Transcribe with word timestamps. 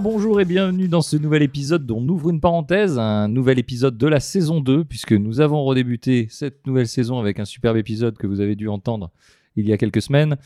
Bonsoir, 0.00 0.12
bonjour 0.12 0.40
et 0.40 0.44
bienvenue 0.44 0.86
dans 0.86 1.02
ce 1.02 1.16
nouvel 1.16 1.42
épisode 1.42 1.84
dont 1.84 1.98
on 1.98 2.08
ouvre 2.08 2.30
une 2.30 2.40
parenthèse, 2.40 3.00
un 3.00 3.26
nouvel 3.26 3.58
épisode 3.58 3.98
de 3.98 4.06
la 4.06 4.20
saison 4.20 4.60
2, 4.60 4.84
puisque 4.84 5.12
nous 5.12 5.40
avons 5.40 5.64
redébuté 5.64 6.28
cette 6.30 6.64
nouvelle 6.68 6.86
saison 6.86 7.18
avec 7.18 7.40
un 7.40 7.44
superbe 7.44 7.76
épisode 7.76 8.16
que 8.16 8.28
vous 8.28 8.40
avez 8.40 8.54
dû 8.54 8.68
entendre 8.68 9.10
il 9.56 9.68
y 9.68 9.72
a 9.72 9.76
quelques 9.76 10.00
semaines. 10.00 10.36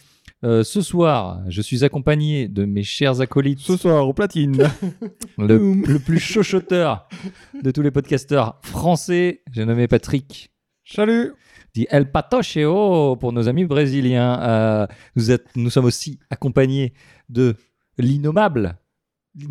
Euh, 0.43 0.65
ce 0.65 0.81
soir, 0.81 1.43
je 1.49 1.61
suis 1.61 1.85
accompagné 1.85 2.49
de 2.49 2.65
mes 2.65 2.83
chers 2.83 3.21
acolytes, 3.21 3.59
Ce 3.59 3.77
soir, 3.77 4.09
au 4.09 4.15
platine. 4.15 4.57
le, 5.39 5.75
le 5.87 5.99
plus 5.99 6.19
chochoteur 6.19 7.07
de 7.63 7.71
tous 7.71 7.83
les 7.83 7.91
podcasteurs 7.91 8.59
français, 8.63 9.43
j'ai 9.53 9.67
nommé 9.67 9.87
Patrick, 9.87 10.51
Salut. 10.87 11.35
dit 11.75 11.87
El 11.91 12.11
Patocheo 12.11 13.17
pour 13.17 13.35
nos 13.35 13.49
amis 13.49 13.67
brésiliens. 13.67 14.41
Euh, 14.41 14.87
nous, 15.15 15.31
êtes- 15.31 15.49
nous 15.57 15.69
sommes 15.69 15.85
aussi 15.85 16.21
accompagnés 16.31 16.95
de 17.29 17.55
l'innommable. 17.99 18.77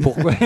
Pourquoi 0.02 0.32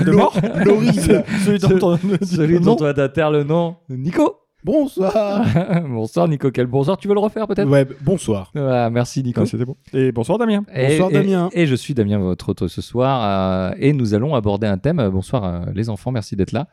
de 0.00 0.10
mort 0.10 0.34
L'horrible. 0.64 1.24
Celui 1.44 1.58
dont 1.58 1.78
on- 1.92 2.24
Celui 2.24 2.60
dont 2.60 2.76
on 2.80 3.30
le 3.30 3.42
nom, 3.44 3.76
Nico. 3.88 4.36
Bonsoir. 4.64 5.44
bonsoir 5.88 6.28
Nico, 6.28 6.50
quel 6.52 6.66
bonsoir. 6.66 6.96
Tu 6.96 7.08
veux 7.08 7.14
le 7.14 7.20
refaire 7.20 7.48
peut-être 7.48 7.68
Ouais, 7.68 7.84
bonsoir. 8.02 8.50
Voilà, 8.54 8.90
Merci 8.90 9.22
Nico. 9.24 9.40
Ah, 9.42 9.46
C'était 9.46 9.64
bon. 9.64 9.76
Et 9.92 10.12
bonsoir 10.12 10.38
Damien. 10.38 10.62
Et- 10.74 10.88
Bonsoir, 10.98 11.10
et- 11.10 11.14
Damien. 11.14 11.48
Et, 11.52 11.66
je 11.66 11.74
suis 11.74 11.94
Damien, 11.94 12.18
votre 12.18 12.50
hôte 12.50 12.68
ce 12.68 12.80
soir. 12.82 13.70
euh, 13.72 13.74
et 13.78 13.92
nous 13.92 14.14
allons 14.14 14.34
aborder 14.34 14.66
un 14.68 14.78
thème. 14.78 15.08
Bonsoir 15.08 15.44
euh, 15.44 15.60
les 15.74 15.88
enfants, 15.90 16.12
merci 16.12 16.36
d'être 16.36 16.52
là. 16.52 16.68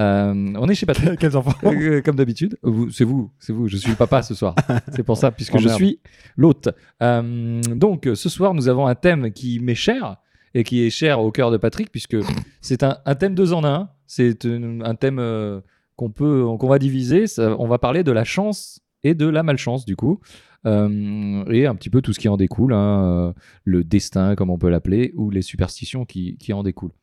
Euh, 0.00 0.32
on 0.56 0.68
est 0.68 0.74
chez 0.74 0.86
Patrick. 0.86 1.16
Quels 1.20 1.36
enfants 1.36 1.52
Euh, 1.64 2.00
comme 2.02 2.16
d'habitude, 2.16 2.56
c'est 2.90 3.04
vous, 3.04 3.30
c'est 3.38 3.52
vous. 3.52 3.68
Je 3.68 3.76
suis 3.76 3.90
le 3.90 3.96
papa 3.96 4.22
ce 4.22 4.34
soir. 4.34 4.54
C'est 4.92 5.02
pour 5.04 5.16
ça, 5.16 5.30
puisque 5.30 5.54
Oh, 5.56 5.58
je 5.58 5.66
merde. 5.66 5.76
suis 5.76 6.00
l'hôte. 6.36 6.68
Euh, 7.02 7.60
donc, 7.74 8.06
euh, 8.08 8.14
ce 8.16 8.28
soir, 8.28 8.52
nous 8.54 8.68
avons 8.68 8.86
un 8.86 8.94
thème 8.96 9.30
qui 9.32 9.60
m'est 9.60 9.74
cher 9.76 10.16
et 10.54 10.64
qui 10.64 10.82
est 10.84 10.90
cher 10.90 11.20
au 11.20 11.30
cœur 11.30 11.50
de 11.50 11.56
Patrick, 11.56 11.90
puisque 11.90 12.16
c'est 12.60 12.82
un, 12.82 12.96
thème 13.14 13.34
deux 13.34 13.52
en 13.52 13.64
un. 13.64 13.90
C'est 14.06 14.44
un, 14.46 14.94
thème 14.94 15.18
euh, 15.18 15.60
qu'on 15.96 16.10
peut, 16.10 16.44
qu'on 16.58 16.68
va 16.68 16.78
diviser. 16.78 17.26
Ça- 17.26 17.54
on 17.58 17.66
va 17.68 17.78
parler 17.78 18.02
de 18.04 18.12
la 18.12 18.24
chance 18.24 18.80
et 19.02 19.14
de 19.14 19.26
la 19.26 19.42
malchance, 19.42 19.84
du 19.84 19.96
coup. 19.96 20.20
Euh, 20.66 21.44
et 21.50 21.66
un 21.66 21.74
petit 21.74 21.90
peu 21.90 22.02
tout 22.02 22.12
ce 22.12 22.18
qui 22.18 22.28
en 22.28 22.36
découle, 22.36 22.72
hein, 22.72 23.04
euh, 23.04 23.32
le 23.64 23.84
destin, 23.84 24.34
comme 24.34 24.50
on 24.50 24.58
peut 24.58 24.68
l'appeler, 24.70 25.12
ou 25.16 25.30
les 25.30 25.42
superstitions 25.42 26.04
qui, 26.04 26.36
en 26.52 26.62
découlent. 26.62 26.94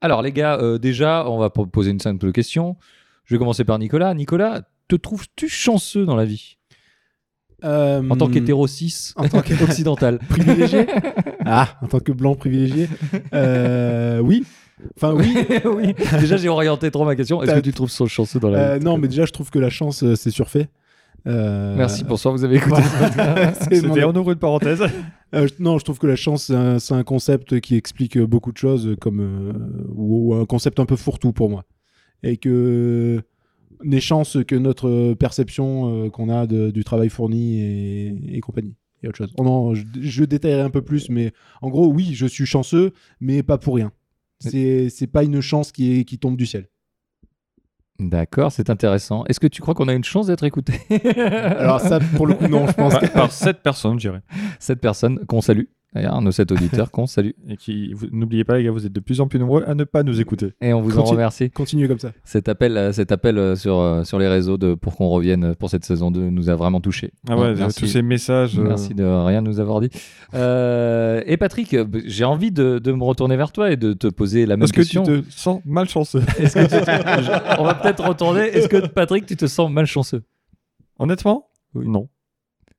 Alors, 0.00 0.22
les 0.22 0.32
gars, 0.32 0.78
déjà, 0.78 1.28
on 1.28 1.38
va 1.38 1.50
po- 1.50 1.66
poser 1.66 1.90
une 1.90 2.00
simple 2.00 2.32
question. 2.32 2.76
Je 3.24 3.34
vais 3.34 3.38
commencer 3.38 3.64
par 3.64 3.78
Nicolas. 3.78 4.12
Nicolas, 4.14 4.62
te 4.88 4.96
trouves-tu 4.96 5.48
chanceux 5.48 6.04
dans 6.04 6.16
la 6.16 6.24
vie? 6.24 6.58
Euh, 7.64 8.02
en 8.08 8.16
tant 8.16 8.28
qu'hétéro 8.28 8.66
cis 8.66 9.12
En 9.16 9.28
tant 9.28 9.42
que 9.42 9.62
occidental 9.62 10.18
privilégié 10.28 10.86
Ah, 11.44 11.68
en 11.82 11.86
tant 11.88 12.00
que 12.00 12.12
blanc 12.12 12.34
privilégié 12.34 12.88
euh, 13.34 14.18
Oui. 14.20 14.44
Enfin, 14.96 15.12
oui. 15.14 15.34
Oui, 15.64 15.94
déjà 16.18 16.36
j'ai 16.36 16.48
orienté 16.48 16.90
trop 16.90 17.04
ma 17.04 17.16
question. 17.16 17.42
Est-ce 17.42 17.54
que 17.54 17.60
tu 17.60 17.72
trouves 17.72 17.90
chanceux 18.08 18.40
dans 18.40 18.48
la 18.50 18.58
Euh, 18.58 18.78
vie 18.78 18.84
non, 18.84 18.96
mais 18.98 19.08
déjà, 19.08 19.26
je 19.26 19.32
trouve 19.32 19.50
que 19.50 19.58
la 19.58 19.70
chance, 19.70 20.02
euh, 20.02 20.14
c'est 20.14 20.30
surfait. 20.30 20.68
Euh, 21.26 21.74
Merci, 21.76 22.02
bonsoir, 22.04 22.32
vous 22.32 22.44
avez 22.44 22.56
écouté. 22.56 22.80
c'est 23.60 23.82
mon- 23.86 23.94
C'était 23.94 24.04
on 24.04 24.14
ouvre 24.16 24.30
une 24.32 24.38
parenthèse. 24.38 24.82
Euh, 25.34 25.46
non, 25.58 25.78
je 25.78 25.84
trouve 25.84 25.98
que 25.98 26.06
la 26.06 26.16
chance, 26.16 26.50
c'est 26.78 26.94
un, 26.94 27.02
concept 27.02 27.60
qui 27.60 27.76
explique 27.76 28.18
beaucoup 28.18 28.52
de 28.52 28.56
choses, 28.56 28.96
comme 29.00 29.20
euh, 29.20 29.52
ou, 29.94 30.34
ou 30.34 30.40
un 30.40 30.46
concept 30.46 30.80
un 30.80 30.86
peu 30.86 30.96
fourre-tout 30.96 31.32
pour 31.32 31.50
moi. 31.50 31.64
Et 32.22 32.36
que 32.38 33.20
n'est 33.82 34.00
chance 34.00 34.36
que 34.46 34.54
notre 34.56 35.14
perception 35.14 36.04
euh, 36.06 36.10
qu'on 36.10 36.28
a 36.28 36.46
de- 36.46 36.70
du 36.70 36.84
travail 36.84 37.08
fourni 37.08 37.60
et, 37.60 38.36
et 38.36 38.40
compagnie. 38.40 38.74
Et 39.02 39.08
autre 39.08 39.16
chose. 39.18 39.32
Oh 39.38 39.44
non, 39.44 39.74
je, 39.74 39.84
je 40.00 40.24
détaillerai 40.24 40.60
un 40.60 40.70
peu 40.70 40.82
plus, 40.82 41.08
mais 41.08 41.32
en 41.62 41.70
gros, 41.70 41.86
oui, 41.90 42.10
je 42.14 42.26
suis 42.26 42.44
chanceux, 42.46 42.92
mais 43.20 43.42
pas 43.42 43.56
pour 43.58 43.76
rien. 43.76 43.92
C'est 44.40 44.88
c'est 44.90 45.06
pas 45.06 45.22
une 45.24 45.40
chance 45.40 45.70
qui, 45.72 46.00
est, 46.00 46.04
qui 46.04 46.18
tombe 46.18 46.36
du 46.36 46.46
ciel. 46.46 46.68
D'accord, 47.98 48.50
c'est 48.50 48.70
intéressant. 48.70 49.24
Est-ce 49.26 49.38
que 49.40 49.46
tu 49.46 49.60
crois 49.60 49.74
qu'on 49.74 49.88
a 49.88 49.92
une 49.92 50.04
chance 50.04 50.26
d'être 50.28 50.44
écouté? 50.44 50.72
Alors 51.58 51.80
ça, 51.80 52.00
pour 52.16 52.26
le 52.26 52.32
coup, 52.34 52.46
non, 52.48 52.66
je 52.66 52.72
pense. 52.72 52.96
que- 52.98 53.06
Par 53.12 53.30
sept 53.30 53.62
personnes, 53.62 54.00
je 54.00 54.08
dirais. 54.08 54.22
Cette 54.58 54.80
personne 54.80 55.18
qu'on 55.26 55.42
salue, 55.42 55.64
d'ailleurs, 55.94 56.20
nos 56.22 56.30
sept 56.32 56.50
auditeurs 56.52 56.90
qu'on 56.92 57.06
salue. 57.06 57.30
Et 57.48 57.56
qui, 57.56 57.94
n'oubliez 58.12 58.44
pas, 58.44 58.58
les 58.58 58.64
gars, 58.64 58.70
vous 58.70 58.86
êtes 58.86 58.92
de 58.92 59.00
plus 59.00 59.20
en 59.20 59.28
plus 59.28 59.38
nombreux 59.38 59.64
à 59.66 59.74
ne 59.74 59.84
pas 59.84 60.02
nous 60.02 60.20
écouter. 60.20 60.52
Et 60.60 60.72
on 60.72 60.80
vous 60.80 60.98
en 60.98 61.04
remercie. 61.04 61.50
Continuez 61.50 61.88
comme 61.88 61.98
ça. 61.98 62.12
Cet 62.24 62.48
appel, 62.48 62.76
euh, 62.76 62.92
cet 62.92 63.12
appel 63.12 63.38
euh, 63.38 63.56
sur, 63.56 63.78
euh, 63.78 64.04
sur 64.04 64.18
les 64.18 64.28
réseaux 64.28 64.56
de, 64.58 64.74
pour 64.74 64.96
qu'on 64.96 65.08
revienne 65.08 65.54
pour 65.56 65.70
cette 65.70 65.84
saison 65.84 66.10
2 66.10 66.30
nous 66.30 66.48
a 66.50 66.54
vraiment 66.56 66.80
touché. 66.80 67.12
Ah 67.28 67.36
ouais, 67.36 67.54
tous 67.76 67.86
ces 67.86 68.02
messages. 68.02 68.58
euh, 68.58 68.62
Merci 68.62 68.94
de 68.94 69.04
rien 69.04 69.40
nous 69.40 69.60
avoir 69.60 69.80
dit. 69.80 69.90
Euh, 70.34 71.22
et 71.26 71.36
Patrick, 71.36 71.76
j'ai 72.06 72.24
envie 72.24 72.52
de, 72.52 72.78
de 72.78 72.92
me 72.92 73.02
retourner 73.04 73.36
vers 73.36 73.52
toi 73.52 73.70
et 73.70 73.76
de 73.76 73.92
te 73.92 74.06
poser 74.06 74.46
la 74.46 74.56
même 74.56 74.64
Est-ce 74.64 74.72
que 74.72 74.80
tu 74.82 74.98
question. 74.98 75.04
te 75.04 75.22
sens 75.30 75.60
malchanceux 75.64 76.22
Est-ce 76.38 76.54
que 76.54 76.62
tu 76.64 76.84
te- 76.84 77.60
On 77.60 77.64
va 77.64 77.74
peut-être 77.74 78.06
retourner. 78.06 78.42
Est-ce 78.42 78.68
que 78.68 78.86
Patrick, 78.86 79.26
tu 79.26 79.36
te 79.36 79.46
sens 79.46 79.70
malchanceux? 79.70 80.22
Honnêtement? 80.98 81.46
Non. 81.74 82.08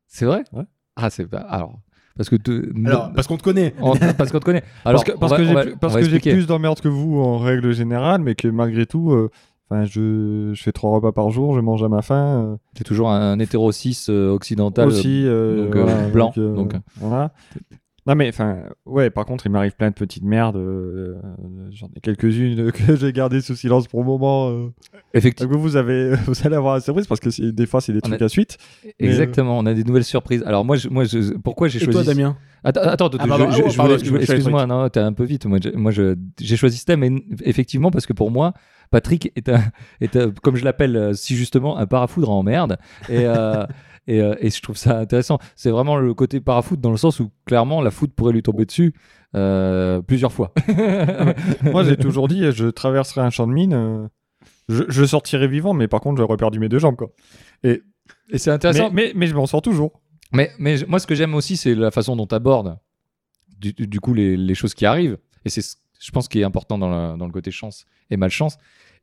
C'est 0.07 0.25
vrai? 0.25 0.43
Ouais. 0.53 0.63
Ah, 0.95 1.09
c'est 1.09 1.25
pas. 1.25 1.39
Alors, 1.39 1.79
parce 2.17 2.29
que 2.29 2.35
te- 2.35 2.72
Alors, 2.88 3.11
parce 3.13 3.27
qu'on 3.27 3.38
te 3.38 3.44
connaît. 3.44 3.73
on- 3.81 3.95
parce 4.17 4.31
qu'on 4.31 4.39
te 4.39 4.45
connaît. 4.45 4.63
Alors, 4.85 5.03
parce 5.03 5.13
que, 5.16 5.19
parce 5.19 5.31
on 5.31 5.35
va- 5.35 5.41
que 5.41 5.47
j'ai 5.47 5.53
va- 5.53 5.61
plus- 5.63 5.73
on 5.73 5.77
parce 5.77 5.94
va 5.94 5.99
que 5.99 6.05
j'ai 6.05 6.16
expliquer. 6.16 6.35
plus 6.35 6.47
d'emmerdes 6.47 6.81
que 6.81 6.88
vous 6.88 7.19
en 7.22 7.38
règle 7.38 7.72
générale, 7.73 8.22
mais 8.22 8.35
que 8.35 8.47
malgré 8.47 8.85
tout, 8.85 9.11
euh, 9.11 9.29
enfin, 9.69 9.85
je, 9.85 10.51
je 10.53 10.61
fais 10.63 10.72
trois 10.72 10.91
repas 10.91 11.11
par 11.11 11.29
jour, 11.31 11.55
je 11.55 11.61
mange 11.61 11.83
à 11.83 11.89
ma 11.89 12.01
faim. 12.01 12.16
euh, 12.53 12.55
T'es 12.75 12.83
toujours 12.83 13.09
un 13.11 13.39
hétéro 13.39 13.72
cis 13.72 13.97
euh, 14.09 14.31
occidental. 14.31 14.88
aussi 14.88 15.23
euh, 15.25 15.66
donc, 15.66 15.75
euh, 15.75 15.83
voilà, 15.83 16.07
blanc, 16.09 16.33
euh, 16.38 16.55
donc. 16.55 16.73
voilà 16.97 17.31
non 18.07 18.16
mais 18.16 18.29
enfin 18.29 18.63
ouais 18.85 19.09
par 19.12 19.25
contre 19.25 19.45
il 19.45 19.51
m'arrive 19.51 19.75
plein 19.75 19.89
de 19.89 19.94
petites 19.95 20.23
merdes 20.23 20.56
euh, 20.57 21.16
euh, 21.23 21.69
j'en 21.72 21.88
ai 21.95 22.00
quelques-unes 22.01 22.72
que 22.73 22.95
j'ai 22.95 23.13
gardées 23.13 23.41
sous 23.41 23.56
silence 23.56 23.88
pour 23.88 24.00
le 24.01 24.06
moment 24.07 24.50
euh. 24.50 24.69
Effectivement. 25.13 25.51
donc 25.53 25.62
vous 25.62 25.75
avez 25.75 26.16
vous 26.25 26.34
allez 26.45 26.56
avoir 26.56 26.75
la 26.75 26.81
surprise 26.81 27.06
parce 27.07 27.19
que 27.19 27.50
des 27.51 27.66
fois 27.66 27.79
c'est 27.81 27.94
des 27.94 28.00
On 28.03 28.09
trucs 28.09 28.22
a- 28.22 28.25
à 28.25 28.29
suite 28.29 28.57
Mais, 29.00 29.07
Exactement, 29.07 29.57
on 29.59 29.66
a 29.66 29.73
des 29.73 29.84
nouvelles 29.84 30.03
surprises. 30.03 30.44
Alors 30.45 30.66
moi, 30.66 30.78
je, 30.78 30.88
moi 30.90 31.03
je, 31.03 31.34
pourquoi 31.38 31.67
j'ai 31.67 31.79
choisi 31.79 31.91
toi, 31.91 32.03
Damien? 32.03 32.38
Attends, 32.63 32.81
attends, 32.81 33.07
attends, 33.07 33.17
Ah, 33.19 33.38
oh, 33.90 34.16
excuse-moi, 34.19 34.66
non, 34.67 34.88
t'es 34.90 35.00
un 35.00 35.13
peu 35.13 35.23
vite. 35.23 35.45
Moi, 35.45 35.57
moi, 35.75 35.91
j'ai 35.91 36.56
choisi 36.57 36.78
ce 36.78 36.85
thème, 36.85 37.19
effectivement, 37.44 37.90
parce 37.91 38.06
que 38.06 38.13
pour 38.13 38.29
moi, 38.31 38.53
Patrick 38.91 39.31
est, 39.35 39.50
un, 39.50 39.61
est 40.01 40.16
un- 40.16 40.31
comme 40.44 40.56
je 40.56 40.63
l'appelle 40.63 41.11
si 41.16 41.35
justement, 41.35 41.78
un 41.78 41.85
parafoudre 41.88 42.29
en 42.29 42.44
merde. 42.44 42.78
Et, 43.09 43.25
euh, 43.25 43.66
et, 44.16 44.22
euh, 44.22 44.35
et 44.39 44.49
je 44.49 44.61
trouve 44.61 44.77
ça 44.77 44.97
intéressant. 44.99 45.39
C'est 45.55 45.69
vraiment 45.72 45.97
le 45.97 46.13
côté 46.13 46.39
parafoudre 46.41 46.81
dans 46.81 46.91
le 46.91 46.97
sens 46.97 47.19
où, 47.19 47.31
clairement, 47.45 47.81
la 47.81 47.91
foudre 47.91 48.13
pourrait 48.13 48.33
lui 48.33 48.44
tomber 48.44 48.66
dessus 48.66 48.94
euh, 49.35 50.01
plusieurs 50.01 50.31
fois. 50.33 50.53
moi 51.63 51.83
j'ai 51.83 51.95
toujours 51.97 52.27
dit 52.27 52.51
je 52.51 52.67
traverserai 52.67 53.22
un 53.22 53.29
champ 53.29 53.47
de 53.47 53.53
mine 53.53 53.73
euh, 53.73 54.07
je, 54.67 54.83
je 54.89 55.05
sortirai 55.05 55.47
vivant 55.47 55.73
mais 55.73 55.88
par 55.88 56.01
contre 56.01 56.17
j'aurais 56.19 56.35
perdu 56.38 56.59
mes 56.59 56.67
deux 56.69 56.79
jambes 56.79 56.97
quoi 56.97 57.11
Et 57.63 57.81
c'est 58.35 58.51
intéressant. 58.51 58.89
mais, 58.91 59.07
mais, 59.07 59.11
mais 59.16 59.27
je 59.27 59.35
m'en 59.35 59.45
sors 59.45 59.61
toujours 59.61 60.01
Mais, 60.33 60.51
mais 60.59 60.75
moi, 60.88 60.99
ce 60.99 61.07
que 61.07 61.16
j'aime 61.16 61.33
aussi, 61.35 61.55
c'est 61.57 61.75
la 61.75 61.91
façon 61.91 62.16
dont 62.17 62.28
tu 62.28 62.35
abordes 62.35 62.78
du, 63.57 63.72
du 63.73 63.99
coup 63.99 64.13
les, 64.13 64.35
les 64.38 64.55
choses 64.55 64.73
qui 64.73 64.85
arrivent. 64.85 65.17
Et 65.45 65.49
c'est, 65.49 65.61
ce- 65.61 65.75
je 65.99 66.11
pense, 66.11 66.28
qui 66.28 66.39
est 66.39 66.43
important 66.43 66.78
dans, 66.79 67.16
dans 67.17 67.25
le 67.25 67.31
côté 67.31 67.51
chance 67.51 67.85
et 68.09 68.17
malchance. 68.17 68.57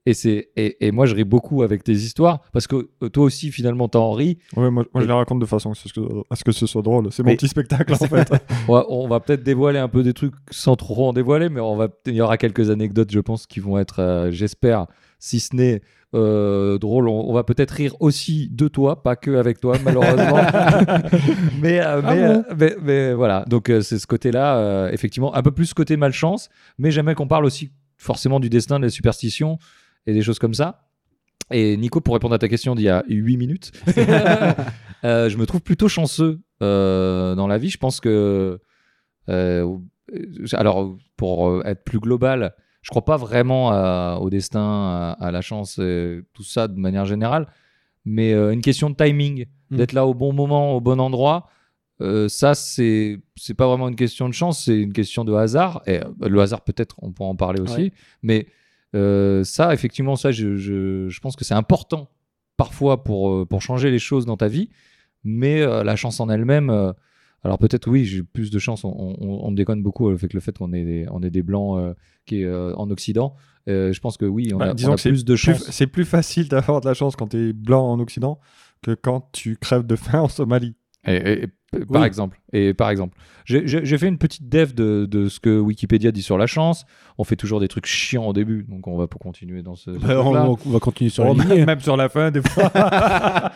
Et, 0.07 0.15
c'est, 0.15 0.49
et, 0.57 0.87
et 0.87 0.91
moi, 0.91 1.05
je 1.05 1.15
ris 1.15 1.25
beaucoup 1.25 1.63
avec 1.63 1.85
tes 1.85 1.93
histoires 1.93 2.41
parce 2.53 2.67
que 2.67 2.89
euh, 3.03 3.09
toi 3.11 3.25
aussi, 3.25 3.51
finalement, 3.51 3.89
t'en 3.89 4.13
ris. 4.13 4.39
ouais 4.57 4.71
moi, 4.71 4.85
moi 4.95 5.03
Et- 5.03 5.05
je 5.05 5.07
les 5.07 5.13
raconte 5.13 5.39
de 5.41 5.45
façon 5.45 5.73
à 5.73 5.75
ce 5.75 5.93
que, 5.93 6.01
à 6.31 6.37
ce 6.37 6.45
que 6.45 6.53
ce 6.53 6.67
soit 6.67 6.81
drôle 6.83 7.09
c'est 7.13 7.23
mon 7.23 7.35
petit 7.35 7.49
spectacle 7.49 7.93
en 7.93 7.97
fait 7.97 8.33
On 8.69 8.73
va, 8.75 8.87
on 8.89 9.07
va 9.09 9.21
peut-être 9.21 9.43
dévoiler 9.43 9.79
un 9.79 9.89
peu 9.89 10.03
des 10.03 10.15
trucs 10.15 10.35
sans 10.51 10.77
trop 10.77 11.09
en 11.09 11.13
dévoiler, 11.13 11.51
mais 11.51 11.61
on 11.61 11.77
va, 11.77 11.89
il 12.07 12.15
y 12.15 12.21
aura 12.23 12.39
quelques 12.39 12.71
anecdotes, 12.71 13.11
je 13.13 13.21
pense, 13.21 13.47
qui 13.47 13.61
vont 13.61 13.77
être, 13.79 14.01
euh, 14.01 14.31
j'espère, 14.31 14.87
si 15.19 15.41
ce 15.41 15.55
n'est 15.55 15.83
euh, 16.15 16.79
drôle, 16.79 17.07
on, 17.11 17.29
on 17.29 17.35
va 17.35 17.45
peut-être 17.45 17.73
rire 17.73 17.95
aussi 18.01 18.49
de 18.51 18.67
toi, 18.69 19.03
pas 19.03 19.15
que 19.17 19.33
avec 19.37 19.61
toi, 19.61 19.77
malheureusement. 19.85 20.39
mais, 21.61 21.81
euh, 21.81 22.01
Ah 22.03 22.15
mais, 22.15 22.21
bon 22.29 22.35
euh, 22.39 22.43
mais, 22.59 22.77
mais 22.83 23.15
voilà, 23.15 23.45
donc 23.47 23.67
c'est 23.83 23.99
ce 23.99 24.07
côté-là, 24.07 24.91
effectivement, 24.93 25.35
un 25.35 25.43
peu 25.43 25.51
plus 25.51 25.75
côté 25.75 25.97
malchance, 25.99 26.49
mais 26.79 26.91
j'aimerais 26.91 27.15
qu'on 27.15 27.29
parle 27.29 27.45
aussi 27.45 27.73
forcément 27.99 28.41
du 28.41 28.49
destin, 28.49 28.81
des 28.81 28.91
superstitions 28.91 29.59
et 30.09 30.13
des 30.15 30.23
choses 30.23 30.39
comme 30.39 30.55
ça. 30.55 30.89
Et 31.51 31.77
Nico, 31.77 32.01
pour 32.01 32.15
répondre 32.15 32.35
à 32.35 32.39
ta 32.39 32.49
question 32.49 32.75
d'il 32.75 32.85
y 32.85 32.89
a 32.89 33.05
8 33.09 33.37
minutes, 33.37 33.73
euh, 35.05 35.29
je 35.29 35.37
me 35.37 35.47
trouve 35.47 35.63
plutôt 35.63 35.89
chanceux 35.89 36.41
euh, 36.63 37.35
dans 37.35 37.47
la 37.47 37.59
vie. 37.59 37.71
Je 37.71 37.79
pense 37.79 38.01
que. 38.01 38.59
euh, 39.29 39.77
alors, 40.53 40.97
pour 41.17 41.65
être 41.67 41.85
plus 41.85 42.01
global, 42.01 42.55
je 42.83 42.91
crois 42.91 43.05
pas 43.05 43.17
vraiment 43.17 43.71
à- 43.71 44.19
au 44.21 44.31
destin, 44.31 44.61
à, 44.61 45.17
à 45.21 45.31
la 45.31 45.41
chance, 45.43 45.79
et 45.79 46.21
tout 46.33 46.43
ça 46.45 46.69
de 46.69 46.79
manière 46.79 47.05
générale, 47.05 47.47
mais 48.05 48.33
une 48.33 48.61
question 48.63 48.89
de 48.91 48.95
timing, 48.97 49.47
Mm. 49.71 49.77
d'être 49.77 49.93
là 49.93 50.07
au 50.07 50.15
bon 50.15 50.33
moment, 50.33 50.75
au 50.75 50.81
bon 50.81 50.99
endroit. 50.99 51.49
ça, 52.29 52.55
c'est 52.55 53.19
c'est 53.37 53.53
pas 53.55 53.67
vraiment 53.67 53.89
une 53.89 53.97
question 53.97 54.29
de 54.29 54.35
chance, 54.35 54.65
c'est 54.65 54.81
une 54.81 54.93
question 54.95 55.25
de 55.25 55.33
hasard. 55.35 55.83
Et 55.87 56.01
le 56.21 56.41
hasard, 56.41 56.63
peut-être, 56.63 56.95
on 57.03 57.13
pourra 57.13 57.29
en 57.29 57.37
parler 57.37 57.61
aussi. 57.61 57.83
Ouais. 57.83 57.93
Mais 58.23 58.47
euh, 58.95 59.45
ça, 59.45 59.73
effectivement, 59.75 60.17
ça, 60.17 60.31
je, 60.33 60.57
je, 60.57 61.09
je 61.09 61.21
pense 61.21 61.37
que 61.37 61.45
c'est 61.45 61.55
important 61.55 62.09
parfois 62.57 63.05
pour, 63.05 63.31
euh, 63.31 63.47
pour 63.47 63.63
changer 63.63 63.91
les 63.91 63.99
choses 63.99 64.27
dans 64.27 64.37
ta 64.37 64.49
vie. 64.49 64.71
Mais 65.25 65.61
euh, 65.63 65.83
la 65.85 65.97
chance 65.97 66.21
en 66.21 66.29
elle-même, 66.29 66.71
euh, 66.71 66.93
Alors 67.45 67.59
peut-être 67.59 67.89
oui, 67.89 68.05
j'ai 68.05 68.23
plus 68.23 68.51
de 68.51 68.59
chance. 68.59 68.85
On, 68.85 68.89
on- 69.21 69.47
on 69.47 69.53
déconne 69.53 69.83
beaucoup 69.83 70.09
avec 70.09 70.33
le 70.33 70.41
fait 70.41 70.57
qu'on 70.59 70.73
est 70.73 70.85
des, 70.85 71.07
on 71.11 71.23
est 71.23 71.31
des 71.31 71.43
blancs 71.43 71.79
euh, 71.79 71.95
qui 72.27 72.43
est 72.43 72.45
euh, 72.45 72.75
en 72.77 72.91
Occident. 72.91 73.35
Euh, 73.69 73.93
je 73.93 74.01
pense 74.01 74.17
que 74.17 74.25
oui, 74.25 74.51
on 74.55 74.59
Bah, 74.59 74.71
a, 74.71 74.75
disons 74.75 74.91
on 74.91 74.95
a 74.95 74.97
que 74.97 75.03
c'est 75.03 75.11
plus 75.11 75.25
de 75.25 75.37
chance. 75.37 75.71
C'est 75.71 75.87
plus 75.87 76.05
facile 76.05 76.49
d'avoir 76.49 76.81
de 76.81 76.87
la 76.89 76.95
chance 76.95 77.15
quand 77.17 77.29
tu 77.29 77.51
es 77.51 77.53
blanc 77.53 77.85
en 77.91 78.01
Occident 78.01 78.41
que 78.83 78.93
quand 78.95 79.29
tu 79.33 79.57
crèves 79.57 79.87
de 79.87 79.95
faim 79.97 80.21
en 80.23 80.29
Somalie. 80.29 80.75
Et- 81.07 81.15
et- 81.17 81.43
et- 81.45 81.49
par 81.71 82.01
Oui. 82.01 82.07
exemple. 82.07 82.41
Et 82.53 82.73
par 82.75 82.89
exemple, 82.91 83.17
j'ai- 83.45 83.99
fait 83.99 84.09
une 84.09 84.19
petite 84.19 84.49
dev 84.49 84.73
de, 84.75 85.07
de 85.11 85.29
ce 85.29 85.39
que 85.41 85.59
Wikipédia 85.59 86.11
dit 86.13 86.23
sur 86.23 86.39
la 86.39 86.47
chance. 86.47 86.85
On 87.19 87.25
fait 87.25 87.37
toujours 87.37 87.61
des 87.61 87.69
trucs 87.69 87.87
chiants 87.87 88.27
au 88.27 88.33
début, 88.33 88.65
donc 88.69 88.87
on 88.87 88.97
va 88.97 89.07
pour 89.07 89.21
continuer 89.21 89.63
dans 89.63 89.75
ce. 89.77 89.91
Bah, 89.91 90.23
on, 90.25 90.55
va 90.71 90.79
continuer 90.81 91.11
sur 91.11 91.27
Oh, 91.27 91.35
la 91.35 91.45
lignée. 91.45 91.67
même 91.67 91.81
sur 91.81 91.97
la 91.97 92.09
fin, 92.09 92.31
des 92.31 92.41
fois. 92.43 92.71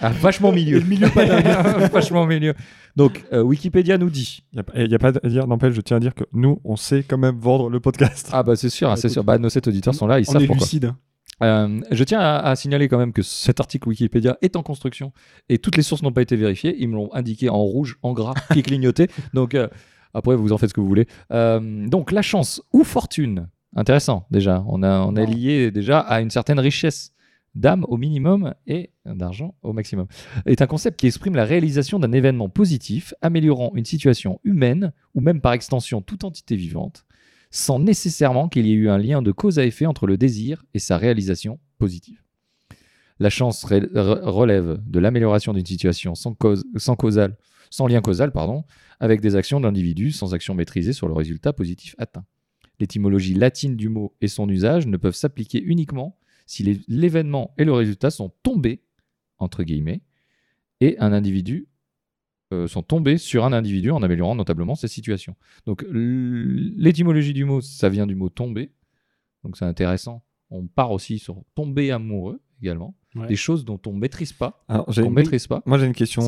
Ah, 0.04 0.10
vachement 0.20 0.52
milieu. 0.52 0.78
Le 0.80 0.84
milieu 0.86 1.08
pas 1.08 1.24
vachement 1.88 2.26
milieu. 2.26 2.54
Donc 2.96 3.24
euh, 3.32 3.42
Wikipédia 3.42 3.96
nous 3.98 4.10
dit. 4.10 4.42
Il 4.52 4.88
n'y 4.88 4.94
a, 4.94 4.98
pas 4.98 5.08
à 5.22 5.28
dire, 5.28 5.46
n'empêche, 5.46 5.72
je 5.74 5.80
tiens 5.80 5.96
à 5.98 6.00
dire 6.00 6.14
que 6.14 6.24
nous, 6.32 6.60
on 6.64 6.76
sait 6.76 7.02
quand 7.04 7.18
même 7.18 7.38
vendre 7.38 7.70
le 7.70 7.80
podcast. 7.80 8.28
Ah 8.32 8.42
bah 8.42 8.56
c'est 8.56 8.68
sûr, 8.70 8.88
Bah, 8.88 8.96
c'est 8.96 9.08
sûr. 9.08 9.22
Bah, 9.24 9.38
nos 9.38 9.48
sept 9.48 9.68
auditeurs 9.68 9.94
sont 9.94 10.06
là, 10.06 10.18
ils 10.20 10.28
On 10.28 10.32
savent 10.32 10.42
est 10.42 10.46
pourquoi. 10.46 10.64
lucide. 10.66 10.92
Euh, 11.42 11.80
je 11.90 12.04
tiens 12.04 12.20
à, 12.20 12.38
à 12.38 12.56
signaler 12.56 12.88
quand 12.88 12.98
même 12.98 13.12
que 13.12 13.22
cet 13.22 13.60
article 13.60 13.88
Wikipédia 13.88 14.38
est 14.42 14.56
en 14.56 14.62
construction 14.62 15.12
et 15.48 15.58
toutes 15.58 15.76
les 15.76 15.82
sources 15.82 16.02
n'ont 16.02 16.12
pas 16.12 16.22
été 16.22 16.36
vérifiées. 16.36 16.76
Ils 16.78 16.88
me 16.88 16.94
l'ont 16.94 17.12
indiqué 17.14 17.48
en 17.48 17.62
rouge, 17.62 17.98
en 18.02 18.12
gras, 18.12 18.34
qui 18.52 18.62
clignotait. 18.62 19.08
Donc 19.34 19.54
euh, 19.54 19.68
après, 20.14 20.36
vous 20.36 20.52
en 20.52 20.58
faites 20.58 20.70
ce 20.70 20.74
que 20.74 20.80
vous 20.80 20.88
voulez. 20.88 21.06
Euh, 21.32 21.88
donc 21.88 22.12
la 22.12 22.22
chance 22.22 22.62
ou 22.72 22.84
fortune, 22.84 23.48
intéressant 23.74 24.26
déjà. 24.30 24.64
On, 24.68 24.82
a, 24.82 25.00
on 25.00 25.16
est 25.16 25.26
lié 25.26 25.70
déjà 25.70 26.00
à 26.00 26.20
une 26.20 26.30
certaine 26.30 26.60
richesse 26.60 27.12
d'âme 27.54 27.84
au 27.88 27.98
minimum 27.98 28.54
et 28.66 28.90
d'argent 29.04 29.54
au 29.62 29.72
maximum. 29.72 30.06
Est 30.46 30.62
un 30.62 30.66
concept 30.66 30.98
qui 30.98 31.06
exprime 31.06 31.34
la 31.34 31.44
réalisation 31.44 31.98
d'un 31.98 32.12
événement 32.12 32.48
positif, 32.48 33.12
améliorant 33.20 33.72
une 33.74 33.84
situation 33.84 34.40
humaine 34.42 34.92
ou 35.14 35.20
même 35.20 35.40
par 35.40 35.52
extension 35.52 36.00
toute 36.00 36.24
entité 36.24 36.56
vivante 36.56 37.04
sans 37.52 37.78
nécessairement 37.78 38.48
qu'il 38.48 38.66
y 38.66 38.72
ait 38.72 38.74
eu 38.74 38.88
un 38.88 38.98
lien 38.98 39.22
de 39.22 39.30
cause 39.30 39.58
à 39.58 39.66
effet 39.66 39.86
entre 39.86 40.06
le 40.06 40.16
désir 40.16 40.64
et 40.74 40.78
sa 40.78 40.96
réalisation 40.96 41.60
positive. 41.78 42.22
La 43.20 43.30
chance 43.30 43.64
relève 43.64 44.80
de 44.84 44.98
l'amélioration 44.98 45.52
d'une 45.52 45.66
situation 45.66 46.14
sans, 46.14 46.34
cause, 46.34 46.64
sans, 46.76 47.86
lien 47.86 48.00
causal 48.00 48.32
pardon, 48.32 48.64
avec 48.98 49.20
des 49.20 49.36
actions 49.36 49.60
d'individus 49.60 50.12
sans 50.12 50.34
action 50.34 50.54
maîtrisée 50.54 50.94
sur 50.94 51.06
le 51.06 51.14
résultat 51.14 51.52
positif 51.52 51.94
atteint. 51.98 52.24
L'étymologie 52.80 53.34
latine 53.34 53.76
du 53.76 53.90
mot 53.90 54.16
et 54.22 54.28
son 54.28 54.48
usage 54.48 54.86
ne 54.86 54.96
peuvent 54.96 55.14
s'appliquer 55.14 55.62
uniquement 55.62 56.18
si 56.46 56.82
l'événement 56.88 57.54
et 57.58 57.64
le 57.64 57.72
résultat 57.72 58.10
sont 58.10 58.32
tombés, 58.42 58.82
entre 59.38 59.62
guillemets, 59.62 60.00
et 60.80 60.98
un 60.98 61.12
individu 61.12 61.68
euh, 62.52 62.66
sont 62.68 62.82
tombés 62.82 63.18
sur 63.18 63.44
un 63.44 63.52
individu 63.52 63.90
en 63.90 64.02
améliorant 64.02 64.34
notablement 64.34 64.74
sa 64.74 64.86
situation. 64.88 65.34
Donc 65.66 65.84
l'étymologie 65.90 67.32
du 67.32 67.44
mot, 67.44 67.60
ça 67.60 67.88
vient 67.88 68.06
du 68.06 68.14
mot 68.14 68.28
tomber. 68.28 68.72
Donc 69.44 69.56
c'est 69.56 69.64
intéressant. 69.64 70.22
On 70.50 70.66
part 70.66 70.92
aussi 70.92 71.18
sur 71.18 71.42
tomber 71.54 71.90
amoureux 71.90 72.40
également. 72.60 72.94
Ouais. 73.14 73.26
Des 73.26 73.36
choses 73.36 73.64
dont 73.64 73.80
on 73.86 73.92
maîtrise 73.92 74.32
pas, 74.32 74.64
qu'on 74.68 74.84
une- 74.92 75.12
maîtrise 75.12 75.46
pas. 75.46 75.62
Moi, 75.66 75.78
j'ai 75.78 75.86
une 75.86 75.92
question. 75.92 76.22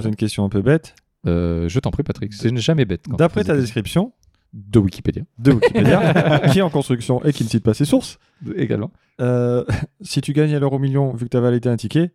J'ai 0.00 0.08
une 0.08 0.16
question 0.16 0.44
un 0.44 0.48
peu 0.48 0.62
bête. 0.62 0.94
Euh, 1.26 1.68
je 1.68 1.80
t'en 1.80 1.90
prie, 1.90 2.02
Patrick. 2.04 2.32
C'est 2.32 2.56
jamais 2.58 2.84
bête. 2.84 3.06
D'après 3.08 3.42
ta 3.44 3.56
description 3.56 4.12
de 4.52 4.78
Wikipédia 4.78 5.24
de 5.38 5.52
Wikipédia, 5.52 6.40
qui 6.52 6.58
est 6.60 6.62
en 6.62 6.70
construction 6.70 7.22
et 7.24 7.32
qui 7.32 7.44
ne 7.44 7.48
cite 7.48 7.62
pas 7.64 7.74
ses 7.74 7.84
sources, 7.84 8.18
également. 8.56 8.90
euh, 9.20 9.64
si 10.00 10.20
tu 10.22 10.32
gagnes 10.32 10.54
à 10.54 10.58
l'euro 10.58 10.78
million 10.78 11.12
vu 11.12 11.24
que 11.26 11.30
tu 11.30 11.36
as 11.36 11.40
validé 11.40 11.68
un 11.68 11.76
ticket, 11.76 12.12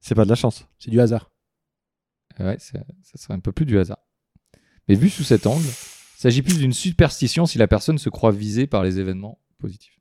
c'est 0.00 0.14
pas 0.14 0.24
de 0.24 0.28
la 0.28 0.34
chance. 0.34 0.68
C'est 0.78 0.90
du 0.90 1.00
hasard. 1.00 1.30
Ouais, 2.38 2.58
ça, 2.58 2.78
ça 3.02 3.18
serait 3.18 3.34
un 3.34 3.40
peu 3.40 3.52
plus 3.52 3.66
du 3.66 3.78
hasard. 3.78 3.98
Mais 4.88 4.94
vu 4.94 5.10
sous 5.10 5.24
cet 5.24 5.46
angle, 5.46 5.66
il 5.66 6.20
s'agit 6.20 6.42
plus 6.42 6.58
d'une 6.58 6.72
superstition 6.72 7.46
si 7.46 7.58
la 7.58 7.68
personne 7.68 7.98
se 7.98 8.08
croit 8.08 8.32
visée 8.32 8.66
par 8.66 8.82
les 8.82 8.98
événements 8.98 9.40
positifs. 9.58 9.98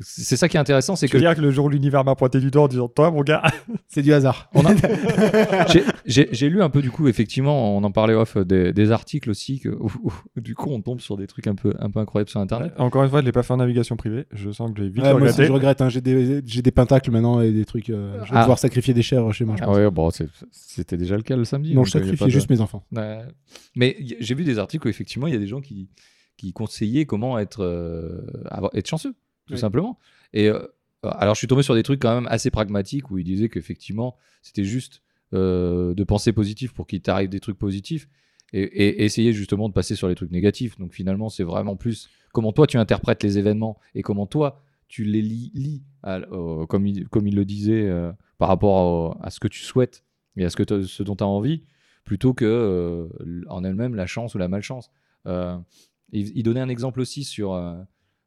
C'est 0.00 0.36
ça 0.36 0.48
qui 0.48 0.56
est 0.56 0.60
intéressant, 0.60 0.96
c'est 0.96 1.06
que 1.08 1.16
dire 1.18 1.34
que 1.36 1.40
le 1.40 1.50
jour 1.52 1.66
où 1.66 1.68
l'univers 1.68 2.04
m'a 2.04 2.14
pointé 2.16 2.40
du 2.40 2.50
doigt 2.50 2.62
en 2.64 2.68
disant 2.68 2.88
Toi, 2.88 3.10
mon 3.12 3.22
gars, 3.22 3.42
C'est 3.88 4.02
du 4.02 4.12
hasard. 4.12 4.50
On 4.54 4.64
a- 4.66 4.74
J'ai- 5.72 5.84
J'ai 6.04 6.28
j'ai 6.32 6.48
lu 6.48 6.62
un 6.62 6.68
peu 6.70 6.82
du 6.82 6.90
coup, 6.90 7.06
effectivement, 7.08 7.76
on 7.76 7.84
en 7.84 7.90
parlait 7.92 8.14
off, 8.14 8.36
des, 8.36 8.72
des 8.72 8.90
articles 8.90 9.30
aussi, 9.30 9.60
que, 9.60 9.68
où- 9.68 9.90
où, 10.36 10.40
du 10.40 10.54
coup 10.54 10.70
on 10.70 10.80
tombe 10.82 11.00
sur 11.00 11.16
des 11.16 11.26
trucs 11.28 11.46
un 11.46 11.54
peu, 11.54 11.72
un 11.78 11.90
peu 11.90 12.00
incroyables 12.00 12.28
sur 12.30 12.40
Internet. 12.40 12.72
encore 12.78 13.04
une 13.04 13.10
fois, 13.10 13.20
je 13.20 13.24
l'ai 13.26 13.32
pas 13.32 13.42
fait 13.44 13.52
en 13.52 13.58
navigation 13.58 13.96
privée. 13.96 14.26
Je 14.32 14.50
sens 14.50 14.70
que 14.72 14.78
je 14.78 14.82
vais 14.84 14.88
vite 14.90 15.02
Ouais, 15.04 15.12
moi 15.14 15.28
aussi, 15.28 15.44
je 15.44 15.52
regrette. 15.52 15.80
hein. 15.80 15.88
J'ai 15.88 16.00
des, 16.00 16.42
j'ai 16.44 16.62
des 16.62 16.70
pentacles 16.72 17.10
maintenant 17.10 17.40
et 17.40 17.52
des 17.52 17.64
trucs. 17.64 17.90
euh, 17.90 18.18
je 18.24 18.30
vais 18.32 18.36
Ah. 18.38 18.40
devoir 18.42 18.58
sacrifier 18.58 18.94
des 18.94 19.02
chèvres 19.02 19.32
chez 19.32 19.44
moi. 19.44 19.54
je 19.56 19.62
Ah 19.62 19.66
pense. 19.66 19.76
ouais, 19.76 19.90
bon, 19.90 20.10
c'était 20.50 20.96
déjà 20.96 21.16
le 21.16 21.22
cas 21.22 21.36
le 21.36 21.44
samedi. 21.44 21.74
non, 21.74 21.84
je 21.84 21.96
euh, 21.98 22.00
de- 22.00 22.28
juste 22.28 22.50
mes 22.50 22.60
enfants. 22.60 22.84
Ouais. 22.92 23.20
Mais 23.76 23.96
j'ai 24.20 24.34
vu 24.34 24.42
des 24.44 24.58
articles 24.58 24.86
où 24.86 24.90
effectivement 24.90 25.26
il 25.28 25.32
y 25.34 25.36
a 25.36 25.40
des 25.40 25.46
gens 25.46 25.60
qui, 25.60 25.88
qui 26.36 26.52
conseillaient 26.52 27.06
comment 27.06 27.38
être, 27.38 27.62
euh, 27.62 28.22
avoir- 28.50 28.72
être 28.74 28.88
chanceux, 28.88 29.14
tout 29.46 29.54
Oui. 29.54 29.58
simplement. 29.58 29.98
Et 30.32 30.48
euh, 30.48 30.66
alors 31.02 31.34
je 31.34 31.38
suis 31.38 31.46
tombé 31.46 31.62
sur 31.62 31.74
des 31.74 31.82
trucs 31.82 32.00
quand 32.00 32.14
même 32.14 32.26
assez 32.30 32.50
pragmatiques 32.50 33.10
où 33.10 33.18
ils 33.18 33.24
disaient 33.24 33.48
qu'effectivement 33.48 34.16
c'était 34.42 34.64
juste 34.64 35.02
euh, 35.32 35.94
de 35.94 36.04
penser 36.04 36.32
positif 36.32 36.72
pour 36.72 36.86
qu'il 36.86 37.00
t'arrive 37.02 37.28
des 37.28 37.40
trucs 37.40 37.58
positifs 37.58 38.08
et, 38.52 38.62
et 38.62 39.04
essayer 39.04 39.32
justement 39.32 39.68
de 39.68 39.74
passer 39.74 39.96
sur 39.96 40.08
les 40.08 40.14
trucs 40.14 40.30
négatifs. 40.30 40.78
Donc 40.78 40.92
finalement 40.94 41.28
c'est 41.28 41.42
vraiment 41.44 41.76
plus 41.76 42.08
comment 42.32 42.52
toi 42.52 42.66
tu 42.66 42.76
interprètes 42.78 43.22
les 43.22 43.36
événements 43.38 43.78
et 43.94 44.02
comment 44.02 44.26
toi 44.26 44.62
tu 44.88 45.04
les 45.04 45.22
lis, 45.22 45.50
lis 45.54 45.82
à- 46.02 46.18
euh, 46.32 46.66
comme, 46.66 46.86
il, 46.86 47.08
comme 47.08 47.26
il 47.26 47.34
le 47.34 47.44
disait 47.44 47.86
euh, 47.88 48.12
par 48.38 48.48
rapport 48.48 49.16
à, 49.22 49.26
à 49.26 49.30
ce 49.30 49.40
que 49.40 49.48
tu 49.48 49.60
souhaites 49.60 50.04
et 50.36 50.44
à 50.44 50.50
ce, 50.50 50.56
que 50.56 50.82
ce 50.82 51.02
dont 51.02 51.16
tu 51.16 51.24
as 51.24 51.26
envie 51.26 51.62
plutôt 52.04 52.34
que 52.34 53.08
en 53.48 53.64
elle-même 53.64 53.94
la 53.94 54.06
chance 54.06 54.34
ou 54.34 54.38
la 54.38 54.48
malchance. 54.48 54.90
Il, 55.26 56.30
il 56.36 56.42
donnait 56.42 56.60
un 56.60 56.68
exemple 56.68 57.00
aussi 57.00 57.24
sur, 57.24 57.54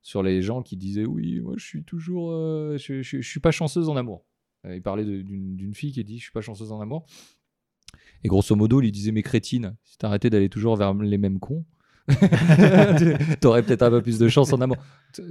sur 0.07 0.23
les 0.23 0.41
gens 0.41 0.61
qui 0.61 0.77
disaient 0.77 1.03
oui, 1.05 1.41
moi 1.41 1.55
je 1.57 1.65
suis 1.65 1.83
toujours, 1.83 2.31
euh, 2.31 2.77
je, 2.77 3.01
je- 3.01 3.19
je 3.19 3.27
suis 3.29 3.41
pas 3.41 3.51
chanceuse 3.51 3.89
en 3.89 3.97
amour. 3.97 4.23
Euh, 4.65 4.73
il 4.73 4.81
parlait 4.81 5.03
d'une 5.03 5.73
fille 5.73 5.91
qui 5.91 6.01
dit 6.05 6.17
je 6.17 6.23
suis 6.23 6.31
pas 6.31 6.39
chanceuse 6.39 6.71
en 6.71 6.79
amour. 6.79 7.05
Et 8.23 8.29
grosso 8.29 8.55
modo, 8.55 8.79
il 8.79 8.85
lui 8.85 8.91
disait 8.93 9.11
mais 9.11 9.21
crétine, 9.21 9.75
si 9.83 9.97
t'arrêtais 9.97 10.29
d'aller 10.29 10.47
toujours 10.47 10.77
vers 10.77 10.93
les 10.93 11.17
mêmes 11.17 11.39
cons, 11.39 11.65
t'aurais 13.41 13.63
peut-être 13.63 13.81
un 13.83 13.89
peu 13.89 14.01
plus 14.01 14.17
de 14.17 14.29
chance 14.29 14.53
en 14.53 14.61
amour. 14.61 14.77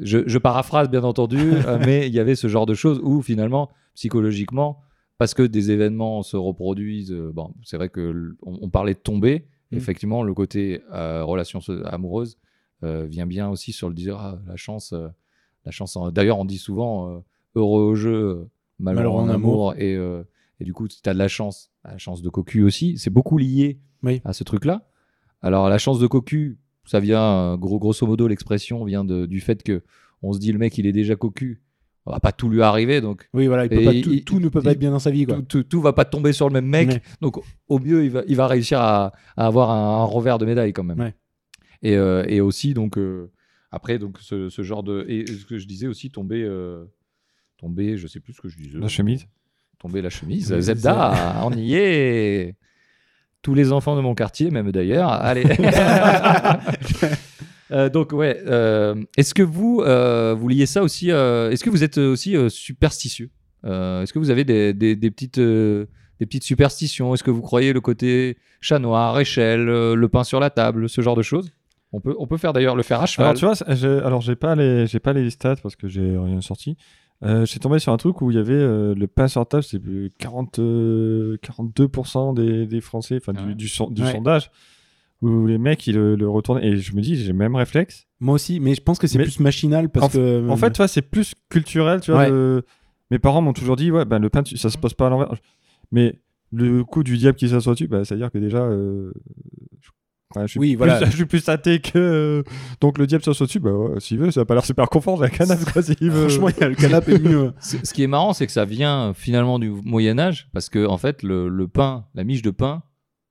Je, 0.02 0.18
je 0.26 0.38
paraphrase 0.38 0.90
bien 0.90 1.04
entendu, 1.04 1.38
euh, 1.40 1.78
mais 1.84 2.06
il 2.06 2.12
y 2.14 2.20
avait 2.20 2.34
ce 2.34 2.46
genre 2.48 2.66
de 2.66 2.74
choses 2.74 3.00
où 3.02 3.22
finalement, 3.22 3.70
psychologiquement, 3.94 4.80
parce 5.16 5.32
que 5.32 5.42
des 5.42 5.70
événements 5.70 6.22
se 6.22 6.36
reproduisent, 6.36 7.12
euh, 7.12 7.32
bon, 7.32 7.54
c'est 7.64 7.78
vrai 7.78 7.88
que 7.88 8.36
on, 8.42 8.58
on 8.60 8.68
parlait 8.70 8.92
de 8.94 8.98
tomber, 8.98 9.46
Mm. 9.72 9.78
effectivement, 9.78 10.22
le 10.22 10.32
côté 10.32 10.80
relation 10.92 11.58
amoureuse 11.86 12.38
vient 12.82 13.26
bien 13.26 13.48
aussi 13.48 13.72
sur 13.72 13.88
le 13.88 13.94
dire 13.94 14.18
ah, 14.18 14.38
la 14.46 14.56
chance, 14.56 14.92
euh, 14.92 15.08
la 15.64 15.70
chance. 15.72 15.96
en- 15.96 16.10
D'ailleurs, 16.10 16.38
on 16.38 16.44
dit 16.44 16.58
souvent 16.58 17.10
euh, 17.10 17.18
heureux 17.54 17.82
au 17.82 17.94
jeu, 17.94 18.14
euh, 18.14 18.48
malheureux, 18.78 19.04
Malheureux 19.22 19.22
en 19.22 19.28
amour, 19.28 19.74
et, 19.76 19.94
euh, 19.94 20.22
et 20.60 20.64
du 20.64 20.72
coup, 20.72 20.86
tu 20.88 20.96
as 21.08 21.14
de 21.14 21.18
la 21.18 21.28
chance, 21.28 21.70
la 21.84 21.98
chance 21.98 22.22
de 22.22 22.28
cocu 22.28 22.62
aussi, 22.62 22.98
c'est 22.98 23.10
beaucoup 23.10 23.38
lié 23.38 23.78
Oui. 24.02 24.20
à 24.24 24.32
ce 24.32 24.44
truc-là. 24.44 24.88
Alors, 25.42 25.68
la 25.68 25.78
chance 25.78 25.98
de 25.98 26.06
cocu, 26.06 26.58
ça 26.84 27.00
vient, 27.00 27.22
euh, 27.22 27.56
gros, 27.56 27.78
grosso 27.78 28.06
modo, 28.06 28.28
l'expression 28.28 28.84
vient 28.84 29.04
de- 29.04 29.26
du 29.26 29.40
fait 29.40 29.62
que 29.62 29.82
on 30.22 30.32
se 30.32 30.38
dit 30.38 30.52
le 30.52 30.58
mec, 30.58 30.76
il 30.78 30.86
est 30.86 30.92
déjà 30.92 31.14
cocu, 31.16 31.62
on 32.06 32.12
va 32.12 32.20
pas 32.20 32.32
tout 32.32 32.48
lui 32.48 32.62
arriver, 32.62 33.00
donc 33.00 33.28
Oui, 33.34 33.46
voilà, 33.48 33.64
il 33.64 33.68
peut 33.68 33.80
Et 33.80 33.84
pas, 33.84 33.92
il- 33.92 34.02
tout, 34.04 34.12
il- 34.12 34.24
tout 34.24 34.38
ne 34.40 34.48
peut 34.48 34.60
il- 34.60 34.64
pas 34.64 34.72
être 34.72 34.78
bien 34.78 34.90
dans 34.92 34.98
sa 34.98 35.10
vie. 35.10 35.24
Quoi. 35.26 35.36
tout, 35.36 35.42
tout, 35.42 35.62
tout 35.64 35.80
va 35.80 35.92
pas 35.92 36.04
tomber 36.04 36.32
sur 36.32 36.48
le 36.48 36.52
même 36.54 36.66
mec. 36.66 36.88
Ouais. 36.88 37.02
Donc, 37.20 37.38
au 37.68 37.78
mieux, 37.78 38.04
il 38.04 38.10
va, 38.10 38.22
il 38.28 38.36
va 38.36 38.46
réussir 38.46 38.80
à, 38.80 39.12
à 39.36 39.46
avoir 39.46 39.70
un, 39.70 40.02
un 40.02 40.04
revers 40.04 40.38
de 40.38 40.46
médaille 40.46 40.72
quand 40.72 40.84
même. 40.84 40.98
Ouais. 41.00 41.14
Et, 41.82 41.96
euh, 41.96 42.24
et 42.28 42.40
aussi, 42.40 42.74
donc, 42.74 42.98
euh, 42.98 43.30
après, 43.70 43.98
donc, 43.98 44.18
ce, 44.20 44.48
ce 44.48 44.62
genre 44.62 44.82
de. 44.82 45.04
Et 45.08 45.26
ce 45.26 45.44
que 45.44 45.58
je 45.58 45.66
disais 45.66 45.86
aussi, 45.86 46.10
tomber. 46.10 46.42
euh, 46.42 46.84
tomber, 47.58 47.96
je 47.96 48.06
sais 48.06 48.20
plus 48.20 48.32
ce 48.34 48.40
que 48.40 48.48
je 48.48 48.56
disais. 48.58 48.78
La 48.78 48.88
chemise. 48.88 49.26
Tomber 49.78 50.02
la 50.02 50.10
chemise. 50.10 50.58
Zebda, 50.58 51.42
on 51.44 51.52
y 51.52 51.74
est. 51.74 52.54
Tous 53.42 53.54
les 53.54 53.70
enfants 53.72 53.94
de 53.96 54.00
mon 54.00 54.14
quartier, 54.14 54.50
même 54.50 54.72
d'ailleurs. 54.72 55.10
Allez. 55.12 55.44
Euh, 57.72 57.88
donc 57.88 58.12
ouais, 58.12 58.40
euh, 58.46 58.94
est-ce 59.16 59.34
que 59.34 59.42
vous 59.42 59.82
euh, 59.84 60.36
vous 60.38 60.46
liez 60.46 60.66
ça 60.66 60.84
aussi 60.84 61.10
Est-ce 61.10 61.64
que 61.64 61.70
vous 61.70 61.82
êtes 61.82 61.98
aussi 61.98 62.36
superstitieux? 62.48 63.30
Est-ce 63.64 64.12
que 64.12 64.20
vous 64.20 64.30
avez 64.30 64.44
des, 64.44 64.72
des- 64.72 64.94
des 64.94 65.10
petites 65.10 65.40
des 65.40 65.86
petites 66.26 66.44
superstitions? 66.44 67.12
Est-ce 67.12 67.24
que 67.24 67.32
vous 67.32 67.42
croyez 67.42 67.72
le 67.72 67.80
côté 67.80 68.36
chat 68.60 68.78
noir, 68.78 69.18
échelle, 69.18 69.64
le 69.64 70.06
pain 70.08 70.22
sur 70.22 70.38
la 70.38 70.50
table, 70.50 70.88
ce 70.88 71.00
genre 71.00 71.16
de 71.16 71.22
choses? 71.22 71.50
On 71.96 72.00
peut 72.00 72.14
on 72.18 72.26
peut 72.26 72.36
faire 72.36 72.52
d'ailleurs 72.52 72.76
le 72.76 72.82
faire 72.82 73.00
à 73.00 73.06
cheval. 73.06 73.28
Alors, 73.28 73.38
tu 73.38 73.44
vois, 73.46 73.74
j'ai- 73.74 74.00
alors 74.04 74.20
j'ai 74.20 74.36
pas, 74.36 74.54
les... 74.54 74.86
j'ai 74.86 75.00
pas 75.00 75.12
les 75.14 75.30
stats 75.30 75.56
parce 75.62 75.76
que 75.76 75.88
j'ai 75.88 76.16
rien 76.18 76.40
sorti. 76.42 76.76
Euh, 77.24 77.46
j'ai 77.46 77.58
tombé 77.58 77.78
sur 77.78 77.92
un 77.92 77.96
truc 77.96 78.20
où 78.20 78.30
il 78.30 78.36
y 78.36 78.38
avait 78.40 78.52
euh, 78.52 78.94
le 78.94 79.06
pain 79.06 79.26
sur 79.28 79.46
table, 79.48 79.62
c'est 79.62 79.78
plus 79.78 80.12
40, 80.18 80.58
euh, 80.58 81.38
42% 81.42 82.34
des, 82.34 82.66
des 82.66 82.80
Français, 82.82 83.16
enfin 83.20 83.32
du, 83.32 83.54
du, 83.54 83.68
son- 83.68 83.88
du 83.90 84.02
Ouais. 84.02 84.12
sondage, 84.12 84.50
où 85.22 85.46
les 85.46 85.56
mecs 85.56 85.86
ils 85.86 85.94
le, 85.94 86.14
le 86.16 86.28
retournaient. 86.28 86.66
Et 86.66 86.76
je 86.76 86.94
me 86.94 87.00
dis, 87.00 87.16
j'ai 87.16 87.28
le 87.28 87.38
même 87.38 87.56
réflexe. 87.56 88.06
Moi 88.20 88.34
aussi, 88.34 88.60
mais 88.60 88.74
je 88.74 88.82
pense 88.82 88.98
que 88.98 89.06
c'est 89.06 89.16
Mais- 89.16 89.24
plus 89.24 89.40
machinal 89.40 89.88
parce 89.88 90.06
En 90.06 90.08
que. 90.10 90.48
En 90.50 90.56
fait, 90.58 90.70
tu 90.72 90.76
vois, 90.78 90.88
c'est 90.88 91.00
plus 91.02 91.34
culturel. 91.48 92.00
Tu 92.02 92.10
vois, 92.10 92.20
Ouais. 92.20 92.30
le- 92.30 92.62
Mes 93.10 93.18
parents 93.18 93.40
m'ont 93.40 93.52
toujours 93.52 93.76
dit, 93.76 93.90
ouais, 93.90 94.04
ben, 94.04 94.18
le 94.18 94.28
pain, 94.28 94.42
ça 94.44 94.68
se 94.68 94.76
pose 94.76 94.92
pas 94.94 95.06
à 95.06 95.10
l'envers. 95.10 95.32
Mais 95.92 96.18
le 96.52 96.82
coup 96.84 97.02
du 97.04 97.16
diable 97.16 97.36
qui 97.38 97.48
s'assoit 97.48 97.72
dessus, 97.74 97.86
bah, 97.88 98.04
c'est-à-dire 98.04 98.30
que 98.32 98.38
déjà, 98.38 98.58
euh, 98.64 99.12
Je 100.34 100.46
suis 100.46 100.60
Oui, 100.60 100.70
plus, 100.70 100.76
voilà. 100.78 101.04
je 101.04 101.14
suis 101.16 101.24
plus 101.24 101.48
athée 101.48 101.80
que. 101.80 101.98
euh, 101.98 102.42
Donc 102.80 102.98
le 102.98 103.06
diable 103.06 103.22
soit 103.22 103.40
au-dessus, 103.40 103.60
bah 103.60 103.70
ouais, 103.72 104.00
s'il 104.00 104.18
veut, 104.18 104.30
ça 104.30 104.40
a 104.40 104.44
pas 104.44 104.54
l'air 104.54 104.64
super 104.64 104.88
confort, 104.88 105.22
un 105.22 105.28
canapé 105.28 105.64
quoi, 105.72 105.82
s'il 105.82 106.10
veut. 106.10 106.28
Franchement, 106.28 106.48
il 106.48 106.60
y 106.60 106.64
a 106.64 106.68
le 106.68 106.74
canapé 106.74 107.14
est 107.14 107.18
mieux. 107.20 107.52
Ce 107.60 107.76
ce 107.84 107.94
qui 107.94 108.02
est 108.02 108.06
marrant, 108.08 108.32
c'est 108.32 108.46
que 108.46 108.52
ça 108.52 108.64
vient 108.64 109.08
euh, 109.08 109.12
finalement 109.14 109.58
du 109.58 109.70
Moyen 109.70 110.18
Âge, 110.18 110.48
parce 110.52 110.68
que 110.68 110.84
en 110.86 110.98
fait, 110.98 111.22
le, 111.22 111.48
le 111.48 111.68
pain, 111.68 112.06
la 112.14 112.24
miche 112.24 112.42
de 112.42 112.50
pain, 112.50 112.82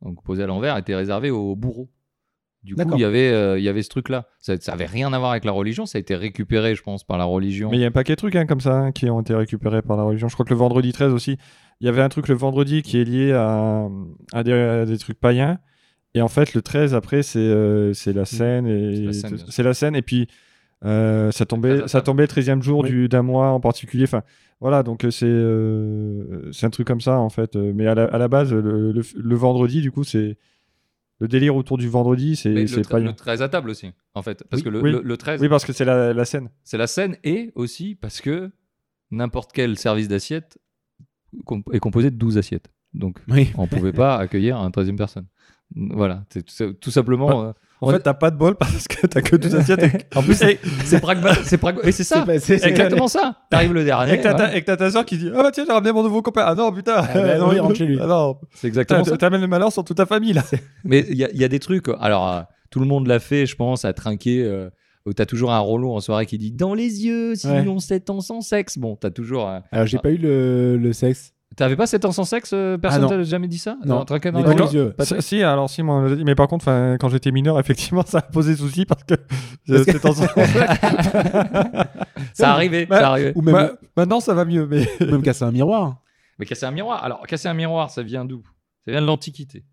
donc 0.02 0.24
posée 0.24 0.44
à 0.44 0.48
l'envers, 0.48 0.78
était 0.78 0.96
réservée 0.96 1.32
aux 1.32 1.56
bourreaux. 1.56 1.90
Du 2.64 2.74
coup, 2.74 2.82
il 2.96 3.02
y 3.02 3.06
avait, 3.06 3.30
euh, 3.30 3.60
il 3.60 3.64
y 3.64 3.70
avait 3.70 3.84
ce 3.84 3.90
truc-là. 3.90 4.25
Ça, 4.40 4.58
ça 4.60 4.74
avait 4.74 4.88
rien 4.88 5.14
à 5.14 5.20
voir 5.20 5.30
avec 5.30 5.46
la 5.46 5.52
religion. 5.52 5.86
Ça 5.86 6.00
a 6.00 6.02
été 6.02 6.16
récupéré, 6.16 6.74
je 6.74 6.82
pense, 6.82 7.04
par 7.04 7.20
la 7.20 7.25
religion. 7.25 7.70
Mais 7.70 7.78
il 7.78 7.82
y 7.82 7.84
a 7.84 7.88
un 7.88 7.92
paquet 7.92 8.14
de 8.14 8.18
trucs 8.18 8.36
hein, 8.36 8.48
comme 8.48 8.60
ça 8.60 8.74
hein, 8.75 8.92
qui 8.92 9.08
ont 9.08 9.22
été 9.22 9.36
récupérés 9.36 9.84
par 9.84 9.98
la 9.98 10.02
religion. 10.04 10.30
Je 10.30 10.34
crois 10.34 10.46
que 10.46 10.50
le 10.50 10.56
vendredi 10.58 10.92
13 10.92 11.14
aussi, 11.14 11.38
il 11.80 11.86
y 11.86 11.90
avait 11.90 12.02
un 12.02 12.10
truc 12.10 12.28
le 12.28 12.34
vendredi 12.34 12.82
qui 12.82 12.98
est 13.00 13.04
lié 13.04 13.34
à, 13.34 13.88
à, 14.34 14.42
des, 14.44 14.52
à 14.54 14.86
des 14.86 14.98
trucs 14.98 15.20
païens. 15.20 15.60
Et 16.16 16.22
en 16.22 16.28
fait, 16.28 16.54
le 16.56 16.62
13 16.64 16.96
après, 16.96 17.22
c'est 17.24 17.40
euh, 17.40 17.94
c'est 17.94 18.14
la 18.14 18.26
scène. 18.26 18.66
C'est 18.66 19.02
la 19.04 19.10
Et 19.10 19.14
scène, 19.14 19.38
c'est 19.50 19.64
la 19.64 19.74
scène. 19.74 19.96
Et 19.96 20.02
puis, 20.02 20.28
euh, 20.84 21.30
ça, 21.32 21.46
tombait, 21.46 21.88
ça 21.88 22.02
tombait 22.02 22.24
le 22.24 22.28
13e 22.28 22.62
jour 22.64 22.82
Oui. 22.84 22.90
du- 22.90 23.08
d'un 23.10 23.22
mois 23.22 23.50
en 23.50 23.60
particulier. 23.60 24.04
Enfin, 24.06 24.24
voilà, 24.62 24.82
donc 24.82 25.04
euh, 25.06 25.12
c'est 25.12 25.26
euh, 25.28 26.52
c'est 26.52 26.66
un 26.66 26.70
truc 26.70 26.88
comme 26.88 27.02
ça 27.02 27.20
en 27.20 27.30
fait. 27.30 27.56
Mais 27.56 27.86
à 27.86 27.96
la, 27.96 28.06
à 28.06 28.18
la 28.18 28.28
base, 28.28 28.54
le, 28.54 28.92
le- 28.92 29.02
le 29.16 29.36
vendredi, 29.36 29.82
du 29.82 29.92
coup, 29.92 30.04
c'est. 30.04 30.38
Le 31.20 31.30
délire 31.30 31.56
autour 31.56 31.78
du 31.78 31.88
vendredi, 31.88 32.36
c'est 32.36 32.54
païen. 32.90 33.06
le 33.06 33.14
13 33.14 33.42
à 33.42 33.48
table 33.48 33.70
aussi, 33.70 33.90
en 34.16 34.22
fait. 34.22 34.44
Parce 34.50 34.62
Oui. 34.62 34.66
que 34.66 34.70
le, 34.70 34.82
Oui. 34.82 34.92
le- 34.92 35.02
le 35.02 35.16
13, 35.18 35.42
Oui, 35.42 35.48
parce 35.48 35.64
que 35.64 35.72
c'est 35.72 35.86
la, 35.86 36.14
la 36.14 36.26
scène. 36.26 36.50
c'est 36.66 36.78
la 36.78 36.88
scène 36.88 37.16
et 37.24 37.54
aussi 37.56 37.96
parce 37.96 38.20
que 38.20 38.52
n'importe 39.12 39.52
quel 39.54 39.78
service 39.78 40.10
d'assiette 40.10 40.58
est 41.72 41.80
composé 41.80 42.12
de 42.12 42.18
12 42.18 42.38
assiettes. 42.38 42.68
Donc, 42.94 43.20
Oui. 43.30 43.50
on 43.58 43.66
pouvait 43.66 43.94
pas 43.94 44.18
accueillir 44.18 44.58
un 44.58 44.70
13e 44.72 44.98
personne. 44.98 45.26
Voilà, 45.76 46.24
c'est 46.30 46.44
tout, 46.46 46.74
tout 46.74 46.92
simplement. 46.92 47.44
euh, 47.46 47.52
En 47.82 47.90
On- 47.90 47.92
fait, 47.92 48.00
t'as 48.00 48.14
pas 48.14 48.32
de 48.32 48.38
bol 48.38 48.56
parce 48.60 48.88
que 48.88 49.06
t'as 49.06 49.22
que 49.22 49.36
12 49.36 49.56
assiettes. 49.56 49.84
et- 49.84 50.18
En 50.18 50.24
plus, 50.24 50.36
c'est 50.36 50.60
c'est 50.86 51.00
pragma- 51.04 51.36
c'est 51.44 51.58
pragma- 51.60 51.86
et 51.86 51.92
c'est 51.92 52.04
ça. 52.06 52.26
C'est 52.40 52.64
exactement 52.64 53.08
ça. 53.10 53.36
T'arrives 53.50 53.74
le 53.74 53.84
dernier. 53.84 54.14
Et 54.14 54.18
que 54.18 54.24
t'as 54.24 54.34
ta- 54.34 54.50
ouais. 54.54 54.62
ta 54.62 54.92
soeur 54.92 55.06
qui 55.06 55.18
dit 55.18 55.30
Ah 55.36 55.44
bah 55.44 55.52
tiens, 55.52 55.66
j'ai 55.68 55.74
ramené 55.74 55.92
mon 55.92 56.04
nouveau 56.04 56.22
copain. 56.22 56.44
Ah 56.46 56.56
non, 56.56 56.72
putain. 56.72 56.96
Ah 56.98 57.08
bah 57.14 57.38
non, 57.38 57.52
il 57.52 57.60
rentre 57.60 57.76
chez 57.76 57.86
lui. 57.86 57.98
Ah 58.02 58.08
non. 58.08 58.38
C'est 58.54 58.68
exactement 58.68 59.04
T'as- 59.04 59.12
ça. 59.12 59.18
T'amènes 59.18 59.42
le 59.42 59.48
malheur 59.48 59.72
sur 59.74 59.84
toute 59.84 59.98
ta 59.98 60.06
famille 60.06 60.34
là. 60.34 60.44
Mais 60.86 61.06
il 61.10 61.18
y, 61.18 61.26
a- 61.26 61.30
il 61.32 61.40
y 61.40 61.44
a 61.44 61.48
des 61.50 61.60
trucs. 61.60 61.88
Alors, 62.00 62.32
euh, 62.32 62.42
tout 62.70 62.80
le 62.80 62.86
monde 62.86 63.08
l'a 63.08 63.20
fait, 63.20 63.46
je 63.46 63.56
pense, 63.56 63.84
à 63.86 63.94
trinquer. 63.94 64.44
euh, 64.44 64.70
où 65.08 65.14
t'as 65.14 65.28
toujours 65.28 65.52
un 65.52 65.60
relou 65.60 65.92
en 65.92 66.00
soirée 66.00 66.26
qui 66.26 66.40
dit 66.40 66.52
dans 66.52 66.74
les 66.74 67.06
yeux, 67.06 67.36
sinon 67.36 67.78
7 67.78 68.10
ans 68.10 68.22
sans 68.22 68.42
sexe. 68.42 68.80
Bon, 68.80 68.96
t'as 68.96 69.12
toujours. 69.12 69.48
euh, 69.48 69.60
Alors, 69.72 69.86
j'ai 69.86 70.00
pas 70.00 70.10
eu 70.10 70.18
le, 70.18 70.78
le 70.78 70.94
sexe. 70.94 71.34
T'avais 71.56 71.76
pas 71.78 71.88
7 71.88 72.04
ans 72.06 72.12
sans 72.12 72.26
sexe 72.26 72.52
euh, 72.54 72.78
Personne 72.78 73.04
non. 73.04 73.08
t'a 73.08 73.24
jamais 73.24 73.48
dit 73.48 73.58
ça? 73.58 73.78
Non. 73.86 74.06
Mais 74.10 74.44
les 74.44 74.56
dans 74.56 74.68
yeux 74.72 74.94
Si, 75.20 75.42
alors 75.42 75.70
si, 75.70 75.84
moi. 75.84 76.10
Mais 76.26 76.36
par 76.36 76.48
contre, 76.50 76.66
quand 77.00 77.08
j'étais 77.10 77.32
mineur, 77.32 77.60
effectivement, 77.62 78.04
ça 78.06 78.18
a 78.18 78.22
posé 78.22 78.56
souci 78.56 78.86
parce 78.86 79.04
que. 79.04 79.16
c'était 79.66 80.00
dans 80.00 80.22
un- 80.24 80.28
Ça 82.34 82.52
arrivait, 82.54 82.86
Bah, 82.86 83.00
ça 83.00 83.10
arrivait. 83.12 83.32
Ou 83.36 83.42
même, 83.42 83.54
Bah, 83.54 83.72
Maintenant, 83.98 84.20
ça 84.20 84.34
va 84.34 84.46
mieux, 84.46 84.68
mais. 84.68 84.86
même 85.00 85.22
casser 85.22 85.44
un 85.44 85.52
miroir. 85.52 86.02
Mais 86.40 86.46
casser 86.46 86.66
un 86.66 86.72
miroir. 86.72 87.04
Alors, 87.04 87.26
casser 87.28 87.48
un 87.48 87.54
miroir, 87.54 87.90
ça 87.90 88.04
vient 88.04 88.26
d'où? 88.26 88.44
Ça 88.84 88.92
vient 88.92 89.02
de 89.02 89.08
l'Antiquité. 89.08 89.64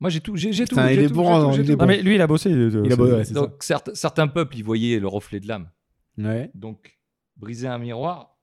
Moi, 0.00 0.10
j'ai 0.10 0.20
tout. 0.20 0.34
J'ai 0.36 0.50
tout. 0.64 0.76
Il 0.90 0.98
est 0.98 1.08
bon, 1.08 1.24
j'ai 1.24 1.46
tout, 1.46 1.52
j'ai 1.52 1.60
il 1.62 1.66
tout. 1.66 1.72
est 1.72 1.76
bon. 1.76 1.82
Non, 1.84 1.88
mais 1.88 2.02
lui, 2.02 2.14
il 2.16 2.20
a 2.20 2.26
bossé. 2.26 2.50
euh, 2.50 2.82
Il 2.84 2.92
a 2.92 2.96
ouais, 2.96 3.24
ça. 3.24 3.34
Donc, 3.34 3.62
certes- 3.62 3.90
certains 3.94 4.26
peuples, 4.28 4.56
ils 4.56 4.64
voyaient 4.64 4.98
le 4.98 5.06
reflet 5.06 5.38
de 5.40 5.46
l'âme. 5.46 5.70
Ouais. 6.18 6.50
Donc, 6.54 6.98
briser 7.36 7.68
un 7.68 7.78
miroir, 7.78 8.36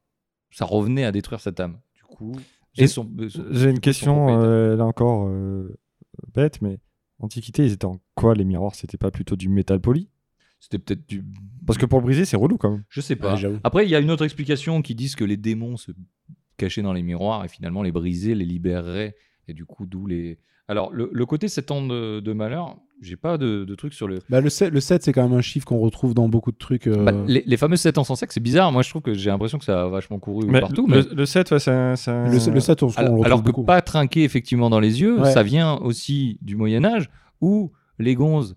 ça 0.51 0.65
revenait 0.65 1.03
à 1.03 1.11
détruire 1.11 1.41
cette 1.41 1.59
âme. 1.59 1.79
Du 2.09 2.15
coup, 2.15 2.33
J'ai- 2.73 2.83
et 2.83 2.87
son- 2.87 3.09
euh, 3.19 3.29
son- 3.29 3.45
J'ai 3.51 3.69
une 3.69 3.79
question, 3.79 4.39
euh, 4.41 4.75
là 4.75 4.85
encore 4.85 5.27
euh, 5.27 5.77
bête, 6.33 6.61
mais. 6.61 6.79
Antiquité, 7.19 7.65
ils 7.65 7.71
étaient 7.73 7.85
en 7.85 7.99
quoi 8.13 8.35
les 8.35 8.45
miroirs? 8.45 8.75
C'était 8.75 8.97
pas 8.97 9.09
plutôt 9.09 9.35
du 9.35 9.49
métal 9.49 9.79
poli? 9.81 10.07
C'était 10.59 10.77
peut-être 10.77 11.07
du. 11.09 11.25
Parce 11.65 11.79
que 11.79 11.87
pour 11.87 11.99
le 11.99 12.03
briser, 12.05 12.25
c'est 12.25 12.37
relou 12.37 12.57
quand 12.57 12.69
même. 12.69 12.83
Je 12.89 13.01
sais 13.01 13.15
pas. 13.15 13.35
Ouais. 13.35 13.59
Après, 13.63 13.85
il 13.85 13.89
y 13.89 13.95
a 13.95 13.99
une 13.99 14.11
autre 14.11 14.23
explication 14.23 14.83
qui 14.83 14.93
disent 14.93 15.15
que 15.15 15.23
les 15.23 15.35
démons 15.37 15.77
se 15.77 15.91
cachaient 16.57 16.83
dans 16.83 16.93
les 16.93 17.01
miroirs 17.01 17.43
et 17.43 17.47
finalement 17.47 17.81
les 17.81 17.91
briser, 17.91 18.35
les 18.35 18.45
libérerait. 18.45 19.15
Et 19.47 19.53
du 19.55 19.65
coup, 19.65 19.87
d'où 19.87 20.05
les. 20.05 20.37
Alors, 20.67 20.91
le, 20.93 21.09
le 21.11 21.25
côté 21.25 21.47
7 21.47 21.71
ans 21.71 21.85
de, 21.87 22.19
de 22.19 22.33
malheur, 22.33 22.77
j'ai 23.01 23.15
pas 23.15 23.37
de, 23.37 23.63
de 23.65 23.75
truc 23.75 23.93
sur 23.93 24.07
le. 24.07 24.19
Bah, 24.29 24.41
le 24.41 24.49
7, 24.49 24.71
le 24.73 24.79
7 24.79 25.03
c'est 25.03 25.13
quand 25.13 25.23
même 25.27 25.37
un 25.37 25.41
chiffre 25.41 25.65
qu'on 25.65 25.79
retrouve 25.79 26.13
dans 26.13 26.27
beaucoup 26.29 26.51
de 26.51 26.57
trucs. 26.57 26.87
euh, 26.87 27.03
Bah, 27.03 27.11
les, 27.27 27.43
les 27.45 27.57
fameux 27.57 27.75
7 27.75 27.97
ans 27.97 28.03
sans 28.03 28.15
sexe, 28.15 28.33
c'est 28.33 28.39
bizarre. 28.39 28.71
Moi, 28.71 28.81
je 28.81 28.89
trouve 28.89 29.01
que 29.01 29.13
j'ai 29.13 29.29
l'impression 29.29 29.57
que 29.59 29.65
ça 29.65 29.83
a 29.83 29.87
vachement 29.87 30.19
couru 30.19 30.47
Mais 30.47 30.59
partout. 30.61 30.87
le, 30.87 31.03
mais- 31.09 31.15
le 31.15 31.25
7, 31.25 31.51
ouais, 31.51 31.59
c'est 31.59 31.71
un. 31.71 31.93
le, 31.95 32.53
le 32.53 32.59
7, 32.59 32.83
on, 32.83 32.87
on 32.87 32.89
le 32.89 32.95
Alors, 32.97 33.11
retrouve 33.11 33.25
alors 33.25 33.39
que 33.41 33.45
beaucoup. 33.45 33.63
pas 33.63 33.81
trinquer 33.81 34.23
effectivement 34.23 34.69
dans 34.69 34.79
les 34.79 35.01
yeux, 35.01 35.19
Ouais. 35.19 35.31
ça 35.31 35.43
vient 35.43 35.75
aussi 35.77 36.37
du 36.41 36.55
Moyen 36.55 36.83
Âge 36.85 37.09
où 37.41 37.71
les 37.99 38.15
gonzes, 38.15 38.55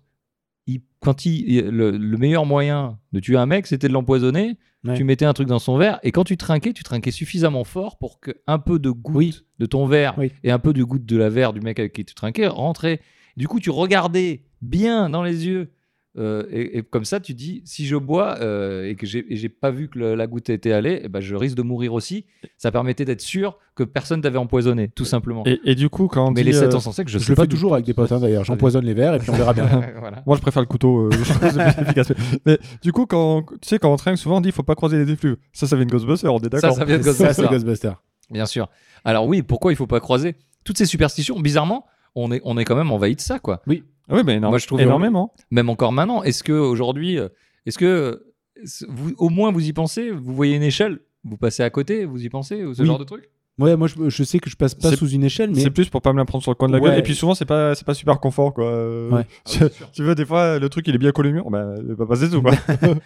ils- 0.67 0.81
quand 1.01 1.25
ils, 1.25 1.61
le, 1.69 1.91
le 1.91 2.17
meilleur 2.17 2.45
moyen 2.45 2.97
de 3.13 3.19
tuer 3.19 3.37
un 3.37 3.45
mec, 3.45 3.67
c'était 3.67 3.87
de 3.87 3.93
l'empoisonner. 3.93 4.57
Ouais. 4.83 4.95
Tu 4.95 5.03
mettais 5.03 5.25
un 5.25 5.33
truc 5.33 5.47
dans 5.47 5.59
son 5.59 5.77
verre 5.77 5.99
et 6.01 6.11
quand 6.11 6.23
tu 6.23 6.37
trinquais, 6.37 6.73
tu 6.73 6.81
trinquais 6.83 7.11
suffisamment 7.11 7.63
fort 7.63 7.99
pour 7.99 8.19
que 8.19 8.31
un 8.47 8.57
peu 8.57 8.79
de 8.79 8.89
goutte 8.89 9.15
Oui. 9.15 9.39
de 9.59 9.67
ton 9.67 9.85
verre 9.85 10.15
Oui. 10.17 10.31
et 10.43 10.49
un 10.49 10.57
peu 10.57 10.73
de 10.73 10.83
goutte 10.83 11.05
de 11.05 11.17
la 11.17 11.29
verre 11.29 11.53
du 11.53 11.59
mec 11.61 11.77
avec 11.79 11.93
qui 11.93 12.03
tu 12.03 12.15
trinquais 12.15 12.47
rentrait. 12.47 12.99
Du 13.37 13.47
coup, 13.47 13.59
tu 13.59 13.69
regardais 13.69 14.43
bien 14.61 15.09
dans 15.09 15.23
les 15.23 15.45
yeux. 15.47 15.71
euh, 16.17 16.43
et, 16.51 16.79
et 16.79 16.83
comme 16.83 17.05
ça, 17.05 17.21
tu 17.21 17.33
dis, 17.33 17.61
si 17.63 17.85
je 17.85 17.95
bois 17.95 18.37
euh, 18.41 18.85
et 18.89 18.95
que 18.95 19.05
j'ai 19.07 19.47
pas 19.47 19.71
vu 19.71 19.87
que 19.87 19.97
le- 19.97 20.15
la 20.15 20.27
goutte 20.27 20.49
était 20.49 20.73
allée, 20.73 20.99
eh 21.05 21.07
ben, 21.07 21.21
je 21.21 21.35
risque 21.37 21.55
de 21.55 21.61
mourir 21.61 21.93
aussi. 21.93 22.25
Ça 22.57 22.69
permettait 22.69 23.05
d'être 23.05 23.21
sûr 23.21 23.57
que 23.75 23.83
personne 23.83 24.21
t'avait 24.21 24.37
empoisonné, 24.37 24.89
tout 24.89 25.05
simplement. 25.05 25.43
Et, 25.45 25.61
et 25.63 25.73
du 25.73 25.87
coup, 25.87 26.07
quand 26.09 26.27
on 26.27 26.31
Mais 26.31 26.41
dit, 26.41 26.47
les 26.47 26.53
7 26.53 26.73
euh, 26.73 26.75
ans 26.75 26.79
sans 26.81 26.91
sexe, 26.91 27.09
je, 27.13 27.17
Je, 27.17 27.23
sais 27.23 27.29
le 27.31 27.35
pas 27.37 27.43
fais 27.43 27.47
toujours 27.47 27.73
avec 27.75 27.85
des 27.85 27.93
potes 27.93 28.11
hein, 28.11 28.19
d'ailleurs. 28.19 28.43
J'empoisonne 28.43 28.83
les 28.83 28.93
verres 28.93 29.15
et 29.15 29.19
puis 29.19 29.29
on 29.29 29.35
verra 29.37 29.53
bien. 29.53 29.65
voilà. 29.99 30.21
Moi, 30.25 30.35
je 30.35 30.41
préfère 30.41 30.61
le 30.61 30.67
couteau. 30.67 31.07
euh, 31.07 31.09
efficace. 31.81 32.11
Mais 32.45 32.59
du 32.81 32.91
coup, 32.91 33.05
quand, 33.05 33.43
tu 33.43 33.69
sais, 33.69 33.79
quand 33.79 33.91
on 33.93 33.95
trinque, 33.95 34.17
souvent 34.17 34.37
on 34.37 34.41
dit 34.41 34.49
il 34.49 34.53
faut 34.53 34.63
pas 34.63 34.75
croiser 34.75 34.97
les 35.03 35.09
effluves. 35.13 35.37
Ça, 35.53 35.65
ça 35.65 35.77
vient 35.77 35.85
de 35.85 35.91
Ghostbusters, 35.91 36.33
on 36.33 36.39
est 36.39 36.43
Ça, 36.43 36.49
d'accord. 36.49 36.75
ça 36.75 36.83
vient 36.83 36.97
de 36.97 37.03
Ça, 37.03 37.13
c'est 37.13 37.23
Ghostbusters. 37.23 37.49
Ghostbusters. 37.51 38.01
Bien 38.29 38.45
sûr. 38.45 38.69
Alors 39.05 39.25
oui, 39.27 39.41
pourquoi 39.43 39.71
il 39.71 39.75
faut 39.77 39.87
pas 39.87 40.01
croiser 40.01 40.35
Toutes 40.65 40.77
ces 40.77 40.85
superstitions, 40.85 41.39
bizarrement, 41.39 41.85
on 42.15 42.31
est, 42.31 42.41
on 42.43 42.57
est 42.57 42.65
quand 42.65 42.75
même 42.75 42.91
envahi 42.91 43.15
de 43.15 43.21
ça, 43.21 43.39
quoi. 43.39 43.61
Ah 44.09 44.15
oui, 44.15 44.21
mais 44.25 44.35
énorme- 44.37 44.51
Moi, 44.51 44.59
je 44.59 44.67
trouve 44.67 44.81
énormément. 44.81 45.33
Même 45.51 45.69
encore 45.69 45.91
maintenant. 45.91 46.23
Est-ce 46.23 46.43
que 46.43 46.51
aujourd'hui, 46.53 47.17
euh, 47.17 47.29
est-ce 47.65 47.77
que 47.77 48.23
vous, 48.89 49.13
au 49.17 49.29
moins 49.29 49.51
vous 49.51 49.65
y 49.65 49.73
pensez 49.73 50.11
Vous 50.11 50.33
voyez 50.35 50.55
une 50.55 50.63
échelle 50.63 50.99
Vous 51.23 51.37
passez 51.37 51.63
à 51.63 51.69
côté 51.69 52.05
Vous 52.05 52.23
y 52.23 52.29
pensez 52.29 52.65
ou 52.65 52.73
ce 52.73 52.81
Oui. 52.81 52.87
genre 52.87 52.99
de 52.99 53.03
truc? 53.05 53.29
Ouais, 53.59 53.75
moi 53.77 53.87
je, 53.87 54.09
je 54.09 54.23
sais 54.23 54.39
que 54.39 54.49
je 54.49 54.55
passe 54.55 54.73
pas 54.73 54.95
sous 54.95 55.09
une 55.09 55.23
échelle, 55.23 55.51
mais 55.51 55.59
C'est 55.59 55.69
plus 55.69 55.87
pour 55.89 56.01
pas 56.01 56.13
me 56.13 56.17
la 56.17 56.25
prendre 56.25 56.41
sur 56.41 56.51
le 56.51 56.55
coin 56.55 56.67
de 56.67 56.73
la 56.73 56.79
Ouais. 56.79 56.89
gueule. 56.89 56.99
Et 56.99 57.03
puis 57.03 57.13
souvent, 57.15 57.35
c'est 57.35 57.45
pas, 57.45 57.75
c'est 57.75 57.85
pas 57.85 57.93
super 57.93 58.19
confort, 58.19 58.53
quoi. 58.53 58.65
Euh, 58.65 59.09
Ouais. 59.11 59.25
tu- 59.45 59.59
tu 59.93 60.03
veux, 60.03 60.15
des 60.15 60.25
fois, 60.25 60.57
le 60.57 60.67
truc, 60.69 60.87
il 60.87 60.95
est 60.95 60.97
bien 60.97 61.11
collé 61.11 61.29
au 61.29 61.33
mur. 61.33 61.49
Bah, 61.51 61.75
il 61.77 61.85
va 61.87 61.95
pas 61.95 62.07
passer 62.07 62.29
tout, 62.29 62.41
quoi. 62.41 62.53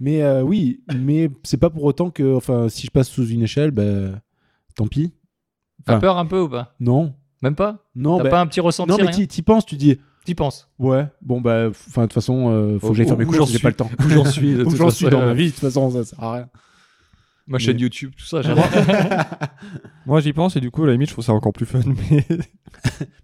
mais 0.00 0.22
euh, 0.22 0.42
oui, 0.42 0.80
mais 0.96 1.30
c'est 1.44 1.58
pas 1.60 1.70
pour 1.70 1.84
autant 1.84 2.10
que, 2.10 2.34
enfin, 2.34 2.68
si 2.68 2.86
je 2.86 2.90
passe 2.90 3.08
sous 3.08 3.26
une 3.28 3.42
échelle, 3.42 3.70
bah, 3.70 4.20
tant 4.74 4.86
pis. 4.88 5.12
T'as 5.84 5.92
Enfin, 5.94 6.00
peur 6.00 6.18
un 6.18 6.26
peu 6.26 6.40
ou 6.40 6.48
pas? 6.48 6.74
Non, 6.80 7.14
Même 7.42 7.54
pas 7.54 7.86
non, 7.94 8.18
T'as 8.18 8.24
bah, 8.24 8.30
pas 8.30 8.40
un 8.40 8.46
petit 8.46 8.60
ressenti 8.60 8.90
non, 8.90 8.98
mais 8.98 9.10
t'y 9.10 9.26
t'y 9.28 9.42
penses, 9.42 9.64
tu 9.66 9.76
dis, 9.76 9.98
T'y 10.24 10.34
penses 10.34 10.68
ouais, 10.78 11.06
bon 11.22 11.40
bah, 11.40 11.68
enfin 11.70 12.02
de 12.02 12.06
toute 12.08 12.12
façon, 12.12 12.50
euh, 12.50 12.78
faut 12.78 12.90
que 12.90 12.94
j'aille 12.94 13.06
faire 13.08 13.16
mes 13.16 13.24
courses, 13.24 13.50
j'ai 13.50 13.56
suis 13.56 13.62
pas 13.62 13.70
le 13.70 13.74
temps. 13.76 13.90
Où 14.04 14.08
j'en 14.10 14.24
suis 14.26 14.54
de 14.54 14.60
Où 14.64 14.64
toute 14.68 14.76
j'en 14.76 14.84
façon, 14.86 14.96
suis 14.96 15.08
dans 15.08 15.24
ma 15.24 15.32
vie, 15.32 15.46
de 15.46 15.50
toute 15.50 15.60
façon, 15.60 15.90
ça 15.90 16.04
sert 16.04 16.22
à 16.22 16.34
rien. 16.34 16.48
Ma 17.46 17.58
chaîne 17.58 17.76
Mais- 17.76 17.82
YouTube, 17.82 18.12
tout 18.16 18.26
ça. 18.26 18.42
j'adore. 18.42 18.64
Moi, 20.06 20.20
j'y 20.20 20.32
pense 20.32 20.56
et 20.56 20.60
du 20.60 20.70
coup, 20.70 20.84
à 20.84 20.86
la 20.86 20.92
limite, 20.92 21.08
je 21.08 21.14
trouve 21.14 21.24
ça 21.24 21.32
encore 21.32 21.52
plus 21.52 21.66
fun. 21.66 21.80
Mais 22.10 22.26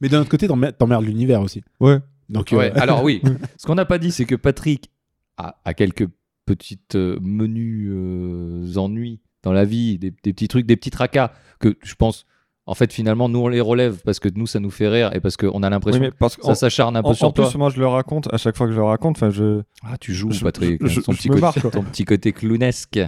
Mais 0.00 0.08
d'un 0.08 0.20
autre 0.20 0.30
côté, 0.30 0.48
t'emmer- 0.48 0.72
t'emmerdes 0.72 1.04
l'univers 1.04 1.40
aussi. 1.42 1.62
ouais. 1.80 1.98
Donc, 2.28 2.52
euh, 2.52 2.72
alors 2.74 3.04
oui, 3.04 3.22
ce 3.56 3.66
qu'on 3.66 3.76
n'a 3.76 3.84
pas 3.84 3.98
dit, 3.98 4.10
c'est 4.10 4.24
que 4.24 4.34
Patrick 4.34 4.90
a, 5.36 5.60
a 5.64 5.74
quelques 5.74 6.08
petites 6.44 6.96
euh, 6.96 7.18
menus 7.22 7.88
euh, 7.92 8.76
ennuis 8.78 9.20
dans 9.44 9.52
la 9.52 9.64
vie, 9.64 9.96
des, 9.96 10.10
des 10.10 10.32
petits 10.32 10.48
trucs, 10.48 10.66
des 10.66 10.74
petits 10.74 10.90
tracas 10.90 11.30
que 11.60 11.76
je 11.84 11.94
pense, 11.94 12.26
en 12.66 12.74
fait, 12.74 12.92
finalement, 12.92 13.28
nous 13.28 13.38
on 13.38 13.48
les 13.48 13.60
relève 13.60 13.98
parce 14.04 14.18
que 14.18 14.28
nous 14.34 14.46
ça 14.46 14.58
nous 14.60 14.70
fait 14.70 14.88
rire 14.88 15.10
et 15.14 15.20
parce 15.20 15.36
qu'on 15.36 15.62
a 15.62 15.70
l'impression 15.70 16.10
parce 16.18 16.36
que 16.36 16.42
ça 16.44 16.54
s'acharne 16.54 16.96
un 16.96 17.02
peu 17.02 17.08
en, 17.10 17.14
sur 17.14 17.28
en 17.28 17.32
toi. 17.32 17.48
plus, 17.48 17.56
moi, 17.58 17.70
je 17.70 17.78
le 17.78 17.86
raconte 17.86 18.32
à 18.34 18.36
chaque 18.38 18.56
fois 18.56 18.66
que 18.66 18.72
je 18.72 18.78
le 18.78 18.84
raconte. 18.84 19.16
Enfin, 19.16 19.30
je. 19.30 19.62
Ah, 19.84 19.96
tu 19.98 20.12
joues, 20.14 20.32
je- 20.32 20.42
Patrick, 20.42 20.80
je- 20.82 20.88
je- 20.88 21.00
ton, 21.00 21.12
je 21.12 21.18
petit 21.18 21.28
me 21.28 21.34
côté, 21.34 21.40
marre, 21.42 21.54
quoi. 21.54 21.70
ton 21.70 21.82
petit 21.82 22.04
côté 22.04 22.32
clownesque. 22.32 23.00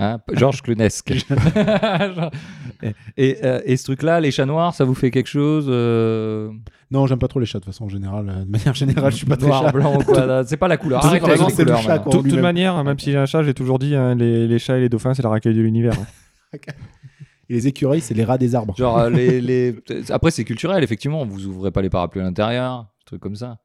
Hein 0.00 0.18
Georges 0.32 0.60
Clownesque. 0.62 1.12
et, 2.82 2.92
et, 3.16 3.36
euh, 3.44 3.60
et 3.64 3.76
ce 3.76 3.84
truc-là, 3.84 4.20
les 4.20 4.32
chats 4.32 4.44
noirs, 4.46 4.74
ça 4.74 4.84
vous 4.84 4.94
fait 4.94 5.12
quelque 5.12 5.28
chose 5.28 5.66
euh, 5.68 6.50
non, 6.90 7.06
j'aime 7.06 7.20
pas 7.20 7.28
trop 7.28 7.38
les 7.40 7.46
chats 7.46 7.60
de 7.60 7.64
façon 7.64 7.88
générale. 7.88 8.28
euh, 8.28 8.44
De 8.44 8.50
manière 8.50 8.74
générale, 8.74 9.12
je 9.12 9.18
suis 9.18 9.26
pas 9.26 9.36
très 9.36 9.46
Noir, 9.46 9.62
chat. 9.66 9.70
blanc 9.72 9.94
ou 9.96 10.02
quoi 10.02 10.26
là, 10.26 10.42
C'est 10.44 10.56
pas 10.56 10.66
la 10.68 10.76
couleur. 10.76 11.00
De 11.00 11.08
toute 11.16 11.28
Arrêtez 11.28 11.52
c'est 11.54 11.64
le 11.64 11.76
chat. 11.76 11.98
De 11.98 12.10
toute 12.10 12.32
manière, 12.34 12.82
même 12.82 12.98
si 12.98 13.12
j'ai 13.12 13.18
un 13.18 13.26
chat, 13.26 13.42
j'ai 13.44 13.54
toujours 13.54 13.78
dit 13.78 13.94
hein, 13.94 14.16
les, 14.16 14.48
les 14.48 14.58
chats 14.58 14.76
et 14.78 14.80
les 14.80 14.88
dauphins, 14.88 15.14
c'est 15.14 15.22
la 15.22 15.28
racaille 15.28 15.54
de 15.54 15.62
l'univers. 15.62 15.94
Et 17.48 17.54
les 17.54 17.66
écureuils, 17.68 18.00
c'est 18.00 18.14
les 18.14 18.24
rats 18.24 18.38
des 18.38 18.54
arbres. 18.54 18.74
Genre, 18.76 18.98
euh, 18.98 19.10
les, 19.10 19.40
les... 19.40 19.74
Après, 20.10 20.30
c'est 20.30 20.44
culturel, 20.44 20.82
effectivement. 20.84 21.24
Vous 21.24 21.46
ouvrez 21.46 21.70
pas 21.70 21.82
les 21.82 21.90
parapluies 21.90 22.20
à 22.20 22.24
l'intérieur, 22.24 22.86
trucs 23.06 23.20
comme 23.20 23.36
ça. 23.36 23.58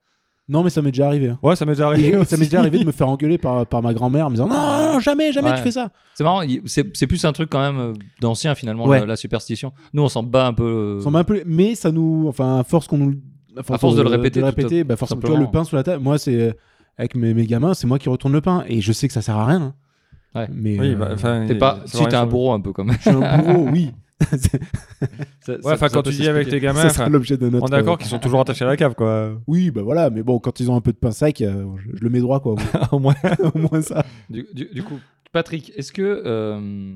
Non, 0.51 0.63
mais 0.63 0.71
ça 0.71 0.81
m'est 0.81 0.89
déjà 0.91 1.05
arrivé. 1.05 1.29
hein. 1.29 1.39
Ouais, 1.43 1.55
ça 1.55 1.63
m'est 1.65 1.73
déjà 1.73 1.83
Et 1.83 1.87
arrivé. 1.87 2.25
ça 2.25 2.35
m'est 2.35 2.45
déjà 2.45 2.59
arrivé 2.59 2.79
de 2.79 2.83
me 2.85 2.91
faire 2.93 3.07
engueuler 3.07 3.37
par, 3.37 3.67
par 3.67 3.83
ma 3.83 3.93
grand-mère 3.93 4.25
en 4.25 4.29
me 4.31 4.35
disant 4.35 4.47
non, 4.47 4.93
non, 4.93 4.99
jamais, 4.99 5.31
jamais 5.31 5.51
Ouais. 5.51 5.57
tu 5.57 5.61
fais 5.61 5.71
ça. 5.71 5.91
C'est 6.15 6.23
marrant, 6.23 6.41
il- 6.41 6.63
c'est 6.65 6.85
c'est 6.97 7.05
plus 7.05 7.23
un 7.23 7.31
truc 7.33 7.49
quand 7.51 7.59
même 7.61 7.77
euh, 7.79 7.93
d'ancien, 8.19 8.55
finalement, 8.55 8.85
Ouais. 8.87 8.99
la, 9.01 9.05
la 9.05 9.15
superstition. 9.15 9.73
Nous, 9.93 10.01
on 10.01 10.09
s'en 10.09 10.23
bat 10.23 10.47
un 10.47 10.53
peu. 10.53 10.63
euh, 10.63 11.01
Ça 11.01 11.11
m'a 11.11 11.19
un 11.19 11.23
peu... 11.23 11.43
Mais 11.45 11.75
ça 11.75 11.91
nous. 11.91 12.25
Enfin, 12.27 12.59
à 12.59 12.63
force 12.63 12.87
qu'on 12.87 12.97
nous. 12.97 13.13
À 13.67 13.77
force 13.77 13.95
de 13.95 14.01
le 14.01 14.09
répéter, 14.09 14.39
tout- 14.41 14.87
bah 14.87 14.95
forcément, 14.95 15.21
tu 15.21 15.27
vois, 15.27 15.35
simplement. 15.35 15.39
le 15.39 15.51
pain 15.51 15.63
sous 15.63 15.75
la 15.75 15.83
table. 15.83 16.01
Moi, 16.03 16.17
c'est 16.17 16.33
euh, 16.33 16.51
avec 16.97 17.13
mes, 17.15 17.33
mes 17.35 17.45
gamins, 17.45 17.75
c'est 17.75 17.85
moi 17.85 17.99
qui 17.99 18.09
retourne 18.09 18.33
le 18.33 18.41
pain. 18.41 18.63
Et 18.67 18.81
je 18.81 18.91
sais 18.91 19.07
que 19.07 19.13
ça 19.13 19.21
sert 19.21 19.37
à 19.37 19.45
rien. 19.45 19.61
hein. 19.61 19.73
Ouais. 20.35 20.47
Mais 20.51 20.79
Oui, 20.79 20.89
euh, 20.93 20.95
bah, 20.95 21.45
T'es 21.47 21.55
pas, 21.55 21.79
si 21.85 22.05
t'es 22.05 22.15
un 22.15 22.25
bourreau 22.25 22.51
un 22.53 22.61
peu 22.61 22.71
quand 22.73 22.83
même. 22.83 22.95
je 22.97 23.01
suis 23.01 23.09
un 23.11 23.37
bourreau, 23.39 23.69
oui. 23.71 23.91
Ça- 24.21 24.57
Ouais, 25.53 25.57
ça- 25.61 25.73
enfin, 25.73 25.77
ça 25.77 25.89
quand 25.89 26.03
tu 26.03 26.11
dis 26.11 26.27
avec 26.27 26.49
tes 26.49 26.59
gamins, 26.59 26.81
ça 26.81 26.89
sera 26.89 27.03
enfin, 27.05 27.11
l'objet 27.11 27.37
de 27.37 27.49
notre. 27.49 27.63
on 27.63 27.67
est 27.67 27.71
d'accord 27.71 27.93
euh, 27.93 27.97
qu'ils 27.97 28.07
sont 28.09 28.19
toujours 28.19 28.41
attachés 28.41 28.65
à 28.65 28.67
la 28.67 28.75
cave, 28.77 28.93
quoi. 28.95 29.39
Oui, 29.47 29.71
bah 29.71 29.81
voilà. 29.81 30.09
Mais 30.09 30.23
bon, 30.23 30.39
quand 30.39 30.59
ils 30.59 30.69
ont 30.69 30.75
un 30.75 30.81
peu 30.81 30.91
de 30.91 30.97
pain 30.97 31.11
sec, 31.11 31.41
euh, 31.41 31.65
je, 31.77 31.97
je 31.97 32.03
le 32.03 32.09
mets 32.09 32.19
droit, 32.19 32.39
quoi. 32.41 32.55
Au 32.91 32.99
moins. 32.99 33.15
Au 33.55 33.57
moins 33.57 33.81
ça. 33.81 34.05
Du, 34.29 34.45
du- 34.53 34.69
du 34.73 34.83
coup, 34.83 34.99
Patrick, 35.31 35.71
est-ce 35.75 35.91
que, 35.93 36.21
euh, 36.25 36.95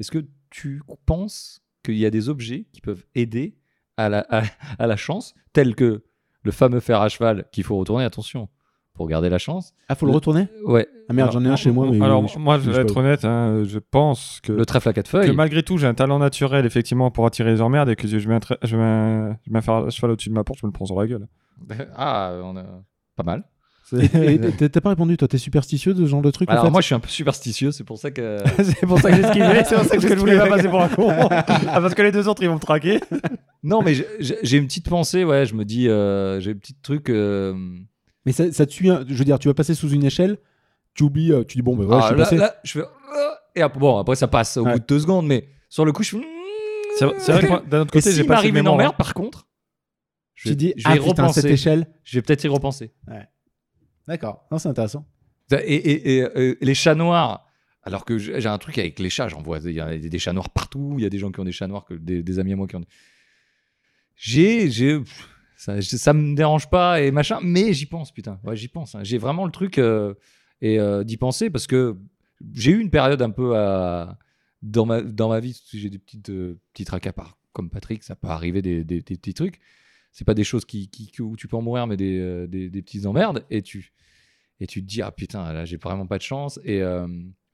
est-ce 0.00 0.10
que 0.10 0.24
tu 0.50 0.82
penses 1.06 1.60
qu'il 1.84 1.96
y 1.98 2.06
a 2.06 2.10
des 2.10 2.28
objets 2.30 2.66
qui 2.72 2.80
peuvent 2.80 3.04
aider 3.14 3.56
à 3.96 4.08
la, 4.08 4.26
à, 4.30 4.42
à 4.78 4.86
la 4.86 4.96
chance, 4.96 5.34
tels 5.52 5.74
que 5.74 6.02
le 6.44 6.50
fameux 6.50 6.80
fer 6.80 7.00
à 7.00 7.08
cheval 7.10 7.44
qu'il 7.52 7.62
faut 7.64 7.76
retourner, 7.76 8.04
attention, 8.04 8.48
pour 8.94 9.08
garder 9.08 9.28
la 9.28 9.38
chance 9.38 9.74
Ah, 9.88 9.94
faut 9.94 10.06
le 10.06 10.12
Le- 10.12 10.14
retourner? 10.14 10.46
Ouais, 10.66 10.86
Ah 11.08 11.12
merde, 11.12 11.32
j'en 11.32 11.44
ai 11.44 11.48
un 11.48 11.56
chez 11.56 11.70
moi. 11.70 11.86
Mais 11.90 12.00
Alors, 12.00 12.26
je- 12.28 12.38
moi, 12.38 12.58
je 12.58 12.64
je 12.64 12.70
vais 12.70 12.82
être 12.82 12.96
honnête, 12.96 13.24
hein, 13.24 13.62
je 13.64 13.78
pense 13.78 14.40
que, 14.42 14.52
le 14.52 14.64
trèfle 14.64 14.88
à 14.88 14.92
quatre 14.92 15.06
que 15.10 15.18
feuilles. 15.18 15.34
malgré 15.34 15.62
tout, 15.62 15.76
j'ai 15.78 15.86
un 15.86 15.94
talent 15.94 16.18
naturel, 16.18 16.64
effectivement, 16.64 17.10
pour 17.10 17.26
attirer 17.26 17.50
les 17.52 17.60
emmerdes 17.60 17.88
et 17.90 17.96
que 17.96 18.06
je 18.06 18.28
mets 18.28 18.34
un, 18.36 18.38
tra- 18.38 18.56
je 18.62 18.76
mets 18.76 18.82
un, 18.82 19.36
je 19.46 19.52
mets 19.52 19.58
un 19.68 19.90
cheval 19.90 20.12
au-dessus 20.12 20.28
de 20.30 20.34
ma 20.34 20.44
porte, 20.44 20.60
je 20.60 20.66
me 20.66 20.68
le 20.68 20.72
prends 20.72 20.86
sur 20.86 20.98
la 21.00 21.06
gueule. 21.06 21.26
Ah, 21.96 22.32
on 22.42 22.56
a... 22.56 22.64
pas 23.16 23.22
mal. 23.24 23.44
Et 23.92 24.08
t'as- 24.68 24.80
pas 24.80 24.88
répondu, 24.90 25.16
toi, 25.16 25.28
t'es 25.28 25.36
superstitieux 25.38 25.92
de 25.92 26.04
ce 26.04 26.06
genre 26.06 26.22
de 26.22 26.30
truc 26.30 26.48
en 26.48 26.52
Alors 26.52 26.64
fait? 26.64 26.70
moi, 26.70 26.80
je 26.80 26.86
suis 26.86 26.94
un 26.94 27.00
peu 27.00 27.08
superstitieux, 27.08 27.70
c'est 27.70 27.84
pour 27.84 27.98
ça 27.98 28.10
que... 28.10 28.38
c'est 28.62 28.86
pour 28.86 28.98
ça 28.98 29.10
que 29.10 29.16
j'ai 29.16 29.22
esquivé. 29.22 29.62
C'est 29.64 29.74
pour 29.76 29.84
ça 29.84 29.96
que 29.96 30.02
j'ai 30.02 30.08
je 30.08 30.14
voulais 30.16 30.38
pas 30.38 30.48
passer 30.48 30.68
pour 30.68 30.80
un 30.80 30.88
con. 30.88 31.10
ah, 31.30 31.44
parce 31.80 31.94
que 31.94 32.02
les 32.02 32.10
deux 32.12 32.26
autres, 32.28 32.42
ils 32.42 32.48
vont 32.48 32.54
me 32.54 32.60
traquer. 32.60 33.00
non, 33.62 33.82
mais 33.82 33.94
j'ai 34.20 34.56
une 34.56 34.66
petite 34.66 34.88
pensée, 34.88 35.24
ouais, 35.24 35.44
je 35.46 35.54
me 35.54 35.64
dis, 35.64 35.88
euh, 35.88 36.40
j'ai 36.40 36.52
un 36.52 36.56
petit 36.56 36.74
truc... 36.82 37.10
euh, 37.10 37.54
Mais 38.26 38.32
ça, 38.32 38.50
ça 38.52 38.64
te 38.66 38.72
suit, 38.72 38.88
je 39.08 39.14
veux 39.14 39.24
dire, 39.24 39.38
tu 39.38 39.48
vas 39.48 39.54
passer 39.54 39.74
sous 39.74 39.90
une 39.90 40.04
échelle, 40.04 40.38
tu 40.94 41.02
oublies, 41.02 41.32
euh, 41.32 41.44
tu 41.44 41.56
dis 41.58 41.62
bon, 41.62 41.76
bah 41.76 41.84
ouais, 41.84 41.96
ah, 41.96 42.00
je 42.02 42.06
suis 42.06 42.14
là, 42.16 42.24
passé. 42.24 42.36
là, 42.36 42.54
je 42.64 42.72
fais... 42.72 42.78
euh, 42.80 43.30
Et 43.54 43.62
après, 43.62 43.78
bon, 43.80 43.98
après 43.98 44.16
ça 44.16 44.28
passe 44.28 44.56
au 44.56 44.64
Ouais. 44.64 44.72
bout 44.74 44.78
de 44.80 44.86
deux 44.86 45.00
secondes, 45.00 45.26
mais 45.26 45.48
sur 45.68 45.84
le 45.84 45.92
coup, 45.92 46.02
je 46.02 46.16
fais... 46.16 46.24
C'est 46.98 47.04
vrai- 47.06 47.14
c'est 47.18 47.32
vrai 47.32 47.42
que 47.42 47.46
moi, 47.48 47.62
d'un 47.68 47.80
autre 47.80 47.90
Et 47.96 47.98
côté, 48.00 48.10
j'ai 48.10 48.16
s'il 48.18 48.26
pas 48.26 48.34
assez 48.34 48.42
m'arrive 48.42 48.48
une 48.50 48.54
mémoire. 48.54 48.74
emmerde, 48.74 48.96
par 48.96 49.12
contre, 49.14 49.48
je 50.34 50.42
Tu 50.44 50.48
vais, 50.50 50.54
dis, 50.54 50.72
je 50.76 50.82
ah 50.86 50.92
vais 50.94 51.00
putain, 51.00 51.10
repenser. 51.24 51.40
cette 51.42 51.50
échelle. 51.50 51.86
Je 52.04 52.16
vais 52.18 52.22
peut-être 52.22 52.44
y 52.44 52.48
repenser. 52.48 52.92
D'accord, 54.06 54.46
non, 54.50 54.58
c'est 54.58 54.68
intéressant. 54.68 55.06
Et, 55.52 55.56
et- 55.74 56.16
et, 56.18 56.22
euh, 56.22 56.56
les 56.60 56.74
chats 56.74 56.94
noirs, 56.94 57.46
alors 57.82 58.04
que 58.04 58.16
j'ai 58.18 58.40
j'ai 58.40 58.48
un 58.48 58.58
truc 58.58 58.78
avec 58.78 58.98
les 58.98 59.10
chats, 59.10 59.28
j'en 59.28 59.42
vois, 59.42 59.58
il 59.62 59.72
y 59.72 59.80
a 59.80 59.96
des, 59.98 60.08
des 60.08 60.18
chats 60.18 60.32
noirs 60.32 60.50
partout, 60.50 60.94
il 60.98 61.02
y 61.02 61.06
a 61.06 61.10
des 61.10 61.18
gens 61.18 61.30
qui 61.32 61.40
ont 61.40 61.44
des 61.44 61.52
chats 61.52 61.66
noirs, 61.66 61.84
que, 61.84 61.94
des, 61.94 62.22
des 62.22 62.38
amis 62.38 62.52
à 62.52 62.56
moi 62.56 62.66
qui 62.66 62.76
ont 62.76 62.80
des... 62.80 62.86
J'ai... 64.16 64.70
j'ai 64.70 64.98
pff, 65.00 65.28
ça, 65.64 65.80
ça 65.80 66.12
me 66.12 66.34
dérange 66.34 66.68
pas 66.68 67.00
et 67.00 67.10
machin, 67.10 67.38
mais 67.42 67.72
j'y 67.72 67.86
pense, 67.86 68.12
putain. 68.12 68.38
J'y 68.52 68.68
pense. 68.68 68.94
hein. 68.94 69.00
J'ai 69.02 69.18
vraiment 69.18 69.46
le 69.46 69.50
truc 69.50 69.78
euh, 69.78 70.12
et 70.60 70.78
euh, 70.78 71.04
d'y 71.04 71.16
penser 71.16 71.48
parce 71.48 71.66
que 71.66 71.96
j'ai 72.52 72.72
eu 72.72 72.80
une 72.80 72.90
période 72.90 73.22
un 73.22 73.30
peu 73.30 73.54
dans, 74.62 74.84
ma, 74.86 75.00
dans 75.00 75.28
ma 75.30 75.40
vie, 75.40 75.58
j'ai 75.72 75.88
des 75.88 75.98
petites, 75.98 76.28
euh, 76.30 76.58
petits 76.72 76.84
tracas 76.84 77.12
par, 77.12 77.38
comme 77.52 77.70
Patrick, 77.70 78.02
ça 78.02 78.14
peut 78.16 78.28
arriver 78.28 78.60
des, 78.62 78.84
des- 78.84 79.00
des 79.00 79.16
petits 79.16 79.32
trucs. 79.34 79.60
C'est 80.12 80.24
pas 80.26 80.34
des 80.34 80.44
choses 80.44 80.64
qui, 80.64 80.90
où 81.20 81.34
tu 81.36 81.48
peux 81.48 81.56
en 81.56 81.62
mourir, 81.62 81.86
mais 81.86 81.96
des, 81.96 82.46
des, 82.46 82.82
petites 82.82 83.06
emmerdes. 83.06 83.44
Et 83.50 83.62
tu, 83.62 83.92
et 84.60 84.66
tu 84.66 84.80
te 84.82 84.86
dis, 84.86 85.02
ah 85.02 85.10
putain, 85.10 85.52
là, 85.52 85.64
j'ai 85.64 85.76
vraiment 85.76 86.06
pas 86.06 86.18
de 86.18 86.22
chance. 86.22 86.60
Et 86.64 86.82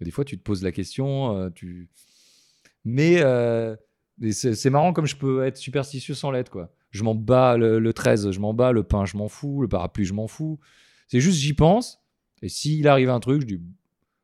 des 0.00 0.10
fois, 0.10 0.24
tu 0.26 0.36
te 0.36 0.42
poses 0.42 0.62
la 0.62 0.70
question. 0.72 1.50
tu... 1.54 1.88
Mais 2.84 3.22
c'est 4.32 4.68
marrant 4.70 4.92
comme 4.92 5.06
je 5.06 5.16
peux 5.16 5.42
être 5.46 5.56
superstitieux 5.56 6.14
sans 6.14 6.30
l'être, 6.30 6.50
quoi. 6.50 6.70
Je 6.90 7.02
m'en 7.04 7.14
bats 7.14 7.56
le, 7.56 7.78
le 7.78 7.92
13, 7.92 8.30
je 8.32 8.40
m'en 8.40 8.52
bats, 8.54 8.72
le 8.72 8.82
pain, 8.82 9.04
je 9.04 9.16
m'en 9.16 9.28
fous, 9.28 9.62
le 9.62 9.68
parapluie, 9.68 10.04
je 10.04 10.12
m'en 10.14 10.26
fous. 10.26 10.58
C'est 11.08 11.20
juste, 11.20 11.38
j'y 11.38 11.54
pense. 11.54 12.00
Et 12.42 12.48
s'il 12.48 12.88
arrive 12.88 13.10
un 13.10 13.20
truc, 13.20 13.42
je 13.42 13.46
dis, 13.46 13.60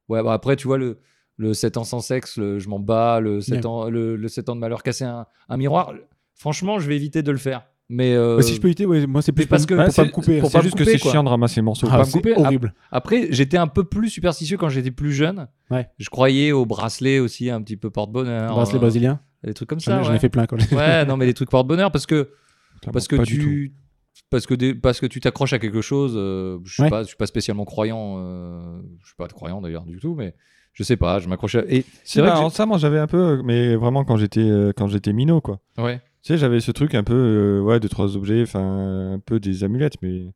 ouais, 0.08 0.22
bah 0.22 0.32
après, 0.32 0.56
tu 0.56 0.66
vois, 0.66 0.78
le, 0.78 0.98
le 1.36 1.54
7 1.54 1.76
ans 1.76 1.84
sans 1.84 2.00
sexe, 2.00 2.38
le- 2.38 2.58
je 2.58 2.68
m'en 2.68 2.78
bats, 2.80 3.20
le 3.20 3.40
7, 3.40 3.56
Ouais. 3.58 3.66
ans, 3.66 3.88
le, 3.90 4.16
le 4.16 4.28
7 4.28 4.48
ans 4.48 4.54
de 4.56 4.60
malheur, 4.60 4.82
casser 4.82 5.04
un, 5.04 5.26
un 5.48 5.56
miroir. 5.56 5.92
Franchement, 6.34 6.78
je 6.78 6.88
vais 6.88 6.96
éviter 6.96 7.22
de 7.22 7.30
le 7.30 7.38
faire. 7.38 7.66
Mais, 7.88 8.14
euh, 8.14 8.36
Bah, 8.38 8.42
si 8.42 8.52
je 8.54 8.60
peux 8.60 8.66
éviter, 8.66 8.84
ouais, 8.84 9.06
moi 9.06 9.22
c'est 9.22 9.30
plus 9.30 9.46
parce 9.46 9.64
que- 9.64 9.74
pour 9.74 9.92
c'est- 9.92 10.02
pas 10.02 10.06
me 10.08 10.10
couper. 10.12 10.40
pour 10.40 10.50
C'est 10.50 10.60
juste 10.62 10.74
que 10.76 10.84
c'est 10.84 10.98
chiant 10.98 11.22
de 11.22 11.28
ramasser 11.28 11.56
les 11.60 11.62
morceaux. 11.62 11.86
Ah, 11.88 11.98
pas 11.98 11.98
me 12.00 12.04
c'est 12.04 12.12
couper. 12.18 12.34
horrible. 12.36 12.74
Après, 12.90 13.28
j'étais 13.30 13.58
un 13.58 13.68
peu 13.68 13.84
plus 13.84 14.08
superstitieux 14.10 14.56
quand 14.56 14.68
j'étais 14.68 14.90
plus 14.90 15.12
jeune. 15.12 15.46
Ouais. 15.70 15.88
Je 15.98 16.10
croyais 16.10 16.50
aux 16.50 16.66
bracelets 16.66 17.20
aussi, 17.20 17.48
un 17.48 17.62
petit 17.62 17.76
peu 17.76 17.90
porte-bonheur. 17.90 18.50
Bracelet 18.52 18.78
euh, 18.78 18.80
brésilien. 18.80 19.20
Des 19.44 19.54
trucs 19.54 19.68
comme 19.68 19.78
ça. 19.78 20.02
j'en 20.02 20.10
ai 20.10 20.14
ouais. 20.14 20.18
fait 20.18 20.28
plein 20.30 20.46
quand. 20.46 20.56
Ouais, 20.72 21.04
non, 21.04 21.16
mais 21.16 21.26
des 21.26 21.34
trucs 21.34 21.48
porte-bonheur 21.50 21.92
parce 21.92 22.06
que 22.06 22.30
parce 22.92 23.08
que 23.08 23.16
tu 23.24 23.72
parce 24.30 24.46
que 24.46 24.54
des- 24.54 24.74
parce 24.74 24.98
que 25.00 25.06
tu 25.06 25.20
t'accroches 25.20 25.52
à 25.52 25.58
quelque 25.58 25.80
chose. 25.82 26.14
euh, 26.16 26.58
je 26.64 26.72
suis 26.72 26.82
Ouais. 26.82 27.04
suis 27.04 27.16
pas 27.16 27.26
spécialement 27.26 27.64
croyant. 27.64 28.16
euh, 28.18 28.80
je 29.02 29.06
suis 29.06 29.16
pas 29.16 29.28
croyant 29.28 29.60
d'ailleurs 29.60 29.84
du 29.84 29.98
tout, 29.98 30.14
mais 30.14 30.34
je 30.72 30.82
sais 30.82 30.96
pas. 30.96 31.18
Je 31.18 31.28
m'accroche 31.28 31.54
à 31.56 31.64
et 31.68 31.84
C'est 32.04 32.20
vrai 32.20 32.30
que 32.30 32.36
alors 32.36 32.52
ça, 32.52 32.64
moi, 32.66 32.78
j'avais 32.78 32.98
un 32.98 33.06
peu, 33.06 33.42
mais 33.44 33.76
vraiment 33.76 34.04
quand 34.04 34.16
j'étais 34.16 34.40
euh, 34.40 34.72
quand 34.76 34.88
j'étais 34.88 35.12
minot, 35.12 35.40
quoi. 35.40 35.60
ouais. 35.78 36.00
Tu 36.22 36.32
sais, 36.32 36.38
j'avais 36.38 36.58
ce 36.58 36.72
truc 36.72 36.96
un 36.96 37.04
peu, 37.04 37.14
euh, 37.14 37.60
ouais, 37.60 37.78
deux 37.78 37.88
trois 37.88 38.16
objets, 38.16 38.42
enfin, 38.42 39.12
un 39.14 39.20
peu 39.20 39.38
des 39.38 39.62
amulettes, 39.62 39.94
mais 40.02 40.26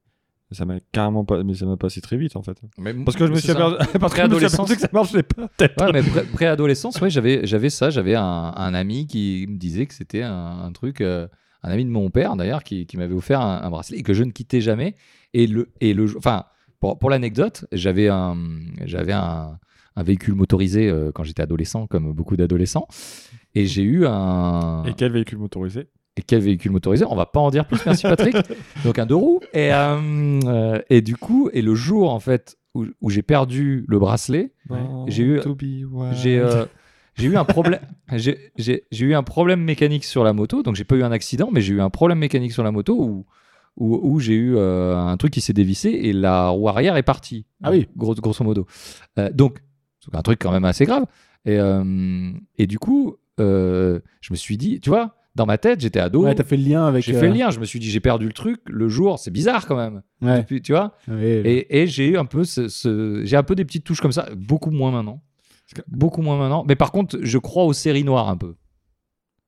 ça 0.52 0.64
m'a 0.64 0.78
carrément 0.92 1.24
pas, 1.24 1.42
mais 1.42 1.54
ça 1.54 1.66
m'a 1.66 1.76
passé 1.76 2.00
très 2.00 2.16
vite 2.16 2.36
en 2.36 2.42
fait. 2.42 2.56
Mais 2.78 2.94
Parce 2.94 3.16
que 3.16 3.26
je 3.26 3.32
me 3.32 3.36
suis 3.38 3.50
aperçu, 3.50 3.76
parce 3.98 4.14
que 4.14 4.20
je 4.22 4.26
me 4.28 4.38
suis 4.66 4.74
que 4.76 4.80
ça 4.82 4.88
marchait 4.92 5.22
pas. 5.24 5.48
peut-être. 5.48 5.84
Ouais, 5.84 5.90
mais 5.92 6.02
pré- 6.02 6.22
préadolescence, 6.32 7.00
ouais, 7.00 7.10
j'avais, 7.10 7.44
j'avais 7.44 7.70
ça. 7.70 7.90
J'avais 7.90 8.14
un, 8.14 8.22
un 8.54 8.74
ami 8.74 9.08
qui 9.08 9.46
me 9.48 9.56
disait 9.58 9.86
que 9.86 9.94
c'était 9.94 10.22
un, 10.22 10.60
un 10.62 10.70
truc, 10.72 11.00
euh, 11.00 11.26
un 11.62 11.70
ami 11.70 11.84
de 11.84 11.90
mon 11.90 12.10
père 12.10 12.36
d'ailleurs, 12.36 12.62
qui, 12.64 12.86
qui 12.86 12.96
m'avait 12.96 13.14
offert 13.14 13.40
un, 13.40 13.62
un 13.62 13.70
bracelet 13.70 13.98
et 13.98 14.02
que 14.02 14.14
je 14.14 14.24
ne 14.24 14.30
quittais 14.30 14.60
jamais. 14.60 14.96
Et 15.34 15.46
le, 15.46 15.68
et 15.80 15.94
le, 15.94 16.06
enfin, 16.16 16.44
pour, 16.80 16.98
pour 16.98 17.10
l'anecdote, 17.10 17.66
j'avais 17.72 18.08
un, 18.08 18.36
j'avais 18.86 19.12
un, 19.12 19.58
un 19.96 20.02
véhicule 20.02 20.34
motorisé 20.34 20.88
euh, 20.88 21.10
quand 21.14 21.22
j'étais 21.24 21.42
adolescent, 21.42 21.86
comme 21.86 22.12
beaucoup 22.12 22.36
d'adolescents. 22.36 22.88
Et 23.54 23.66
j'ai 23.66 23.82
eu 23.82 24.06
un. 24.06 24.84
Et 24.84 24.94
quel 24.94 25.12
véhicule 25.12 25.38
motorisé? 25.38 25.88
Et 26.16 26.22
quel 26.22 26.40
véhicule 26.40 26.72
motorisé? 26.72 27.04
On 27.08 27.14
va 27.16 27.26
pas 27.26 27.40
en 27.40 27.50
dire 27.50 27.66
plus, 27.66 27.78
merci 27.86 28.02
Patrick. 28.02 28.36
Donc 28.84 28.98
un 28.98 29.06
deux 29.06 29.14
roues. 29.14 29.40
Et, 29.52 29.72
euh, 29.72 30.40
euh, 30.44 30.80
et 30.90 31.02
du 31.02 31.16
coup, 31.16 31.50
et 31.52 31.62
le 31.62 31.74
jour 31.74 32.12
en 32.12 32.20
fait 32.20 32.56
où, 32.74 32.86
où 33.00 33.10
j'ai 33.10 33.22
perdu 33.22 33.84
le 33.88 33.98
bracelet, 33.98 34.52
J'ai 35.08 35.22
eu- 35.24 35.40
To 35.40 35.54
be 35.54 35.84
wild. 35.90 36.14
j'ai 36.14 36.38
euh, 36.38 36.64
j'ai 37.20 37.26
eu 37.28 37.36
un 37.36 37.44
problème 37.44 37.80
j'ai 38.14 38.38
j'ai- 38.56 38.84
j'ai 38.90 39.06
eu 39.06 39.14
un 39.14 39.22
problème 39.22 39.60
mécanique 39.62 40.04
sur 40.04 40.24
la 40.24 40.32
moto 40.32 40.62
donc 40.62 40.74
j'ai 40.76 40.84
pas 40.84 40.96
eu 40.96 41.02
un 41.02 41.12
accident 41.12 41.48
mais 41.52 41.60
j'ai 41.60 41.74
eu 41.74 41.80
un 41.80 41.90
problème 41.90 42.18
mécanique 42.18 42.52
sur 42.52 42.62
la 42.64 42.72
moto 42.72 42.94
où 43.00 43.26
où, 43.76 43.98
où 44.02 44.18
j'ai 44.20 44.34
eu 44.34 44.56
euh, 44.56 44.96
un 44.96 45.16
truc 45.16 45.32
qui 45.32 45.40
s'est 45.40 45.52
dévissé 45.52 45.88
et 45.90 46.12
la 46.12 46.48
roue 46.48 46.68
arrière 46.68 46.96
est 46.96 47.04
partie 47.04 47.46
Ah 47.62 47.70
oui. 47.70 47.86
Gros- 47.96 48.14
grosso 48.16 48.42
modo 48.44 48.66
Euh, 49.18 49.30
donc 49.32 49.58
c'est 50.00 50.14
un 50.14 50.22
truc 50.22 50.38
quand 50.40 50.50
même 50.52 50.64
assez 50.64 50.84
grave 50.86 51.04
et 51.44 51.58
euh, 51.58 52.32
et 52.58 52.66
du 52.66 52.78
coup 52.78 53.16
je 53.38 54.28
me 54.32 54.36
suis 54.36 54.56
dit 54.56 54.80
tu 54.80 54.90
vois 54.90 55.14
dans 55.36 55.46
ma 55.46 55.56
tête 55.58 55.80
j'étais 55.80 56.00
ado 56.00 56.24
Ouais, 56.24 56.34
t'as 56.34 56.42
fait 56.44 56.56
le 56.56 56.64
lien 56.68 56.86
avec. 56.86 57.04
j'ai 57.04 57.14
euh, 57.14 57.20
fait 57.20 57.28
le 57.28 57.34
lien 57.34 57.50
je 57.50 57.60
me 57.60 57.64
suis 57.64 57.78
dit 57.78 57.88
j'ai 57.90 58.00
perdu 58.00 58.26
le 58.26 58.32
truc 58.32 58.60
le 58.66 58.88
jour 58.88 59.18
c'est 59.18 59.30
bizarre 59.30 59.66
quand 59.66 59.76
même 59.76 60.02
Ouais. 60.20 60.38
Depuis- 60.40 60.60
tu 60.60 60.72
vois 60.72 60.94
Ouais. 61.08 61.40
et, 61.44 61.80
et 61.82 61.86
j'ai 61.86 62.08
eu 62.08 62.16
un 62.18 62.24
peu 62.26 62.44
ce, 62.44 62.68
ce- 62.68 63.22
j'ai 63.24 63.36
un 63.36 63.42
peu 63.44 63.54
des 63.54 63.64
petites 63.64 63.84
touches 63.84 64.00
comme 64.02 64.12
ça, 64.12 64.28
beaucoup 64.36 64.70
moins 64.70 64.90
maintenant. 64.90 65.22
Beaucoup 65.88 66.22
moins 66.22 66.38
maintenant. 66.38 66.64
Mais 66.66 66.76
par 66.76 66.92
contre, 66.92 67.18
je 67.22 67.38
crois 67.38 67.64
aux 67.64 67.72
séries 67.72 68.04
noires 68.04 68.28
un 68.28 68.36
peu. 68.36 68.56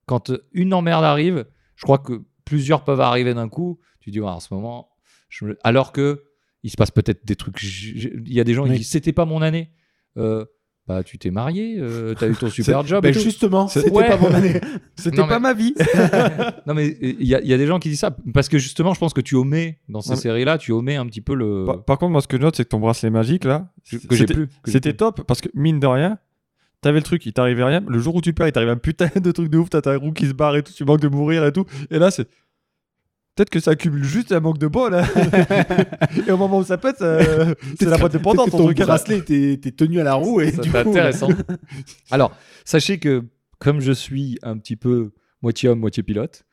Quand 0.06 0.32
une 0.52 0.74
emmerde 0.74 1.04
arrive, 1.04 1.46
je 1.76 1.82
crois 1.82 1.98
que 1.98 2.22
plusieurs 2.44 2.84
peuvent 2.84 3.00
arriver 3.00 3.34
d'un 3.34 3.48
coup. 3.48 3.78
Tu 4.00 4.10
dis, 4.10 4.20
ouais, 4.20 4.28
en 4.28 4.40
ce 4.40 4.52
moment, 4.52 4.90
je 5.28 5.44
me- 5.46 5.58
alors 5.64 5.92
que 5.92 6.24
il 6.62 6.70
se 6.70 6.76
passe 6.76 6.90
peut-être 6.90 7.24
des 7.24 7.34
trucs. 7.36 7.60
Il 7.62 8.32
y 8.32 8.40
a 8.40 8.44
des 8.44 8.54
gens 8.54 8.64
qui 8.64 8.70
Oui. 8.70 8.78
disent, 8.78 8.90
c'était 8.90 9.12
pas 9.12 9.24
mon 9.24 9.42
année. 9.42 9.70
Euh, 10.16 10.44
bah, 10.96 11.02
tu 11.02 11.18
t'es 11.18 11.30
marié, 11.30 11.76
euh, 11.78 12.14
t'as 12.18 12.28
eu 12.28 12.34
ton 12.34 12.48
super 12.50 12.84
job. 12.86 13.06
Tout. 13.10 13.18
justement, 13.18 13.66
c'était 13.68 13.90
Ouais. 13.90 14.08
pas 14.08 14.16
mon 14.18 14.32
année. 14.32 14.60
C'était 14.96 15.26
pas 15.26 15.38
ma 15.38 15.54
vie. 15.54 15.74
non, 16.66 16.74
mais 16.74 16.96
il 17.00 17.22
y, 17.26 17.34
a- 17.34 17.40
il 17.40 17.46
y 17.48 17.54
a 17.54 17.58
des 17.58 17.66
gens 17.66 17.78
qui 17.78 17.88
disent 17.88 18.00
ça 18.00 18.14
parce 18.34 18.48
que 18.48 18.58
justement, 18.58 18.94
je 18.94 19.00
pense 19.00 19.12
que 19.14 19.20
tu 19.20 19.34
omets 19.34 19.78
dans 19.88 20.00
ces 20.00 20.16
séries-là, 20.16 20.58
tu 20.58 20.72
omets 20.72 20.96
un 20.96 21.06
petit 21.06 21.20
peu 21.20 21.34
le. 21.34 21.64
Par, 21.66 21.84
par 21.84 21.98
contre, 21.98 22.12
moi, 22.12 22.20
ce 22.20 22.28
que 22.28 22.36
je 22.36 22.42
note, 22.42 22.56
c'est 22.56 22.64
que 22.64 22.68
ton 22.68 22.78
bracelet 22.80 23.10
magique 23.10 23.44
là, 23.44 23.68
que 23.90 23.98
j'ai 24.14 24.18
c'était- 24.18 24.34
plus. 24.34 24.48
C'était 24.66 24.92
top 24.94 25.22
parce 25.26 25.40
que 25.40 25.48
mine 25.54 25.80
de 25.80 25.86
rien, 25.86 26.18
t'avais 26.82 26.98
le 26.98 27.04
truc, 27.04 27.24
il 27.26 27.32
t'arrivait 27.32 27.64
rien. 27.64 27.82
Le 27.88 27.98
jour 27.98 28.14
où 28.14 28.20
tu 28.20 28.32
perds, 28.32 28.48
il 28.48 28.52
t'arrive 28.52 28.68
un 28.70 28.76
putain 28.76 29.08
de 29.20 29.30
truc 29.32 29.48
de 29.48 29.58
ouf. 29.58 29.70
T'as 29.70 29.80
ta 29.80 29.96
roue 29.96 30.12
qui 30.12 30.26
se 30.26 30.34
barre 30.34 30.56
et 30.56 30.62
tout, 30.62 30.72
tu 30.72 30.84
manques 30.84 31.00
de 31.00 31.08
mourir 31.08 31.44
et 31.46 31.52
tout. 31.52 31.64
Et 31.90 31.98
là, 31.98 32.10
c'est. 32.10 32.28
Peut-être 33.34 33.50
que 33.50 33.60
ça 33.60 33.70
accumule 33.72 34.04
juste 34.04 34.30
un 34.32 34.40
manque 34.40 34.58
de 34.58 34.66
bol. 34.66 34.94
hein. 34.94 35.04
et 36.26 36.30
au 36.30 36.36
moment 36.36 36.58
où 36.58 36.64
ça 36.64 36.76
pète, 36.78 36.98
ça- 36.98 37.18
c'est 37.78 37.86
la 37.86 37.96
boîte 37.98 38.12
de 38.12 38.18
pendant 38.18 38.44
ton 38.46 38.58
ton 38.58 38.64
truc. 38.66 38.78
bracelet 38.78 39.22
t'es 39.22 39.56
tenu 39.72 40.00
à 40.00 40.04
la 40.04 40.14
roue 40.14 40.40
et 40.42 40.50
c'est 40.50 40.74
intéressant. 40.76 41.28
Alors, 42.10 42.36
sachez 42.64 42.98
que 42.98 43.24
comme 43.58 43.80
je 43.80 43.92
suis 43.92 44.38
un 44.42 44.58
petit 44.58 44.76
peu 44.76 45.12
moitié 45.40 45.68
homme, 45.68 45.80
moitié 45.80 46.02
pilote, 46.02 46.44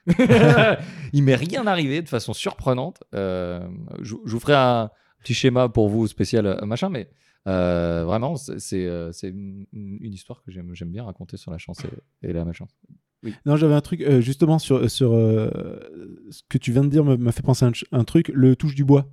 il 1.14 1.24
m'est 1.24 1.36
rien 1.36 1.68
arrivé 1.68 2.02
de 2.02 2.08
façon 2.10 2.34
surprenante. 2.34 3.04
Euh, 3.14 3.60
je, 4.02 4.16
je 4.26 4.32
vous 4.32 4.40
ferai 4.40 4.56
un, 4.56 4.90
petit 5.22 5.34
schéma 5.34 5.68
pour 5.68 5.90
vous 5.90 6.08
spécial 6.08 6.46
euh, 6.46 6.66
machin, 6.66 6.88
mais 6.90 7.10
euh, 7.48 8.04
vraiment, 8.06 8.36
c'est 8.38 8.86
euh, 8.86 9.12
une, 9.24 9.66
une 9.74 10.14
histoire 10.14 10.42
que 10.44 10.52
j'aime 10.52 10.74
j'aime 10.74 10.92
bien 10.92 11.04
raconter 11.04 11.36
sur 11.36 11.52
la 11.52 11.58
chance 11.58 11.80
et, 12.24 12.30
et 12.30 12.32
la 12.34 12.46
malchance. 12.46 12.72
Non, 13.46 13.56
j'avais 13.58 13.74
un 13.74 13.82
truc 13.82 14.02
euh, 14.02 14.22
justement 14.22 14.60
sur, 14.60 14.90
sur 14.90 15.14
euh, 15.14 15.50
ce 16.30 16.42
que 16.48 16.58
tu 16.58 16.72
viens 16.72 16.84
de 16.84 16.90
dire 16.90 17.04
m'a 17.04 17.32
fait 17.32 17.42
penser 17.42 17.66
à 17.66 17.72
un, 17.92 18.04
truc, 18.04 18.32
le 18.34 18.56
touche 18.56 18.76
du 18.76 18.86
bois. 18.86 19.08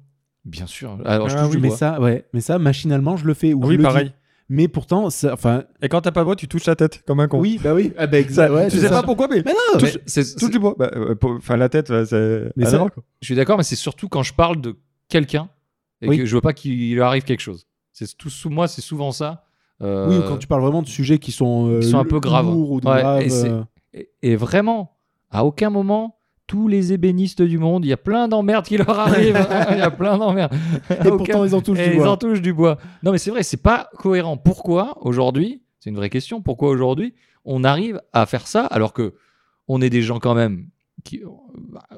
Bien 0.44 0.66
sûr. 0.66 0.96
Alors, 1.04 1.28
je 1.28 1.36
Ah 1.36 1.42
touche 1.44 1.56
du 1.56 1.58
mais 1.58 1.68
bois. 1.68 1.76
ça, 1.76 2.00
ouais, 2.00 2.24
mais 2.32 2.40
ça 2.40 2.58
machinalement 2.60 3.16
je 3.16 3.26
le 3.26 3.34
fais. 3.34 3.52
ou 3.52 3.62
je 3.64 3.68
oui, 3.68 3.76
le 3.76 3.82
pareil. 3.82 4.06
dis. 4.06 4.12
Mais 4.48 4.68
pourtant, 4.68 5.10
ça, 5.10 5.32
enfin, 5.32 5.64
Et 5.82 5.88
quand 5.88 6.02
t'as 6.02 6.12
pas 6.12 6.20
de 6.20 6.26
bois, 6.26 6.36
tu 6.36 6.46
touches 6.46 6.66
la 6.66 6.76
tête 6.76 7.02
comme 7.04 7.18
un 7.18 7.26
con. 7.26 7.40
oui, 7.40 7.58
bah 7.60 7.74
oui, 7.74 7.92
ah 7.98 8.06
bah 8.06 8.12
Ça, 8.12 8.18
exact. 8.20 8.50
ouais, 8.52 8.68
tu 8.70 8.76
sais 8.76 8.86
ça. 8.86 8.90
pas 8.90 9.02
pourquoi, 9.02 9.26
mais 9.28 9.42
Mais 9.44 9.52
non, 9.52 9.80
c'est- 10.06 10.38
touche 10.38 10.50
du 10.52 10.60
bois. 10.60 10.76
Bah, 10.78 10.88
euh, 10.94 11.16
pour- 11.16 11.32
Enfin, 11.32 11.56
la 11.56 11.68
tête, 11.68 11.88
bah, 11.90 12.06
c'est. 12.06 12.52
Mais 12.56 12.64
Ah 12.66 12.70
ça-. 12.70 12.86
Je 13.20 13.26
suis 13.26 13.34
d'accord, 13.34 13.56
mais 13.58 13.64
c'est 13.64 13.74
surtout 13.74 14.08
quand 14.08 14.22
je 14.22 14.32
parle 14.32 14.60
de 14.60 14.76
quelqu'un 15.08 15.48
et 16.00 16.08
Oui. 16.08 16.18
que 16.18 16.26
je 16.26 16.34
veux 16.36 16.40
pas 16.40 16.52
qu'il 16.52 16.94
lui 16.94 17.00
arrive 17.02 17.24
quelque 17.24 17.40
chose. 17.40 17.66
C'est 17.92 18.16
tout 18.16 18.30
sous 18.30 18.50
moi, 18.50 18.68
c'est 18.68 18.82
souvent 18.82 19.10
ça. 19.10 19.42
Euh, 19.82 20.08
oui, 20.08 20.16
ou 20.18 20.22
quand 20.28 20.36
tu 20.38 20.46
parles 20.46 20.62
vraiment 20.62 20.82
de 20.82 20.86
sujets 20.88 21.18
qui 21.18 21.32
sont, 21.32 21.68
euh, 21.68 21.80
Qui 21.80 21.88
sont 21.90 21.98
un 21.98 22.04
peu 22.04 22.20
graves. 22.20 22.46
ou 22.48 22.76
Ouais, 22.76 22.80
graves, 22.82 23.22
et 24.22 24.36
vraiment, 24.36 24.96
à 25.30 25.44
aucun 25.44 25.70
moment, 25.70 26.18
tous 26.46 26.68
les 26.68 26.92
ébénistes 26.92 27.42
du 27.42 27.58
monde, 27.58 27.84
il 27.84 27.88
y 27.88 27.92
a 27.92 27.96
plein 27.96 28.28
d'emmerdes 28.28 28.66
qui 28.66 28.76
leur 28.76 28.98
arrivent. 28.98 29.46
Il 29.72 29.78
y 29.78 29.80
a 29.80 29.90
plein 29.90 30.16
d'emmerdes. 30.16 30.54
Et 30.90 31.08
pourtant, 31.08 31.44
ils 31.44 31.54
en 31.54 31.60
touchent 31.60 31.80
Et 31.80 31.88
du 31.88 31.94
ils 31.94 31.98
bois. 31.98 32.10
en 32.10 32.16
touchent 32.16 32.42
du 32.42 32.52
bois. 32.52 32.78
Non, 33.02 33.10
mais 33.10 33.18
c'est 33.18 33.30
vrai, 33.30 33.42
c'est 33.42 33.56
pas 33.56 33.90
cohérent. 33.98 34.36
Pourquoi 34.36 34.96
aujourd'hui 35.00 35.62
C'est 35.80 35.90
une 35.90 35.96
vraie 35.96 36.10
question. 36.10 36.40
Pourquoi 36.42 36.68
aujourd'hui 36.68 37.14
on 37.46 37.64
arrive 37.64 38.02
à 38.12 38.26
faire 38.26 38.46
ça 38.46 38.66
alors 38.66 38.92
que 38.92 39.14
on 39.68 39.80
est 39.80 39.90
des 39.90 40.02
gens 40.02 40.18
quand 40.18 40.34
même 40.34 40.68
qui, 41.04 41.22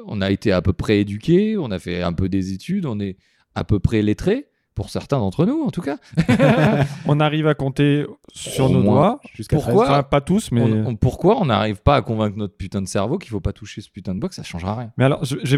on 0.07 0.21
a 0.21 0.31
été 0.31 0.53
à 0.53 0.63
peu 0.63 0.75
près 0.75 1.01
éduqués, 1.01 1.57
on 1.57 1.71
a 1.71 1.79
fait 1.79 2.03
un 2.03 2.13
peu 2.13 2.29
des 2.29 2.53
études, 2.53 2.87
on 2.87 3.01
est 3.01 3.17
à 3.55 3.65
peu 3.65 3.81
près 3.81 4.03
lettrés 4.03 4.47
pour 4.79 4.91
certains 4.91 5.19
d'entre 5.19 5.45
nous 5.45 5.62
en 5.67 5.71
tout 5.71 5.83
cas. 5.83 5.97
On 7.07 7.19
arrive 7.21 7.47
à 7.49 7.55
compter 7.55 8.07
sur 8.33 8.67
Au 8.67 8.69
nos 8.69 8.81
moins. 8.81 8.95
doigts. 8.95 9.21
Jusqu'à 9.35 9.57
Pourquoi 9.57 9.85
Enfin, 9.91 10.03
pas 10.05 10.21
tous, 10.21 10.53
mais. 10.53 10.62
On- 10.62 10.91
on- 10.91 10.97
pourquoi 10.97 11.37
on 11.41 11.47
n'arrive 11.47 11.83
pas 11.83 11.97
à 11.97 12.03
convaincre 12.03 12.37
notre 12.38 12.57
putain 12.57 12.81
de 12.81 12.87
cerveau 12.88 13.19
qu'il 13.19 13.31
faut 13.31 13.41
pas 13.41 13.53
toucher 13.53 13.81
ce 13.81 13.91
putain 13.91 14.14
de 14.14 14.27
que 14.27 14.35
ça 14.35 14.43
changera 14.45 14.77
rien 14.77 14.91
Mais 14.97 15.05
alors, 15.05 15.25
je, 15.25 15.37
je- 15.43 15.57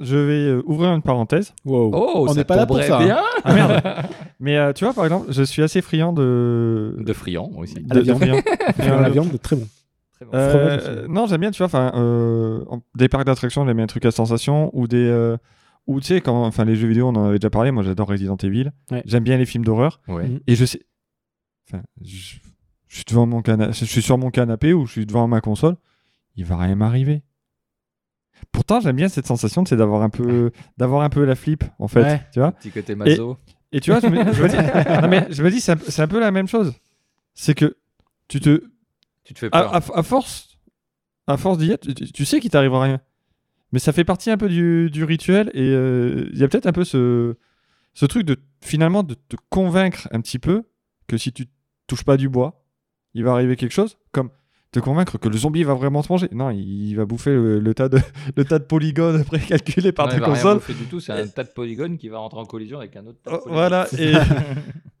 je 0.00 0.16
vais 0.16 0.32
euh, 0.46 0.62
ouvrir 0.66 0.92
une 0.92 1.02
parenthèse. 1.02 1.54
Wow. 1.64 1.90
Oh, 1.94 2.26
On 2.28 2.34
n'est 2.34 2.44
pas 2.44 2.56
là 2.56 2.66
pour 2.66 2.80
ça, 2.82 2.98
hein. 2.98 3.04
bien. 3.04 3.20
Ah 3.44 3.52
merde 3.54 3.82
Mais 4.40 4.56
euh, 4.56 4.72
tu 4.72 4.84
vois, 4.84 4.94
par 4.94 5.04
exemple, 5.04 5.26
je 5.30 5.42
suis 5.42 5.62
assez 5.62 5.82
friand 5.82 6.12
de. 6.12 6.96
De 7.00 7.12
friand 7.12 7.50
aussi. 7.58 7.74
De- 7.74 7.94
de 8.00 8.00
viande. 8.00 8.18
friand. 8.18 8.40
La 9.00 9.10
viande, 9.10 9.40
très 9.42 9.56
bon. 9.56 9.66
Très 10.14 10.24
bon. 10.24 10.30
Euh, 10.34 10.78
euh, 10.80 11.06
non, 11.08 11.26
j'aime 11.26 11.40
bien, 11.40 11.50
tu 11.50 11.58
vois, 11.58 11.66
enfin, 11.66 11.90
euh, 11.96 12.60
en- 12.70 12.80
des 12.94 13.08
parcs 13.08 13.24
d'attractions, 13.26 13.66
j'aime 13.66 13.76
bien 13.76 13.84
les 13.84 13.88
trucs 13.88 14.04
à 14.06 14.10
sensation, 14.12 14.70
ou 14.72 14.86
des. 14.86 15.36
Ou 15.86 16.00
tu 16.00 16.06
sais, 16.06 16.20
quand. 16.20 16.44
Enfin, 16.44 16.64
les 16.64 16.76
jeux 16.76 16.88
vidéo, 16.88 17.08
on 17.08 17.16
en 17.16 17.24
avait 17.26 17.38
déjà 17.38 17.50
parlé, 17.50 17.70
moi 17.70 17.82
j'adore 17.82 18.08
Resident 18.08 18.36
Evil. 18.36 18.70
Ouais. 18.90 19.02
J'aime 19.04 19.24
bien 19.24 19.36
les 19.36 19.46
films 19.46 19.64
d'horreur. 19.64 20.00
Ouais. 20.08 20.28
Mhm. 20.28 20.40
Et 20.46 20.54
je 20.56 20.64
sais. 20.64 20.82
Enfin, 21.68 21.82
je, 22.02 22.36
je 22.88 22.96
suis 22.96 23.04
devant 23.08 23.26
mon 23.26 23.40
canapé, 23.42 23.72
je 23.72 23.84
suis 23.84 24.02
sur 24.02 24.18
mon 24.18 24.30
canapé 24.30 24.72
ou 24.72 24.86
je 24.86 24.92
suis 24.92 25.06
devant 25.06 25.26
ma 25.28 25.40
console, 25.40 25.76
il 26.36 26.44
va 26.44 26.56
rien 26.56 26.74
m'arriver. 26.74 27.22
Pourtant, 28.50 28.80
j'aime 28.80 28.96
bien 28.96 29.08
cette 29.08 29.26
sensation, 29.26 29.64
c'est 29.64 29.76
d'avoir 29.76 30.02
un 30.02 30.10
peu, 30.10 30.50
d'avoir 30.76 31.02
un 31.02 31.08
peu 31.08 31.24
la 31.24 31.34
flip, 31.34 31.64
en 31.78 31.88
fait. 31.88 32.02
Ouais. 32.02 32.26
Tu 32.32 32.40
vois 32.40 32.52
Petit 32.52 32.70
côté 32.70 32.94
maso. 32.94 33.38
Et 33.70 33.80
tu 33.80 33.90
vois, 33.90 34.00
je 34.00 34.06
me, 34.08 34.32
je 34.32 34.42
me 34.42 34.48
dis, 34.48 34.56
non, 35.02 35.08
mais 35.08 35.26
je 35.30 35.42
me 35.42 35.50
dis, 35.50 35.60
c'est 35.60 36.00
un, 36.00 36.08
peu 36.08 36.20
la 36.20 36.30
même 36.30 36.48
chose. 36.48 36.74
C'est 37.34 37.54
que 37.54 37.76
tu 38.28 38.40
te, 38.40 38.62
Tu 39.24 39.32
te 39.32 39.38
fais 39.38 39.46
à, 39.52 39.62
peur. 39.62 39.74
à- 39.74 39.98
à 39.98 40.02
force, 40.02 40.58
à 41.26 41.36
force 41.36 41.56
d'y 41.58 41.70
être, 41.70 41.90
tu, 41.94 42.12
tu 42.12 42.24
sais 42.26 42.40
qu'il 42.40 42.50
t'arrivera 42.50 42.82
rien. 42.82 43.00
Mais 43.72 43.78
ça 43.78 43.92
fait 43.92 44.04
partie 44.04 44.30
un 44.30 44.36
peu 44.36 44.48
du, 44.48 44.90
du 44.90 45.04
rituel 45.04 45.50
et 45.54 45.70
euh, 45.70 46.28
il 46.32 46.38
y 46.38 46.44
a 46.44 46.48
peut-être 46.48 46.66
un 46.66 46.72
peu 46.72 46.84
ce, 46.84 47.36
ce 47.94 48.06
truc 48.06 48.24
de 48.24 48.36
finalement 48.60 49.02
de 49.02 49.14
te 49.14 49.36
convaincre 49.48 50.08
un 50.12 50.20
petit 50.20 50.38
peu 50.38 50.64
que 51.06 51.16
si 51.16 51.32
tu 51.32 51.46
touches 51.86 52.04
pas 52.04 52.16
du 52.16 52.28
bois, 52.28 52.64
il 53.14 53.24
va 53.24 53.32
arriver 53.32 53.56
quelque 53.56 53.72
chose. 53.72 53.98
Comme 54.12 54.30
te 54.72 54.80
convaincre 54.80 55.18
que 55.18 55.28
le 55.28 55.36
zombie 55.36 55.64
va 55.64 55.74
vraiment 55.74 56.02
se 56.02 56.10
manger. 56.10 56.28
Non, 56.32 56.48
il, 56.50 56.94
va 56.94 57.04
bouffer 57.04 57.30
le, 57.30 57.60
le 57.60 57.74
tas 57.74 57.88
de 57.90 57.98
le 58.36 58.44
tas 58.44 58.58
de 58.58 58.64
polygones 58.64 59.24
précalculés 59.24 59.92
par 59.92 60.06
Ouais, 60.06 60.12
ta 60.12 60.16
il 60.16 60.20
va 60.20 60.32
rien 60.32 60.54
bouffer 60.54 60.74
du 60.74 60.84
tout, 60.84 61.00
c'est 61.00 61.12
un 61.12 61.26
tas 61.26 61.44
de 61.44 61.50
polygones 61.50 61.98
qui 61.98 62.08
va 62.08 62.18
rentrer 62.18 62.40
en 62.40 62.46
collision 62.46 62.78
avec 62.78 62.96
un 62.96 63.06
autre 63.06 63.18
tas 63.22 63.30
de 63.30 63.36
Oh, 63.36 63.40
polygones. 63.40 63.54
Voilà, 63.54 63.86
et, 63.98 64.14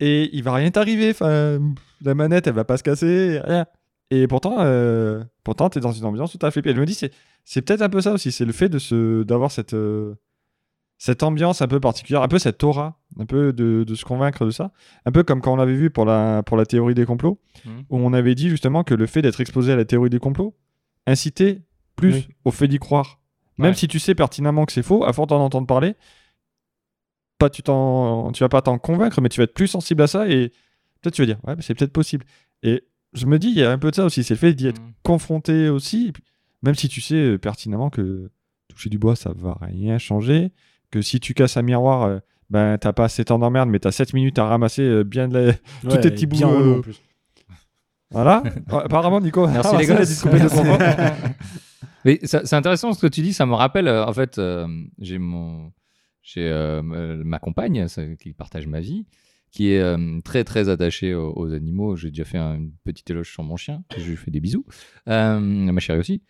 et 0.00 0.30
il 0.36 0.42
va 0.42 0.54
rien 0.54 0.70
t'arriver. 0.70 1.10
Enfin, 1.10 1.58
la 2.02 2.14
manette, 2.14 2.46
elle 2.46 2.54
va 2.54 2.64
pas 2.64 2.76
se 2.76 2.82
casser, 2.82 3.40
rien. 3.44 3.66
Et 4.14 4.26
pourtant, 4.26 4.56
euh, 4.58 5.24
pourtant, 5.42 5.70
t'es 5.70 5.80
dans 5.80 5.92
une 5.92 6.04
ambiance 6.04 6.34
où 6.34 6.38
t'as 6.38 6.50
flippé. 6.50 6.74
Je 6.74 6.80
me 6.80 6.84
dis, 6.84 6.92
c'est, 6.92 7.12
c'est 7.46 7.62
peut-être 7.62 7.80
un 7.80 7.88
peu 7.88 8.02
ça 8.02 8.12
aussi. 8.12 8.30
C'est 8.30 8.44
le 8.44 8.52
fait 8.52 8.68
de 8.68 8.78
se, 8.78 9.22
d'avoir 9.22 9.50
cette, 9.50 9.72
euh, 9.72 10.16
cette 10.98 11.22
ambiance 11.22 11.62
un 11.62 11.66
peu 11.66 11.80
particulière, 11.80 12.20
un 12.20 12.28
peu 12.28 12.38
cette 12.38 12.62
aura, 12.62 13.00
un 13.18 13.24
peu 13.24 13.54
de, 13.54 13.84
de 13.84 13.94
se 13.94 14.04
convaincre 14.04 14.44
de 14.44 14.50
ça. 14.50 14.70
Un 15.06 15.12
peu 15.12 15.22
comme 15.22 15.40
quand 15.40 15.54
on 15.54 15.56
l'avait 15.56 15.74
vu 15.76 15.88
pour 15.88 16.04
la, 16.04 16.42
pour 16.42 16.58
la 16.58 16.66
théorie 16.66 16.92
des 16.94 17.06
complots, 17.06 17.40
Mhm. 17.64 17.84
où 17.88 17.96
on 17.98 18.12
avait 18.12 18.34
dit 18.34 18.50
justement 18.50 18.84
que 18.84 18.92
le 18.94 19.06
fait 19.06 19.22
d'être 19.22 19.40
exposé 19.40 19.72
à 19.72 19.76
la 19.76 19.84
théorie 19.86 20.10
des 20.10 20.18
complots 20.18 20.54
incitait 21.06 21.62
plus 21.96 22.12
Oui. 22.14 22.28
au 22.44 22.50
fait 22.50 22.68
d'y 22.68 22.78
croire. 22.78 23.18
Même 23.56 23.70
Ouais. 23.70 23.74
si 23.76 23.88
tu 23.88 23.98
sais 23.98 24.14
pertinemment 24.14 24.66
que 24.66 24.72
c'est 24.72 24.82
faux, 24.82 25.04
à 25.04 25.12
force 25.14 25.28
d'en 25.28 25.40
entendre 25.42 25.66
parler, 25.66 25.94
pas 27.38 27.48
tu 27.50 27.62
t'en 27.62 28.30
tu 28.32 28.44
vas 28.44 28.48
pas 28.48 28.62
t'en 28.62 28.78
convaincre 28.78 29.20
mais 29.20 29.28
tu 29.28 29.40
vas 29.40 29.44
être 29.44 29.54
plus 29.54 29.66
sensible 29.68 30.02
à 30.02 30.06
ça 30.06 30.28
et 30.28 30.50
peut-être 31.00 31.14
tu 31.14 31.22
vas 31.22 31.26
dire 31.26 31.38
ouais 31.44 31.54
c'est 31.60 31.74
peut-être 31.74 31.92
possible 31.92 32.24
et 32.62 32.84
je 33.12 33.26
me 33.26 33.38
dis 33.38 33.48
il 33.48 33.58
y 33.58 33.62
a 33.62 33.70
un 33.70 33.78
peu 33.78 33.90
de 33.90 33.96
ça 33.96 34.04
aussi 34.04 34.24
c'est 34.24 34.34
le 34.34 34.38
fait 34.38 34.54
d'y 34.54 34.66
être 34.68 34.80
Mhm. 34.80 34.92
confronté 35.02 35.68
aussi 35.68 36.12
même 36.62 36.74
si 36.74 36.88
tu 36.88 37.00
sais 37.00 37.14
euh, 37.16 37.38
pertinemment 37.38 37.90
que 37.90 38.30
toucher 38.68 38.88
du 38.90 38.98
bois 38.98 39.16
ça 39.16 39.32
va 39.36 39.58
rien 39.60 39.98
changer 39.98 40.52
que 40.90 41.02
si 41.02 41.20
tu 41.20 41.34
casses 41.34 41.56
un 41.56 41.62
miroir 41.62 42.02
euh, 42.04 42.18
ben 42.50 42.78
t'as 42.78 42.92
pas 42.92 43.04
assez 43.04 43.24
temps 43.24 43.38
d'emmerde 43.38 43.68
mais 43.68 43.78
t'as 43.78 43.92
7 43.92 44.12
minutes 44.14 44.38
à 44.38 44.44
ramasser 44.46 44.82
euh, 44.82 45.04
bien 45.04 45.28
de 45.28 45.38
la... 45.38 45.52
tous 45.88 45.98
tes 45.98 46.10
petits 46.10 46.26
bouts, 46.26 46.36
euh, 46.44 46.80
plus. 46.80 47.00
voilà 48.10 48.42
apparemment 48.70 49.20
Nico 49.20 49.46
Merci 49.46 49.70
ah, 49.74 49.78
les 49.80 49.86
de. 49.86 51.22
Mais 52.04 52.18
ça- 52.24 52.44
c'est 52.44 52.56
intéressant 52.56 52.92
ce 52.92 53.00
que 53.00 53.06
tu 53.06 53.22
dis, 53.22 53.32
ça 53.32 53.46
me 53.46 53.54
rappelle, 53.54 53.86
euh, 53.86 54.04
en 54.04 54.12
fait, 54.12 54.38
euh, 54.38 54.66
j'ai 54.98 55.18
mon, 55.18 55.72
j'ai 56.22 56.48
euh, 56.48 56.82
ma 56.82 57.38
compagne 57.38 57.86
ça- 57.86 58.04
qui 58.16 58.32
partage 58.32 58.66
ma 58.66 58.80
vie, 58.80 59.06
qui 59.52 59.72
est 59.72 59.80
euh, 59.80 60.20
très 60.24 60.42
très 60.42 60.68
attachée 60.68 61.14
aux, 61.14 61.32
aux 61.36 61.52
animaux. 61.52 61.94
J'ai 61.94 62.08
déjà 62.08 62.24
fait 62.24 62.38
un- 62.38 62.56
une 62.56 62.72
petite 62.84 63.08
éloge 63.10 63.30
sur 63.30 63.44
mon 63.44 63.56
chien, 63.56 63.84
je 63.96 64.02
lui 64.02 64.16
fais 64.16 64.30
des 64.32 64.40
bisous, 64.40 64.64
Euh, 65.08 65.38
ma 65.38 65.78
chérie 65.80 66.00
aussi. 66.00 66.22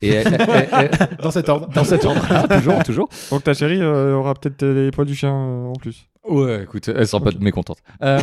Et 0.00 0.08
elle- 0.10 0.28
elle- 0.48 0.68
elle- 0.72 1.16
Dans 1.22 1.30
cet 1.32 1.48
ordre. 1.48 1.68
dans 1.74 1.82
cet 1.84 2.04
ordre, 2.04 2.24
toujours, 2.56 2.82
toujours. 2.84 3.08
donc 3.30 3.42
ta 3.44 3.52
chérie 3.52 3.80
euh, 3.82 4.14
aura 4.14 4.34
peut-être 4.34 4.64
les 4.64 4.90
poils 4.92 5.06
du 5.08 5.14
chien 5.16 5.34
euh, 5.34 5.66
en 5.66 5.72
plus 5.74 6.08
Ouais, 6.28 6.62
écoute, 6.64 6.88
elle 6.88 7.06
sera 7.08 7.22
pas 7.22 7.30
mécontente. 7.40 7.78
Euh, 8.02 8.18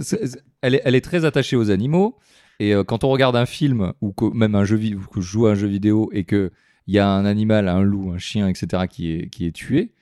c'est- 0.00 0.26
c'est- 0.26 0.42
elle, 0.62 0.74
est, 0.76 0.82
elle 0.84 0.94
est 0.94 1.00
très 1.04 1.24
attachée 1.24 1.56
aux 1.56 1.70
animaux. 1.70 2.16
Et 2.60 2.72
euh, 2.74 2.84
quand 2.84 3.04
on 3.04 3.08
regarde 3.08 3.36
un 3.36 3.46
film 3.46 3.92
ou 4.00 4.12
que, 4.12 4.26
même 4.32 4.54
un 4.54 4.64
jeu 4.64 4.76
vidéo, 4.76 5.00
que 5.12 5.20
je 5.20 5.26
joue 5.26 5.46
à 5.46 5.52
un 5.52 5.54
jeu 5.54 5.66
vidéo 5.66 6.08
et 6.12 6.24
que 6.24 6.52
il 6.86 6.94
y 6.94 6.98
a 7.00 7.08
un 7.08 7.24
animal, 7.24 7.68
un 7.68 7.82
loup, 7.82 8.12
un 8.12 8.18
chien, 8.18 8.46
etc., 8.48 8.84
qui 8.88 9.12
est, 9.12 9.28
qui 9.28 9.44
est 9.46 9.50
tué, 9.52 9.92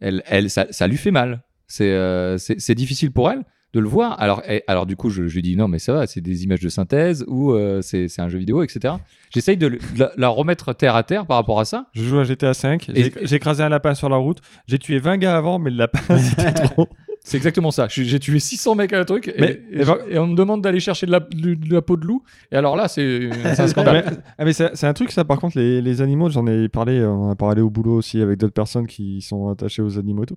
elle, 0.00 0.22
elle, 0.26 0.50
ça, 0.50 0.66
ça 0.70 0.88
lui 0.88 0.96
fait 0.96 1.12
mal. 1.12 1.42
C'est 1.66 1.90
euh, 1.90 2.36
difficile 2.70 3.10
pour 3.12 3.30
elle 3.30 3.44
de 3.74 3.80
le 3.80 3.88
voir. 3.88 4.18
Alors, 4.20 4.42
et- 4.48 4.62
alors 4.68 4.86
du 4.86 4.96
coup, 4.96 5.10
je, 5.10 5.26
je 5.26 5.34
lui 5.34 5.42
dis 5.42 5.56
non, 5.56 5.68
mais 5.68 5.78
ça 5.78 5.92
va, 5.92 6.06
c'est 6.06 6.20
des 6.20 6.44
images 6.44 6.60
de 6.60 6.68
synthèse 6.68 7.24
ou 7.28 7.52
euh, 7.52 7.82
c'est 7.82 8.08
c'est 8.08 8.22
un 8.22 8.28
jeu 8.28 8.38
vidéo, 8.38 8.62
etc. 8.62 8.94
J'essaye 9.34 9.56
de, 9.56 9.78
la, 9.96 10.12
la 10.16 10.28
remettre 10.28 10.72
terre 10.72 10.94
à 10.96 11.02
terre 11.02 11.26
par 11.26 11.36
rapport 11.36 11.60
à 11.60 11.64
ça. 11.64 11.86
Je 11.92 12.02
joue 12.04 12.18
à 12.18 12.24
GTA 12.24 12.54
5, 12.54 12.90
j'ai 13.22 13.36
écrasé 13.36 13.62
un 13.62 13.68
lapin 13.68 13.94
sur 13.94 14.08
la 14.08 14.16
route, 14.16 14.38
j'ai 14.66 14.78
tué 14.78 14.98
20 14.98 15.18
gars 15.18 15.36
avant, 15.36 15.58
mais 15.58 15.70
le 15.70 15.76
lapin 15.76 16.00
c'était 16.18 16.52
trop. 16.52 16.88
C'est 17.22 17.36
exactement 17.38 17.72
ça. 17.72 17.88
J'ai 17.90 18.20
tué 18.20 18.38
600 18.38 18.76
mecs 18.76 18.92
à 18.92 19.00
un 19.00 19.04
truc 19.04 19.26
et, 19.26 19.34
Mais- 19.40 19.60
et, 19.72 19.82
je- 19.82 20.10
et 20.12 20.18
on 20.20 20.28
me 20.28 20.36
demande 20.36 20.62
d'aller 20.62 20.78
chercher 20.78 21.06
de 21.06 21.10
la, 21.10 21.18
de- 21.18 21.54
de 21.54 21.74
la 21.74 21.82
peau 21.82 21.96
de 21.96 22.06
loup. 22.06 22.22
Et 22.52 22.56
alors 22.56 22.76
là, 22.76 22.86
c'est 22.86 23.28
un 23.58 23.66
scandale. 23.66 24.04
mais 24.10 24.16
ah, 24.38 24.44
mais 24.44 24.52
c'est 24.52 24.84
un 24.86 24.92
truc, 24.94 25.10
ça, 25.10 25.24
par 25.24 25.40
contre, 25.40 25.58
les, 25.58 25.82
les 25.82 26.00
animaux, 26.02 26.30
j'en 26.30 26.46
ai 26.46 26.68
parlé, 26.68 27.04
on 27.04 27.28
a 27.30 27.34
parlé 27.34 27.62
au 27.62 27.68
boulot 27.68 27.96
aussi 27.96 28.22
avec 28.22 28.38
d'autres 28.38 28.54
personnes 28.54 28.86
qui 28.86 29.22
sont 29.22 29.48
attachées 29.48 29.82
aux 29.82 29.98
animaux 29.98 30.22
et 30.22 30.26
tout. 30.26 30.36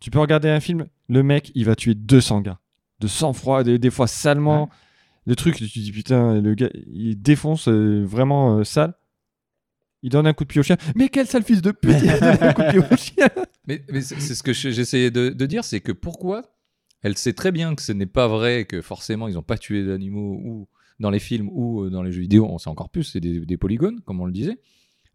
Tu 0.00 0.10
peux 0.10 0.18
regarder 0.18 0.48
un 0.48 0.60
film, 0.60 0.86
le 1.08 1.22
mec, 1.22 1.50
il 1.54 1.64
va 1.64 1.74
tuer 1.74 1.94
200 1.94 2.40
gars. 2.42 2.60
De 3.00 3.06
sang-froid, 3.06 3.62
des, 3.64 3.78
des 3.78 3.90
fois 3.90 4.06
salement. 4.06 4.68
Le 5.26 5.36
truc, 5.36 5.56
tu 5.56 5.68
te 5.68 5.78
dis 5.78 5.92
putain, 5.92 6.40
le 6.40 6.54
gars, 6.54 6.70
il 6.86 7.20
défonce 7.20 7.68
euh, 7.68 8.04
vraiment 8.04 8.58
euh, 8.58 8.64
sale. 8.64 8.94
Il 10.02 10.10
donne 10.10 10.26
un 10.26 10.32
coup 10.32 10.44
de 10.44 10.48
pied 10.48 10.60
au 10.60 10.62
chien. 10.62 10.76
Mais 10.94 11.08
quel 11.08 11.26
sale 11.26 11.42
fils 11.42 11.60
de 11.60 11.70
pute, 11.72 11.96
il 12.02 12.08
a 12.10 12.18
donné 12.20 12.42
un 12.42 12.52
coup 12.52 12.62
de 12.62 12.70
pied 12.70 12.78
au 12.78 12.96
chien. 12.96 13.28
Mais, 13.66 13.84
mais 13.92 14.00
c'est 14.00 14.34
ce 14.34 14.42
que 14.42 14.52
je- 14.52 14.70
j'essayais 14.70 15.10
de, 15.10 15.28
de 15.30 15.46
dire, 15.46 15.64
c'est 15.64 15.80
que 15.80 15.92
pourquoi 15.92 16.54
elle 17.02 17.16
sait 17.16 17.32
très 17.32 17.52
bien 17.52 17.74
que 17.74 17.82
ce 17.82 17.92
n'est 17.92 18.06
pas 18.06 18.26
vrai, 18.28 18.64
que 18.64 18.80
forcément 18.80 19.28
ils 19.28 19.34
n'ont 19.34 19.42
pas 19.42 19.58
tué 19.58 19.84
d'animaux 19.84 20.40
ou 20.44 20.68
dans 20.98 21.10
les 21.10 21.18
films 21.20 21.48
ou 21.52 21.82
euh, 21.84 21.90
dans 21.90 22.02
les 22.02 22.10
jeux 22.10 22.20
vidéo, 22.22 22.46
on 22.48 22.58
sait 22.58 22.70
encore 22.70 22.88
plus, 22.90 23.04
c'est 23.04 23.20
des, 23.20 23.40
des 23.40 23.56
polygones, 23.56 24.00
comme 24.00 24.20
on 24.20 24.24
le 24.26 24.32
disait. 24.32 24.58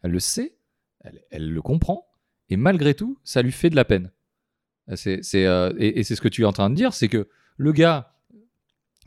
Elle 0.01 0.11
le 0.11 0.19
sait, 0.19 0.55
elle, 1.01 1.21
elle 1.31 1.49
le 1.51 1.61
comprend, 1.61 2.05
et 2.49 2.55
malgré 2.57 2.93
tout, 2.93 3.17
ça 3.23 3.41
lui 3.41 3.51
fait 3.51 3.69
de 3.69 3.75
la 3.75 3.83
peine. 3.85 4.11
C'est, 4.95 5.23
c'est, 5.23 5.45
euh, 5.45 5.71
et, 5.77 5.99
et 5.99 6.03
c'est 6.03 6.15
ce 6.15 6.21
que 6.21 6.27
tu 6.27 6.41
es 6.41 6.45
en 6.45 6.51
train 6.53 6.69
de 6.69 6.75
dire, 6.75 6.93
c'est 6.93 7.07
que 7.07 7.27
le 7.57 7.71
gars, 7.71 8.13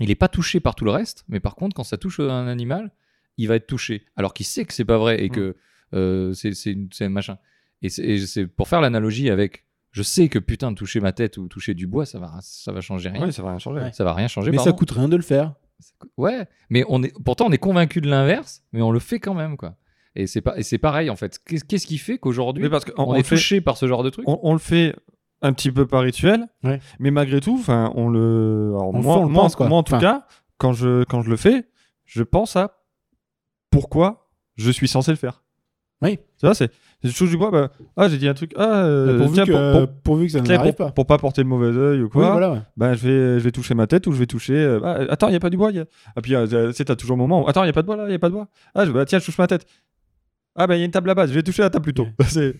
il 0.01 0.09
n'est 0.09 0.15
pas 0.15 0.29
touché 0.29 0.61
par 0.61 0.75
tout 0.75 0.85
le 0.85 0.91
reste, 0.91 1.25
mais 1.29 1.41
par 1.41 1.55
contre, 1.55 1.75
quand 1.77 1.85
ça 1.85 1.97
touche 1.97 2.21
un 2.21 2.47
animal, 2.49 2.91
il 3.39 3.49
va 3.49 3.57
être 3.57 3.67
touché. 3.67 4.05
Alors 4.17 4.33
qu'il 4.35 4.47
sait 4.47 4.65
que 4.65 4.73
c'est 4.73 4.85
pas 4.85 4.99
vrai 4.99 5.23
et 5.23 5.29
que 5.29 5.57
euh, 5.95 6.33
c'est, 6.33 6.53
c'est, 6.55 6.73
une- 6.73 6.89
c'est 6.93 7.05
un 7.05 7.11
machin. 7.11 7.39
Et 7.83 7.89
c'est, 7.91 8.03
et 8.03 8.19
c'est 8.27 8.47
pour 8.47 8.69
faire 8.69 8.81
l'analogie 8.81 9.29
avec 9.31 9.65
je 9.93 10.03
sais 10.03 10.29
que 10.29 10.39
putain 10.39 10.71
de 10.73 10.77
toucher 10.77 11.01
ma 11.01 11.13
tête 11.13 11.39
ou 11.39 11.49
toucher 11.49 11.73
du 11.73 11.87
bois, 11.87 12.05
ça 12.05 12.19
va, 12.19 12.39
ça 12.43 12.71
va 12.73 12.81
changer 12.83 13.09
rien. 13.09 13.25
Oui, 13.25 13.33
ça 13.33 13.43
va 13.43 13.51
rien 13.51 13.59
changer. 13.59 13.81
Ouais. 13.81 13.93
Ça 13.93 14.05
va 14.05 14.13
rien 14.13 14.29
changer. 14.29 14.51
Mais 14.51 14.59
ça 14.59 14.65
pardon. 14.65 14.79
coûte 14.79 14.91
rien 14.91 15.09
de 15.09 15.17
le 15.17 15.23
faire. 15.23 15.55
Ouais, 16.17 16.47
mais 16.71 16.85
on 16.89 17.03
est 17.03 17.13
pourtant 17.25 17.47
on 17.47 17.53
est 17.53 17.59
convaincu 17.59 18.01
de 18.01 18.09
l'inverse, 18.09 18.63
mais 18.73 18.81
on 18.83 18.91
le 18.91 18.99
fait 18.99 19.21
quand 19.21 19.35
même 19.35 19.57
quoi. 19.59 19.77
Et 20.15 20.27
c'est 20.27 20.41
pas 20.41 20.59
et 20.59 20.63
c'est 20.63 20.79
pareil 20.79 21.11
en 21.11 21.17
fait. 21.17 21.39
Qu'est- 21.45 21.67
Qu'est-ce 21.67 21.87
qui 21.87 21.99
fait 21.99 22.17
qu'aujourd'hui 22.19 22.63
Mais 22.65 22.71
parce 22.71 22.85
qu'on 22.87 23.03
on, 23.03 23.09
on 23.11 23.15
est 23.15 23.23
fait- 23.23 23.37
touché 23.37 23.61
par 23.61 23.77
ce 23.77 23.87
genre 23.87 24.03
de 24.03 24.09
truc? 24.11 24.27
On, 24.29 24.39
on 24.43 24.53
le 24.55 24.59
fait 24.59 24.95
un 25.43 25.53
petit 25.53 25.71
peu 25.71 25.87
par 25.87 26.03
rituel, 26.03 26.47
Ouais. 26.65 26.81
mais 26.99 27.11
malgré 27.11 27.41
tout, 27.41 27.57
enfin, 27.61 27.93
on 27.95 28.09
le. 28.09 28.71
alors, 28.75 28.89
On 28.89 28.97
le 28.99 29.03
moi, 29.03 29.15
fait, 29.17 29.21
on 29.21 29.27
le 29.27 29.33
moi, 29.33 29.43
pense, 29.45 29.57
quoi. 29.57 29.69
moi, 29.69 29.79
en 29.79 29.83
tout 29.83 29.95
Enfin. 29.95 30.01
cas, 30.01 30.27
quand 30.59 30.73
je 30.73 31.05
quand 31.05 31.23
je 31.23 31.31
le 31.31 31.37
fais, 31.37 31.65
je 32.05 32.23
pense 32.23 32.57
à 32.57 32.83
pourquoi 33.71 34.31
je 34.57 34.71
suis 34.71 34.89
censé 34.89 35.11
le 35.11 35.17
faire. 35.17 35.43
Oui. 36.03 36.19
Tu 36.39 36.45
vois, 36.47 36.55
c'est 36.55 36.71
c'est 37.03 37.11
chose 37.11 37.31
du 37.31 37.37
bois. 37.37 37.51
Bah, 37.51 37.71
ah, 37.97 38.09
j'ai 38.09 38.19
dit 38.19 38.29
un 38.29 38.35
truc. 38.35 38.53
Ah, 38.57 38.85
euh, 38.85 39.19
pourvu, 39.19 39.35
tiens, 39.35 39.45
que, 39.47 39.73
pour, 39.79 39.87
pour- 39.89 40.03
pourvu 40.03 40.27
que 40.27 40.33
ça 40.33 40.41
tiens, 40.41 40.57
n'arrive 40.57 40.75
pour- 40.75 40.87
pas. 40.87 40.93
pour 40.93 41.07
pas 41.07 41.19
porter 41.19 41.43
le 41.43 41.49
mauvais 41.49 41.69
œil 41.77 42.01
ou 42.01 42.05
Oui, 42.05 42.11
quoi. 42.11 42.31
voilà. 42.33 42.53
ouais. 42.53 42.63
bah, 42.77 42.95
je 42.95 43.07
vais 43.07 43.39
je 43.39 43.45
vais 43.45 43.53
toucher 43.53 43.75
ma 43.75 43.87
tête 43.87 44.07
ou 44.07 44.13
je 44.13 44.19
vais 44.19 44.27
toucher. 44.27 44.55
euh, 44.55 44.81
ah, 44.85 44.99
attends, 45.11 45.29
il 45.29 45.33
y 45.33 45.37
a 45.37 45.41
pas 45.41 45.51
du 45.51 45.57
bois. 45.57 45.71
y 45.73 45.79
a- 45.81 45.85
Ah 46.15 46.21
puis 46.23 46.35
euh, 46.35 46.69
tu 46.69 46.75
sais, 46.75 46.85
t'as 46.85 46.97
toujours 46.97 47.15
un 47.15 47.19
moment. 47.19 47.45
Où, 47.45 47.49
attends, 47.49 47.65
il 47.65 47.67
y 47.67 47.71
a 47.71 47.73
pas 47.73 47.83
de 47.83 47.87
bois 47.87 47.97
là. 47.97 48.05
Il 48.09 48.13
y 48.13 48.15
a 48.15 48.19
pas 48.19 48.29
de 48.29 48.35
bois. 48.35 48.49
Ah, 48.75 48.85
je, 48.85 48.93
bah, 48.93 49.05
tiens, 49.07 49.19
je 49.19 49.25
touche 49.27 49.39
ma 49.39 49.47
tête. 49.47 49.67
Ah 50.55 50.67
bah 50.67 50.75
il 50.77 50.79
y 50.79 50.83
a 50.83 50.85
une 50.87 50.91
table 50.91 51.09
là-bas. 51.09 51.27
Je 51.27 51.33
vais 51.35 51.43
toucher 51.43 51.63
la 51.63 51.71
table 51.71 51.83
plutôt. 51.85 52.07
C'est 52.29 52.57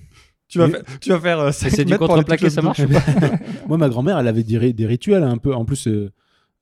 tu 0.49 0.59
vas 0.59 0.67
Mais- 0.69 0.73
faire 0.75 0.83
tu 1.01 1.11
vas 1.11 1.21
faire. 1.21 1.41
euh, 1.41 1.51
c'est 1.53 1.85
du 1.85 1.97
contreplaqué, 1.99 2.51
ça 2.51 2.63
marche. 2.63 2.81
Moi, 3.69 3.79
ma 3.79 3.89
grand-mère, 3.89 4.19
elle 4.19 4.29
avait 4.29 4.43
des, 4.45 4.59
ri- 4.59 4.75
des 4.75 4.87
rituels 4.87 5.23
un 5.25 5.39
peu. 5.39 5.55
En 5.55 5.65
plus, 5.65 5.87
euh, 5.89 6.11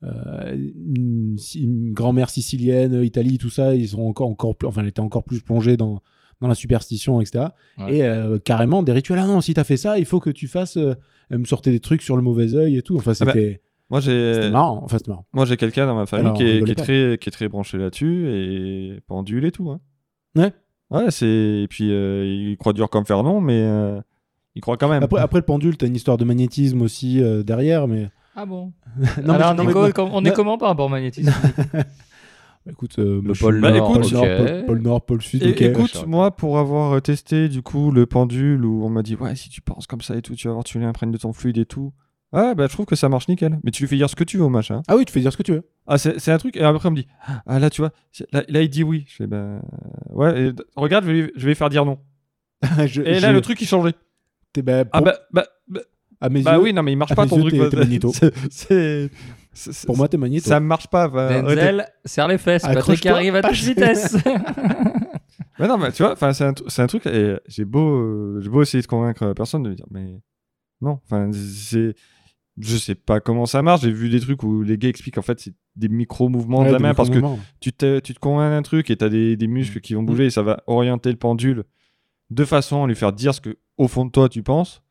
euh, 0.03 0.53
une, 0.55 1.37
une 1.55 1.93
grand-mère 1.93 2.31
sicilienne, 2.31 3.03
Italie, 3.03 3.39
tout 3.39 3.51
ça, 3.51 3.75
ils 3.75 3.89
sont 3.89 4.03
encore, 4.03 4.29
encore 4.29 4.57
plus, 4.57 4.67
enfin, 4.69 4.83
elle 4.83 4.89
était 4.89 5.01
encore 5.01 5.25
plus 5.25 5.41
plongée 5.41 5.77
dans, 5.77 6.01
dans 6.41 6.49
la 6.49 6.55
superstition, 6.55 7.21
etc. 7.21 7.47
Ouais. 7.79 7.97
Et 7.97 8.03
euh, 8.05 8.39
carrément 8.39 8.83
des 8.83 8.93
rituels. 8.93 9.19
Ah 9.23 9.27
non, 9.27 9.41
si 9.41 9.55
t'as 9.55 9.65
fait 9.65 9.77
ça, 9.77 9.99
il 9.99 10.05
faut 10.05 10.21
que 10.21 10.31
tu 10.31 10.49
fasses. 10.49 10.77
euh, 10.77 10.95
elle 11.31 11.39
me 11.39 11.45
sortait 11.47 11.71
des 11.71 11.81
trucs 11.81 12.03
sur 12.03 12.17
le 12.17 12.23
mauvais 12.23 12.55
œil 12.55 12.77
et 12.77 12.83
tout. 12.83 12.97
Enfin, 12.97 13.13
Ah 13.21 13.25
bah, 13.25 13.33
c'était 13.35 13.63
Moi 13.89 14.01
j'ai 14.01 14.51
marrant. 14.51 14.83
Enfin, 14.85 14.99
marrant. 15.07 15.27
Moi, 15.33 15.47
j'ai 15.47 15.57
quelqu'un 15.57 15.87
dans 15.87 15.95
ma 15.95 16.05
famille 16.07 16.27
Alors, 16.27 16.37
qui, 16.37 16.43
on 16.43 16.47
est, 16.47 16.51
qui, 16.51 16.55
rigolait 16.57 16.73
est 16.73 16.75
pas. 16.75 16.83
très, 16.83 17.19
qui 17.19 17.29
est 17.29 17.33
très 17.33 17.49
branché 17.49 17.79
là-dessus 17.79 18.29
et 18.29 19.01
pendule 19.07 19.45
et 19.47 19.53
tout. 19.53 19.71
Hein. 19.71 19.81
Ouais. 20.37 20.53
Ouais, 20.95 21.11
c'est. 21.11 21.27
Et 21.63 21.67
puis, 21.69 21.91
euh, 21.93 22.25
il 22.27 22.57
croit 22.57 22.73
dur 22.73 22.89
comme 22.89 23.05
fer 23.05 23.23
non, 23.23 23.41
mais 23.41 23.61
euh, 23.63 24.01
il 24.55 24.61
croit 24.61 24.77
quand 24.77 24.89
même. 24.89 25.03
Après, 25.03 25.21
après 25.21 25.39
le 25.41 25.45
pendule, 25.45 25.77
t'as 25.77 25.87
une 25.87 25.97
histoire 25.97 26.17
de 26.17 26.25
magnétisme 26.25 26.83
aussi 26.83 27.23
euh, 27.23 27.43
derrière, 27.43 27.89
mais. 27.89 28.09
Ah 28.37 28.47
bon? 28.47 28.73
Non, 29.25 29.35
Alors 29.35 29.51
mais, 29.53 29.57
non, 29.59 29.65
mais- 29.65 29.75
Nico, 29.87 29.93
com- 29.93 30.11
on 30.13 30.25
est 30.25 30.29
non. 30.31 30.35
comment 30.35 30.59
par 30.59 30.69
rapport 30.69 30.87
au 30.87 30.89
magnétisme? 30.89 31.33
Bah, 31.73 31.83
écoute, 32.71 32.99
euh, 32.99 33.21
moi, 33.21 33.33
je 33.33 33.33
suis- 33.35 33.45
pôle 33.45 33.61
Bah, 33.61 33.71
Nord, 33.71 33.91
écoute, 33.97 34.03
pôle 34.03 34.13
Nord, 34.13 34.25
ok. 34.25 34.37
pôle- 34.47 34.67
pôle 34.67 34.79
Nord, 34.83 35.05
pôle 35.07 35.23
Sud. 35.23 35.43
Et- 35.43 35.51
ok. 35.51 35.63
écoute, 35.63 36.05
moi, 36.07 36.31
pour 36.37 36.59
avoir 36.59 37.01
testé 37.03 37.49
du 37.49 37.63
coup 37.63 37.91
le 37.91 38.07
pendule 38.07 38.65
où 38.65 38.85
on 38.85 38.89
m'a 38.89 39.03
dit, 39.03 39.15
ouais, 39.17 39.37
si 39.37 39.49
tu 39.51 39.61
penses 39.61 39.87
comme 39.87 40.01
ça 40.01 40.17
et 40.17 40.23
tout, 40.23 40.35
tu 40.35 40.47
vas 40.49 40.55
voir, 40.55 40.65
tu 40.65 40.79
l'imprègnes 40.81 41.13
de 41.13 41.19
ton 41.19 41.33
fluide 41.33 41.59
et 41.59 41.67
tout. 41.67 41.93
Ah, 42.37 42.55
bah, 42.55 42.67
je 42.69 42.73
trouve 42.73 42.87
que 42.87 42.97
ça 42.97 43.09
marche 43.09 43.29
nickel. 43.29 43.59
Mais 43.65 43.71
tu 43.71 43.83
lui 43.83 43.89
fais 43.89 43.97
dire 43.97 44.11
ce 44.11 44.17
que 44.17 44.25
tu 44.25 44.37
veux 44.39 44.45
au 44.45 44.49
machin. 44.49 44.83
Ah 44.89 44.97
oui, 44.97 45.05
tu 45.05 45.13
fais 45.13 45.21
dire 45.21 45.33
ce 45.33 45.37
que 45.37 45.43
tu 45.43 45.53
veux. 45.53 45.63
Ah, 45.87 45.99
c'est 45.99 46.19
c'est 46.19 46.33
un 46.33 46.39
truc. 46.39 46.57
Et 46.57 46.63
après, 46.65 46.89
on 46.89 46.93
me 46.93 46.97
dit, 46.97 47.07
ah, 47.47 47.59
là, 47.59 47.71
tu 47.71 47.81
vois, 47.81 47.93
là, 48.33 48.43
là, 48.49 48.63
il 48.63 48.69
dit 48.69 48.83
oui. 48.83 49.05
Je 49.09 49.15
fais, 49.17 49.27
ben. 49.27 49.63
Ouais, 50.11 50.49
et 50.49 50.53
regarde, 50.77 51.05
je 51.05 51.11
vais, 51.11 51.21
lui- 51.23 51.33
je 51.37 51.47
vais 51.47 51.55
faire 51.55 51.71
dire 51.71 51.85
non. 51.85 51.99
Je- 52.87 53.03
Et 53.03 53.15
je- 53.15 53.23
là, 53.23 53.33
le 53.33 53.41
truc, 53.41 53.61
il 53.61 53.67
changeait. 53.67 53.93
t'es- 54.53 54.63
bah, 54.63 54.85
Ah, 54.93 55.01
bah, 55.01 55.15
bah, 55.33 55.45
bah, 55.69 55.81
à 56.21 56.29
mes 56.29 56.43
bah 56.43 56.55
yeux, 56.57 56.63
oui, 56.63 56.73
non, 56.73 56.83
mais 56.83 56.93
il 56.93 56.97
marche 56.97 57.13
à 57.13 57.15
pas 57.15 57.25
mes 57.25 57.29
ton 57.31 57.39
yeux, 57.47 57.51
truc. 57.59 57.71
t'es- 57.71 57.77
magnéto. 57.77 58.13
C'est- 58.51 59.11
pour 59.87 59.97
moi, 59.97 60.09
t'es 60.09 60.17
magnéto. 60.17 60.49
Ça 60.49 60.59
marche 60.59 60.89
pas. 60.89 61.05
arrêtez. 61.05 61.43
Denzel, 61.55 61.87
serre 62.05 62.27
les 62.29 62.39
fesses. 62.39 62.63
Patrick 62.63 62.79
Accroche-toi. 62.79 63.13
arrive 63.13 63.37
à 63.37 63.43
toute 63.43 63.53
vitesse. 63.57 64.17
Mais 65.61 65.69
non, 65.69 65.79
mais 65.79 65.93
tu 65.93 66.03
vois, 66.03 66.13
enfin, 66.15 66.33
c'est 66.33 66.45
un, 66.45 66.53
un 66.79 66.87
truc. 66.89 67.07
Et 67.07 67.37
j'ai 67.47 67.65
beau, 67.65 67.89
euh, 68.01 68.41
j'ai 68.43 68.49
beau 68.49 68.63
essayer 68.63 68.83
de 68.83 68.89
convaincre 68.89 69.33
personne 69.35 69.63
de 69.63 69.71
me 69.71 69.75
dire, 69.77 69.87
mais 69.89 70.21
non. 70.81 70.99
Enfin, 71.05 71.31
c'est, 71.33 71.95
je 72.59 72.77
sais 72.77 72.95
pas 72.95 73.21
comment 73.21 73.47
ça 73.47 73.63
marche. 73.63 73.83
J'ai 73.83 73.91
vu 73.91 74.09
des 74.09 74.21
trucs 74.21 74.43
où 74.43 74.63
les 74.63 74.79
gars 74.79 74.89
expliquent 74.89 75.19
en 75.19 75.23
fait 75.23 75.41
c'est 75.41 75.55
des 75.77 75.89
micro 75.89 76.29
mouvements 76.29 76.61
Ouais, 76.61 76.69
de 76.69 76.73
la 76.73 76.79
main 76.79 76.95
parce 76.95 77.09
que 77.11 77.15
micro-mouvements. 77.17 77.45
tu 77.61 77.73
te, 77.73 77.99
tu 77.99 78.15
te 78.15 78.19
convaincs 78.21 78.51
d'un 78.53 78.63
truc 78.63 78.91
et 78.91 78.97
t'as 78.97 79.09
des, 79.09 79.37
des 79.37 79.47
muscles 79.49 79.81
qui 79.81 79.95
vont 79.95 80.03
Mm. 80.03 80.07
bouger 80.07 80.27
et 80.27 80.31
ça 80.31 80.43
va 80.43 80.63
orienter 80.67 81.11
le 81.11 81.17
pendule 81.19 81.65
de 82.31 82.45
façon 82.45 82.85
à 82.85 82.87
lui 82.87 82.95
faire 82.95 83.13
dire 83.13 83.35
ce 83.35 83.41
que 83.41 83.57
au 83.77 83.89
fond 83.89 84.05
de 84.07 84.11
toi 84.11 84.29
tu 84.29 84.43
penses. 84.43 84.83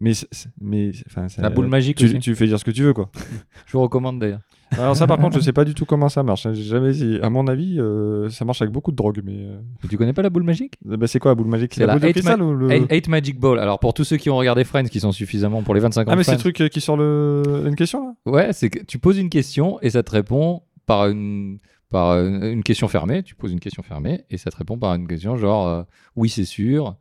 Mais, 0.00 0.14
c'est- 0.14 0.28
c'est- 0.32 0.48
mais, 0.60 0.92
enfin, 1.06 1.28
ça- 1.28 1.42
La 1.42 1.50
boule 1.50 1.66
magique 1.66 1.98
tu, 1.98 2.06
aussi. 2.06 2.18
tu 2.20 2.34
fais 2.34 2.46
dire 2.46 2.58
ce 2.58 2.64
que 2.64 2.70
tu 2.70 2.82
veux 2.82 2.94
quoi. 2.94 3.10
Je 3.66 3.72
vous 3.72 3.82
recommande 3.82 4.18
d'ailleurs. 4.18 4.40
Alors 4.78 4.96
ça 4.96 5.06
par 5.06 5.18
contre 5.18 5.36
je 5.36 5.40
sais 5.40 5.52
pas 5.52 5.64
du 5.64 5.74
tout 5.74 5.84
comment 5.84 6.08
ça 6.08 6.22
marche. 6.22 6.46
hein. 6.46 6.52
J'ai 6.54 6.62
jamais 6.62 6.90
essayé. 6.90 7.20
À 7.22 7.28
mon 7.30 7.46
avis 7.48 7.80
euh, 7.80 8.28
ça 8.30 8.44
marche 8.44 8.62
avec 8.62 8.72
beaucoup 8.72 8.90
de 8.92 8.96
drogue 8.96 9.20
mais. 9.24 9.46
euh, 9.46 9.58
Tu 9.88 9.96
connais 9.98 10.12
pas 10.12 10.22
la 10.22 10.30
boule 10.30 10.44
magique? 10.44 10.74
Bah, 10.84 11.06
c'est 11.06 11.18
quoi 11.18 11.32
la 11.32 11.34
boule 11.34 11.48
magique? 11.48 11.74
C'est 11.74 11.86
la, 11.86 11.94
boule 11.94 12.02
de 12.02 12.06
eight 12.06 12.12
cristal 12.14 12.38
ma- 12.38 12.44
ou 12.44 12.54
le... 12.54 12.70
Eight 12.72 12.86
eight 12.92 13.08
Magic 13.08 13.38
Ball. 13.40 13.58
Alors 13.58 13.80
pour 13.80 13.94
tous 13.94 14.04
ceux 14.04 14.16
qui 14.16 14.30
ont 14.30 14.36
regardé 14.36 14.64
Friends, 14.64 14.84
qui 14.84 15.00
sont 15.00 15.12
suffisamment 15.12 15.62
pour 15.62 15.74
les 15.74 15.80
25 15.80 16.02
ans 16.08 16.12
Ah 16.12 16.16
mais 16.16 16.22
c'est 16.24 16.32
le 16.32 16.38
truc 16.38 16.60
euh, 16.60 16.68
qui 16.68 16.80
sort 16.80 16.96
le... 16.96 17.64
une 17.66 17.74
question 17.76 18.04
là? 18.04 18.14
Ouais, 18.32 18.52
c'est 18.52 18.70
que 18.70 18.78
tu 18.84 18.98
poses 18.98 19.18
une 19.18 19.30
question 19.30 19.78
et 19.82 19.90
ça 19.90 20.02
te 20.02 20.10
répond 20.12 20.62
par 20.86 21.08
une, 21.08 21.58
par 21.90 22.12
une, 22.20 22.44
une 22.44 22.62
question 22.62 22.86
fermée. 22.88 23.22
Tu 23.24 23.34
poses 23.34 23.52
une 23.52 23.60
question 23.60 23.82
fermée 23.82 24.24
et 24.30 24.38
ça 24.38 24.50
te 24.50 24.56
répond 24.56 24.78
par 24.78 24.94
une 24.94 25.08
question 25.08 25.36
genre 25.36 25.66
euh, 25.66 25.82
oui, 26.16 26.28
c'est 26.28 26.44
sûr, 26.44 26.96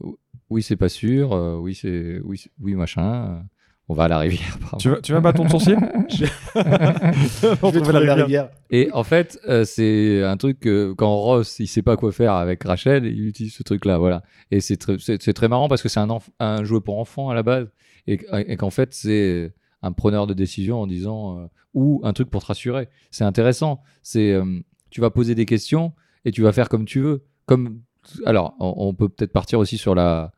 ou- 0.00 0.16
oui, 0.50 0.62
c'est 0.62 0.76
pas 0.76 0.88
sûr, 0.88 1.32
euh, 1.32 1.56
oui, 1.56 1.74
c'est 1.74 2.20
oui, 2.24 2.38
c'est- 2.38 2.50
oui, 2.60 2.74
machin. 2.74 3.42
On 3.88 3.94
va 3.94 4.04
à 4.04 4.08
la 4.08 4.18
rivière. 4.18 4.58
tu 4.78 4.88
veux, 4.88 5.00
tu 5.02 5.12
veux 5.12 5.18
un 5.18 5.22
bâton 5.22 5.44
de 5.44 5.50
sourcier 5.50 5.76
Je 6.08 7.70
vais 7.70 7.80
trouver 7.80 8.04
la 8.04 8.14
rivière. 8.14 8.50
Et 8.70 8.90
en 8.92 9.04
fait, 9.04 9.38
euh, 9.48 9.64
c'est 9.64 10.22
un 10.22 10.36
truc 10.36 10.60
que 10.60 10.92
quand 10.92 11.14
Ross 11.14 11.58
il 11.58 11.66
sait 11.66 11.82
pas 11.82 11.96
quoi 11.96 12.12
faire 12.12 12.34
avec 12.34 12.62
Rachel, 12.64 13.04
il 13.06 13.26
utilise 13.26 13.54
ce 13.54 13.62
truc-là, 13.62 13.98
voilà. 13.98 14.22
Et 14.50 14.60
c'est 14.60 14.76
très, 14.76 15.48
marrant 15.48 15.68
parce 15.68 15.82
que 15.82 15.88
c'est 15.88 16.00
un, 16.00 16.08
un 16.38 16.64
jeu 16.64 16.80
pour 16.80 16.98
enfants 16.98 17.28
à 17.28 17.34
la 17.34 17.42
base 17.42 17.68
et, 18.06 18.20
et 18.46 18.56
qu'en 18.56 18.70
fait 18.70 18.94
c'est 18.94 19.52
un 19.82 19.92
preneur 19.92 20.26
de 20.26 20.34
décision 20.34 20.80
en 20.80 20.86
disant 20.86 21.38
euh, 21.38 21.46
ou 21.74 22.00
un 22.04 22.12
truc 22.12 22.30
pour 22.30 22.42
te 22.42 22.46
rassurer. 22.46 22.88
C'est 23.10 23.24
intéressant. 23.24 23.82
C'est 24.02 24.32
euh, 24.32 24.60
tu 24.90 25.00
vas 25.00 25.10
poser 25.10 25.34
des 25.34 25.46
questions 25.46 25.92
et 26.24 26.30
tu 26.30 26.42
vas 26.42 26.52
faire 26.52 26.68
comme 26.68 26.84
tu 26.84 27.00
veux. 27.00 27.24
Comme 27.46 27.80
alors, 28.24 28.54
on, 28.60 28.74
on 28.76 28.94
peut 28.94 29.08
peut-être 29.08 29.32
partir 29.32 29.58
aussi 29.58 29.78
sur 29.78 29.94
la. 29.94 30.32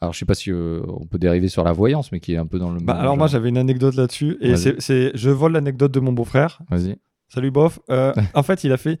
Alors, 0.00 0.14
je 0.14 0.18
sais 0.18 0.24
pas 0.24 0.34
si 0.34 0.50
euh, 0.50 0.80
on 0.88 1.06
peut 1.06 1.18
dériver 1.18 1.48
sur 1.48 1.62
la 1.62 1.72
voyance, 1.72 2.10
mais 2.12 2.20
qui 2.20 2.32
est 2.32 2.36
un 2.38 2.46
peu 2.46 2.58
dans 2.58 2.70
le. 2.72 2.80
Bah, 2.80 2.94
alors 2.94 3.16
moi 3.18 3.26
j'avais 3.26 3.50
une 3.50 3.58
anecdote 3.58 3.94
là-dessus 3.96 4.36
et 4.40 4.56
c'est, 4.56 5.14
je 5.14 5.30
vole 5.30 5.52
l'anecdote 5.52 5.92
de 5.92 6.00
mon 6.00 6.12
beau-frère. 6.12 6.62
Vas-y. 6.70 6.96
Salut 7.28 7.50
bof. 7.50 7.78
Euh, 7.90 8.12
en 8.34 8.42
fait 8.42 8.64
il 8.64 8.72
a 8.72 8.76
fait 8.76 8.98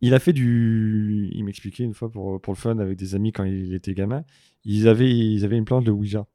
il 0.00 0.14
a 0.14 0.18
fait 0.20 0.32
du 0.32 1.28
il 1.32 1.44
m'expliquait 1.44 1.82
une 1.84 1.94
fois 1.94 2.10
pour, 2.10 2.40
pour 2.40 2.52
le 2.54 2.58
fun 2.58 2.78
avec 2.78 2.96
des 2.96 3.14
amis 3.14 3.32
quand 3.32 3.44
il 3.44 3.74
était 3.74 3.92
gamin. 3.92 4.22
Ils 4.64 4.86
avaient 4.88 5.10
ils 5.10 5.44
avaient 5.44 5.58
une 5.58 5.64
planche 5.64 5.84
de 5.84 5.90
Ouija. 5.90 6.26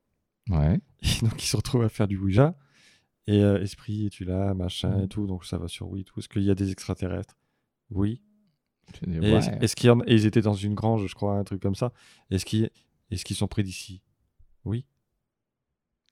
Ouais. 0.49 0.79
Et 1.01 1.21
donc 1.25 1.41
ils 1.41 1.47
se 1.47 1.55
retrouvent 1.55 1.83
à 1.83 1.89
faire 1.89 2.07
du 2.07 2.17
Ouija 2.17 2.53
et 3.27 3.41
euh, 3.41 3.61
esprit 3.61 4.05
es-tu 4.07 4.25
là 4.25 4.53
machin 4.53 4.89
Mm. 4.99 5.03
et 5.03 5.07
tout 5.07 5.25
donc 5.25 5.45
ça 5.45 5.57
va 5.57 5.67
sur 5.69 5.87
oui 5.89 6.03
tout. 6.03 6.19
Est-ce 6.19 6.27
qu'il 6.29 6.43
y 6.43 6.51
a 6.51 6.55
des 6.55 6.69
extraterrestres? 6.71 7.37
Oui. 7.91 8.21
Tu 8.93 9.05
dis, 9.09 9.17
Et 9.17 9.33
ouais. 9.33 9.39
est-ce, 9.61 9.89
en- 9.89 10.01
et 10.01 10.13
ils 10.13 10.25
étaient 10.27 10.41
dans 10.41 10.53
une 10.53 10.75
grange, 10.75 11.07
je 11.07 11.15
crois, 11.15 11.37
un 11.39 11.43
truc 11.43 11.59
comme 11.59 11.73
ça. 11.73 11.91
Est-ce 12.29 12.45
qu'ils, 12.45 12.69
est-ce 13.11 13.25
qu'ils 13.25 13.35
sont 13.35 13.47
près 13.47 13.63
d'ici? 13.63 14.01
Oui. 14.63 14.85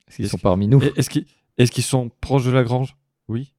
Est-ce 0.08 0.18
qu'ils 0.18 0.30
sont 0.30 0.38
parmi 0.38 0.68
nous? 0.68 0.82
Est-ce 0.96 1.10
qu'ils, 1.10 1.84
sont 1.84 2.10
proches 2.22 2.46
de 2.46 2.52
la 2.52 2.64
grange? 2.64 2.96
Oui. 3.28 3.54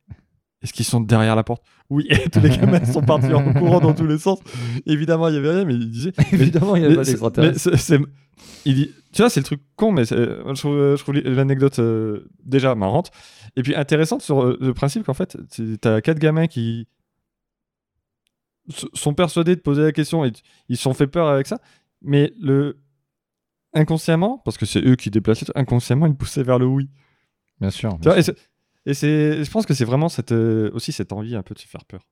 Est-ce 0.63 0.73
qu'ils 0.73 0.85
sont 0.85 1.01
derrière 1.01 1.37
la 1.37 1.45
porte? 1.45 1.65
Oui. 1.91 2.07
Et 2.09 2.29
tous 2.31 2.41
les 2.41 2.51
gamins 2.51 2.85
sont 2.85 3.03
partis 3.03 3.33
en 3.33 3.53
courant 3.55 3.81
dans 3.81 3.95
tous 3.95 4.07
les 4.07 4.19
sens. 4.19 4.39
Évidemment, 4.87 5.29
il 5.29 5.35
y 5.35 5.39
avait 5.39 5.51
rien, 5.51 5.65
mais 5.65 5.75
il 5.75 5.91
disait. 5.91 6.13
Évidemment, 6.33 6.77
il 6.77 6.81
n'y 6.81 6.87
a 6.87 6.91
mais 6.91 6.97
pas 6.97 7.05
d'extraterrestres. 7.05 7.69
il 8.65 8.75
dit, 8.75 8.91
tu 9.13 9.23
vois, 9.23 9.31
c'est 9.31 9.41
le 9.41 9.45
truc 9.45 9.61
con, 9.77 9.93
mais 9.93 10.05
je, 10.05 10.97
trouve, 10.97 11.15
l'anecdote 11.15 11.79
euh, 11.81 12.31
déjà 12.45 12.75
marrante. 12.75 13.11
Et 13.57 13.63
puis 13.63 13.75
intéressante 13.75 14.23
sur 14.23 14.43
euh, 14.43 14.59
le 14.61 14.75
principe 14.75 15.05
qu'en 15.05 15.15
fait, 15.15 15.37
tu 15.51 15.79
as 15.85 16.01
quatre 16.01 16.19
gamins 16.19 16.47
qui 16.47 16.89
sont 18.95 19.13
persuadés 19.13 19.57
de 19.57 19.61
poser 19.61 19.83
la 19.83 19.93
question 19.93 20.25
et 20.25 20.33
ils 20.69 20.77
se 20.77 20.83
sont 20.83 20.95
fait 20.95 21.07
peur 21.07 21.29
avec 21.29 21.47
ça. 21.47 21.61
Mais 22.01 22.33
le 22.41 22.79
inconsciemment, 23.75 24.41
parce 24.45 24.57
que 24.59 24.67
c'est 24.67 24.81
eux 24.85 24.97
qui 24.97 25.11
trucs, 25.11 25.51
inconsciemment, 25.55 26.07
ils 26.07 26.15
poussaient 26.15 26.43
vers 26.43 26.59
le 26.59 26.67
oui. 26.67 26.89
Bien 27.61 27.71
sûr. 27.71 27.99
Et 28.87 28.95
c'est- 28.95 29.43
je 29.45 29.51
pense 29.51 29.65
que 29.67 29.75
c'est 29.75 29.85
vraiment 29.85 30.09
cette, 30.09 30.33
euh, 30.33 30.71
aussi 30.75 30.93
cette 30.93 31.13
envie 31.13 31.35
un 31.37 31.43
peu 31.43 31.55
de 31.55 31.59
se 31.59 31.67
faire 31.67 31.85
peur. 31.85 32.03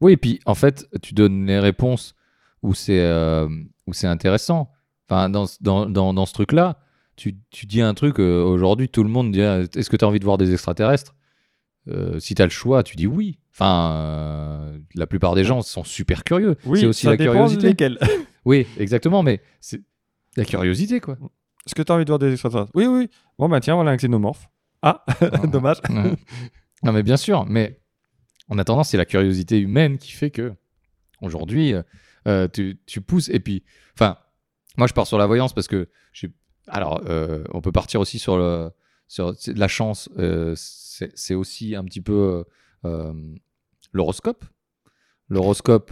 Oui, 0.00 0.12
et 0.12 0.16
puis 0.16 0.40
en 0.46 0.54
fait, 0.54 0.86
tu 1.02 1.14
donnes 1.14 1.46
les 1.46 1.58
réponses 1.58 2.14
où 2.62 2.74
c'est 2.74 3.00
euh, 3.00 3.48
où 3.86 3.92
c'est 3.92 4.06
intéressant. 4.06 4.70
Enfin, 5.08 5.28
dans, 5.30 5.46
ce- 5.46 5.56
dans, 5.60 5.86
dans, 5.86 6.12
dans 6.14 6.26
ce 6.26 6.32
truc-là, 6.34 6.78
tu, 7.16 7.36
tu 7.50 7.66
dis 7.66 7.80
un 7.80 7.94
truc, 7.94 8.20
euh, 8.20 8.42
aujourd'hui, 8.44 8.88
tout 8.88 9.02
le 9.02 9.08
monde 9.08 9.32
dit 9.32 9.42
ah, 9.42 9.60
Est-ce 9.74 9.88
que 9.90 9.96
tu 9.96 10.04
as 10.04 10.08
envie 10.08 10.18
de 10.20 10.24
voir 10.24 10.38
des 10.38 10.52
extraterrestres? 10.52 11.14
Si 12.18 12.34
tu 12.34 12.42
as 12.42 12.46
le 12.46 12.50
choix, 12.50 12.82
tu 12.82 12.96
dis 12.96 13.06
oui. 13.06 13.38
Enfin, 13.52 14.72
la 14.96 15.06
plupart 15.06 15.34
des 15.36 15.44
gens 15.44 15.62
sont 15.62 15.84
super 15.84 16.24
curieux. 16.24 16.56
Oui, 16.66 16.80
c'est 16.80 16.86
aussi 16.86 17.02
ça 17.04 17.10
la 17.10 17.16
dépend 17.16 17.32
curiosité. 17.32 17.68
lesquels. 17.68 17.98
Oui, 18.44 18.64
exactement, 18.78 19.24
mais 19.24 19.40
c'est 19.60 19.82
la 20.36 20.44
curiosité, 20.44 21.00
quoi. 21.00 21.16
Est-ce 21.66 21.74
que 21.74 21.82
tu 21.82 21.90
as 21.90 21.94
envie 21.94 22.04
de 22.04 22.10
voir 22.10 22.18
des 22.18 22.30
extraterrestres? 22.32 22.70
Oui, 22.74 22.86
oui. 22.86 23.08
Bon, 23.38 23.48
bah 23.48 23.60
tiens, 23.60 23.74
voilà 23.74 23.90
un 23.90 23.96
xénomorphe. 23.96 24.48
Ah, 24.82 25.04
dommage. 25.52 25.78
Ouais. 25.90 26.12
non, 26.84 26.92
mais 26.92 27.02
bien 27.02 27.16
sûr, 27.16 27.44
mais 27.46 27.80
en 28.48 28.58
attendant, 28.58 28.84
c'est 28.84 28.96
la 28.96 29.04
curiosité 29.04 29.58
humaine 29.58 29.98
qui 29.98 30.12
fait 30.12 30.30
que 30.30 30.52
aujourd'hui, 31.22 31.74
euh, 31.74 31.82
euh, 32.28 32.46
tu, 32.48 32.78
tu 32.86 33.00
pousses. 33.00 33.28
Et 33.30 33.40
puis, 33.40 33.64
enfin, 33.94 34.18
moi, 34.76 34.86
je 34.86 34.92
pars 34.92 35.06
sur 35.06 35.18
la 35.18 35.26
voyance 35.26 35.52
parce 35.52 35.66
que 35.66 35.88
j'ai- 36.12 36.30
Alors, 36.68 37.00
euh, 37.06 37.42
on 37.52 37.60
peut 37.60 37.72
partir 37.72 38.00
aussi 38.00 38.18
sur, 38.18 38.36
le, 38.36 38.70
sur 39.08 39.34
la 39.48 39.68
chance. 39.68 40.08
euh, 40.18 40.52
c'est 40.56 41.10
c'est 41.16 41.34
aussi 41.34 41.74
un 41.74 41.84
petit 41.84 42.00
peu 42.00 42.44
l'horoscope. 43.92 44.44
L'horoscope, 45.28 45.90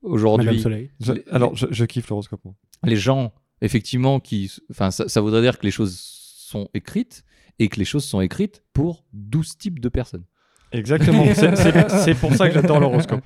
aujourd'hui, 0.00 0.60
Soleil. 0.62 0.90
Je- 1.00 1.12
les- 1.12 1.24
alors, 1.30 1.54
je, 1.54 1.66
je 1.70 1.84
kiffe 1.84 2.08
l'horoscope. 2.08 2.40
moi. 2.44 2.54
les 2.84 2.96
gens, 2.96 3.34
effectivement, 3.62 4.20
qui. 4.20 4.50
Enfin, 4.70 4.90
ça, 4.90 5.08
ça 5.08 5.20
voudrait 5.20 5.42
dire 5.42 5.58
que 5.58 5.64
les 5.64 5.70
choses 5.70 5.96
sont 5.98 6.68
écrites 6.74 7.24
et 7.58 7.68
que 7.68 7.78
les 7.78 7.84
choses 7.84 8.04
sont 8.04 8.20
écrites 8.20 8.62
pour 8.72 9.04
12 9.12 9.58
types 9.58 9.80
de 9.80 9.88
personnes. 9.88 10.24
Exactement. 10.72 11.24
C'est- 11.34 12.14
pour 12.14 12.34
ça 12.34 12.48
que 12.48 12.54
j'adore 12.54 12.80
l'horoscope. 12.80 13.22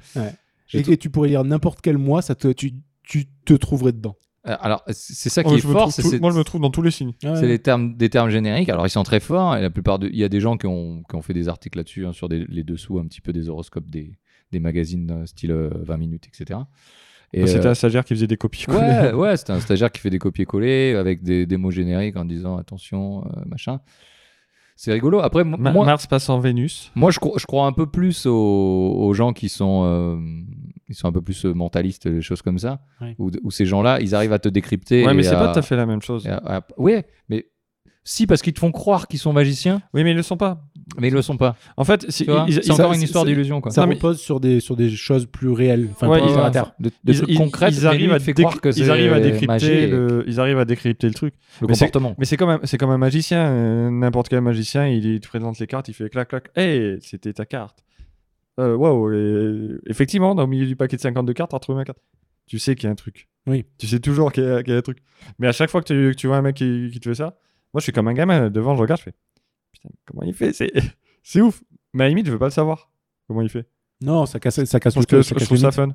Et, 0.73 0.83
tout- 0.83 0.91
et 0.93 0.97
tu 0.97 1.11
pourrais 1.11 1.29
lire 1.29 1.45
n'importe 1.45 1.81
quel 1.83 1.99
mois, 1.99 2.23
ça 2.23 2.35
te, 2.35 2.49
tu, 2.53 2.73
tu 3.03 3.27
te 3.45 3.55
trouverais 3.55 3.93
dedans. 3.93 4.17
Euh, 4.47 4.57
Alors, 4.61 4.83
c'est 4.91 5.29
ça 5.31 5.43
qui 5.43 5.49
Moi, 5.51 5.59
est 5.59 5.61
fort. 5.61 5.95
tout- 5.95 6.19
moi, 6.21 6.31
je 6.31 6.39
me 6.39 6.43
trouve 6.45 6.61
dans 6.61 6.71
tous 6.71 6.83
les 6.83 6.91
signes. 6.91 7.13
C'est 7.23 7.47
les 7.47 7.59
termes, 7.59 7.97
des 7.97 8.11
termes 8.11 8.29
génériques. 8.31 8.69
Alors, 8.69 8.87
ils 8.87 8.91
sont 8.91 9.03
très 9.03 9.21
forts. 9.21 9.57
Et 9.57 9.63
la 9.63 9.71
plupart 9.71 9.99
de, 9.99 10.09
il 10.09 10.17
y 10.17 10.25
a 10.25 10.29
des 10.29 10.41
gens 10.41 10.57
qui 10.57 10.67
ont, 10.67 11.03
qui 11.09 11.15
ont 11.17 11.23
fait 11.23 11.33
des 11.35 11.49
articles 11.49 11.79
là-dessus, 11.79 12.07
hein, 12.07 12.13
sur 12.13 12.29
des- 12.29 12.45
les 12.49 12.63
dessous 12.65 12.99
un 12.99 13.07
petit 13.07 13.21
peu 13.21 13.33
des 13.33 13.49
horoscopes 13.49 13.89
des, 13.89 14.19
des 14.53 14.59
magazines 14.61 15.11
euh, 15.11 15.27
style 15.27 15.53
euh, 15.53 15.71
20 15.83 15.97
minutes, 15.97 16.27
etc. 16.27 16.61
Et, 17.37 17.47
C'était 17.47 17.67
euh, 17.67 17.71
un 17.71 17.75
stagiaire 17.75 18.05
qui 18.05 18.15
faisait 18.15 18.27
des 18.27 18.37
copies. 18.37 18.67
ouais, 18.69 19.13
ouais, 19.15 19.37
c'était 19.37 19.53
un 19.53 19.61
stagiaire 19.61 19.91
qui 19.91 20.01
fait 20.01 20.11
des 20.11 20.19
copier-coller 20.19 20.95
avec 20.95 21.23
des, 21.23 21.47
des 21.47 21.57
mots 21.57 21.71
génériques 21.71 22.17
en 22.17 22.25
disant 22.25 22.57
attention, 22.57 23.25
euh, 23.27 23.43
machin. 23.47 23.81
C'est 24.77 24.93
rigolo. 24.93 25.21
Après, 25.21 25.45
mo- 25.45 25.57
Ma- 25.57 25.73
moi, 25.73 25.87
Mars 25.87 26.07
passe 26.09 26.29
en 26.29 26.39
Vénus. 26.41 26.91
moi 26.97 27.11
je, 27.13 27.21
crois, 27.21 27.35
je 27.39 27.47
crois 27.47 27.67
un 27.67 27.73
peu 27.73 27.87
plus 27.87 28.27
aux, 28.27 28.33
aux 28.33 29.15
gens 29.15 29.33
qui 29.33 29.49
sont, 29.49 29.85
euh, 29.87 30.17
ils 30.89 30.95
sont 30.97 31.07
un 31.07 31.13
peu 31.13 31.23
plus 31.23 31.45
mentalistes, 31.45 32.09
des 32.09 32.23
choses 32.23 32.43
comme 32.43 32.59
ça. 32.59 32.81
Où, 33.19 33.31
où 33.45 33.51
ces 33.53 33.67
gens-là, 33.67 34.01
ils 34.01 34.15
arrivent 34.17 34.33
à 34.33 34.39
te 34.41 34.49
décrypter. 34.49 35.05
Ouais, 35.07 35.15
mais 35.15 35.23
c'est 35.23 35.35
à- 35.35 35.39
pas 35.39 35.53
tout 35.53 35.59
à 35.61 35.63
fait 35.63 35.77
la 35.77 35.87
même 35.87 36.03
chose. 36.03 36.27
à- 36.27 36.63
ouais, 36.77 37.07
mais 37.29 37.47
si, 38.03 38.27
parce 38.27 38.43
qu'ils 38.43 38.53
te 38.53 38.59
font 38.59 38.73
croire 38.73 39.07
qu'ils 39.09 39.21
sont 39.21 39.33
magiciens, 39.33 39.81
Oui, 39.95 40.03
mais 40.05 40.11
ils 40.11 40.17
le 40.17 40.23
sont 40.23 40.37
pas. 40.37 40.65
Mais 40.99 41.09
ils 41.09 41.15
le 41.15 41.23
sont 41.23 41.37
pas. 41.37 41.57
En 41.77 41.85
fait, 41.85 42.05
c'est 42.09 42.29
encore 42.29 42.47
ça- 42.49 42.95
une 42.95 43.03
histoire 43.03 43.25
d'illusion, 43.25 43.61
quoi. 43.61 43.71
Ça 43.73 43.83
Non, 43.83 43.87
mais- 43.89 43.95
repose 43.95 44.21
sur 44.21 44.41
des, 44.41 44.61
sur 44.61 44.77
des 44.77 44.91
choses 44.91 45.27
plus 45.27 45.51
réelles, 45.51 45.89
enfin 45.93 46.09
Ouais, 46.09 46.21
ils- 46.23 46.27
terre 46.33 46.45
à 46.45 46.51
terre. 46.51 46.73
De, 46.81 46.89
de 46.89 47.13
ils- 47.13 47.17
trucs 47.17 47.29
ils- 47.31 47.37
concrets, 47.39 47.71
ils 47.71 47.81
mais 47.81 47.85
arrivent 47.87 48.07
lui, 48.09 48.13
à 48.15 48.19
que 48.19 48.73
c'est 48.73 48.81
ils 48.81 48.91
arrivent 48.91 49.13
à 49.13 49.21
décrypter 49.21 49.83
et 49.85 49.87
le, 49.87 50.25
ils 50.27 50.41
arrivent 50.41 50.59
à 50.59 50.65
décrypter 50.65 51.07
le 51.07 51.15
truc. 51.15 51.35
le 51.61 51.67
mais 51.69 51.75
c'est- 51.75 51.87
comportement. 51.87 52.15
Mais 52.19 52.25
c'est 52.25 52.37
comme 52.37 52.51
un, 52.51 52.61
c'est 52.65 52.79
comme 52.79 52.91
un 52.91 52.99
magicien. 52.99 53.47
euh, 53.47 53.91
N'importe 53.91 54.29
quel 54.29 54.41
magicien, 54.41 54.87
il, 54.89 55.05
il 55.05 55.21
te 55.21 55.29
présente 55.29 55.59
les 55.59 55.67
cartes, 55.67 55.89
il 55.89 55.95
fait 55.95 56.09
clac 56.11 56.29
clac. 56.29 56.49
Hey, 56.57 56.99
c'était 57.01 57.33
ta 57.33 57.45
carte. 57.47 57.85
Euh, 58.61 58.77
Waouh. 58.77 59.13
et- 59.13 59.79
effectivement, 59.91 60.33
au 60.33 60.47
milieu 60.47 60.67
du 60.67 60.77
paquet 60.77 60.97
de 60.97 61.01
52 61.03 61.33
cartes, 61.33 61.51
t'as 61.51 61.57
retrouvé 61.57 61.77
ma 61.79 61.85
carte. 61.85 61.99
Tu 62.47 62.59
sais 62.59 62.75
qu'il 62.75 62.85
y 62.85 62.89
a 62.89 62.93
un 62.93 62.95
truc. 62.95 63.27
Oui. 63.47 63.65
Tu 63.79 63.87
sais 63.87 64.01
toujours 64.01 64.31
qu'il 64.33 64.45
y, 64.45 64.47
a 64.47 64.63
qu'il 64.63 64.73
y 64.73 64.77
a 64.77 64.79
un 64.79 64.83
truc. 64.83 64.99
Mais 65.39 65.47
à 65.49 65.53
chaque 65.53 65.71
fois 65.71 65.81
que 65.83 65.87
tu, 65.87 66.11
que 66.15 66.17
tu 66.17 66.27
vois 66.27 66.37
un 66.37 66.43
mec 66.43 66.57
qui, 66.57 66.91
qui 66.93 67.01
te 67.01 67.09
fait 67.09 67.15
ça, 67.15 67.37
moi 67.73 67.81
je 67.81 67.85
suis 67.85 67.93
comme 67.93 68.07
un 68.09 68.13
gamin 68.13 68.51
devant, 68.51 68.77
je 68.77 68.81
regarde, 68.83 69.01
je 69.01 69.05
fais 69.05 69.15
putain, 69.85 69.95
comment 70.07 70.23
il 70.23 70.35
fait? 70.35 70.53
C'est 70.53 70.73
c'est 71.23 71.41
ouf. 71.41 71.63
Mais 71.93 72.05
à 72.05 72.07
la 72.07 72.09
limite, 72.11 72.27
je 72.27 72.33
veux 72.33 72.39
pas 72.39 72.47
le 72.47 72.51
savoir. 72.51 72.91
Comment 73.29 73.43
il 73.43 73.49
fait? 73.49 73.67
Non, 74.01 74.27
ça 74.27 74.41
casse, 74.41 74.63
ça 74.65 74.81
casse 74.81 74.95
Parce 74.95 75.07
que 75.07 75.23
ça 75.23 75.29
je 75.31 75.35
casse 75.35 75.45
trouve 75.49 75.59
ça 75.59 75.71
fun. 75.71 75.95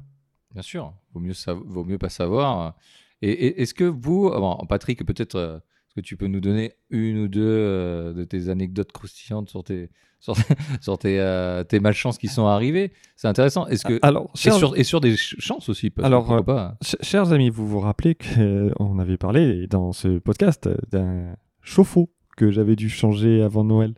Bien 0.53 0.61
sûr, 0.63 0.93
vaut 1.13 1.19
mieux, 1.19 1.33
vaut 1.65 1.83
mieux 1.83 1.97
pas 1.99 2.09
savoir. 2.09 2.75
Et, 3.21 3.29
et- 3.31 3.61
est-ce 3.61 3.73
que 3.73 3.83
vous, 3.83 4.31
ah 4.33 4.39
bon, 4.39 4.65
Patrick, 4.67 5.05
peut-être, 5.05 5.35
euh, 5.35 5.57
est-ce 5.57 5.95
que 5.95 6.01
tu 6.01 6.17
peux 6.17 6.27
nous 6.27 6.39
donner 6.39 6.73
une 6.89 7.19
ou 7.19 7.27
deux 7.27 7.41
euh, 7.43 8.13
de 8.13 8.23
tes 8.23 8.49
anecdotes 8.49 8.91
croustillantes 8.91 9.49
sur 9.49 9.63
tes, 9.63 9.89
sur, 10.19 10.35
sur 10.81 10.97
tes, 10.97 11.19
euh, 11.19 11.63
tes 11.63 11.79
malchances 11.79 12.17
qui 12.17 12.29
sont 12.29 12.47
arrivées? 12.47 12.93
C'est 13.15 13.27
intéressant. 13.27 13.67
Est-ce 13.67 13.85
que 13.85 13.99
Alors, 14.01 14.31
et 14.33 14.49
sur, 14.51 14.75
et 14.77 14.83
sur 14.83 15.01
des 15.01 15.11
ch- 15.11 15.35
chances 15.39 15.69
aussi 15.69 15.89
parce 15.91 16.05
Alors, 16.07 16.43
pas 16.45 16.77
ch- 16.81 16.97
chers 17.01 17.31
amis, 17.33 17.49
vous 17.51 17.67
vous 17.67 17.79
rappelez 17.81 18.15
qu'on 18.15 18.97
avait 18.99 19.17
parlé 19.17 19.67
dans 19.67 19.91
ce 19.91 20.17
podcast 20.17 20.67
d'un 20.89 21.35
chauffe-eau 21.61 22.09
que 22.39 22.51
j'avais 22.51 22.75
dû 22.77 22.89
changer 22.89 23.41
avant 23.41 23.65
Noël. 23.65 23.93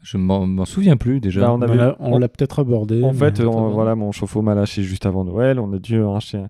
Je 0.00 0.16
m'en 0.16 0.46
m'en 0.48 0.64
souviens 0.64 0.96
plus 0.96 1.20
déjà. 1.20 1.42
Bah, 1.42 1.52
on 1.52 1.62
avait- 1.62 1.76
l'a- 1.76 1.96
on 2.00 2.18
l'a 2.18 2.28
peut-être 2.28 2.58
abordé. 2.58 3.04
En 3.04 3.12
fait, 3.12 3.38
on- 3.40 3.70
voilà, 3.70 3.94
mon 3.94 4.10
chauffe-eau 4.10 4.42
m'a 4.42 4.56
lâché 4.56 4.82
juste 4.82 5.06
avant 5.06 5.24
Noël. 5.24 5.60
On 5.60 5.72
a 5.72 5.78
dû 5.78 6.02
en 6.02 6.14
racheter 6.14 6.38
un. 6.38 6.48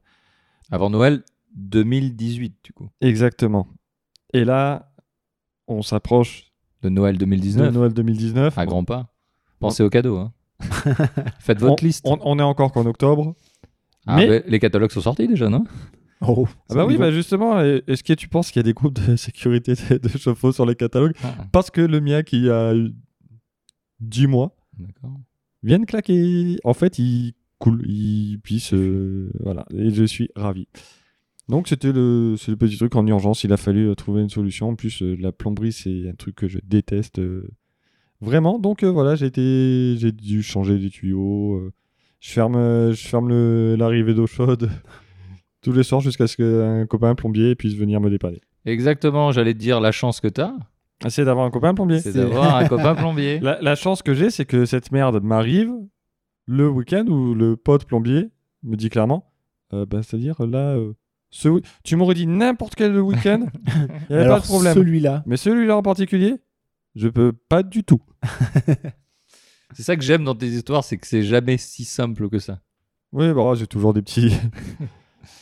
Avant 0.70 0.88
Noël 0.88 1.22
2018, 1.54 2.54
du 2.64 2.72
coup. 2.72 2.88
Exactement. 3.02 3.66
Et 4.32 4.46
là, 4.46 4.90
on 5.68 5.82
s'approche 5.82 6.50
De 6.82 6.88
Noël 6.88 7.14
de 7.14 7.20
2019, 7.20 7.74
Noël 7.74 7.92
2019. 7.92 8.56
à 8.56 8.64
grands 8.64 8.84
pas. 8.84 9.08
Pensez 9.60 9.82
aux 9.82 9.90
cadeaux. 9.90 10.16
Hein. 10.16 10.32
Faites 11.38 11.60
votre 11.60 11.82
on, 11.82 11.86
liste. 11.86 12.04
On, 12.08 12.18
on 12.22 12.38
est 12.38 12.42
encore 12.42 12.72
qu'en 12.72 12.86
octobre. 12.86 13.34
Ah, 14.06 14.16
mais- 14.16 14.42
les 14.46 14.58
catalogues 14.58 14.90
sont 14.92 15.02
sortis 15.02 15.28
déjà, 15.28 15.48
non? 15.50 15.64
Oh, 16.28 16.46
Ah 16.70 16.74
bah 16.74 16.86
oui, 16.86 16.96
bah 16.98 17.10
justement, 17.10 17.60
est-ce 17.60 18.02
que 18.04 18.12
tu 18.12 18.28
penses 18.28 18.50
qu'il 18.50 18.60
y 18.60 18.64
a 18.64 18.64
des 18.64 18.72
groupes 18.74 18.94
de 18.94 19.16
sécurité 19.16 19.74
de, 19.74 20.08
chauffe-eau 20.08 20.52
sur 20.52 20.64
les 20.66 20.74
catalogues 20.76 21.14
Ah, 21.24 21.34
Parce 21.52 21.70
que 21.70 21.80
le 21.80 22.00
mien 22.00 22.22
qui 22.22 22.48
a 22.48 22.74
eu 22.74 22.92
10 24.00 24.26
mois 24.28 24.56
vient 25.62 25.78
de 25.78 25.84
claquer. 25.84 26.58
En 26.64 26.74
fait, 26.74 26.98
il 26.98 27.34
coule, 27.58 27.82
il 27.88 28.38
pisse, 28.42 28.72
euh, 28.74 29.30
voilà, 29.40 29.64
et 29.74 29.90
je 29.90 30.04
suis 30.04 30.28
ravi. 30.36 30.66
Donc 31.48 31.68
c'était 31.68 31.92
le, 31.92 32.36
c'est 32.38 32.52
le 32.52 32.56
petit 32.56 32.76
truc 32.76 32.94
en 32.94 33.06
urgence, 33.06 33.44
il 33.44 33.52
a 33.52 33.56
fallu 33.56 33.88
euh, 33.88 33.94
trouver 33.94 34.22
une 34.22 34.28
solution. 34.30 34.70
En 34.70 34.74
plus, 34.76 35.02
euh, 35.02 35.16
la 35.20 35.32
plomberie, 35.32 35.72
c'est 35.72 36.08
un 36.08 36.14
truc 36.14 36.36
que 36.36 36.48
je 36.48 36.58
déteste 36.64 37.18
euh, 37.18 37.48
vraiment. 38.20 38.58
Donc 38.58 38.82
euh, 38.84 38.90
voilà, 38.90 39.16
j'ai 39.16 39.26
été, 39.26 39.96
j'ai 39.98 40.12
dû 40.12 40.42
changer 40.42 40.78
des 40.78 40.88
tuyaux. 40.90 41.54
euh, 41.56 41.72
je 42.20 42.30
ferme, 42.30 42.92
je 42.92 43.06
ferme 43.08 43.28
le- 43.28 43.74
l'arrivée 43.76 44.14
d'eau 44.14 44.28
chaude 44.28 44.70
tous 45.62 45.72
les 45.72 45.82
soirs 45.82 46.00
jusqu'à 46.00 46.26
ce 46.26 46.36
qu'un 46.36 46.86
copain 46.86 47.14
plombier 47.14 47.54
puisse 47.54 47.74
venir 47.74 48.00
me 48.00 48.10
dépanner. 48.10 48.40
Exactement, 48.66 49.32
j'allais 49.32 49.54
te 49.54 49.58
dire 49.58 49.80
la 49.80 49.92
chance 49.92 50.20
que 50.20 50.28
t'as, 50.28 50.52
Ah, 51.04 51.10
C'est 51.10 51.24
d'avoir 51.24 51.46
un 51.46 51.50
copain 51.50 51.74
plombier. 51.74 52.00
c'est 52.00 52.12
d'avoir 52.12 52.56
un 52.56 52.68
copain 52.68 52.94
plombier. 52.94 53.38
La, 53.42 53.60
la 53.60 53.74
chance 53.74 54.02
que 54.02 54.14
j'ai, 54.14 54.30
c'est 54.30 54.44
que 54.44 54.64
cette 54.66 54.92
merde 54.92 55.22
m'arrive 55.22 55.70
le 56.46 56.68
week-end 56.68 57.06
où 57.06 57.34
le 57.34 57.56
pote 57.56 57.84
plombier 57.86 58.30
me 58.62 58.76
dit 58.76 58.88
clairement, 58.90 59.32
euh, 59.72 59.86
bah, 59.86 60.02
c'est-à-dire 60.02 60.44
là, 60.46 60.74
euh, 60.76 60.92
ce 61.30 61.48
tu 61.82 61.96
m'aurais 61.96 62.14
dit 62.14 62.26
n'importe 62.26 62.74
quel 62.74 62.96
week-end, 63.00 63.46
il 63.66 63.72
n'y 64.10 64.16
avait 64.16 64.24
pas 64.24 64.34
Alors, 64.34 64.40
de 64.40 64.44
problème. 64.46 64.74
celui-là, 64.74 65.22
Mais 65.26 65.36
celui-là 65.36 65.76
en 65.76 65.82
particulier, 65.82 66.36
je 66.94 67.08
peux 67.08 67.32
pas 67.32 67.62
du 67.62 67.84
tout. 67.84 68.00
C'est 69.74 69.82
ça 69.82 69.96
que 69.96 70.02
j'aime 70.02 70.24
dans 70.24 70.34
tes 70.34 70.48
histoires, 70.48 70.84
c'est 70.84 70.98
que 70.98 71.06
c'est 71.06 71.22
jamais 71.22 71.56
si 71.56 71.84
simple 71.86 72.28
que 72.28 72.38
ça. 72.38 72.60
Oui, 73.12 73.32
bah, 73.32 73.54
j'ai 73.54 73.66
toujours 73.66 73.94
des 73.94 74.02
petits. 74.02 74.34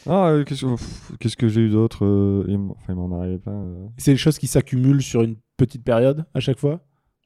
Ah, 0.08 0.28
euh, 0.28 0.44
qu'est-ce 0.44 0.62
que, 0.64 0.70
pff, 0.76 1.12
qu'est-ce 1.18 1.36
que 1.36 1.48
j'ai 1.48 1.62
eu 1.62 1.70
d'autre 1.70 2.04
euh, 2.04 2.44
il 2.48 2.54
m- 2.54 2.70
Enfin, 2.72 2.92
il 2.92 2.96
m'en 2.96 3.18
arrivait 3.18 3.38
plein. 3.38 3.52
euh. 3.52 3.86
c'est 3.98 4.12
des 4.12 4.16
choses 4.16 4.38
qui 4.38 4.46
s'accumulent 4.46 5.02
sur 5.02 5.22
une 5.22 5.36
petite 5.56 5.84
période 5.84 6.24
à 6.34 6.40
chaque 6.40 6.58
fois? 6.58 6.80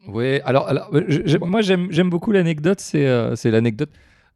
Oui, 0.08 0.40
alors, 0.44 0.68
alors 0.68 0.90
euh, 0.94 1.38
moi 1.42 1.62
j'aime 1.62 1.86
j'aime 1.90 2.10
beaucoup 2.10 2.30
l'anecdote, 2.32 2.80
c'est 2.80 3.06
euh, 3.06 3.34
c'est 3.36 3.50
l'anecdote. 3.50 3.90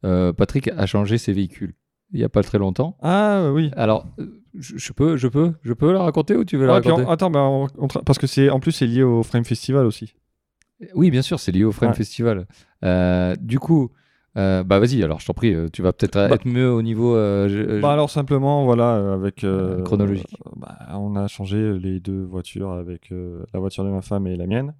euh, 0.05 0.33
Patrick 0.33 0.67
a 0.69 0.85
changé 0.85 1.17
ses 1.17 1.33
véhicules 1.33 1.73
il 2.11 2.17
n'y 2.17 2.23
a 2.25 2.29
pas 2.29 2.41
très 2.41 2.57
longtemps. 2.57 2.97
Ah, 3.03 3.51
oui. 3.53 3.69
Alors, 3.75 4.07
je, 4.55 4.77
je 4.79 4.93
peux, 4.93 5.15
je 5.15 5.27
peux, 5.27 5.53
je 5.61 5.73
peux 5.73 5.91
la 5.93 6.01
raconter 6.01 6.35
ou 6.35 6.43
tu 6.43 6.57
veux 6.57 6.65
la 6.65 6.71
Ah, 6.71 6.75
raconter? 6.77 7.03
on- 7.03 7.09
attends, 7.11 7.29
bah, 7.29 7.41
on- 7.43 7.67
on 7.77 7.85
tra- 7.85 8.03
parce 8.03 8.17
que 8.17 8.25
c'est 8.25 8.49
en 8.49 8.59
plus 8.59 8.71
c'est 8.71 8.87
lié 8.87 9.03
au 9.03 9.21
Frame 9.21 9.45
Festival 9.45 9.85
aussi. 9.85 10.15
Oui, 10.95 11.11
bien 11.11 11.21
sûr, 11.21 11.39
c'est 11.39 11.51
lié 11.51 11.65
au 11.65 11.71
Frame 11.71 11.91
Ouais. 11.91 11.95
Festival. 11.95 12.47
Euh, 12.83 13.35
du 13.39 13.59
coup, 13.59 13.91
euh, 14.37 14.63
bah 14.63 14.79
vas-y, 14.79 15.03
alors 15.03 15.19
je 15.19 15.25
t'en 15.25 15.33
prie, 15.33 15.53
euh, 15.53 15.67
tu 15.71 15.81
vas 15.81 15.91
peut-être 15.93 16.13
Bah- 16.15 16.35
être 16.35 16.45
mieux 16.45 16.71
au 16.71 16.81
niveau. 16.81 17.15
euh, 17.15 17.47
je- 17.49 17.81
Bah 17.81 17.91
alors 17.93 18.09
simplement, 18.09 18.63
voilà, 18.65 19.13
avec... 19.13 19.43
euh, 19.43 19.81
chronologique. 19.83 20.37
bah, 20.55 20.77
on 20.93 21.15
a 21.15 21.27
changé 21.27 21.77
les 21.79 21.99
deux 21.99 22.23
voitures 22.23 22.71
avec 22.71 23.11
la 23.11 23.59
voiture 23.59 23.83
de 23.83 23.89
ma 23.89 24.01
femme 24.01 24.27
et 24.27 24.35
la 24.35 24.45
mienne. 24.47 24.73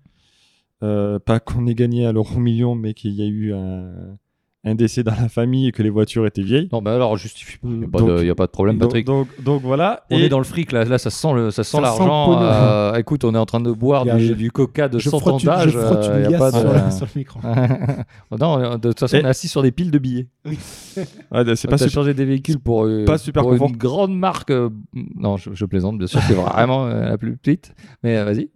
Pas 0.81 1.39
qu'on 1.39 1.67
ait 1.67 1.75
gagné 1.75 2.05
à 2.05 2.11
l'euro 2.11 2.39
million, 2.39 2.75
mais 2.75 2.93
qu'il 2.93 3.11
y 3.13 3.21
a 3.21 3.25
eu 3.27 3.53
un, 3.53 4.17
un 4.65 4.75
décès 4.75 5.03
dans 5.03 5.13
la 5.15 5.29
famille 5.29 5.67
et 5.69 5.71
que 5.71 5.81
les 5.81 5.89
voitures 5.89 6.25
étaient 6.27 6.41
vieilles. 6.41 6.67
Non, 6.73 6.81
bah 6.81 6.93
alors 6.93 7.15
justifie 7.15 7.57
pas. 7.59 7.67
Il 7.69 7.77
n'y 7.79 7.85
a, 7.85 7.87
pas 7.87 7.99
Donc- 7.99 8.09
de- 8.09 8.25
y 8.25 8.29
a 8.29 8.35
pas 8.35 8.45
de 8.45 8.51
problème, 8.51 8.77
Patrick. 8.77 9.05
donc, 9.05 9.27
donc 9.41 9.61
voilà. 9.61 10.03
On 10.11 10.17
et 10.17 10.23
est 10.23 10.29
dans 10.29 10.37
le 10.37 10.43
fric 10.43 10.73
là, 10.73 10.83
là 10.83 10.97
ça 10.97 11.09
sent 11.09 11.33
le, 11.33 11.49
ça 11.49 11.63
sent 11.63 11.77
Ça 11.77 11.81
l'argent. 11.81 12.41
euh, 12.41 12.93
écoute, 12.95 13.23
on 13.23 13.33
est 13.33 13.37
en 13.37 13.45
train 13.45 13.61
de 13.61 13.71
boire 13.71 14.03
du, 14.05 14.51
coca 14.51 14.89
de 14.89 14.99
je 14.99 15.09
100 15.09 15.19
frotte, 15.19 15.43
une, 15.43 15.49
âge. 15.49 15.69
je 15.71 15.79
frotte 15.79 16.03
euh, 16.09 16.17
une 16.17 16.23
y 16.23 16.25
a 16.25 16.29
liasse 16.31 16.39
pas 16.39 16.51
sur, 16.51 16.69
de- 16.69 16.73
la- 16.73 16.91
sur 16.91 17.05
le 17.05 17.11
micro. 17.19 17.39
non, 18.39 18.77
de 18.77 18.87
toute 18.89 18.99
façon, 18.99 19.17
Et- 19.17 19.21
on 19.21 19.25
est 19.25 19.29
assis 19.29 19.47
sur 19.47 19.61
des 19.63 19.71
piles 19.71 19.91
de 19.91 19.97
billets. 19.99 20.27
Ouais, 20.45 20.55
c'est 20.59 21.31
On 21.31 21.35
pas 21.35 21.41
a 21.41 21.55
super. 21.77 21.89
changé 21.89 22.13
des 22.13 22.25
véhicules 22.25 22.59
pour, 22.59 22.83
euh, 22.85 23.05
pas 23.05 23.17
super 23.17 23.43
pour 23.43 23.51
confort. 23.51 23.69
une 23.69 23.77
grande 23.77 24.17
marque. 24.17 24.51
euh, 24.51 24.69
Non, 25.15 25.37
je, 25.37 25.51
je 25.53 25.65
plaisante, 25.65 25.97
bien 25.97 26.07
sûr, 26.07 26.19
c'est 26.27 26.33
vraiment 26.33 26.85
euh, 26.87 27.09
la 27.09 27.17
plus 27.17 27.37
petite. 27.37 27.73
Mais 28.03 28.17
euh, 28.17 28.25
vas-y. 28.25 28.49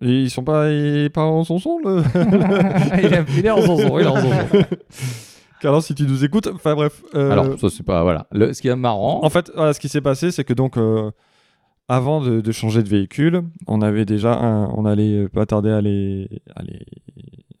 Ils 0.00 0.30
sont 0.30 0.44
pas, 0.44 0.70
ils- 0.70 1.10
pas 1.10 1.22
en 1.24 1.42
son 1.44 1.58
son, 1.58 1.78
le. 1.78 2.02
il, 3.02 3.12
est, 3.14 3.24
il 3.38 3.46
est 3.46 3.50
en 3.50 3.60
zonzon, 3.62 3.98
il 3.98 4.04
est 4.04 4.08
en 4.08 4.20
zonzon. 4.20 4.46
Carlos, 5.60 5.80
si 5.80 5.94
tu 5.94 6.02
nous 6.04 6.22
écoutes. 6.24 6.48
Enfin 6.48 6.74
bref. 6.74 7.02
euh, 7.14 7.30
Alors, 7.30 7.58
ça, 7.58 7.68
c'est 7.70 7.82
pas. 7.82 8.02
Voilà. 8.02 8.26
Le, 8.30 8.52
ce 8.52 8.60
qui 8.60 8.68
est 8.68 8.76
marrant. 8.76 9.24
En 9.24 9.30
fait, 9.30 9.50
voilà, 9.54 9.72
ce 9.72 9.80
qui 9.80 9.88
s'est 9.88 10.02
passé, 10.02 10.30
c'est 10.30 10.44
que 10.44 10.52
donc, 10.52 10.76
euh, 10.76 11.10
avant 11.88 12.20
de, 12.20 12.40
de 12.42 12.52
changer 12.52 12.82
de 12.82 12.88
véhicule, 12.88 13.42
on 13.66 13.80
avait 13.80 14.04
déjà, 14.04 14.34
un- 14.38 14.68
on 14.76 14.84
allait 14.84 15.28
pas 15.28 15.46
tarder 15.46 15.70
à 15.70 15.80
les, 15.80 16.28
à 16.54 16.62
les, 16.62 16.84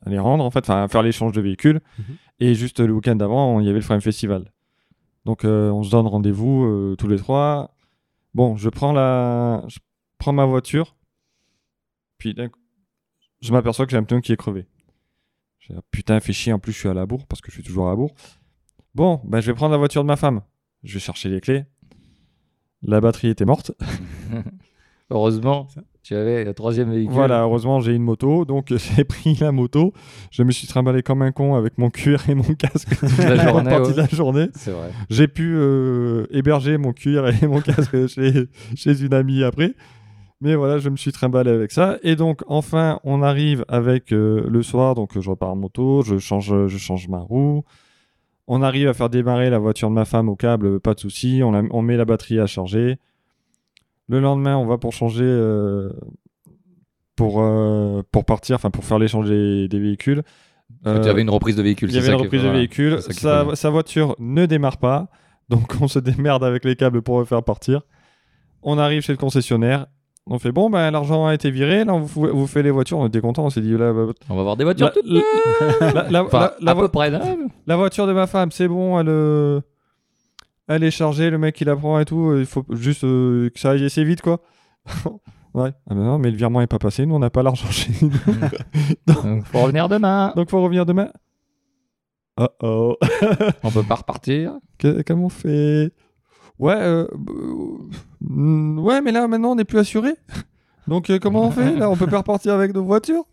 à 0.04 0.10
les 0.10 0.18
rendre, 0.18 0.44
en 0.44 0.50
fait, 0.50 0.60
enfin, 0.60 0.86
faire 0.88 1.02
l'échange 1.02 1.32
de 1.32 1.40
véhicules. 1.40 1.80
Mhm. 1.98 2.04
Et 2.40 2.54
juste 2.54 2.80
le 2.80 2.92
week-end 2.92 3.16
d'avant, 3.16 3.60
il 3.60 3.66
y 3.66 3.70
avait 3.70 3.78
le 3.78 3.84
Frame 3.84 4.02
Festival. 4.02 4.52
Donc, 5.24 5.44
euh, 5.46 5.70
on 5.70 5.82
se 5.82 5.90
donne 5.90 6.06
rendez-vous 6.06 6.94
tous 6.98 7.08
les 7.08 7.16
trois. 7.16 7.74
Bon, 8.34 8.56
je 8.56 8.68
prends 8.68 8.92
la, 8.92 9.62
je, 9.68 9.78
prends 10.18 10.34
ma 10.34 10.44
voiture. 10.44 10.94
Puis 12.18 12.34
d'un 12.34 12.48
coup, 12.48 12.60
je 13.40 13.52
m'aperçois 13.52 13.86
que 13.86 13.92
j'ai 13.92 13.98
un 13.98 14.04
pneu 14.04 14.20
qui 14.20 14.32
est 14.32 14.36
crevé. 14.36 14.66
Dis, 15.60 15.74
ah, 15.76 15.80
putain, 15.90 16.20
fait 16.20 16.32
chier, 16.32 16.52
en 16.52 16.58
plus 16.58 16.72
je 16.72 16.78
suis 16.78 16.88
à 16.88 16.94
la 16.94 17.06
bourre 17.06 17.26
parce 17.26 17.40
que 17.40 17.50
je 17.50 17.56
suis 17.56 17.62
toujours 17.62 17.86
à 17.86 17.90
la 17.90 17.96
bourre. 17.96 18.14
Bon, 18.94 19.20
ben, 19.24 19.40
je 19.40 19.46
vais 19.46 19.54
prendre 19.54 19.72
la 19.72 19.78
voiture 19.78 20.02
de 20.02 20.08
ma 20.08 20.16
femme. 20.16 20.42
Je 20.82 20.94
vais 20.94 21.00
chercher 21.00 21.28
les 21.28 21.40
clés. 21.40 21.64
La 22.82 23.00
batterie 23.00 23.28
était 23.28 23.44
morte. 23.44 23.72
Heureusement, 25.10 25.68
tu 26.02 26.16
avais 26.16 26.44
le 26.44 26.52
troisième 26.52 26.90
véhicule. 26.90 27.14
Voilà, 27.14 27.42
heureusement, 27.42 27.80
j'ai 27.80 27.92
une 27.94 28.02
moto, 28.02 28.44
donc 28.44 28.72
j'ai 28.96 29.04
pris 29.04 29.34
la 29.40 29.52
moto. 29.52 29.92
Je 30.30 30.42
me 30.42 30.50
suis 30.50 30.66
trimballé 30.66 31.02
comme 31.02 31.22
un 31.22 31.30
con 31.30 31.54
avec 31.54 31.78
mon 31.78 31.90
cuir 31.90 32.28
et 32.28 32.34
mon 32.34 32.54
casque 32.54 33.00
la 33.18 33.44
pour 33.44 33.54
journée, 33.54 33.76
ouais. 33.76 33.92
de 33.92 33.96
la 33.96 34.06
journée. 34.06 34.46
C'est 34.54 34.72
vrai. 34.72 34.90
J'ai 35.10 35.28
pu 35.28 35.54
euh, 35.56 36.26
héberger 36.30 36.76
mon 36.76 36.92
cuir 36.92 37.26
et 37.28 37.46
mon 37.46 37.60
casque 37.60 38.06
chez, 38.08 38.48
chez 38.74 39.04
une 39.04 39.14
amie 39.14 39.44
après. 39.44 39.74
Mais 40.42 40.54
voilà, 40.54 40.78
je 40.78 40.90
me 40.90 40.96
suis 40.96 41.12
trimballé 41.12 41.50
avec 41.50 41.72
ça. 41.72 41.96
Et 42.02 42.14
donc, 42.14 42.42
enfin, 42.46 43.00
on 43.04 43.22
arrive 43.22 43.64
avec 43.68 44.12
euh, 44.12 44.44
le 44.48 44.62
soir. 44.62 44.94
Donc, 44.94 45.18
je 45.18 45.30
repars 45.30 45.50
en 45.50 45.56
moto, 45.56 46.02
je 46.02 46.18
change, 46.18 46.66
je 46.66 46.76
change 46.78 47.08
ma 47.08 47.18
roue. 47.20 47.64
On 48.46 48.60
arrive 48.62 48.86
à 48.88 48.94
faire 48.94 49.08
démarrer 49.08 49.48
la 49.50 49.58
voiture 49.58 49.88
de 49.88 49.94
ma 49.94 50.04
femme 50.04 50.28
au 50.28 50.36
câble, 50.36 50.78
pas 50.78 50.94
de 50.94 51.00
souci. 51.00 51.40
On, 51.42 51.52
la- 51.52 51.62
on 51.70 51.80
met 51.82 51.96
la 51.96 52.04
batterie 52.04 52.38
à 52.38 52.46
charger. 52.46 52.98
Le 54.08 54.20
lendemain, 54.20 54.56
on 54.56 54.66
va 54.66 54.76
pour 54.78 54.92
changer, 54.92 55.24
euh, 55.24 55.90
pour, 57.16 57.40
euh, 57.40 58.02
pour 58.12 58.24
partir, 58.24 58.56
enfin, 58.56 58.70
pour 58.70 58.84
faire 58.84 58.98
l'échange 58.98 59.28
des, 59.28 59.68
des 59.68 59.80
véhicules. 59.80 60.22
tu 60.84 60.88
Euh, 60.90 61.02
avais 61.10 61.22
une 61.22 61.30
reprise 61.30 61.56
de 61.56 61.62
véhicule. 61.62 61.88
il 61.90 61.94
y 61.96 61.98
avait 61.98 62.08
une 62.12 62.14
reprise 62.20 62.42
de 62.42 62.48
véhicule. 62.48 63.00
Sa, 63.00 63.56
sa 63.56 63.70
voiture 63.70 64.14
ne 64.18 64.46
démarre 64.46 64.76
pas. 64.78 65.08
Donc 65.48 65.72
on 65.80 65.88
se 65.88 65.98
démerde 65.98 66.44
avec 66.44 66.64
les 66.64 66.76
câbles 66.76 67.02
pour 67.02 67.18
le 67.20 67.24
faire 67.24 67.42
partir. 67.42 67.82
On 68.62 68.78
arrive 68.78 69.02
chez 69.02 69.12
le 69.12 69.18
concessionnaire. 69.18 69.86
On 70.28 70.38
fait 70.40 70.50
bon, 70.50 70.68
ben, 70.70 70.90
l'argent 70.90 71.26
a 71.26 71.34
été 71.34 71.50
viré. 71.52 71.84
Là, 71.84 71.94
on 71.94 72.00
vous, 72.00 72.26
vous 72.26 72.46
fait 72.48 72.62
les 72.64 72.72
voitures. 72.72 72.98
On 72.98 73.06
était 73.06 73.20
content. 73.20 73.44
On 73.44 73.50
s'est 73.50 73.60
dit 73.60 73.76
là, 73.76 73.92
bah, 73.92 74.06
On 74.28 74.34
va 74.36 74.42
voir 74.42 74.56
des 74.56 74.64
voitures 74.64 74.86
la, 74.86 74.92
toutes 74.92 75.06
la- 75.06 75.92
la- 75.92 76.10
la- 76.10 76.24
Enfin, 76.24 76.40
la- 76.40 76.54
la 76.60 76.70
à 76.72 76.74
vo- 76.74 76.80
peu 76.82 76.88
près 76.88 77.10
neuves. 77.10 77.38
la 77.66 77.76
voiture 77.76 78.06
de 78.08 78.12
ma 78.12 78.26
femme, 78.26 78.50
c'est 78.50 78.66
bon. 78.66 78.98
Elle, 78.98 79.08
euh, 79.08 79.60
elle 80.66 80.82
est 80.82 80.90
chargée. 80.90 81.30
Le 81.30 81.38
mec, 81.38 81.60
il 81.60 81.66
la 81.68 81.76
prend 81.76 82.00
et 82.00 82.04
tout. 82.04 82.34
Il 82.36 82.46
faut 82.46 82.64
juste 82.70 83.04
euh, 83.04 83.50
que 83.50 83.60
ça 83.60 83.70
aille 83.70 83.84
assez 83.84 84.02
vite, 84.02 84.20
quoi. 84.20 84.40
ouais. 85.54 85.70
Ah 85.88 85.94
ben 85.94 86.02
non, 86.02 86.18
mais 86.18 86.32
le 86.32 86.36
virement 86.36 86.60
est 86.60 86.66
pas 86.66 86.80
passé. 86.80 87.06
Nous, 87.06 87.14
on 87.14 87.20
n'a 87.20 87.30
pas 87.30 87.44
l'argent 87.44 87.70
chez 87.70 87.92
nous. 88.02 88.10
Donc, 89.06 89.44
faut 89.46 89.60
revenir 89.62 89.88
demain. 89.88 90.32
Donc, 90.34 90.50
faut 90.50 90.60
revenir 90.60 90.86
demain. 90.86 91.08
Oh 92.38 92.48
oh. 92.62 92.96
On 93.62 93.70
peut 93.70 93.84
pas 93.84 93.94
repartir. 93.94 94.54
Que- 94.78 95.02
Comment 95.06 95.26
on 95.26 95.28
fait? 95.30 95.92
Ouais, 96.58 96.74
euh, 96.76 97.06
euh, 98.22 98.74
ouais, 98.80 99.00
mais 99.02 99.12
là 99.12 99.28
maintenant 99.28 99.52
on 99.52 99.54
n'est 99.56 99.64
plus 99.64 99.78
assuré. 99.78 100.14
Donc 100.88 101.10
euh, 101.10 101.18
comment 101.18 101.46
on 101.46 101.50
fait 101.50 101.76
Là, 101.76 101.90
on 101.90 101.96
peut 101.96 102.06
pas 102.06 102.18
repartir 102.18 102.54
avec 102.54 102.72
nos 102.74 102.84
voitures? 102.84 103.24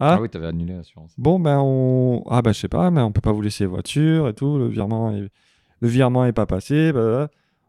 Ah, 0.00 0.14
Ah. 0.14 0.20
oui, 0.20 0.28
t'avais 0.28 0.46
annulé 0.48 0.74
l'assurance. 0.74 1.12
Bon, 1.18 1.38
ben 1.38 1.60
on. 1.62 2.24
Ah, 2.28 2.42
bah 2.42 2.52
je 2.52 2.58
sais 2.58 2.68
pas, 2.68 2.90
mais 2.90 3.00
on 3.02 3.12
peut 3.12 3.20
pas 3.20 3.32
vous 3.32 3.42
laisser 3.42 3.66
voiture 3.66 4.26
et 4.28 4.34
tout. 4.34 4.58
Le 4.58 4.66
virement 4.68 5.12
est, 5.12 5.28
le 5.80 5.88
virement 5.88 6.24
est 6.24 6.32
pas 6.32 6.46
passé. 6.46 6.92
bah, 6.92 7.28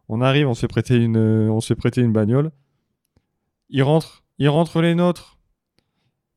on 0.09 0.21
arrive, 0.21 0.47
on 0.47 0.53
se 0.53 0.61
fait 0.61 0.67
prêter 0.67 0.95
une, 0.95 1.17
on 1.17 1.59
prêter 1.75 2.01
une 2.01 2.11
bagnole. 2.11 2.51
Il 3.69 3.83
rentre, 3.83 4.23
il 4.39 4.49
rentre 4.49 4.81
les 4.81 4.95
nôtres. 4.95 5.37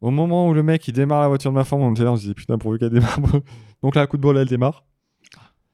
Au 0.01 0.11
moment 0.11 0.49
où 0.49 0.55
le 0.55 0.63
mec 0.63 0.87
il 0.89 0.93
démarre 0.93 1.23
la 1.23 1.29
voiture 1.29 1.51
de 1.51 1.57
ma 1.57 1.65
femme, 1.65 1.81
on 1.81 1.93
était 1.93 2.05
là, 2.05 2.13
on 2.13 2.17
se 2.17 2.27
dit 2.27 2.35
putain, 2.35 2.59
pourvu 2.59 2.79
qu'elle 2.79 2.91
démarre. 2.91 3.19
Donc 3.83 3.95
là, 3.95 4.07
coup 4.07 4.17
de 4.17 4.23
bol, 4.23 4.37
elle 4.37 4.49
démarre. 4.49 4.85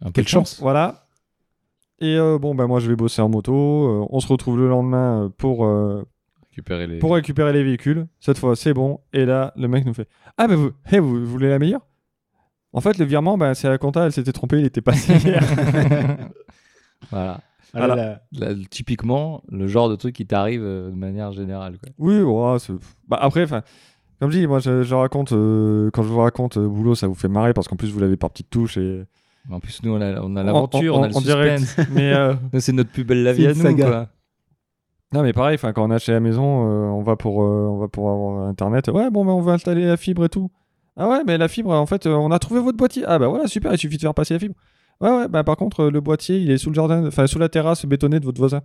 Peu 0.01 0.11
Quelle 0.13 0.29
chance. 0.29 0.61
Voilà. 0.61 1.02
Et 2.03 2.17
euh, 2.19 2.39
bon, 2.39 2.55
ben 2.55 2.67
moi 2.67 2.81
je 2.81 2.89
vais 2.91 2.97
bosser 2.97 3.23
en 3.23 3.29
moto. 3.29 3.55
Euh, 3.55 4.07
on 4.11 4.21
se 4.21 4.27
retrouve 4.27 4.59
le 4.59 4.69
lendemain 4.69 5.25
euh, 5.25 5.29
pour, 5.31 5.65
euh, 5.65 6.05
Récupérer 6.51 6.87
les. 6.87 6.99
pour 6.99 7.15
récupérer 7.15 7.53
les 7.53 7.63
véhicules. 7.63 8.07
Cette 8.21 8.39
fois, 8.39 8.57
c'est 8.57 8.75
bon. 8.75 9.01
Et 9.13 9.25
là, 9.25 9.53
le 9.57 9.69
mec 9.69 9.87
nous 9.87 9.95
fait 9.95 10.09
Ah, 10.37 10.49
ben 10.49 10.57
vous, 10.57 10.71
hey, 10.91 10.99
vous, 10.99 11.21
vous 11.21 11.27
voulez 11.27 11.49
la 11.49 11.59
meilleure? 11.59 11.87
En 12.75 12.81
fait, 12.81 12.99
le 12.99 13.05
virement, 13.05 13.39
ben, 13.39 13.55
c'est 13.55 13.69
la 13.69 13.79
compta, 13.79 14.05
elle 14.07 14.13
s'était 14.13 14.33
trompée, 14.33 14.59
il 14.61 14.67
était 14.67 14.81
passé 14.81 15.15
hier. 15.17 15.43
voilà. 17.11 17.41
Là 17.75 17.87
Voilà. 17.87 17.95
là. 17.97 18.23
Là, 18.33 18.55
typiquement, 18.71 19.43
le 19.49 19.67
genre 19.67 19.89
de 19.89 19.97
truc 19.97 20.15
qui 20.15 20.27
t'arrive 20.27 20.63
euh, 20.63 20.91
de 20.91 20.97
manière 20.97 21.33
générale. 21.33 21.79
Quoi. 21.79 21.91
oui, 21.99 22.21
ouais, 22.21 22.59
c'est- 22.59 22.73
bah, 23.09 23.19
après, 23.21 23.45
enfin. 23.45 23.63
Comme 24.21 24.31
je 24.31 24.39
dis, 24.39 24.47
moi 24.47 24.61
je, 24.61 24.83
je 24.85 24.95
raconte, 24.95 25.33
euh, 25.33 25.91
quand 25.93 26.03
je 26.05 26.09
vous 26.09 26.19
raconte 26.21 26.57
euh, 26.57 26.69
boulot, 26.69 26.95
ça 26.95 27.09
vous 27.09 27.15
fait 27.15 27.27
marrer 27.29 27.53
parce 27.53 27.67
qu'en 27.67 27.75
plus 27.75 27.91
vous 27.91 27.99
l'avez 27.99 28.17
par 28.17 28.31
petites 28.31 28.51
touches 28.51 28.77
et. 28.77 29.03
En 29.51 29.59
plus, 29.61 29.82
nous, 29.82 29.93
on 29.93 30.01
a, 30.01 30.20
on 30.20 30.36
a 30.36 30.43
l'aventure, 30.43 30.97
En- 30.97 31.01
on, 31.01 31.03
a 31.05 31.09
le 31.09 31.16
en 31.16 31.20
direct. 31.20 31.59
suspense. 31.61 31.88
Mais 31.93 32.12
euh, 32.12 32.34
C'est 32.61 32.72
notre 32.72 32.90
plus 32.90 33.05
belle 33.05 33.22
la 33.22 33.32
vie 33.32 33.47
à 33.47 33.55
nous. 33.55 33.76
Quoi. 33.76 34.09
Non 35.12 35.22
mais 35.22 35.34
pareil, 35.34 35.59
quand 35.59 35.72
on 35.76 35.90
est 35.90 35.99
chez 35.99 36.12
la 36.12 36.20
maison, 36.20 36.66
euh, 36.66 36.86
on 36.86 37.03
va 37.03 37.16
pour 37.16 37.43
euh, 37.43 37.66
on 37.70 37.76
va 37.78 37.88
pour 37.88 38.09
avoir 38.11 38.47
internet. 38.49 38.88
Ouais 38.88 39.11
bon 39.11 39.26
ben 39.26 39.32
on 39.32 39.43
va 39.43 39.53
installer 39.53 39.84
la 39.84 39.99
fibre 39.99 40.24
et 40.24 40.30
tout. 40.30 40.51
Ah 40.97 41.07
ouais 41.07 41.22
mais 41.26 41.36
la 41.36 41.49
fibre 41.49 41.70
en 41.70 41.84
fait 41.84 42.07
on 42.07 42.30
a 42.30 42.38
trouvé 42.38 42.61
votre 42.61 42.78
boîtier. 42.78 43.05
Ah 43.07 43.18
bah 43.18 43.28
voilà 43.28 43.47
super 43.47 43.72
il 43.74 43.78
suffit 43.78 43.97
de 43.97 44.01
faire 44.01 44.14
passer 44.14 44.32
la 44.32 44.40
fibre. 44.40 44.55
Ouais 45.01 45.11
ouais 45.11 45.28
bah 45.28 45.43
par 45.43 45.57
contre 45.57 45.80
euh, 45.80 45.90
le 45.90 46.01
boîtier 46.01 46.38
il 46.38 46.51
est 46.51 46.59
sous 46.59 46.70
le 46.70 46.74
jardin, 46.74 47.07
enfin 47.07 47.26
sous 47.26 47.38
la 47.40 47.49
terrasse 47.49 47.84
bétonnée 47.86 48.20
de 48.20 48.24
votre 48.24 48.38
voisin. 48.38 48.61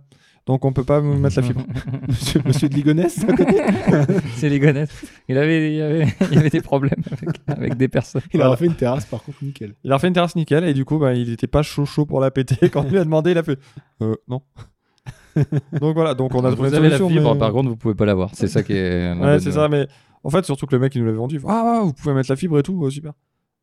Donc 0.46 0.64
on 0.64 0.72
peut 0.72 0.84
pas 0.84 1.00
vous 1.00 1.14
mettre 1.14 1.36
la 1.36 1.42
fibre. 1.42 1.62
Monsieur, 2.08 2.40
monsieur 2.44 2.68
de 2.68 2.74
Ligonès 2.74 3.22
à 3.24 3.32
côté 3.34 3.60
C'est 4.36 4.58
gonnettes. 4.58 4.90
Il 5.28 5.36
avait, 5.36 5.74
il 5.74 5.82
avait, 5.82 6.06
il 6.32 6.38
avait 6.38 6.48
des 6.50 6.60
problèmes 6.62 7.02
avec, 7.10 7.36
avec 7.48 7.76
des 7.76 7.88
personnes. 7.88 8.22
Il 8.32 8.40
a 8.40 8.48
refait 8.48 8.66
une 8.66 8.74
terrasse 8.76 9.04
par 9.04 9.22
contre 9.22 9.42
nickel. 9.42 9.74
Il 9.84 9.90
a 9.92 9.96
refait 9.96 10.08
une 10.08 10.14
terrasse 10.14 10.36
nickel 10.36 10.64
et 10.64 10.74
du 10.74 10.84
coup 10.84 10.98
bah 10.98 11.12
il 11.14 11.30
était 11.32 11.48
pas 11.48 11.62
chaud 11.62 11.84
chaud 11.84 12.06
pour 12.06 12.20
la 12.20 12.30
péter 12.30 12.68
quand 12.70 12.84
on 12.86 12.88
lui 12.90 12.98
a 12.98 13.04
demandé 13.04 13.32
il 13.32 13.38
a 13.38 13.42
fait 13.42 13.58
euh, 14.02 14.14
non. 14.28 14.42
donc 15.80 15.94
voilà 15.94 16.14
donc 16.14 16.34
on 16.34 16.44
a 16.44 16.52
trouvé 16.52 16.68
Vous 16.68 16.74
une 16.76 16.80
avez 16.80 16.90
la 16.90 16.98
solution, 16.98 17.08
fibre, 17.20 17.34
mais- 17.34 17.38
par 17.40 17.52
contre, 17.52 17.68
vous 17.68 17.76
pouvez 17.76 17.94
pas 17.94 18.06
l'avoir. 18.06 18.30
C'est 18.32 18.48
ça 18.48 18.62
qui 18.62 18.72
est. 18.74 19.12
Ouais, 19.14 19.38
c'est 19.40 19.52
ça, 19.52 19.68
mais 19.68 19.86
en 20.24 20.30
fait, 20.30 20.44
surtout 20.44 20.66
que 20.66 20.74
le 20.74 20.80
mec, 20.80 20.94
il 20.94 21.00
nous 21.00 21.06
l'avait 21.06 21.18
vendu. 21.18 21.36
il 21.36 21.40
fait, 21.40 21.46
Ah, 21.48 21.80
vous 21.84 21.92
pouvez 21.92 22.14
mettre 22.14 22.30
la 22.30 22.36
fibre 22.36 22.58
et 22.58 22.62
tout, 22.62 22.84
euh, 22.84 22.90
super. 22.90 23.12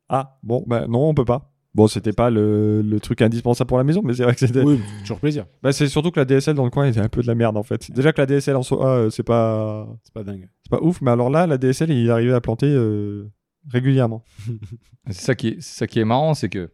Ah, 0.07 0.37
bon, 0.43 0.63
bah 0.67 0.85
non, 0.87 1.09
on 1.09 1.13
peut 1.13 1.25
pas. 1.25 1.51
Bon, 1.75 1.87
c'était 1.87 2.13
pas 2.13 2.29
le, 2.29 2.81
le 2.81 2.99
truc 3.01 3.21
indispensable 3.21 3.67
pour 3.67 3.77
la 3.77 3.83
maison, 3.83 4.01
mais 4.01 4.13
c'est 4.13 4.23
vrai 4.23 4.33
que 4.33 4.39
c'était. 4.39 4.63
Oui, 4.63 4.79
c'est 4.95 5.01
toujours 5.01 5.19
plaisir. 5.19 5.45
Bah, 5.61 5.73
c'est 5.73 5.87
surtout 5.87 6.09
que 6.09 6.19
la 6.21 6.25
DSL 6.25 6.55
dans 6.55 6.63
le 6.63 6.69
coin 6.71 6.85
était 6.87 7.01
un 7.01 7.09
peu 7.09 7.21
de 7.21 7.27
la 7.27 7.35
merde 7.35 7.57
en 7.57 7.63
fait. 7.63 7.91
Déjà 7.91 8.13
que 8.13 8.21
la 8.21 8.25
DSL 8.25 8.55
en 8.55 8.63
soi, 8.63 8.87
euh, 8.87 9.09
c'est 9.09 9.23
pas, 9.23 9.85
C'est 10.03 10.13
pas 10.13 10.23
dingue. 10.23 10.47
c'est 10.63 10.69
pas 10.71 10.81
ouf, 10.81 11.01
mais 11.01 11.11
alors 11.11 11.29
là, 11.29 11.45
la 11.47 11.57
DSL, 11.57 11.91
il 11.91 12.09
arrivait 12.09 12.33
à 12.33 12.39
planter 12.41 12.67
euh, 12.67 13.29
régulièrement. 13.69 14.23
C'est 15.07 15.21
ça 15.21 15.35
qui 15.35 15.49
est, 15.49 15.61
ça 15.61 15.85
qui 15.85 15.99
est 15.99 16.05
marrant, 16.05 16.33
c'est 16.33 16.49
que 16.49 16.71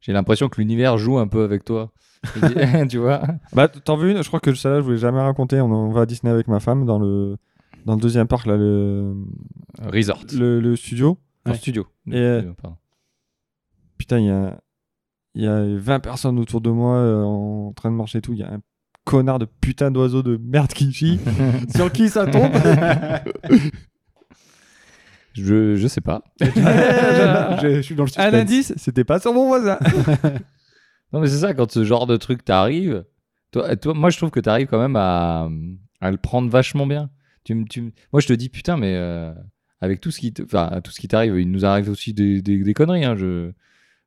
j'ai 0.00 0.12
l'impression 0.12 0.48
que 0.48 0.60
l'univers 0.60 0.98
joue 0.98 1.18
un 1.18 1.28
peu 1.28 1.42
avec 1.44 1.64
toi. 1.64 1.92
Tu 2.88 2.98
vois 2.98 3.22
Bah, 3.52 3.68
t'en 3.68 3.96
veux 3.96 4.10
une? 4.10 4.22
Je 4.22 4.26
crois 4.28 4.40
que 4.40 4.52
celle-là, 4.54 4.78
je 4.78 4.84
voulais 4.84 4.96
jamais 4.98 5.20
raconter. 5.20 5.60
On, 5.60 5.70
on 5.70 5.90
va 5.92 6.00
à 6.00 6.06
Disney 6.06 6.32
avec 6.32 6.48
ma 6.48 6.58
femme 6.60 6.84
dans 6.86 6.98
le, 6.98 7.36
dans 7.84 7.94
le 7.94 8.00
deuxième 8.00 8.26
parc, 8.26 8.46
là, 8.46 8.56
le, 8.56 9.14
Resort. 9.92 10.24
le, 10.32 10.60
le 10.60 10.74
studio. 10.76 11.18
Ouais. 11.46 11.54
studio. 11.54 11.86
Et, 12.10 12.16
euh, 12.16 12.42
Pardon. 12.60 12.76
Putain, 13.98 14.18
il 14.20 14.26
y 14.26 14.30
a, 14.30 14.58
y 15.34 15.46
a 15.46 15.62
20 15.78 16.00
personnes 16.00 16.38
autour 16.38 16.60
de 16.60 16.70
moi 16.70 16.96
euh, 16.96 17.22
en 17.22 17.72
train 17.72 17.90
de 17.90 17.96
marcher 17.96 18.18
et 18.18 18.22
tout. 18.22 18.32
Il 18.32 18.38
y 18.38 18.42
a 18.44 18.52
un 18.52 18.60
connard 19.04 19.38
de 19.38 19.46
putain 19.46 19.90
d'oiseau 19.90 20.22
de 20.22 20.38
merde 20.42 20.72
qui 20.72 20.92
chie. 20.92 21.18
Sur 21.74 21.90
qui 21.92 22.08
ça 22.08 22.26
tombe 22.26 22.52
Je, 25.34 25.76
je 25.76 25.86
sais 25.86 26.00
pas. 26.00 26.22
je, 26.40 27.74
je 27.76 27.80
suis 27.80 27.94
dans 27.94 28.04
le 28.04 28.08
suspense. 28.08 28.26
Un 28.26 28.34
indice, 28.34 28.72
c'était 28.76 29.04
pas 29.04 29.20
sur 29.20 29.32
mon 29.32 29.46
voisin. 29.46 29.78
Non, 31.12 31.20
mais 31.20 31.28
c'est 31.28 31.38
ça, 31.38 31.54
quand 31.54 31.70
ce 31.70 31.84
genre 31.84 32.06
de 32.06 32.16
truc 32.16 32.44
t'arrive, 32.44 33.04
toi, 33.52 33.76
toi, 33.76 33.94
moi 33.94 34.10
je 34.10 34.16
trouve 34.16 34.30
que 34.30 34.40
t'arrives 34.40 34.66
quand 34.66 34.80
même 34.80 34.96
à, 34.96 35.48
à 36.00 36.10
le 36.10 36.16
prendre 36.16 36.50
vachement 36.50 36.86
bien. 36.86 37.10
Tu, 37.44 37.64
tu, 37.70 37.92
moi 38.12 38.20
je 38.20 38.26
te 38.26 38.32
dis, 38.32 38.48
putain, 38.48 38.76
mais 38.76 38.94
euh, 38.96 39.32
avec 39.80 40.00
tout 40.00 40.10
ce 40.10 40.18
qui 40.18 40.34
enfin, 40.42 40.80
tout 40.82 40.90
ce 40.90 41.00
qui 41.00 41.06
t'arrive, 41.08 41.38
il 41.38 41.50
nous 41.50 41.64
arrive 41.64 41.88
aussi 41.88 42.12
des, 42.14 42.42
des, 42.42 42.58
des 42.64 42.74
conneries. 42.74 43.04
hein. 43.04 43.14
Je, 43.16 43.52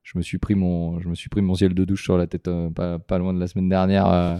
je, 0.03 0.17
me 0.17 0.23
suis 0.23 0.37
pris 0.37 0.55
mon, 0.55 0.99
je 0.99 1.07
me 1.09 1.15
suis 1.15 1.29
pris 1.29 1.41
mon 1.41 1.53
ciel 1.55 1.73
de 1.73 1.85
douche 1.85 2.03
sur 2.03 2.17
la 2.17 2.27
tête 2.27 2.47
euh, 2.47 2.69
pas, 2.69 2.99
pas 2.99 3.17
loin 3.17 3.33
de 3.33 3.39
la 3.39 3.47
semaine 3.47 3.69
dernière 3.69 4.07
euh, 4.07 4.35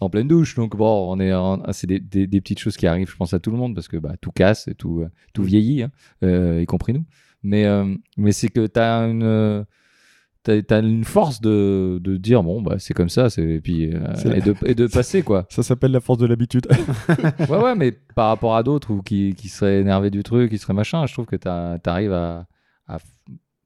en 0.00 0.10
pleine 0.10 0.28
douche. 0.28 0.54
Donc 0.54 0.76
bon, 0.76 1.12
on 1.12 1.18
est 1.20 1.32
en- 1.32 1.62
c'est 1.72 1.86
des, 1.86 2.00
des, 2.00 2.26
des 2.26 2.40
petites 2.40 2.58
choses 2.60 2.76
qui 2.76 2.86
arrivent, 2.86 3.10
je 3.10 3.16
pense, 3.16 3.34
à 3.34 3.38
tout 3.40 3.50
le 3.50 3.56
monde 3.56 3.74
parce 3.74 3.88
que 3.88 3.96
bah, 3.96 4.14
tout 4.20 4.30
casse 4.32 4.68
et 4.68 4.74
tout, 4.74 5.00
euh, 5.00 5.08
tout 5.34 5.42
vieillit, 5.42 5.82
hein, 5.82 5.90
euh, 6.22 6.60
y 6.62 6.66
compris 6.66 6.92
nous. 6.92 7.04
Mais, 7.42 7.66
mais 8.16 8.32
c'est 8.32 8.48
que 8.48 8.66
t'as 8.66 9.08
une 9.08 9.22
euh, 9.22 9.62
t'as 10.42 10.80
une 10.82 11.04
force 11.04 11.40
de, 11.40 12.00
de 12.02 12.16
dire 12.16 12.42
bon 12.42 12.62
bah 12.62 12.76
c'est 12.78 12.94
comme 12.94 13.08
ça 13.10 13.28
c'est 13.30 13.42
et 13.44 13.60
puis 13.60 13.82
et, 13.82 13.90
de, 14.40 14.54
et 14.66 14.74
de 14.74 14.86
passer 14.86 15.22
quoi 15.22 15.46
Ça 15.50 15.62
s'appelle 15.62 15.92
la 15.92 16.00
force 16.00 16.18
de 16.18 16.26
l'habitude. 16.26 16.66
ouais 17.48 17.58
ouais 17.62 17.74
mais 17.76 17.92
par 17.92 18.28
rapport 18.28 18.56
à 18.56 18.62
d'autres 18.64 18.90
ou 18.92 19.02
qui, 19.02 19.34
qui 19.36 19.48
seraient 19.48 19.80
énervés 19.80 20.10
du 20.10 20.22
truc 20.24 20.50
qui 20.50 20.58
seraient 20.58 20.72
machin 20.74 21.06
je 21.06 21.12
trouve 21.12 21.26
que 21.26 21.36
t'arrives 21.36 22.12
à, 22.12 22.46
à 22.88 22.98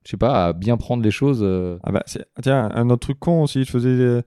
je 0.05 0.11
sais 0.11 0.17
pas 0.17 0.47
à 0.49 0.53
bien 0.53 0.77
prendre 0.77 1.03
les 1.03 1.11
choses 1.11 1.41
euh, 1.43 1.79
ah 1.85 1.93
bah, 1.93 2.03
tiens, 2.43 2.71
un 2.75 2.91
autre 2.91 3.01
truc 3.07 3.19
con 3.19 3.43
aussi. 3.43 3.65
Je 3.65 3.71
faisais. 3.71 3.89
euh, 3.89 4.23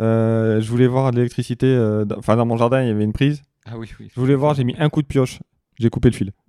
euh, 0.00 0.60
je 0.60 0.70
voulais 0.70 0.86
voir 0.86 1.10
de 1.10 1.16
l'électricité. 1.16 1.66
euh, 1.66 2.04
dans- 2.04 2.16
Enfin, 2.18 2.36
dans 2.36 2.46
mon 2.46 2.56
jardin, 2.56 2.80
il 2.82 2.88
y 2.88 2.90
avait 2.90 3.04
une 3.04 3.12
prise. 3.12 3.42
ah 3.66 3.76
oui 3.78 3.90
oui 4.00 4.08
Je 4.14 4.20
voulais 4.20 4.34
voir, 4.34 4.54
j'ai 4.54 4.64
mis 4.64 4.74
un 4.78 4.88
coup 4.88 5.02
de 5.02 5.06
pioche. 5.06 5.40
J'ai 5.78 5.90
coupé 5.90 6.10
le 6.10 6.14
fil. 6.14 6.32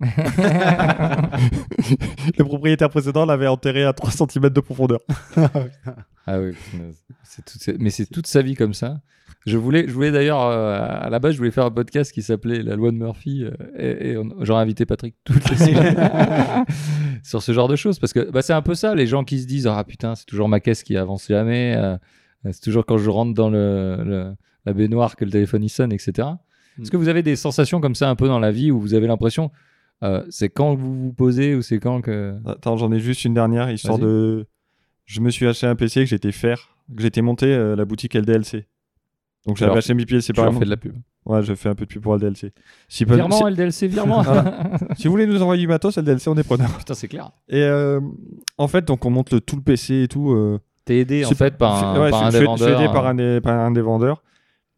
le 2.38 2.44
propriétaire 2.44 2.88
précédent 2.90 3.24
l'avait 3.26 3.46
enterré 3.46 3.84
à 3.84 3.92
3 3.92 4.10
cm 4.10 4.48
de 4.50 4.60
profondeur. 4.60 5.00
Ah 6.26 6.40
oui, 6.40 6.52
toute 7.44 7.78
mais 7.78 7.90
c'est 7.90 8.06
toute 8.10 8.26
sa 8.26 8.40
vie 8.40 8.54
comme 8.54 8.72
ça. 8.72 9.02
Je 9.44 9.58
voulais, 9.58 9.84
je 9.86 9.92
voulais 9.92 10.10
d'ailleurs, 10.10 10.40
euh, 10.40 10.78
à 10.80 11.10
la 11.10 11.18
base, 11.18 11.32
je 11.32 11.36
voulais 11.36 11.50
faire 11.50 11.66
un 11.66 11.70
podcast 11.70 12.12
qui 12.12 12.22
s'appelait 12.22 12.62
La 12.62 12.76
loi 12.76 12.90
de 12.92 12.96
Murphy, 12.96 13.44
euh, 13.44 13.50
et, 13.78 14.16
j'aurais 14.40 14.62
invité 14.62 14.86
Patrick 14.86 15.16
toutes 15.24 15.50
les 15.50 15.56
semaines 15.58 16.64
sur 17.22 17.42
ce 17.42 17.52
genre 17.52 17.68
de 17.68 17.76
choses, 17.76 17.98
parce 17.98 18.12
que 18.12 18.30
bah, 18.30 18.42
c'est 18.42 18.52
un 18.52 18.62
peu 18.62 18.74
ça, 18.74 18.94
les 18.94 19.06
gens 19.06 19.24
qui 19.24 19.40
se 19.40 19.46
disent 19.46 19.66
ah 19.66 19.82
putain, 19.84 20.14
c'est 20.14 20.24
toujours 20.26 20.48
ma 20.48 20.60
caisse 20.60 20.82
qui 20.82 20.96
avance 20.96 21.28
jamais, 21.28 21.74
euh, 21.76 21.96
c'est 22.50 22.60
toujours 22.62 22.84
quand 22.86 22.98
je 22.98 23.08
rentre 23.10 23.34
dans 23.34 23.50
le, 23.50 23.96
le- 24.04 24.34
la 24.66 24.72
baignoire 24.72 25.16
que 25.16 25.24
le 25.24 25.30
téléphone 25.30 25.62
il 25.64 25.68
sonne, 25.68 25.92
etc. 25.92 26.28
Est-ce 26.80 26.90
que 26.90 26.96
vous 26.96 27.08
avez 27.08 27.22
des 27.22 27.36
sensations 27.36 27.80
comme 27.80 27.94
ça 27.94 28.08
un 28.10 28.16
peu 28.16 28.26
dans 28.26 28.38
la 28.40 28.50
vie 28.50 28.70
où 28.70 28.80
vous 28.80 28.94
avez 28.94 29.06
l'impression, 29.06 29.50
euh, 30.02 30.24
c'est 30.30 30.48
quand 30.48 30.74
vous 30.74 30.94
vous 31.04 31.12
posez 31.12 31.54
ou 31.54 31.62
c'est 31.62 31.78
quand 31.78 32.00
que 32.00 32.34
Attends, 32.46 32.76
j'en 32.76 32.90
ai 32.92 32.98
juste 32.98 33.24
une 33.24 33.34
dernière 33.34 33.70
histoire 33.70 33.98
de. 33.98 34.46
Je 35.04 35.20
me 35.20 35.30
suis 35.30 35.46
acheté 35.46 35.66
un 35.66 35.76
PC 35.76 36.00
que 36.00 36.06
j'étais 36.06 36.32
faire, 36.32 36.76
que 36.96 37.02
j'étais 37.02 37.20
monté 37.22 37.46
euh, 37.46 37.76
la 37.76 37.84
boutique 37.84 38.14
LDLC. 38.14 38.66
Donc 39.46 39.56
j'avais 39.58 39.76
acheté 39.78 39.92
mes 39.94 40.06
pieds 40.06 40.18
tu 40.20 40.32
leur 40.32 40.36
séparément. 40.36 40.58
fais 40.58 40.64
de 40.64 40.70
la 40.70 40.76
pub 40.78 40.94
Ouais, 41.26 41.42
je 41.42 41.54
fais 41.54 41.70
un 41.70 41.74
peu 41.74 41.84
de 41.86 41.90
pub 41.90 42.02
pour 42.02 42.14
LDLC. 42.16 42.52
Si, 42.86 43.04
Virement, 43.06 43.48
LDLC, 43.48 43.86
virement. 43.88 44.22
si- 44.22 44.28
si 44.98 45.04
vous 45.06 45.12
voulez 45.12 45.26
nous 45.26 45.40
envoyer 45.40 45.62
du 45.62 45.66
matos, 45.68 45.96
LDLC, 45.96 46.28
on 46.28 46.36
est 46.36 46.42
preneur. 46.44 46.68
Putain, 46.78 46.94
c'est 46.94 47.08
clair. 47.08 47.30
Et 47.48 47.62
euh, 47.62 47.98
en 48.58 48.68
fait, 48.68 48.84
donc 48.84 49.04
on 49.06 49.10
monte 49.10 49.32
le, 49.32 49.40
tout 49.40 49.56
le 49.56 49.62
PC 49.62 50.02
et 50.02 50.08
tout. 50.08 50.32
euh, 50.32 50.60
T'es 50.84 50.98
aidé 50.98 51.24
en 51.24 51.30
fait 51.30 51.56
par 51.56 51.82
un, 51.82 52.00
ouais, 52.02 52.10
par 52.10 52.20
je- 52.20 52.26
un 52.26 52.30
je 52.30 52.38
des 52.38 52.44
suis- 52.44 52.52
je 52.52 52.56
suis 52.56 52.64
vendeurs. 52.66 52.80
aidé 52.82 52.92
par 52.92 53.06
un 53.06 53.14
des, 53.14 53.40
par 53.40 53.58
un 53.58 53.70
des 53.70 53.80
vendeurs. 53.80 54.22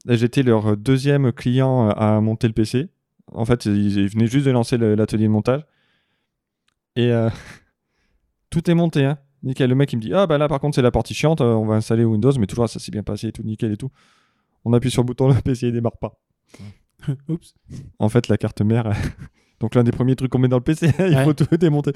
Et 0.09 0.16
J'étais 0.16 0.44
leur 0.44 0.76
deuxième 0.76 1.32
client 1.32 1.88
à 1.90 2.20
monter 2.20 2.47
le 2.47 2.53
PC. 2.53 2.88
En 3.32 3.44
fait, 3.44 3.64
ils, 3.66 3.99
ils 3.99 4.09
venaient 4.09 4.28
juste 4.28 4.47
de 4.47 4.53
lancer 4.53 4.76
le- 4.76 4.94
l'atelier 4.94 5.24
de 5.24 5.30
montage. 5.32 5.66
Et 6.94 7.11
euh, 7.11 7.28
tout 8.51 8.70
est 8.70 8.74
monté, 8.74 9.05
hein. 9.05 9.18
Nickel. 9.42 9.68
Le 9.68 9.74
mec, 9.74 9.92
il 9.92 9.97
me 9.97 10.03
dit 10.03 10.14
Ah, 10.14 10.26
bah 10.28 10.38
là, 10.38 10.47
par 10.49 10.61
contre, 10.61 10.76
c'est 10.76 10.82
la 10.82 10.92
partie 10.92 11.12
chiante. 11.14 11.40
euh, 11.40 11.53
On 11.55 11.66
va 11.66 11.74
installer 11.74 12.05
Windows, 12.05 12.32
mais 12.38 12.47
toujours, 12.47 12.68
ça 12.68 12.78
s'est 12.78 12.92
bien 12.92 13.03
passé 13.03 13.28
et 13.28 13.32
tout, 13.32 13.42
nickel 13.42 13.72
et 13.72 13.76
tout. 13.76 13.90
On 14.64 14.72
appuie 14.72 14.90
sur 14.90 15.03
le 15.03 15.07
bouton, 15.07 15.28
le 15.28 15.34
PC, 15.42 15.68
il 15.68 15.72
démarre 15.72 15.97
pas. 15.99 16.18
Oups. 17.28 17.55
En 17.99 18.09
fait, 18.09 18.28
la 18.28 18.36
carte 18.36 18.61
mère. 18.62 18.92
Donc, 19.61 19.74
l'un 19.74 19.84
des 19.84 19.90
premiers 19.92 20.16
trucs 20.16 20.30
qu'on 20.30 20.38
met 20.38 20.49
dans 20.49 20.59
le 20.59 20.62
PC, 20.62 20.90
il 20.99 21.14
Ouais. 21.16 21.24
faut 21.24 21.32
tout 21.34 21.57
démonter. 21.57 21.92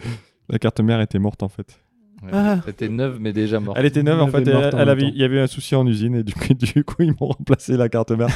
La 0.48 0.59
carte 0.59 0.80
mère 0.80 1.01
était 1.01 1.18
morte, 1.18 1.42
en 1.42 1.48
fait. 1.48 1.78
ouais. 2.22 2.30
Ah. 2.32 2.61
C'était 2.64 2.88
neuve, 2.88 3.18
mais 3.20 3.32
déjà 3.32 3.61
mort. 3.61 3.74
Elle 3.76 3.86
était 3.86 4.03
neuve, 4.03 4.20
en 4.20 4.26
Elle 4.28 4.44
fait. 4.44 4.51
et 4.51 4.55
morte 4.55 4.66
Elle, 4.68 4.74
en 4.74 4.78
elle 4.78 4.88
avait, 4.88 5.09
il 5.09 5.16
y 5.16 5.24
avait 5.24 5.40
un 5.40 5.46
souci 5.46 5.74
en 5.74 5.86
usine, 5.86 6.14
et 6.16 6.22
du 6.22 6.32
coup, 6.34 6.55
du 6.55 6.84
coup 6.84 7.03
ils 7.03 7.11
m'ont 7.12 7.28
remplacé 7.28 7.76
la 7.76 7.88
carte 7.88 8.11
mère. 8.12 8.28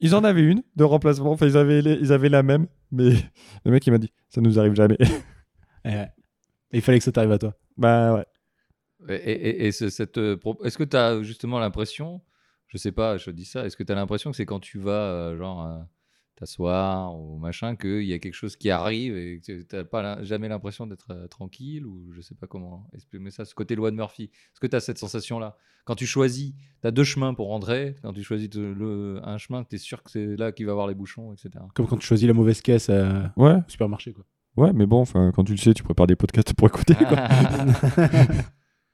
ils 0.00 0.14
en 0.14 0.24
avaient 0.24 0.42
une 0.42 0.62
de 0.76 0.84
remplacement. 0.84 1.32
Enfin, 1.32 1.46
ils 1.46 1.56
avaient, 1.56 1.82
les- 1.82 1.98
ils 2.00 2.12
avaient 2.12 2.28
la 2.30 2.42
même, 2.42 2.66
mais 2.90 3.10
le 3.64 3.70
mec, 3.70 3.86
il 3.86 3.90
m'a 3.90 3.98
dit 3.98 4.12
Ça 4.28 4.40
nous 4.40 4.58
arrive 4.58 4.74
jamais. 4.74 4.98
Eh 5.84 5.88
ouais. 5.88 6.08
Il 6.72 6.80
fallait 6.80 6.98
que 6.98 7.04
ça 7.04 7.12
t'arrive 7.12 7.32
à 7.32 7.38
toi. 7.38 7.54
bah 7.76 8.14
ouais. 8.14 8.24
Et, 9.08 9.32
et- 9.32 9.66
et 9.66 9.72
ce- 9.72 9.90
cette, 9.90 10.16
euh, 10.18 10.36
est-ce 10.64 10.78
que 10.78 10.84
tu 10.84 10.96
as 10.96 11.22
justement 11.22 11.58
l'impression, 11.58 12.22
je 12.74 12.78
sais 12.78 12.92
pas, 12.92 13.16
je 13.16 13.26
te 13.26 13.30
dis 13.30 13.44
ça, 13.44 13.64
est-ce 13.64 13.76
que 13.76 13.84
tu 13.84 13.92
as 13.92 13.94
l'impression 13.94 14.30
que 14.32 14.36
c'est 14.36 14.46
quand 14.46 14.60
tu 14.60 14.78
vas, 14.78 14.90
euh, 14.90 15.38
genre, 15.38 15.64
euh, 15.64 15.78
t'asseoir 16.34 17.16
ou 17.16 17.38
machin, 17.38 17.76
qu'il 17.76 18.02
y 18.02 18.12
a 18.12 18.18
quelque 18.18 18.34
chose 18.34 18.56
qui 18.56 18.68
arrive 18.70 19.16
et 19.16 19.40
que 19.40 19.62
tu 19.62 19.76
n'as 19.76 19.84
pas 19.84 20.22
jamais 20.24 20.48
l'impression 20.48 20.86
d'être 20.86 21.12
euh, 21.12 21.28
tranquille 21.28 21.86
ou 21.86 22.12
je 22.12 22.20
sais 22.20 22.34
pas 22.34 22.48
comment 22.48 22.88
exprimer 22.92 23.30
ça, 23.30 23.44
ce 23.44 23.54
côté 23.54 23.76
loi 23.76 23.92
de 23.92 23.96
Murphy? 23.96 24.24
Est-ce 24.24 24.60
que 24.60 24.66
tu 24.66 24.74
as 24.74 24.80
cette 24.80 24.98
sensation-là? 24.98 25.56
Quand 25.84 25.94
tu 25.94 26.06
choisis, 26.06 26.54
tu 26.80 26.86
as 26.86 26.90
deux 26.90 27.04
chemins 27.04 27.34
pour 27.34 27.48
rentrer, 27.48 27.94
quand 28.02 28.12
tu 28.12 28.24
choisis 28.24 28.48
le, 28.54 29.20
un 29.22 29.38
chemin, 29.38 29.62
tu 29.62 29.76
es 29.76 29.78
sûr 29.78 30.02
que 30.02 30.10
c'est 30.10 30.36
là 30.36 30.50
qu'il 30.50 30.66
va 30.66 30.70
y 30.70 30.72
avoir 30.72 30.88
les 30.88 30.94
bouchons, 30.94 31.32
etc. 31.32 31.50
Comme 31.74 31.86
quand 31.86 31.98
tu 31.98 32.06
choisis 32.06 32.26
la 32.26 32.34
mauvaise 32.34 32.60
caisse 32.60 32.88
euh, 32.90 33.22
Ouais, 33.36 33.54
au 33.54 33.68
supermarché. 33.68 34.12
Quoi. 34.12 34.24
ouais, 34.56 34.72
mais 34.72 34.86
bon, 34.86 35.00
enfin, 35.00 35.30
quand 35.32 35.44
tu 35.44 35.52
le 35.52 35.58
sais, 35.58 35.74
tu 35.74 35.84
prépares 35.84 36.08
des 36.08 36.16
podcasts 36.16 36.54
pour 36.54 36.66
écouter. 36.66 36.94
Quoi. 36.96 37.16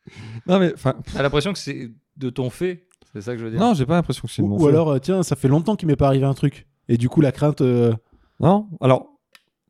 non, 0.46 0.58
mais 0.58 0.74
enfin, 0.74 0.94
T'as 1.12 1.22
l'impression 1.22 1.52
que 1.52 1.58
c'est 1.58 1.90
de 2.16 2.30
ton 2.30 2.50
fait 2.50 2.86
C'est 3.14 3.20
ça 3.22 3.32
que 3.32 3.38
je 3.38 3.44
veux 3.44 3.50
dire 3.50 3.60
non, 3.60 3.74
j'ai 3.74 3.86
pas 3.86 3.94
l'impression 3.94 4.22
que 4.26 4.30
c'est 4.32 4.42
de 4.42 4.46
Ou, 4.46 4.50
mon 4.50 4.58
ou 4.58 4.66
alors, 4.68 4.90
euh, 4.90 4.98
tiens, 4.98 5.22
ça 5.22 5.34
fait 5.36 5.48
longtemps 5.48 5.74
qu'il 5.76 5.88
m'est 5.88 5.96
pas 5.96 6.06
arrivé 6.06 6.24
un 6.26 6.34
truc. 6.34 6.66
Et 6.88 6.96
du 6.96 7.08
coup, 7.08 7.20
la 7.20 7.32
crainte. 7.32 7.60
euh, 7.60 7.92
Non, 8.40 8.68
alors, 8.80 9.06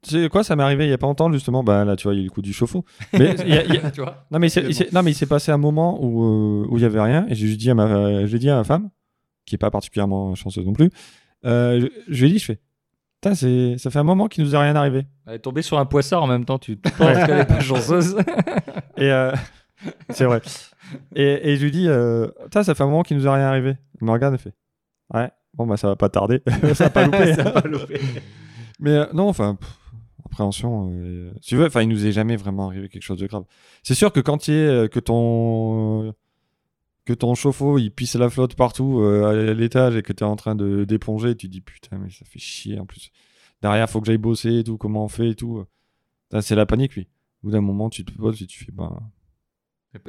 tu 0.03 0.11
sais 0.11 0.29
quoi, 0.29 0.45
ça 0.45 0.57
m'est 0.57 0.63
arrivé 0.63 0.87
il 0.87 0.91
y 0.91 0.93
a 0.93 0.99
pas 0.99 1.07
longtemps, 1.07 1.31
justement. 1.33 1.63
Bah 1.65 1.85
là, 1.85 1.97
tu 1.97 2.05
vois, 2.05 2.15
il 2.15 2.19
y 2.19 2.21
a 2.21 2.23
eu 2.23 2.27
le 2.27 2.31
coup 2.31 2.43
du 2.43 2.53
chauffe-eau. 2.53 2.85
Mais 3.13 3.35
il 3.41 3.49
y 3.49 3.57
a- 3.59 3.65
il 3.65 3.75
y 3.75 3.79
a- 3.79 3.91
tu 3.93 4.01
vois 4.03 4.25
Non 4.31 4.39
mais, 4.39 4.47
il 4.49 4.51
s'est- 4.51 4.65
il 4.67 4.75
s'est- 4.75 4.89
non 4.93 5.03
mais 5.03 5.11
il 5.11 5.15
s'est 5.15 5.27
passé 5.27 5.53
un 5.53 5.59
moment 5.59 6.03
où 6.03 6.23
euh, 6.25 6.67
où 6.71 6.77
il 6.79 6.83
y 6.83 6.85
avait 6.87 7.01
rien 7.01 7.27
et 7.29 7.35
j'ai 7.35 7.47
juste 7.47 7.61
dit 7.61 7.71
à 7.71 7.75
ma 7.75 8.27
j'ai 8.27 8.39
dit 8.39 8.49
à 8.51 8.57
ma 8.57 8.65
femme 8.65 8.91
qui 9.47 9.55
est 9.55 9.59
pas 9.59 9.71
particulièrement 9.71 10.35
chanceuse 10.35 10.65
non 10.67 10.73
plus 10.75 10.91
euh, 11.47 11.81
je, 11.81 11.87
je 12.15 12.21
lui 12.25 12.31
ai 12.31 12.33
dit 12.35 12.39
je 12.39 12.45
fais 12.47 12.61
Putain, 13.23 13.35
c'est 13.35 13.77
ça 13.79 13.91
fait 13.91 13.99
un 13.99 14.03
moment 14.05 14.29
qu'il 14.29 14.45
nous 14.45 14.55
a 14.57 14.61
rien 14.61 14.75
arrivé 14.77 15.05
Elle 15.27 15.35
est 15.35 15.39
tombée 15.41 15.61
sur 15.63 15.79
un 15.79 15.85
poissard 15.87 16.23
en 16.23 16.27
même 16.27 16.45
temps, 16.47 16.59
tu 16.59 16.79
tu 16.79 16.91
penses 16.99 17.27
qu'elle 17.27 17.39
est 17.41 17.45
pas 17.47 17.61
chanceuse 17.61 18.17
et 18.97 19.11
euh, 19.13 19.33
c'est 20.11 20.25
vrai. 20.25 20.41
Et, 21.15 21.51
et 21.51 21.57
je 21.57 21.65
lui 21.65 21.71
dis 21.71 21.89
euh, 21.89 22.29
Putain, 22.45 22.63
ça 22.63 22.75
fait 22.75 22.83
un 22.83 22.87
moment 22.87 23.03
qu'il 23.03 23.17
nous 23.17 23.27
a 23.27 23.35
rien 23.35 23.47
arrivé. 23.47 23.77
Elle 24.01 24.07
me 24.07 24.13
regarde 24.13 24.35
et 24.35 24.39
fait 24.39 24.55
ouais 25.15 25.31
bon 25.55 25.67
bah 25.67 25.77
ça 25.77 25.89
va 25.89 25.97
pas 25.97 26.09
tarder. 26.09 26.43
Ça 26.75 26.85
va 26.85 26.91
pas 26.91 27.05
louper. 27.05 27.35
Ça 27.35 27.43
va 27.45 27.63
pas 27.63 27.69
louper. 27.69 28.01
mais 28.79 28.91
euh, 28.91 29.07
non 29.13 29.29
enfin 29.29 29.59
appréhension 30.25 30.91
euh, 30.93 31.33
si 31.41 31.51
tu 31.51 31.57
veux 31.57 31.67
enfin 31.67 31.83
il 31.83 31.89
nous 31.89 32.07
est 32.07 32.13
jamais 32.13 32.37
vraiment 32.37 32.69
arrivé 32.69 32.89
quelque 32.89 33.03
chose 33.03 33.19
de 33.19 33.27
grave. 33.27 33.45
C'est 33.83 33.95
sûr 33.95 34.13
que 34.13 34.21
quand 34.21 34.49
il 34.49 34.55
est 34.55 34.67
euh, 34.67 34.89
que 34.89 35.01
ton 35.01 36.15
que 37.05 37.13
ton 37.13 37.35
chauffe-eau 37.35 37.79
il 37.79 37.91
pisse 37.91 38.15
la 38.15 38.31
flotte 38.31 38.55
partout 38.55 39.01
euh, 39.01 39.51
à 39.51 39.55
l'étage 39.55 39.97
et 39.97 40.03
que 40.03 40.13
tu 40.13 40.23
es 40.23 40.27
en 40.27 40.37
train 40.37 40.55
de 40.55 40.85
d'éponger 40.85 41.35
tu 41.35 41.49
te 41.49 41.53
dis 41.53 41.61
putain 41.61 41.99
mais 41.99 42.11
ça 42.11 42.25
fait 42.25 42.39
chier 42.39 42.79
en 42.79 42.87
plus. 42.87 43.11
Derrière 43.63 43.91
faut 43.91 44.01
que 44.01 44.07
j'aille 44.07 44.19
bosser 44.19 44.61
et 44.61 44.65
tout 44.65 44.79
comment 44.79 45.05
on 45.05 45.09
fait 45.09 45.31
et 45.31 45.35
tout. 45.35 45.65
C'est 46.41 46.55
la 46.55 46.67
panique 46.67 46.95
lui. 46.95 47.09
Au 47.43 47.49
bout 47.49 47.51
d'un 47.51 47.61
moment 47.61 47.91
tu 47.91 48.05
te 48.05 48.13
poses 48.13 48.41
et 48.41 48.47
tu 48.47 48.65
fais 48.65 48.73
ben 48.73 49.01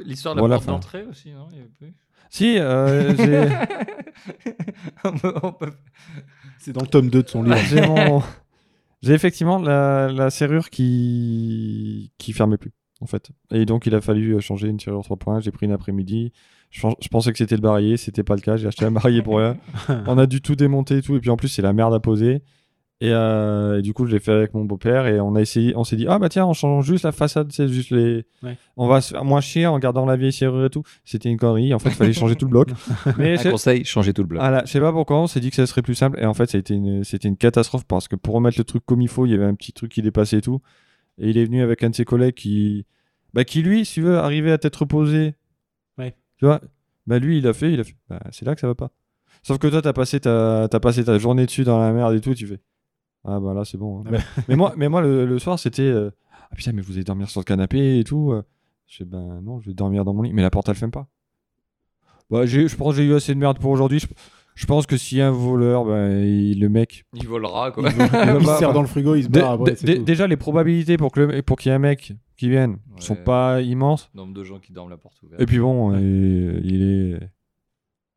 L'histoire 0.04 0.34
de 0.34 0.40
la 0.40 0.42
Voilà, 0.42 0.56
porte 0.56 0.66
d'entrée 0.68 1.02
aussi, 1.04 1.30
non 1.32 1.48
Il 1.50 1.56
y 1.56 1.60
avait 1.60 1.68
plus. 1.68 1.94
Si 2.30 2.58
euh, 2.58 3.14
j'ai 3.16 3.48
peut- 5.20 5.72
C'est 6.58 6.72
dans 6.72 6.82
le 6.82 6.86
tome 6.86 7.10
2 7.10 7.22
de 7.22 7.28
son 7.28 7.42
livre. 7.42 7.56
j'ai 7.66 7.80
mon- 7.86 8.22
effectivement 9.02 9.58
la, 9.58 10.10
la 10.12 10.30
serrure 10.30 10.70
qui 10.70 12.12
qui 12.18 12.32
fermait 12.32 12.56
plus 12.58 12.72
en 13.00 13.06
fait. 13.06 13.30
Et 13.50 13.64
donc 13.66 13.86
il 13.86 13.94
a 13.94 14.00
fallu 14.00 14.40
changer 14.40 14.68
une 14.68 14.78
serrure 14.80 15.02
3 15.02 15.16
points. 15.16 15.40
J'ai 15.40 15.50
pris 15.50 15.66
une 15.66 15.72
après-midi. 15.72 16.32
Je 16.70 17.08
pensais 17.10 17.32
que 17.32 17.38
c'était 17.38 17.56
le 17.56 17.60
barillet. 17.60 17.96
C'était 17.96 18.22
pas 18.22 18.34
le 18.36 18.40
cas. 18.40 18.56
J'ai 18.56 18.66
acheté 18.68 18.84
un 18.84 18.92
barillet 18.92 19.22
pour 19.22 19.38
rien. 19.38 19.56
On 20.06 20.16
a 20.16 20.26
dû 20.26 20.40
tout 20.40 20.54
démonter 20.54 20.98
et 20.98 21.02
tout. 21.02 21.16
Et 21.16 21.20
puis 21.20 21.30
en 21.30 21.36
plus 21.36 21.48
c'est 21.48 21.62
la 21.62 21.72
merde 21.72 21.92
à 21.92 22.00
poser 22.00 22.42
et, 23.02 23.10
euh, 23.10 23.78
et 23.78 23.82
du 23.82 23.92
coup 23.94 24.06
je 24.06 24.12
l'ai 24.12 24.20
fait 24.20 24.30
avec 24.32 24.54
mon 24.54 24.64
beau-père 24.64 25.06
et 25.06 25.18
on 25.20 25.34
a 25.34 25.40
essayé 25.40 25.74
on 25.76 25.82
s'est 25.82 25.96
dit 25.96 26.06
ah 26.08 26.18
bah 26.18 26.28
tiens 26.28 26.46
on 26.46 26.52
change 26.52 26.86
juste 26.86 27.04
la 27.04 27.10
façade 27.12 27.50
c'est 27.50 27.66
juste 27.68 27.90
les 27.90 28.24
Ouais. 28.42 28.56
on 28.76 28.86
va 28.86 29.00
se 29.00 29.12
faire 29.14 29.24
moins 29.24 29.40
chier 29.40 29.66
en 29.66 29.78
gardant 29.78 30.04
la 30.06 30.16
vieille 30.16 30.32
serrure 30.32 30.66
et 30.66 30.70
tout 30.70 30.82
c'était 31.04 31.28
une 31.28 31.36
connerie 31.38 31.74
en 31.74 31.78
fait 31.78 31.88
il 31.88 31.94
fallait 31.96 32.12
changer 32.12 32.36
tout 32.36 32.44
le 32.46 32.50
bloc 32.50 32.68
mais 33.18 33.44
Un 33.46 33.50
conseil, 33.50 33.84
changez 33.84 34.12
tout 34.12 34.22
le 34.22 34.28
bloc. 34.28 34.40
voilà, 34.40 34.62
je 34.64 34.70
sais 34.70 34.80
pas 34.80 34.92
pourquoi, 34.92 35.18
on 35.20 35.26
s'est 35.26 35.40
dit 35.40 35.50
que 35.50 35.56
ça 35.56 35.66
serait 35.66 35.82
plus 35.82 35.94
simple. 35.94 36.18
Et 36.20 36.26
en 36.26 36.34
fait, 36.34 36.54
été 36.54 36.74
une, 36.74 37.02
c'était 37.04 37.28
une 37.28 37.36
catastrophe 37.36 37.84
parce 37.86 38.06
que 38.08 38.14
pour 38.16 38.34
remettre 38.34 38.58
le 38.58 38.64
truc 38.64 38.84
comme 38.86 39.00
il 39.02 39.08
faut, 39.08 39.26
il 39.26 39.32
y 39.32 39.34
avait 39.34 39.44
un 39.44 39.54
petit 39.54 39.72
truc 39.72 39.90
qui 39.92 40.02
dépassait 40.02 40.38
et 40.38 40.40
tout. 40.40 40.60
Et 41.18 41.30
il 41.30 41.38
est 41.38 41.44
venu 41.44 41.62
avec 41.62 41.82
un 41.82 41.90
de 41.90 41.94
ses 41.94 42.04
collègues 42.04 42.34
qui, 42.34 42.86
bah, 43.34 43.44
qui 43.44 43.62
lui, 43.62 43.84
si 43.84 43.94
tu 43.94 44.02
veux, 44.02 44.16
arriver 44.18 44.52
à 44.52 44.58
tête 44.58 44.74
reposée. 44.76 45.34
Ouais. 45.98 46.14
Tu 46.38 46.44
vois, 46.46 46.60
bah, 47.06 47.18
lui, 47.18 47.38
il 47.38 47.46
a 47.46 47.52
fait, 47.52 47.72
il 47.72 47.80
a 47.80 47.84
fait, 47.84 47.94
bah, 48.08 48.20
c'est 48.30 48.44
là 48.44 48.54
que 48.54 48.60
ça 48.60 48.66
va 48.68 48.74
pas. 48.74 48.90
Sauf 49.42 49.58
que 49.58 49.66
toi, 49.66 49.82
t'as 49.82 49.92
passé 49.92 50.20
ta, 50.20 50.68
t'as 50.70 50.80
passé 50.80 51.04
ta 51.04 51.18
journée 51.18 51.46
dessus 51.46 51.64
dans 51.64 51.78
la 51.80 51.92
merde 51.92 52.14
et 52.14 52.20
tout, 52.20 52.34
tu 52.34 52.46
fais, 52.46 52.60
ah, 53.24 53.38
bah 53.40 53.54
là, 53.54 53.64
c'est 53.64 53.78
bon. 53.78 54.00
hein. 54.00 54.04
Ah 54.06 54.10
bah. 54.12 54.18
mais 54.48 54.56
moi, 54.56 54.74
mais 54.76 54.88
moi, 54.88 55.00
le, 55.02 55.24
le 55.26 55.38
soir, 55.38 55.58
c'était, 55.58 55.82
euh, 55.82 56.10
ah 56.50 56.54
putain, 56.56 56.72
mais 56.72 56.82
vous 56.82 56.92
allez 56.94 57.04
dormir 57.04 57.28
sur 57.30 57.40
le 57.40 57.44
canapé 57.44 57.98
et 57.98 58.04
tout. 58.04 58.32
euh. 58.32 58.42
Je 58.86 58.98
fais, 58.98 59.04
ben 59.04 59.40
non, 59.42 59.60
je 59.60 59.68
vais 59.68 59.74
dormir 59.74 60.04
dans 60.04 60.12
mon 60.14 60.22
lit. 60.22 60.32
Mais 60.32 60.42
la 60.42 60.50
porte, 60.50 60.68
elle 60.68 60.74
ferme 60.74 60.90
pas. 60.90 61.06
Bah, 62.30 62.46
j'ai- 62.46 62.68
je 62.68 62.76
pense 62.76 62.94
que 62.96 63.02
j'ai 63.02 63.08
eu 63.08 63.14
assez 63.14 63.34
de 63.34 63.38
merde 63.38 63.58
pour 63.58 63.70
aujourd'hui. 63.70 63.98
Je, 64.00 64.06
je 64.54 64.66
pense 64.66 64.86
que 64.86 64.96
s'il 64.96 65.18
y 65.18 65.20
a 65.22 65.28
un 65.28 65.32
voleur, 65.32 65.84
ben, 65.84 66.18
il- 66.24 66.60
le 66.60 66.68
mec. 66.68 67.04
Il 67.14 67.26
volera, 67.28 67.70
quoi. 67.72 67.84
Il, 67.88 67.96
il 67.96 68.00
se 68.06 68.46
bah, 68.46 68.58
sert 68.58 68.68
bah, 68.68 68.74
dans 68.74 68.82
le 68.82 68.86
frigo, 68.88 69.14
il 69.14 69.24
se 69.24 69.28
barre 69.28 69.52
après. 69.52 69.74
déjà, 69.98 70.26
les 70.26 70.36
probabilités 70.36 70.96
pour 70.96 71.12
qu'il 71.12 71.42
pour 71.42 71.58
qu'il 71.58 71.70
y 71.70 71.72
ait 71.72 71.76
un 71.76 71.80
mec 71.80 72.12
qui 72.36 72.48
vienne 72.48 72.78
sont 72.98 73.14
Ouais. 73.14 73.24
pas 73.24 73.60
immenses. 73.62 74.10
Nombre 74.14 74.34
de 74.34 74.44
gens 74.44 74.58
qui 74.58 74.72
dorment 74.72 74.90
la 74.90 74.96
porte 74.96 75.22
ouverte. 75.22 75.40
Et 75.40 75.46
puis 75.46 75.58
bon, 75.58 75.94
et- 75.96 76.60
il 76.64 76.82
est. 76.82 77.20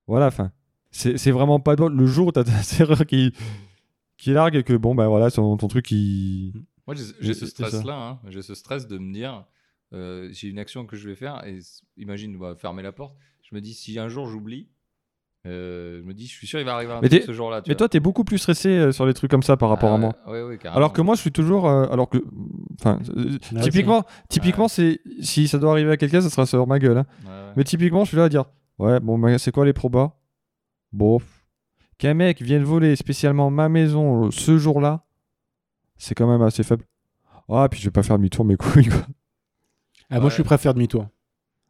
Voilà, 0.07 0.27
enfin. 0.27 0.51
C'est 0.91 1.17
c'est 1.17 1.31
vraiment 1.31 1.59
pas 1.59 1.75
bol. 1.75 1.93
Le 1.93 2.05
jour 2.05 2.27
où 2.27 2.31
t'as 2.31 2.43
ta 2.45 2.51
serrure 2.63 3.05
qui, 3.05 3.33
qui 4.17 4.31
largue 4.31 4.55
et 4.55 4.63
que 4.63 4.73
bon, 4.73 4.95
ben 4.95 5.07
voilà, 5.07 5.29
ton, 5.31 5.57
ton 5.57 5.67
truc 5.67 5.85
qui. 5.85 6.53
Moi, 6.87 6.95
j'ai 7.19 7.33
ce 7.33 7.45
stress-là. 7.45 7.95
hein. 7.95 8.19
J'ai 8.29 8.41
ce 8.41 8.53
stress 8.55 8.87
de 8.87 8.97
me 8.97 9.13
dire, 9.13 9.45
euh, 9.93 10.29
j'ai 10.31 10.47
une 10.49 10.59
action 10.59 10.85
que 10.85 10.95
je 10.95 11.07
vais 11.09 11.15
faire 11.15 11.43
et 11.45 11.59
imagine, 11.97 12.37
bah, 12.37 12.55
fermer 12.55 12.83
la 12.83 12.91
porte. 12.91 13.15
Je 13.49 13.55
me 13.55 13.61
dis, 13.61 13.73
si 13.73 13.97
un 13.99 14.07
jour 14.07 14.27
j'oublie, 14.27 14.69
euh, 15.47 15.99
je 15.99 16.03
me 16.03 16.13
dis, 16.13 16.25
je 16.25 16.31
suis 16.33 16.47
sûr 16.47 16.59
il 16.59 16.65
va 16.65 16.73
arriver 16.73 16.91
un 16.93 17.01
Mais 17.01 17.09
truc 17.09 17.21
ce 17.23 17.31
jour-là. 17.33 17.61
Mais 17.67 17.73
vois. 17.73 17.75
toi, 17.77 17.89
t'es 17.89 17.99
beaucoup 17.99 18.23
plus 18.23 18.39
stressé 18.39 18.69
euh, 18.69 18.91
sur 18.91 19.05
les 19.05 19.13
trucs 19.13 19.29
comme 19.29 19.43
ça 19.43 19.57
par 19.57 19.69
rapport 19.69 19.91
Ah 19.91 19.95
à 19.95 19.97
moi. 19.97 20.15
ouais, 20.25 20.31
ouais, 20.33 20.43
ouais, 20.43 20.57
carrément. 20.57 20.77
Alors 20.77 20.93
que 20.93 21.01
moi, 21.01 21.13
je 21.15 21.21
suis 21.21 21.31
toujours. 21.31 21.67
euh, 21.69 21.85
alors 21.91 22.09
que. 22.09 22.17
Enfin, 22.79 22.99
euh, 23.15 23.37
typiquement, 23.61 24.03
typiquement 24.29 24.67
c'est 24.67 25.01
si 25.21 25.47
ça 25.47 25.59
doit 25.59 25.71
arriver 25.71 25.91
à 25.91 25.97
quelqu'un, 25.97 26.21
ça 26.21 26.29
sera 26.31 26.45
sur 26.47 26.65
ma 26.65 26.79
gueule. 26.79 26.97
hein. 26.97 27.05
Ouais, 27.23 27.29
ouais. 27.29 27.53
Mais 27.57 27.63
typiquement, 27.63 28.03
je 28.05 28.09
suis 28.09 28.17
là 28.17 28.23
à 28.23 28.29
dire 28.29 28.45
Ouais, 28.79 28.99
bon, 28.99 29.19
bah, 29.19 29.37
c'est 29.37 29.51
quoi 29.51 29.65
les 29.65 29.73
probas? 29.73 30.13
Bon. 30.91 31.19
Qu'un 31.97 32.13
mec 32.13 32.41
vienne 32.41 32.63
voler 32.63 32.95
spécialement 32.95 33.49
ma 33.49 33.69
maison 33.69 34.25
euh, 34.27 34.31
ce 34.31 34.57
jour-là, 34.57 35.05
c'est 35.97 36.13
quand 36.15 36.27
même 36.29 36.41
assez 36.41 36.63
faible. 36.63 36.83
Ah, 37.49 37.67
puis 37.69 37.79
je 37.79 37.85
vais 37.85 37.91
pas 37.91 38.03
faire 38.03 38.17
demi-tour, 38.17 38.43
mes 38.43 38.55
couilles, 38.57 38.87
quoi. 38.89 39.05
Ah, 40.09 40.19
moi, 40.19 40.29
je 40.29 40.35
suis 40.35 40.43
prêt 40.43 40.55
à 40.55 40.57
faire 40.57 40.73
demi-tour. 40.73 41.07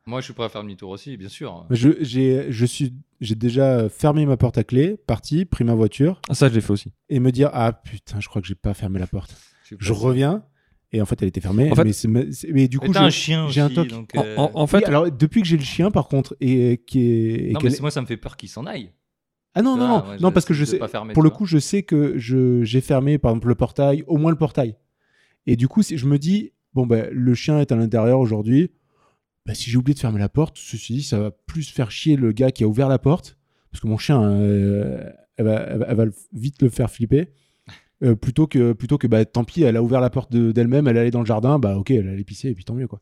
Moi, 0.07 0.19
je 0.21 0.25
suis 0.25 0.33
prêt 0.33 0.45
à 0.45 0.49
faire 0.49 0.61
demi-tour 0.63 0.89
aussi, 0.89 1.15
bien 1.17 1.29
sûr. 1.29 1.65
Je, 1.69 1.89
j'ai, 2.01 2.51
je 2.51 2.65
suis, 2.65 2.93
j'ai 3.21 3.35
déjà 3.35 3.87
fermé 3.89 4.25
ma 4.25 4.37
porte 4.37 4.57
à 4.57 4.63
clé, 4.63 4.97
parti, 5.07 5.45
pris 5.45 5.63
ma 5.63 5.73
voiture 5.75 6.21
Ah, 6.29 6.33
ça, 6.35 6.49
je 6.49 6.53
l'ai 6.55 6.61
fait 6.61 6.71
aussi. 6.71 6.91
et 7.09 7.19
me 7.19 7.31
dire 7.31 7.49
ah 7.53 7.73
putain, 7.73 8.19
je 8.19 8.27
crois 8.27 8.41
que 8.41 8.47
j'ai 8.47 8.55
pas 8.55 8.73
fermé 8.73 8.99
la 8.99 9.07
porte. 9.07 9.35
Je 9.79 9.93
reviens 9.93 10.43
et 10.91 11.01
en 11.01 11.05
fait 11.05 11.19
elle 11.23 11.27
était 11.29 11.41
fermée. 11.41 11.71
En 11.71 11.75
fait- 11.75 11.83
mais, 12.07 12.31
c'est, 12.31 12.67
du 12.67 12.77
coup 12.79 12.91
un 12.95 13.09
chien 13.09 13.47
j'ai 13.49 13.61
un 13.61 13.65
aussi, 13.65 13.75
toc. 13.75 13.87
donc, 13.87 14.11
En, 14.15 14.23
euh, 14.23 14.35
en- 14.53 14.67
fait, 14.67 14.85
alors 14.85 15.11
depuis 15.11 15.41
que 15.41 15.47
j'ai 15.47 15.57
le 15.57 15.63
chien 15.63 15.89
par 15.89 16.07
contre 16.07 16.35
et 16.39 16.83
qui 16.85 16.99
est 16.99 17.49
et 17.49 17.51
Non, 17.53 17.59
mais 17.63 17.71
c'est- 17.71 17.81
moi, 17.81 17.89
ça 17.89 17.99
me 18.01 18.05
fait 18.05 18.17
peur 18.17 18.37
qu'il 18.37 18.47
s'en 18.49 18.65
aille. 18.67 18.91
Ah 19.55 19.61
non 19.61 19.75
non 19.77 19.83
Ah, 19.85 19.87
non. 20.05 20.09
ouais, 20.11 20.17
non 20.19 20.31
parce 20.31 20.45
que 20.45 20.53
je 20.53 20.61
de 20.61 20.65
sais 20.69 20.87
fermer, 20.87 21.13
pour 21.13 21.23
le 21.23 21.29
coup 21.29 21.45
je 21.45 21.57
sais 21.57 21.83
que 21.83 22.17
j'ai 22.17 22.81
fermé 22.81 23.17
par 23.17 23.31
exemple 23.31 23.47
le 23.47 23.55
portail 23.55 24.03
au 24.07 24.17
moins 24.17 24.31
le 24.31 24.37
portail. 24.37 24.75
Et 25.47 25.55
du 25.55 25.67
coup 25.67 25.81
si 25.83 25.97
je 25.97 26.05
me 26.07 26.17
dis 26.19 26.51
bon 26.73 26.85
ben 26.85 27.09
le 27.11 27.33
chien 27.35 27.59
est 27.59 27.71
à 27.71 27.75
l'intérieur 27.75 28.19
aujourd'hui 28.19 28.71
bah, 29.45 29.53
si 29.53 29.69
j'ai 29.69 29.77
oublié 29.77 29.93
de 29.93 29.99
fermer 29.99 30.19
la 30.19 30.29
porte 30.29 30.57
ceci 30.57 30.93
dit 30.93 31.03
ça 31.03 31.19
va 31.19 31.31
plus 31.31 31.69
faire 31.69 31.91
chier 31.91 32.15
le 32.15 32.31
gars 32.31 32.51
qui 32.51 32.63
a 32.63 32.67
ouvert 32.67 32.89
la 32.89 32.99
porte 32.99 33.37
parce 33.71 33.81
que 33.81 33.87
mon 33.87 33.97
chien 33.97 34.21
euh, 34.23 35.03
elle, 35.37 35.45
va, 35.45 35.55
elle 35.69 35.77
va- 35.79 35.85
elle 35.89 35.95
va 35.97 36.05
le- 36.05 36.13
vite 36.33 36.61
le 36.61 36.69
faire 36.69 36.89
flipper 36.89 37.29
euh, 38.03 38.15
plutôt 38.15 38.47
que 38.47 38.73
plutôt 38.73 38.97
que 38.97 39.07
bah 39.07 39.23
tant 39.23 39.43
pis 39.45 39.63
elle 39.63 39.77
a 39.77 39.83
ouvert 39.83 40.01
la 40.01 40.09
porte 40.09 40.31
de- 40.31 40.51
d'elle-même 40.51 40.87
elle 40.87 40.97
allait 40.97 41.11
dans 41.11 41.21
le 41.21 41.25
jardin 41.25 41.59
bah 41.59 41.77
ok 41.77 41.91
elle 41.91 42.09
allait 42.09 42.23
pisser 42.23 42.49
et 42.49 42.53
puis 42.55 42.65
tant 42.65 42.73
mieux 42.73 42.87
quoi 42.87 42.99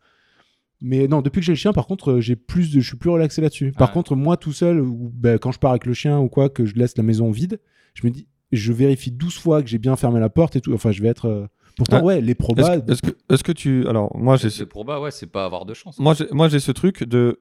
mais 0.84 1.08
non 1.08 1.22
depuis 1.22 1.40
que 1.40 1.46
j'ai 1.46 1.54
le 1.54 1.58
chien 1.58 1.74
par 1.74 1.88
contre 1.88 2.12
euh, 2.12 2.22
j'ai 2.22 2.36
plus 2.36 2.72
de, 2.72 2.80
je 2.82 2.88
suis 2.88 2.98
plus 2.98 3.10
relaxé 3.10 3.42
là-dessus 3.42 3.72
par 3.72 3.88
Ouais. 3.90 3.94
contre 3.94 4.16
moi 4.16 4.38
tout 4.38 4.52
seul 4.54 4.80
ou 4.82 5.12
bah, 5.16 5.38
quand 5.40 5.52
je 5.52 5.58
pars 5.60 5.72
avec 5.72 5.86
le 5.88 5.94
chien 5.94 6.20
ou 6.20 6.28
quoi 6.30 6.50
que 6.50 6.66
je 6.66 6.76
laisse 6.76 6.96
la 6.98 7.04
maison 7.04 7.32
vide 7.32 7.60
je 7.96 8.06
me 8.06 8.12
dis 8.12 8.28
je 8.52 8.72
vérifie 8.74 9.10
12 9.12 9.38
fois 9.40 9.64
que 9.64 9.70
j'ai 9.70 9.80
bien 9.80 9.96
fermé 9.96 10.20
la 10.20 10.30
porte 10.30 10.56
et 10.56 10.62
tout 10.62 10.74
enfin 10.74 10.92
je 10.92 11.02
vais 11.02 11.08
être 11.10 11.26
euh, 11.28 11.48
pourtant 11.78 11.98
Ouais. 12.04 12.16
ouais 12.16 12.22
les 12.22 12.32
est-ce 12.34 12.38
probas 12.38 12.80
que, 12.80 12.92
est-ce 12.92 13.02
que, 13.02 13.12
est-ce 13.34 13.44
que 13.44 13.52
tu. 13.52 13.88
Alors, 13.88 14.16
moi, 14.16 14.36
j'ai 14.36 14.52
ce, 14.52 14.58
C'est 14.58 14.66
pour 14.68 14.86
bas, 14.86 15.00
ouais, 15.00 15.10
c'est 15.10 15.26
pas 15.26 15.44
avoir 15.46 15.66
de 15.66 15.74
chance. 15.74 15.98
moi, 15.98 16.14
j'ai, 16.14 16.28
moi, 16.32 16.48
j'ai 16.50 16.60
ce 16.60 16.72
truc 16.72 17.04
de 17.04 17.40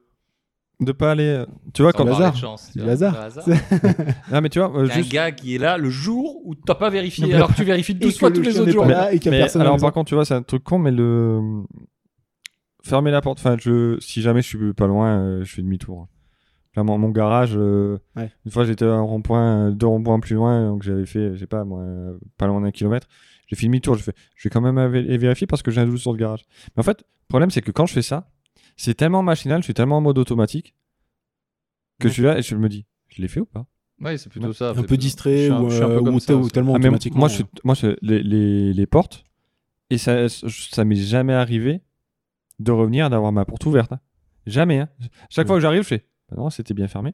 de 0.79 0.91
pas 0.91 1.11
aller. 1.11 1.43
Tu 1.75 1.83
vois, 1.83 1.93
quand. 1.93 2.07
hasard. 2.07 2.35
chance, 2.35 2.71
tu 2.73 2.79
C'est 2.79 2.79
vois, 2.79 2.87
le 2.87 2.91
hasard. 2.93 3.29
Ah, 4.31 4.41
mais 4.41 4.49
tu 4.49 4.57
vois, 4.57 4.75
euh, 4.75 4.85
juste. 4.85 5.07
un 5.11 5.13
gars 5.13 5.31
qui 5.31 5.53
est 5.53 5.59
là 5.59 5.77
le 5.77 5.91
jour 5.91 6.41
où 6.45 6.55
t'as 6.55 6.73
pas 6.73 6.89
vérifié, 6.89 7.27
Non, 7.27 7.35
alors 7.35 7.49
que 7.51 7.55
tu 7.57 7.63
vérifies 7.63 7.91
et 7.91 7.95
12 7.95 8.13
que 8.13 8.19
fois 8.19 8.29
le 8.29 8.35
tous 8.35 8.41
les 8.41 8.59
autres 8.59 8.71
jours. 8.71 8.85
là 8.85 9.13
et 9.13 9.19
qu'il 9.19 9.25
y 9.31 9.35
a 9.35 9.37
Mais 9.37 9.43
personne 9.43 9.61
à 9.61 9.65
la 9.65 9.69
alors, 9.69 9.79
par 9.81 9.93
contre, 9.93 10.09
tu 10.09 10.15
vois, 10.15 10.25
c'est 10.25 10.33
un 10.33 10.41
truc 10.41 10.63
con, 10.63 10.79
mais 10.79 10.89
le. 10.91 11.39
Fermer 12.85 13.11
la 13.11 13.21
porte. 13.21 13.39
Enfin, 13.39 13.55
je... 13.59 13.97
si 13.99 14.21
jamais 14.21 14.41
je 14.41 14.47
suis 14.47 14.73
pas 14.73 14.87
loin, 14.87 15.19
euh, 15.19 15.43
je 15.43 15.53
fais 15.53 15.61
demi-tour. 15.61 16.07
Là, 16.75 16.83
mon, 16.83 16.97
mon 16.97 17.09
garage, 17.09 17.53
euh, 17.55 17.99
Ouais. 18.15 18.31
une 18.45 18.51
fois 18.51 18.65
j'étais 18.65 18.85
à 18.85 18.93
un 18.93 19.01
rond-point, 19.01 19.67
euh, 19.67 19.71
deux 19.71 19.85
ronds-points 19.85 20.19
plus 20.19 20.33
loin, 20.35 20.69
donc 20.69 20.81
j'avais 20.83 21.05
fait, 21.05 21.33
je 21.35 21.39
sais 21.39 21.47
pas, 21.47 21.63
moi, 21.63 21.85
pas 22.37 22.47
loin 22.47 22.61
d'un 22.61 22.71
kilomètre. 22.71 23.07
J'ai 23.47 23.55
fait 23.55 23.67
demi-tour, 23.67 23.95
je 23.95 24.03
fais, 24.03 24.13
je 24.35 24.47
vais 24.47 24.49
quand 24.51 24.61
même 24.61 24.77
vé- 24.91 25.17
vérifier 25.17 25.45
parce 25.45 25.61
que 25.61 25.69
j'ai 25.69 25.81
un 25.81 25.85
doute 25.85 25.99
sur 25.99 26.11
le 26.11 26.17
garage. 26.17 26.43
Mais 26.75 26.79
en 26.79 26.83
fait, 26.83 27.01
le 27.01 27.27
problème, 27.27 27.51
c'est 27.51 27.61
que 27.61 27.69
quand 27.71 27.85
je 27.85 27.93
fais 27.93 28.01
ça, 28.01 28.31
c'est 28.75 28.95
tellement 28.95 29.21
machinal, 29.21 29.59
je 29.61 29.65
suis 29.65 29.73
tellement 29.75 29.97
en 29.97 30.01
mode 30.01 30.17
automatique 30.17 30.73
que 31.99 32.05
Ouais. 32.05 32.09
je 32.09 32.13
suis 32.13 32.23
là 32.23 32.39
et 32.39 32.41
je 32.41 32.55
me 32.55 32.67
dis, 32.69 32.85
je 33.09 33.21
l'ai 33.21 33.27
fait 33.27 33.39
ou 33.39 33.45
pas? 33.45 33.67
Ouais, 34.01 34.17
c'est 34.17 34.29
plutôt 34.29 34.51
ça. 34.51 34.71
un 34.71 34.81
peu 34.83 34.97
distrait 34.97 35.45
je 35.47 35.53
ou, 35.53 35.69
je 35.69 35.75
suis 35.75 35.83
un 35.83 35.89
peu 35.89 36.01
comme 36.01 36.15
ou 36.15 36.19
ça 36.19 36.25
tel- 36.27 36.35
aussi. 36.37 36.45
ou 36.47 36.49
tellement 36.49 36.73
Ah, 36.73 36.79
automatiquement 36.79 37.19
moi, 37.19 37.27
je 37.27 37.35
suis, 37.35 37.45
moi 37.63 37.75
je- 37.75 37.95
les, 38.01 38.23
les, 38.23 38.73
les 38.73 38.85
portes, 38.87 39.23
et 39.91 39.99
ça, 39.99 40.27
ça 40.27 40.83
m'est 40.85 40.95
jamais 40.95 41.33
arrivé 41.33 41.81
de 42.63 42.71
revenir 42.71 43.09
d'avoir 43.09 43.31
ma 43.31 43.45
porte 43.45 43.65
ouverte. 43.65 43.91
hein. 43.93 43.99
Jamais. 44.45 44.79
hein. 44.79 44.89
Chaque 45.29 45.45
Ouais. 45.45 45.47
fois 45.47 45.55
que 45.57 45.61
j'arrive, 45.61 45.83
je 45.83 45.87
fais, 45.87 46.05
bah 46.29 46.35
non, 46.37 46.49
c'était 46.49 46.73
bien 46.73 46.87
fermé. 46.87 47.13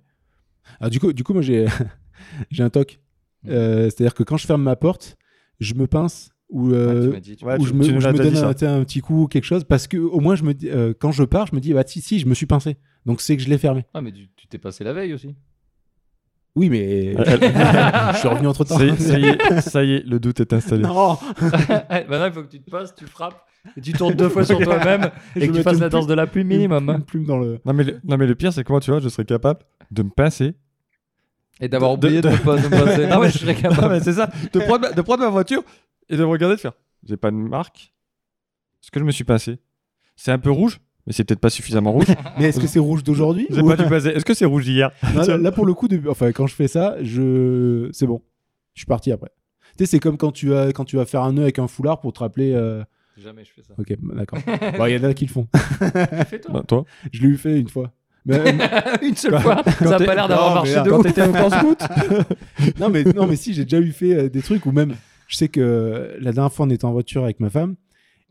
Ah, 0.80 0.90
du 0.90 1.00
coup, 1.00 1.14
du 1.14 1.24
coup, 1.24 1.34
moi 1.34 1.42
j'ai 1.42 1.66
j'ai 2.52 2.64
un 2.64 2.70
toc. 2.70 3.00
Mm. 3.44 3.50
Euh, 3.50 3.84
C'est-à-dire 3.86 4.14
que 4.14 4.24
quand 4.24 4.38
je 4.38 4.46
ferme 4.46 4.64
ma 4.64 4.76
porte, 4.76 5.18
je 5.60 5.74
me 5.74 5.88
pince 5.88 6.32
ou, 6.50 6.72
euh, 6.72 7.12
ouais, 7.12 7.60
je 7.64 7.74
me, 7.74 7.84
je 7.84 8.10
donne 8.10 8.36
un, 8.38 8.84
petit 8.84 9.02
coup 9.02 9.24
ou 9.24 9.28
quelque 9.28 9.44
chose 9.44 9.64
parce 9.64 9.88
que 9.88 9.98
au 9.98 10.20
moins 10.20 10.34
je 10.36 10.44
me 10.44 10.56
dis, 10.56 10.68
euh, 10.70 10.94
quand 11.00 11.12
je 11.12 11.24
pars, 11.24 11.46
je 11.46 11.54
me 11.54 11.60
dis 11.62 11.74
bah 11.74 11.84
si 11.86 12.02
si, 12.02 12.18
je 12.20 12.26
me 12.26 12.34
suis 12.34 12.48
pincé. 12.48 12.78
Donc 13.06 13.22
c'est 13.22 13.38
que 13.38 13.44
je 13.44 13.50
l'ai 13.50 13.60
fermé. 13.60 13.86
Ah, 13.94 14.02
mais 14.02 14.12
tu 14.12 14.30
tu 14.36 14.48
t'es 14.48 14.58
passé 14.58 14.84
la 14.84 14.94
veille 14.94 15.14
aussi. 15.14 15.36
Oui, 16.56 16.70
mais 16.70 17.14
Elle- 17.14 17.18
je 18.14 18.18
suis 18.18 18.28
revenu 18.28 18.48
entre 18.48 18.64
temps. 18.66 18.78
Ça 18.78 18.86
y, 18.86 18.90
est, 18.90 18.96
ça 18.98 19.20
y 19.20 19.26
est, 19.26 19.62
ça 19.62 19.84
y 19.84 19.94
est, 19.94 20.06
le 20.06 20.20
doute 20.20 20.40
est 20.40 20.52
installé. 20.54 20.84
non. 20.84 21.18
Maintenant, 21.90 22.26
il 22.26 22.32
faut 22.34 22.44
que 22.44 22.50
tu 22.50 22.62
te 22.62 22.70
passes, 22.70 22.94
tu 22.96 23.06
frappes, 23.06 23.46
et 23.78 23.82
tu 23.82 23.94
tournes 23.94 24.14
deux 24.16 24.30
fois 24.30 24.44
sur 24.44 24.60
toi-même, 24.60 25.10
et 25.36 25.42
Je 25.42 25.46
que 25.52 25.58
tu 25.58 25.62
fasses 25.64 25.80
la 25.80 25.90
danse 25.90 26.06
plume- 26.06 26.10
de 26.10 26.14
la 26.16 26.28
plume 26.28 26.48
minimum. 26.48 26.80
plume- 26.86 26.90
hein. 26.90 26.98
une 26.98 27.04
plume 27.06 27.26
dans 27.26 27.38
le. 27.38 27.60
Non 27.66 27.74
mais, 27.74 27.84
le, 27.84 28.00
non 28.04 28.18
mais 28.18 28.26
le 28.28 28.36
pire 28.36 28.52
c'est 28.54 28.64
que 28.64 28.72
moi 28.72 28.82
tu 28.82 28.90
vois 28.92 29.00
je 29.00 29.10
serais 29.10 29.26
capable 29.26 29.60
de 29.92 30.04
me 30.04 30.10
pincer. 30.10 30.56
Et 31.62 31.68
d'avoir 31.68 31.98
De- 31.98 32.08
oublié 32.08 32.22
de, 32.22 32.30
de- 32.30 32.34
me 32.34 32.40
pas- 32.40 32.56
de 32.58 32.62
me 32.68 32.70
passer. 32.70 33.08
Ah 33.12 33.20
ouais, 33.20 33.30
je 33.30 33.38
serais 33.38 33.54
Non 33.54 33.60
capable. 33.62 33.94
mais 33.94 34.00
c'est 34.00 34.14
ça, 34.14 34.30
de 34.54 34.60
prendre, 34.60 34.82
ma, 34.88 34.92
de 34.92 35.02
prendre 35.02 35.24
ma 35.24 35.30
voiture 35.30 35.62
et 36.10 36.16
de 36.16 36.22
me 36.24 36.28
regarder 36.30 36.56
de 36.56 36.62
faire. 36.62 36.72
J'ai 37.08 37.18
pas 37.18 37.32
de 37.32 37.36
marque. 37.36 37.94
Est-ce 38.82 38.92
que 38.92 39.00
je 39.00 39.06
me 39.06 39.12
suis 39.12 39.26
pincé? 39.26 39.60
C'est 40.16 40.32
un 40.32 40.40
peu 40.40 40.52
rouge, 40.52 40.80
mais 41.10 41.14
c'est 41.14 41.24
peut-être 41.26 41.40
pas 41.42 41.50
suffisamment 41.50 41.92
rouge. 41.92 42.06
Mais 42.40 42.46
est-ce 42.46 42.60
que 42.62 42.68
c'est 42.68 42.80
rouge 42.80 43.04
d'aujourd'hui 43.04 43.48
ou-. 43.50 43.72
Est-ce 43.72 44.24
que 44.24 44.34
c'est 44.36 44.46
rouge 44.46 44.64
d'hier 44.66 44.92
là, 45.16 45.38
là, 45.38 45.52
pour 45.52 45.66
le 45.66 45.74
coup, 45.74 45.88
de- 45.90 46.08
enfin 46.08 46.32
quand 46.32 46.46
je 46.48 46.54
fais 46.56 46.68
ça, 46.70 46.96
je 47.02 47.90
c'est 47.92 48.06
bon. 48.08 48.22
Je 48.76 48.82
suis 48.82 48.86
parti 48.86 49.12
après. 49.12 49.32
Tu 49.78 49.84
sais, 49.86 49.92
c'est 49.92 50.00
comme 50.00 50.16
quand 50.18 50.32
tu 50.32 50.50
vas 50.50 50.72
quand 50.72 50.86
tu 50.86 50.96
vas 50.98 51.06
faire 51.06 51.24
un 51.24 51.34
nœud 51.34 51.42
avec 51.44 51.58
un 51.60 51.68
foulard 51.68 52.00
pour 52.00 52.14
te 52.14 52.20
rappeler. 52.20 52.54
euh, 52.54 52.84
Jamais 53.18 53.44
je 53.44 53.50
fais 53.54 53.64
ça. 53.64 53.74
Ok, 53.78 53.94
d'accord. 54.16 54.40
Bon, 54.78 54.86
Il 54.86 54.94
y 54.96 54.98
en 55.00 55.04
a 55.04 55.14
qui 55.14 55.26
le 55.26 55.32
font. 55.32 55.48
Fais-toi. 56.28 56.54
Bah, 56.54 56.64
Toi 56.68 56.86
Je 57.12 57.22
l'ai 57.22 57.28
eu 57.28 57.38
fait 57.38 57.60
une 57.60 57.68
fois. 57.68 57.92
Mais, 58.26 58.38
euh, 58.38 58.52
Une 59.02 59.16
seule 59.16 59.40
fois, 59.40 59.64
ça 59.66 59.96
a 59.96 59.98
t'es- 59.98 60.06
pas 60.06 60.14
l'air 60.16 60.24
Non, 60.30 60.36
d'avoir 60.36 60.54
marché 60.56 60.76
de 60.84 60.90
quand 60.90 61.00
ouf. 61.00 61.06
t'étais 61.08 61.28
au 61.28 61.32
camp 61.32 61.50
scout 61.50 61.80
non 62.80 62.90
mais 62.90 63.04
non 63.04 63.26
mais 63.28 63.36
si 63.38 63.54
j'ai 63.54 63.64
déjà 63.64 63.80
eu 63.80 63.92
fait 63.92 64.14
euh, 64.14 64.30
des 64.30 64.42
trucs 64.42 64.66
où 64.66 64.72
même 64.72 64.94
je 65.28 65.38
sais 65.38 65.48
que 65.48 66.16
la 66.20 66.32
dernière 66.34 66.52
fois 66.52 66.66
on 66.66 66.70
était 66.70 66.86
en 66.86 66.92
voiture 66.92 67.24
avec 67.24 67.40
ma 67.40 67.50
femme 67.50 67.76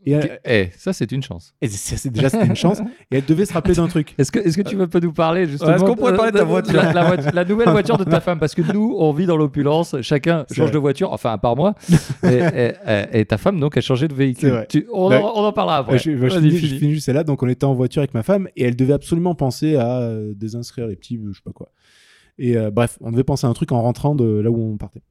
et, 0.05 0.11
elle- 0.13 0.39
Eh, 0.45 0.69
ça 0.77 0.93
c'est 0.93 1.11
une 1.11 1.21
chance. 1.23 1.53
et 1.61 1.67
c'est 1.67 2.09
déjà 2.11 2.29
c'était 2.29 2.45
une 2.45 2.55
chance 2.55 2.79
et 3.11 3.17
elle 3.17 3.25
devait 3.25 3.45
se 3.45 3.53
rappeler 3.53 3.75
d'un 3.75 3.87
truc. 3.87 4.15
Est-ce 4.17 4.31
que, 4.31 4.39
est-ce 4.39 4.55
que 4.57 4.61
tu 4.61 4.75
veux 4.75 4.87
pas 4.87 4.99
nous 4.99 5.11
parler 5.13 5.45
justement 5.47 5.73
est-ce 5.75 5.83
qu'on 5.83 5.95
pourrait 5.95 6.15
parler 6.15 6.31
de 6.31 6.37
ta 6.37 6.43
voiture 6.43 6.81
la, 6.81 6.93
la 6.93 7.03
voiture- 7.05 7.31
la 7.33 7.45
nouvelle 7.45 7.69
voiture 7.69 7.97
de 7.97 8.03
ta 8.05 8.19
femme? 8.21 8.39
Parce 8.39 8.55
que 8.55 8.61
nous, 8.73 8.95
on 8.97 9.11
vit 9.11 9.25
dans 9.25 9.37
l'opulence, 9.37 9.95
chacun 10.01 10.45
change 10.51 10.67
vrai. 10.67 10.71
de 10.71 10.77
voiture, 10.77 11.11
enfin 11.11 11.31
à 11.33 11.37
part 11.37 11.55
moi. 11.55 11.75
et, 12.23 12.27
et- 12.27 12.71
et- 12.87 13.19
et 13.19 13.25
ta 13.25 13.37
femme 13.37 13.59
donc 13.59 13.77
a 13.77 13.81
changé 13.81 14.07
de 14.07 14.13
véhicule. 14.13 14.49
vrai. 14.51 14.67
Tu- 14.69 14.87
on, 14.93 15.09
Bah, 15.09 15.21
en, 15.21 15.41
on 15.41 15.45
en 15.45 15.51
parlera 15.53 15.77
après. 15.77 15.97
je, 15.99 16.11
bah, 16.11 16.29
finis, 16.29 16.51
je 16.51 16.57
finis. 16.57 16.79
finis 16.79 16.93
juste 16.93 17.05
celle-là. 17.05 17.23
Donc, 17.23 17.43
on 17.43 17.47
était 17.47 17.65
en 17.65 17.73
voiture 17.73 17.99
avec 18.01 18.13
ma 18.13 18.23
femme 18.23 18.47
et 18.55 18.63
elle 18.63 18.75
devait 18.75 18.93
absolument 18.93 19.35
penser 19.35 19.75
à 19.75 19.99
euh, 20.01 20.33
désinscrire 20.35 20.87
les 20.87 20.95
petits, 20.95 21.17
euh, 21.17 21.29
je 21.31 21.37
sais 21.37 21.43
pas 21.43 21.51
quoi. 21.51 21.71
Et 22.37 22.55
euh, 22.55 22.71
bref, 22.71 22.97
on 23.01 23.11
devait 23.11 23.25
penser 23.25 23.45
à 23.47 23.49
un 23.49 23.53
truc 23.53 23.71
en 23.73 23.81
rentrant 23.81 24.15
de 24.15 24.23
là 24.39 24.49
où 24.49 24.73
on 24.73 24.77
partait. 24.77 25.01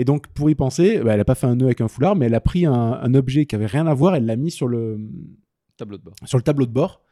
Et 0.00 0.04
donc, 0.04 0.28
pour 0.28 0.48
y 0.48 0.54
penser, 0.54 0.98
bah, 0.98 1.12
elle 1.12 1.20
a 1.20 1.24
pas 1.26 1.34
fait 1.34 1.46
un 1.46 1.56
nœud 1.56 1.66
avec 1.66 1.82
un 1.82 1.88
foulard, 1.88 2.16
mais 2.16 2.24
elle 2.26 2.34
a 2.34 2.40
pris 2.40 2.64
un, 2.64 2.72
un 2.72 3.12
objet 3.14 3.44
qui 3.44 3.54
avait 3.54 3.66
rien 3.66 3.86
à 3.86 3.92
voir, 3.92 4.14
elle 4.16 4.24
l'a 4.24 4.36
mis 4.36 4.50
sur 4.50 4.66
le, 4.66 4.98
Tableau 5.76 5.98
de 5.98 6.02
bord. 6.04 6.14
sur 6.24 6.38
le 6.38 6.42
tableau 6.42 6.64
de 6.66 6.72
bord. 6.72 7.02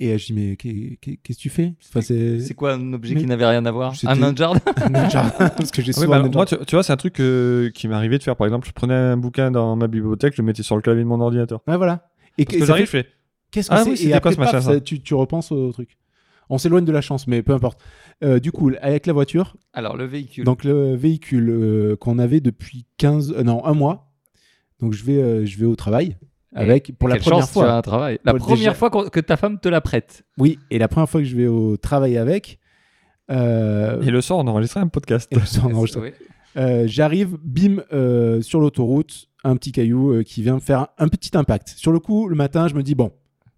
Et 0.00 0.12
euh, 0.14 0.18
je 0.18 0.26
dis, 0.26 0.32
mais 0.32 0.56
qu'est- 0.56 0.98
qu'est- 1.02 1.18
qu'est-ce 1.22 1.36
que 1.38 1.42
tu 1.42 1.50
fais? 1.50 1.74
Enfin, 1.88 2.00
c'est... 2.00 2.54
Quoi 2.56 2.72
un 2.74 2.92
objet 2.94 3.14
Mais- 3.14 3.20
qui 3.20 3.26
n'avait 3.26 3.46
rien 3.46 3.64
à 3.66 3.70
voir? 3.70 3.92
Un 4.06 4.16
nain 4.16 4.28
un 4.34 4.36
jardin, 4.36 5.30
parce 5.38 5.70
que 5.70 5.82
j'ai 5.82 5.92
Oui, 5.96 6.04
souvent 6.04 6.22
bah, 6.22 6.28
moi, 6.32 6.46
tu, 6.46 6.56
tu 6.66 6.74
vois, 6.76 6.82
c'est 6.82 6.92
un 6.92 6.96
truc 6.96 7.20
euh, 7.20 7.70
qui 7.70 7.88
m'est 7.88 7.94
arrivé 7.94 8.16
de 8.18 8.22
faire. 8.22 8.36
Par 8.36 8.46
exemple, 8.46 8.66
je 8.66 8.72
prenais 8.72 8.94
un 8.94 9.16
bouquin 9.18 9.50
dans 9.50 9.76
ma 9.76 9.86
bibliothèque, 9.86 10.34
je 10.34 10.40
le 10.42 10.46
mettais 10.46 10.62
sur 10.62 10.76
le 10.76 10.82
clavier 10.82 11.02
de 11.04 11.08
mon 11.08 11.20
ordinateur. 11.20 11.60
Ouais, 11.68 11.76
voilà. 11.76 12.08
Et 12.38 12.44
Parce 12.46 12.54
que 12.56 12.60
ça 12.60 12.66
j'arrive, 12.66 12.86
fait- 12.86 12.98
je 12.98 13.02
fais. 13.04 13.08
Qu'est-ce 13.50 13.68
que 13.68 13.74
Ah 13.74 13.84
c'est 13.84 13.90
oui, 13.90 14.08
Et 14.08 14.12
après, 14.14 14.20
quoi 14.20 14.32
ce 14.32 14.36
paf, 14.36 14.46
machin, 14.54 14.60
ça? 14.66 14.74
ça, 14.74 14.80
tu, 14.80 15.00
tu 15.00 15.14
repenses 15.14 15.52
au 15.52 15.70
truc. 15.72 15.96
On 16.50 16.58
s'éloigne 16.58 16.84
de 16.84 16.92
la 16.92 17.00
chance, 17.00 17.26
mais 17.26 17.42
peu 17.42 17.52
importe. 17.52 17.80
Euh, 18.22 18.38
du 18.38 18.52
coup, 18.52 18.70
avec 18.80 19.06
la 19.06 19.12
voiture, 19.12 19.56
Alors 19.72 19.96
le 19.96 20.04
véhicule. 20.04 20.44
donc 20.44 20.64
le 20.64 20.94
véhicule 20.94 21.48
euh, 21.50 21.96
qu'on 21.96 22.18
avait 22.18 22.40
depuis 22.40 22.86
15, 22.98 23.32
euh, 23.38 23.42
non, 23.42 23.64
un 23.64 23.74
mois. 23.74 24.12
Donc 24.80 24.92
je 24.92 25.04
vais, 25.04 25.16
euh, 25.22 25.46
je 25.46 25.58
vais 25.58 25.66
au 25.66 25.76
travail 25.76 26.16
avec 26.54 26.92
pour 26.98 27.08
la 27.08 27.16
première 27.16 27.40
chance, 27.40 27.52
tu 27.52 27.58
as 27.58 27.62
fois. 27.62 27.72
un 27.72 27.82
travail. 27.82 28.18
La 28.24 28.34
première 28.34 28.56
déjà- 28.56 28.74
fois 28.74 28.90
que 28.90 29.20
ta 29.20 29.36
femme 29.36 29.58
te 29.58 29.68
la 29.68 29.80
prête. 29.80 30.24
Oui, 30.38 30.58
et 30.70 30.78
la 30.78 30.86
première 30.88 31.08
fois 31.08 31.20
que 31.20 31.26
je 31.26 31.36
vais 31.36 31.46
au 31.48 31.76
travail 31.76 32.16
avec, 32.16 32.58
euh, 33.30 34.00
Et 34.02 34.10
le 34.10 34.20
soir, 34.20 34.38
on 34.38 34.46
enregistrait 34.46 34.80
un 34.80 34.88
podcast. 34.88 35.28
et 35.32 35.36
le 35.36 35.46
soir, 35.46 35.68
on. 35.72 35.84
Euh, 36.56 36.84
j'arrive, 36.86 37.36
bim, 37.42 37.82
euh, 37.92 38.40
sur 38.40 38.60
l'autoroute, 38.60 39.26
un 39.42 39.56
petit 39.56 39.72
caillou 39.72 40.12
euh, 40.12 40.22
qui 40.22 40.40
vient 40.42 40.54
me 40.54 40.60
faire 40.60 40.86
un 40.98 41.08
petit 41.08 41.36
impact. 41.36 41.68
Sur 41.76 41.90
le 41.90 41.98
coup, 41.98 42.28
le 42.28 42.36
matin, 42.36 42.68
je 42.68 42.74
me 42.74 42.82
dis 42.84 42.94
bon. 42.94 43.10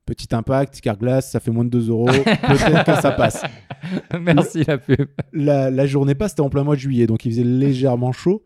Petit 0.07 0.35
impact, 0.35 0.81
carglass, 0.81 1.31
ça 1.31 1.41
fait 1.41 1.51
moins 1.51 1.65
de 1.65 1.71
2 1.71 1.91
euros. 1.91 2.07
Peut-être 2.07 2.85
que 2.85 3.01
ça 3.03 3.11
passe. 3.11 3.43
Merci 4.21 4.63
la 4.65 4.79
pub. 4.79 5.09
La, 5.33 5.71
la 5.71 5.87
journée 5.87 6.15
passe, 6.15 6.31
c'était 6.31 6.43
en 6.43 6.49
plein 6.49 6.63
mois 6.63 6.77
de 6.77 6.81
juillet, 6.81 7.07
donc 7.07 7.25
il 7.25 7.33
faisait 7.33 7.45
légèrement 7.45 8.13
chaud. 8.13 8.43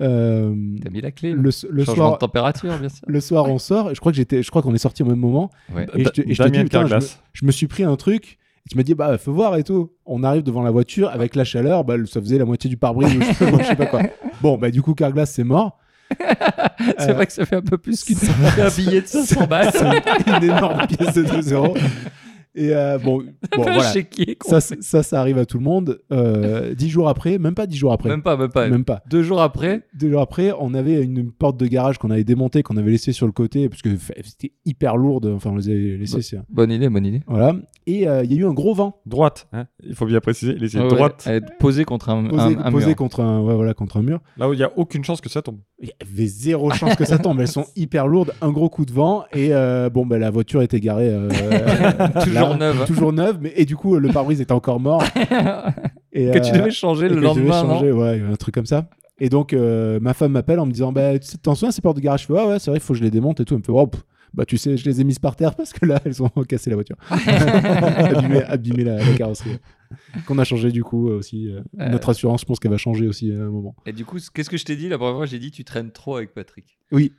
Euh, 0.00 0.54
T'as 0.82 0.90
mis 0.90 1.00
la 1.00 1.10
clé. 1.10 1.32
le, 1.32 1.50
soir, 1.50 2.12
de 2.12 2.18
température, 2.18 2.78
bien 2.78 2.88
sûr. 2.88 3.04
le 3.06 3.20
soir, 3.20 3.46
on 3.46 3.58
sort. 3.58 3.90
Et 3.90 3.94
je 3.94 4.00
crois 4.00 4.12
que 4.12 4.16
j'étais, 4.16 4.42
je 4.42 4.50
crois 4.50 4.62
qu'on 4.62 4.74
est 4.74 4.78
sorti 4.78 5.02
au 5.02 5.06
même 5.06 5.18
moment. 5.18 5.50
Ouais. 5.74 5.86
Et 5.94 6.04
je 6.04 6.08
te, 6.08 6.20
et 6.22 6.34
je 6.34 6.38
te 6.38 6.48
Damien 6.48 6.58
dis, 6.58 6.64
putain, 6.64 6.80
je, 6.80 6.84
me, 6.84 6.88
Carglass. 6.90 7.22
je 7.32 7.46
me 7.46 7.50
suis 7.50 7.66
pris 7.66 7.84
un 7.84 7.96
truc. 7.96 8.38
Et 8.64 8.70
tu 8.70 8.76
m'as 8.76 8.84
dit, 8.84 8.94
bah, 8.94 9.18
faut 9.18 9.32
voir 9.32 9.56
et 9.56 9.64
tout. 9.64 9.92
On 10.06 10.22
arrive 10.22 10.42
devant 10.42 10.62
la 10.62 10.70
voiture 10.70 11.10
avec 11.10 11.34
la 11.34 11.44
chaleur, 11.44 11.84
bah, 11.84 11.96
ça 12.06 12.20
faisait 12.20 12.38
la 12.38 12.44
moitié 12.44 12.70
du 12.70 12.76
pare-brise, 12.76 13.12
je 13.12 13.64
sais 13.64 13.76
pas 13.76 13.86
quoi. 13.86 14.02
Bon, 14.40 14.56
bah, 14.56 14.70
du 14.70 14.82
coup, 14.82 14.94
Carglass, 14.94 15.30
c'est 15.30 15.44
mort. 15.44 15.78
C'est 16.98 17.10
Euh, 17.10 17.12
vrai 17.14 17.26
que 17.26 17.32
ça 17.32 17.44
fait 17.46 17.56
un 17.56 17.62
peu 17.62 17.78
plus 17.78 18.02
qu'une- 18.04 18.16
qu'un 18.18 18.68
billet 18.76 19.02
de 19.02 19.06
500 19.06 19.46
balles. 19.46 19.70
Une 20.26 20.44
énorme 20.44 20.86
pièce 20.86 21.14
de 21.14 21.22
2 21.22 21.52
euros. 21.54 21.76
Et 22.54 22.74
euh, 22.74 22.98
bon, 22.98 23.18
bon 23.56 23.62
voilà. 23.62 23.92
Chéquier, 23.92 24.36
Ça, 24.44 24.60
ça, 24.60 25.02
ça 25.02 25.20
arrive 25.20 25.38
à 25.38 25.46
tout 25.46 25.56
le 25.58 25.64
monde. 25.64 26.00
Euh, 26.12 26.74
dix 26.74 26.90
jours 26.90 27.08
après, 27.08 27.38
même 27.38 27.54
pas 27.54 27.66
dix 27.66 27.76
jours 27.78 27.92
après. 27.92 28.08
Même 28.10 28.22
pas, 28.22 28.36
même 28.36 28.50
pas. 28.50 28.68
Même 28.68 28.84
pas. 28.84 29.02
Deux 29.08 29.22
jours 29.22 29.40
après, 29.40 29.86
Deux 29.94 30.10
jours 30.10 30.20
après, 30.20 30.52
on 30.60 30.74
avait 30.74 31.02
une 31.02 31.30
porte 31.32 31.56
de 31.56 31.66
garage 31.66 31.96
qu'on 31.98 32.10
avait 32.10 32.24
démontée, 32.24 32.62
qu'on 32.62 32.76
avait 32.76 32.90
laissée 32.90 33.12
sur 33.12 33.24
le 33.26 33.32
côté, 33.32 33.68
parce 33.68 33.80
que 33.82 33.88
c'était 34.24 34.52
hyper 34.66 34.96
lourde. 34.96 35.26
Enfin, 35.34 35.50
on 35.50 35.56
les 35.56 35.68
avait 35.70 35.96
laissées. 35.96 36.20
c'est- 36.22 36.40
bonne 36.50 36.70
idée, 36.70 36.88
bonne 36.88 37.06
idée. 37.06 37.22
Voilà. 37.26 37.56
Et 37.86 38.06
euh, 38.06 38.22
il 38.22 38.32
y 38.32 38.36
a 38.36 38.40
eu 38.42 38.46
un 38.46 38.52
gros 38.52 38.74
vent 38.74 39.00
Droite, 39.06 39.48
hein. 39.52 39.64
il 39.82 39.94
faut 39.96 40.06
bien 40.06 40.20
préciser, 40.20 40.52
laisser 40.52 40.76
Ouais, 40.78 40.84
ouais, 40.84 40.90
droite. 40.90 41.24
être 41.26 41.58
posé 41.58 41.84
contre 41.84 42.10
un, 42.10 42.24
posé, 42.28 42.40
un- 42.56 42.64
un 42.64 42.70
posé 42.70 42.86
mur. 42.88 42.96
contre 42.96 43.20
un, 43.20 43.40
ouais, 43.40 43.54
voilà, 43.56 43.74
contre 43.74 43.96
un 43.96 44.02
mur. 44.02 44.20
Là 44.36 44.48
où 44.48 44.52
il 44.52 44.56
n'y 44.58 44.62
a 44.62 44.70
aucune 44.76 45.02
chance 45.02 45.20
que 45.20 45.28
ça 45.28 45.42
tombe. 45.42 45.58
Il 45.80 45.88
y 45.88 45.92
avait 46.00 46.26
zéro 46.26 46.70
chance 46.70 46.94
que 46.94 47.04
ça 47.04 47.18
tombe. 47.18 47.40
Elles 47.40 47.48
sont 47.48 47.64
hyper 47.76 48.06
lourdes. 48.06 48.32
Un 48.40 48.52
gros 48.52 48.68
coup 48.68 48.84
de 48.84 48.92
vent 48.92 49.24
et 49.32 49.48
euh, 49.52 49.90
bon, 49.90 50.06
bah, 50.06 50.18
la 50.18 50.30
voiture 50.30 50.62
était 50.62 50.78
garée. 50.78 51.12
euh, 52.42 52.48
Toujours 52.52 52.56
neuve. 52.58 52.86
Toujours 52.86 53.12
neuve. 53.12 53.38
Mais 53.40 53.52
et 53.56 53.64
du 53.64 53.76
coup, 53.76 53.96
le 53.96 54.08
pare-brise 54.08 54.40
était 54.40 54.52
encore 54.52 54.80
mort. 54.80 55.02
Et, 56.14 56.30
que 56.30 56.38
tu 56.40 56.50
euh, 56.52 56.58
devais 56.58 56.70
changer 56.70 57.08
le 57.08 57.14
que 57.14 57.20
je 57.22 57.26
devais 57.28 57.40
lendemain, 57.48 57.62
non 57.64 57.74
changer, 57.76 57.90
ouais, 57.92 58.20
un 58.30 58.36
truc 58.36 58.54
comme 58.54 58.66
ça. 58.66 58.90
Et 59.18 59.28
donc, 59.30 59.52
euh, 59.54 59.98
ma 60.00 60.12
femme 60.12 60.32
m'appelle 60.32 60.58
en 60.60 60.66
me 60.66 60.72
disant 60.72 60.92
Bah, 60.92 61.18
tu 61.18 61.38
t'en 61.38 61.54
souviens, 61.54 61.70
ces 61.72 61.80
portes 61.80 61.96
de 61.96 62.02
garage? 62.02 62.22
Je 62.22 62.26
fais 62.26 62.32
Ouais, 62.34 62.44
ouais, 62.44 62.58
c'est 62.58 62.70
vrai, 62.70 62.78
il 62.78 62.82
faut 62.82 62.92
que 62.92 62.98
je 62.98 63.04
les 63.04 63.10
démonte 63.10 63.40
et 63.40 63.44
tout. 63.46 63.54
Elle 63.54 63.60
me 63.60 63.64
fait 63.64 63.72
Oh, 63.72 63.90
Bah, 64.34 64.44
tu 64.44 64.58
sais, 64.58 64.76
je 64.76 64.84
les 64.84 65.00
ai 65.00 65.04
mises 65.04 65.18
par 65.18 65.36
terre 65.36 65.54
parce 65.54 65.72
que 65.72 65.86
là, 65.86 66.00
elles 66.04 66.22
ont 66.22 66.28
cassé 66.48 66.68
la 66.68 66.76
voiture. 66.76 66.96
abîmé 67.10 68.42
abîmé 68.44 68.84
la, 68.84 68.96
la 68.98 69.14
carrosserie. 69.16 69.58
Qu'on 70.26 70.38
a 70.38 70.44
changé 70.44 70.70
du 70.70 70.82
coup 70.82 71.08
euh, 71.10 71.18
aussi. 71.18 71.48
euh, 71.48 71.60
Euh. 71.80 71.88
Notre 71.90 72.10
assurance, 72.10 72.40
je 72.42 72.46
pense 72.46 72.58
qu'elle 72.58 72.70
va 72.70 72.78
changer 72.78 73.06
aussi 73.06 73.30
à 73.32 73.36
un 73.36 73.50
moment. 73.50 73.74
Et 73.86 73.92
du 73.92 74.04
coup, 74.04 74.18
qu'est-ce 74.34 74.50
que 74.50 74.56
je 74.56 74.64
t'ai 74.64 74.76
dit 74.76 74.88
la 74.88 74.98
première 74.98 75.16
fois? 75.16 75.26
J'ai 75.26 75.38
dit 75.38 75.50
tu 75.50 75.64
traînes 75.64 75.90
trop 75.90 76.16
avec 76.16 76.34
Patrick. 76.34 76.78
Oui, 76.92 77.12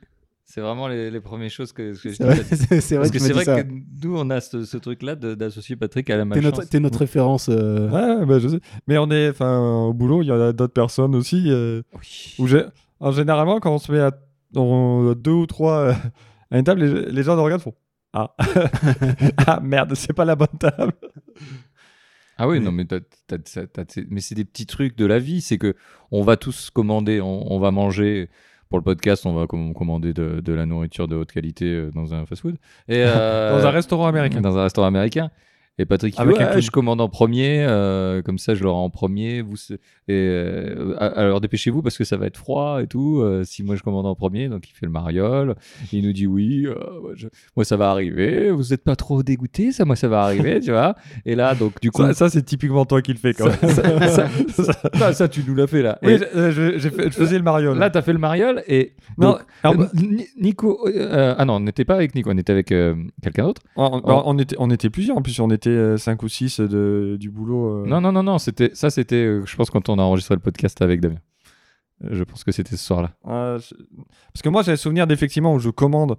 C'est 0.46 0.60
vraiment 0.60 0.88
les, 0.88 1.10
les 1.10 1.20
premières 1.20 1.50
choses 1.50 1.72
que, 1.72 1.94
que 2.00 2.10
je 2.10 2.14
c'est 2.14 2.22
dis. 2.22 2.24
vrai, 2.24 2.36
que 3.10 3.32
vrai 3.32 3.44
ça. 3.44 3.62
que 3.62 3.68
nous, 4.02 4.16
on 4.16 4.28
a 4.30 4.40
ce, 4.40 4.64
ce 4.64 4.76
truc-là 4.76 5.14
d'associer 5.16 5.74
Patrick 5.74 6.08
à 6.10 6.16
la 6.16 6.22
T'es 6.22 6.28
malchance. 6.28 6.44
notre, 6.58 6.68
t'es 6.68 6.80
notre 6.80 6.98
référence. 6.98 7.48
euh, 7.48 7.88
Ouais, 7.90 8.26
bah, 8.26 8.38
je 8.38 8.48
sais. 8.48 8.60
Mais 8.86 8.98
on 8.98 9.10
est, 9.10 9.30
enfin, 9.30 9.58
au 9.86 9.94
boulot, 9.94 10.22
il 10.22 10.26
y 10.26 10.32
en 10.32 10.40
a 10.40 10.52
d'autres 10.52 10.74
personnes 10.74 11.14
aussi. 11.14 11.44
euh, 11.48 11.82
Oui. 11.94 12.34
où 12.38 12.46
en 13.00 13.10
généralement, 13.10 13.58
quand 13.58 13.74
on 13.74 13.78
se 13.78 13.90
met 13.90 14.00
à 14.00 14.12
on- 14.54 15.14
deux 15.16 15.32
ou 15.32 15.46
trois 15.46 15.78
euh, 15.78 15.92
à 16.50 16.58
une 16.58 16.64
table, 16.64 16.84
les, 16.84 17.10
les 17.10 17.22
gens 17.22 17.36
nous 17.36 17.42
regardent 17.42 17.62
font 17.62 17.74
Ah, 18.12 18.36
ah 19.46 19.60
merde, 19.62 19.94
c'est 19.94 20.12
pas 20.12 20.24
la 20.26 20.36
bonne 20.36 20.46
table. 20.60 20.92
Ah 22.36 22.48
oui, 22.48 22.58
Mais- 22.58 22.64
non, 22.66 22.72
mais, 22.72 22.84
mais 24.10 24.20
c'est 24.20 24.34
des 24.34 24.44
petits 24.44 24.66
trucs 24.66 24.96
de 24.96 25.06
la 25.06 25.18
vie. 25.18 25.40
C'est 25.40 25.56
que 25.58 25.74
on 26.10 26.22
va 26.22 26.36
tous 26.36 26.70
commander, 26.70 27.20
on, 27.20 27.52
on 27.52 27.58
va 27.58 27.70
manger. 27.70 28.28
Pour 28.74 28.80
le 28.80 28.82
podcast, 28.82 29.24
on 29.24 29.34
va 29.34 29.46
com- 29.46 29.72
commander 29.72 30.12
de, 30.12 30.40
de 30.40 30.52
la 30.52 30.66
nourriture 30.66 31.06
de 31.06 31.14
haute 31.14 31.30
qualité 31.30 31.66
euh, 31.66 31.90
dans 31.94 32.12
un 32.12 32.26
fast-food. 32.26 32.56
Et, 32.88 32.96
euh, 33.06 33.56
Dans 33.56 33.64
un 33.64 33.70
restaurant 33.70 34.08
américain. 34.08 34.40
Dans 34.40 34.58
un 34.58 34.64
restaurant 34.64 34.88
américain. 34.88 35.30
Et 35.76 35.86
Patrick, 35.86 36.14
Avec 36.18 36.36
clown. 36.36 36.60
je 36.60 36.70
commande 36.70 37.00
en 37.00 37.08
premier, 37.08 37.64
euh, 37.68 38.22
comme 38.22 38.38
ça 38.38 38.54
je 38.54 38.62
l'aurai 38.62 38.78
en 38.78 38.90
premier. 38.90 39.42
Vous, 39.42 39.56
et, 40.06 40.12
euh, 40.12 40.94
alors 41.00 41.40
dépêchez-vous 41.40 41.82
parce 41.82 41.98
que 41.98 42.04
ça 42.04 42.16
va 42.16 42.26
être 42.26 42.36
froid 42.36 42.80
et 42.80 42.86
tout. 42.86 43.20
euh, 43.20 43.42
si 43.42 43.64
moi 43.64 43.74
je 43.74 43.82
commande 43.82 44.06
en 44.06 44.14
premier, 44.14 44.48
donc 44.48 44.68
il 44.70 44.72
fait 44.72 44.86
le 44.86 44.92
mariole. 44.92 45.56
Il 45.92 46.06
nous 46.06 46.12
dit 46.12 46.28
oui, 46.28 46.68
moi, 47.02 47.10
je- 47.16 47.26
moi, 47.56 47.64
ça 47.64 47.76
va 47.76 47.90
arriver. 47.90 48.52
Vous 48.52 48.62
n'êtes 48.70 48.84
pas 48.84 48.94
trop 48.94 49.24
dégoûté, 49.24 49.72
ça 49.72 49.84
moi 49.84 49.96
ça 49.96 50.06
va 50.06 50.22
arriver, 50.22 50.60
tu 50.60 50.70
vois. 50.70 50.94
Et 51.26 51.34
là 51.34 51.56
donc 51.56 51.80
du 51.80 51.90
coup, 51.90 52.02
Ça, 52.02 52.14
ça, 52.14 52.28
c'est 52.30 52.44
typiquement 52.44 52.84
toi 52.84 53.02
qui 53.02 53.12
le 53.12 53.18
fais 53.18 53.34
quand 53.34 53.46
même. 53.46 53.70
ça, 53.74 54.28
ça- 54.48 54.72
ça- 54.94 55.12
ça, 55.12 55.28
tu 55.28 55.42
nous 55.44 55.56
l'as 55.56 55.66
fait 55.66 55.82
là. 55.82 55.98
Oui, 56.04 56.12
Et 56.12 56.18
je, 56.18 56.50
je- 56.52 56.78
j'ai 56.78 56.90
fait- 56.90 57.04
je 57.10 57.16
faisais 57.16 57.36
le 57.36 57.42
mariole. 57.44 57.76
là 57.78 57.90
t'as 57.90 58.02
fait 58.02 58.12
le 58.12 58.20
mariole 58.20 58.62
et 58.68 58.92
non, 59.18 59.32
donc, 59.32 59.40
alors, 59.64 59.86
Ni- 59.94 60.28
Nico, 60.40 60.86
ah 61.10 61.44
non, 61.44 61.54
on 61.54 61.60
n'était 61.60 61.84
pas 61.84 61.94
avec 61.96 62.14
Nico, 62.14 62.30
on 62.32 62.38
était 62.38 62.52
avec 62.52 62.66
quelqu'un 62.68 63.42
d'autre. 63.44 63.62
on, 63.74 64.00
on- 64.04 64.22
on 64.26 64.38
était, 64.38 64.54
on 64.60 64.70
était 64.70 64.88
plusieurs, 64.90 65.16
en 65.16 65.22
plus 65.22 65.40
on 65.40 65.50
était 65.50 65.63
5 65.96 66.22
ou 66.22 66.28
6 66.28 66.60
de, 66.60 67.16
du 67.18 67.30
boulot. 67.30 67.84
euh. 67.84 67.86
Non, 67.86 68.00
non, 68.00 68.12
non, 68.12 68.22
non, 68.22 68.38
c'était 68.38 68.70
ça, 68.74 68.90
c'était, 68.90 69.16
euh, 69.24 69.44
je 69.46 69.56
pense, 69.56 69.70
quand 69.70 69.88
on 69.88 69.98
a 69.98 70.02
enregistré 70.02 70.34
le 70.34 70.40
podcast 70.40 70.80
avec 70.82 71.00
Damien. 71.00 71.16
Euh, 72.04 72.08
Je 72.12 72.24
pense 72.24 72.42
que 72.44 72.52
c'était 72.52 72.76
ce 72.76 72.84
soir-là. 72.84 73.12
Ah, 73.24 73.56
je- 73.58 73.74
Parce 74.32 74.42
que 74.42 74.48
moi 74.48 74.62
j'ai 74.62 74.72
le 74.72 74.76
souvenir 74.76 75.06
d'effectivement 75.06 75.54
où 75.54 75.58
je 75.60 75.70
commande 75.70 76.16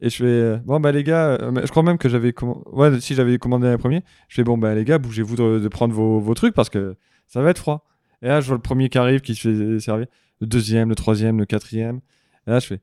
et 0.00 0.10
je 0.10 0.16
fais 0.16 0.24
euh, 0.24 0.56
bon 0.64 0.78
bah 0.78 0.92
les 0.92 1.02
gars, 1.02 1.30
euh, 1.40 1.60
je 1.64 1.70
crois 1.70 1.82
même 1.82 1.98
que 1.98 2.08
j'avais 2.08 2.32
commandé, 2.32 2.60
ouais 2.72 3.00
si 3.00 3.14
j'avais 3.16 3.36
commandé 3.38 3.68
le 3.68 3.78
premier, 3.78 4.04
je 4.28 4.36
fais 4.36 4.44
bon 4.44 4.56
bah 4.56 4.74
les 4.76 4.84
gars 4.84 4.98
bougez-vous 4.98 5.34
de, 5.34 5.58
de 5.58 5.68
prendre 5.68 5.92
vos, 5.92 6.20
vos 6.20 6.34
trucs 6.34 6.54
parce 6.54 6.70
que 6.70 6.94
ça 7.26 7.42
va 7.42 7.50
être 7.50 7.58
froid. 7.58 7.84
Et 8.22 8.28
là 8.28 8.40
je 8.40 8.46
vois 8.46 8.56
le 8.56 8.62
premier 8.62 8.88
qui 8.90 8.98
arrive 8.98 9.20
qui 9.22 9.34
se 9.34 9.48
fait 9.74 9.80
servir, 9.80 10.06
le 10.40 10.46
deuxième, 10.46 10.88
le 10.88 10.94
troisième, 10.94 11.36
le 11.38 11.46
quatrième. 11.46 12.00
Et 12.46 12.50
là 12.52 12.60
je 12.60 12.66
fais 12.68 12.80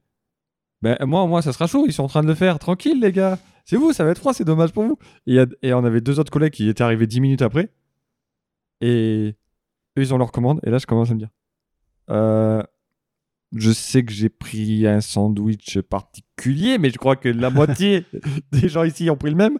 ben 0.82 0.98
moi 1.06 1.26
moi 1.26 1.42
ça 1.42 1.54
sera 1.54 1.68
chaud, 1.68 1.86
ils 1.88 1.94
sont 1.94 2.04
en 2.04 2.10
train 2.10 2.22
de 2.22 2.28
le 2.28 2.36
faire, 2.36 2.60
tranquille 2.60 3.00
les 3.00 3.14
gars. 3.14 3.40
C'est 3.66 3.78
vous, 3.78 3.94
ça 3.94 4.06
va 4.06 4.12
être 4.12 4.20
froid, 4.20 4.34
c'est 4.34 4.46
dommage 4.46 4.72
pour 4.72 4.84
vous. 4.84 4.98
Et, 5.26 5.74
on 5.74 5.84
avait 5.84 6.02
deux 6.02 6.20
autres 6.20 6.32
collègues 6.32 6.54
qui 6.54 6.70
étaient 6.70 6.84
arrivés 6.84 7.08
10 7.08 7.20
minutes 7.20 7.42
après. 7.42 7.72
Et 8.80 9.36
eux, 9.98 10.02
ils 10.02 10.14
ont 10.14 10.18
leur 10.20 10.32
commande. 10.32 10.60
Et 10.64 10.70
là, 10.70 10.78
je 10.78 10.86
commence 10.86 11.10
à 11.10 11.16
me 11.16 11.20
dire 11.20 11.32
euh, 12.12 12.62
Je 13.56 13.72
sais 13.72 14.06
que 14.06 14.12
j'ai 14.12 14.30
pris 14.30 14.86
un 14.86 15.02
sandwich 15.02 15.80
particulier, 15.82 16.78
mais 16.78 16.92
je 16.92 16.98
crois 17.00 17.16
que 17.16 17.28
la 17.28 17.50
moitié 17.50 18.06
des 18.52 18.70
gens 18.70 18.84
ici 18.84 19.10
ont 19.10 19.18
pris 19.18 19.32
le 19.32 19.38
même. 19.38 19.58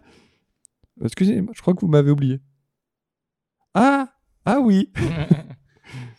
Excusez-moi, 1.04 1.52
je 1.54 1.60
crois 1.60 1.74
que 1.74 1.80
vous 1.80 1.88
m'avez 1.88 2.10
oublié. 2.10 2.40
Ah 3.74 4.08
Ah 4.44 4.60
oui 4.60 4.92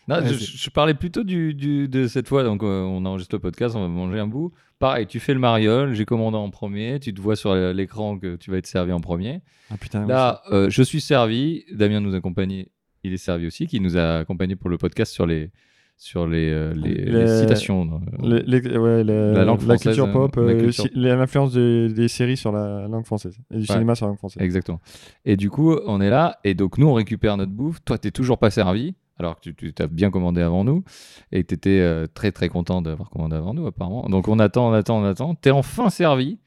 Non, 0.07 0.15
Ouais, 0.17 0.33
je, 0.33 0.69
parlais 0.69 0.93
plutôt 0.93 1.23
du, 1.23 1.53
du- 1.53 1.89
de 1.89 2.07
cette 2.07 2.27
fois. 2.29 2.43
Donc, 2.43 2.63
euh, 2.63 2.81
on 2.83 3.03
enregistre 3.05 3.35
le 3.35 3.39
podcast, 3.39 3.75
on 3.75 3.81
va 3.81 3.87
manger 3.89 4.19
un 4.19 4.27
bout. 4.27 4.53
Pareil, 4.79 5.05
tu 5.07 5.19
fais 5.19 5.33
le 5.33 5.39
mariole, 5.39 5.93
j'ai 5.95 6.05
commandé 6.05 6.37
en 6.37 6.49
premier, 6.49 6.99
tu 6.99 7.13
te 7.13 7.19
vois 7.19 7.35
sur 7.35 7.53
l'écran 7.55 8.17
que 8.17 8.35
tu 8.37 8.49
vas 8.51 8.57
être 8.57 8.67
servi 8.67 8.91
en 8.93 8.99
premier. 9.01 9.41
Ah 9.69 9.75
putain, 9.77 10.03
oui, 10.03 10.07
Là, 10.09 10.41
euh, 10.51 10.69
je 10.69 10.81
suis 10.83 11.01
servi. 11.01 11.65
Damien 11.73 11.99
nous 11.99 12.15
accompagne, 12.15 12.65
il 13.03 13.13
est 13.13 13.17
servi 13.17 13.47
aussi, 13.47 13.67
qui 13.67 13.79
nous 13.81 13.97
a 13.97 14.19
accompagné 14.19 14.55
pour 14.55 14.69
le 14.69 14.77
podcast 14.77 15.11
sur 15.11 15.25
les, 15.25 15.49
sur 15.97 16.27
les, 16.27 16.51
euh, 16.51 16.73
les, 16.75 16.93
les 16.93 17.11
Les- 17.25 17.39
citations. 17.41 18.01
euh, 18.23 18.41
Les- 18.45 18.59
les- 18.61 18.77
ouais, 18.77 19.03
la, 19.03 19.33
La 19.33 19.45
langue 19.45 19.59
française, 19.59 19.81
culture 19.81 20.11
pop, 20.11 20.35
la 20.37 20.41
euh, 20.43 20.59
culture. 20.59 20.83
si- 20.85 20.91
l'influence 20.93 21.53
des, 21.53 21.89
des 21.91 22.07
séries 22.07 22.37
sur 22.37 22.51
la 22.51 22.87
langue 22.87 23.05
française 23.05 23.35
et 23.51 23.55
du 23.55 23.61
Ouais. 23.61 23.65
cinéma 23.65 23.95
sur 23.95 24.05
la 24.05 24.11
langue 24.11 24.19
française. 24.19 24.41
Exactement. 24.43 24.79
Et 25.25 25.35
du 25.37 25.49
coup, 25.49 25.75
on 25.87 25.99
est 25.99 26.11
là, 26.11 26.37
et 26.45 26.53
donc 26.53 26.77
nous, 26.77 26.87
on 26.87 26.93
récupère 26.93 27.35
notre 27.35 27.51
bouffe. 27.51 27.83
Toi, 27.83 27.97
t'es 27.97 28.11
toujours 28.11 28.37
pas 28.37 28.51
servi, 28.51 28.95
alors 29.19 29.39
que 29.39 29.49
tu, 29.49 29.73
t'as 29.73 29.87
bien 29.87 30.11
commandé 30.11 30.41
avant 30.41 30.63
nous, 30.63 30.83
et 31.31 31.43
tu 31.43 31.53
étais 31.55 32.07
très 32.13 32.31
très 32.31 32.49
content 32.49 32.81
d'avoir 32.81 33.09
commandé 33.09 33.35
avant 33.35 33.53
nous, 33.53 33.65
apparemment. 33.67 34.07
Donc 34.09 34.27
on 34.27 34.39
attend, 34.39 34.69
on 34.69 34.73
attend, 34.73 34.99
on 35.01 35.05
attend. 35.05 35.35
T'es 35.35 35.51
enfin 35.51 35.89
servi, 35.89 36.39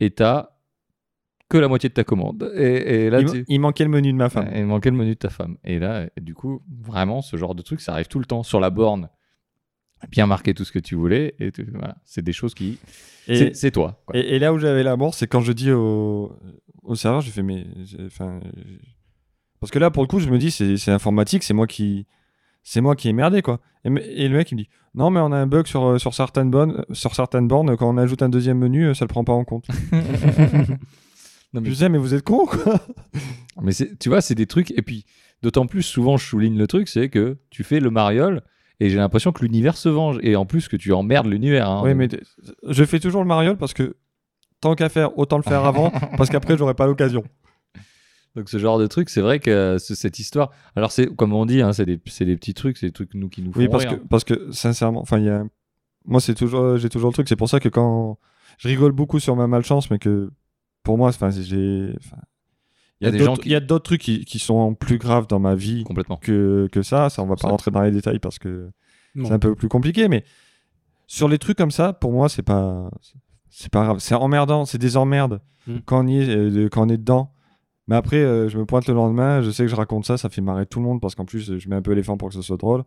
et 0.00 0.10
t'as 0.10 0.50
que 1.48 1.58
la 1.58 1.66
moitié 1.66 1.88
de 1.88 1.94
ta 1.94 2.04
commande. 2.04 2.52
Et, 2.54 2.62
et 3.06 3.10
là, 3.10 3.20
il, 3.20 3.26
tu... 3.30 3.44
il 3.48 3.58
manquait 3.60 3.82
le 3.84 3.90
menu 3.90 4.12
de 4.12 4.16
ma 4.16 4.28
femme. 4.28 4.46
Ouais, 4.48 4.60
il 4.60 4.66
manquait 4.66 4.90
le 4.90 4.96
menu 4.96 5.10
de 5.10 5.18
ta 5.18 5.30
femme. 5.30 5.56
Et 5.64 5.80
là, 5.80 6.06
et 6.16 6.20
du 6.20 6.32
coup, 6.32 6.62
vraiment, 6.80 7.22
ce 7.22 7.36
genre 7.36 7.56
de 7.56 7.62
truc, 7.62 7.80
ça 7.80 7.92
arrive 7.92 8.06
tout 8.06 8.20
le 8.20 8.24
temps 8.24 8.44
sur 8.44 8.60
la 8.60 8.70
borne. 8.70 9.08
Bien 10.10 10.26
marqué 10.26 10.54
tout 10.54 10.64
ce 10.64 10.72
que 10.72 10.78
tu 10.78 10.94
voulais, 10.94 11.34
et 11.40 11.50
tu- 11.52 11.68
voilà, 11.72 11.96
c'est 12.04 12.22
des 12.22 12.32
choses 12.32 12.54
qui. 12.54 12.78
Et- 13.28 13.52
c'est- 13.52 13.70
toi. 13.70 14.00
quoi. 14.06 14.16
Et, 14.16 14.20
et 14.36 14.38
là 14.38 14.52
où 14.54 14.58
j'avais 14.58 14.82
la 14.82 14.96
mort, 14.96 15.12
c'est 15.12 15.26
quand 15.26 15.40
je 15.40 15.52
dis 15.52 15.70
au, 15.72 16.32
au 16.82 16.94
serveur, 16.94 17.20
j'ai 17.20 17.30
fait, 17.32 17.42
mais. 17.42 17.66
Enfin. 18.06 18.40
Parce 19.60 19.70
que 19.70 19.78
là, 19.78 19.90
pour 19.90 20.02
le 20.02 20.08
coup, 20.08 20.20
je 20.20 20.28
me 20.28 20.38
dis, 20.38 20.50
c'est 20.50 20.90
informatique, 20.90 21.42
c'est 21.42 21.54
moi 21.54 21.66
qui. 21.66 22.06
C'est 22.62 22.82
moi 22.82 22.94
qui 22.94 23.08
ai 23.08 23.14
merdé, 23.14 23.40
quoi. 23.40 23.58
Et, 23.84 24.28
le 24.28 24.36
mec, 24.36 24.50
il 24.50 24.56
me 24.56 24.62
dit, 24.62 24.68
non, 24.94 25.08
mais 25.08 25.20
on 25.20 25.32
a 25.32 25.36
un 25.36 25.46
bug 25.46 25.66
sur, 25.66 25.82
euh, 25.82 25.98
sur, 25.98 26.12
certaines, 26.12 26.50
bornes, 26.50 26.84
sur 26.92 27.14
certaines 27.14 27.48
bornes, 27.48 27.74
quand 27.78 27.88
on 27.88 27.96
ajoute 27.96 28.20
un 28.20 28.28
deuxième 28.28 28.58
menu, 28.58 28.84
euh, 28.84 28.94
ça 28.94 29.06
le 29.06 29.08
prend 29.08 29.24
pas 29.24 29.32
en 29.32 29.44
compte. 29.44 29.66
Non, 31.52 31.60
mais 31.60 31.66
Je 31.66 31.72
disais, 31.72 31.88
mais 31.88 31.98
vous 31.98 32.14
êtes 32.14 32.22
con, 32.22 32.46
quoi. 32.46 32.80
Mais 33.60 33.72
tu 33.72 34.08
vois, 34.08 34.20
c'est 34.20 34.36
des 34.36 34.46
trucs. 34.46 34.70
Et 34.70 34.82
puis, 34.82 35.04
d'autant 35.42 35.66
plus, 35.66 35.82
souvent, 35.82 36.16
je 36.16 36.24
souligne 36.24 36.56
le 36.56 36.66
truc, 36.66 36.88
c'est 36.88 37.08
que 37.08 37.38
tu 37.50 37.64
fais 37.64 37.80
le 37.80 37.90
mariole 37.90 38.42
et 38.78 38.88
j'ai 38.88 38.96
l'impression 38.96 39.32
que 39.32 39.42
l'univers 39.42 39.76
se 39.76 39.88
venge. 39.88 40.18
Et 40.22 40.36
en 40.36 40.46
plus, 40.46 40.68
que 40.68 40.76
tu 40.76 40.92
emmerdes 40.92 41.26
l'univers. 41.26 41.68
hein. 41.68 41.82
Oui, 41.84 41.94
mais 41.94 42.08
je 42.68 42.84
fais 42.84 43.00
toujours 43.00 43.20
le 43.20 43.26
mariole 43.26 43.56
parce 43.56 43.74
que 43.74 43.96
tant 44.60 44.74
qu'à 44.76 44.88
faire, 44.88 45.18
autant 45.18 45.36
le 45.36 45.42
faire 45.42 45.64
avant, 45.64 45.90
parce 46.16 46.30
qu'après, 46.30 46.56
j'aurai 46.56 46.74
pas 46.74 46.86
l'occasion. 46.86 47.24
Donc, 48.36 48.48
ce 48.48 48.58
genre 48.58 48.78
de 48.78 48.86
truc, 48.86 49.08
c'est 49.10 49.20
vrai 49.20 49.40
que 49.40 49.50
euh, 49.50 49.78
ce- 49.78 49.94
cette 49.94 50.18
histoire. 50.20 50.50
Alors, 50.76 50.92
c'est 50.92 51.06
comme 51.16 51.32
on 51.32 51.46
dit, 51.46 51.62
hein, 51.62 51.72
c'est 51.72 51.84
des, 51.86 52.00
c'est 52.06 52.24
des 52.24 52.36
petits 52.36 52.54
trucs, 52.54 52.76
c'est 52.76 52.86
des 52.86 52.92
trucs 52.92 53.12
nous 53.14 53.28
qui 53.28 53.42
nous 53.42 53.52
font 53.52 53.58
Oui, 53.60 53.68
parce 53.68 53.84
que, 53.86 53.94
parce 53.96 54.24
que 54.24 54.52
sincèrement, 54.52 55.00
enfin, 55.00 55.18
il 55.18 55.24
y 55.24 55.28
a. 55.30 55.44
Moi, 56.06 56.20
c'est 56.20 56.34
toujours, 56.34 56.76
j'ai 56.76 56.88
toujours 56.88 57.10
le 57.10 57.14
truc. 57.14 57.28
C'est 57.28 57.36
pour 57.36 57.48
ça 57.48 57.58
que 57.60 57.68
quand 57.68 58.18
je 58.58 58.68
rigole 58.68 58.92
beaucoup 58.92 59.18
sur 59.18 59.34
ma 59.36 59.46
malchance, 59.46 59.90
mais 59.90 59.98
que 59.98 60.30
pour 60.84 60.96
moi, 60.96 61.08
enfin, 61.08 61.30
j'ai. 61.30 61.94
Il 63.02 63.06
y 63.06 63.08
a 63.08 63.10
des 63.10 63.18
d'autres- 63.18 63.30
gens 63.30 63.36
qui- 63.36 63.48
il 63.48 63.52
y 63.52 63.56
a 63.56 63.60
d'autres 63.60 63.84
trucs 63.84 64.00
qui, 64.02 64.24
qui 64.24 64.38
sont 64.38 64.74
plus 64.74 64.98
graves 64.98 65.26
dans 65.26 65.38
ma 65.40 65.54
vie 65.54 65.84
Complètement. 65.84 66.16
que, 66.16 66.68
que 66.70 66.82
ça. 66.82 67.08
Ça, 67.10 67.22
on 67.22 67.26
va 67.26 67.34
pas 67.36 67.42
Ça. 67.42 67.48
rentrer 67.48 67.70
dans 67.70 67.80
les 67.82 67.90
détails 67.90 68.18
parce 68.18 68.38
que 68.38 68.70
c'est 69.16 69.32
un 69.32 69.38
peu 69.38 69.54
plus 69.54 69.68
compliqué. 69.68 70.06
Mais 70.08 70.22
sur 71.06 71.26
les 71.28 71.38
trucs 71.38 71.56
comme 71.58 71.70
ça, 71.70 71.92
pour 71.94 72.12
moi, 72.12 72.28
c'est 72.28 72.42
pas, 72.42 72.90
c'est 73.48 73.70
pas 73.72 73.84
grave. 73.84 73.98
C'est 74.00 74.14
emmerdant. 74.14 74.64
C'est 74.66 74.78
des 74.78 74.96
emmerdes 74.96 75.40
Mm. 75.66 75.76
quand 75.84 76.04
on 76.04 76.06
y 76.06 76.18
est, 76.20 76.28
euh, 76.28 76.68
quand 76.70 76.86
on 76.86 76.88
est 76.88 76.96
dedans. 76.98 77.32
Mais 77.90 77.96
après, 77.96 78.18
euh, 78.18 78.48
je 78.48 78.56
me 78.56 78.64
pointe 78.64 78.86
le 78.86 78.94
lendemain, 78.94 79.42
je 79.42 79.50
sais 79.50 79.64
que 79.64 79.68
je 79.68 79.74
raconte 79.74 80.06
ça, 80.06 80.16
ça 80.16 80.28
fait 80.28 80.40
marrer 80.40 80.64
tout 80.64 80.78
le 80.78 80.84
monde 80.86 81.00
parce 81.00 81.16
qu'en 81.16 81.24
plus, 81.24 81.58
je 81.58 81.68
mets 81.68 81.74
un 81.74 81.82
peu 81.82 81.90
l'éléphant 81.90 82.16
pour 82.16 82.28
que 82.28 82.34
ce 82.36 82.40
soit 82.40 82.56
drôle. 82.56 82.84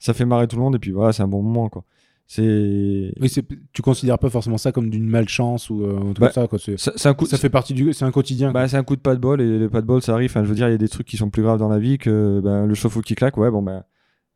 Ça 0.00 0.12
fait 0.12 0.24
marrer 0.24 0.48
tout 0.48 0.56
le 0.56 0.62
monde 0.62 0.74
et 0.74 0.78
puis 0.80 0.90
voilà, 0.90 1.12
c'est 1.12 1.22
un 1.22 1.28
bon 1.28 1.40
moment 1.40 1.68
quoi. 1.68 1.84
C'est 2.26 3.12
Oui, 3.20 3.32
tu 3.72 3.80
considères 3.80 4.18
pas 4.18 4.28
forcément 4.28 4.58
ça 4.58 4.70
comme 4.72 4.90
d'une 4.90 5.08
malchance 5.08 5.70
ou 5.70 5.82
euh, 5.84 6.12
Bah, 6.18 6.30
ça, 6.30 6.46
quoi. 6.46 6.58
C'est- 6.58 6.76
ça, 6.76 6.92
c'est 6.96 7.08
un 7.08 7.14
coup. 7.14 7.24
Ça 7.26 7.38
fait 7.38 7.48
partie 7.48 7.72
du. 7.74 7.92
C'est 7.94 8.04
un 8.04 8.10
quotidien. 8.10 8.52
Bah, 8.52 8.68
c'est 8.68 8.76
un 8.76 8.82
coup 8.84 8.96
de 8.96 9.00
pas 9.00 9.14
de 9.14 9.20
bol 9.20 9.40
et 9.40 9.58
le 9.58 9.70
pas 9.70 9.80
de 9.80 9.86
bol 9.86 10.02
ça 10.02 10.12
arrive. 10.14 10.30
Enfin, 10.30 10.42
je 10.44 10.48
veux 10.48 10.54
dire, 10.54 10.68
il 10.68 10.72
y 10.72 10.74
a 10.74 10.78
des 10.78 10.88
trucs 10.88 11.06
qui 11.06 11.16
sont 11.16 11.30
plus 11.30 11.42
graves 11.42 11.58
dans 11.58 11.68
la 11.70 11.78
vie 11.78 11.96
que 11.96 12.40
ben, 12.44 12.66
le 12.66 12.74
chauffe-eau 12.74 13.00
qui 13.00 13.14
claque. 13.14 13.36
Ouais, 13.38 13.50
bon 13.50 13.62
ben. 13.62 13.84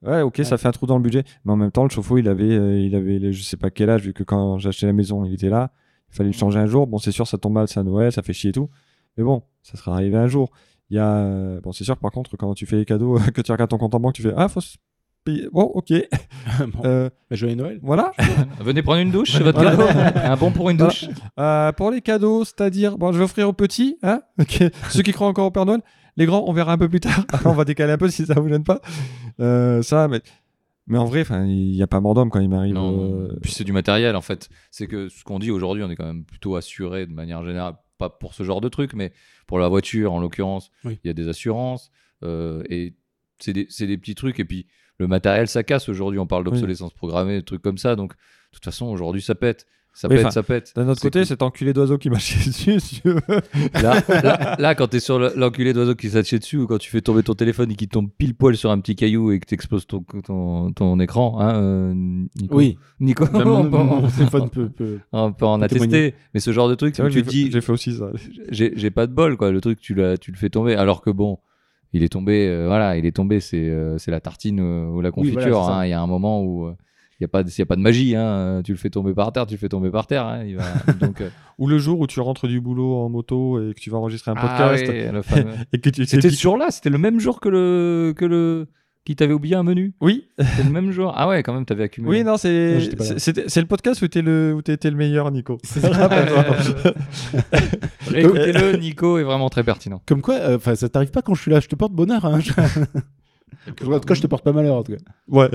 Ouais, 0.06 0.22
ok, 0.22 0.40
ça 0.44 0.56
fait 0.58 0.68
un 0.68 0.72
trou 0.72 0.86
dans 0.86 0.96
le 0.96 1.02
budget. 1.02 1.24
Mais 1.44 1.52
en 1.52 1.56
même 1.56 1.70
temps, 1.70 1.84
le 1.84 1.90
chauffe-eau, 1.90 2.16
il 2.18 2.28
avait, 2.28 2.44
euh, 2.56 2.78
il 2.80 2.94
avait, 2.94 3.30
je 3.32 3.42
sais 3.42 3.56
pas 3.58 3.70
quel 3.70 3.90
âge, 3.90 4.02
vu 4.02 4.12
que 4.14 4.22
quand 4.24 4.58
j'ai 4.58 4.68
acheté 4.70 4.86
la 4.86 4.92
maison, 4.94 5.24
il 5.24 5.34
était 5.34 5.48
là. 5.50 5.70
Il 6.10 6.16
fallait 6.16 6.30
le 6.30 6.34
changer 6.36 6.58
un 6.58 6.66
jour. 6.66 6.86
Bon, 6.86 6.98
c'est 6.98 7.12
sûr, 7.12 7.26
ça 7.26 7.36
tombe 7.38 7.52
mal, 7.52 7.68
c'est 7.68 7.78
à 7.80 7.82
Noël, 7.82 8.10
ça 8.10 8.22
fait 8.22 8.32
chier 8.32 8.50
et 8.50 8.52
tout. 8.54 8.68
Mais 9.18 9.22
bon, 9.24 9.42
ça 9.62 9.76
sera 9.76 9.94
arrivé 9.94 10.16
un 10.16 10.26
jour. 10.28 10.50
Il 10.90 10.96
y 10.96 10.98
a, 10.98 11.60
bon, 11.62 11.72
c'est 11.72 11.84
sûr 11.84 11.96
que 11.96 12.00
par 12.00 12.10
contre, 12.12 12.36
quand 12.36 12.54
tu 12.54 12.66
fais 12.66 12.76
les 12.76 12.84
cadeaux, 12.84 13.18
que 13.34 13.40
tu 13.40 13.52
regardes 13.52 13.70
ton 13.70 13.78
compte 13.78 13.94
en 13.94 14.00
banque, 14.00 14.14
tu 14.14 14.22
fais, 14.22 14.32
ah, 14.36 14.48
faut 14.48 14.60
se 14.60 14.76
payer. 15.24 15.48
Bon, 15.52 15.62
ok. 15.62 15.92
Bon, 16.58 16.82
Euh, 16.84 17.08
bah, 17.30 17.36
joyeux 17.36 17.54
Noël. 17.54 17.78
voilà. 17.82 18.12
Venez 18.60 18.82
prendre 18.82 19.00
une 19.00 19.10
douche, 19.12 19.32
c'est 19.32 19.42
votre 19.44 19.62
cadeau. 19.62 19.84
Un 19.88 20.36
bon 20.36 20.50
pour 20.50 20.68
une 20.70 20.76
Voilà. 20.76 20.92
douche. 20.92 21.06
Euh, 21.38 21.72
pour 21.72 21.90
les 21.90 22.00
cadeaux, 22.02 22.44
c'est-à-dire, 22.44 22.98
bon, 22.98 23.12
je 23.12 23.18
vais 23.18 23.24
offrir 23.24 23.48
aux 23.48 23.52
petits, 23.52 23.96
hein, 24.02 24.20
ok, 24.40 24.64
ceux 24.90 25.02
qui 25.02 25.12
croient 25.12 25.28
encore 25.28 25.46
au 25.46 25.50
Père 25.50 25.64
Noël. 25.64 25.80
Les 26.18 26.26
grands, 26.26 26.44
on 26.46 26.52
verra 26.52 26.72
un 26.72 26.78
peu 26.78 26.88
plus 26.90 27.00
tard. 27.00 27.24
on 27.46 27.52
va 27.52 27.64
décaler 27.64 27.92
un 27.92 27.96
peu 27.98 28.10
si 28.10 28.26
ça 28.26 28.34
vous 28.34 28.48
gêne 28.48 28.64
pas. 28.64 28.80
Euh, 29.40 29.80
ça, 29.82 30.08
mais, 30.08 30.20
mais 30.86 30.98
en 30.98 31.06
vrai, 31.06 31.22
enfin, 31.22 31.46
il 31.46 31.70
n'y 31.72 31.82
a 31.82 31.86
pas 31.86 32.00
mort 32.00 32.12
d'homme 32.12 32.28
quand 32.28 32.40
il 32.40 32.50
m'arrive. 32.50 32.74
Non, 32.74 32.92
euh, 33.22 33.38
puis 33.40 33.50
c'est 33.52 33.64
du 33.64 33.72
matériel 33.72 34.14
en 34.14 34.20
fait. 34.20 34.50
C'est 34.70 34.86
que 34.88 35.08
ce 35.08 35.24
qu'on 35.24 35.38
dit 35.38 35.50
aujourd'hui, 35.50 35.82
on 35.84 35.90
est 35.90 35.96
quand 35.96 36.04
même 36.04 36.24
plutôt 36.24 36.56
assuré 36.56 37.06
de 37.06 37.12
manière 37.14 37.42
générale, 37.44 37.74
pas 38.09 38.11
pour 38.11 38.34
ce 38.34 38.42
genre 38.42 38.61
de 38.61 38.68
truc, 38.68 38.94
mais 38.94 39.12
pour 39.46 39.59
la 39.59 39.68
voiture 39.68 40.12
en 40.12 40.20
l'occurrence, 40.20 40.70
il 40.84 40.88
Oui. 40.90 40.98
y 41.05 41.09
a 41.11 41.12
des 41.12 41.28
assurances 41.28 41.90
euh, 42.24 42.62
et 42.68 42.94
c'est 43.38 43.53
des, 43.53 43.66
c'est 43.68 43.86
des 43.86 43.98
petits 43.98 44.14
trucs. 44.14 44.38
Et 44.40 44.44
puis 44.44 44.66
le 44.98 45.07
matériel, 45.07 45.48
ça 45.48 45.62
casse 45.62 45.88
aujourd'hui. 45.88 46.18
On 46.18 46.26
parle 46.26 46.44
d'obsolescence 46.44 46.92
programmée, 46.94 47.36
des 47.38 47.44
trucs 47.44 47.62
comme 47.62 47.78
ça. 47.78 47.96
Donc 47.96 48.12
de 48.14 48.18
toute 48.53 48.64
façon, 48.64 48.86
aujourd'hui, 48.86 49.22
ça 49.22 49.34
pète. 49.34 49.66
Ça 49.95 50.09
Oui, 50.09 50.16
pète, 50.16 50.32
ça 50.32 50.43
pète. 50.43 50.72
D'un 50.74 50.88
autre 50.88 51.03
côté, 51.03 51.20
que- 51.20 51.24
cet 51.26 51.43
enculé 51.43 51.74
d'oiseau 51.74 51.99
qui 51.99 52.09
m'a 52.09 52.18
chié 52.18 52.38
dessus, 52.51 52.80
si 52.80 53.03
tu 53.03 53.09
veux. 53.11 53.20
Là, 53.74 54.03
là, 54.09 54.57
là, 54.59 54.74
quand 54.74 54.88
t'es 54.88 55.01
sur 55.01 55.18
le- 55.18 55.32
l'enculé 55.36 55.74
d'oiseau 55.74 55.95
qui 55.95 56.09
s'attire 56.09 56.38
dessus 56.38 56.57
ou 56.57 56.66
quand 56.66 56.78
tu 56.78 56.90
fais 56.90 57.03
tomber 57.03 57.22
ton 57.22 57.34
téléphone 57.34 57.70
et 57.70 57.74
qu'il 57.74 57.88
tombe 57.88 58.09
pile 58.16 58.34
poil 58.34 58.57
sur 58.57 58.70
un 58.70 58.80
petit 58.80 58.97
caillou 58.97 59.32
et 59.32 59.38
que 59.38 59.45
t'exploses 59.47 59.86
ton, 59.86 60.03
ton, 60.24 60.72
ton 60.72 60.99
écran, 60.99 61.38
hein, 61.40 61.55
euh, 61.57 61.93
Nico 61.95 62.57
Oui. 62.57 62.78
Nico, 63.01 63.26
Bah, 63.30 63.45
mon, 63.45 63.57
on, 63.59 63.62
peut, 63.64 63.68
mon 63.76 64.05
on- 64.05 64.09
téléphone 64.11 64.49
peut. 64.49 64.68
peut- 64.70 64.99
on 65.12 65.32
peut 65.32 65.45
en 65.45 65.59
peut 65.59 65.64
attester. 65.66 65.86
témoigner. 65.88 66.14
Mais 66.32 66.40
ce 66.40 66.53
genre 66.53 66.70
de 66.70 66.74
truc, 66.74 66.95
tu 66.95 67.11
fait- 67.11 67.22
dis, 67.22 67.51
j'ai 67.53 67.61
fait 67.61 67.72
aussi 67.72 67.93
ça. 67.95 68.11
j'ai 68.51 68.72
j'ai 68.74 68.90
pas 68.90 69.07
de 69.07 69.12
bol, 69.12 69.36
quoi. 69.36 69.51
Le 69.51 69.61
truc, 69.61 69.78
tu, 69.78 69.95
l'as- 69.95 70.16
tu 70.16 70.30
le 70.32 70.38
fais 70.38 70.49
tomber. 70.49 70.74
Alors 70.74 71.03
que 71.03 71.11
bon, 71.11 71.38
il 71.93 72.03
est 72.03 72.09
tombé, 72.09 72.49
euh, 72.49 72.64
voilà, 72.66 72.97
il 72.97 73.05
est 73.05 73.12
tombé, 73.14 73.40
c'est 73.40 73.68
euh, 73.68 73.99
c'est 73.99 74.11
la 74.11 74.20
tartine 74.20 74.59
euh, 74.61 74.86
ou 74.88 75.03
la 75.03 75.11
Oui, 75.11 75.14
confiture. 75.32 75.61
voilà, 75.61 75.76
hein. 75.80 75.84
Il 75.86 75.90
y 75.90 75.93
a 75.93 76.01
un 76.01 76.07
moment 76.07 76.43
où 76.43 76.64
euh, 76.68 76.74
n'y 77.22 77.26
a, 77.26 77.28
pas 77.28 77.42
de- 77.42 77.50
y 77.50 77.62
a 77.62 77.66
pas 77.66 77.76
de 77.76 77.80
magie. 77.80 78.14
Hein. 78.16 78.62
Tu 78.64 78.72
le 78.72 78.78
fais 78.78 78.90
tomber 78.90 79.14
par 79.14 79.32
terre, 79.32 79.46
tu 79.46 79.54
le 79.54 79.58
fais 79.58 79.68
tomber 79.68 79.90
par 79.90 80.06
terre. 80.06 80.26
hein. 80.26 80.44
Il 80.44 80.56
va, 80.56 80.64
donc, 81.00 81.20
euh, 81.20 81.30
Ou 81.58 81.66
le 81.68 81.78
jour 81.78 81.98
où 82.00 82.06
tu 82.06 82.20
rentres 82.20 82.46
du 82.48 82.60
boulot 82.60 82.96
en 82.96 83.08
moto 83.08 83.60
et 83.60 83.74
que 83.74 83.80
tu 83.80 83.90
vas 83.90 83.98
enregistrer 83.98 84.30
un 84.30 84.34
ah 84.36 84.40
podcast 84.48 84.86
ouais, 84.88 85.10
le 85.12 85.22
fameux. 85.22 85.52
et 85.72 85.78
que 85.80 85.90
tu 85.90 86.04
C'était 86.06 86.30
ce 86.30 86.40
jour-là, 86.40 86.70
c'était 86.70 86.90
le 86.90 86.98
même 86.98 87.18
jour 87.20 87.40
que 87.40 87.48
le 87.48 88.14
que 88.16 88.24
le 88.24 88.66
qui 89.04 89.16
t'avait 89.16 89.32
oublié 89.34 89.56
un 89.56 89.64
menu. 89.64 89.94
Oui, 90.00 90.28
C'était 90.38 90.62
le 90.62 90.70
même 90.70 90.92
jour. 90.92 91.12
Ah 91.16 91.28
ouais, 91.28 91.42
quand 91.42 91.52
même, 91.52 91.64
t'avais 91.64 91.82
accumulé. 91.84 92.18
oui, 92.18 92.24
non, 92.24 92.36
c'est 92.36 92.78
là. 92.78 92.86
le 93.56 93.66
podcast 93.66 94.00
où 94.00 94.06
t'es 94.06 94.22
le 94.22 94.54
où 94.56 94.62
t'étais 94.62 94.90
le 94.90 94.96
meilleur, 94.96 95.30
Nico. 95.32 95.58
Réécoutez-le, 98.06 98.76
Nico 98.76 99.18
est 99.18 99.24
vraiment 99.24 99.48
très 99.48 99.64
pertinent. 99.64 100.00
Comme 100.06 100.22
quoi, 100.22 100.34
euh, 100.36 100.56
enfin, 100.56 100.74
ça 100.76 100.88
t'arrive 100.88 101.10
pas 101.10 101.22
quand 101.22 101.34
je 101.34 101.42
suis 101.42 101.50
là. 101.50 101.58
Je 101.60 101.66
te 101.68 101.74
porte 101.74 101.92
bonheur. 101.92 102.24
Hein. 102.24 102.38
Je- 102.40 102.52
tout 103.72 104.00
cas, 104.00 104.14
je 104.14 104.22
te 104.22 104.26
porte 104.26 104.44
pas 104.44 104.52
malheur. 104.52 104.76
En 104.76 104.82
tout 104.82 104.92
cas. 104.92 104.98
Ouais. 105.28 105.50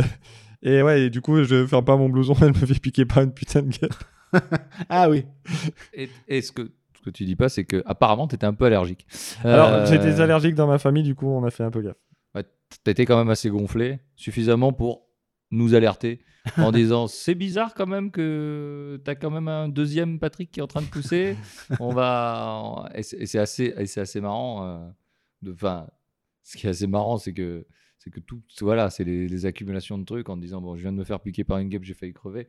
Et 0.64 0.82
ouais, 0.82 1.04
et 1.04 1.10
du 1.10 1.22
coup, 1.22 1.44
je 1.44 1.66
ferme 1.68 1.86
pas 1.86 1.96
mon 1.98 2.10
blouson, 2.10 2.34
elle 2.42 2.50
me 2.50 2.54
fait 2.54 2.80
piquer 2.80 3.06
par 3.06 3.24
une 3.24 3.32
putain 3.34 3.62
de 3.62 3.70
gueule. 3.78 3.90
Ah 4.90 5.10
oui. 5.10 5.26
Et, 5.94 6.10
et 6.28 6.42
ce 6.42 6.52
que 6.52 6.72
ce 6.98 7.02
que 7.02 7.10
tu 7.10 7.24
dis 7.24 7.38
pas, 7.38 7.48
c'est 7.48 7.64
que 7.64 7.82
apparemment 7.86 8.28
t'étais 8.28 8.46
un 8.46 8.54
peu 8.54 8.66
allergique. 8.66 9.08
Alors, 9.44 9.70
Euh, 9.70 9.86
j'ai 9.86 9.98
des 10.00 10.20
allergiques 10.20 10.56
dans 10.56 10.68
ma 10.68 10.78
famille, 10.80 11.04
du 11.04 11.16
coup, 11.16 11.28
on 11.28 11.44
a 11.46 11.50
fait 11.52 11.64
un 11.64 11.72
peu 11.72 11.82
gaffe. 11.82 11.96
T'as 12.84 12.92
été 12.92 13.06
quand 13.06 13.18
même 13.18 13.30
assez 13.30 13.50
gonflé, 13.50 14.00
suffisamment 14.18 14.74
pour 14.74 15.08
nous 15.52 15.74
alerter 15.74 16.20
en 16.58 16.72
disant 16.74 17.08
c'est 17.08 17.34
bizarre 17.36 17.74
quand 17.74 17.88
même 17.88 18.12
que 18.12 19.00
t'as 19.06 19.16
quand 19.16 19.30
même 19.32 19.48
un 19.48 19.70
deuxième 19.70 20.20
Patrick 20.20 20.52
qui 20.52 20.60
est 20.60 20.64
en 20.64 20.68
train 20.68 20.82
de 20.82 20.88
pousser. 20.88 21.38
On 21.80 21.94
va 21.94 22.90
et 22.94 23.04
c'est 23.04 23.40
assez 23.40 23.74
et 23.78 23.86
c'est 23.86 24.02
assez 24.02 24.20
marrant. 24.20 24.66
euh, 24.68 24.80
de, 25.44 25.54
enfin, 25.54 25.88
ce 26.44 26.58
qui 26.58 26.68
est 26.68 26.70
assez 26.72 26.88
marrant, 26.88 27.18
c'est 27.18 27.32
que 27.32 27.66
c'est 28.08 28.20
que 28.22 28.26
tout 28.26 28.42
voilà, 28.62 28.90
c'est 28.90 29.04
les, 29.04 29.28
les 29.28 29.46
accumulations 29.46 29.98
de 29.98 30.06
trucs 30.06 30.30
en 30.30 30.38
disant 30.38 30.62
bon, 30.62 30.76
je 30.76 30.82
viens 30.82 30.92
de 30.92 30.98
me 30.98 31.04
faire 31.04 31.20
piquer 31.20 31.44
par 31.44 31.58
une 31.60 31.70
guêpe, 31.70 31.84
j'ai 31.84 31.94
failli 31.94 32.14
crever. 32.14 32.48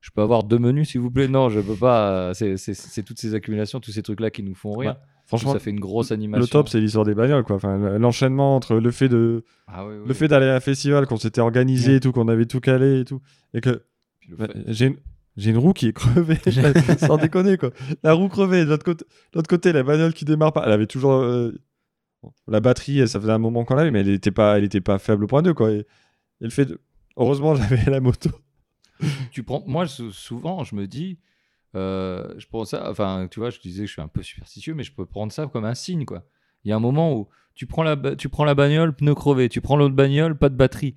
Je 0.00 0.10
peux 0.10 0.20
avoir 0.22 0.44
deux 0.44 0.58
menus 0.58 0.90
s'il 0.90 1.00
vous 1.00 1.10
plaît? 1.10 1.26
Non, 1.26 1.48
je 1.48 1.60
peux 1.60 1.74
pas. 1.74 2.30
euh, 2.30 2.34
C'est- 2.34 3.02
toutes 3.02 3.18
ces 3.18 3.34
accumulations, 3.34 3.80
tous 3.80 3.90
ces 3.92 4.02
trucs 4.02 4.20
là 4.20 4.30
qui 4.30 4.42
nous 4.42 4.54
font 4.54 4.76
rire. 4.76 4.96
Franchement, 5.26 5.52
ça 5.54 5.58
fait 5.58 5.70
une 5.70 5.80
grosse 5.80 6.12
animation. 6.12 6.40
le 6.40 6.46
top, 6.48 6.68
c'est 6.68 6.80
l'histoire 6.80 7.04
des 7.04 7.14
bagnoles, 7.14 7.42
quoi. 7.44 7.56
Enfin, 7.56 7.76
le- 7.78 7.98
l'enchaînement 7.98 8.54
entre 8.54 8.76
le 8.76 8.90
fait 8.92 9.08
de, 9.08 9.44
Ah 9.66 9.84
oui, 9.86 9.94
oui, 10.00 10.06
le 10.06 10.14
fait 10.14 10.28
d'aller 10.28 10.46
à 10.46 10.54
un 10.54 10.60
festival, 10.60 11.06
qu'on 11.06 11.16
s'était 11.16 11.40
organisé 11.40 11.96
et 11.96 12.00
tout, 12.00 12.12
qu'on 12.12 12.28
avait 12.28 12.46
tout 12.46 12.60
calé 12.60 13.00
et 13.00 13.04
tout, 13.04 13.20
et 13.52 13.60
que 13.60 13.82
bah, 14.38 14.46
j'ai 14.68 14.86
une, 14.86 14.96
j'ai 15.36 15.50
une 15.50 15.58
roue 15.58 15.72
qui 15.72 15.88
est 15.88 15.92
crevée, 15.92 16.38
sans 16.98 17.16
déconner, 17.18 17.56
quoi. 17.56 17.70
La 18.04 18.12
roue 18.12 18.28
crevée, 18.28 18.64
de 18.64 18.70
l'autre 18.70 18.84
côté, 18.84 19.04
l'autre 19.34 19.48
côté, 19.48 19.72
la 19.72 19.82
bagnole 19.82 20.12
qui 20.14 20.24
démarre 20.24 20.52
pas. 20.52 20.62
Elle 20.66 20.72
avait 20.72 20.86
toujours 20.86 21.14
euh, 21.14 21.52
la 22.48 22.60
batterie, 22.60 23.06
ça 23.08 23.20
faisait 23.20 23.32
un 23.32 23.38
moment 23.38 23.64
qu'on 23.64 23.74
l'avait, 23.74 23.90
mais 23.90 24.00
elle 24.00 24.10
était 24.10 24.30
pas, 24.30 24.58
pas 24.84 24.98
faible 24.98 25.24
au 25.24 25.26
point 25.26 25.42
2, 25.42 25.54
quoi. 25.54 25.70
Et, 25.72 25.86
le 26.40 26.50
fait 26.50 26.68
heureusement, 27.16 27.54
j'avais 27.56 27.90
la 27.90 28.00
moto. 28.00 28.30
tu 29.30 29.42
prends 29.42 29.62
moi 29.66 29.86
sou- 29.86 30.12
souvent 30.12 30.64
je 30.64 30.74
me 30.74 30.86
dis 30.86 31.18
euh, 31.74 32.34
je 32.38 32.46
prends 32.46 32.64
ça 32.64 32.90
enfin 32.90 33.28
tu 33.30 33.40
vois 33.40 33.50
je 33.50 33.60
disais 33.60 33.82
que 33.82 33.88
je 33.88 33.92
suis 33.92 34.00
un 34.00 34.08
peu 34.08 34.22
superstitieux 34.22 34.72
mais 34.74 34.84
je 34.84 34.92
peux 34.92 35.04
prendre 35.04 35.30
ça 35.32 35.46
comme 35.46 35.66
un 35.66 35.74
signe 35.74 36.06
quoi 36.06 36.24
il 36.64 36.70
y 36.70 36.72
a 36.72 36.76
un 36.76 36.80
moment 36.80 37.14
où 37.14 37.28
tu 37.54 37.66
prends 37.66 37.82
la 37.82 37.96
tu 38.16 38.30
prends 38.30 38.44
la 38.44 38.54
bagnole 38.54 38.94
pneu 38.94 39.14
crevé 39.14 39.50
tu 39.50 39.60
prends 39.60 39.76
l'autre 39.76 39.94
bagnole 39.94 40.38
pas 40.38 40.48
de 40.48 40.56
batterie 40.56 40.96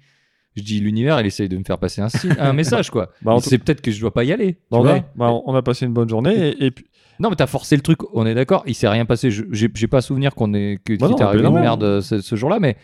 je 0.56 0.64
dis 0.64 0.80
l'univers 0.80 1.20
il 1.22 1.28
essaye 1.28 1.48
de 1.50 1.58
me 1.58 1.64
faire 1.64 1.78
passer 1.78 2.02
un 2.02 2.10
signe 2.10 2.36
un 2.40 2.54
message 2.62 2.90
quoi 2.90 3.12
Bah, 3.22 3.36
tout- 3.36 3.50
c'est 3.50 3.58
peut-être 3.58 3.82
que 3.82 3.92
je 3.92 4.00
dois 4.02 4.14
pas 4.14 4.24
y 4.24 4.32
aller 4.34 4.58
Bah, 4.72 4.78
on, 4.78 4.82
vois. 4.82 4.96
a, 4.96 5.00
bah, 5.16 5.32
on 5.46 5.54
a 5.56 5.62
passé 5.62 5.86
une 5.86 5.94
bonne 5.94 6.10
journée 6.10 6.50
et, 6.50 6.66
et 6.66 6.72
puis 6.72 6.86
non 7.20 7.30
mais 7.30 7.36
t'as 7.36 7.48
forcé 7.48 7.76
le 7.76 7.82
truc 7.82 8.00
on 8.16 8.26
est 8.26 8.36
d'accord 8.36 8.64
il 8.66 8.76
s'est 8.76 8.88
rien 8.88 9.06
passé 9.06 9.30
Je- 9.32 9.44
j'ai 9.52 9.88
pas 9.88 10.02
souvenir 10.02 10.36
qu'on 10.36 10.54
est 10.54 10.80
que 10.84 10.96
Bah 10.98 11.10
t'est 11.16 11.24
arrivé 11.24 11.44
une 11.48 11.54
merde 11.54 11.84
euh, 11.84 12.02
ce, 12.02 12.22
ce 12.22 12.36
jour-là 12.36 12.60
mais 12.60 12.78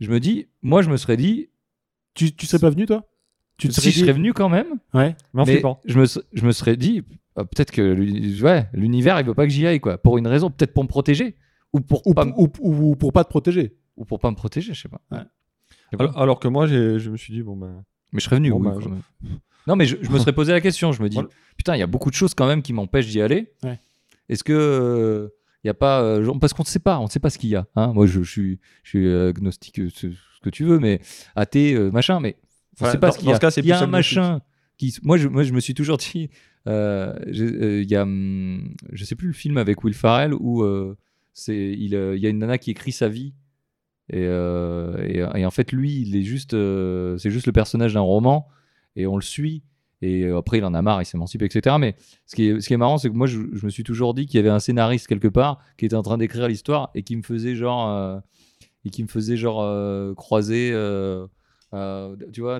je 0.00 0.10
me 0.10 0.20
dis 0.20 0.48
moi 0.62 0.82
je 0.82 0.90
me 0.90 0.96
serais 0.96 1.16
dit 1.16 1.48
Tu, 2.14 2.32
tu 2.34 2.46
serais 2.46 2.58
pas 2.60 2.70
venu 2.70 2.84
toi? 2.86 3.08
Tu 3.58 3.68
te 3.68 3.74
si 3.74 3.80
serais 3.80 3.90
je 3.90 3.94
dit- 3.94 4.00
serais 4.02 4.12
venu 4.12 4.32
quand 4.32 4.48
même 4.48 4.66
Ouais. 4.92 5.14
mais 5.34 5.62
je 5.86 5.98
me, 5.98 6.04
je 6.06 6.44
me 6.46 6.52
serais 6.52 6.76
dit, 6.76 7.02
euh, 7.38 7.44
peut-être 7.44 7.70
que 7.70 8.42
ouais, 8.42 8.66
l'univers, 8.72 9.18
il 9.20 9.26
veut 9.26 9.34
pas 9.34 9.44
que 9.46 9.52
j'y 9.52 9.66
aille, 9.66 9.78
quoi. 9.80 9.98
Pour 9.98 10.18
une 10.18 10.26
raison, 10.26 10.50
peut-être 10.50 10.74
pour 10.74 10.82
me 10.82 10.88
protéger. 10.88 11.36
Ou 11.72 11.80
pour, 11.80 12.04
Ou, 12.06 12.12
pas, 12.14 12.26
ou, 12.26 12.48
ou- 12.60 12.90
ou 12.90 12.96
pour 12.96 13.12
pas 13.12 13.22
te 13.24 13.28
protéger. 13.30 13.76
ou 13.96 14.04
pour 14.04 14.18
pas 14.18 14.30
me 14.30 14.36
protéger, 14.36 14.74
je 14.74 14.82
sais 14.82 14.88
pas. 14.88 15.00
Ouais. 15.12 15.22
Alors, 15.98 16.18
alors 16.18 16.40
que 16.40 16.48
moi, 16.48 16.66
j'ai- 16.66 16.98
je 16.98 17.10
me 17.10 17.16
suis 17.16 17.32
dit, 17.32 17.42
bon, 17.42 17.56
ben. 17.56 17.84
mais 18.12 18.20
je 18.20 18.24
serais 18.24 18.36
venu, 18.36 18.50
Bon, 18.50 18.58
oui, 18.60 18.68
quand 18.72 18.80
je- 18.80 18.88
même. 18.88 19.02
Non, 19.68 19.76
mais 19.76 19.86
je, 19.86 19.96
je 20.02 20.10
me 20.10 20.18
serais 20.18 20.32
posé 20.32 20.50
la 20.52 20.60
question. 20.60 20.90
Je 20.92 21.02
me 21.02 21.08
dis, 21.08 21.14
Voilà. 21.14 21.28
putain, 21.56 21.76
il 21.76 21.78
y 21.78 21.82
a 21.82 21.86
beaucoup 21.86 22.10
de 22.10 22.16
choses 22.16 22.34
quand 22.34 22.46
même 22.48 22.62
qui 22.62 22.72
m'empêchent 22.72 23.06
d'y 23.08 23.20
aller. 23.20 23.52
Ouais. 23.62 23.78
Est-ce 24.28 24.42
que. 24.44 24.52
euh, 24.52 25.28
il 25.64 25.68
y 25.68 25.70
a 25.70 25.74
pas 25.74 26.02
euh, 26.02 26.24
genre- 26.24 26.36
parce 26.40 26.52
qu'on 26.54 26.64
ne 26.64 26.66
sait 26.66 26.80
pas 26.80 26.98
on 26.98 27.04
ne 27.04 27.08
sait 27.08 27.20
pas 27.20 27.30
ce 27.30 27.38
qu'il 27.38 27.50
y 27.50 27.54
a 27.54 27.68
hein. 27.76 27.92
moi 27.94 28.04
je, 28.06 28.24
je 28.24 28.28
suis 28.28 28.58
je 28.82 28.88
suis 28.88 29.06
euh, 29.06 29.28
agnostique 29.28 29.78
euh, 29.78 29.90
ce, 29.94 30.10
ce 30.10 30.40
que 30.42 30.50
tu 30.50 30.64
veux 30.64 30.80
mais 30.80 31.00
athée 31.36 31.74
euh, 31.74 31.88
machin 31.92 32.18
mais 32.18 32.34
on 32.80 32.86
ne 32.86 32.88
Enfin, 32.88 32.90
sait 32.94 32.98
pas 32.98 33.06
dans- 33.06 33.12
ce 33.12 33.18
qu'il 33.18 33.28
y 33.28 33.30
dans 33.30 33.34
a 33.34 33.36
ce 33.36 33.40
cas, 33.42 33.50
c'est 33.52 33.60
il 33.60 33.66
y 33.68 33.70
a 33.72 33.80
un 33.80 33.86
machin 33.86 34.40
qui 34.76 34.92
moi 35.04 35.18
je, 35.18 35.28
moi 35.28 35.44
je 35.44 35.52
me 35.52 35.60
suis 35.60 35.74
toujours 35.74 35.98
dit 35.98 36.30
euh, 36.66 37.14
j'ai- 37.28 37.44
euh, 37.44 37.80
il 37.82 37.88
y 37.88 37.94
a 37.94 38.02
hum, 38.02 38.74
je 38.92 39.04
sais 39.04 39.14
plus 39.14 39.28
le 39.28 39.32
film 39.34 39.56
avec 39.56 39.84
Will 39.84 39.94
Ferrell 39.94 40.34
où 40.34 40.64
euh, 40.64 40.96
c'est 41.32 41.56
il, 41.78 41.94
euh, 41.94 42.16
il 42.16 42.22
y 42.24 42.26
a 42.26 42.30
une 42.30 42.38
nana 42.40 42.58
qui 42.58 42.72
écrit 42.72 42.90
sa 42.90 43.08
vie 43.08 43.32
et, 44.10 44.24
euh, 44.26 44.96
et, 45.34 45.40
et 45.40 45.46
en 45.46 45.50
fait 45.50 45.72
lui 45.72 46.02
il 46.02 46.16
est 46.16 46.22
juste 46.22 46.54
euh, 46.54 47.16
c'est 47.18 47.30
juste 47.30 47.46
le 47.46 47.52
personnage 47.52 47.94
d'un 47.94 48.00
roman 48.00 48.48
et 48.96 49.06
on 49.06 49.16
le 49.16 49.22
suit 49.22 49.62
et 50.02 50.24
euh, 50.24 50.36
après 50.38 50.58
il 50.58 50.64
en 50.64 50.74
a 50.74 50.82
marre 50.82 51.00
il 51.00 51.04
s'émancipe 51.06 51.42
etc 51.42 51.76
mais 51.78 51.94
ce 52.26 52.34
qui 52.34 52.48
est, 52.48 52.60
ce 52.60 52.66
qui 52.66 52.74
est 52.74 52.78
marrant 52.78 52.98
c'est 52.98 53.08
que 53.08 53.14
moi 53.14 53.26
je, 53.28 53.38
je 53.52 53.64
me 53.64 53.70
suis 53.70 53.84
toujours 53.84 54.12
dit 54.14 54.26
qu'il 54.26 54.36
y 54.36 54.40
avait 54.40 54.48
un 54.50 54.58
scénariste 54.58 55.06
quelque 55.06 55.28
part 55.28 55.60
qui 55.78 55.86
était 55.86 55.94
en 55.96 56.02
train 56.02 56.18
d'écrire 56.18 56.48
l'histoire 56.48 56.90
et 56.94 57.02
qui 57.04 57.16
me 57.16 57.22
faisait 57.22 57.54
genre 57.54 57.88
euh, 57.88 58.18
et 58.84 58.90
qui 58.90 59.02
me 59.04 59.08
faisait 59.08 59.36
genre 59.36 59.60
euh, 59.62 60.12
croiser 60.14 60.70
euh, 60.74 61.26
tu 62.32 62.40
vois 62.42 62.58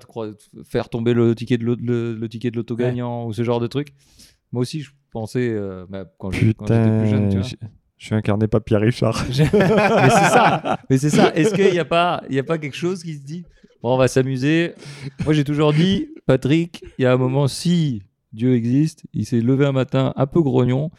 faire 0.64 0.88
tomber 0.88 1.12
le 1.12 1.34
ticket 1.34 1.58
de 1.58 1.64
le, 1.64 2.14
le 2.14 2.28
ticket 2.28 2.50
de 2.52 2.56
l'auto 2.56 2.76
Ouais. 2.76 2.84
gagnant 2.84 3.26
ou 3.26 3.32
ce 3.32 3.42
genre 3.42 3.60
de 3.60 3.66
truc. 3.66 3.88
Moi 4.52 4.62
aussi 4.62 4.80
je 4.80 4.92
pensais 5.10 5.54
bah, 5.90 6.06
quand 6.18 6.30
j'étais 6.30 6.54
plus 6.54 7.08
jeune 7.08 7.28
tu 7.28 7.38
vois 7.38 7.46
je 8.02 8.06
suis 8.08 8.14
incarné 8.16 8.48
pas 8.48 8.58
Pierre 8.58 8.80
Richard. 8.80 9.24
mais 9.28 9.32
c'est 9.34 9.48
ça. 10.10 10.78
Mais 10.90 10.98
c'est 10.98 11.08
ça. 11.10 11.32
Est-ce 11.36 11.54
qu'il 11.54 11.70
n'y 11.70 11.78
a 11.78 11.84
pas, 11.84 12.24
il 12.28 12.34
y 12.34 12.38
a 12.40 12.42
pas 12.42 12.58
quelque 12.58 12.74
chose 12.76 13.00
qui 13.04 13.14
se 13.14 13.20
dit, 13.20 13.44
bon, 13.80 13.94
on 13.94 13.96
va 13.96 14.08
s'amuser? 14.08 14.74
Moi, 15.24 15.32
j'ai 15.34 15.44
toujours 15.44 15.72
dit, 15.72 16.08
Patrick, 16.26 16.82
il 16.98 17.02
y 17.02 17.06
a 17.06 17.12
un 17.12 17.16
moment, 17.16 17.46
si 17.46 18.02
Dieu 18.32 18.56
existe, 18.56 19.04
il 19.14 19.24
s'est 19.24 19.40
levé 19.40 19.66
un 19.66 19.70
matin 19.72 20.12
un 20.16 20.26
peu 20.26 20.42
grognon. 20.42 20.90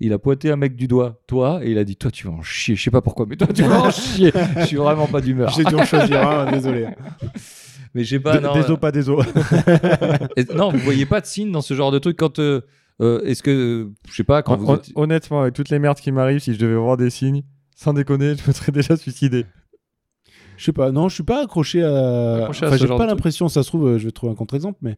Il 0.00 0.14
a 0.14 0.18
pointé 0.18 0.50
un 0.50 0.56
mec 0.56 0.76
du 0.76 0.88
doigt, 0.88 1.20
toi, 1.26 1.60
et 1.62 1.72
il 1.72 1.76
a 1.76 1.84
dit, 1.84 1.96
toi, 1.96 2.10
tu 2.10 2.26
vas 2.26 2.32
en 2.32 2.40
chier. 2.42 2.74
Je 2.74 2.82
sais 2.84 2.90
pas 2.90 3.02
pourquoi, 3.02 3.26
mais 3.28 3.36
toi, 3.36 3.48
tu 3.54 3.62
vas 3.62 3.82
en 3.82 3.90
chier. 3.90 4.32
Je 4.60 4.64
suis 4.64 4.76
vraiment 4.78 5.08
pas 5.08 5.20
d'humeur. 5.20 5.50
J'ai 5.50 5.64
dû 5.64 5.74
en 5.74 5.84
choisir 5.84 6.26
un, 6.26 6.50
désolé. 6.52 6.86
Mais 7.94 8.02
je 8.02 8.08
sais 8.16 8.20
pas. 8.20 8.38
D- 8.38 8.44
non, 8.46 8.54
des 8.54 8.70
os, 8.70 8.78
pas 8.80 8.92
des 8.92 9.08
os. 9.10 9.26
Non, 10.54 10.70
vous 10.70 10.78
voyez 10.78 11.04
pas 11.04 11.20
de 11.20 11.26
signes 11.26 11.52
dans 11.52 11.60
ce 11.60 11.74
genre 11.74 11.90
de 11.92 11.98
truc 11.98 12.16
quand. 12.16 12.38
euh, 12.38 12.62
euh, 13.00 13.20
Est-ce 13.24 13.42
que. 13.42 13.90
Je 14.08 14.14
sais 14.14 14.24
pas, 14.24 14.42
quand 14.42 14.54
Hon- 14.54 14.64
vous. 14.64 14.74
êtes- 14.74 14.90
Honnêtement, 14.94 15.42
avec 15.42 15.54
toutes 15.54 15.70
les 15.70 15.78
merdes 15.78 15.98
qui 15.98 16.12
m'arrivent, 16.12 16.40
si 16.40 16.54
je 16.54 16.58
devais 16.58 16.76
voir 16.76 16.96
des 16.96 17.10
signes, 17.10 17.42
sans 17.74 17.92
déconner, 17.92 18.34
je 18.36 18.46
me 18.48 18.52
serais 18.52 18.72
déjà 18.72 18.96
suicidé. 18.96 19.44
Je 20.56 20.64
sais 20.64 20.72
pas, 20.72 20.90
non, 20.90 21.08
je 21.10 21.14
suis 21.14 21.22
pas 21.24 21.42
accroché 21.42 21.82
à. 21.82 22.36
Accroché 22.36 22.64
à 22.64 22.68
enfin, 22.68 22.78
ce 22.78 22.82
j'ai 22.86 22.88
pas 22.88 23.04
de 23.04 23.10
l'impression, 23.10 23.48
ça 23.48 23.62
se 23.62 23.68
trouve, 23.68 23.86
euh, 23.88 23.98
je 23.98 24.06
vais 24.06 24.12
trouver 24.12 24.32
un 24.32 24.36
contre-exemple, 24.36 24.78
mais 24.80 24.96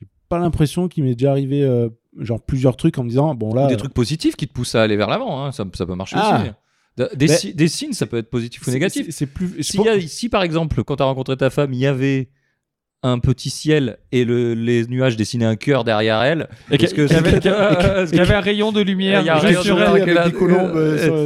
j'ai 0.00 0.06
pas 0.28 0.38
l'impression 0.38 0.86
qu'il 0.88 1.02
m'est 1.02 1.14
déjà 1.16 1.32
arrivé 1.32 1.64
euh, 1.64 1.88
genre 2.18 2.40
plusieurs 2.40 2.76
trucs 2.76 2.96
en 2.98 3.02
me 3.04 3.08
disant, 3.08 3.34
bon 3.34 3.52
là. 3.54 3.66
Des 3.66 3.74
euh, 3.74 3.78
trucs 3.78 3.94
positifs 3.94 4.36
qui 4.36 4.46
te 4.46 4.52
poussent 4.52 4.76
à 4.76 4.82
aller 4.82 4.96
vers 4.96 5.08
l'avant, 5.08 5.44
hein, 5.44 5.50
ça, 5.50 5.64
ça 5.74 5.86
peut 5.86 5.94
marcher 5.96 6.16
Ah. 6.18 6.40
aussi. 6.42 6.50
Des, 6.96 7.06
des 7.16 7.26
Mais- 7.26 7.36
si- 7.36 7.54
des 7.54 7.68
signes, 7.68 7.94
ça 7.94 8.06
peut 8.06 8.18
être 8.18 8.30
positif 8.30 8.64
ou 8.66 8.70
négatif. 8.70 9.06
c'est- 9.10 9.26
plus. 9.26 9.62
Si, 9.62 9.78
pense- 9.78 9.86
y 9.86 9.88
a- 9.88 10.00
si 10.06 10.28
par 10.28 10.42
exemple, 10.44 10.84
quand 10.84 10.96
tu 10.96 11.02
as 11.02 11.06
rencontré 11.06 11.36
ta 11.36 11.48
femme, 11.50 11.72
il 11.72 11.78
y 11.80 11.86
avait 11.86 12.28
un 13.04 13.18
petit 13.18 13.50
ciel 13.50 13.98
et 14.12 14.24
le, 14.24 14.54
les 14.54 14.86
nuages 14.86 15.16
dessinaient 15.16 15.44
un 15.46 15.56
cœur 15.56 15.82
derrière 15.84 16.22
elle, 16.22 16.48
Et 16.70 16.78
qu'il 16.78 16.88
y 17.12 17.14
avait- 17.16 17.30
c'est- 17.30 17.40
qu'il 17.40 17.50
y 17.50 17.54
avait- 17.54 18.06
qu'il 18.06 18.16
y 18.18 18.20
avait 18.20 18.34
un 18.34 18.40
rayon 18.40 18.70
de 18.72 18.80
lumière 18.80 19.24
euh, 20.76 21.24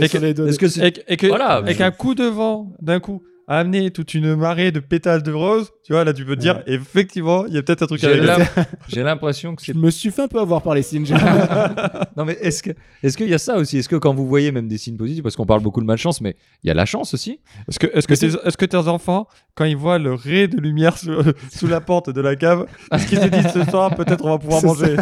euh, 1.64 1.66
et 1.66 1.74
qu'un 1.74 1.90
coup 1.90 2.14
de 2.14 2.24
vent, 2.24 2.72
d'un 2.80 2.98
coup, 3.00 3.22
a 3.48 3.58
amené 3.58 3.90
toute 3.90 4.14
une 4.14 4.34
marée 4.36 4.72
de 4.72 4.80
pétales 4.80 5.22
de 5.22 5.32
rose, 5.32 5.70
tu 5.86 5.92
vois, 5.92 6.02
là 6.04 6.12
tu 6.12 6.24
peux 6.24 6.34
te 6.34 6.40
dire, 6.40 6.56
Ouais. 6.66 6.74
effectivement, 6.74 7.46
il 7.46 7.54
y 7.54 7.58
a 7.58 7.62
peut-être 7.62 7.82
un 7.82 7.86
truc 7.86 8.00
régler. 8.00 8.26
l'im- 8.26 8.44
j'ai 8.88 9.02
l'impression 9.04 9.54
que 9.54 9.62
Je 9.64 9.72
c'est. 9.72 9.78
me 9.78 9.88
suis 9.90 10.10
fait 10.10 10.22
un 10.22 10.28
peu 10.28 10.40
avoir 10.40 10.60
par 10.62 10.74
les 10.74 10.82
signes. 10.82 11.06
Non, 12.16 12.24
mais 12.24 12.32
est-ce 12.40 12.62
que 12.62 12.70
est-ce 13.02 13.16
qu'il 13.16 13.28
y 13.28 13.34
a 13.34 13.38
ça 13.38 13.56
aussi? 13.58 13.76
Est-ce 13.78 13.88
que 13.90 13.96
quand 13.96 14.14
vous 14.14 14.26
voyez 14.26 14.50
même 14.50 14.68
des 14.68 14.78
signes 14.78 14.96
positifs, 14.96 15.22
parce 15.22 15.36
qu'on 15.36 15.44
parle 15.44 15.60
beaucoup 15.62 15.80
de 15.82 15.86
malchance, 15.86 16.20
mais 16.22 16.34
il 16.64 16.68
y 16.68 16.70
a 16.70 16.74
la 16.74 16.86
chance 16.86 17.12
aussi? 17.12 17.40
Est-ce 17.68 17.78
que, 17.78 17.86
est-ce 17.92 18.08
que, 18.08 18.14
tes, 18.14 18.26
est-ce 18.26 18.56
que 18.56 18.64
tes 18.64 18.76
enfants, 18.78 19.28
quand 19.54 19.66
ils 19.66 19.76
voient 19.76 19.98
le 19.98 20.14
ray 20.14 20.48
de 20.48 20.58
lumière 20.58 20.96
sous, 20.96 21.12
sous 21.52 21.66
la 21.66 21.80
porte 21.82 22.08
de 22.10 22.20
la 22.22 22.34
cave, 22.36 22.66
est-ce 22.90 23.06
qu'ils 23.06 23.18
se 23.18 23.26
disent 23.26 23.52
ce 23.52 23.64
soir, 23.70 23.94
peut-être 23.94 24.24
on 24.24 24.30
va 24.30 24.38
pouvoir 24.38 24.60
C'est 24.62 24.66
manger? 24.66 24.96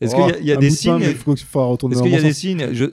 Est-ce 0.00 0.14
qu'il 0.14 0.24
y 0.26 0.32
a, 0.32 0.38
il 0.38 0.46
y 0.46 0.52
a 0.52 0.56
des 0.56 0.70
signes? 0.70 0.98
mais 0.98 1.10
Il 1.10 1.16
faut 1.16 1.34
qu'il 1.34 1.46
faut 1.46 1.66
retourner 1.68 1.94
Est-ce 1.94 2.00
dans 2.00 2.04
qu'il 2.04 2.12
y 2.12 2.16
a 2.16 2.20
mon 2.20 2.26
des 2.28 2.32
sens. 2.32 2.40
signes? 2.40 2.68
Je, 2.72 2.84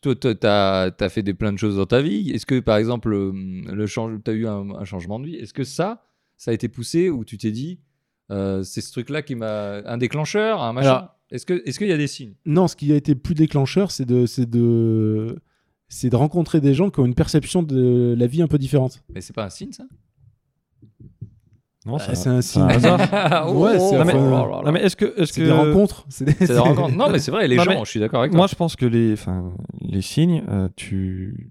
Toi, 0.00 0.14
t'as 0.34 0.90
as 0.98 1.08
fait 1.10 1.22
des, 1.22 1.34
plein 1.34 1.52
de 1.52 1.58
choses 1.58 1.76
dans 1.76 1.86
ta 1.86 2.00
vie. 2.00 2.30
Est-ce 2.30 2.46
que, 2.46 2.60
par 2.60 2.76
exemple, 2.78 3.10
le, 3.10 3.32
le 3.72 3.86
change, 3.86 4.12
t'as 4.24 4.32
eu 4.32 4.46
un, 4.46 4.70
un 4.70 4.84
changement 4.84 5.20
de 5.20 5.26
vie? 5.26 5.34
Est-ce 5.36 5.52
que 5.52 5.64
ça, 5.64 6.04
ça 6.38 6.50
a 6.52 6.54
été 6.54 6.68
poussé 6.68 7.10
ou 7.10 7.24
tu 7.24 7.36
t'es 7.36 7.50
dit, 7.50 7.80
euh, 8.30 8.62
c'est 8.62 8.80
ce 8.80 8.90
truc-là 8.92 9.20
qui 9.22 9.34
m'a 9.34 9.82
un 9.84 9.98
déclencheur, 9.98 10.62
un 10.62 10.72
machin 10.72 10.88
Alors- 10.88 11.14
Est-ce 11.30 11.44
que, 11.44 11.62
est-ce 11.66 11.78
qu'il 11.78 11.88
y 11.88 11.92
a 11.92 11.96
des 11.98 12.06
signes? 12.06 12.34
Non, 12.46 12.68
ce 12.68 12.76
qui 12.76 12.90
a 12.92 12.96
été 12.96 13.14
plus 13.14 13.34
déclencheur, 13.34 13.90
c'est 13.90 14.06
de, 14.06 14.24
c'est 14.24 14.48
de, 14.48 15.38
c'est 15.88 16.08
de 16.10 16.16
rencontrer 16.16 16.60
des 16.62 16.72
gens 16.74 16.88
qui 16.90 17.00
ont 17.00 17.06
une 17.06 17.14
perception 17.14 17.62
de 17.62 18.14
la 18.16 18.26
vie 18.26 18.40
un 18.40 18.46
peu 18.48 18.56
différente. 18.58 19.02
Mais 19.14 19.20
c'est 19.20 19.34
pas 19.34 19.44
un 19.44 19.50
signe, 19.50 19.72
ça? 19.72 19.84
Non, 21.86 21.96
Ah, 21.98 22.00
c'est 22.00 22.10
un 22.10 22.14
c'est 22.16 22.28
un 22.28 22.42
signe. 22.42 22.62
hasard. 22.62 23.00
Oh, 23.48 23.64
Ouais, 23.64 23.78
c'est 23.78 23.96
oh, 23.96 24.02
oh. 24.52 24.62
Non, 24.64 24.72
mais 24.72 24.82
est-ce 24.82 24.96
que, 24.96 25.06
est-ce 25.20 25.32
C'est 25.32 25.40
que 25.40 25.46
des 25.46 25.52
rencontres. 25.52 26.04
C'est 26.10 26.24
des, 26.24 26.32
C'est 26.32 26.48
des 26.48 26.58
rencontres. 26.58 26.94
Non, 26.96 27.08
mais 27.10 27.18
c'est 27.18 27.30
vrai, 27.30 27.48
les 27.48 27.56
Non, 27.56 27.62
gens, 27.64 27.70
mais 27.70 27.84
je 27.84 27.90
suis 27.90 28.00
d'accord 28.00 28.20
avec 28.20 28.32
toi. 28.32 28.36
Moi, 28.38 28.46
je 28.46 28.54
pense 28.56 28.76
que 28.76 28.84
les, 28.84 29.12
enfin, 29.14 29.54
les 29.80 30.02
signes, 30.02 30.42
euh, 30.48 30.68
tu 30.76 31.50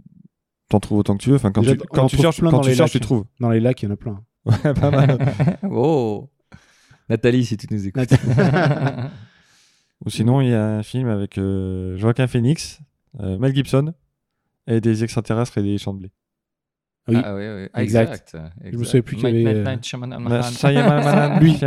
t'en 0.69 0.79
trouves 0.79 0.99
autant 0.99 1.15
que 1.17 1.23
tu 1.23 1.29
veux. 1.29 1.37
Enfin, 1.37 1.51
quand 1.51 1.61
Déjà, 1.61 1.75
tu, 1.75 1.87
quand 1.91 2.07
tu 2.07 2.17
cherches, 2.17 2.39
plein 2.39 2.51
quand 2.51 2.59
tu 2.59 2.69
les 2.69 2.75
cherches, 2.75 2.91
tu 2.91 2.99
trouves. 2.99 3.23
Dans 3.39 3.49
les 3.49 3.59
lacs, 3.59 3.81
il 3.81 3.85
y 3.85 3.87
en 3.89 3.93
a 3.93 3.97
plein. 3.97 4.21
Ouais, 4.47 4.73
pas 4.73 4.91
mal. 4.91 5.17
oh 5.69 6.29
Nathalie, 7.09 7.45
si 7.45 7.57
tu 7.57 7.67
nous 7.71 7.87
écoutes. 7.87 8.09
Ou 10.05 10.09
sinon, 10.09 10.41
il 10.41 10.49
y 10.49 10.53
a 10.53 10.63
un 10.77 10.83
film 10.83 11.07
avec 11.07 11.37
euh, 11.37 11.97
Joaquin 11.97 12.27
Phoenix, 12.27 12.79
euh, 13.19 13.37
Mel 13.37 13.55
Gibson, 13.55 13.93
et 14.67 14.81
des 14.81 15.03
extraterrestres 15.03 15.57
et 15.57 15.63
des 15.63 15.77
champs 15.77 15.93
de 15.93 15.99
blé. 15.99 16.11
Oui. 17.07 17.17
Ah, 17.23 17.35
oui, 17.35 17.43
oui. 17.47 17.67
Ah, 17.73 17.81
Exact. 17.81 18.33
exact. 18.35 18.53
Je 18.71 18.77
me 18.77 18.83
souviens 18.83 19.01
plus 19.01 19.15
qu'il 19.15 19.25
y 19.25 19.27
avait, 19.29 19.43
Night, 19.43 19.67
euh, 19.67 19.71
Night, 19.71 19.85
Shyamalan. 19.85 20.21
Bah, 20.29 21.39
Lui. 21.39 21.57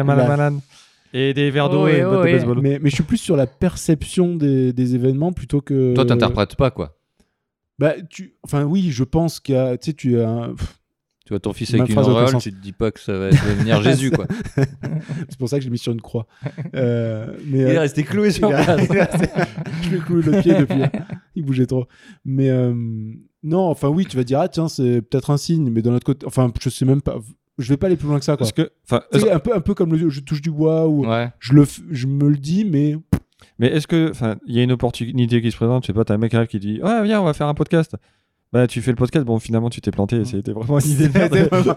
Et 1.12 1.35
des 1.35 1.51
verres 1.51 1.70
d'eau 1.70 1.85
Oh, 1.85 1.89
et 1.89 2.05
oh. 2.05 2.55
Mais, 2.61 2.78
mais 2.81 2.89
je 2.89 2.95
suis 2.95 3.03
plus 3.03 3.16
sur 3.16 3.37
la 3.37 3.47
perception 3.49 4.37
des, 4.37 4.72
des 4.72 4.95
événements 4.95 5.33
plutôt 5.33 5.61
que. 5.61 5.93
Toi, 5.95 6.07
t'interprètes 6.07 6.55
pas, 6.55 6.70
quoi. 6.70 6.97
Bah, 7.81 7.95
tu... 8.09 8.35
Enfin, 8.45 8.62
oui, 8.62 8.93
je 8.93 9.03
pense 9.03 9.41
qu'il 9.41 9.57
y 9.57 9.59
a. 9.59 9.76
Tu 9.76 9.91
sais, 9.91 9.93
tu 9.95 10.20
as. 10.20 10.28
un- 10.28 10.55
Pff, 10.55 10.80
Tu 11.31 11.35
vois 11.35 11.39
ton 11.39 11.53
fils 11.53 11.72
avec 11.74 11.89
une 11.89 11.97
auréole, 11.97 12.39
tu 12.41 12.53
te 12.53 12.61
dis 12.61 12.72
pas 12.72 12.91
que 12.91 12.99
ça 12.99 13.16
va 13.16 13.31
devenir 13.31 13.81
Jésus, 13.85 14.11
quoi. 14.11 14.26
C'est 15.28 15.39
pour 15.39 15.49
ça 15.49 15.59
que 15.59 15.62
je 15.62 15.68
l'ai 15.68 15.70
mis 15.70 15.78
sur 15.78 15.93
une 15.93 16.01
croix. 16.01 16.26
Euh, 16.74 17.37
mais, 17.47 17.59
Il 17.59 17.64
est 17.66 17.76
euh, 17.76 17.81
resté 17.83 18.03
cloué 18.03 18.33
sur 18.33 18.49
il 18.49 18.55
a- 18.55 18.64
place. 18.64 18.89
je 19.83 19.91
lui 19.91 19.99
ai 19.99 20.01
cloué 20.01 20.22
le 20.22 20.41
pied 20.43 20.55
depuis. 20.55 20.83
Il 21.37 21.45
bougeait 21.45 21.66
trop. 21.66 21.87
Mais 22.24 22.49
euh, 22.51 22.74
non, 23.45 23.61
enfin 23.68 23.87
oui, 23.87 24.07
tu 24.07 24.16
vas 24.16 24.24
dire 24.24 24.41
ah 24.41 24.49
tiens 24.49 24.66
c'est 24.66 25.03
peut-être 25.03 25.31
un 25.31 25.37
signe, 25.37 25.70
mais 25.70 25.83
d'un 25.83 25.95
autre 25.95 26.05
côté, 26.05 26.26
enfin 26.26 26.53
je 26.61 26.68
sais 26.68 26.85
même 26.85 27.01
pas. 27.01 27.18
Je 27.59 27.68
vais 27.68 27.76
pas 27.76 27.87
aller 27.87 27.95
plus 27.97 28.09
loin 28.09 28.18
que 28.18 28.24
ça 28.24 28.37
quoi. 28.37 28.49
Parce 28.91 29.22
que, 29.22 29.31
un 29.33 29.39
peu 29.39 29.55
un 29.55 29.61
peu 29.61 29.74
comme 29.74 29.95
le 29.95 30.09
je 30.11 30.18
touche 30.20 30.43
du 30.43 30.51
bois 30.51 30.89
ou 30.89 31.07
Ouais. 31.07 31.28
je 31.39 31.53
le 31.53 31.64
je 31.93 32.09
me 32.09 32.28
le 32.28 32.39
dis 32.39 32.64
mais 32.64 32.97
mais 33.61 33.68
est-ce 33.68 33.87
que, 33.87 34.11
enfin, 34.11 34.37
il 34.47 34.57
y 34.57 34.59
a 34.61 34.64
une 34.64 34.72
opportunité 34.72 35.41
qui 35.41 35.51
se 35.53 35.57
présente, 35.57 35.85
je 35.85 35.87
sais 35.89 35.93
pas, 35.93 36.05
t'as 36.05 36.14
un 36.14 36.18
mec 36.18 36.31
qui 36.31 36.37
arrive 36.37 36.49
qui 36.49 36.59
dit, 36.59 36.81
ouais, 36.83 37.05
viens, 37.05 37.20
on 37.20 37.24
va 37.24 37.33
faire 37.35 37.47
un 37.47 37.55
podcast. 37.55 37.95
Bah, 38.53 38.67
tu 38.67 38.83
fais 38.83 38.91
le 38.91 38.97
podcast, 38.97 39.25
bon, 39.25 39.39
finalement, 39.39 39.71
tu 39.71 39.81
t'es 39.81 39.91
planté, 39.93 40.25
c'était 40.25 40.53
vraiment 40.53 40.81
une 40.81 40.87
idée. 40.91 41.09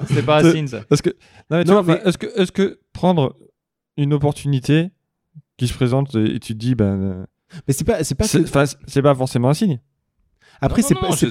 C'est 0.07 0.25
pas 0.25 0.37
un 0.43 0.51
signe, 0.51 0.67
ça. 0.67 0.81
Parce 0.89 1.01
que, 1.01 1.09
non, 1.51 1.57
mais 1.57 1.63
tu 1.65 1.69
Non, 1.71 1.81
vois, 1.83 1.95
mais- 1.95 2.09
est-ce 2.09 2.17
que, 2.17 2.25
est-ce 2.39 2.51
que 2.51 2.79
prendre 2.93 3.35
une 3.97 4.11
opportunité 4.13 4.89
qui 5.57 5.67
se 5.67 5.73
présente 5.73 6.15
et 6.15 6.39
tu 6.39 6.53
te 6.53 6.57
dis, 6.59 6.73
ben, 6.73 6.99
euh, 7.01 7.25
mais 7.67 7.73
c'est 7.73 7.83
pas 7.83 8.03
c'est 8.03 8.15
pas 8.15 8.23
c'est 8.23 8.39
que- 8.41 8.47
enfin, 8.47 8.63
c'est 8.87 9.01
pas 9.03 9.13
forcément 9.13 9.49
un 9.49 9.53
signe. 9.53 9.79
après 10.61 10.81
c'est 10.81 10.95
pas 10.95 11.11
c'est- 11.11 11.27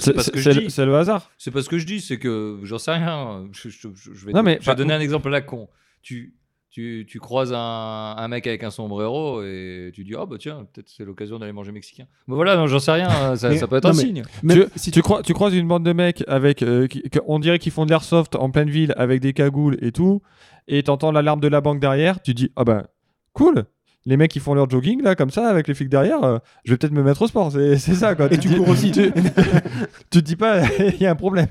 le- 0.85 0.95
hasard. 0.97 1.29
C'est 1.39 1.51
pas 1.51 1.63
ce 1.63 1.69
que 1.69 1.79
je 1.79 1.87
dis, 1.87 2.01
c'est 2.01 2.19
que 2.19 2.61
j'en 2.63 2.79
sais 2.79 2.93
rien. 2.93 3.49
Je, 3.53 3.69
je- 3.69 3.89
je- 3.95 4.13
je 4.13 4.27
vais, 4.27 4.33
Non, 4.33 4.41
te- 4.41 4.45
mais 4.45 4.55
je 4.61 4.67
vais 4.67 4.73
pas- 4.73 4.75
donner 4.77 4.95
un 4.95 5.01
exemple 5.01 5.29
là 5.29 5.41
con. 5.41 5.69
Tu, 6.03 6.35
tu, 6.73 7.05
tu 7.07 7.21
croises 7.21 7.53
un, 7.53 8.15
un 8.17 8.29
mec 8.29 8.47
avec 8.47 8.65
un 8.65 8.71
sombrero 8.71 9.43
et 9.45 9.93
tu 9.95 10.05
dis, 10.05 10.15
oh 10.17 10.27
bah 10.27 10.37
tiens, 10.41 10.67
peut-être 10.73 10.89
c'est 10.89 11.05
l'occasion 11.05 11.39
d'aller 11.39 11.53
manger 11.53 11.71
mexicain. 11.71 12.07
Mais 12.27 12.35
voilà, 12.35 12.57
non, 12.57 12.67
j'en 12.67 12.79
sais 12.81 12.93
rien, 12.93 13.37
ça, 13.37 13.51
Mais- 13.51 13.59
ça 13.59 13.69
peut 13.69 13.77
être 13.77 13.85
non, 13.85 13.91
un 13.91 13.93
mais- 13.93 14.01
signe. 14.01 14.23
tu, 14.49 14.65
si 14.77 14.91
tu, 14.91 15.03
crois, 15.03 15.23
tu 15.23 15.35
croises 15.35 15.55
une 15.55 15.69
bande 15.69 15.85
de 15.85 15.93
mecs 15.93 16.25
avec, 16.29 16.63
euh, 16.63 16.87
qui- 16.87 17.03
on 17.27 17.39
dirait 17.39 17.59
qu'ils 17.59 17.73
font 17.73 17.85
de 17.85 17.91
l'airsoft 17.91 18.37
en 18.37 18.51
pleine 18.51 18.71
ville 18.71 18.95
avec 18.97 19.21
des 19.21 19.35
cagoules 19.35 19.77
et 19.83 19.93
tout, 19.93 20.23
et 20.67 20.83
t'entends 20.83 21.13
l'alarme 21.13 21.41
de 21.41 21.49
la 21.49 21.61
banque 21.61 21.79
derrière, 21.79 22.23
tu 22.23 22.33
dis, 22.35 22.51
ah 22.57 22.65
bah, 22.65 22.87
cool. 23.35 23.65
Les 24.07 24.17
mecs 24.17 24.31
qui 24.33 24.41
font 24.41 24.55
leur 24.55 24.69
jogging 24.69 25.01
là 25.03 25.15
comme 25.15 25.31
ça 25.31 25.49
avec 25.49 25.69
les 25.69 25.75
flics 25.75 25.89
derrière, 25.91 26.25
euh, 26.25 26.39
je 26.65 26.73
vais 26.73 26.77
peut-être 26.79 26.93
me 26.93 27.05
mettre 27.05 27.23
au 27.23 27.29
sport, 27.29 27.53
c'est 27.53 27.77
c'est 27.79 27.95
ça 27.95 28.17
quoi. 28.17 28.33
Et 28.33 28.39
tu 28.39 28.49
cours 28.49 28.69
aussi. 28.69 28.91
Tu, 28.91 29.13
tu 30.11 30.19
te 30.19 30.19
dis 30.19 30.35
pas, 30.35 30.63
il 30.79 31.01
y 31.01 31.07
a 31.07 31.11
un 31.13 31.15
problème. 31.15 31.47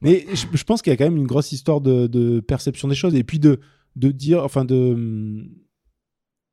Mais 0.00 0.24
je, 0.32 0.46
je 0.52 0.64
pense 0.64 0.82
qu'il 0.82 0.92
y 0.92 0.94
a 0.94 0.96
quand 0.96 1.04
même 1.04 1.16
une 1.16 1.26
grosse 1.26 1.52
histoire 1.52 1.80
de, 1.80 2.06
de 2.08 2.40
perception 2.40 2.88
des 2.88 2.94
choses 2.96 3.14
et 3.14 3.22
puis 3.22 3.38
de, 3.38 3.60
de 3.96 4.10
dire, 4.10 4.42
enfin 4.44 4.64
de, 4.64 5.46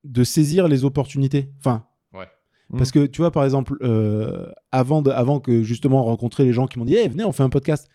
de 0.04 0.24
saisir 0.24 0.68
les 0.68 0.84
opportunités. 0.86 1.50
Enfin, 1.60 1.86
Ouais. 2.14 2.28
parce 2.78 2.92
que 2.92 3.06
tu 3.06 3.22
vois, 3.22 3.32
par 3.32 3.44
exemple, 3.44 3.78
euh, 3.82 4.48
avant, 4.72 5.02
de, 5.02 5.12
avant 5.12 5.40
que 5.40 5.62
justement 5.64 6.04
rencontrer 6.04 6.46
les 6.46 6.54
gens 6.54 6.66
qui 6.68 6.80
m'ont 6.80 6.86
dit, 6.86 6.96
hey, 6.96 7.08
venez, 7.10 7.24
on 7.26 7.32
fait 7.32 7.44
un 7.44 7.50
podcast. 7.50 7.88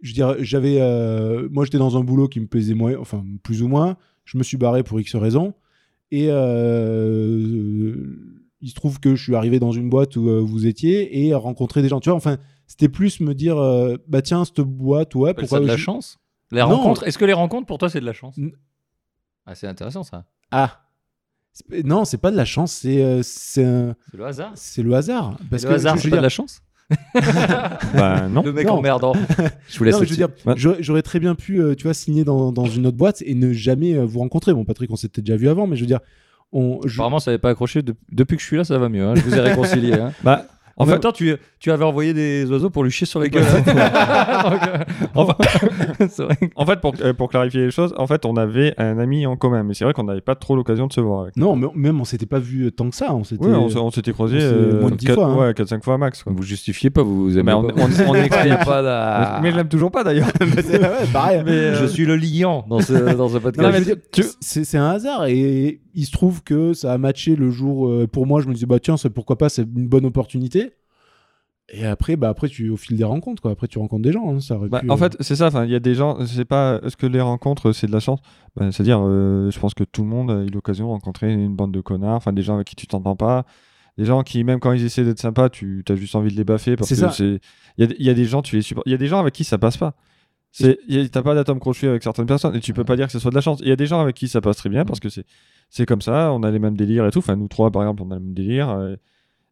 Je 0.00 0.10
veux 0.10 0.14
dire, 0.14 0.36
j'avais, 0.40 0.80
euh, 0.80 1.48
moi, 1.50 1.64
j'étais 1.64 1.78
dans 1.78 1.96
un 1.96 2.04
boulot 2.04 2.28
qui 2.28 2.40
me 2.40 2.46
plaisait 2.46 2.74
moins, 2.74 2.96
enfin 2.98 3.24
plus 3.42 3.62
ou 3.62 3.68
moins. 3.68 3.96
Je 4.24 4.38
me 4.38 4.42
suis 4.42 4.56
barré 4.56 4.82
pour 4.82 4.98
X 5.00 5.14
raisons 5.16 5.54
et 6.10 6.28
euh, 6.30 7.96
il 8.60 8.68
se 8.70 8.74
trouve 8.74 9.00
que 9.00 9.14
je 9.14 9.22
suis 9.22 9.34
arrivé 9.34 9.58
dans 9.58 9.72
une 9.72 9.88
boîte 9.90 10.16
où 10.16 10.28
euh, 10.28 10.40
vous 10.40 10.66
étiez 10.66 11.26
et 11.26 11.34
rencontrer 11.34 11.82
des 11.82 11.88
gens. 11.88 12.00
Tu 12.00 12.08
vois, 12.08 12.16
enfin, 12.16 12.38
c'était 12.66 12.88
plus 12.88 13.20
me 13.20 13.34
dire, 13.34 13.58
euh, 13.58 13.96
bah 14.08 14.22
tiens, 14.22 14.44
cette 14.44 14.60
boîte, 14.60 15.14
ouais, 15.14 15.34
pourquoi 15.34 15.58
ça 15.58 15.62
de 15.62 15.66
la 15.68 15.76
je- 15.76 15.82
chance? 15.82 16.18
Les 16.50 16.60
Non. 16.60 16.68
rencontres, 16.76 17.06
est-ce 17.06 17.18
que 17.18 17.24
les 17.24 17.32
rencontres 17.32 17.66
pour 17.66 17.78
toi 17.78 17.88
c'est 17.90 18.00
de 18.00 18.06
la 18.06 18.12
chance? 18.12 18.38
N- 18.38 18.52
Ah, 19.46 19.54
c'est 19.54 19.66
intéressant 19.66 20.02
ça. 20.02 20.24
Ah. 20.50 20.80
Non, 21.84 22.04
c'est 22.04 22.18
pas 22.18 22.30
de 22.32 22.36
la 22.36 22.44
chance, 22.44 22.72
c'est 22.72 23.02
euh, 23.04 23.20
c'est 23.22 23.64
un- 23.64 23.94
C'est 24.10 24.16
le 24.16 24.26
hasard. 24.26 24.52
c'est 24.56 24.82
le 24.82 24.92
hasard. 24.94 25.36
Parce 25.50 25.62
le 25.62 25.68
que 25.68 25.74
hasard, 25.74 25.94
je- 25.96 25.98
je 25.98 26.02
c'est 26.02 26.08
veux 26.08 26.10
pas 26.10 26.16
dire- 26.16 26.20
de 26.20 26.22
la 26.24 26.28
chance. 26.28 26.60
Bah 27.94 28.28
non. 28.28 28.42
Le 28.42 28.52
mec 28.52 28.66
Non. 28.66 28.74
emmerdant. 28.74 29.14
Je 29.68 29.78
vous 29.78 29.84
laisse 29.84 29.94
Non, 29.94 30.00
mais 30.00 30.06
je 30.06 30.10
veux 30.10 30.16
dire, 30.16 30.28
Ouais. 30.44 30.54
j'aurais 30.56 30.82
j'aurais 30.82 31.02
très 31.02 31.20
bien 31.20 31.34
pu, 31.34 31.60
euh, 31.60 31.74
tu 31.74 31.84
vois, 31.84 31.94
signer 31.94 32.24
dans, 32.24 32.52
dans 32.52 32.66
une 32.66 32.86
autre 32.86 32.96
boîte 32.96 33.22
et 33.24 33.34
ne 33.34 33.52
jamais 33.52 33.94
euh, 33.94 34.04
vous 34.04 34.18
rencontrer. 34.18 34.52
Bon, 34.52 34.64
Patrick, 34.64 34.90
on 34.90 34.96
s'était 34.96 35.22
déjà 35.22 35.36
vu 35.36 35.48
avant, 35.48 35.66
mais 35.66 35.76
je 35.76 35.80
veux 35.82 35.86
dire, 35.86 36.00
on, 36.52 36.80
je- 36.84 36.94
Apparemment, 36.96 37.20
ça 37.20 37.30
n'avait 37.30 37.40
pas 37.40 37.50
accroché. 37.50 37.82
De- 37.82 37.94
Depuis 38.12 38.36
que 38.36 38.42
je 38.42 38.46
suis 38.46 38.56
là, 38.56 38.64
ça 38.64 38.78
va 38.78 38.88
mieux. 38.88 39.04
hein. 39.04 39.14
Je 39.14 39.22
vous 39.22 39.34
ai 39.34 39.40
réconcilié. 39.40 39.94
hein. 39.94 40.12
Bah, 40.22 40.46
En 40.76 40.86
même 40.86 40.94
fait, 40.96 41.00
temps, 41.00 41.12
tu, 41.12 41.34
tu 41.60 41.70
avais 41.70 41.84
envoyé 41.84 42.12
des 42.14 42.46
oiseaux 42.50 42.68
pour 42.70 42.82
lui 42.84 42.90
chier 42.90 43.06
sur 43.06 43.20
les 43.20 43.30
gueules. 43.30 43.44
hein. 43.44 43.62
Euh, 43.68 44.78
Enfin- 45.14 45.36
en 46.56 46.66
fait, 46.66 46.80
pour, 46.80 46.94
euh, 47.02 47.12
pour 47.12 47.28
clarifier 47.28 47.60
les 47.66 47.70
choses, 47.70 47.94
en 47.96 48.06
fait, 48.06 48.24
on 48.26 48.36
avait 48.36 48.74
un 48.78 48.98
ami 48.98 49.26
en 49.26 49.36
commun, 49.36 49.62
mais 49.62 49.74
c'est 49.74 49.84
vrai 49.84 49.92
qu'on 49.94 50.04
n'avait 50.04 50.20
pas 50.20 50.34
trop 50.34 50.56
l'occasion 50.56 50.86
de 50.86 50.92
se 50.92 51.00
voir 51.00 51.22
avec. 51.22 51.36
non, 51.36 51.54
mais 51.56 51.68
même 51.74 52.00
on 52.00 52.04
s'était 52.04 52.26
pas 52.26 52.38
vu 52.38 52.70
tant 52.72 52.90
que 52.90 52.96
ça. 52.96 53.14
On 53.14 53.24
s'était. 53.24 53.44
Oui, 53.44 53.52
on, 53.54 53.90
s'était 53.90 54.12
s'est- 54.12 54.44
euh, 54.44 54.80
moins 54.80 54.90
de 54.90 54.96
dix 54.96 55.06
quatre- 55.06 55.14
fois, 55.16 55.26
hein. 55.26 55.36
ouais, 55.36 55.52
4-5 55.52 55.82
fois 55.84 55.98
max. 55.98 56.22
Quoi. 56.22 56.32
Vous 56.34 56.42
justifiez 56.42 56.90
pas, 56.90 57.02
vous 57.02 57.32
aimez 57.38 57.52
Bah, 57.52 57.58
on, 57.58 57.62
pas. 57.64 57.74
on, 57.76 57.88
pas 58.64 59.40
Mais 59.42 59.50
je 59.52 59.56
l'aime 59.56 59.68
toujours 59.68 59.90
pas 59.90 60.02
d'ailleurs. 60.04 60.28
C'est- 60.64 60.80
ouais, 60.80 61.06
pareil. 61.12 61.42
Mais, 61.44 61.52
euh, 61.52 61.74
Je 61.80 61.86
suis 61.86 62.04
le 62.06 62.16
liant 62.16 62.64
dans 62.68 62.80
ce, 62.80 63.14
dans 63.14 63.28
ce 63.28 63.38
podcast. 63.38 64.36
c'est 64.40 64.78
un 64.78 64.90
hasard 64.90 65.26
et 65.26 65.80
il 65.94 66.04
se 66.06 66.12
trouve 66.12 66.42
que 66.42 66.72
ça 66.74 66.92
a 66.92 66.98
matché 66.98 67.36
le 67.36 67.50
jour. 67.50 67.88
euh, 67.88 68.06
pour 68.06 68.26
moi, 68.26 68.40
je 68.40 68.48
me 68.48 68.54
disais 68.54 68.66
bah 68.66 68.78
tiens, 68.80 68.96
c'est 68.96 69.10
pourquoi 69.10 69.36
pas, 69.38 69.48
c'est 69.48 69.62
une 69.62 69.88
bonne 69.88 70.04
opportunité. 70.06 70.72
Et 71.72 71.86
après, 71.86 72.16
bah 72.16 72.28
après 72.28 72.48
tu 72.48 72.68
au 72.68 72.76
fil 72.76 72.96
des 72.96 73.04
rencontres, 73.04 73.40
quoi. 73.40 73.50
Après, 73.50 73.66
tu 73.68 73.78
rencontres 73.78 74.02
des 74.02 74.12
gens. 74.12 74.28
hein, 74.34 74.40
ça 74.40 74.56
aurait 74.56 74.68
Bah, 74.68 74.80
pu, 74.80 74.90
en 74.90 74.94
euh, 74.94 74.96
fait, 74.98 75.16
c'est 75.20 75.34
ça. 75.36 75.46
Enfin, 75.46 75.64
il 75.64 75.70
y 75.70 75.74
a 75.74 75.80
des 75.80 75.94
gens. 75.94 76.18
C'est 76.26 76.44
pas. 76.44 76.78
Est-ce 76.84 76.96
que 76.96 77.06
les 77.06 77.22
rencontres, 77.22 77.72
c'est 77.72 77.86
de 77.86 77.92
la 77.92 78.00
chance? 78.00 78.20
Bah, 78.54 78.70
C'est-à-dire, 78.70 79.00
euh, 79.02 79.50
je 79.50 79.58
pense 79.58 79.72
que 79.72 79.82
tout 79.84 80.02
le 80.02 80.08
monde 80.08 80.30
a 80.30 80.42
eu 80.42 80.48
l'occasion 80.48 80.84
de 80.86 80.90
rencontrer 80.90 81.32
une 81.32 81.56
bande 81.56 81.72
de 81.72 81.80
connards. 81.80 82.16
Enfin, 82.16 82.34
des 82.34 82.42
gens 82.42 82.56
avec 82.56 82.66
qui 82.66 82.76
tu 82.76 82.86
t'entends 82.86 83.16
pas. 83.16 83.46
Des 83.96 84.04
gens 84.04 84.22
qui, 84.22 84.44
même 84.44 84.60
quand 84.60 84.72
ils 84.72 84.84
essaient 84.84 85.04
d'être 85.04 85.20
sympas, 85.20 85.48
tu 85.48 85.82
as 85.88 85.94
juste 85.94 86.14
envie 86.16 86.30
de 86.30 86.36
les 86.36 86.44
baffer 86.44 86.76
parce 86.76 86.88
C'est 86.90 86.96
que 86.96 87.00
ça. 87.00 87.10
c'est. 87.12 87.40
Il 87.78 87.84
y 87.84 87.88
a, 87.90 87.94
il 87.98 88.04
y 88.04 88.10
a 88.10 88.14
des 88.14 88.24
gens, 88.26 88.42
tu 88.42 88.56
les 88.56 88.62
supportes. 88.62 88.86
Il 88.86 88.90
y 88.90 88.94
a 88.94 88.98
des 88.98 89.06
gens 89.06 89.20
avec 89.20 89.32
qui 89.32 89.44
ça 89.44 89.56
passe 89.56 89.76
pas. 89.78 89.94
C'est, 90.52 90.78
il 90.86 90.96
y 90.96 91.00
a- 91.00 91.08
t'as 91.08 91.22
pas 91.22 91.34
d'atome 91.34 91.58
crochu 91.60 91.88
avec 91.88 92.02
certaines 92.02 92.26
personnes 92.26 92.54
et 92.54 92.60
tu 92.60 92.72
peux 92.74 92.84
pas 92.84 92.94
dire 92.96 93.06
que 93.06 93.12
ce 93.12 93.18
soit 93.18 93.30
de 93.30 93.34
la 93.34 93.40
chance. 93.40 93.58
Il 93.62 93.68
y 93.68 93.72
a 93.72 93.76
des 93.76 93.86
gens 93.86 94.00
avec 94.00 94.14
qui 94.14 94.28
ça 94.28 94.40
passe 94.40 94.56
très 94.58 94.68
bien 94.68 94.84
parce 94.84 95.00
que 95.00 95.08
c'est, 95.08 95.24
c'est 95.76 95.86
comme 95.86 96.00
ça. 96.02 96.32
On 96.32 96.42
a 96.42 96.50
les 96.50 96.58
mêmes 96.58 96.76
délires 96.76 97.06
et 97.06 97.10
tout. 97.10 97.18
Enfin, 97.18 97.36
nous 97.36 97.48
trois, 97.48 97.70
par 97.70 97.82
exemple, 97.82 98.02
on 98.06 98.10
a 98.10 98.14
le 98.14 98.20
même 98.20 98.34
délire. 98.34 98.70
euh, 98.70 98.94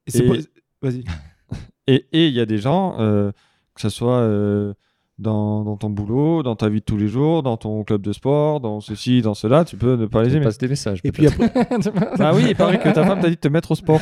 et 0.07 0.11
c'est 0.11 0.25
et- 0.25 0.29
pas- 0.29 0.89
Vas-y. 0.89 1.05
et 1.87 2.07
et 2.13 2.29
il 2.29 2.35
y 2.35 2.41
a 2.41 2.47
des 2.47 2.59
gens, 2.59 2.97
euh, 3.01 3.33
que 3.75 3.81
ce 3.81 3.89
soit 3.89 4.19
euh, 4.19 4.73
dans, 5.19 5.63
dans 5.65 5.77
ton 5.77 5.91
boulot, 5.91 6.43
dans 6.43 6.57
ta 6.57 6.69
vie 6.69 6.81
de 6.81 6.85
tous 6.85 6.97
les 6.97 7.07
jours, 7.09 7.43
dans 7.43 7.57
ton 7.57 7.85
club 7.85 8.03
de 8.03 8.13
sport, 8.13 8.61
dans 8.61 8.81
ceci, 8.81 9.23
dans 9.23 9.35
cela, 9.35 9.65
tu 9.65 9.77
peux 9.77 9.95
ne 9.97 10.07
pas 10.07 10.23
les 10.25 10.35
aimer. 10.37 10.45
passe 10.45 10.59
des 10.59 10.69
messages. 10.69 11.01
Et 11.05 11.13
puis 11.13 11.27
après, 11.27 11.53
Ah 12.19 12.33
oui, 12.35 12.45
il 12.49 12.57
paraît 12.57 12.79
que 12.79 12.89
ta 12.89 13.05
femme 13.05 13.21
t'a 13.21 13.29
dit 13.29 13.37
de 13.37 13.41
te 13.41 13.49
mettre 13.49 13.71
au 13.73 13.75
sport. 13.75 14.01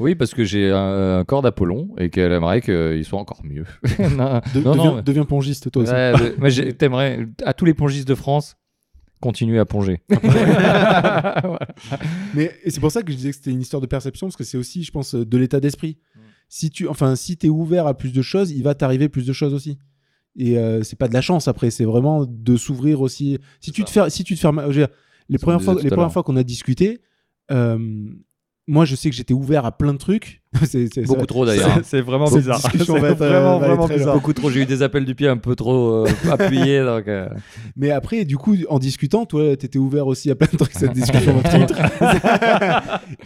Oui, 0.00 0.14
parce 0.16 0.34
que 0.34 0.42
j'ai 0.42 0.70
un, 0.72 1.18
un 1.18 1.24
corps 1.24 1.42
d'Apollon 1.42 1.90
et 1.98 2.08
qu'elle 2.10 2.32
aimerait 2.32 2.60
qu'il 2.60 3.04
soit 3.04 3.20
encore 3.20 3.42
mieux. 3.44 3.64
non, 3.98 4.40
de- 4.54 4.60
non, 4.60 4.72
deviens, 4.74 4.94
mais- 4.96 5.02
deviens 5.02 5.24
pongiste, 5.24 5.70
toi 5.70 5.82
aussi. 5.82 5.92
Ouais, 5.92 6.12
de- 6.12 6.34
moi, 6.40 6.48
j'ai- 6.48 6.72
t'aimerais, 6.72 7.26
à 7.44 7.52
tous 7.52 7.64
les 7.66 7.74
pongistes 7.74 8.08
de 8.08 8.14
France, 8.16 8.56
continuer 9.22 9.58
à 9.58 9.64
plonger. 9.64 10.02
Mais 12.34 12.54
et 12.64 12.70
c'est 12.70 12.80
pour 12.80 12.92
ça 12.92 13.02
que 13.02 13.10
je 13.10 13.16
disais 13.16 13.30
que 13.30 13.36
c'était 13.36 13.52
une 13.52 13.62
histoire 13.62 13.80
de 13.80 13.86
perception, 13.86 14.26
parce 14.26 14.36
que 14.36 14.44
c'est 14.44 14.58
aussi, 14.58 14.82
je 14.82 14.90
pense, 14.90 15.14
de 15.14 15.38
l'état 15.38 15.60
d'esprit. 15.60 15.96
Mm. 16.14 16.20
Si 16.48 16.70
tu, 16.70 16.88
enfin, 16.88 17.16
si 17.16 17.38
t'es 17.38 17.48
ouvert 17.48 17.86
à 17.86 17.96
plus 17.96 18.12
de 18.12 18.20
choses, 18.20 18.50
il 18.50 18.62
va 18.62 18.74
t'arriver 18.74 19.08
plus 19.08 19.24
de 19.24 19.32
choses 19.32 19.54
aussi. 19.54 19.78
Et 20.36 20.58
euh, 20.58 20.82
c'est 20.82 20.98
pas 20.98 21.08
de 21.08 21.14
la 21.14 21.20
chance 21.20 21.48
après, 21.48 21.70
c'est 21.70 21.84
vraiment 21.84 22.26
de 22.26 22.56
s'ouvrir 22.56 23.00
aussi. 23.00 23.38
Si 23.60 23.70
tu 23.70 23.82
ça. 23.82 23.86
te 23.86 23.90
fais, 23.90 24.10
si 24.10 24.24
tu 24.24 24.34
te 24.34 24.40
fermes, 24.40 24.60
je 24.62 24.66
veux 24.66 24.86
dire, 24.86 24.88
les 25.28 25.38
premières 25.38 25.62
fois, 25.62 25.76
les 25.80 25.90
premières 25.90 26.12
fois 26.12 26.22
qu'on 26.22 26.36
a 26.36 26.42
discuté, 26.42 27.00
euh, 27.50 28.10
moi 28.68 28.84
je 28.84 28.94
sais 28.94 29.10
que 29.10 29.16
j'étais 29.16 29.34
ouvert 29.34 29.64
à 29.66 29.72
plein 29.76 29.92
de 29.92 29.98
trucs. 29.98 30.40
C'est- 30.66 30.92
c'est- 30.92 31.06
Beaucoup 31.06 31.24
trop 31.24 31.46
d'ailleurs. 31.46 31.80
C'est- 31.82 32.02
vraiment 32.02 32.26
bizarre. 32.30 32.60
C'est 32.72 32.78
être, 32.78 32.90
euh, 32.90 33.14
vraiment, 33.14 33.58
vraiment 33.58 33.88
bizarre. 33.88 34.14
Beaucoup 34.14 34.34
trop, 34.34 34.50
j'ai 34.50 34.60
eu 34.60 34.66
des 34.66 34.82
appels 34.82 35.06
du 35.06 35.14
pied 35.14 35.26
un 35.26 35.38
peu 35.38 35.56
trop 35.56 36.04
euh, 36.04 36.08
appuyés. 36.30 36.80
Donc, 36.84 37.08
euh, 37.08 37.26
Mais 37.74 37.90
après, 37.90 38.26
du 38.26 38.36
coup, 38.36 38.54
en 38.68 38.78
discutant, 38.78 39.24
toi, 39.24 39.56
t'étais 39.56 39.78
ouvert 39.78 40.06
aussi 40.06 40.30
à 40.30 40.34
plein 40.34 40.48
de 40.52 40.58
trucs, 40.58 40.74
cette 40.74 40.92
discussion. 40.92 41.40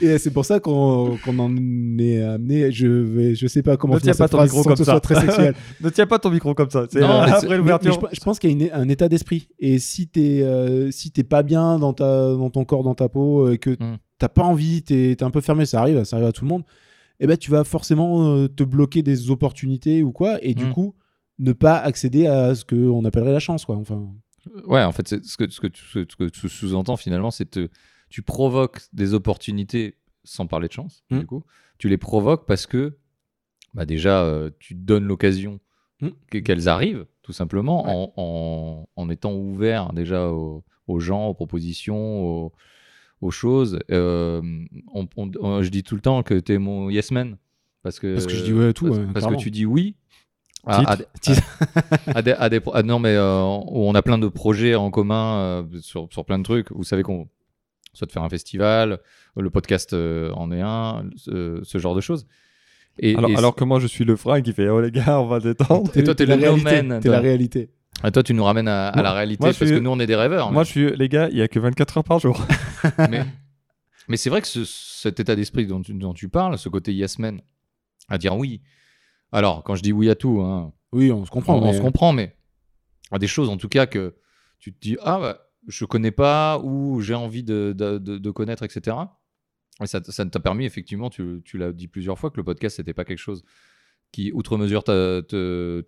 Et 0.01 0.19
c'est 0.19 0.31
pour 0.31 0.45
ça 0.45 0.61
qu'on 0.61 1.17
en 1.39 1.57
est 1.99 2.23
amené. 2.23 2.71
Je 2.71 2.87
vais, 2.87 3.35
je 3.35 3.47
sais 3.47 3.63
pas 3.63 3.77
comment 3.77 3.95
Ne 3.95 4.01
tiens 4.01 4.13
pas 4.13 4.25
cette 4.25 4.31
ton 4.31 4.37
phrase 4.39 4.51
micro 4.51 4.63
sans 4.63 4.69
comme 4.69 4.73
que 4.75 4.79
ce 4.79 4.85
ça. 4.85 4.93
soit 4.93 5.01
très 5.01 5.21
sexuel. 5.21 5.55
Ne 5.81 5.91
tiens 5.91 6.07
pas 6.07 6.19
ton 6.19 6.31
micro 6.31 6.55
comme 6.55 6.71
ça. 6.71 6.87
C'est 6.91 7.03
euh, 7.03 7.07
après 7.23 7.57
l'ouverture. 7.59 7.99
je, 8.13 8.17
je 8.17 8.21
pense 8.21 8.39
qu'il 8.39 8.51
y 8.51 8.53
a 8.53 8.67
une- 8.67 8.73
un 8.73 8.89
état 8.89 9.09
d'esprit. 9.09 9.49
Et 9.59 9.79
si 9.79 10.07
t'es 10.09 10.43
euh, 10.43 10.91
si 10.91 11.11
t'es 11.11 11.25
pas 11.25 11.43
bien 11.43 11.79
dans 11.79 11.93
ta 11.93 12.05
dans 12.35 12.51
ton 12.51 12.65
corps, 12.65 12.85
dans 12.85 12.95
ta 12.95 13.09
peau, 13.09 13.51
et 13.51 13.59
que 13.59 13.71
Mm. 13.71 13.97
T'as 14.19 14.29
pas 14.29 14.43
envie, 14.43 14.83
t'es 14.83 15.13
es 15.13 15.23
un 15.23 15.31
peu 15.31 15.41
fermé, 15.41 15.67
ça 15.67 15.81
arrive, 15.81 16.05
ça 16.05 16.17
arrive 16.17 16.29
à 16.29 16.33
tout 16.33 16.45
le 16.45 16.49
monde. 16.49 16.65
Et 17.21 17.27
ben 17.27 17.37
tu 17.37 17.51
vas 17.51 17.65
forcément 17.65 18.27
euh, 18.35 18.49
te 18.49 18.63
bloquer 18.63 19.03
des 19.03 19.31
opportunités 19.31 20.03
ou 20.03 20.13
quoi, 20.13 20.39
et 20.45 20.55
du 20.55 20.67
Mm. 20.67 20.73
coup 20.73 20.95
ne 21.39 21.53
pas 21.53 21.77
accéder 21.77 22.27
à 22.27 22.55
ce 22.55 22.65
qu'on 22.65 23.05
appellerait 23.05 23.33
la 23.33 23.39
chance, 23.41 23.65
quoi. 23.65 23.77
Enfin, 23.77 24.09
ouais, 24.67 24.83
en 24.83 24.93
fait, 24.93 25.07
ce 25.09 25.37
que, 25.37 25.51
ce 25.51 25.61
que 25.61 25.67
tu, 25.67 25.83
ce 25.85 26.17
que 26.17 26.29
tu 26.29 26.49
sous-entends 26.49 26.97
finalement, 26.97 27.31
c'est 27.31 27.49
que 27.51 27.69
tu 28.09 28.23
provoques 28.23 28.81
des 28.93 29.13
opportunités 29.15 29.97
sans 30.25 30.47
parler 30.47 30.69
de 30.69 30.73
chance. 30.73 31.05
Mm. 31.11 31.19
Du 31.21 31.27
coup, 31.27 31.43
tu 31.79 31.89
les 31.89 31.99
provoques 31.99 32.47
parce 32.47 32.67
que 32.67 32.97
bah 33.75 33.85
déjà, 33.85 34.23
euh, 34.25 34.51
tu 34.59 34.75
donnes 34.75 35.05
l'occasion 35.05 35.61
Mm. 36.03 36.09
que- 36.31 36.39
qu'elles 36.39 36.69
arrivent, 36.69 37.07
tout 37.23 37.33
simplement, 37.33 37.87
en, 37.87 38.13
en, 38.17 38.87
en 38.97 39.11
étant 39.11 39.33
ouvert 39.35 39.93
déjà 39.95 40.29
aux, 40.31 40.63
aux 40.87 41.01
gens, 41.01 41.27
aux 41.29 41.35
propositions, 41.35 41.97
aux, 42.27 42.53
aux 43.21 43.31
choses. 43.31 43.79
Euh, 43.91 44.41
on- 44.95 45.09
on- 45.17 45.31
on- 45.41 45.63
je 45.63 45.69
dis 45.71 45.83
tout 45.83 45.95
le 45.95 46.01
temps 46.01 46.23
que 46.23 46.35
tu 46.39 46.53
es 46.55 46.59
mon 46.59 46.91
yes 46.91 47.11
man. 47.11 47.37
Parce 47.83 47.99
que, 48.01 48.13
Parce 48.15 48.27
que 48.27 48.35
je 48.35 48.43
dis 48.45 48.53
ouais 48.53 48.67
à 48.69 48.73
tout, 48.73 48.87
Parce, 48.87 48.99
ouais, 48.99 49.07
parce 49.15 49.27
que 49.27 49.35
tu 49.37 49.51
dis 49.51 49.65
oui. 49.67 49.95
à- 50.67 50.93
à- 50.93 50.97
Titre. 51.21 51.43
à 52.09 52.49
des, 52.51 52.61
non 52.85 52.99
mais 52.99 53.15
euh, 53.15 53.41
on 53.43 53.95
a 53.95 54.03
plein 54.03 54.19
de 54.19 54.27
projets 54.27 54.75
en 54.75 54.91
commun 54.91 55.37
euh, 55.39 55.63
sur, 55.81 56.09
sur 56.11 56.25
plein 56.25 56.39
de 56.39 56.43
trucs 56.43 56.73
vous 56.73 56.83
savez 56.83 57.05
qu'on 57.05 57.29
soit 57.93 58.09
de 58.09 58.11
faire 58.13 58.25
un 58.25 58.29
festival 58.29 58.99
le 59.37 59.49
podcast 59.51 59.93
en 59.95 60.51
est 60.51 60.61
un 60.61 61.05
ce, 61.17 61.61
genre 61.79 61.95
de 61.95 62.01
choses 62.01 62.27
et, 62.99 63.15
Alors, 63.15 63.31
et- 63.31 63.37
alors 63.37 63.55
que 63.55 63.63
moi, 63.63 63.79
je 63.79 63.87
suis 63.87 64.05
le 64.05 64.17
frein 64.17 64.41
qui 64.41 64.53
fait 64.55 64.69
Oh 64.71 64.81
les 64.81 64.91
gars, 64.91 65.21
on 65.21 65.27
va 65.27 65.39
détendre. 65.39 65.91
Et 65.95 66.03
toi, 66.03 66.15
t'es 66.15 66.25
le 66.27 66.35
réalité. 66.35 66.83
T'es 67.01 67.09
la 67.11 67.21
réalité. 67.21 67.69
Et 68.05 68.11
toi 68.13 68.23
tu 68.23 68.35
nous 68.35 68.45
ramènes 68.45 68.69
à, 68.69 68.91
la 69.03 69.13
réalité 69.13 69.41
moi, 69.43 69.49
parce 69.51 69.57
suis- 69.57 69.69
que 69.71 69.79
nous 69.81 69.91
on 69.91 69.99
est 70.01 70.07
des 70.07 70.17
rêveurs 70.17 70.53
Moi, 70.53 70.65
je 70.65 70.71
suis 70.71 70.97
les 70.97 71.09
gars, 71.09 71.29
il 71.31 71.37
y 71.39 71.43
a 71.43 71.49
que 71.49 71.59
24 71.59 71.99
heures 71.99 72.05
par 72.05 72.19
jour. 72.19 72.47
mais, 73.11 73.25
mais 74.09 74.17
c'est 74.17 74.31
vrai 74.31 74.41
que 74.43 74.47
ce- 74.49 74.65
cet 74.65 75.19
état 75.21 75.35
d'esprit 75.37 75.67
dont, 75.67 75.81
tu- 75.83 75.95
dont 75.95 76.15
tu 76.15 76.29
parles 76.29 76.59
ce 76.59 76.69
côté 76.69 76.93
yes 76.95 77.19
man 77.19 77.41
à 78.09 78.19
dire 78.19 78.37
oui 78.37 78.61
alors 79.33 79.65
quand 79.65 79.75
je 79.75 79.83
dis 79.83 79.93
oui 79.93 80.09
à 80.11 80.15
tout 80.15 80.41
hein, 80.41 80.73
Oui, 80.93 81.11
on 81.11 81.25
se 81.25 81.31
comprend. 81.31 81.57
on, 81.61 81.73
se 81.73 81.81
comprend, 81.81 82.13
mais 82.13 82.37
à 83.11 83.19
des 83.19 83.27
choses 83.27 83.49
en 83.49 83.57
tout 83.57 83.69
cas 83.69 83.87
que 83.87 84.15
tu 84.59 84.73
te 84.73 84.79
dis 84.81 84.97
ah 85.03 85.19
bah, 85.19 85.41
je 85.67 85.85
connais 85.85 86.13
pas 86.13 86.61
ou 86.63 87.01
j'ai 87.01 87.15
envie 87.15 87.43
de, 87.43 87.75
de, 87.77 87.99
de- 87.99 88.19
de 88.19 88.31
connaître, 88.31 88.63
etc. 88.63 88.97
Et 89.83 89.87
ça, 89.87 90.01
ça 90.05 90.25
t'a 90.25 90.41
permis 90.41 90.65
effectivement, 90.65 91.11
tu, 91.11 91.43
tu 91.45 91.59
l'as 91.59 91.73
dit 91.73 91.89
plusieurs 91.89 92.19
fois, 92.19 92.31
que 92.31 92.37
le 92.39 92.45
podcast 92.45 92.77
c'était 92.77 92.95
pas 92.95 93.05
quelque 93.05 93.19
chose 93.19 93.43
qui 94.13 94.33
outre 94.33 94.57
mesure 94.57 94.83
t'a 94.85 95.21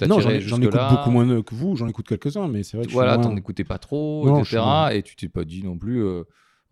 Non, 0.07 0.21
j'en 0.21 0.31
écoute 0.61 0.77
beaucoup 0.91 1.11
moins 1.11 1.43
que 1.43 1.55
vous, 1.55 1.77
j'en 1.77 1.89
écoute 1.89 2.07
quelques-uns, 2.09 2.49
mais 2.49 2.63
c'est 2.63 2.77
vrai 2.77 2.87
que 2.87 2.93
Voilà, 2.93 3.17
moins- 3.19 3.29
t'en 3.29 3.37
écoutais 3.37 3.65
pas 3.65 3.79
trop, 3.79 4.27
Non, 4.27 4.41
etc. 4.41 4.59
Et 4.93 5.03
tu 5.03 5.17
t'es 5.17 5.29
pas 5.29 5.45
dit 5.45 5.63
non 5.63 5.79
plus. 5.79 6.03
euh, 6.05 6.25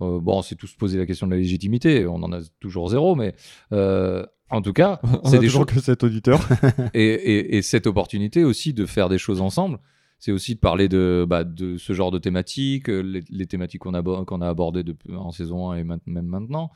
euh, 0.02 0.20
bon, 0.20 0.42
c'est 0.42 0.56
tous 0.56 0.74
poser 0.74 0.98
la 0.98 1.06
question 1.06 1.26
de 1.26 1.32
la 1.32 1.38
légitimité. 1.38 2.06
On 2.06 2.16
en 2.22 2.32
a 2.32 2.40
toujours 2.60 2.90
zéro, 2.90 3.14
mais 3.14 3.34
euh, 3.72 4.24
en 4.50 4.60
tout 4.60 4.74
cas, 4.74 5.00
On 5.22 5.28
c'est 5.30 5.38
des 5.38 5.46
toujours 5.46 5.62
choses 5.66 5.74
que 5.76 5.80
cet 5.80 6.04
auditeur. 6.04 6.40
et, 6.94 7.02
et- 7.04 7.56
et 7.56 7.62
cette 7.62 7.86
opportunité 7.86 8.44
aussi 8.44 8.74
de 8.74 8.84
faire 8.84 9.08
des 9.08 9.18
choses 9.18 9.40
ensemble, 9.40 9.78
c'est 10.18 10.32
aussi 10.32 10.54
de 10.54 10.60
parler 10.60 10.88
de, 10.88 11.24
bah, 11.28 11.44
de 11.44 11.76
ce 11.78 11.92
genre 11.94 12.10
de 12.10 12.18
thématiques, 12.18 12.88
les, 12.88 13.22
les 13.30 13.46
thématiques 13.46 13.80
qu'on 13.82 13.94
a, 13.94 14.02
qu'on 14.24 14.40
a 14.42 14.48
abordées 14.48 14.84
en 15.14 15.30
saison 15.30 15.70
1 15.70 15.76
et 15.78 15.84
même 15.84 16.00
maintenant. 16.26 16.70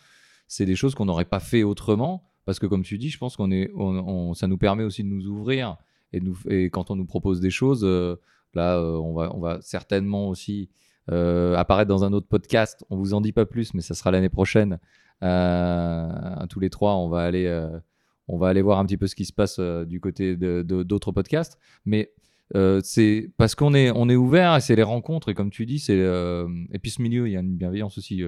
C'est 0.47 0.65
des 0.67 0.75
choses 0.77 0.95
qu'on 0.95 1.05
n'aurait 1.05 1.25
pas 1.27 1.41
fait 1.41 1.63
autrement, 1.63 2.30
parce 2.47 2.59
que 2.59 2.67
comme 2.67 2.83
tu 2.83 2.99
dis, 2.99 3.09
je 3.11 3.19
pense 3.19 3.37
qu'on 3.37 3.51
est, 3.51 3.71
on, 3.75 3.97
on- 4.31 4.35
ça 4.35 4.47
nous 4.49 4.59
permet 4.59 4.85
aussi 4.85 5.03
de 5.05 5.09
nous 5.09 5.27
ouvrir. 5.27 5.77
Et, 6.13 6.21
nous, 6.21 6.37
et 6.49 6.71
quand 6.71 6.91
on 6.91 6.97
nous 6.97 7.05
propose 7.07 7.41
des 7.41 7.51
choses, 7.51 7.85
euh, 7.85 8.17
là, 8.55 8.77
euh, 8.79 8.97
on, 8.97 9.13
va, 9.15 9.35
on 9.35 9.41
va 9.41 9.59
certainement 9.63 10.29
aussi 10.29 10.69
euh, 11.11 11.55
apparaître 11.57 11.89
dans 11.89 12.03
un 12.05 12.13
autre 12.13 12.27
podcast. 12.27 12.85
On 12.91 12.97
vous 12.97 13.15
en 13.15 13.21
dit 13.21 13.33
pas 13.33 13.47
plus, 13.47 13.75
mais 13.75 13.81
ça 13.83 13.95
sera 13.95 14.11
l'année 14.11 14.29
prochaine. 14.29 14.79
Tous 16.49 16.61
les 16.61 16.71
trois, 16.71 16.97
on 16.97 17.09
va 17.09 17.21
aller 17.23 17.69
on 18.33 18.39
va 18.39 18.49
aller 18.49 18.63
voir 18.63 18.79
un 18.79 18.87
petit 18.87 18.97
peu 18.97 19.07
ce 19.09 19.15
qui 19.17 19.25
se 19.25 19.33
passe 19.33 19.59
du 19.61 20.01
côté 20.01 20.37
de- 20.37 20.63
d'autres 20.83 21.13
podcasts. 21.13 21.59
Mais 21.85 22.13
c'est 22.83 23.31
parce 23.37 23.55
qu'on 23.55 23.75
est, 23.75 23.91
on 23.95 24.09
est 24.09 24.17
ouvert 24.17 24.57
et 24.57 24.61
c'est 24.61 24.77
les 24.77 24.83
rencontres. 24.83 25.29
Et 25.29 25.35
comme 25.35 25.51
tu 25.51 25.67
dis, 25.67 25.79
c'est. 25.79 25.99
et 25.99 26.79
puis 26.81 26.91
ce 26.91 27.03
milieu, 27.03 27.29
il 27.29 27.33
y 27.33 27.37
a 27.37 27.41
une 27.41 27.57
bienveillance 27.57 27.99
aussi, 27.99 28.23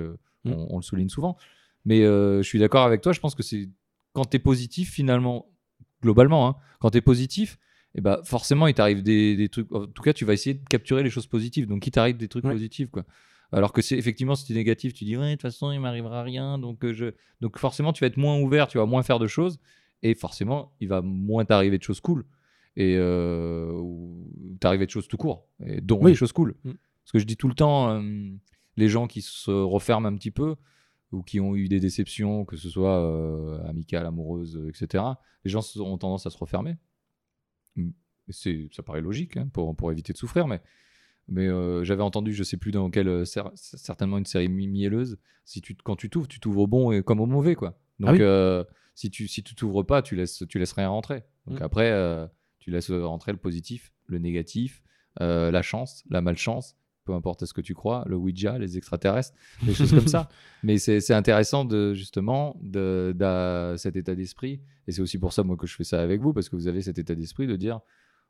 Mm. 0.45 0.51
on, 0.53 0.67
on 0.71 0.77
le 0.79 0.83
souligne 0.83 1.09
souvent. 1.09 1.37
Mais 1.85 2.01
je 2.03 2.43
suis 2.43 2.59
d'accord 2.59 2.83
avec 2.85 3.01
toi, 3.01 3.13
je 3.13 3.21
pense 3.21 3.35
que 3.36 3.43
c'est 3.45 3.69
quand 4.12 4.24
tu 4.26 4.36
es 4.36 4.40
positif, 4.40 4.90
finalement, 4.93 5.47
globalement, 6.02 6.48
hein, 6.48 6.56
quand 6.80 6.90
tu 6.90 6.98
es 6.98 7.02
positif, 7.02 7.59
et 7.94 8.01
bah 8.01 8.20
forcément, 8.24 8.66
il 8.66 8.74
t'arrive 8.74 9.02
des, 9.02 9.36
des 9.36 9.48
trucs. 9.48 9.70
En 9.72 9.86
tout 9.86 10.02
cas, 10.02 10.12
tu 10.12 10.24
vas 10.24 10.32
essayer 10.32 10.55
de 10.55 10.64
capturer 10.68 11.02
les 11.02 11.10
choses 11.10 11.26
positives. 11.26 11.66
Donc, 11.66 11.86
il 11.86 11.90
t'arrive 11.90 12.16
des 12.16 12.28
trucs 12.28 12.44
Ouais. 12.44 12.52
positifs, 12.52 12.90
quoi. 12.90 13.05
Alors 13.55 13.72
que 13.74 13.82
c'est 13.82 13.98
effectivement, 13.98 14.34
si 14.34 14.47
tu 14.47 14.52
es 14.52 14.55
négatif, 14.56 14.94
tu 14.94 15.05
dis, 15.05 15.14
ouais, 15.16 15.26
de 15.26 15.32
toute 15.32 15.43
façon, 15.43 15.70
il 15.72 15.78
m'arrivera 15.80 16.22
rien. 16.22 16.59
Donc, 16.59 16.84
euh, 16.84 16.94
je... 16.94 17.06
donc, 17.43 17.59
forcément, 17.59 17.93
tu 17.93 18.01
vas 18.01 18.06
être 18.06 18.16
moins 18.16 18.39
ouvert, 18.39 18.66
tu 18.66 18.78
vas 18.78 18.86
moins 18.86 19.02
faire 19.02 19.18
de 19.18 19.26
choses. 19.26 19.59
Et 20.02 20.14
forcément, 20.14 20.72
il 20.80 20.89
va 20.89 21.02
moins 21.02 21.44
t'arriver 21.44 21.76
de 21.76 21.82
choses 21.82 22.01
cool. 22.01 22.24
Et 22.76 22.97
euh, 22.97 23.70
ou 23.74 24.26
t'arriver 24.59 24.86
de 24.86 24.90
choses 24.90 25.06
tout 25.06 25.18
court. 25.18 25.47
Et 25.66 25.82
dont 25.82 25.98
Oui. 26.02 26.14
choses 26.14 26.32
cool. 26.32 26.55
Mm. 26.64 26.70
Parce 27.05 27.12
que 27.12 27.18
je 27.18 27.24
dis 27.26 27.36
tout 27.36 27.48
le 27.48 27.55
temps, 27.55 27.90
euh, 27.90 28.01
les 28.78 28.89
gens 28.89 29.06
qui 29.06 29.20
se 29.20 29.51
referment 29.51 30.09
un 30.09 30.14
petit 30.16 30.30
peu, 30.30 30.56
ou 31.12 31.22
qui 31.22 31.40
ont 31.40 31.55
eu 31.55 31.68
des 31.68 31.78
déceptions, 31.80 32.44
que 32.44 32.56
ce 32.56 32.68
soit 32.70 32.98
euh, 32.98 33.62
amicales, 33.68 34.06
amoureuses, 34.06 34.59
etc., 34.68 35.05
les 35.44 35.51
gens 35.51 35.60
ont 35.80 35.98
tendance 35.98 36.26
à 36.26 36.30
se 36.30 36.39
refermer. 36.39 36.76
C'est- 38.28 38.68
Ça 38.72 38.82
paraît 38.82 39.01
logique 39.01 39.36
hein, 39.36 39.48
pour, 39.52 39.74
pour 39.76 39.90
éviter 39.93 40.12
de 40.12 40.18
souffrir, 40.18 40.47
mais, 40.47 40.62
mais 41.28 41.48
euh, 41.48 41.84
j'avais 41.84 42.02
entendu, 42.02 42.32
je 42.32 42.44
sais 42.44 42.56
plus 42.56 42.70
dans 42.70 42.89
quelle, 42.90 43.09
euh, 43.09 43.24
cer- 43.24 43.51
certainement 43.55 44.16
une 44.18 44.26
série 44.26 44.48
mi- 44.48 44.68
mielleuse, 44.68 45.18
si 45.44 45.60
tu, 45.60 45.74
quand 45.74 45.97
tu 45.97 46.09
t'ouvres, 46.09 46.28
tu 46.28 46.39
t'ouvres 46.40 46.60
au 46.62 46.66
bon 46.66 46.93
et 46.93 47.02
comme 47.02 47.20
au 47.20 47.26
mauvais. 47.26 47.55
Quoi. 47.56 47.78
Donc 47.98 48.10
Ah 48.10 48.12
oui. 48.12 48.18
euh, 48.22 48.64
si 48.94 49.10
tu 49.10 49.26
si 49.28 49.43
tu 49.43 49.55
t'ouvres 49.55 49.82
pas, 49.82 50.02
tu 50.02 50.14
laisses, 50.16 50.44
tu 50.48 50.59
laisses 50.59 50.72
rien 50.72 50.89
rentrer. 50.89 51.24
Donc 51.47 51.60
Mm. 51.60 51.62
après, 51.64 52.28
tu 52.60 52.70
laisses 52.70 52.90
rentrer 52.90 53.32
le 53.32 53.39
positif, 53.39 53.93
le 54.06 54.18
négatif, 54.18 54.82
la 55.18 55.62
chance, 55.62 56.05
la 56.09 56.20
malchance, 56.20 56.76
peu 57.05 57.12
importe 57.15 57.43
à 57.43 57.47
ce 57.47 57.53
que 57.53 57.61
tu 57.61 57.74
crois, 57.74 58.05
le 58.07 58.16
Ouija, 58.16 58.59
les 58.59 58.77
extraterrestres, 58.77 59.35
des 59.65 59.74
choses 59.74 59.91
comme 59.93 60.07
ça. 60.07 60.29
Mais 60.62 60.79
c'est 60.79 61.01
c'est 61.01 61.15
intéressant 61.15 61.65
de 61.65 61.95
justement 61.95 62.57
de, 62.62 63.12
d'a- 63.16 63.74
cet 63.77 63.97
état 63.97 64.15
d'esprit. 64.15 64.61
Et 64.87 64.93
c'est 64.93 65.03
aussi 65.03 65.19
pour 65.19 65.33
ça 65.33 65.43
moi 65.43 65.57
que 65.57 65.66
je 65.66 65.74
fais 65.74 65.85
ça 65.85 66.01
avec 66.01 66.20
vous 66.20 66.33
parce 66.33 66.49
que 66.49 66.57
vous 66.57 66.69
avez 66.69 66.83
cet 66.83 66.99
état 66.99 67.15
d'esprit 67.15 67.47
de 67.47 67.57
dire 67.57 67.81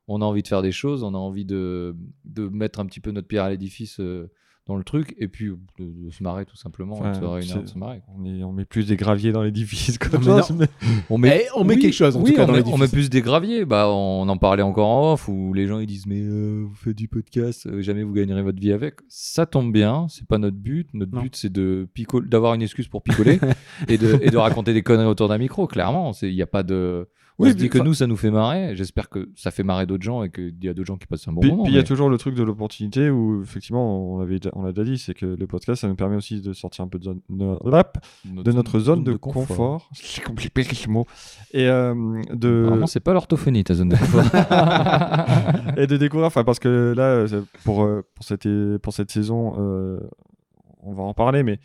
on 0.09 0.21
a 0.21 0.25
envie 0.25 0.43
de 0.43 0.49
faire 0.49 0.63
des 0.63 0.73
choses, 0.73 1.03
on 1.05 1.15
a 1.15 1.19
envie 1.19 1.45
de, 1.45 1.95
de 2.25 2.49
mettre 2.49 2.81
un 2.81 2.87
petit 2.87 2.99
peu 3.01 3.11
notre 3.13 3.29
pierre 3.29 3.45
à 3.45 3.51
l'édifice 3.51 4.01
euh, 4.01 4.31
dans 4.67 4.77
le 4.77 4.85
truc 4.85 5.15
et 5.19 5.27
puis 5.27 5.47
de, 5.79 6.07
de 6.07 6.11
se 6.11 6.23
marrer 6.23 6.47
tout 6.47 6.57
simplement, 6.57 6.95
Enfin, 7.01 7.13
et 7.39 7.41
de 7.41 7.45
se 7.47 7.75
de 7.75 7.79
marrer. 7.79 8.01
On, 8.17 8.25
est- 8.25 8.45
on 8.45 8.53
met 8.53 8.65
plus 8.65 8.87
des 8.87 8.97
graviers 8.97 9.33
dans 9.33 9.43
l'édifice 9.43 9.99
comme 9.99 10.21
mais 10.25 10.41
ça. 10.41 10.53
non. 10.53 10.61
mais- 10.61 10.67
On 11.11 11.23
Eh, 11.25 11.47
on 11.57 11.65
met 11.65 11.79
quelque 11.79 11.93
chose, 11.93 12.17
en 12.17 12.21
oui, 12.23 12.31
tout 12.31 12.37
cas, 12.37 12.45
on 12.45 12.47
dans 12.47 12.53
met- 12.53 12.59
l'édifice. 12.59 12.75
On 12.79 12.81
met 12.81 12.89
plus 12.89 13.11
des 13.11 13.23
graviers. 13.23 13.65
Bah, 13.65 13.89
on 13.91 14.29
en 14.29 14.37
parlait 14.37 14.63
encore 14.63 14.87
en 14.89 15.13
off 15.15 15.27
où 15.29 15.53
les 15.53 15.67
gens 15.67 15.81
ils 15.81 15.87
disent 15.87 16.07
mais 16.07 16.21
euh, 16.23 16.63
vous 16.65 16.75
faites 16.77 16.97
du 16.97 17.09
podcast, 17.09 17.67
euh, 17.67 17.83
jamais 17.83 18.05
vous 18.05 18.13
gagnerez 18.13 18.43
votre 18.43 18.61
vie 18.61 18.73
avec. 18.73 19.01
Ça 19.09 19.47
tombe 19.47 19.73
bien, 19.73 20.07
c'est 20.09 20.27
pas 20.29 20.39
notre 20.39 20.57
but. 20.59 20.89
Notre 20.95 21.13
Non. 21.13 21.23
but 21.23 21.35
c'est 21.35 21.53
de 21.53 21.89
picole, 21.93 22.29
d'avoir 22.29 22.55
une 22.55 22.63
excuse 22.63 22.87
pour 22.87 23.03
picoler 23.03 23.41
et, 23.89 23.99
de, 23.99 24.19
et 24.23 24.31
de 24.31 24.37
raconter 24.37 24.73
des 24.75 24.83
conneries 24.83 25.07
autour 25.09 25.29
d'un 25.29 25.39
micro. 25.39 25.67
Clairement, 25.67 26.13
c'est 26.13 26.29
il 26.29 26.35
y 26.35 26.43
a 26.43 26.47
pas 26.47 26.63
de. 26.63 27.09
On 27.39 27.45
Oui, 27.45 27.51
se 27.51 27.57
dit 27.57 27.69
que 27.71 27.79
nous 27.79 27.95
ça 27.95 28.07
nous 28.07 28.17
fait 28.17 28.31
marrer. 28.31 28.77
J'espère 28.77 29.09
que 29.09 29.29
ça 29.37 29.51
fait 29.51 29.63
marrer 29.63 29.87
d'autres 29.87 30.03
gens 30.03 30.23
et 30.23 30.31
qu'il 30.31 30.55
y 30.63 30.69
a 30.69 30.75
d'autres 30.75 30.87
gens 30.87 30.97
qui 30.99 31.07
passent 31.07 31.27
un 31.29 31.33
bon 31.33 31.41
Puis 31.41 31.51
moment. 31.51 31.63
puis 31.65 31.73
il 31.73 31.77
y 31.77 31.79
a 31.79 31.83
toujours 31.83 32.11
le 32.11 32.19
truc 32.19 32.35
de 32.35 32.43
l'opportunité 32.43 33.09
où 33.11 33.43
effectivement 33.43 34.13
on 34.15 34.19
l'avait 34.19 34.39
déjà- 34.39 34.53
on 34.55 34.63
l'a 34.63 34.73
déjà 34.73 34.85
dit, 34.85 34.99
c'est 34.99 35.15
que 35.15 35.25
le 35.25 35.47
podcast 35.47 35.81
ça 35.81 35.89
nous 35.89 35.95
permet 35.95 36.17
aussi 36.17 36.41
de 36.43 36.53
sortir 36.53 36.85
un 36.85 36.89
peu 36.89 36.99
de, 36.99 37.05
zone- 37.05 37.21
de- 37.31 37.57
rap, 37.71 38.05
de 38.27 38.53
notre 38.53 38.79
zone 38.81 39.03
de, 39.03 39.15
confort. 39.15 39.89
C'est 39.95 40.23
compliqué 40.23 40.63
ce 40.75 40.89
mot. 40.91 41.07
Et 41.53 41.67
euh, 41.69 41.95
de 42.35 42.67
Vraiment, 42.69 42.87
c'est 42.87 43.01
pas 43.01 43.13
l'orthophonie 43.15 43.65
ta 43.65 43.75
zone 43.75 43.89
de 43.89 43.97
confort. 43.97 44.25
et 45.79 45.87
de 45.87 45.97
découvrir, 45.97 46.27
enfin 46.27 46.45
parce 46.45 46.59
que 46.59 46.93
là, 46.97 47.03
euh, 47.05 47.43
pour, 47.65 47.83
euh, 47.85 48.03
pour, 48.15 48.25
cette, 48.25 48.47
pour 48.83 48.93
cette 48.93 49.11
saison, 49.11 49.55
euh, 49.59 50.01
on 50.83 50.93
va 50.93 51.03
en 51.03 51.15
parler, 51.15 51.43
mais 51.43 51.59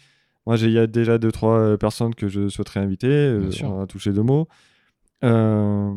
moi 0.46 0.56
il 0.58 0.72
y 0.72 0.80
a 0.80 0.88
déjà 0.88 1.18
deux, 1.18 1.32
trois 1.32 1.78
personnes 1.78 2.16
que 2.16 2.28
je 2.28 2.48
souhaiterais 2.50 2.80
inviter, 2.80 3.08
euh, 3.08 3.50
on 3.64 3.82
a 3.82 3.88
touché 3.88 4.12
deux 4.14 4.24
mots. 4.24 4.48
Euh, 5.24 5.94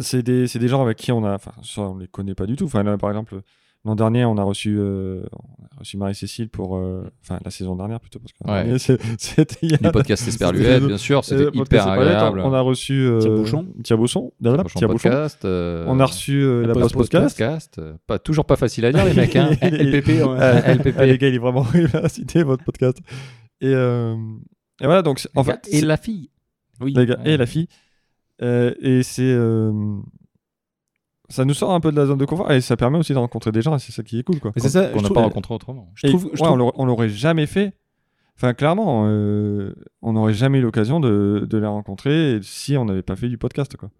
c'est 0.00 0.22
des, 0.22 0.46
c'est 0.46 0.58
des 0.58 0.68
gens 0.68 0.82
avec 0.82 0.98
qui 0.98 1.10
on 1.12 1.24
a, 1.24 1.34
enfin 1.34 1.52
on 1.78 1.98
les 1.98 2.06
connaît 2.08 2.34
pas 2.34 2.46
du 2.46 2.56
tout. 2.56 2.64
Enfin 2.66 2.82
là, 2.82 2.96
par 2.98 3.10
exemple, 3.10 3.40
l'an 3.84 3.96
dernier 3.96 4.24
on 4.24 4.36
a 4.36 4.42
reçu, 4.42 4.76
euh, 4.78 5.22
on 5.32 5.64
a 5.76 5.78
reçu 5.80 5.96
Marie-Cécile 5.96 6.48
pour, 6.50 6.76
euh, 6.76 7.10
enfin 7.22 7.38
la 7.44 7.50
saison 7.50 7.74
dernière 7.76 7.98
plutôt, 7.98 8.20
parce 8.20 8.32
que 8.32 8.46
Ouais. 8.46 8.78
c'était 9.18 9.66
du 9.66 9.90
podcast 9.90 10.28
Esperluette, 10.28 10.84
bien 10.84 10.98
sûr, 10.98 11.24
c'était 11.24 11.44
euh, 11.46 11.50
hyper 11.54 11.88
agréable. 11.88 12.40
On 12.40 12.52
a 12.52 12.60
reçu 12.60 12.92
euh, 13.06 13.18
Thierry 13.20 13.36
Bouchon. 13.40 13.66
Thierry 13.82 14.00
Bouchon, 14.00 14.30
podcast. 14.86 15.44
euh, 15.44 15.84
On 15.88 15.98
a 15.98 16.04
reçu 16.04 16.42
euh, 16.42 16.66
la 16.66 16.74
post 16.74 16.94
podcast. 16.94 17.36
podcast. 17.38 17.78
euh, 17.78 17.94
Pas, 18.06 18.18
toujours 18.18 18.44
pas 18.44 18.56
facile 18.56 18.84
à 18.84 18.92
dire, 18.92 19.04
les 19.04 19.14
mecs. 19.14 19.34
Hein. 19.34 19.50
LPP, 19.62 20.08
ouais. 20.08 20.74
LPP. 20.74 20.94
ah, 20.98 21.06
les 21.06 21.18
gars, 21.18 21.28
il 21.28 21.34
est 21.34 21.38
vraiment 21.38 21.66
il 21.74 21.88
a 21.96 22.08
cité 22.08 22.42
votre 22.42 22.64
podcast. 22.64 22.98
Et, 23.62 23.68
euh, 23.74 24.14
et 24.80 24.84
voilà, 24.86 25.02
donc 25.02 25.26
en 25.34 25.42
fait, 25.44 25.68
et 25.72 25.80
la 25.80 25.96
fille. 25.96 26.30
Oui. 26.82 26.92
les 26.94 27.06
gars, 27.06 27.18
et 27.24 27.36
la 27.36 27.46
fille. 27.46 27.68
Euh, 28.42 28.74
et 28.80 29.02
c'est. 29.02 29.22
euh, 29.22 29.72
ça 31.28 31.44
nous 31.44 31.54
sort 31.54 31.72
un 31.72 31.80
peu 31.80 31.92
de 31.92 31.96
la 31.96 32.06
zone 32.06 32.18
de 32.18 32.24
confort 32.24 32.50
et 32.50 32.60
ça 32.60 32.76
permet 32.76 32.98
aussi 32.98 33.12
de 33.12 33.18
rencontrer 33.18 33.52
des 33.52 33.62
gens 33.62 33.76
et 33.76 33.78
c'est 33.78 33.92
ça 33.92 34.02
qui 34.02 34.18
est 34.18 34.22
cool 34.24 34.40
quoi. 34.40 34.50
Mais 34.56 34.62
c'est 34.62 34.68
ça, 34.70 34.88
qu'on 34.88 35.00
n'a 35.02 35.10
pas 35.10 35.22
rencontré 35.22 35.54
autrement. 35.54 35.88
je 35.94 36.08
trouve- 36.08 36.22
je 36.24 36.28
ouais, 36.30 36.36
trouve- 36.36 36.50
on 36.52 36.56
l'aurait- 36.56 36.72
on 36.76 36.84
l'aurait 36.86 37.08
jamais 37.08 37.46
fait. 37.46 37.72
Enfin, 38.36 38.52
clairement, 38.54 39.04
euh, 39.06 39.74
on 40.02 40.14
n'aurait 40.14 40.32
jamais 40.32 40.58
eu 40.58 40.62
l'occasion 40.62 40.98
de, 40.98 41.46
de 41.48 41.58
les 41.58 41.66
rencontrer 41.66 42.40
si 42.42 42.76
on 42.76 42.84
n'avait 42.86 43.02
pas 43.02 43.14
fait 43.14 43.28
du 43.28 43.36
podcast 43.38 43.76
quoi. 43.76 43.90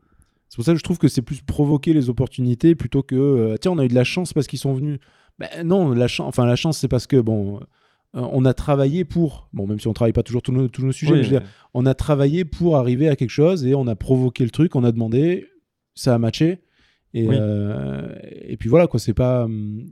C'est 0.49 0.57
pour 0.57 0.65
ça 0.65 0.73
que 0.73 0.79
je 0.79 0.83
trouve 0.83 0.99
que 0.99 1.07
c'est 1.07 1.23
plus 1.23 1.43
provoquer 1.43 1.93
les 1.93 2.09
opportunités 2.11 2.75
plutôt 2.75 3.03
que 3.05 3.15
euh, 3.15 3.57
tiens 3.61 3.71
on 3.73 3.79
a 3.79 3.85
eu 3.85 3.89
de 3.89 3.95
la 3.95 4.03
chance 4.05 4.33
parce 4.33 4.47
qu'ils 4.49 4.59
sont 4.59 4.73
venus. 4.75 4.99
Ben 5.39 5.49
non, 5.65 5.91
la 5.93 6.09
chance, 6.09 6.27
enfin 6.27 6.47
la 6.47 6.57
chance 6.57 6.79
c'est 6.79 6.89
parce 6.89 7.07
que 7.07 7.21
bon, 7.21 7.59
euh, 7.59 7.61
on 8.13 8.45
a 8.45 8.55
travaillé 8.55 9.05
pour 9.05 9.49
bon 9.53 9.67
même 9.67 9.79
si 9.81 9.87
on 9.89 9.93
travaille 9.93 10.13
pas 10.13 10.23
toujours 10.23 10.43
tous 10.43 10.53
nos, 10.53 10.69
tous 10.69 10.85
nos 10.85 10.93
sujets, 10.93 11.13
Oui, 11.13 11.19
mais 11.19 11.25
je 11.25 11.31
veux 11.31 11.39
dire, 11.41 11.49
on 11.75 11.87
a 11.87 11.95
travaillé 11.95 12.45
pour 12.45 12.77
arriver 12.77 13.09
à 13.09 13.17
quelque 13.17 13.31
chose 13.31 13.65
et 13.67 13.75
on 13.75 13.87
a 13.87 13.95
provoqué 13.97 14.45
le 14.45 14.51
truc, 14.51 14.75
on 14.77 14.85
a 14.85 14.93
demandé, 14.93 15.47
ça 15.95 16.15
a 16.15 16.19
matché 16.19 16.61
et 17.15 17.27
Oui. 17.27 17.37
euh, 17.39 18.15
et 18.23 18.57
puis 18.57 18.69
voilà 18.69 18.87
quoi, 18.87 18.99
c'est 19.01 19.15
pas. 19.15 19.45
hum, 19.45 19.85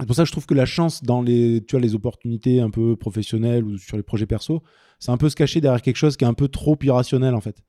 C'est 0.00 0.06
pour 0.06 0.16
ça 0.16 0.22
que 0.22 0.26
je 0.28 0.32
trouve 0.32 0.46
que 0.46 0.54
la 0.54 0.66
chance 0.66 1.02
dans 1.02 1.22
les, 1.22 1.62
tu 1.66 1.72
vois, 1.72 1.80
les 1.80 1.94
opportunités 1.94 2.60
un 2.60 2.70
peu 2.70 2.96
professionnelles 2.96 3.64
ou 3.64 3.76
sur 3.78 3.96
les 3.96 4.02
projets 4.02 4.26
perso, 4.26 4.62
c'est 4.98 5.10
un 5.10 5.16
peu 5.18 5.28
se 5.28 5.36
cacher 5.36 5.60
derrière 5.60 5.82
quelque 5.82 5.96
chose 5.96 6.16
qui 6.16 6.24
est 6.24 6.28
un 6.28 6.34
peu 6.34 6.48
trop 6.48 6.78
irrationnel 6.82 7.34
en 7.34 7.40
fait. 7.40 7.62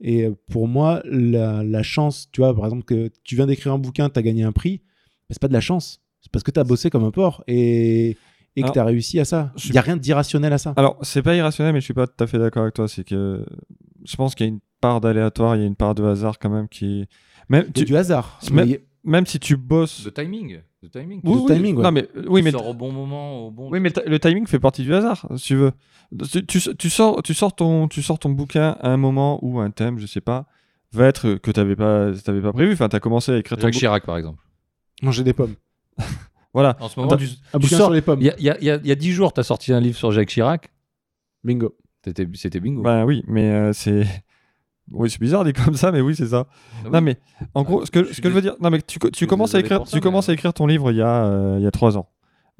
Et 0.00 0.24
euh, 0.24 0.34
pour 0.50 0.68
moi, 0.68 1.00
la, 1.04 1.62
la 1.62 1.82
chance, 1.82 2.28
tu 2.32 2.40
vois, 2.42 2.54
par 2.54 2.64
exemple, 2.64 2.84
que 2.84 3.10
tu 3.24 3.34
viens 3.36 3.46
d'écrire 3.46 3.72
un 3.72 3.78
bouquin, 3.78 4.08
tu 4.10 4.18
as 4.18 4.22
gagné 4.22 4.42
un 4.42 4.52
prix, 4.52 4.78
ben, 4.78 5.30
c'est 5.30 5.40
pas 5.40 5.48
de 5.48 5.52
la 5.54 5.60
chance. 5.60 6.02
C'est 6.20 6.30
parce 6.32 6.42
que 6.42 6.50
tu 6.50 6.60
as 6.60 6.64
bossé 6.64 6.90
comme 6.90 7.04
un 7.04 7.10
porc 7.10 7.44
et, 7.46 8.16
et 8.56 8.62
que 8.62 8.70
tu 8.72 8.78
as 8.78 8.84
réussi 8.84 9.20
à 9.20 9.24
ça. 9.24 9.52
Il 9.64 9.72
n'y 9.72 9.78
a 9.78 9.82
rien 9.82 9.96
d'irrationnel 9.96 10.52
à 10.52 10.58
ça. 10.58 10.72
Alors, 10.76 10.96
c'est 11.02 11.22
pas 11.22 11.34
irrationnel, 11.36 11.72
mais 11.74 11.80
je 11.80 11.84
suis 11.84 11.94
pas 11.94 12.06
tout 12.06 12.22
à 12.24 12.26
fait 12.26 12.38
d'accord 12.38 12.62
avec 12.62 12.74
toi. 12.74 12.88
C'est 12.88 13.04
que 13.04 13.44
je 14.04 14.16
pense 14.16 14.34
qu'il 14.34 14.46
y 14.46 14.48
a 14.48 14.52
une 14.52 14.60
part 14.80 15.00
d'aléatoire, 15.00 15.56
il 15.56 15.60
y 15.60 15.64
a 15.64 15.66
une 15.66 15.76
part 15.76 15.94
de 15.94 16.04
hasard 16.04 16.38
quand 16.38 16.50
même 16.50 16.68
qui. 16.68 17.06
Même, 17.48 17.64
C'est 17.66 17.72
tu- 17.72 17.84
du 17.84 17.96
hasard. 17.96 18.40
même- 18.50 18.68
Mais- 18.68 18.80
même 19.04 19.26
si 19.26 19.38
tu 19.38 19.56
bosses. 19.56 20.04
De 20.04 20.10
timing. 20.10 20.60
De 20.82 20.88
timing. 20.88 21.20
Oui, 21.24 21.40
Oui, 21.46 21.54
timing, 21.54 21.76
ouais. 21.76 21.82
Non, 21.82 21.92
mais 21.92 22.08
oui, 22.28 22.42
mais 22.42 22.50
sort 22.50 22.66
au 22.68 22.74
bon 22.74 22.90
moment, 22.92 23.46
au 23.46 23.50
bon. 23.50 23.68
oui, 23.70 23.78
mais 23.80 23.88
le, 23.90 23.92
ti- 23.92 24.08
le 24.08 24.18
timing 24.18 24.46
fait 24.46 24.58
partie 24.58 24.82
du 24.82 24.92
hasard, 24.94 25.26
si 25.36 25.44
tu 25.46 25.54
veux. 25.56 25.72
Tu, 26.30 26.44
tu- 26.46 26.76
tu 26.76 26.90
sors, 26.90 27.22
tu 27.22 27.34
sors 27.34 27.54
ton, 27.54 27.88
tu 27.88 28.02
sors 28.02 28.18
ton 28.18 28.30
bouquin 28.30 28.76
à 28.80 28.90
un 28.90 28.96
moment 28.96 29.38
où 29.42 29.60
un 29.60 29.70
thème, 29.70 29.98
je 29.98 30.06
sais 30.06 30.20
pas, 30.20 30.46
va 30.92 31.06
être 31.06 31.34
que 31.36 31.50
t'avais 31.50 31.76
pas, 31.76 32.12
t'avais 32.24 32.40
pas 32.40 32.52
prévu. 32.52 32.72
Enfin, 32.72 32.88
t'as 32.88 33.00
commencé 33.00 33.32
à 33.32 33.38
écrire 33.38 33.58
ton 33.58 33.62
Jacques. 33.68 33.74
Chirac, 33.74 34.04
par 34.06 34.16
exemple. 34.16 34.42
Manger 35.02 35.24
des 35.24 35.32
pommes. 35.32 35.54
Voilà. 36.56 36.76
En 36.80 36.88
ce 36.88 36.98
moment, 36.98 37.14
tu, 37.16 37.28
Un 37.52 37.58
tu 37.58 37.68
sors. 37.68 37.78
sur 37.80 37.90
les 37.90 38.00
pommes. 38.00 38.20
Il 38.20 38.26
y 38.26 38.30
a, 38.30 38.40
y 38.40 38.48
a- 38.50 38.58
y 38.64 38.70
a- 38.70 38.76
il 38.76 38.86
y 38.86 38.90
a 38.92 38.94
10 38.94 39.12
jours, 39.12 39.32
tu 39.34 39.40
as 39.40 39.42
sorti 39.42 39.72
un 39.74 39.80
livre 39.80 39.96
sur 39.98 40.10
Jacques 40.10 40.28
Chirac. 40.30 40.70
Bingo. 41.44 41.76
C'était 42.02 42.60
bingo. 42.60 42.82
Bah 42.82 43.04
oui, 43.04 43.22
mais 43.26 43.50
euh, 43.50 43.72
c'est. 43.72 44.04
Oui, 44.92 45.10
c'est 45.10 45.20
bizarre 45.20 45.44
dit 45.44 45.52
comme 45.52 45.74
ça, 45.74 45.90
mais 45.90 46.00
oui, 46.00 46.14
c'est 46.14 46.28
ça. 46.28 46.46
Ah 46.48 46.80
oui. 46.84 46.90
Non, 46.92 47.00
mais 47.00 47.16
en 47.54 47.64
gros, 47.64 47.84
ce 47.84 47.90
que, 47.90 48.04
je 48.04 48.12
ce 48.12 48.20
que 48.20 48.28
je 48.30 48.34
veux 48.34 48.40
dire, 48.40 48.54
non, 48.60 48.70
mais 48.70 48.80
tu, 48.80 49.00
tu 49.12 49.26
commences 49.26 49.56
à 49.56 49.58
écrire, 49.58 49.78
ça, 49.78 49.84
tu 49.90 49.96
mais- 49.96 50.00
commences 50.00 50.28
à 50.28 50.32
écrire 50.32 50.54
ton 50.54 50.64
livre 50.68 50.92
il 50.92 50.98
y 50.98 51.02
a, 51.02 51.24
euh, 51.24 51.56
il 51.58 51.64
y 51.64 51.66
a 51.66 51.72
trois 51.72 51.98
ans. 51.98 52.08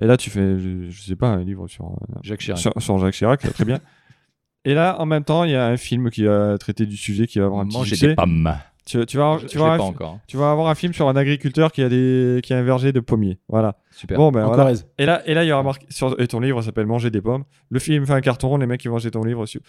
Et 0.03 0.07
là, 0.07 0.17
tu 0.17 0.29
fais, 0.29 0.59
je, 0.59 0.91
je 0.91 1.03
sais 1.03 1.15
pas, 1.15 1.29
un 1.29 1.45
livre 1.45 1.69
sur, 1.69 1.85
euh, 1.87 2.15
Jacques 2.25 2.41
Chirac. 2.41 2.59
sur, 2.59 2.73
sur 2.83 2.99
Jacques 2.99 3.15
Chirac, 3.15 3.41
très 3.53 3.65
bien. 3.65 3.79
Et 4.65 4.75
là, 4.75 5.01
en 5.01 5.07
même 5.07 5.23
temps, 5.23 5.45
il 5.45 5.53
y 5.53 5.55
a 5.55 5.67
un 5.69 5.77
film 5.77 6.11
qui 6.11 6.25
va 6.25 6.59
traiter 6.59 6.85
du 6.85 6.97
sujet, 6.97 7.29
qui 7.29 7.39
va 7.39 7.45
avoir 7.45 7.61
un 7.61 7.67
petit 7.69 7.77
Manger 7.79 7.91
succès. 7.91 8.09
des 8.09 8.15
pommes. 8.17 8.53
Tu, 8.87 9.05
tu 9.05 9.17
vas, 9.19 9.37
Je- 9.39 9.47
tu, 9.47 9.55
je 9.55 9.59
vas 9.59 9.67
l'ai 9.67 9.73
avoir 9.73 9.79
pas 9.79 10.05
un, 10.05 10.07
encore. 10.09 10.21
tu 10.29 10.37
vas 10.37 10.51
avoir 10.53 10.69
un 10.69 10.75
film 10.77 10.93
sur 10.95 11.09
un 11.09 11.17
agriculteur 11.17 11.73
qui 11.73 11.83
a, 11.83 11.89
des, 11.89 12.41
qui 12.43 12.55
a 12.55 12.59
un 12.59 12.63
verger 12.63 12.93
de 12.93 13.01
pommiers. 13.01 13.39
Voilà. 13.49 13.77
Super. 13.91 14.17
Bon, 14.17 14.31
ben 14.31 14.45
en 14.45 14.47
voilà. 14.47 14.63
Corrèze. 14.63 14.87
Et 14.97 15.05
là, 15.07 15.23
et 15.29 15.35
là, 15.35 15.45
il 15.45 15.49
y 15.49 15.53
aura 15.53 15.65
marqué 15.65 15.87
sur 15.91 16.19
et 16.21 16.29
ton 16.29 16.39
livre 16.41 16.63
s'appelle 16.63 16.87
Manger 16.87 17.11
des 17.11 17.21
pommes. 17.21 17.45
Le 17.69 17.79
film 17.81 18.07
fait 18.07 18.13
un 18.13 18.21
carton 18.21 18.49
rond, 18.49 18.57
les 18.59 18.67
mecs 18.67 18.81
qui 18.81 18.89
vont 18.89 18.97
acheter 18.97 19.11
ton 19.11 19.25
livre. 19.25 19.45
Tu 19.47 19.61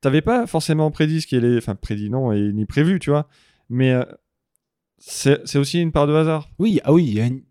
T'avais 0.00 0.20
pas 0.20 0.46
forcément 0.46 0.90
prédit 0.90 1.20
ce 1.20 1.26
qui 1.28 1.36
allait, 1.36 1.56
enfin 1.58 1.74
prédit 1.76 2.10
non 2.10 2.32
et 2.32 2.52
ni 2.52 2.66
prévu, 2.66 2.98
tu 2.98 3.10
vois. 3.10 3.28
Mais 3.70 3.92
euh, 3.92 4.04
c'est 4.98 5.40
c'est 5.46 5.58
aussi 5.58 5.80
une 5.80 5.92
part 5.92 6.06
de 6.06 6.14
hasard. 6.14 6.48
Oui, 6.58 6.80
ah 6.84 6.92
oui, 6.92 7.04
il 7.06 7.14
y 7.14 7.20
a 7.20 7.26
une, 7.26 7.42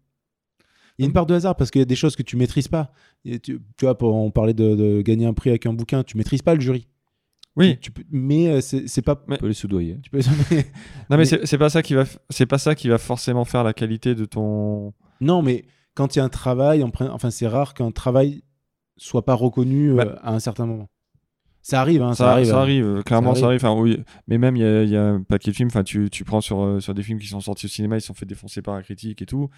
il 0.98 1.02
y 1.02 1.04
a 1.04 1.08
une 1.08 1.14
part 1.14 1.26
de 1.26 1.34
hasard 1.34 1.56
parce 1.56 1.72
qu'il 1.72 1.80
y 1.80 1.84
a 1.84 1.86
des 1.86 1.96
choses 1.96 2.16
que 2.16 2.24
tu 2.24 2.36
maîtrises 2.38 2.68
pas. 2.68 2.92
Et 3.24 3.40
tu, 3.40 3.60
tu 3.78 3.86
vois, 3.86 3.98
pour, 3.98 4.14
on 4.16 4.32
parlait 4.32 4.54
de, 4.54 4.76
de 4.76 5.02
gagner 5.02 5.26
un 5.26 5.34
prix 5.34 5.50
avec 5.50 5.66
un 5.66 5.74
bouquin, 5.74 6.04
tu 6.04 6.18
maîtrises 6.18 6.42
pas 6.42 6.56
le 6.56 6.62
jury. 6.62 6.88
Oui. 7.57 7.76
Tu, 7.76 7.80
tu 7.80 7.91
peux- 7.91 8.03
mais 8.11 8.48
euh, 8.49 8.61
c'est 8.61 8.88
c'est 8.88 9.02
pas. 9.02 9.22
On 9.27 9.36
peut 9.38 9.48
les 9.48 9.53
soudoyer. 9.53 9.98
Tu 10.03 10.10
peux, 10.10 10.19
Non, 10.19 10.26
mais, 11.11 11.18
Mais- 11.18 11.26
c'est 11.26 11.45
c'est 11.45 11.57
pas 11.57 11.69
ça 11.69 11.82
qui 11.82 11.94
va, 11.94 12.03
c'est 12.30 12.45
pas 12.45 12.57
ça 12.57 12.76
qui 12.76 12.90
va 12.90 12.98
forcément 12.98 13.45
faire 13.45 13.64
la 13.64 13.73
qualité 13.73 14.14
de 14.15 14.26
ton. 14.26 14.94
non, 15.22 15.41
mais 15.41 15.65
quand 15.94 16.15
il 16.15 16.19
y 16.19 16.22
a 16.22 16.26
un 16.26 16.30
travail, 16.30 16.84
en 16.84 16.91
enfin, 17.11 17.32
c'est 17.32 17.48
rare 17.48 17.73
qu'un 17.73 17.91
travail 17.91 18.41
soit 18.98 19.23
pas 19.26 19.34
reconnu 19.34 19.91
euh, 19.91 19.95
Bah. 19.95 20.19
à 20.23 20.34
un 20.34 20.40
certain 20.40 20.65
moment. 20.65 20.90
Ça 21.61 21.82
arrive, 21.82 22.03
hein, 22.03 22.11
ça, 22.11 22.26
Ça, 22.26 22.32
arrive. 22.34 22.45
ça 22.48 22.61
arrive, 22.61 22.86
euh, 22.86 23.02
clairement 23.02 23.34
Ça 23.34 23.40
ça 23.41 23.45
arrive. 23.48 23.65
Enfin, 23.65 23.80
oui. 23.82 23.98
Mais 24.27 24.38
même 24.38 24.56
il 24.56 24.61
y, 24.61 24.65
a- 24.65 24.84
il 24.84 24.90
y 24.90 24.95
a 24.98 25.03
un 25.03 25.22
paquet 25.23 25.49
de 25.52 25.56
films. 25.56 25.69
Enfin, 25.69 25.84
tu, 25.84 26.10
tu 26.11 26.23
prends 26.23 26.41
sur, 26.41 26.61
euh, 26.64 26.80
sur 26.80 26.94
des 26.94 27.02
films 27.02 27.18
qui 27.19 27.27
sont 27.27 27.40
sortis 27.40 27.65
au 27.65 27.69
cinéma, 27.69 27.98
ils 27.98 28.02
se 28.02 28.07
sont 28.07 28.14
fait 28.14 28.26
défoncer 28.27 28.61
par 28.61 28.76
la 28.76 28.84
critique 28.84 29.22
et 29.22 29.26
tout. 29.26 29.49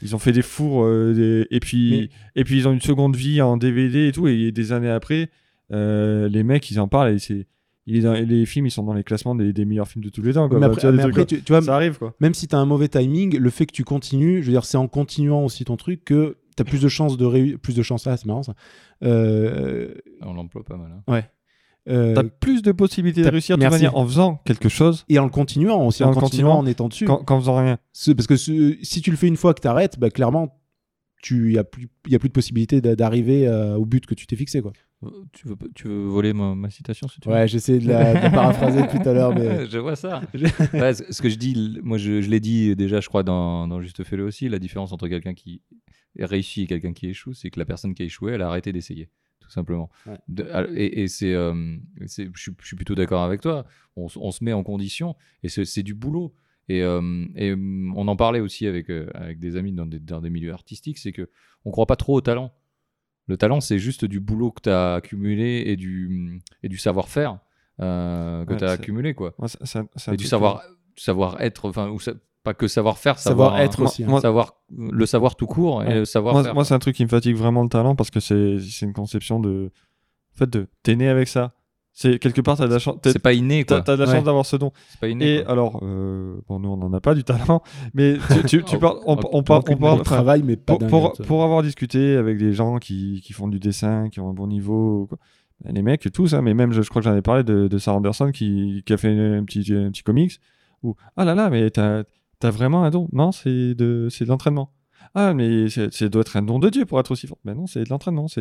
Ils 0.00 0.14
ont 0.14 0.20
fait 0.20 0.30
des 0.32 0.42
fours 0.42 0.84
euh, 0.84 1.12
des- 1.14 1.46
et 1.50 1.58
puis 1.58 2.10
et 2.36 2.44
puis 2.44 2.58
ils 2.58 2.68
ont 2.68 2.72
une 2.72 2.80
seconde 2.80 3.16
vie 3.16 3.40
en 3.42 3.56
DVD 3.56 4.06
et 4.08 4.12
tout. 4.12 4.28
Et 4.28 4.52
des 4.52 4.70
années 4.72 4.88
après, 4.90 5.30
euh, 5.72 6.28
les 6.28 6.42
mecs 6.42 6.70
ils 6.70 6.80
en 6.80 6.88
parlent 6.88 7.12
et 7.14 7.18
c'est 7.18 7.46
il 7.86 7.96
est 7.96 8.00
dans- 8.02 8.12
les 8.12 8.44
films 8.44 8.66
ils 8.66 8.70
sont 8.70 8.82
dans 8.84 8.92
les 8.92 9.02
classements 9.04 9.34
des, 9.34 9.52
des 9.54 9.64
meilleurs 9.64 9.88
films 9.88 10.04
de 10.04 10.10
tous 10.10 10.20
les 10.22 10.34
temps. 10.34 10.48
Quoi. 10.48 10.58
Mais 10.58 10.66
Enfin, 10.66 10.72
après, 10.72 10.80
tu 10.80 10.86
vois, 10.86 10.90
des 10.92 10.96
mais 10.98 11.02
trucs 11.04 11.12
après, 11.14 11.22
comme- 11.26 11.38
tu, 11.38 11.42
tu 11.44 11.52
vois, 11.52 11.62
ça 11.62 11.74
arrive 11.74 11.98
quoi. 11.98 12.14
même 12.20 12.34
si 12.34 12.46
tu 12.48 12.54
as 12.54 12.58
un 12.58 12.66
mauvais 12.66 12.88
timing, 12.88 13.38
le 13.38 13.50
fait 13.50 13.64
que 13.66 13.72
tu 13.72 13.84
continues, 13.84 14.42
je 14.42 14.46
veux 14.46 14.52
dire, 14.52 14.64
c'est 14.64 14.76
en 14.76 14.88
continuant 14.88 15.42
aussi 15.44 15.64
ton 15.64 15.76
truc 15.76 16.04
que 16.04 16.36
tu 16.56 16.60
as 16.60 16.64
plus 16.64 16.82
de 16.82 16.88
chances 16.88 17.16
de 17.16 17.24
réussir. 17.24 17.58
Plus 17.60 17.74
de 17.76 17.82
chances, 17.82 18.04
là, 18.04 18.16
c'est 18.16 18.26
marrant 18.26 18.42
ça. 18.42 18.54
Euh, 19.04 19.94
On 20.22 20.34
l'emploie 20.34 20.64
pas 20.64 20.76
mal. 20.76 20.90
hein. 21.08 21.22
euh, 21.88 22.14
T'as 22.14 22.24
plus 22.24 22.62
de 22.62 22.72
possibilités 22.72 23.22
de 23.22 23.28
réussir 23.30 23.56
de 23.56 23.64
manière 23.66 23.96
en 23.96 24.04
faisant 24.06 24.40
quelque 24.44 24.68
chose 24.68 25.04
et 25.08 25.18
en 25.18 25.24
le 25.24 25.30
continuant 25.30 25.86
aussi, 25.86 26.02
en, 26.04 26.08
continuant, 26.08 26.20
continuant, 26.20 26.58
en 26.58 26.66
étant 26.66 26.88
dessus. 26.88 27.06
qu'en 27.06 27.40
faisant 27.40 27.56
rien. 27.56 27.78
Parce 28.14 28.26
que 28.26 28.36
ce- 28.36 28.76
si 28.82 29.00
tu 29.00 29.10
le 29.10 29.16
fais 29.16 29.28
une 29.28 29.36
fois 29.36 29.54
que 29.54 29.60
tu 29.62 29.68
arrêtes, 29.68 29.98
bah, 29.98 30.10
clairement, 30.10 30.57
il 31.30 31.52
n'y 31.52 31.58
a, 31.58 31.64
plus- 31.64 31.88
y 32.06 32.14
a 32.14 32.18
plus 32.18 32.28
de 32.28 32.32
possibilité 32.32 32.80
d'a- 32.80 32.96
d'arriver 32.96 33.46
euh, 33.48 33.76
au 33.76 33.84
but 33.84 34.06
que 34.06 34.14
tu 34.14 34.26
t'es 34.26 34.36
fixé. 34.36 34.60
Quoi. 34.62 34.72
Euh, 35.04 35.08
Tu 35.32 35.48
veux, 35.48 35.56
tu 35.74 35.88
veux 35.88 36.04
voler 36.06 36.32
ma, 36.32 36.54
ma 36.54 36.70
citation 36.70 37.08
si 37.08 37.20
tu 37.20 37.28
veux? 37.28 37.34
Ouais, 37.34 37.46
j'essaie 37.48 37.78
de 37.78 37.88
la, 37.88 38.14
de 38.14 38.20
la 38.22 38.30
paraphraser 38.30 38.82
tout 38.88 39.08
à 39.08 39.12
l'heure, 39.12 39.34
mais 39.34 39.66
je 39.70 39.78
vois 39.78 39.96
ça. 39.96 40.22
Ouais, 40.72 40.94
ce 40.94 41.20
que 41.22 41.28
je 41.28 41.36
dis, 41.36 41.78
moi 41.82 41.98
je, 41.98 42.20
je 42.20 42.28
l'ai 42.30 42.40
dit 42.40 42.74
déjà, 42.76 43.00
je 43.00 43.08
crois, 43.08 43.22
dans, 43.22 43.66
dans 43.68 43.80
Juste 43.80 44.02
Fais-le 44.04 44.24
aussi, 44.24 44.48
la 44.48 44.58
différence 44.58 44.92
entre 44.92 45.08
quelqu'un 45.08 45.34
qui 45.34 45.60
réussi 46.18 46.62
et 46.62 46.66
quelqu'un 46.66 46.92
qui 46.92 47.06
échoue, 47.08 47.32
c'est 47.34 47.50
que 47.50 47.58
la 47.60 47.64
personne 47.66 47.94
qui 47.94 48.02
a 48.02 48.06
échoué, 48.06 48.32
elle 48.32 48.42
a 48.42 48.48
arrêté 48.48 48.72
d'essayer, 48.72 49.08
tout 49.40 49.50
simplement. 49.50 49.88
Ouais. 50.06 50.18
De- 50.28 50.48
al- 50.52 50.70
et 50.76 51.02
et 51.02 51.08
c'est, 51.08 51.32
euh, 51.34 51.76
je 52.00 52.06
suis- 52.36 52.52
plutôt 52.76 52.94
d'accord 52.96 53.22
avec 53.22 53.40
toi. 53.40 53.66
On, 53.96 54.06
on 54.16 54.30
se 54.32 54.42
met 54.42 54.52
en 54.52 54.62
condition 54.64 55.14
et 55.42 55.48
c'est 55.48 55.82
du 55.82 55.94
boulot. 55.94 56.34
Et, 56.68 56.82
euh, 56.82 57.24
et, 57.34 57.52
hum, 57.52 57.94
on 57.96 58.08
en 58.08 58.16
parlait 58.16 58.40
aussi 58.40 58.66
avec, 58.66 58.90
euh, 58.90 59.08
avec 59.14 59.38
des 59.38 59.56
amis 59.56 59.72
dans 59.72 59.86
des, 59.86 59.98
dans 59.98 60.20
des 60.20 60.30
milieux 60.30 60.52
artistiques, 60.52 60.98
c'est 60.98 61.12
que 61.12 61.28
on 61.64 61.70
croit 61.70 61.86
pas 61.86 61.96
trop 61.96 62.14
au 62.16 62.20
talent. 62.20 62.52
Le 63.26 63.36
talent, 63.36 63.60
c'est 63.60 63.78
juste 63.78 64.04
du 64.04 64.20
boulot 64.20 64.50
que 64.52 64.62
tu 64.62 64.70
as 64.70 64.94
accumulé 64.94 65.62
et 65.66 65.76
du, 65.76 66.40
et 66.62 66.68
du 66.68 66.78
savoir-faire 66.78 67.38
euh, 67.80 68.44
que 68.44 68.52
Ouais, 68.52 68.58
tu 68.58 68.64
as 68.64 68.70
accumulé, 68.72 69.14
quoi. 69.14 69.34
Et 70.12 70.16
du 70.16 70.24
savoir, 70.24 70.62
savoir 70.96 71.40
être, 71.40 71.68
enfin, 71.68 71.88
ou 71.90 72.00
sa- 72.00 72.14
pas 72.42 72.54
que 72.54 72.66
savoir-faire, 72.68 73.18
savoir, 73.18 73.50
Savoir-être 73.50 73.82
aussi. 73.82 74.04
hein. 74.04 74.20
savoir, 74.20 74.62
le 74.76 75.06
savoir 75.06 75.36
tout 75.36 75.46
court 75.46 75.82
et 75.82 75.86
Ouais. 75.86 75.92
le 75.92 75.98
Moi, 76.00 76.06
savoir-faire. 76.06 76.54
moi, 76.54 76.64
c'est 76.64 76.74
un 76.74 76.78
truc 76.78 76.96
qui 76.96 77.04
me 77.04 77.08
fatigue 77.08 77.36
vraiment 77.36 77.62
le 77.62 77.68
talent 77.68 77.94
parce 77.96 78.10
que 78.10 78.20
c'est 78.20 78.58
c'est 78.60 78.86
une 78.86 78.92
conception 78.94 79.40
de. 79.40 79.70
En 80.34 80.38
fait, 80.38 80.48
de 80.50 80.66
t'es 80.82 80.96
né 80.96 81.08
avec 81.08 81.28
ça. 81.28 81.54
C'est 82.00 82.20
quelque 82.20 82.40
part, 82.40 82.56
t'as 82.56 82.68
de 82.68 82.72
la 82.72 82.78
chance. 82.78 82.94
c'est 83.02 83.18
pas 83.18 83.32
inné, 83.32 83.64
T'as 83.64 83.76
quoi. 83.76 83.82
t'as 83.82 83.96
de 83.96 84.02
la 84.02 84.08
Ouais. 84.08 84.14
chance 84.14 84.24
d'avoir 84.24 84.46
ce 84.46 84.54
don. 84.54 84.70
C'est 84.88 85.00
pas 85.00 85.08
inné. 85.08 85.38
Et 85.38 85.42
quoi. 85.42 85.50
alors, 85.52 85.80
euh, 85.82 86.36
bon, 86.48 86.60
nous, 86.60 86.68
on 86.68 86.76
n'en 86.76 86.92
a 86.92 87.00
pas 87.00 87.12
du 87.16 87.24
talent, 87.24 87.60
mais 87.94 88.18
tu, 88.30 88.44
tu, 88.44 88.62
tu 88.62 88.78
parles, 88.78 88.98
on, 89.04 89.16
on 89.32 89.42
parle, 89.42 89.62
on 89.68 89.76
parle, 89.76 90.02
travaille, 90.02 90.44
mais 90.44 90.54
pas 90.54 90.76
pour, 90.76 90.86
pour, 90.86 91.16
ça. 91.16 91.24
pour 91.24 91.42
avoir 91.42 91.60
discuté 91.64 92.14
avec 92.14 92.38
des 92.38 92.52
gens 92.52 92.78
qui, 92.78 93.20
qui 93.24 93.32
font 93.32 93.48
du 93.48 93.58
dessin, 93.58 94.10
qui 94.10 94.20
ont 94.20 94.30
un 94.30 94.32
bon 94.32 94.46
niveau, 94.46 95.06
quoi. 95.08 95.18
Les 95.64 95.82
mecs, 95.82 96.08
tous, 96.12 96.34
hein, 96.34 96.40
mais 96.42 96.54
même, 96.54 96.70
je, 96.72 96.82
je 96.82 96.88
crois 96.88 97.02
que 97.02 97.08
j'en 97.08 97.16
ai 97.16 97.20
parlé 97.20 97.42
de, 97.42 97.66
de 97.66 97.78
Sarah 97.78 97.96
Anderson 97.96 98.30
qui, 98.30 98.84
qui 98.86 98.92
a 98.92 98.96
fait 98.96 99.08
un 99.08 99.42
petit, 99.42 99.74
un 99.74 99.90
petit 99.90 100.04
comics 100.04 100.38
où, 100.84 100.94
ah 101.16 101.24
là 101.24 101.34
là, 101.34 101.50
mais 101.50 101.68
t'as 101.70 102.04
as 102.44 102.50
vraiment 102.52 102.84
un 102.84 102.90
don. 102.90 103.08
Non, 103.12 103.32
c'est 103.32 103.74
de, 103.74 104.06
c'est 104.08 104.22
de 104.24 104.28
l'entraînement. 104.30 104.70
Ah, 105.14 105.34
mais 105.34 105.68
c'est- 105.68 105.92
ça 105.92 106.08
doit 106.08 106.20
être 106.22 106.36
un 106.36 106.42
don 106.42 106.58
de 106.58 106.68
Dieu 106.68 106.84
pour 106.84 107.00
être 107.00 107.10
aussi 107.10 107.26
fort. 107.26 107.38
Ben 107.44 107.54
non, 107.54 107.66
c'est 107.66 107.84
de 107.84 107.88
l'entraînement, 107.90 108.28
c'est 108.28 108.40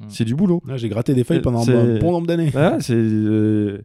Hmm. 0.00 0.04
c'est 0.08 0.24
du 0.24 0.34
boulot. 0.34 0.62
Ah, 0.68 0.76
J'ai 0.76 0.88
gratté 0.88 1.14
des 1.14 1.24
feuilles 1.24 1.38
C'est- 1.38 1.42
pendant 1.42 1.68
un 1.68 1.98
bon 1.98 2.12
nombre 2.12 2.26
d'années. 2.26 2.50
C'est, 2.80 2.94
euh, 2.94 3.80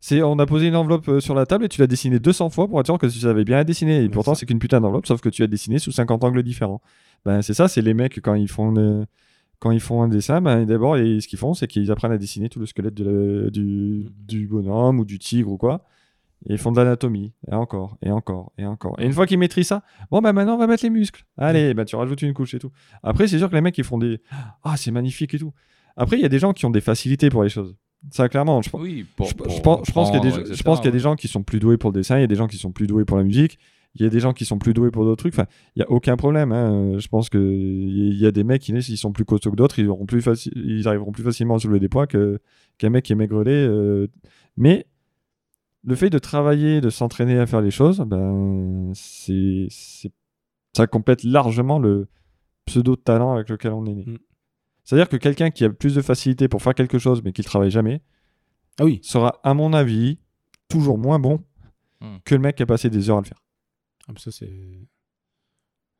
c'est, 0.00 0.22
on 0.22 0.38
a 0.38 0.46
posé 0.46 0.68
une 0.68 0.76
enveloppe 0.76 1.08
euh, 1.08 1.20
sur 1.20 1.34
la 1.34 1.46
table 1.46 1.64
et 1.64 1.68
tu 1.68 1.80
l'as 1.80 1.86
dessinée 1.86 2.18
200 2.18 2.50
fois 2.50 2.68
pour 2.68 2.78
être 2.80 2.86
sûr 2.86 2.98
que 2.98 3.06
tu 3.06 3.18
savais 3.18 3.44
bien 3.44 3.56
la 3.56 3.64
dessiner. 3.64 3.96
Et 3.98 4.02
Ouais, 4.02 4.08
pourtant, 4.08 4.34
c'est 4.34 4.46
qu'une 4.46 4.58
putain 4.58 4.80
d'enveloppe, 4.80 5.06
sauf 5.06 5.20
que 5.20 5.28
tu 5.28 5.42
as 5.42 5.46
dessiné 5.46 5.78
sous 5.78 5.90
50 5.92 6.22
angles 6.24 6.42
différents. 6.42 6.80
Ben, 7.24 7.42
c'est 7.42 7.54
ça, 7.54 7.66
c'est 7.68 7.82
les 7.82 7.94
mecs 7.94 8.20
quand 8.20 8.34
ils 8.34 8.48
font, 8.48 8.74
euh, 8.76 9.04
quand 9.58 9.70
ils 9.70 9.80
font 9.80 10.02
un 10.02 10.08
dessin, 10.08 10.40
ben, 10.40 10.64
d'abord, 10.66 10.96
et 10.98 11.20
ce 11.20 11.26
qu'ils 11.28 11.38
font, 11.38 11.54
c'est 11.54 11.66
qu'ils 11.66 11.90
apprennent 11.90 12.12
à 12.12 12.18
dessiner 12.18 12.48
tout 12.48 12.60
le 12.60 12.66
squelette 12.66 12.94
de 12.94 13.04
la- 13.44 13.50
du, 13.50 14.06
du 14.28 14.46
bonhomme 14.46 15.00
ou 15.00 15.04
du 15.04 15.18
tigre 15.18 15.50
ou 15.50 15.56
quoi. 15.56 15.82
Et 16.48 16.52
ils 16.52 16.58
font 16.58 16.70
de 16.72 16.76
l'anatomie, 16.76 17.32
et 17.50 17.54
encore, 17.54 17.98
et 18.02 18.10
encore, 18.10 18.52
et 18.56 18.64
encore. 18.66 18.94
Et 19.00 19.04
une 19.06 19.12
fois 19.12 19.26
qu'ils 19.26 19.38
maîtrisent 19.38 19.66
ça, 19.66 19.82
bon, 20.10 20.20
ben 20.20 20.32
maintenant, 20.32 20.54
on 20.54 20.58
va 20.58 20.66
mettre 20.66 20.84
les 20.84 20.90
muscles. 20.90 21.24
Allez, 21.36 21.74
ben, 21.74 21.84
tu 21.84 21.96
rajoutes 21.96 22.22
une 22.22 22.34
couche 22.34 22.54
et 22.54 22.58
tout. 22.60 22.70
Après, 23.02 23.26
c'est 23.26 23.38
sûr 23.38 23.50
que 23.50 23.54
les 23.56 23.60
mecs, 23.60 23.76
ils 23.78 23.84
font 23.84 23.98
des. 23.98 24.20
Ah, 24.62 24.76
c'est 24.76 24.90
magnifique 24.92 25.34
et 25.34 25.38
tout. 25.38 25.52
Après, 25.96 26.16
il 26.16 26.22
y 26.22 26.24
a 26.26 26.28
des 26.28 26.38
gens 26.38 26.52
qui 26.52 26.64
ont 26.66 26.70
des 26.70 26.80
facilités 26.80 27.30
pour 27.30 27.42
les 27.42 27.48
choses. 27.48 27.74
Ça, 28.10 28.28
clairement, 28.28 28.62
je, 28.62 28.70
pense- 28.70 28.80
Oui, 28.80 29.04
pour, 29.16 29.26
je, 29.28 29.34
pour 29.34 29.50
je 29.50 29.60
pense, 29.60 29.86
je 29.86 29.92
pense 29.92 30.10
qu'il 30.10 30.18
y 30.18 30.20
a 30.20 30.22
des, 30.22 30.28
prendre, 30.30 30.44
je 30.46 30.50
etc., 30.52 30.62
pense 30.64 30.78
qu'il 30.78 30.84
y 30.84 30.88
a 30.88 30.90
des 30.92 30.96
ouais. 30.98 31.02
gens 31.02 31.16
qui 31.16 31.26
sont 31.28 31.42
plus 31.42 31.58
doués 31.58 31.76
pour 31.78 31.90
le 31.90 31.94
dessin, 31.94 32.18
il 32.18 32.20
y 32.20 32.24
a 32.24 32.28
des 32.28 32.36
gens 32.36 32.46
qui 32.46 32.58
sont 32.58 32.70
plus 32.70 32.86
doués 32.86 33.04
pour 33.04 33.16
la 33.16 33.24
musique, 33.24 33.58
il 33.96 34.02
y 34.02 34.06
a 34.06 34.10
des 34.10 34.20
gens 34.20 34.32
qui 34.34 34.44
sont 34.44 34.58
plus 34.58 34.74
doués 34.74 34.90
pour 34.92 35.04
d'autres 35.04 35.16
trucs. 35.24 35.34
Enfin, 35.34 35.46
il 35.74 35.80
y 35.80 35.82
a 35.82 35.90
aucun 35.90 36.16
problème. 36.16 36.52
hein. 36.52 36.98
Je 36.98 37.08
pense 37.08 37.28
que 37.30 37.38
il 37.38 38.16
y 38.20 38.26
a 38.26 38.30
des 38.30 38.44
mecs 38.44 38.60
qui 38.62 38.72
naissent, 38.72 38.90
ils 38.90 38.98
sont 38.98 39.10
plus 39.12 39.24
costauds 39.24 39.50
que 39.50 39.56
d'autres, 39.56 39.78
ils, 39.78 39.88
auront 39.88 40.06
plus 40.06 40.20
faci- 40.20 40.52
ils 40.54 40.86
arriveront 40.86 41.10
plus 41.10 41.24
facilement 41.24 41.54
à 41.56 41.58
soulever 41.58 41.80
des 41.80 41.88
poids 41.88 42.06
que- 42.06 42.38
qu'un 42.78 42.90
mec 42.90 43.04
qui 43.04 43.12
est 43.12 43.16
maigrelet. 43.16 43.50
euh. 43.52 44.06
Mais 44.58 44.86
le 45.86 45.94
fait 45.94 46.10
de 46.10 46.18
travailler, 46.18 46.80
de 46.82 46.90
s'entraîner 46.90 47.38
à 47.38 47.46
faire 47.46 47.60
les 47.62 47.70
choses, 47.70 48.00
ben, 48.00 48.90
c'est, 48.94 49.66
c'est- 49.70 50.12
ça 50.76 50.86
complète 50.86 51.22
largement 51.22 51.78
le 51.78 52.08
pseudo 52.66 52.96
talent 52.96 53.32
avec 53.34 53.48
lequel 53.48 53.72
on 53.72 53.86
est 53.86 53.94
né. 53.94 54.04
Mm. 54.06 54.18
C'est-à-dire 54.84 55.08
que 55.08 55.16
quelqu'un 55.16 55.50
qui 55.50 55.64
a 55.64 55.70
plus 55.70 55.94
de 55.94 56.02
facilité 56.02 56.48
pour 56.48 56.60
faire 56.62 56.74
quelque 56.74 56.98
chose, 56.98 57.22
mais 57.24 57.32
qui 57.32 57.40
ne 57.40 57.46
travaille 57.46 57.70
jamais, 57.70 58.02
Ah 58.78 58.84
oui. 58.84 59.00
sera, 59.02 59.40
à 59.42 59.54
mon 59.54 59.72
avis, 59.72 60.18
toujours 60.68 60.98
moins 60.98 61.18
bon 61.18 61.42
Hmm. 62.02 62.18
que 62.26 62.34
le 62.34 62.42
mec 62.42 62.56
qui 62.56 62.62
a 62.62 62.66
passé 62.66 62.90
des 62.90 63.08
heures 63.08 63.16
à 63.16 63.20
le 63.22 63.26
faire. 63.26 63.42
Ah, 64.06 64.12
mais 64.12 64.18
ça, 64.20 64.30
c'est. 64.30 64.52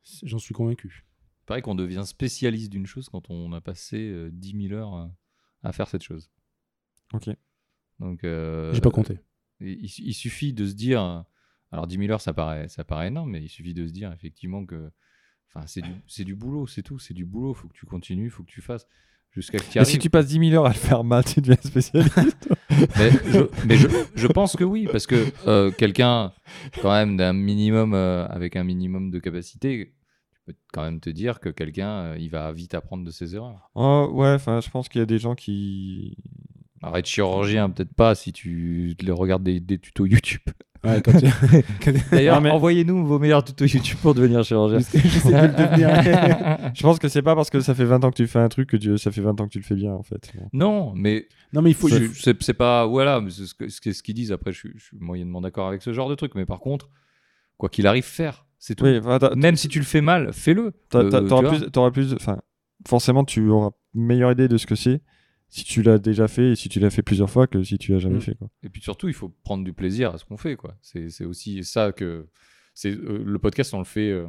c'est- 0.03 0.27
J'en 0.27 0.37
suis 0.37 0.53
convaincu. 0.53 1.07
Pareil 1.47 1.63
qu'on 1.63 1.73
devient 1.73 2.03
spécialiste 2.05 2.71
d'une 2.71 2.85
chose 2.85 3.09
quand 3.09 3.31
on 3.31 3.51
a 3.53 3.61
passé 3.61 3.97
euh, 4.11 4.29
10 4.31 4.67
000 4.69 4.73
heures 4.79 4.93
euh, 4.95 5.07
à 5.63 5.71
faire 5.71 5.87
cette 5.87 6.03
chose. 6.03 6.29
Ok. 7.13 7.29
Donc, 7.99 8.23
euh, 8.25 8.71
J'ai 8.73 8.81
pas 8.81 8.91
compté. 8.91 9.17
Il, 9.59 9.85
il 9.85 10.13
suffit 10.13 10.53
de 10.53 10.65
se 10.65 10.73
dire. 10.73 11.25
Alors, 11.71 11.87
10 11.87 11.97
000 11.97 12.11
heures, 12.11 12.21
ça 12.21 12.33
paraît, 12.33 12.69
ça 12.69 12.83
paraît 12.83 13.07
énorme, 13.07 13.31
mais 13.31 13.43
il 13.43 13.49
suffit 13.49 13.73
de 13.73 13.87
se 13.87 13.91
dire 13.91 14.11
effectivement 14.13 14.65
que. 14.65 14.91
Enfin, 15.53 15.65
c'est 15.65 16.23
du, 16.23 16.35
boulot, 16.35 16.67
c'est 16.67 16.83
tout. 16.83 16.99
C'est 16.99 17.13
du 17.13 17.25
boulot. 17.25 17.53
faut 17.53 17.67
que 17.67 17.73
tu 17.73 17.85
continues, 17.85 18.29
faut 18.29 18.43
que 18.43 18.51
tu 18.51 18.61
fasses. 18.61 18.87
Jusqu'à 19.31 19.59
Et 19.75 19.85
si 19.85 19.99
tu 19.99 20.09
passes 20.09 20.27
10 20.27 20.49
000 20.49 20.55
heures 20.55 20.65
à 20.65 20.73
le 20.73 20.75
faire 20.75 21.03
mal, 21.03 21.23
tu 21.23 21.41
deviens 21.41 21.57
spécialiste. 21.61 22.49
Mais, 22.97 23.11
je, 23.11 23.65
mais 23.65 23.75
je, 23.75 23.87
je 24.15 24.27
pense 24.27 24.55
que 24.55 24.63
oui, 24.63 24.87
parce 24.91 25.07
que 25.07 25.15
euh, 25.47 25.71
quelqu'un, 25.71 26.31
quand 26.81 26.91
même, 26.91 27.17
d'un 27.17 27.33
minimum, 27.33 27.95
euh, 27.95 28.27
avec 28.27 28.55
un 28.55 28.63
minimum 28.63 29.09
de 29.09 29.17
capacité, 29.17 29.95
tu 30.31 30.41
peux 30.45 30.53
quand 30.73 30.83
même 30.83 30.99
te 30.99 31.09
dire 31.09 31.39
que 31.39 31.49
quelqu'un, 31.49 31.89
euh, 31.89 32.17
il 32.19 32.29
va 32.29 32.51
vite 32.51 32.75
apprendre 32.75 33.03
de 33.03 33.09
ses 33.09 33.35
erreurs. 33.35 33.71
Oh, 33.73 34.09
ouais, 34.13 34.31
enfin, 34.33 34.61
je 34.61 34.69
pense 34.69 34.89
qu'il 34.89 34.99
y 34.99 35.01
a 35.01 35.07
des 35.07 35.17
gens 35.17 35.33
qui. 35.33 36.17
Arrête 36.81 37.05
chirurgien, 37.07 37.69
peut-être 37.69 37.93
pas 37.93 38.13
si 38.15 38.31
tu 38.33 38.95
le 39.03 39.13
regardes 39.13 39.43
des, 39.43 39.59
des 39.59 39.79
tutos 39.79 40.05
YouTube. 40.05 40.41
Ouais, 40.83 41.01
quand 41.01 41.11
tu- 41.19 41.25
D'ailleurs, 42.11 42.39
mais- 42.39 42.51
envoyez-nous 42.51 43.05
vos 43.05 43.17
meilleurs 43.17 43.43
tutos 43.43 43.65
YouTube 43.65 43.97
pour 44.01 44.13
devenir 44.13 44.43
chirurgien. 44.43 44.77
Je 46.73 46.81
pense 46.81 46.99
que 46.99 47.07
c'est 47.07 47.21
pas 47.21 47.35
parce 47.35 47.49
que 47.49 47.59
ça 47.61 47.73
fait 47.73 47.85
20 47.85 48.03
ans 48.03 48.11
que 48.11 48.15
tu 48.15 48.27
fais 48.27 48.39
un 48.39 48.49
truc 48.49 48.69
que 48.69 48.77
tu- 48.77 48.97
ça 48.97 49.11
fait 49.11 49.21
20 49.21 49.39
ans 49.41 49.45
que 49.47 49.51
tu 49.51 49.57
le 49.59 49.63
fais 49.63 49.75
bien, 49.75 49.93
en 49.93 50.03
fait. 50.03 50.31
non, 50.53 50.93
mais 50.95 51.27
Non, 51.53 51.61
mais 51.61 51.71
il 51.71 51.75
faut. 51.75 51.89
c'est 51.89 52.53
pas. 52.53 52.85
Voilà, 52.85 53.21
mais 53.21 53.31
c'est 53.31 53.45
ce 53.45 53.53
que- 53.55 53.69
c'est 53.69 53.93
ce 53.93 54.03
qu'ils 54.03 54.15
disent. 54.15 54.31
Après, 54.31 54.51
je 54.51 54.59
suis, 54.59 54.71
je 54.75 54.83
suis 54.85 54.97
moyennement 54.99 55.41
d'accord 55.41 55.67
avec 55.67 55.81
ce 55.81 55.93
genre 55.93 56.09
de 56.09 56.15
truc. 56.15 56.33
Mais 56.35 56.45
par 56.45 56.59
contre, 56.59 56.89
quoi 57.57 57.69
qu'il 57.69 57.87
arrive, 57.87 58.03
faire. 58.05 58.45
C'est 58.59 58.75
tout. 58.75 58.85
Oui, 58.85 58.97
enfin, 58.99 59.19
t'as- 59.19 59.35
Même 59.35 59.55
si 59.55 59.67
tu 59.67 59.79
le 59.79 59.85
fais 59.85 60.01
mal, 60.01 60.31
fais-le. 60.33 60.73
Euh, 60.95 61.27
t'auras 61.27 61.49
plus, 61.49 61.71
t'auras 61.71 61.91
plus, 61.91 62.13
enfin, 62.13 62.37
forcément, 62.87 63.23
tu 63.23 63.49
auras 63.49 63.71
une 63.95 64.05
meilleure 64.05 64.31
idée 64.31 64.47
de 64.47 64.57
ce 64.57 64.65
que 64.67 64.75
c'est 64.75 65.01
si 65.49 65.63
tu 65.63 65.81
l'as 65.81 65.97
déjà 65.97 66.27
fait 66.27 66.51
et 66.51 66.55
si 66.55 66.69
tu 66.69 66.79
l'as 66.79 66.89
fait 66.89 67.01
plusieurs 67.01 67.29
fois 67.29 67.47
que 67.47 67.63
si 67.63 67.77
tu 67.77 67.91
l'as 67.93 67.99
jamais 67.99 68.17
Mm. 68.17 68.21
fait. 68.21 68.35
Quoi. 68.35 68.49
Et 68.63 68.69
puis 68.69 68.81
surtout, 68.81 69.07
il 69.07 69.13
faut 69.13 69.29
prendre 69.43 69.63
du 69.63 69.73
plaisir 69.73 70.13
à 70.13 70.17
ce 70.17 70.25
qu'on 70.25 70.37
fait. 70.37 70.55
quoi. 70.55 70.75
C'est 70.81 71.09
c'est 71.09 71.25
aussi 71.25 71.63
ça 71.63 71.91
que. 71.91 72.27
c'est 72.73 72.91
euh, 72.91 73.23
le 73.25 73.39
podcast, 73.39 73.73
on 73.73 73.79
le 73.79 73.85
fait 73.85 74.09
euh, 74.11 74.27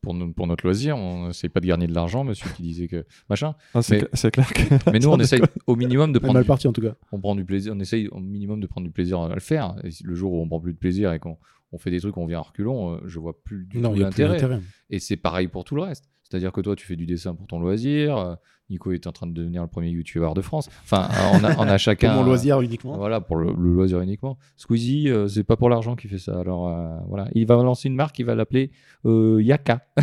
pour, 0.00 0.14
no- 0.14 0.32
pour 0.32 0.46
notre 0.46 0.64
loisir. 0.64 0.96
On 0.96 1.30
essaye 1.30 1.50
pas 1.50 1.60
de 1.60 1.66
gagner 1.66 1.86
de 1.86 1.94
l'argent, 1.94 2.24
monsieur 2.24 2.48
qui 2.56 2.62
disait 2.62 2.88
que. 2.88 3.04
Machin. 3.30 3.54
Ah, 3.74 3.82
c'est 3.82 4.30
clair 4.30 4.52
que. 4.52 4.62
Mais 4.92 4.98
nous, 4.98 5.08
on 5.08 5.18
essaye 5.20 5.40
au 5.66 5.76
minimum 5.76 6.12
de 6.12 6.18
prendre, 6.18 6.34
mal 6.34 6.42
du, 6.44 6.46
parti 6.48 6.68
en 6.68 6.72
tout 6.72 6.82
cas. 6.82 6.94
on 7.10 7.20
prend 7.20 7.34
du 7.34 7.44
plaisir. 7.44 7.72
On 7.74 7.80
essaye 7.80 8.08
au 8.08 8.20
minimum 8.20 8.60
de 8.60 8.66
prendre 8.66 8.86
du 8.86 8.92
plaisir 8.92 9.20
à 9.20 9.34
le 9.34 9.40
faire. 9.40 9.74
Et 9.84 9.88
le 10.04 10.14
jour 10.14 10.32
où 10.32 10.42
on 10.42 10.46
prend 10.48 10.60
plus 10.60 10.72
de 10.74 10.78
plaisir 10.78 11.12
et 11.12 11.18
qu'on 11.18 11.38
on 11.72 11.78
fait 11.78 11.90
des 11.90 12.00
trucs, 12.00 12.16
on 12.16 12.26
vient 12.26 12.38
en 12.40 12.42
reculons, 12.42 12.94
euh, 12.94 13.00
je 13.06 13.18
vois 13.18 13.42
plus 13.42 13.66
du 13.66 13.78
Non, 13.78 13.92
tout 13.92 14.00
l'intérêt. 14.00 14.60
Et 14.88 15.00
c'est 15.00 15.16
pareil 15.18 15.48
pour 15.48 15.64
tout 15.64 15.74
le 15.74 15.82
reste. 15.82 16.04
C'est-à-dire 16.30 16.52
que 16.52 16.60
toi, 16.60 16.76
tu 16.76 16.86
fais 16.86 16.96
du 16.96 17.06
dessin 17.06 17.34
pour 17.34 17.46
ton 17.46 17.58
loisir. 17.58 18.16
euh, 18.18 18.34
Nico 18.70 18.92
est 18.92 19.06
en 19.06 19.12
train 19.12 19.26
de 19.26 19.32
devenir 19.32 19.62
le 19.62 19.68
premier 19.68 19.88
youtubeur 19.88 20.34
de 20.34 20.42
France. 20.42 20.68
Enfin, 20.84 21.08
euh, 21.10 21.38
on 21.40 21.44
a, 21.44 21.56
on 21.56 21.62
a 21.68 21.78
chacun. 21.78 22.08
Pour 22.12 22.18
mon 22.18 22.24
loisir 22.26 22.60
uniquement. 22.60 22.98
Voilà, 22.98 23.20
pour 23.22 23.36
le, 23.36 23.46
le 23.46 23.72
loisir 23.72 24.00
uniquement. 24.02 24.36
Squeezie, 24.58 25.08
euh, 25.08 25.26
c'est 25.26 25.42
pas 25.42 25.56
pour 25.56 25.70
l'argent 25.70 25.96
qu'il 25.96 26.10
fait 26.10 26.18
ça. 26.18 26.38
Alors 26.38 26.68
euh, 26.68 26.98
voilà, 27.08 27.28
il 27.34 27.46
va 27.46 27.54
lancer 27.62 27.88
une 27.88 27.94
marque, 27.94 28.18
il 28.18 28.24
va 28.26 28.34
l'appeler 28.34 28.70
euh, 29.06 29.40
Yaka. 29.42 29.86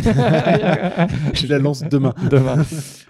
Je 1.34 1.46
la 1.46 1.58
lance 1.60 1.82
demain. 1.84 2.12
Demain. 2.28 2.64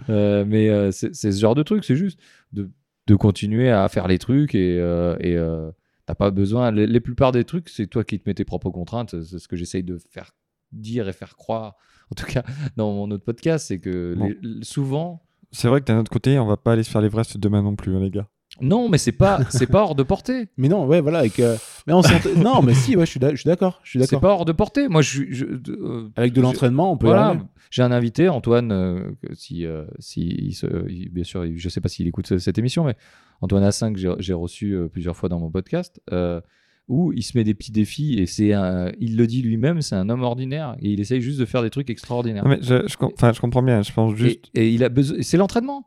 Euh, 0.09 0.45
mais 0.47 0.69
euh, 0.69 0.91
c'est 0.91 1.13
ce 1.13 1.31
genre 1.39 1.55
de 1.55 1.63
truc, 1.63 1.83
c'est 1.85 1.95
juste 1.95 2.19
de, 2.53 2.69
de 3.07 3.15
continuer 3.15 3.71
à 3.71 3.87
faire 3.89 4.07
les 4.07 4.19
trucs 4.19 4.53
et, 4.53 4.77
euh, 4.79 5.15
et 5.19 5.35
euh, 5.35 5.71
t'as 6.05 6.15
pas 6.15 6.29
besoin. 6.29 6.69
Les, 6.71 6.85
les 6.85 6.99
plupart 6.99 7.31
des 7.31 7.43
trucs, 7.45 7.69
c'est 7.69 7.87
toi 7.87 8.03
qui 8.03 8.19
te 8.19 8.29
mets 8.29 8.35
tes 8.35 8.45
propres 8.45 8.69
contraintes. 8.69 9.19
C'est 9.23 9.39
ce 9.39 9.47
que 9.47 9.55
j'essaye 9.55 9.83
de 9.83 9.97
faire 10.11 10.33
dire 10.71 11.07
et 11.09 11.13
faire 11.13 11.35
croire. 11.35 11.75
En 12.11 12.15
tout 12.15 12.25
cas, 12.25 12.43
dans 12.77 12.91
mon 12.93 13.11
autre 13.11 13.23
podcast, 13.25 13.67
c'est 13.67 13.79
que 13.79 14.15
Bon. 14.17 14.29
les- 14.41 14.63
souvent. 14.63 15.21
C'est 15.51 15.67
vrai 15.67 15.81
que 15.81 15.85
d'un 15.85 15.99
autre 15.99 16.11
côté, 16.11 16.37
on 16.39 16.45
va 16.45 16.57
pas 16.57 16.73
aller 16.73 16.83
se 16.83 16.89
faire 16.89 17.01
l'Everest 17.01 17.37
demain 17.37 17.61
non 17.61 17.75
plus, 17.75 17.95
hein, 17.95 17.99
les 17.99 18.09
gars. 18.11 18.27
Non, 18.61 18.89
mais 18.89 18.97
c'est 18.97 19.11
pas, 19.11 19.39
c'est 19.49 19.67
pas 19.67 19.83
hors 19.83 19.93
de 19.93 20.01
portée. 20.03 20.47
Mais 20.57 20.67
non, 20.67 20.85
ouais, 20.87 20.99
voilà. 21.01 21.19
Avec, 21.19 21.39
euh, 21.39 21.57
mais 21.85 21.93
on 21.93 22.01
non, 22.37 22.61
mais 22.63 22.73
si, 22.73 22.95
ouais, 22.95 23.05
je 23.05 23.11
suis 23.11 23.19
d'a- 23.19 23.31
je 23.31 23.35
suis 23.41 23.47
d'accord. 23.47 23.79
Je 23.83 23.89
suis 23.91 23.99
C'est 23.99 24.05
d'accord. 24.05 24.21
pas 24.21 24.29
hors 24.33 24.45
de 24.45 24.51
portée. 24.51 24.87
Moi, 24.87 25.01
je 25.03 25.21
euh, 25.69 26.09
Avec 26.15 26.33
de 26.33 26.41
l'entraînement, 26.41 26.91
on 26.91 26.97
peut 26.97 27.07
Voilà, 27.07 27.37
j'ai 27.69 27.83
un 27.83 27.91
invité, 27.91 28.29
Antoine, 28.29 28.71
euh, 28.71 29.11
si, 29.33 29.65
euh, 29.65 29.85
si 29.99 30.21
il 30.21 30.53
se- 30.53 30.89
il- 30.89 31.09
bien 31.09 31.23
sûr, 31.23 31.45
il- 31.45 31.57
je 31.59 31.69
sais 31.69 31.81
pas 31.81 31.89
s'il 31.89 32.07
écoute 32.07 32.25
ce- 32.25 32.39
cette 32.39 32.57
émission, 32.57 32.83
mais 32.85 32.95
Antoine 33.41 33.63
Assin, 33.63 33.93
que 33.93 33.99
j'ai- 33.99 34.15
j'ai 34.19 34.33
reçu 34.33 34.71
euh, 34.75 34.87
plusieurs 34.87 35.15
fois 35.15 35.29
dans 35.29 35.39
mon 35.39 35.51
podcast, 35.51 36.01
euh, 36.11 36.41
où 36.87 37.11
il 37.13 37.21
se 37.23 37.37
met 37.37 37.43
des 37.43 37.53
petits 37.53 37.71
défis 37.71 38.15
et 38.19 38.25
c'est 38.25 38.53
un- 38.53 38.91
il 38.99 39.17
le 39.17 39.27
dit 39.27 39.41
lui-même, 39.41 39.81
c'est 39.81 39.95
un 39.95 40.07
homme 40.09 40.23
ordinaire 40.23 40.75
et 40.81 40.89
il 40.91 40.99
essaye 40.99 41.21
juste 41.21 41.39
de 41.39 41.45
faire 41.45 41.61
des 41.61 41.69
trucs 41.69 41.89
extraordinaires. 41.89 42.43
Non, 42.43 42.49
mais 42.49 42.59
je, 42.61 42.87
je 42.87 42.95
com- 42.97 43.11
enfin, 43.13 43.33
je 43.33 43.41
comprends 43.41 43.61
bien. 43.63 43.81
Je 43.81 43.91
pense 43.91 44.15
juste. 44.15 44.45
Et, 44.53 44.61
et 44.67 44.69
il 44.69 44.83
a 44.83 44.89
besoin, 44.89 45.17
c'est 45.21 45.37
l'entraînement. 45.37 45.85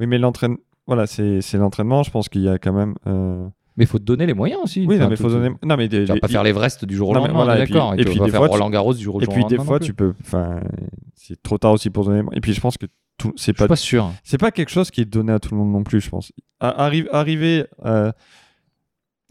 Oui, 0.00 0.06
mais 0.06 0.18
l'entraînement. 0.18 0.58
Voilà, 0.86 1.06
c'est 1.06 1.40
c'est 1.40 1.58
l'entraînement. 1.58 2.02
Je 2.04 2.10
pense 2.10 2.28
qu'il 2.28 2.42
y 2.42 2.48
a 2.48 2.58
quand 2.58 2.72
même. 2.72 2.94
euh, 3.08 3.44
Mais 3.76 3.84
il 3.84 3.86
faut 3.88 3.98
te 3.98 4.04
donner 4.04 4.24
les 4.24 4.34
moyens 4.34 4.60
aussi. 4.62 4.86
Oui, 4.86 4.98
non, 4.98 5.08
mais 5.08 5.16
faut 5.16 5.28
donner. 5.28 5.50
Non, 5.64 5.76
mais 5.76 5.88
des- 5.88 6.00
Tu 6.02 6.04
vas 6.06 6.14
des- 6.14 6.20
pas 6.20 6.28
faire 6.28 6.44
l'Everest 6.44 6.84
du 6.84 6.94
jour 6.94 7.08
au 7.08 7.12
Non, 7.14 7.20
lendemain, 7.20 7.34
voilà, 7.34 7.56
et 7.56 7.66
d'accord. 7.66 7.94
et 7.94 7.96
tu 7.98 8.04
vas 8.04 8.10
puis 8.10 8.18
pas 8.20 8.24
des 8.26 8.30
faire 8.30 8.40
fois, 8.40 8.48
Roland 8.48 8.70
Garros 8.70 8.94
du 8.94 9.02
jour 9.02 9.16
au 9.16 9.20
Et 9.20 9.24
jour 9.24 9.32
au 9.32 9.36
puis 9.36 9.44
des 9.46 9.56
lendemain 9.56 9.66
fois, 9.68 9.80
tu 9.80 9.94
peux. 9.94 10.14
Enfin, 10.20 10.60
c'est 11.14 11.42
trop 11.42 11.58
tard 11.58 11.72
aussi 11.72 11.90
pour 11.90 12.04
donner. 12.04 12.22
Et 12.32 12.40
puis 12.40 12.52
je 12.52 12.60
pense 12.60 12.76
que 12.78 12.86
tout, 13.18 13.32
c'est 13.36 13.52
Je 13.56 13.62
suis 13.62 13.68
pas, 13.68 13.76
sûr. 13.76 14.12
c'est 14.22 14.38
pas 14.38 14.50
quelque 14.52 14.68
chose 14.70 14.90
qui 14.92 15.00
est 15.00 15.04
donné 15.06 15.32
à 15.32 15.40
tout 15.40 15.52
le 15.54 15.58
monde 15.60 15.72
non 15.72 15.82
plus, 15.82 16.00
je 16.00 16.08
pense. 16.10 16.30
Arri- 16.60 17.08
arriver, 17.10 17.64
euh, 17.84 18.12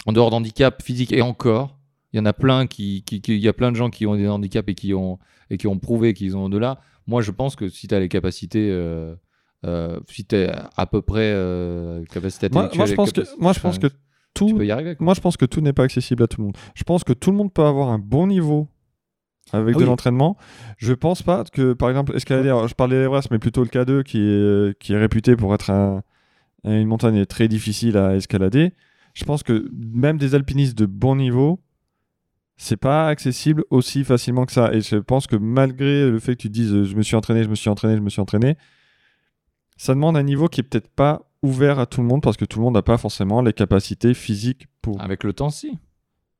En 0.05 0.13
dehors 0.13 0.29
d'handicap 0.29 0.81
physique 0.81 1.11
et 1.13 1.21
encore, 1.21 1.77
il 2.13 2.17
y 2.17 2.19
en 2.19 2.25
a 2.25 2.33
plein 2.33 2.67
qui, 2.67 3.03
qui, 3.05 3.21
qui- 3.21 3.33
il 3.35 3.41
y 3.43 3.47
a 3.47 3.53
plein 3.53 3.71
de 3.71 3.75
gens 3.77 3.89
qui 3.89 4.05
ont 4.05 4.15
des 4.15 4.27
handicaps 4.27 4.69
et 4.69 4.75
qui 4.75 4.93
ont 4.93 5.19
et 5.49 5.57
qui 5.57 5.67
ont 5.67 5.77
prouvé 5.79 6.13
qu'ils 6.13 6.35
ont 6.37 6.45
au-delà. 6.45 6.79
Moi, 7.07 7.21
je 7.21 7.31
pense 7.31 7.55
que 7.55 7.69
si 7.69 7.87
tu 7.87 7.93
as 7.95 7.99
les 7.99 8.09
capacités, 8.09 8.69
euh, 8.71 9.15
euh, 9.65 9.99
si 10.09 10.25
tu 10.25 10.35
es 10.35 10.51
à 10.77 10.85
peu 10.87 11.01
près 11.01 11.31
euh, 11.33 12.03
capacité 12.05 12.49
moi, 12.51 12.69
moi, 12.75 12.85
je 12.85 12.93
pense 12.95 13.11
que, 13.11 13.21
capaci- 13.21 13.35
moi, 13.39 13.53
je 13.53 13.59
pense 13.59 13.77
enfin, 13.77 13.89
que 13.89 13.93
tout, 14.33 14.47
tu 14.47 14.55
peux 14.55 14.65
y 14.65 14.71
arriver. 14.71 14.95
moi, 14.99 15.13
je 15.13 15.21
pense 15.21 15.37
que 15.37 15.45
tout 15.45 15.61
n'est 15.61 15.73
pas 15.73 15.83
accessible 15.83 16.23
à 16.23 16.27
tout 16.27 16.39
le 16.41 16.45
monde. 16.45 16.57
Je 16.75 16.83
pense 16.83 17.03
que 17.03 17.13
tout 17.13 17.31
le 17.31 17.37
monde 17.37 17.53
peut 17.53 17.63
avoir 17.63 17.89
un 17.89 17.99
bon 17.99 18.27
niveau 18.27 18.67
avec 19.53 19.75
Ah 19.75 19.79
de 19.79 19.83
oui. 19.83 19.89
l'entraînement. 19.89 20.35
Je 20.77 20.93
pense 20.93 21.21
pas 21.21 21.43
que, 21.51 21.73
par 21.73 21.89
exemple, 21.89 22.15
escalader, 22.15 22.55
je 22.67 22.73
parlais 22.73 22.95
d'Everest, 22.99 23.29
mais 23.31 23.37
plutôt 23.39 23.61
le 23.63 23.69
K2 23.69 24.01
qui 24.03 24.17
est, 24.19 24.77
qui 24.79 24.93
est 24.93 24.97
réputé 24.97 25.35
pour 25.35 25.53
être 25.53 25.69
un- 25.69 26.01
une 26.63 26.87
montagne 26.87 27.23
très 27.27 27.47
difficile 27.47 27.97
à 27.97 28.15
escalader. 28.15 28.73
Je 29.15 29.23
pense 29.23 29.41
que 29.43 29.67
même 29.73 30.17
des 30.17 30.35
alpinistes 30.35 30.77
de 30.77 30.85
bon 30.85 31.15
niveau, 31.15 31.59
c'est 32.57 32.77
pas 32.77 33.07
accessible 33.07 33.63
aussi 33.69 34.03
facilement 34.03 34.45
que 34.45 34.51
ça. 34.51 34.73
Et 34.73 34.81
je 34.81 34.97
pense 34.97 35.25
que 35.25 35.37
malgré 35.37 36.11
le 36.11 36.19
fait 36.19 36.35
que 36.35 36.41
tu 36.41 36.49
te 36.49 36.53
dises 36.53 36.83
je 36.83 36.95
me 36.95 37.01
suis 37.01 37.15
entraîné, 37.15 37.43
je 37.43 37.49
me 37.49 37.55
suis 37.55 37.69
entraîné, 37.69 37.95
je 37.95 38.01
me 38.01 38.09
suis 38.09 38.21
entraîné, 38.21 38.57
ça 39.77 39.93
demande 39.93 40.17
un 40.17 40.23
niveau 40.23 40.47
qui 40.49 40.59
est 40.59 40.63
peut-être 40.63 40.89
pas 40.89 41.31
ouvert 41.41 41.79
à 41.79 41.85
tout 41.85 42.01
le 42.01 42.07
monde 42.07 42.21
parce 42.21 42.35
que 42.35 42.45
tout 42.45 42.59
le 42.59 42.65
monde 42.65 42.73
n'a 42.73 42.81
pas 42.81 42.97
forcément 42.97 43.41
les 43.41 43.53
capacités 43.53 44.13
physiques 44.13 44.67
pour. 44.81 45.01
Avec 45.01 45.23
le 45.23 45.31
temps, 45.31 45.49
si. 45.49 45.79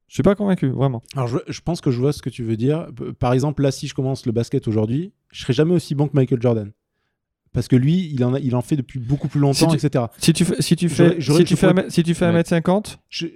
Je 0.07 0.13
suis 0.13 0.23
pas 0.23 0.35
convaincu, 0.35 0.67
vraiment. 0.67 1.01
Alors, 1.15 1.27
je, 1.27 1.37
je 1.47 1.61
pense 1.61 1.81
que 1.81 1.91
je 1.91 1.99
vois 1.99 2.13
ce 2.13 2.21
que 2.21 2.29
tu 2.29 2.43
veux 2.43 2.57
dire. 2.57 2.87
Par 3.19 3.33
exemple, 3.33 3.63
là, 3.63 3.71
si 3.71 3.87
je 3.87 3.95
commence 3.95 4.25
le 4.25 4.31
basket 4.31 4.67
aujourd'hui, 4.67 5.13
je 5.31 5.41
serai 5.41 5.53
jamais 5.53 5.73
aussi 5.73 5.95
bon 5.95 6.07
que 6.07 6.15
Michael 6.15 6.41
Jordan. 6.41 6.71
Parce 7.55 7.67
que 7.67 7.75
lui, 7.75 8.11
il 8.13 8.23
en, 8.23 8.35
a- 8.35 8.39
il 8.39 8.55
en 8.55 8.61
fait 8.61 8.75
depuis 8.75 8.99
beaucoup 8.99 9.27
plus 9.27 9.39
longtemps, 9.39 9.67
tu- 9.67 9.77
etc. 9.83 10.05
Si 10.19 10.31
tu 10.33 10.45
fais, 10.45 10.55
si 10.59 10.75
tu 10.75 10.89
fais, 10.89 11.09
si 11.09 11.15
tu 11.15 11.21
je 11.21 11.33
fais, 11.55 11.65
un 11.65 11.69
pourrais- 11.71 11.73
mètre- 11.83 11.91
si 11.91 12.03
tu 12.03 12.13
fais 12.13 12.25
Ouais. 12.25 12.31
1m50, 12.43 12.97
Je, 13.09 13.27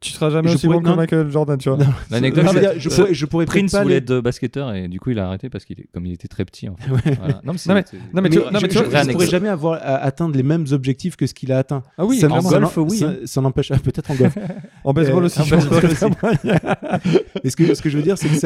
tu 0.00 0.10
seras 0.10 0.30
jamais 0.30 0.48
Je 0.48 0.54
aussi 0.56 0.66
pourrais- 0.66 0.80
bon 0.80 0.90
que. 0.90 0.96
Michael 0.96 1.30
Jordan, 1.30 1.56
tu 1.58 1.68
vois. 1.70 1.78
L'anecdote, 2.10 2.44
je 2.76 2.88
pourrais, 2.88 3.14
je 3.14 3.24
pourrais 3.26 3.46
Prince 3.46 3.70
pas 3.70 3.82
voulait 3.84 3.98
être 3.98 4.18
basketteur 4.18 4.74
et 4.74 4.88
du 4.88 4.98
coup 4.98 5.10
il 5.10 5.18
a 5.20 5.28
arrêté 5.28 5.48
parce 5.48 5.64
qu'il 5.64 5.78
est 5.78 5.86
comme 5.94 6.04
il 6.06 6.12
était 6.12 6.26
très 6.26 6.44
petit. 6.44 6.68
En 6.68 6.74
fait. 6.76 6.90
Ouais. 6.90 7.16
Voilà. 7.20 7.40
Non 7.44 7.52
mais, 7.52 7.84
Non, 8.12 8.22
tu- 8.24 8.38
vraie 8.68 9.12
pourrais 9.12 9.26
jamais 9.28 9.48
avoir 9.48 9.74
à 9.74 9.94
atteindre 9.98 10.34
les 10.36 10.42
mêmes 10.42 10.64
objectifs 10.72 11.14
que 11.14 11.28
ce 11.28 11.34
qu'il 11.34 11.52
a 11.52 11.58
atteint. 11.58 11.84
Ah 11.96 12.04
oui, 12.04 12.18
ça, 12.18 12.28
en 12.28 12.40
golf, 12.42 12.76
oui, 12.78 13.04
Ça, 13.26 13.40
n'empêche 13.40 13.68
peut-être 13.84 14.10
en 14.10 14.14
golf. 14.16 14.36
En 14.82 14.92
baseball 14.92 15.22
Euh, 15.22 15.26
aussi. 15.26 15.40
Et 17.44 17.50
ce 17.50 17.56
que, 17.82 17.88
je 17.90 17.96
veux 17.96 18.02
dire, 18.02 18.18
c'est 18.18 18.28
que 18.28 18.34
si 18.34 18.40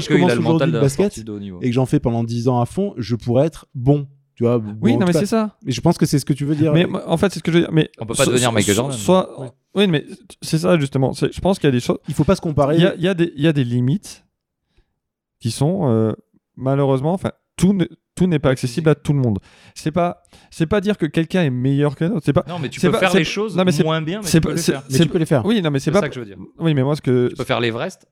je 0.00 0.08
commence 0.08 0.32
aujourd'hui 0.32 0.72
le 0.72 0.80
basket 0.80 1.18
et 1.18 1.68
que 1.68 1.72
j'en 1.72 1.84
fais 1.86 2.00
pendant 2.00 2.24
10 2.24 2.48
ans 2.48 2.60
à 2.60 2.66
fond, 2.66 2.94
je 2.96 3.16
pourrais 3.16 3.46
être 3.46 3.66
bon. 3.74 4.06
Tu 4.42 4.46
vois, 4.48 4.58
bon, 4.58 4.76
Oui, 4.80 4.96
non, 4.96 5.06
mais 5.06 5.12
c'est 5.12 5.26
ça. 5.26 5.56
Mais 5.64 5.70
je 5.70 5.80
pense 5.80 5.96
que 5.96 6.04
c'est 6.04 6.18
ce 6.18 6.24
que 6.24 6.32
tu 6.32 6.44
veux 6.44 6.56
dire. 6.56 6.72
Mais 6.72 6.84
en 7.06 7.16
fait, 7.16 7.32
c'est 7.32 7.38
ce 7.38 7.44
que 7.44 7.52
je 7.52 7.58
veux 7.58 7.62
dire. 7.62 7.72
Mais 7.72 7.88
On 8.00 8.06
peut 8.06 8.14
pas 8.14 8.24
so- 8.24 8.30
devenir 8.32 8.50
Michael 8.50 8.74
so- 8.74 8.82
Jordan. 8.82 8.98
Soit, 8.98 9.40
Ouais. 9.40 9.48
oui, 9.76 9.86
mais 9.86 10.04
c'est 10.40 10.58
ça 10.58 10.76
justement. 10.80 11.12
Je 11.12 11.40
pense 11.40 11.60
qu'il 11.60 11.68
y 11.68 11.72
a 11.72 11.72
des 11.72 11.78
choses. 11.80 11.98
Il 12.08 12.14
faut 12.14 12.24
pas 12.24 12.34
se 12.34 12.40
comparer. 12.40 12.74
Il 12.76 12.82
y 12.82 12.86
a, 12.86 12.94
il 12.96 13.02
y 13.02 13.08
a 13.08 13.14
des, 13.14 13.32
il 13.36 13.42
y 13.42 13.46
a 13.46 13.52
des 13.52 13.62
limites 13.62 14.24
qui 15.38 15.50
sont 15.52 15.88
euh, 15.88 16.12
malheureusement, 16.56 17.12
enfin, 17.12 17.30
tout 17.56 17.72
ne- 17.72 17.86
tout 18.14 18.26
n'est 18.26 18.38
pas 18.40 18.50
accessible 18.50 18.90
à 18.90 18.94
tout 18.96 19.12
le 19.12 19.20
monde. 19.20 19.38
C'est 19.76 19.92
pas, 19.92 20.22
c'est 20.50 20.66
pas 20.66 20.80
dire 20.80 20.98
que 20.98 21.06
quelqu'un 21.06 21.42
est 21.44 21.50
meilleur 21.50 21.94
qu'un 21.94 22.10
autre. 22.10 22.22
C'est 22.24 22.32
pas. 22.32 22.44
Non 22.48 22.58
mais 22.58 22.68
tu 22.68 22.80
peux 22.80 22.90
pas- 22.90 22.98
faire 22.98 23.14
les 23.14 23.22
choses 23.24 23.56
non, 23.56 23.64
mais 23.64 23.70
c'est- 23.72 23.84
moins 23.84 24.02
bien 24.02 24.20
mais 24.22 24.26
c'est 24.26 24.38
tu 24.38 24.42
peux 24.42 24.48
pas- 24.50 24.54
le 24.56 24.60
c'est- 24.60 24.72
faire. 24.72 24.82
mais 24.90 24.98
tu 24.98 25.06
peux 25.08 25.18
les 25.18 25.26
faire. 25.26 25.46
Oui, 25.46 25.62
non, 25.62 25.70
mais 25.70 25.78
c'est 25.78 25.84
C'est 25.86 25.90
pas. 25.92 26.00
ça 26.00 26.08
que 26.08 26.14
je 26.16 26.20
veux 26.20 26.26
dire. 26.26 26.36
Oui, 26.58 26.74
mais 26.74 26.82
moi 26.82 26.96
ce 26.96 27.00
que. 27.02 27.28
Tu 27.28 27.36
peux 27.36 27.44
faire 27.44 27.60
l'Everest, 27.60 28.06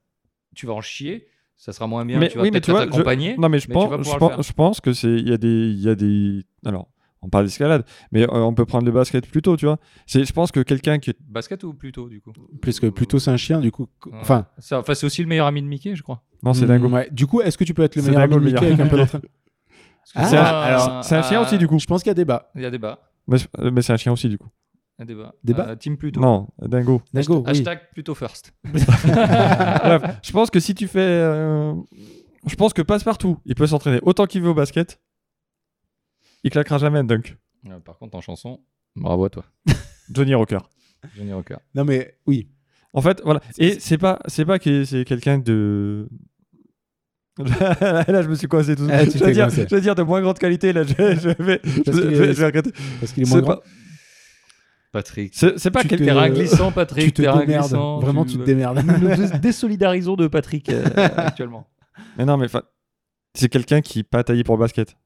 tu 0.55 0.67
vas 0.67 0.75
en 0.75 0.81
chier, 0.81 1.27
ça 1.61 1.73
sera 1.75 1.87
moins 1.87 2.07
bien, 2.07 2.19
mais 2.19 2.29
tu 2.29 2.39
vas 2.39 2.43
oui, 2.45 2.51
mais 2.51 2.61
tu 2.63 2.71
vois, 2.71 2.81
accompagné. 2.81 3.35
je- 3.37 3.41
non, 3.41 3.51
mais 3.51 3.59
je 3.59 3.67
mais 3.69 3.75
pense, 3.75 3.85
je 4.09 4.17
pense, 4.17 4.47
je 4.47 4.53
pense 4.55 4.81
que 4.81 4.95
c'est, 4.95 5.13
il 5.13 5.29
y 5.29 5.33
a 5.33 5.37
des, 5.37 5.49
il 5.71 5.81
y 5.81 5.91
a 5.91 5.95
des. 5.95 6.43
Alors, 6.65 6.89
on 7.21 7.29
parle 7.29 7.45
d'escalade, 7.45 7.85
mais 8.13 8.23
euh, 8.23 8.29
on 8.33 8.55
peut 8.55 8.65
prendre 8.65 8.87
le 8.87 8.93
basket 8.93 9.27
plus 9.27 9.43
tôt, 9.43 9.59
tu 9.59 9.67
vois. 9.67 9.79
C'est, 10.07 10.25
je 10.25 10.33
pense 10.33 10.53
que 10.53 10.61
quelqu'un 10.61 10.99
qui 10.99 11.11
est 11.11 11.17
Basket 11.21 11.63
ou 11.65 11.75
plutôt 11.75 12.09
du 12.09 12.23
coup? 12.23 12.33
Plus 12.63 12.81
que 12.81 12.87
plutôt 12.87 13.19
c'est 13.19 13.31
un 13.31 13.37
chien, 13.37 13.61
du 13.61 13.71
coup. 13.71 13.89
Ouais. 14.07 14.13
Enfin, 14.23 14.47
Ça- 14.59 14.79
Enfin 14.81 14.95
c'est 14.95 15.05
aussi 15.05 15.21
le 15.21 15.29
meilleur 15.29 15.47
ami 15.47 15.61
de 15.61 15.67
Mickey 15.67 15.95
je 15.95 16.03
crois. 16.03 16.23
non, 16.43 16.55
c'est 16.55 16.65
mm, 16.65 16.69
dingo. 16.69 16.89
ouais. 16.89 17.09
Du 17.13 17.27
coup, 17.27 17.43
est-ce 17.43 17.59
que 17.59 17.65
tu 17.65 17.75
peux 17.75 17.83
être 17.83 17.95
le 17.97 18.03
meilleur 18.03 18.23
ami 18.23 18.35
de 18.37 18.41
Mickey 18.41 18.67
avec 18.67 18.81
un 18.81 18.87
peu 18.87 18.97
d'entraînement 18.97 19.29
Ah, 20.15 20.25
C'est 20.27 20.37
un- 20.39 20.43
alors, 20.43 21.05
c'est 21.05 21.15
un 21.17 21.23
chien 21.23 21.43
aussi 21.43 21.59
du 21.59 21.69
coup. 21.69 21.79
Je 21.79 21.87
pense 21.87 22.03
qu'il 22.03 22.09
y 22.09 22.13
a 22.13 22.15
débat. 22.15 22.51
Il 22.55 22.63
y 22.63 22.65
a 22.65 22.71
débat. 22.71 23.01
Mais, 23.29 23.37
euh, 23.59 23.71
mais 23.71 23.83
c'est 23.83 23.93
un 23.93 23.97
chien 23.99 24.13
aussi 24.13 24.31
du 24.31 24.39
coup. 24.39 24.49
A 25.01 25.05
débat. 25.07 25.35
Débat 25.43 25.69
Euh, 25.71 25.77
team 25.77 25.97
plutôt. 25.97 26.21
Non, 26.21 26.49
dingo. 26.61 27.01
Dingo, 27.15 27.39
oui. 27.39 27.51
Hashtag 27.51 27.81
plutôt 27.93 28.15
first. 28.15 28.53
Bref, 28.65 30.03
je 30.23 30.31
pense 30.33 30.51
que 30.51 30.61
si 30.61 30.75
tu 30.75 30.87
fais, 30.87 31.01
euh, 31.01 31.75
je 32.47 32.55
pense 32.55 32.73
que 32.75 32.83
passe 32.83 33.03
partout, 33.03 33.39
il 33.47 33.55
peut 33.55 33.67
s'entraîner 33.67 33.99
autant 34.03 34.27
qu'il 34.27 34.43
veut 34.43 34.51
au 34.51 34.55
basket. 34.55 35.01
Il 36.45 36.51
claquera 36.51 36.79
jamais 36.79 36.99
un 36.99 37.05
dunk. 37.05 37.37
Euh, 37.67 37.79
Par 37.81 37.99
contre 37.99 38.17
en 38.17 38.21
chanson, 38.21 38.61
bravo 38.95 39.25
à 39.25 39.31
toi. 39.31 39.45
Johnny 40.13 40.35
Rocker. 40.35 40.59
Johnny 41.17 41.33
Rocker. 41.33 41.57
Non, 41.75 41.85
mais 41.85 42.19
oui. 42.27 42.49
En 42.93 43.01
fait, 43.01 43.23
voilà. 43.25 43.41
Et 43.59 43.79
c'est 43.81 43.99
pas, 43.99 44.19
c'est 44.27 44.45
pas 44.45 44.59
que 44.59 44.85
c'est 44.85 45.05
quelqu'un 45.05 45.39
de. 45.39 46.09
là, 47.39 48.23
je 48.23 48.29
me 48.29 48.35
suis 48.35 48.49
coincé 48.49 48.77
tout 48.77 48.87
Ah, 48.91 49.05
je, 49.05 49.17
veux 49.25 49.33
dire, 49.33 49.49
je 49.49 49.77
dire 49.79 49.95
de 49.95 50.03
moins 50.03 50.21
grande 50.21 50.39
qualité. 50.39 50.73
Là, 50.75 50.83
je, 50.83 50.93
je 50.95 51.43
vais, 51.43 51.61
je, 51.65 51.91
vais- 51.91 52.35
je 52.35 52.41
vais 52.41 52.47
regretter. 52.47 52.73
Parce 52.99 53.13
qu'il 53.13 53.23
est 53.23 53.31
moins 53.31 53.41
grand. 53.41 53.57
pas, 53.57 53.63
Patrick. 54.93 55.33
c'est, 55.35 55.71
pas 55.71 55.83
quelqu'un. 55.83 55.97
te- 55.99 56.05
Terrain 56.05 56.29
glissant 56.31 56.73
Patrick. 56.73 57.05
Tu 57.07 57.13
te 57.13 57.23
terrain 57.23 57.41
démerdes. 57.41 57.67
glissant, 57.69 58.01
Vraiment, 58.01 58.25
tu 58.25 58.37
te 58.39 58.43
démerdes. 58.43 58.83
Nous 58.85 59.09
nous 59.09 59.39
désolidarisons 59.39 60.17
de 60.17 60.27
Patrick 60.27 60.69
euh, 60.69 60.85
actuellement. 61.17 61.69
Mais 62.19 62.25
non, 62.25 62.37
mais 62.37 62.47
c'est 63.35 63.49
quelqu'un 63.49 63.81
qui 63.81 64.01
est 64.01 64.05
pas 64.05 64.25
taillé 64.25 64.43
pour 64.43 64.57
le 64.57 64.61
basket. 64.61 64.97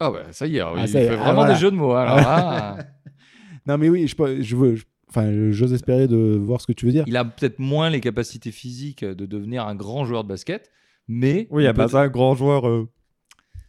Ah 0.00 0.10
ouais, 0.10 0.20
ça 0.32 0.46
y 0.46 0.56
est, 0.58 0.60
Ah, 0.60 0.72
il 0.76 0.88
ça 0.88 1.00
y 1.00 1.04
est, 1.04 1.08
fait 1.08 1.14
ah, 1.14 1.16
vraiment 1.16 1.34
voilà. 1.36 1.54
des 1.54 1.60
jeux 1.60 1.70
de 1.70 1.76
mots. 1.76 1.92
Alors, 1.92 2.18
ah. 2.20 2.76
Non, 3.66 3.78
mais 3.78 3.88
oui, 3.88 4.06
je, 4.06 4.56
veux. 4.56 4.74
je- 4.76 4.84
Enfin, 5.10 5.30
j'ose 5.52 5.72
espérer 5.72 6.06
de 6.06 6.36
voir 6.38 6.60
ce 6.60 6.66
que 6.66 6.72
tu 6.74 6.84
veux 6.84 6.92
dire. 6.92 7.04
il 7.06 7.16
a 7.16 7.24
peut-être 7.24 7.58
moins 7.58 7.88
les 7.88 8.00
capacités 8.00 8.50
physiques 8.52 9.04
de 9.06 9.24
devenir 9.24 9.66
un 9.66 9.74
grand 9.74 10.04
joueur 10.04 10.22
de 10.22 10.28
basket, 10.28 10.70
mais 11.08 11.48
Oui, 11.50 11.62
il 11.64 11.66
à 11.66 11.72
peut- 11.72 11.78
base 11.78 11.96
un 11.96 12.08
grand 12.08 12.34
joueur. 12.34 12.68
euh, 12.68 12.90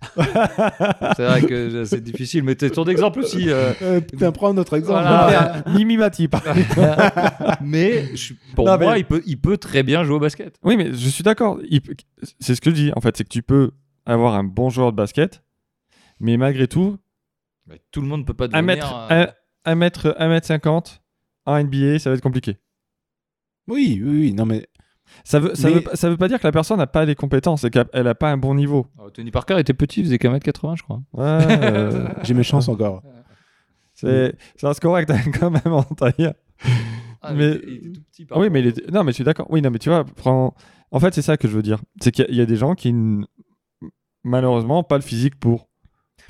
c'est 1.18 1.26
vrai 1.26 1.42
que 1.42 1.84
c'est 1.86 2.02
difficile. 2.02 2.44
Mais 2.44 2.56
t'es 2.56 2.70
ton 2.70 2.86
exemple 2.86 3.20
aussi. 3.20 3.50
euh, 3.50 3.74
Euh, 3.82 4.02
putain, 4.02 4.32
prends 4.32 4.54
notre 4.54 4.78
exemple. 4.78 5.02
Voilà. 5.02 5.64
Mimi 5.76 5.98
Mati, 5.98 6.28
par- 6.28 6.42
mais 7.62 8.16
je- 8.16 8.34
pour 8.56 8.66
Non, 8.66 8.78
moi, 8.78 8.94
mais- 8.94 9.00
il, 9.02 9.06
peut, 9.06 9.22
il 9.26 9.40
peut 9.40 9.58
très 9.58 9.84
bien 9.84 10.04
jouer 10.04 10.16
au 10.16 10.20
basket. 10.20 10.58
Oui, 10.64 10.78
mais 10.78 10.94
je 10.94 11.10
suis 11.10 11.24
d'accord. 11.24 11.58
Peut- 11.58 11.96
C'est 12.40 12.56
ce 12.56 12.62
que 12.62 12.70
je 12.70 12.76
dis, 12.76 12.92
en 12.96 13.02
fait, 13.02 13.16
c'est 13.18 13.24
que 13.24 13.30
tu 13.30 13.42
peux 13.44 13.72
avoir 14.06 14.36
un 14.36 14.44
bon 14.44 14.70
joueur 14.70 14.92
de 14.92 14.98
basket, 14.98 15.44
mais 16.20 16.38
malgré 16.38 16.68
tout, 16.68 16.98
Mais 17.68 17.82
tout 17.92 18.02
le 18.02 18.08
monde 18.08 18.26
peut 18.26 18.34
pas 18.34 18.46
un 18.46 18.48
devenir. 18.48 18.64
mètre, 18.66 18.94
euh, 19.12 19.26
un, 19.66 19.72
un 19.72 19.76
mètre, 19.76 20.16
un 20.18 20.28
mètre 20.30 20.48
cinquante 20.48 21.02
en 21.46 21.62
NBA, 21.64 22.00
ça 22.00 22.10
va 22.10 22.16
être 22.16 22.22
compliqué. 22.24 22.58
Oui, 23.68 24.02
oui, 24.04 24.20
oui. 24.22 24.34
Non, 24.34 24.46
mais 24.46 24.66
Ça 25.24 25.40
veut, 25.40 25.56
ça, 25.56 25.68
Mais- 25.70 25.76
veut, 25.76 25.82
pas- 25.82 25.96
ça 25.96 26.10
veut 26.10 26.18
pas 26.18 26.28
dire 26.28 26.40
que 26.40 26.48
la 26.48 26.52
personne 26.52 26.78
n'a 26.78 26.88
pas 26.88 27.06
les 27.06 27.16
compétences 27.16 27.64
et 27.64 27.70
qu'elle 27.70 28.08
a 28.08 28.16
pas 28.16 28.32
un 28.32 28.38
bon 28.38 28.56
niveau. 28.56 28.88
oh, 29.00 29.10
Tony 29.10 29.32
Parker 29.32 29.60
était 29.60 29.74
petit, 29.74 30.00
il 30.02 30.06
faisait 30.06 30.18
qu'un 30.18 30.32
mètre 30.32 30.46
80, 30.46 30.76
je 30.78 30.84
crois. 30.84 31.02
Ouais, 31.14 31.24
euh, 31.64 32.08
j'ai 32.24 32.34
mes 32.34 32.44
chances 32.44 32.68
encore. 32.70 33.04
c'est, 33.94 34.36
ça 34.56 34.70
reste 34.70 34.80
correct 34.82 35.10
hein, 35.12 35.20
quand 35.40 35.50
même 35.52 35.74
en 35.74 35.84
taille. 35.84 36.34
Ah, 37.22 37.34
Mais- 37.34 37.46
il, 37.46 37.52
était, 37.56 37.68
il 37.68 37.76
était 37.78 37.90
tout 37.92 38.02
petit. 38.12 38.26
par 38.26 38.38
Ah 38.38 38.42
oui, 38.42 38.50
mais 38.50 38.62
il 38.62 38.66
contre. 38.74 38.80
était- 38.84 38.92
non, 38.92 39.04
mais 39.04 39.12
je 39.12 39.16
suis 39.16 39.24
d'accord. 39.24 39.48
Oui, 39.50 39.62
non, 39.62 39.70
mais 39.72 39.80
tu 39.80 39.90
vois, 39.90 40.04
prends... 40.06 40.54
en 40.92 41.00
fait, 41.00 41.14
c'est 41.14 41.22
ça 41.22 41.38
que 41.38 41.48
je 41.48 41.56
veux 41.56 41.62
dire. 41.64 41.80
C'est 42.02 42.12
qu'il 42.12 42.26
y 42.30 42.36
y, 42.38 42.42
a 42.42 42.46
des 42.46 42.56
gens 42.56 42.76
qui, 42.76 42.90
n- 42.90 43.26
malheureusement, 44.24 44.84
pas 44.84 44.96
le 44.98 45.02
physique 45.04 45.40
pour. 45.40 45.68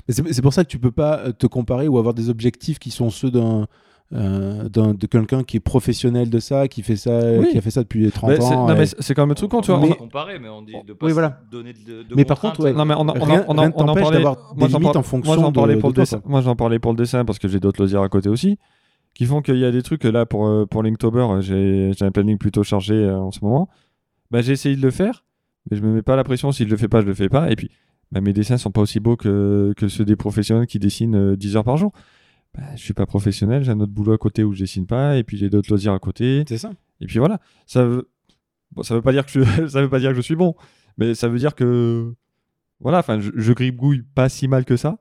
Mais 0.08 0.14
c'est 0.14 0.32
c'est 0.32 0.42
pour 0.42 0.52
ça 0.52 0.64
que 0.64 0.68
tu 0.70 0.78
peux 0.78 0.90
pas 0.90 1.18
euh, 1.20 1.32
te 1.32 1.46
comparer 1.46 1.86
ou 1.88 1.98
avoir 1.98 2.14
des 2.14 2.28
objectifs 2.30 2.78
qui 2.78 2.90
sont 2.90 3.10
ceux 3.10 3.30
d'un. 3.30 3.66
Euh, 4.12 4.68
de 4.68 5.06
quelqu'un 5.06 5.44
qui 5.44 5.56
est 5.58 5.60
professionnel 5.60 6.30
de 6.30 6.38
ça, 6.40 6.66
qui 6.68 6.82
fait 6.82 6.96
ça, 6.96 7.20
Oui. 7.38 7.48
qui 7.52 7.58
a 7.58 7.60
fait 7.60 7.70
ça 7.70 7.82
depuis 7.82 8.10
30 8.10 8.30
Mais 8.30 8.40
c'est- 8.40 8.54
ans. 8.54 8.68
et- 8.68 8.76
mais 8.76 8.86
c'est 8.86 9.00
c'est 9.00 9.14
quand 9.14 9.24
même 9.26 9.34
truc 9.36 9.50
quand 9.52 9.60
tu 9.60 9.70
vois. 9.70 9.80
On 9.80 9.86
va 9.86 9.94
comparer, 9.94 10.38
mais 10.40 10.48
on 10.48 10.62
dit 10.62 10.72
de 10.86 10.92
pas 10.94 11.06
Oui, 11.06 11.10
se 11.10 11.14
voilà. 11.14 11.40
donner 11.50 11.72
de, 11.72 12.02
de 12.02 12.14
Mais 12.16 12.24
par 12.24 12.40
contre, 12.40 12.60
ouais. 12.64 12.72
Non, 12.72 12.84
mais 12.84 12.94
on, 12.94 13.08
en- 13.08 13.12
Rien- 13.12 13.44
on, 13.46 13.56
en- 13.56 13.60
rien 13.62 13.72
on 13.76 13.80
en 13.82 13.86
t'empêche 13.86 14.02
parlait. 14.02 14.16
d'avoir 14.18 14.54
moi, 14.56 14.66
des 14.66 14.72
j'en 14.72 14.78
limites 14.80 14.96
en 14.96 15.02
fonction 15.02 15.32
moi, 15.34 15.42
j'en 15.42 15.50
de- 15.50 15.54
parlais 15.54 15.74
de 15.76 15.80
pour 15.80 15.90
le 15.90 15.94
toi, 15.94 16.02
dessin. 16.04 16.20
Moi, 16.24 16.40
j'en 16.40 16.56
parlais 16.56 16.78
pour 16.80 16.90
le 16.92 16.96
dessin 16.96 17.24
parce 17.24 17.38
que 17.38 17.46
j'ai 17.46 17.60
d'autres 17.60 17.78
loisirs 17.80 18.02
à 18.02 18.08
côté 18.08 18.28
aussi, 18.28 18.58
qui 19.14 19.26
font 19.26 19.42
qu'il 19.42 19.58
y 19.58 19.64
a 19.64 19.70
des 19.70 19.82
trucs 19.82 20.02
là 20.04 20.26
pour 20.26 20.46
euh, 20.46 20.66
pour 20.66 20.82
Linktober. 20.82 21.20
euh, 21.20 21.40
J'ai 21.40 21.92
j'ai 21.96 22.04
un 22.04 22.10
planning 22.10 22.36
plutôt 22.38 22.64
chargé 22.64 22.94
euh, 22.94 23.16
en 23.16 23.30
ce 23.30 23.38
moment. 23.44 23.68
Bah, 24.32 24.42
j'ai 24.42 24.52
essayé 24.52 24.74
de 24.76 24.82
le 24.82 24.90
faire, 24.90 25.24
mais 25.70 25.76
je 25.76 25.82
me 25.82 25.92
mets 25.94 26.02
pas 26.02 26.16
la 26.16 26.24
pression. 26.24 26.50
Si 26.52 26.64
je 26.64 26.68
le 26.68 26.76
fais 26.76 26.88
pas, 26.88 27.00
je 27.00 27.06
le 27.06 27.14
fais 27.14 27.28
pas. 27.28 27.50
Et 27.50 27.54
puis, 27.56 27.70
bah, 28.12 28.20
mes 28.20 28.32
dessins 28.32 28.58
sont 28.58 28.70
pas 28.72 28.80
aussi 28.80 28.98
beaux 28.98 29.16
que, 29.16 29.72
que 29.76 29.86
ceux 29.88 30.04
des 30.04 30.16
professionnels 30.16 30.66
qui 30.66 30.80
dessinent 30.80 31.14
euh, 31.14 31.36
10 31.36 31.56
heures 31.56 31.64
par 31.64 31.76
jour. 31.76 31.92
Bah, 32.56 32.64
je 32.74 32.80
suis 32.82 32.94
pas 32.94 33.06
professionnel, 33.06 33.62
j'ai 33.62 33.70
un 33.70 33.80
autre 33.80 33.92
boulot 33.92 34.12
à 34.12 34.18
côté 34.18 34.42
où 34.42 34.52
je 34.52 34.60
dessine 34.60 34.86
pas, 34.86 35.16
et 35.16 35.22
puis 35.24 35.36
j'ai 35.36 35.48
d'autres 35.50 35.68
loisirs 35.70 35.92
à 35.92 35.98
côté. 35.98 36.44
C'est 36.48 36.58
ça. 36.58 36.70
Et 37.00 37.06
puis 37.06 37.18
voilà, 37.18 37.38
ça 37.66 37.84
veut, 37.84 38.10
bon, 38.72 38.82
ça 38.82 38.94
veut 38.94 39.02
pas 39.02 39.12
dire 39.12 39.24
que 39.24 39.30
je, 39.32 39.66
ça 39.68 39.80
veut 39.82 39.88
pas 39.88 40.00
dire 40.00 40.10
que 40.10 40.16
je 40.16 40.20
suis 40.20 40.36
bon, 40.36 40.54
mais 40.98 41.14
ça 41.14 41.28
veut 41.28 41.38
dire 41.38 41.54
que 41.54 42.12
voilà, 42.80 42.98
enfin, 42.98 43.20
je, 43.20 43.30
je 43.34 43.52
gribouille 43.52 44.02
pas 44.02 44.28
si 44.28 44.48
mal 44.48 44.64
que 44.64 44.76
ça, 44.76 44.98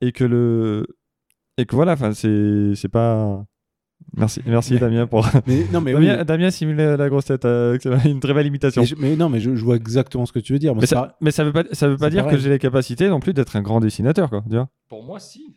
et 0.00 0.12
que 0.12 0.22
le, 0.24 0.86
et 1.58 1.66
que 1.66 1.74
voilà, 1.74 1.92
enfin, 1.94 2.12
c'est, 2.12 2.74
c'est 2.76 2.88
pas, 2.88 3.44
Merci, 4.16 4.40
merci 4.46 4.78
Damien 4.78 5.06
pour. 5.06 5.26
Mais 5.46 5.66
non, 5.72 5.80
mais 5.80 5.94
oui. 5.94 6.06
Damien, 6.06 6.24
Damien 6.24 6.50
simule 6.50 6.76
la 6.76 7.08
grosse 7.08 7.24
tête. 7.24 7.44
euh, 7.46 7.76
c'est 7.82 8.10
une 8.10 8.20
très 8.20 8.34
belle 8.34 8.46
imitation. 8.46 8.82
Mais, 8.82 8.86
je- 8.86 8.94
mais 8.96 9.16
non, 9.16 9.28
mais 9.30 9.40
je, 9.40 9.56
je 9.56 9.64
vois 9.64 9.76
exactement 9.76 10.26
ce 10.26 10.32
que 10.32 10.38
tu 10.38 10.52
veux 10.52 10.58
dire. 10.58 10.74
Moi, 10.74 10.82
Mais 10.82 10.86
ça, 10.86 10.96
pas- 10.96 11.16
mais 11.22 11.30
ça 11.30 11.44
veut 11.44 11.52
pas, 11.52 11.64
ça 11.72 11.88
veut 11.88 11.96
pas 11.96 12.10
dire 12.10 12.26
que 12.26 12.36
j'ai 12.36 12.50
les 12.50 12.58
capacités 12.58 13.08
non 13.08 13.20
plus 13.20 13.32
d'être 13.32 13.56
un 13.56 13.62
grand 13.62 13.80
dessinateur, 13.80 14.28
quoi. 14.30 14.42
tu 14.48 14.54
vois. 14.54 14.68
Pour 14.88 15.02
moi, 15.02 15.18
si. 15.18 15.56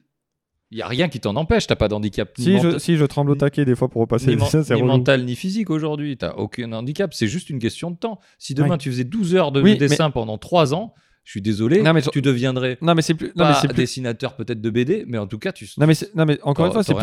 Il 0.72 0.78
y 0.78 0.82
a 0.84 0.88
rien 0.88 1.10
qui 1.10 1.20
t'en 1.20 1.36
empêche. 1.36 1.66
T'as 1.66 1.76
pas 1.76 1.88
d'handicap. 1.88 2.30
Si 2.38 2.60
je, 2.60 2.78
si 2.78 2.96
je 2.96 3.06
tremble 3.06 3.32
au 3.32 3.36
taquet 3.36 3.66
des 3.66 3.76
fois 3.76 3.88
pour 3.88 4.02
repasser 4.02 4.36
ni, 4.36 4.44
c'est 4.46 4.76
ni 4.76 4.84
mental 4.84 5.26
ni 5.26 5.36
physique 5.36 5.70
aujourd'hui. 5.72 6.16
T'as 6.18 6.34
aucun 6.34 6.72
handicap. 6.74 7.14
C'est 7.14 7.28
juste 7.28 7.50
une 7.50 7.58
question 7.60 7.90
de 7.90 7.96
temps. 7.98 8.20
Si 8.38 8.54
demain 8.54 8.70
Ouais. 8.72 8.78
tu 8.78 8.92
faisais 8.92 9.04
12 9.04 9.36
heures 9.36 9.52
de 9.52 9.62
Oui, 9.62 9.78
dessin 9.78 10.12
pendant 10.12 10.38
3 10.38 10.76
ans, 10.76 10.94
je 11.24 11.32
suis 11.32 11.42
désolé, 11.42 11.82
Non, 11.82 11.94
mais 11.94 12.02
je- 12.02 12.10
tu 12.12 12.22
deviendrais 12.22 12.78
Non, 12.82 12.94
mais 12.96 13.02
c'est 13.02 13.14
plus. 13.16 13.28
Non, 13.36 13.46
pas 13.46 13.60
plus. 13.62 13.74
dessinateur 13.76 14.36
peut-être 14.36 14.62
de 14.62 14.70
BD, 14.70 15.06
mais 15.08 15.18
en 15.18 15.26
tout 15.28 15.40
cas, 15.40 15.52
tu. 15.52 15.68
Non 15.78 15.88
mais, 15.88 15.94
c'est- 15.96 16.14
non, 16.16 16.26
mais 16.26 16.40
encore 16.44 16.68
une 16.68 16.72
fois, 16.72 16.84
c'est 16.84 16.94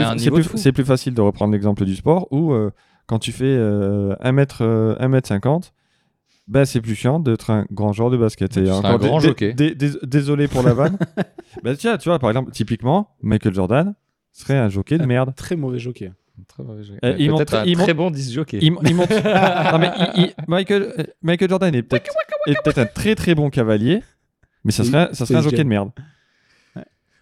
plus, 0.73 0.85
facile 0.85 1.15
de 1.15 1.21
reprendre 1.21 1.53
l'exemple 1.53 1.85
du 1.85 1.97
sport 1.97 2.29
où 2.31 2.53
euh, 2.53 2.71
quand 3.07 3.19
tu 3.19 3.33
fais 3.33 3.45
euh, 3.47 4.15
1 4.21 4.33
mètre, 4.33 4.63
euh, 4.63 4.95
1 5.01 5.09
mètre 6.49 6.49
50, 6.49 6.49
ben, 6.49 6.65
c'est 6.65 6.81
plus 6.81 6.95
chiant 6.95 7.19
d'être 7.21 7.51
un 7.51 7.67
grand 7.71 7.93
joueur 7.93 8.11
de 8.11 8.17
basket. 8.17 8.57
Et 8.57 8.71
encore 8.71 8.91
un 8.91 8.99
grand 8.99 9.21
jockey. 9.21 9.53
dé- 9.55 9.75
dé- 9.75 9.91
désolé 10.03 10.49
pour 10.49 10.63
la 10.63 10.75
vanne. 10.75 10.99
ben, 11.63 11.77
tiens, 11.77 11.99
tu 11.99 12.09
vois, 12.09 12.19
par 12.19 12.31
exemple, 12.31 12.51
typiquement, 12.53 13.11
Michael 13.23 13.55
Jordan 13.55 13.95
serait 14.33 14.57
un 14.59 14.69
jockey 14.69 14.99
de 14.99 15.07
merde. 15.07 15.35
Très 15.37 15.57
mauvais 15.57 15.79
jockey. 15.79 16.13
Très 16.49 16.63
mauvais. 16.63 16.83
Euh, 17.05 17.17
il 17.19 17.31
montre- 17.31 17.55
un 17.55 17.65
il 17.65 17.77
très 17.79 17.95
bon 17.95 18.11
disc 18.11 18.31
jockey. 18.33 18.59
Il, 18.61 18.75
il 18.85 18.95
monte- 18.95 19.11
non, 19.73 19.79
mais 19.79 19.91
il- 20.17 20.23
il- 20.25 20.35
Michael, 20.49 20.93
euh, 20.99 21.03
Michael 21.23 21.49
Jordan 21.49 21.75
est 21.75 21.83
peut-être 21.83 22.79
un 22.79 22.87
très 22.87 23.15
très 23.15 23.35
bon 23.35 23.49
cavalier, 23.51 24.03
mais 24.65 24.73
ça 24.73 24.85
serait, 24.85 25.09
ça 25.15 25.25
serait 25.27 25.39
un 25.39 25.43
jockey 25.43 25.65
de 25.65 25.69
merde. 25.69 25.91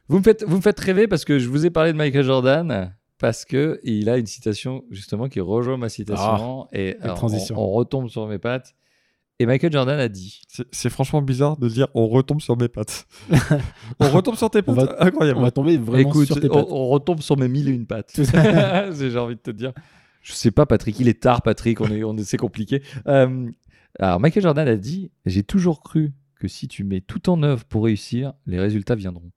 Vous 0.09 0.19
me 0.19 0.23
faites, 0.23 0.45
vous 0.47 0.57
me 0.57 0.61
faites 0.63 0.79
rêver 0.81 1.07
parce 1.09 1.25
que 1.25 1.39
je 1.39 1.49
vous 1.49 1.65
ai 1.65 1.71
parlé 1.71 1.93
de 1.93 1.97
Michael 1.97 2.25
Jordan 2.25 2.93
parce 3.19 3.45
que 3.47 3.81
il 3.85 4.11
a 4.11 4.19
une 4.19 4.27
citation 4.27 4.85
justement 4.91 5.29
qui 5.29 5.41
rejoint 5.41 5.79
ma 5.79 5.89
citation 5.89 6.67
et 6.73 6.97
alors, 7.01 7.17
transition. 7.17 7.55
On, 7.59 7.63
on 7.63 7.71
retombe 7.71 8.09
sur 8.11 8.27
mes 8.27 8.39
pattes. 8.39 8.75
Et 9.41 9.47
Michael 9.47 9.73
Jordan 9.73 9.99
a 9.99 10.09
dit 10.09 10.41
C'est- 10.71 10.91
franchement 10.91 11.21
bizarre 11.21 11.57
de 11.57 11.69
dire 11.69 11.89
on 11.95 12.07
retombe 12.07 12.41
sur 12.41 12.57
mes 12.57 12.69
pattes. 12.69 13.07
on 14.01 14.09
retombe 14.11 14.37
sur 14.37 14.49
tes 14.49 14.61
On 14.67 14.75
pattes. 14.75 14.91
va- 14.91 15.03
Incroyable. 15.03 15.39
On 15.41 15.43
va 15.43 15.51
tomber 15.51 15.77
vraiment 15.77 16.09
Écoute, 16.09 16.27
sur 16.27 16.41
tes 16.41 16.49
on, 16.51 16.55
pattes. 16.55 16.67
on 16.71 16.89
retombe 16.89 17.21
sur 17.21 17.37
mes 17.37 17.49
mille 17.49 17.69
et 17.69 17.73
une 17.73 17.87
pattes. 17.87 18.11
C'est- 18.15 19.11
J'ai 19.11 19.19
envie 19.19 19.35
de 19.35 19.41
te 19.41 19.51
dire. 19.51 19.73
Je 20.23 20.33
sais 20.33 20.51
pas, 20.53 20.67
Patrick. 20.67 20.99
Il 21.01 21.09
est 21.09 21.21
tard, 21.21 21.43
Patrick. 21.43 21.81
On 21.81 21.87
est, 21.89 22.05
on 22.05 22.17
est, 22.17 22.25
c'est 22.25 22.37
compliqué. 22.37 22.83
Euh, 23.09 23.51
alors, 23.99 24.21
Michael 24.21 24.43
Jordan 24.45 24.69
a 24.69 24.77
dit 24.77 25.11
J'ai 25.27 25.43
toujours 25.43 25.81
cru 25.83 26.13
que 26.39 26.47
si 26.49 26.69
tu 26.69 26.85
mets 26.85 27.01
tout 27.01 27.29
en 27.29 27.43
œuvre 27.43 27.65
pour 27.65 27.85
réussir, 27.85 28.35
les 28.47 28.61
résultats 28.61 28.95
viendront. 28.95 29.31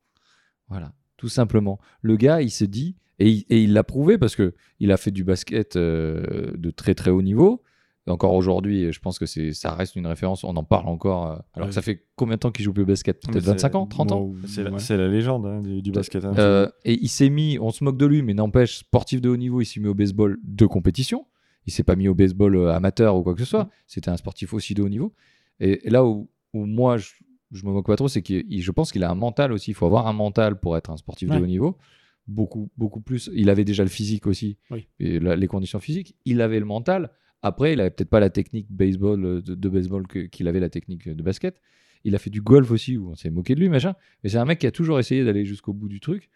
Voilà, 0.69 0.93
tout 1.17 1.29
simplement. 1.29 1.79
Le 2.01 2.17
gars, 2.17 2.41
il 2.41 2.51
se 2.51 2.65
dit, 2.65 2.95
et 3.19 3.29
il 3.29 3.45
et 3.49 3.63
il 3.63 3.73
l'a 3.73 3.83
prouvé 3.83 4.17
parce 4.17 4.35
que 4.35 4.53
il 4.79 4.91
a 4.91 4.97
fait 4.97 5.11
du 5.11 5.23
basket 5.23 5.75
euh, 5.75 6.51
de 6.55 6.69
très 6.69 6.93
très 6.93 7.09
haut 7.11 7.21
niveau. 7.23 7.63
Et 8.07 8.09
encore 8.09 8.33
aujourd'hui, 8.33 8.91
je 8.93 8.99
pense 8.99 9.19
que 9.19 9.25
c'est, 9.25 9.51
ça 9.53 9.73
reste 9.73 9.95
une 9.97 10.07
référence. 10.07 10.43
On 10.45 10.55
en 10.55 10.63
parle 10.63 10.87
encore. 10.87 11.25
euh, 11.27 11.35
alors 11.53 11.65
Ouais. 11.65 11.67
que 11.67 11.71
ça 11.73 11.81
fait 11.81 12.05
combien 12.15 12.35
de 12.35 12.39
temps 12.39 12.51
qu'il 12.51 12.63
joue 12.63 12.71
plus 12.73 12.83
au 12.83 12.87
basket? 12.87 13.19
Peut-être 13.21 13.43
c'est- 13.43 13.49
25 13.51 13.75
ans 13.75 13.85
30 13.85 14.11
ans? 14.13 14.31
C'est 14.47 14.63
la, 14.63 14.71
ouais. 14.71 14.79
c'est 14.79 14.95
la 14.97 15.07
légende 15.09 15.45
hein, 15.45 15.61
du, 15.61 15.81
du 15.81 15.91
basket. 15.91 16.23
hein. 16.23 16.33
euh, 16.37 16.69
et 16.85 16.97
il 17.01 17.09
s'est 17.09 17.29
mis, 17.29 17.57
on 17.59 17.69
se 17.71 17.83
moque 17.83 17.97
de 17.97 18.05
lui, 18.05 18.21
mais 18.21 18.33
n'empêche, 18.33 18.77
sportif 18.77 19.19
de 19.19 19.29
haut 19.29 19.35
niveau, 19.37 19.59
il 19.61 19.65
s'est 19.65 19.79
mis 19.81 19.87
au 19.89 19.93
baseball 19.93 20.37
de 20.43 20.65
compétition. 20.65 21.25
Il 21.65 21.73
s'est 21.73 21.83
pas 21.83 21.97
mis 21.97 22.07
au 22.07 22.15
baseball 22.15 22.55
euh, 22.55 22.73
amateur 22.73 23.17
ou 23.17 23.23
quoi 23.23 23.33
que 23.33 23.41
ce 23.41 23.45
soit. 23.45 23.69
C'était 23.87 24.09
un 24.09 24.15
sportif 24.17 24.53
aussi 24.53 24.73
de 24.73 24.81
haut 24.81 24.89
niveau. 24.89 25.13
Et, 25.59 25.85
et 25.85 25.89
là 25.89 26.05
où, 26.05 26.29
où 26.53 26.65
moi, 26.65 26.95
je, 26.95 27.09
je 27.51 27.65
me 27.65 27.71
moque 27.73 27.87
pas 27.87 27.97
trop, 27.97 28.07
c'est 28.07 28.21
que 28.21 28.41
je 28.49 28.71
pense 28.71 28.93
qu'il 28.93 29.03
a 29.03 29.11
un 29.11 29.15
mental 29.15 29.51
aussi. 29.51 29.71
Il 29.71 29.73
faut 29.73 29.85
avoir 29.85 30.07
un 30.07 30.13
mental 30.13 30.59
pour 30.61 30.77
être 30.77 30.89
un 30.91 30.97
sportif 30.97 31.27
de 31.29 31.35
haut 31.37 31.45
niveau. 31.45 31.77
Beaucoup, 32.25 32.69
beaucoup 32.77 32.99
plus. 33.01 33.29
Il 33.33 33.49
avait 33.49 33.63
déjà 33.65 33.83
le 33.83 33.89
physique 33.89 34.27
aussi, 34.27 34.57
Oui. 34.69 34.87
et 34.99 35.19
la- 35.19 35.35
les 35.37 35.47
conditions 35.47 35.79
physiques. 35.79 36.15
Il 36.25 36.41
avait 36.41 36.59
le 36.59 36.65
mental. 36.65 37.09
Après, 37.41 37.73
il 37.73 37.79
avait 37.79 37.89
peut-être 37.91 38.09
pas 38.09 38.19
la 38.19 38.29
technique 38.29 38.67
baseball 38.69 39.23
euh, 39.25 39.41
de, 39.41 39.55
de 39.55 39.69
baseball 39.69 40.05
qu'il 40.07 40.47
avait 40.47 40.59
la 40.59 40.69
technique 40.69 41.07
de 41.07 41.23
basket. 41.23 41.61
Il 42.03 42.15
a 42.15 42.19
fait 42.19 42.29
du 42.29 42.41
golf 42.41 42.71
aussi, 42.71 42.97
où 42.97 43.09
on 43.11 43.15
s'est 43.15 43.29
moqué 43.29 43.53
de 43.55 43.59
lui, 43.59 43.69
machin. 43.69 43.95
Mais 44.23 44.29
c'est 44.29 44.37
un 44.37 44.45
mec 44.45 44.59
qui 44.59 44.67
a 44.67 44.71
toujours 44.71 44.99
essayé 44.99 45.23
d'aller 45.25 45.45
jusqu'au 45.45 45.73
bout 45.73 45.89
du 45.89 45.99
truc 45.99 46.29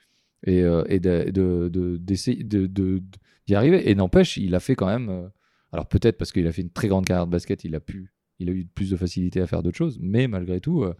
et, 0.46 0.62
euh, 0.64 0.84
et 0.88 1.00
de- 1.00 1.30
de- 1.32 1.70
de- 1.70 1.98
d'essayer 1.98 2.44
de, 2.44 2.62
de- 2.68 2.98
de- 3.00 3.04
d'y 3.48 3.56
arriver. 3.56 3.90
Et 3.90 3.96
n'empêche, 3.96 4.38
il 4.38 4.54
a 4.56 4.60
fait 4.60 4.76
quand 4.76 4.88
même. 4.88 5.10
euh, 5.10 5.28
alors 5.72 5.88
peut-être 5.88 6.18
parce 6.18 6.32
qu'il 6.32 6.46
a 6.48 6.52
fait 6.52 6.62
une 6.64 6.70
très 6.72 6.88
grande 6.88 7.06
carrière 7.06 7.26
de 7.28 7.32
basket, 7.32 7.64
il 7.64 7.76
a 7.76 7.80
pu, 7.80 8.12
il 8.40 8.50
a 8.50 8.52
eu 8.52 8.66
plus 8.66 8.90
de 8.90 8.98
facilité 8.98 9.40
à 9.40 9.48
faire 9.48 9.64
d'autres 9.64 9.78
choses. 9.78 9.98
Mais 10.02 10.28
malgré 10.28 10.60
tout, 10.60 10.84
euh, 10.84 10.94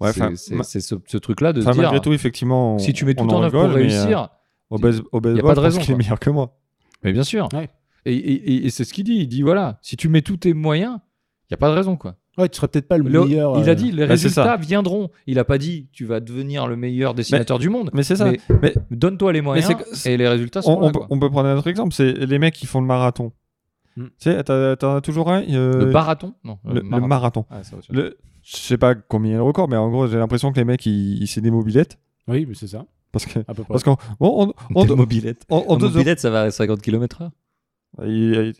Ouais, 0.00 0.12
c'est, 0.12 0.80
ce, 0.80 0.94
ce 1.06 1.16
truc-là 1.18 1.52
de 1.52 1.60
se 1.60 1.66
dire. 1.70 1.82
malgré 1.82 2.00
tout, 2.00 2.12
effectivement, 2.12 2.76
on- 2.76 2.78
si 2.78 2.92
tu 2.92 3.04
mets 3.04 3.14
tout 3.14 3.24
on 3.24 3.28
en 3.28 3.42
œuvre 3.42 3.50
pour 3.50 3.70
euh, 3.70 3.74
réussir, 3.74 4.28
au, 4.70 4.78
base- 4.78 5.02
au 5.12 5.20
baseball, 5.20 5.42
pas 5.42 5.54
de 5.54 5.60
je 5.60 5.60
pense 5.60 5.64
raison, 5.64 5.80
qu'il 5.80 5.94
est 5.94 5.98
meilleur 5.98 6.18
que 6.20 6.30
moi. 6.30 6.58
mais 7.04 7.12
bien 7.12 7.22
sûr. 7.22 7.48
Ouais. 7.54 7.68
Et, 8.06 8.14
et- 8.14 8.52
et- 8.54 8.66
et 8.66 8.70
c'est 8.70 8.84
ce 8.84 8.92
qu'il 8.92 9.04
dit. 9.04 9.16
Il 9.16 9.28
dit 9.28 9.42
voilà, 9.42 9.78
si 9.82 9.96
tu 9.96 10.08
mets 10.08 10.22
tous 10.22 10.36
tes 10.38 10.54
moyens, 10.54 10.98
il 11.48 11.52
y 11.52 11.54
a 11.54 11.56
pas 11.56 11.68
de 11.70 11.74
raison 11.74 11.96
quoi. 11.96 12.16
Ouais, 12.38 12.48
tu 12.48 12.56
serais 12.56 12.68
peut-être 12.68 12.88
pas 12.88 12.96
le, 12.96 13.04
Le- 13.08 13.24
meilleur. 13.24 13.58
il 13.58 13.68
euh, 13.68 13.72
a 13.72 13.74
dit 13.74 13.90
les 13.92 14.04
bah, 14.04 14.12
résultats 14.12 14.56
viendront. 14.56 15.10
Il 15.26 15.38
a 15.38 15.44
pas 15.44 15.58
dit 15.58 15.88
tu 15.92 16.04
vas 16.06 16.20
devenir 16.20 16.66
le 16.68 16.76
meilleur 16.76 17.12
dessinateur 17.12 17.58
du 17.58 17.68
monde. 17.68 17.90
Mais 17.92 18.02
c'est 18.02 18.16
ça. 18.16 18.26
Mais 18.30 18.40
Mais 18.62 18.74
donne-toi 18.90 19.32
les 19.32 19.40
moyens 19.42 19.70
et 20.06 20.16
les 20.16 20.28
résultats 20.28 20.60
on, 20.60 20.62
sont 20.62 20.78
on 20.78 20.86
là. 20.86 20.92
peut, 20.92 20.98
quoi. 21.00 21.06
on 21.10 21.18
peut 21.18 21.28
prendre 21.28 21.48
un 21.48 21.56
autre 21.56 21.66
exemple. 21.68 21.92
C'est 21.92 22.12
les 22.12 22.38
mecs 22.38 22.54
qui 22.54 22.66
font 22.66 22.80
le 22.80 22.86
marathon. 22.86 23.32
Hmm. 23.96 24.04
Tu 24.04 24.10
sais, 24.30 24.42
t'as- 24.44 24.76
t'en 24.76 24.94
as 24.96 25.00
toujours 25.00 25.30
un. 25.30 25.42
euh, 25.42 25.86
Le 25.86 25.90
marathon 25.90 26.34
Non. 26.44 26.58
le- 26.64 26.80
le 26.80 27.00
marathon. 27.06 27.44
Ah, 27.50 27.60
je 28.42 28.56
sais 28.56 28.78
pas 28.78 28.94
combien 28.94 29.30
il 29.30 29.32
y 29.32 29.36
a 29.36 29.38
le 29.38 29.44
record, 29.44 29.68
mais 29.68 29.76
en 29.76 29.90
gros, 29.90 30.06
j'ai 30.06 30.16
l'impression 30.16 30.50
que 30.52 30.56
les 30.56 30.64
mecs, 30.64 30.86
ils, 30.86 31.22
ils 31.22 31.26
c'est 31.26 31.40
des 31.42 31.50
mobilettes. 31.50 31.98
Oui, 32.28 32.46
mais 32.48 32.54
c'est 32.54 32.68
ça. 32.68 32.86
Parce 33.12 33.26
que, 33.26 33.40
À 33.40 33.54
peu 33.54 33.64
près. 33.64 33.72
parce 33.74 33.82
qu'on 33.82 33.96
on, 34.20 34.52
on, 34.74 34.84
Des 34.84 34.92
on, 34.92 34.96
mobilettes. 34.96 35.42
on- 35.50 35.64
on 35.66 35.74
En 35.74 35.78
mobilette, 35.78 36.20
ça 36.20 36.30
va 36.30 36.42
à 36.42 36.50
50 36.52 36.80
km/h. 36.80 37.28
Il, 38.04 38.52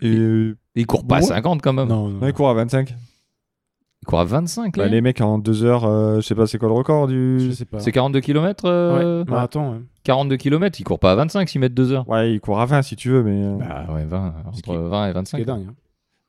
il- 0.00 0.08
il- 0.08 0.56
Il 0.74 0.86
court 0.86 1.06
pas 1.06 1.16
à 1.16 1.20
Ouais. 1.20 1.26
50 1.26 1.60
quand 1.62 1.72
même. 1.74 1.88
non, 1.88 2.08
non, 2.08 2.18
non, 2.20 2.26
il 2.26 2.32
court 2.32 2.48
à 2.48 2.54
25. 2.54 2.94
Il 4.02 4.06
court 4.06 4.20
à 4.20 4.24
25 4.24 4.76
Bah, 4.76 4.84
là. 4.84 4.88
les 4.88 5.00
mecs 5.00 5.20
en 5.20 5.38
2 5.38 5.64
heures, 5.64 5.84
euh, 5.84 6.16
je 6.16 6.20
sais 6.22 6.34
pas 6.34 6.46
c'est 6.46 6.58
quoi 6.58 6.68
le 6.68 6.74
record 6.74 7.08
je 7.08 7.38
du. 7.48 7.52
sais 7.54 7.64
pas. 7.66 7.78
C'est 7.78 7.92
42 7.92 8.20
km 8.20 8.64
Ouais, 8.68 9.30
marathon. 9.30 9.72
ouais. 9.74 9.78
42 10.02 10.36
km, 10.38 10.80
il 10.80 10.84
court 10.84 10.98
pas 10.98 11.12
à 11.12 11.14
25 11.14 11.48
s'il 11.48 11.60
met 11.60 11.68
2 11.68 11.92
heures. 11.92 12.08
Ouais, 12.08 12.32
il 12.34 12.40
court 12.40 12.58
à 12.60 12.66
20 12.66 12.82
si 12.82 12.96
tu 12.96 13.10
veux, 13.10 13.22
mais. 13.22 13.44
euh, 13.44 13.56
Bah, 13.58 13.84
Ah 13.88 13.92
ouais, 13.94 14.04
20, 14.04 14.34
Ce 14.44 14.48
entre 14.48 14.60
qui- 14.62 14.88
20 14.90 15.06
et 15.06 15.10
Ce 15.10 15.14
25. 15.14 15.36
qui 15.36 15.42
est 15.42 15.46
dingue. 15.46 15.66
hein. 15.68 15.74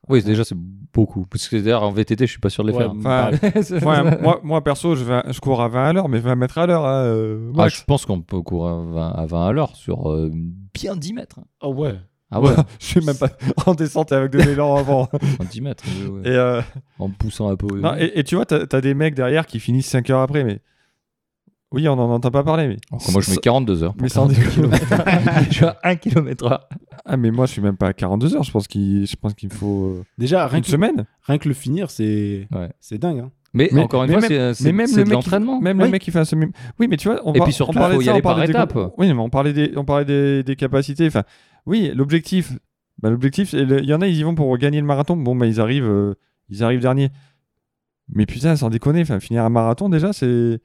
Oui, 0.10 0.22
déjà 0.22 0.44
c'est 0.44 0.58
beaucoup. 0.58 1.26
Parce 1.26 1.48
que 1.48 1.56
d'ailleurs 1.56 1.84
en 1.84 1.91
VTT, 1.91 2.26
je 2.28 2.32
suis 2.32 2.40
pas 2.41 2.50
sûr 2.50 2.64
de 2.66 2.70
les 2.72 2.76
Ouais, 2.78 2.84
faire. 2.84 2.91
Enfin, 2.91 3.32
C'est- 3.64 3.84
ouais, 3.84 4.22
moi, 4.22 4.41
moi, 4.44 4.62
perso, 4.62 4.95
je, 4.95 5.06
vais, 5.06 5.22
je 5.32 5.40
cours 5.40 5.62
à 5.62 5.70
20 5.70 5.86
à 5.86 5.94
l'heure, 5.94 6.10
mais 6.10 6.20
20 6.20 6.36
mètres 6.36 6.58
à 6.58 6.68
l'heure. 6.68 6.86
hein, 6.86 7.06
euh, 7.06 7.52
Ah, 7.58 7.70
je 7.70 7.82
pense 7.88 8.06
qu'on 8.06 8.20
peut 8.22 8.41
courir 8.41 8.74
à 8.74 8.84
20 8.84 9.10
à, 9.12 9.26
20 9.26 9.48
à 9.48 9.52
l'heure 9.54 9.76
sur 9.78 10.12
euh, 10.12 10.30
bien 10.74 10.98
10 10.98 11.14
mètres. 11.14 11.40
Oh 11.62 11.74
ouais. 11.74 11.95
Ah 12.34 12.41
ouais, 12.41 12.51
je 12.80 12.85
suis 12.85 13.01
même 13.05 13.15
pas 13.18 13.30
en 13.65 13.73
descente 13.76 14.11
avec 14.11 14.31
de 14.31 14.39
l'élan 14.39 14.76
avant. 14.77 15.03
en 15.39 15.43
10 15.49 15.61
mètres. 15.61 15.84
ouais, 16.03 16.10
ouais. 16.10 16.22
Et, 16.30 16.35
euh, 16.35 16.61
En 16.99 17.10
poussant 17.10 17.49
un 17.49 17.55
peu. 17.55 17.80
non, 17.80 17.95
et, 17.97 18.11
et 18.15 18.23
tu 18.23 18.35
vois, 18.35 18.45
t'as 18.45 18.65
as 18.72 18.81
des 18.81 18.93
mecs 18.93 19.15
derrière 19.15 19.45
qui 19.45 19.60
finissent 19.60 19.88
5 19.88 20.10
heures 20.10 20.22
après, 20.22 20.43
mais. 20.43 20.60
Oui, 21.72 21.88
on 21.88 21.93
en 21.93 22.10
entend 22.11 22.30
pas 22.30 22.43
parler, 22.43 22.68
mais. 22.68 22.77
Alors 22.91 23.01
moi 23.11 23.22
je 23.22 23.31
mets 23.31 23.38
42 23.38 23.84
heures. 23.84 23.95
Mais 23.99 24.07
sans 24.07 24.30
je 24.30 24.35
suis 25.51 25.65
à 25.65 25.77
1 25.84 25.95
km 25.95 26.45
heure. 26.45 26.69
Ah, 27.05 27.18
mais 27.18 27.31
moi, 27.31 27.47
je 27.47 27.51
suis 27.53 27.61
même 27.61 27.76
pas 27.77 27.88
à 27.88 27.93
42 27.93 28.35
heures. 28.35 28.43
Je 28.43 28.51
pense 28.51 28.68
qu'il 28.68 29.05
je 29.07 29.15
pense 29.15 29.34
qu'il 29.34 29.49
me 29.49 29.53
faut 29.55 29.85
euh, 29.97 30.03
Déjà, 30.19 30.45
rien 30.47 30.57
une 30.60 30.64
que, 30.64 30.69
semaine. 30.69 31.05
rien 31.23 31.38
que 31.39 31.47
le 31.47 31.53
finir, 31.55 31.89
c'est 31.89 32.47
dingue. 32.91 33.19
hein. 33.19 33.31
Mais, 33.55 33.69
Mais- 33.72 33.81
encore 33.81 34.03
une 34.03 34.11
mais 34.11 34.19
fois, 34.19 34.30
même- 34.30 34.53
c'est 34.55 34.72
même 34.72 34.88
le 34.88 34.91
de 34.93 34.97
mec 34.99 35.05
qui- 35.07 35.11
l'entraînement. 35.14 35.60
Même 35.61 35.77
Oui. 35.80 35.85
le 35.85 35.89
mec 35.91 36.01
qui 36.01 36.11
fait 36.11 36.19
un 36.19 36.26
semi. 36.26 36.45
Oui, 36.80 36.88
mais 36.88 36.97
tu 36.97 37.07
vois, 37.07 37.19
on 37.26 37.34
Et 37.34 37.38
par- 37.39 37.45
puis 37.45 37.53
surtout, 37.53 37.72
on 37.72 37.80
parlait 37.80 37.95
faut 37.95 37.99
de 38.01 38.03
y 38.03 38.05
ça, 38.05 38.11
aller 38.11 38.19
on 38.19 38.23
parlait 38.23 38.51
par 38.53 38.68
des 38.68 38.72
étapes. 38.73 38.93
Oui, 38.97 39.07
mais 39.14 39.19
on 39.19 39.30
parlait 39.30 39.53
des, 39.53 39.73
on 39.76 39.85
parlait 39.85 40.05
des, 40.05 40.43
des 40.43 40.55
capacités. 40.55 41.05
Enfin, 41.07 41.23
oui, 41.65 41.91
l'objectif. 41.94 42.53
Bah, 43.02 43.10
l'objectif, 43.10 43.53
il 43.53 43.85
y 43.85 43.94
en 43.94 44.02
a, 44.02 44.07
ils 44.07 44.18
y 44.18 44.23
vont 44.23 44.35
pour 44.35 44.56
gagner 44.57 44.80
le 44.80 44.85
marathon. 44.85 45.18
Bon, 45.18 45.35
bah, 45.35 45.45
ils 45.48 45.60
arrivent, 45.60 45.85
euh, 45.90 46.14
ils 46.49 46.64
arrivent 46.64 46.80
dernier. 46.81 47.10
Mais 48.10 48.26
putain, 48.26 48.56
sans 48.56 48.69
déconner, 48.69 49.02
enfin, 49.02 49.19
finir 49.19 49.44
un 49.44 49.49
marathon 49.49 49.90
déjà, 49.90 50.14
c'est, 50.14 50.60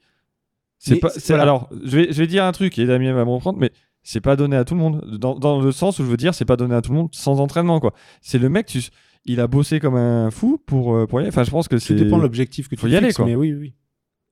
c'est 0.77 0.97
pas. 0.97 1.09
c'est- 1.09 1.19
c'est- 1.19 1.33
voilà. 1.33 1.43
Alors, 1.43 1.69
je 1.83 1.97
vais, 1.97 2.11
je 2.11 2.17
vais 2.17 2.27
dire 2.27 2.43
un 2.43 2.51
truc 2.51 2.77
et 2.77 2.85
Damien 2.85 3.13
va 3.13 3.25
me 3.25 3.29
reprendre, 3.31 3.59
mais 3.59 3.71
c'est 4.03 4.21
pas 4.21 4.35
donné 4.35 4.55
à 4.55 4.63
tout 4.65 4.75
le 4.75 4.79
monde. 4.81 5.17
Dans, 5.19 5.37
dans 5.37 5.61
le 5.61 5.71
sens 5.71 5.99
où 5.99 6.03
je 6.05 6.09
veux 6.09 6.17
dire, 6.17 6.33
c'est 6.33 6.45
pas 6.45 6.55
donné 6.57 6.75
à 6.75 6.81
tout 6.81 6.91
le 6.91 6.97
monde 6.97 7.09
sans 7.13 7.39
entraînement, 7.39 7.79
quoi. 7.79 7.93
C'est 8.21 8.39
le 8.39 8.49
mec, 8.49 8.67
tu, 8.67 8.81
il 9.25 9.39
a 9.39 9.47
bossé 9.47 9.79
comme 9.79 9.95
un 9.95 10.31
fou 10.31 10.57
pour, 10.65 10.95
euh, 10.95 11.07
pour 11.07 11.19
y 11.19 11.23
aller. 11.23 11.29
Enfin, 11.29 11.43
je 11.43 11.51
pense 11.51 11.67
que 11.67 11.77
c'est. 11.77 11.95
dépend 11.95 12.17
de 12.17 12.23
l'objectif 12.23 12.67
que 12.67 12.75
tu 12.75 12.81
faut 12.81 12.87
y 12.87 12.95
aller, 12.95 13.11
quoi. 13.13 13.25
Mais 13.25 13.35
oui, 13.35 13.53
oui, 13.53 13.73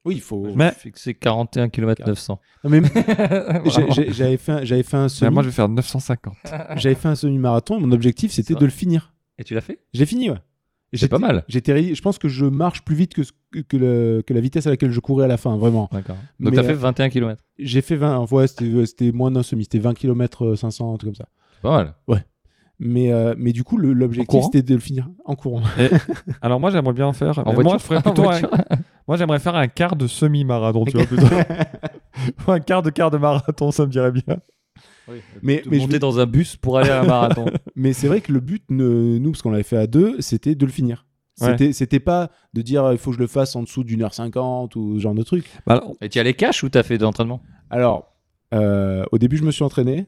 oui. 0.08 0.16
Il 0.16 0.22
faut. 0.22 0.48
Mais- 0.56 0.72
Fixé 0.72 1.14
41 1.14 1.70
km 1.70 2.06
900. 2.08 2.40
Non, 2.64 2.70
mais 2.70 2.82
j'avais 4.12 4.38
fait, 4.38 4.52
un- 4.52 4.64
j'avais 4.64 4.84
fait 4.84 4.98
un 4.98 5.10
semi, 5.10 5.32
moi, 5.32 5.44
je 5.44 5.50
vais 5.50 5.54
faire 5.54 5.70
950. 5.70 6.36
j'avais 6.78 6.96
fait 6.96 7.08
un 7.08 7.16
semi-marathon 7.16 7.78
et 7.78 7.82
mon 7.82 7.92
objectif 7.92 8.32
c'était 8.32 8.56
de 8.56 8.66
le 8.66 8.72
finir. 8.72 9.14
Et 9.38 9.44
tu 9.44 9.54
l'as 9.54 9.62
fait? 9.62 9.80
J'ai 9.94 10.06
fini, 10.06 10.30
ouais. 10.30 10.38
C'est 10.94 11.10
pas 11.10 11.20
mal. 11.20 11.44
J'étais, 11.50 11.94
je 11.94 12.02
pense 12.02 12.18
que 12.18 12.28
je 12.30 12.46
marche 12.46 12.82
plus 12.84 12.96
vite 12.96 13.14
que, 13.14 13.24
ce- 13.24 13.34
que, 13.68 13.76
le- 13.78 14.24
que 14.26 14.34
la 14.34 14.40
vitesse 14.40 14.66
à 14.68 14.70
laquelle 14.70 14.92
je 14.92 15.00
courais 15.02 15.26
à 15.26 15.28
la 15.28 15.36
fin, 15.38 15.56
vraiment. 15.58 15.90
D'accord. 15.92 16.16
Donc 16.40 16.52
Mais, 16.52 16.56
t'as 16.58 16.64
euh, 16.64 16.68
fait 16.68 16.74
21 16.74 17.10
km. 17.10 17.44
J'ai 17.60 17.82
fait 17.82 17.98
20, 17.98 18.26
ouais, 18.32 18.48
c'était, 18.48 18.86
c'était 18.86 19.12
moins 19.12 19.30
d'un 19.30 19.44
semi, 19.44 19.66
c'était 19.66 19.80
20 19.80 19.94
km 19.96 20.56
500, 20.56 20.94
un 20.94 20.98
truc 20.98 21.10
comme 21.10 21.16
ça. 21.16 21.28
C'est 21.56 21.62
pas 21.62 21.72
mal. 21.72 21.94
Mais, 22.80 23.12
euh, 23.12 23.34
mais 23.38 23.54
du 23.54 23.64
coup, 23.64 23.78
l'objectif 23.78 24.40
c'était 24.46 24.62
de 24.62 24.74
le 24.76 24.80
finir 24.80 25.10
en 25.26 25.36
courant. 25.36 25.64
Alors 26.42 26.60
moi 26.60 26.70
j'aimerais 26.70 26.94
bien 26.94 27.08
en 27.08 27.14
faire. 27.14 27.40
En 27.40 27.54
moi 27.54 27.64
voiture 27.64 27.80
je 27.80 27.84
ferais 27.86 27.98
En 28.00 28.02
plutôt 28.02 28.24
un- 28.30 28.40
voiture 28.40 28.52
moi 29.08 29.18
j'aimerais 29.18 29.40
faire 29.40 29.56
un 29.56 29.68
quart 29.68 29.96
de 29.96 30.06
semi-marathon, 30.06 30.86
tu 30.86 30.98
vois 30.98 31.06
plutôt. 31.08 31.26
un 32.48 32.60
quart 32.60 32.84
de 32.84 32.90
quart 32.92 33.10
de 33.12 33.18
marathon, 33.18 33.72
ça 33.72 33.86
me 33.86 33.92
dirait 33.92 34.12
bien. 34.12 34.38
Mais- 35.42 35.64
mais 35.66 35.76
je 35.78 35.80
monter 35.80 36.00
dans 36.00 36.20
un 36.20 36.26
bus 36.26 36.56
pour 36.56 36.78
aller 36.78 36.90
à 36.90 37.02
un 37.02 37.06
marathon. 37.06 37.46
Mais 37.76 37.94
c'est 37.94 38.08
vrai 38.08 38.22
que 38.22 38.32
le 38.32 38.42
but, 38.42 38.64
ne- 38.70 39.18
nous, 39.18 39.32
parce 39.32 39.42
qu'on 39.42 39.52
l'avait 39.52 39.64
fait 39.64 39.78
à 39.78 39.88
deux, 39.88 40.20
c'était 40.20 40.54
de 40.54 40.66
le 40.66 40.72
finir. 40.72 41.06
C'était, 41.36 41.72
c'était 41.72 42.00
pas 42.00 42.32
de 42.54 42.62
dire 42.64 42.92
il 42.92 42.98
faut 42.98 43.12
que 43.12 43.16
je 43.18 43.22
le 43.22 43.28
fasse 43.28 43.56
en 43.56 43.62
dessous 43.64 43.84
d'une 43.84 44.02
heure 44.02 44.14
cinquante 44.14 44.76
ou 44.76 44.96
ce 44.98 45.02
genre 45.04 45.14
de 45.14 45.22
truc. 45.24 45.46
Bah, 45.68 45.74
alors, 45.76 45.94
Et 46.02 46.10
tu 46.10 46.18
y 46.18 46.22
allais 46.22 46.34
cash 46.34 46.64
ou 46.64 46.70
t'as 46.70 46.82
fait 46.84 46.98
de 46.98 47.04
l'entraînement? 47.04 47.42
Alors, 47.70 48.16
euh, 48.56 49.04
au 49.12 49.18
début, 49.20 49.38
je 49.38 49.44
me 49.44 49.52
suis 49.52 49.64
entraîné. 49.64 50.08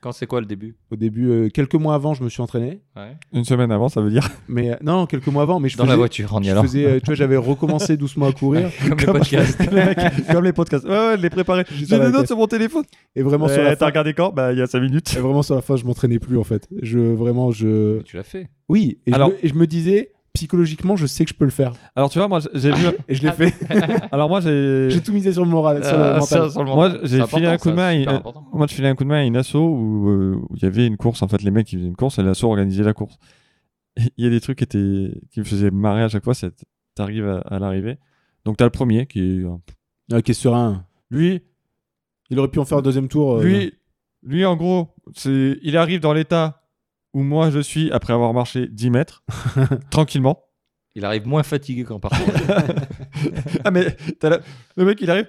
Quand 0.00 0.12
c'est 0.12 0.26
quoi 0.26 0.38
le 0.40 0.46
début? 0.46 0.76
Au 0.92 0.96
début, 0.96 1.28
euh, 1.28 1.48
quelques 1.48 1.74
mois 1.74 1.94
avant, 1.94 2.14
je 2.14 2.22
me 2.22 2.28
suis 2.28 2.40
entraîné. 2.40 2.80
Ouais. 2.96 3.16
une 3.32 3.42
semaine 3.44 3.72
avant, 3.72 3.88
ça 3.88 4.00
veut 4.00 4.10
dire. 4.10 4.28
Mais 4.48 4.70
euh, 4.70 4.76
non, 4.80 5.06
quelques 5.06 5.26
mois 5.26 5.42
avant. 5.42 5.58
Mais 5.58 5.68
je 5.68 5.76
Dans 5.76 5.82
faisais, 5.84 5.92
la 5.92 5.96
voiture, 5.96 6.34
en 6.34 6.40
y 6.40 6.44
je 6.46 6.50
allant. 6.52 6.62
faisais, 6.62 6.84
euh, 6.84 6.98
tu 7.00 7.06
vois, 7.06 7.14
j'avais 7.16 7.36
recommencé 7.36 7.96
doucement 7.98 8.26
à 8.26 8.32
courir. 8.32 8.70
Comme 8.88 8.98
le 8.98 9.06
podcast. 9.12 9.58
Le 9.70 9.74
mec, 9.74 9.98
comme 10.30 10.44
les 10.44 10.52
podcasts. 10.52 10.84
Ouais, 10.84 10.90
ouais, 10.90 11.14
je 11.16 11.22
l'ai 11.22 11.30
préparé. 11.30 11.64
J'ai 11.72 11.86
des 11.86 11.98
notes 11.98 12.14
tête. 12.18 12.26
sur 12.28 12.36
mon 12.36 12.46
téléphone. 12.46 12.84
Et 13.16 13.22
vraiment 13.22 13.48
sur 13.48 13.60
la 13.62 13.70
T'as 13.70 13.76
fin, 13.76 13.86
regardé 13.86 14.14
quand? 14.14 14.32
Bah, 14.32 14.52
il 14.52 14.58
y 14.58 14.62
a 14.62 14.66
5 14.68 14.78
minutes. 14.80 15.14
et 15.16 15.20
vraiment 15.20 15.42
sur 15.42 15.56
la 15.56 15.62
fin, 15.62 15.74
je 15.76 15.84
m'entraînais 15.84 16.20
plus 16.20 16.38
en 16.38 16.44
fait. 16.44 16.68
Je 16.80 16.98
vraiment, 17.00 17.50
je. 17.50 18.00
tu 18.02 18.16
l'as 18.16 18.22
fait. 18.22 18.48
Oui. 18.68 18.98
Et, 19.06 19.12
Alors- 19.12 19.30
je, 19.30 19.34
me, 19.34 19.44
et 19.44 19.48
je 19.48 19.54
me 19.54 19.66
disais 19.66 20.12
psychologiquement, 20.32 20.94
je 20.96 21.06
sais 21.06 21.24
que 21.24 21.30
je 21.30 21.34
peux 21.34 21.44
le 21.44 21.50
faire. 21.50 21.72
Alors, 21.96 22.10
tu 22.10 22.18
vois, 22.18 22.28
moi, 22.28 22.40
j'ai 22.54 22.70
vu. 22.72 22.86
Et 23.08 23.14
je 23.14 23.22
l'ai 23.22 23.32
fait. 23.32 23.52
Alors, 24.12 24.28
moi, 24.28 24.40
j'ai. 24.40 24.88
J'ai 24.90 25.00
tout 25.02 25.12
misé 25.12 25.32
sur 25.32 25.44
le 25.44 25.50
moral, 25.50 25.84
sur 25.84 25.96
le 25.96 26.02
Euh, 26.02 26.12
mental. 26.18 26.26
ça, 26.26 26.50
sur 26.50 26.64
le 26.64 26.70
Moi, 26.70 26.92
j'ai 27.02 27.26
filé 27.26 27.46
un 27.46 27.56
coup 27.58 27.70
de 27.70 27.74
main, 27.74 27.92
il-. 27.92 28.08
Moi, 28.52 28.66
je 28.68 28.74
filais 28.74 28.88
un 28.88 28.94
coup 28.94 29.04
de 29.04 29.08
main 29.08 29.20
à 29.20 29.24
une 29.24 29.36
asso 29.36 29.54
où 29.56 30.08
euh, 30.10 30.34
où 30.48 30.56
il 30.56 30.62
y 30.62 30.66
avait 30.66 30.86
une 30.86 30.96
course. 30.96 31.22
En 31.22 31.28
fait, 31.28 31.42
les 31.42 31.50
mecs 31.50 31.66
qui 31.66 31.76
faisaient 31.76 31.88
une 31.88 31.96
course 31.96 32.18
et 32.18 32.22
l'asso 32.22 32.44
organisait 32.44 32.82
la 32.84 32.92
course. 32.94 33.18
Et 33.96 34.02
Il 34.16 34.24
y 34.24 34.26
a 34.26 34.30
des 34.30 34.40
trucs 34.40 34.58
qui, 34.58 34.64
étaient... 34.64 35.10
qui 35.32 35.40
me 35.40 35.44
faisaient 35.44 35.70
marrer 35.70 36.02
à 36.02 36.08
chaque 36.08 36.24
fois. 36.24 36.34
C'est 36.34 36.52
t'arrives 36.94 37.26
à, 37.28 37.38
à 37.40 37.58
l'arrivée. 37.58 37.98
Donc, 38.44 38.56
t'as 38.56 38.64
le 38.64 38.70
premier 38.70 39.06
qui 39.06 39.20
est. 39.20 39.44
un- 39.44 39.60
Ok, 40.18 40.30
serein. 40.32 40.84
Lui, 41.10 41.42
Il 42.30 42.38
aurait 42.38 42.48
pu 42.48 42.58
en 42.58 42.64
faire 42.64 42.78
un 42.78 42.82
deuxième 42.82 43.08
tour. 43.08 43.38
euh, 43.38 43.42
lui, 43.42 43.72
lui, 44.22 44.44
en 44.44 44.56
gros, 44.56 44.88
c'est 45.14 45.58
il 45.62 45.76
arrive 45.76 46.00
dans 46.00 46.12
l'état 46.12 46.57
où 47.14 47.22
moi 47.22 47.50
je 47.50 47.58
suis 47.60 47.90
après 47.92 48.12
avoir 48.12 48.32
marché 48.34 48.66
10 48.68 48.90
mètres, 48.90 49.24
tranquillement. 49.90 50.44
Il 50.94 51.04
arrive 51.04 51.26
moins 51.26 51.42
fatigué 51.42 51.84
qu'en 51.84 52.00
partant. 52.00 52.18
Ah, 53.64 53.70
mais 53.70 53.96
la- 54.22 54.40
le 54.76 54.84
mec, 54.84 54.98
il 55.00 55.10
arrive. 55.10 55.26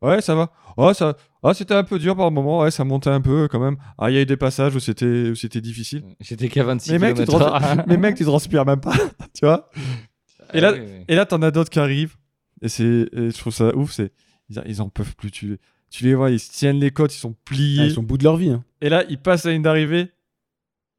Ouais, 0.00 0.20
ça 0.20 0.34
va. 0.34 0.52
Oh, 0.76 0.92
ça... 0.92 1.16
Ah, 1.42 1.54
c'était 1.54 1.74
un 1.74 1.84
peu 1.84 1.98
dur 1.98 2.16
par 2.16 2.30
moment. 2.30 2.60
Ouais, 2.60 2.70
ça 2.70 2.84
montait 2.84 3.10
un 3.10 3.20
peu 3.20 3.48
quand 3.48 3.60
même. 3.60 3.76
Ah, 3.98 4.10
il 4.10 4.14
y 4.14 4.18
a 4.18 4.22
eu 4.22 4.26
des 4.26 4.36
passages 4.36 4.74
où 4.74 4.80
c'était 4.80 5.30
où 5.30 5.34
c'était 5.34 5.60
difficile. 5.60 6.02
J'étais 6.20 6.48
qu'à 6.48 6.64
26 6.64 6.92
Mais 6.92 6.98
mec, 6.98 7.16
tu 7.24 7.30
rends- 7.30 7.84
Mais 7.86 7.96
mec, 7.96 8.16
tu 8.16 8.24
transpires 8.24 8.64
même 8.64 8.80
pas, 8.80 8.94
tu 9.34 9.44
vois. 9.44 9.68
Et 10.54 10.60
là- 10.60 10.74
Et 11.08 11.14
là, 11.14 11.26
t'en 11.26 11.42
as 11.42 11.50
d'autres 11.50 11.70
qui 11.70 11.78
arrivent. 11.80 12.16
Et 12.62 12.68
c'est, 12.68 12.84
et 13.12 13.30
je 13.30 13.38
trouve 13.38 13.52
ça 13.52 13.74
ouf. 13.76 13.92
C'est, 13.92 14.12
ils, 14.48 14.62
ils 14.66 14.82
en 14.82 14.88
peuvent 14.88 15.14
plus. 15.16 15.30
Tu, 15.30 15.48
les- 15.50 15.58
tu 15.90 16.04
les 16.04 16.14
vois, 16.14 16.30
ils 16.30 16.40
se 16.40 16.50
tiennent 16.50 16.78
les 16.80 16.90
côtes, 16.90 17.14
ils 17.14 17.18
sont 17.18 17.34
pliés. 17.44 17.80
ah, 17.82 17.84
ils 17.86 17.92
sont 17.92 18.00
au 18.00 18.04
bout 18.06 18.18
de 18.18 18.24
leur 18.24 18.36
vie. 18.36 18.50
hein. 18.50 18.64
Et 18.80 18.88
là, 18.88 19.04
ils 19.08 19.18
passent 19.18 19.46
à 19.46 19.52
une 19.52 19.62
d'arrivée. 19.62 20.10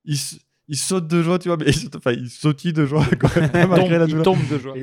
Ils, 0.06 0.14
s- 0.16 0.40
ils 0.68 0.78
sautent 0.78 1.08
de 1.08 1.22
joie, 1.24 1.40
tu 1.40 1.50
vois. 1.50 1.58
Mais 1.58 1.66
ils, 1.68 1.74
sautent- 1.74 1.96
enfin, 1.96 2.12
ils 2.12 2.30
sautillent 2.30 2.74
de 2.74 2.86
joie. 2.86 3.06
Quoi, 3.20 3.30
malgré 3.68 3.98
la 3.98 4.06
il 4.06 4.10
douleur. 4.12 4.24
tombe 4.24 4.40
de 4.52 4.58
joie. 4.58 4.76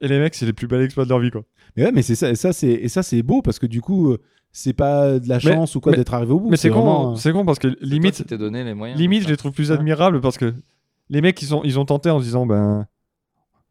Et 0.00 0.08
les 0.08 0.18
mecs, 0.18 0.34
c'est 0.34 0.46
les 0.46 0.52
plus 0.52 0.66
belles 0.66 0.82
exploits 0.82 1.04
de 1.04 1.10
leur 1.10 1.18
vie, 1.20 1.30
quoi. 1.30 1.44
Mais 1.76 1.84
ouais, 1.84 1.92
mais 1.92 2.02
c'est 2.02 2.14
ça, 2.14 2.30
et 2.30 2.34
ça 2.36 2.52
c'est 2.52 2.68
et 2.70 2.88
ça 2.88 3.02
c'est 3.02 3.22
beau 3.22 3.42
parce 3.42 3.58
que 3.58 3.66
du 3.66 3.80
coup, 3.80 4.12
euh, 4.12 4.18
c'est 4.52 4.72
pas 4.74 5.18
de 5.18 5.28
la 5.28 5.36
Mais- 5.36 5.40
chance 5.40 5.74
ou 5.74 5.80
quoi 5.80 5.92
mais- 5.92 5.98
d'être 5.98 6.14
arrivé 6.14 6.32
au 6.32 6.40
bout. 6.40 6.50
Mais 6.50 6.56
c'est 6.56 6.68
con, 6.68 6.76
vraiment, 6.76 7.12
euh, 7.12 7.16
c'est 7.16 7.32
con 7.32 7.44
parce 7.44 7.58
que 7.58 7.76
limite, 7.80 8.14
c'était 8.14 8.38
donné 8.38 8.62
les 8.64 8.74
moyens. 8.74 9.00
limite, 9.00 9.22
je 9.24 9.28
les 9.28 9.36
trouve 9.36 9.52
plus 9.52 9.72
admirables 9.72 10.20
parce 10.20 10.36
que 10.38 10.52
les 11.10 11.20
mecs, 11.20 11.40
ils, 11.42 11.46
sont, 11.46 11.62
ils 11.64 11.78
ont 11.78 11.84
tenté 11.84 12.10
en 12.10 12.18
se 12.20 12.24
disant, 12.24 12.46
ben, 12.46 12.86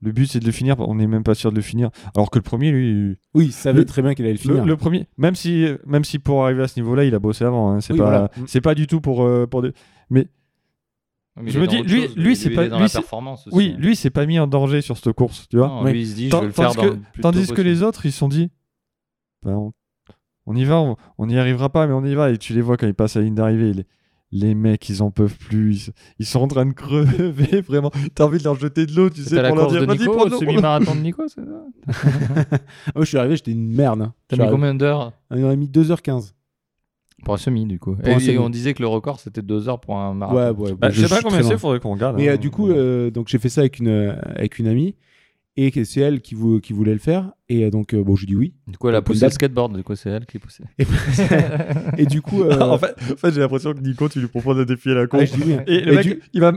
le 0.03 0.11
but 0.11 0.25
c'est 0.27 0.39
de 0.39 0.45
le 0.45 0.51
finir, 0.51 0.77
on 0.79 0.95
n'est 0.95 1.07
même 1.07 1.23
pas 1.23 1.35
sûr 1.35 1.51
de 1.51 1.55
le 1.55 1.61
finir. 1.61 1.89
Alors 2.15 2.29
que 2.29 2.37
le 2.39 2.43
premier, 2.43 2.71
lui, 2.71 3.17
Oui, 3.33 3.45
il 3.45 3.51
savait 3.53 3.79
Le- 3.79 3.85
très 3.85 4.01
bien 4.01 4.13
qu'il 4.13 4.25
allait 4.25 4.33
le 4.33 4.39
finir. 4.39 4.65
le 4.65 4.77
premier, 4.77 5.07
même 5.17 5.35
si, 5.35 5.65
même 5.85 6.03
si 6.03 6.19
pour 6.19 6.43
arriver 6.43 6.63
à 6.63 6.67
ce 6.67 6.79
niveau-là, 6.79 7.05
il 7.05 7.15
a 7.15 7.19
bossé 7.19 7.45
avant, 7.45 7.71
hein, 7.71 7.81
c'est 7.81 7.93
Oui, 7.93 7.99
pas, 7.99 8.05
voilà. 8.05 8.31
c'est 8.47 8.61
pas 8.61 8.75
du 8.75 8.87
tout 8.87 9.01
pour, 9.01 9.23
euh, 9.23 9.47
pour 9.47 9.61
des... 9.61 9.71
Mais 10.09 10.27
je 11.47 11.59
me 11.59 11.65
dis, 11.65 11.81
lui- 11.81 12.07
lui, 12.15 12.35
c'est 12.35 12.51
pas- 12.51 12.67
dans 12.67 12.79
lui, 12.79 12.87
performance 12.87 13.47
aussi. 13.47 13.55
oui, 13.55 13.75
lui, 13.79 13.93
il 13.93 13.95
s'est 13.95 14.11
pas 14.11 14.25
mis 14.27 14.37
en 14.37 14.45
danger 14.45 14.81
sur 14.81 14.97
cette 14.97 15.13
course, 15.13 15.47
tu 15.49 15.57
vois. 15.57 15.67
Non, 15.67 15.83
Ouais. 15.83 15.91
lui, 15.93 16.01
il 16.01 16.07
se 16.07 16.15
dit, 16.15 16.25
je 16.25 16.29
Tant- 16.31 16.41
vais 16.41 16.47
le 16.47 16.51
faire 16.51 16.73
tandis 16.73 16.89
que- 17.15 17.21
Tandis 17.21 17.53
les 17.63 17.81
autres, 17.81 18.05
ils 18.05 18.11
se 18.11 18.19
sont 18.19 18.27
dit, 18.27 18.51
ben, 19.43 19.53
on, 19.55 19.73
on 20.45 20.55
y 20.55 20.63
va, 20.63 20.79
on, 20.79 20.95
on 21.17 21.27
y 21.29 21.37
arrivera 21.39 21.69
pas, 21.69 21.87
mais 21.87 21.93
on 21.93 22.05
y 22.05 22.13
va. 22.13 22.29
Et 22.29 22.37
tu 22.37 22.53
les 22.53 22.61
vois 22.61 22.77
quand 22.77 22.85
ils 22.85 22.93
passent 22.93 23.15
à 23.15 23.19
la 23.19 23.25
ligne 23.25 23.33
d'arrivée. 23.35 23.73
Les, 23.73 23.85
les 24.33 24.55
mecs, 24.55 24.89
ils 24.89 25.03
en 25.03 25.11
peuvent 25.11 25.37
plus. 25.37 25.91
Ils, 26.17 26.25
sont 26.25 26.41
en 26.41 26.47
train 26.47 26.65
de 26.65 26.73
crever, 26.73 27.61
vraiment. 27.67 27.91
T'as 28.15 28.25
envie 28.25 28.39
de 28.39 28.43
leur 28.43 28.55
jeter 28.55 28.85
de 28.87 28.95
l'eau, 28.95 29.09
tu 29.09 29.21
sais, 29.21 29.29
C'était 29.29 29.41
la 29.43 29.49
pour 29.49 29.57
leur 29.57 29.67
course 29.67 29.77
dire, 29.77 29.87
de 29.87 29.93
vas-y, 29.93 29.99
Nico, 29.99 30.13
prends 30.13 30.25
le 30.25 30.37
semi-marathon 30.37 30.95
de 30.95 30.99
Nico, 31.01 31.23
c'est 31.27 31.45
ça 31.45 31.65
Ah, 31.87 32.57
moi, 32.95 33.03
je 33.03 33.05
suis 33.05 33.17
arrivé, 33.17 33.35
j'étais 33.35 33.51
une 33.51 33.71
merde. 33.71 34.01
hein. 34.01 34.13
T'as 34.27 34.43
mis 34.43 34.49
combien 34.49 34.73
d'heures 34.73 35.13
On 35.29 35.49
a 35.49 35.55
mis 35.55 35.67
2h15. 35.67 36.33
Pour 37.23 37.35
un 37.35 37.37
semi, 37.37 37.65
du 37.65 37.79
coup. 37.79 37.95
Et 38.03 38.37
on 38.37 38.49
disait 38.49 38.73
que 38.73 38.81
le 38.81 38.87
record, 38.87 39.19
c'était 39.19 39.41
2 39.41 39.69
heures 39.69 39.79
pour 39.79 39.97
un 39.97 40.13
marathon. 40.13 40.61
Ouais, 40.61 40.69
ouais. 40.69 40.75
Bah, 40.77 40.89
je 40.89 41.05
sais 41.05 41.15
pas 41.15 41.21
combien 41.21 41.43
c'est, 41.43 41.57
faudrait 41.57 41.79
qu'on 41.79 41.93
regarde. 41.93 42.17
Mais 42.17 42.27
hein. 42.27 42.33
euh, 42.33 42.37
du 42.37 42.49
coup, 42.49 42.69
euh, 42.69 43.11
donc 43.11 43.27
j'ai 43.29 43.37
fait 43.37 43.49
ça 43.49 43.61
avec 43.61 43.79
une 43.79 43.87
euh, 43.87 44.15
avec 44.35 44.59
une 44.59 44.67
amie 44.67 44.95
et 45.55 45.69
que 45.71 45.83
c'est 45.83 46.01
elle 46.01 46.21
qui, 46.21 46.33
vou- 46.35 46.59
qui 46.59 46.73
voulait 46.73 46.93
le 46.93 46.99
faire 46.99 47.31
et 47.47 47.65
euh, 47.65 47.69
donc 47.69 47.93
euh, 47.93 48.03
bon, 48.03 48.15
je 48.15 48.25
dis 48.25 48.35
oui. 48.35 48.55
Du 48.67 48.77
coup, 48.77 48.89
elle 48.89 48.95
a 48.95 49.01
poussé 49.01 49.25
le 49.25 49.31
skateboard, 49.31 49.75
du 49.77 49.83
coup, 49.83 49.95
c'est 49.95 50.09
elle 50.09 50.25
qui 50.25 50.39
poussait. 50.39 50.63
Et, 50.79 50.85
et 52.03 52.05
du 52.05 52.21
coup, 52.21 52.43
euh, 52.43 52.59
en 52.59 52.77
fait, 52.77 52.95
en 53.11 53.15
fait, 53.15 53.31
j'ai 53.33 53.39
l'impression 53.41 53.73
que 53.73 53.79
Nico, 53.79 54.09
tu 54.09 54.19
lui 54.19 54.27
proposes 54.27 54.57
de 54.57 54.63
défier 54.63 54.93
la 54.93 55.01
ah, 55.01 55.07
course. 55.07 55.25
je 55.25 55.35
dis 55.35 55.43
oui. 55.45 55.55
Et 55.67 55.81
le 55.81 55.95
mec, 55.95 56.03
du- 56.07 56.21
il, 56.33 56.41
va, 56.41 56.53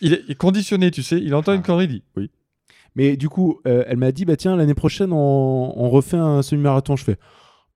il, 0.00 0.14
est, 0.14 0.30
est 0.30 0.34
conditionné, 0.34 0.90
tu 0.90 1.02
sais. 1.02 1.18
Il 1.20 1.34
entend 1.34 1.52
une 1.52 1.60
Ah. 1.62 1.66
connerie, 1.66 1.84
il 1.84 1.88
dit 1.90 2.02
oui. 2.16 2.30
Mais 2.96 3.16
du 3.16 3.28
coup, 3.28 3.60
euh, 3.66 3.84
elle 3.86 3.98
m'a 3.98 4.10
dit 4.12 4.24
bah 4.24 4.36
tiens 4.36 4.56
l'année 4.56 4.74
prochaine 4.74 5.12
on, 5.12 5.72
on 5.76 5.88
refait 5.90 6.16
un 6.16 6.40
semi-marathon. 6.42 6.96
Je 6.96 7.04
fais. 7.04 7.16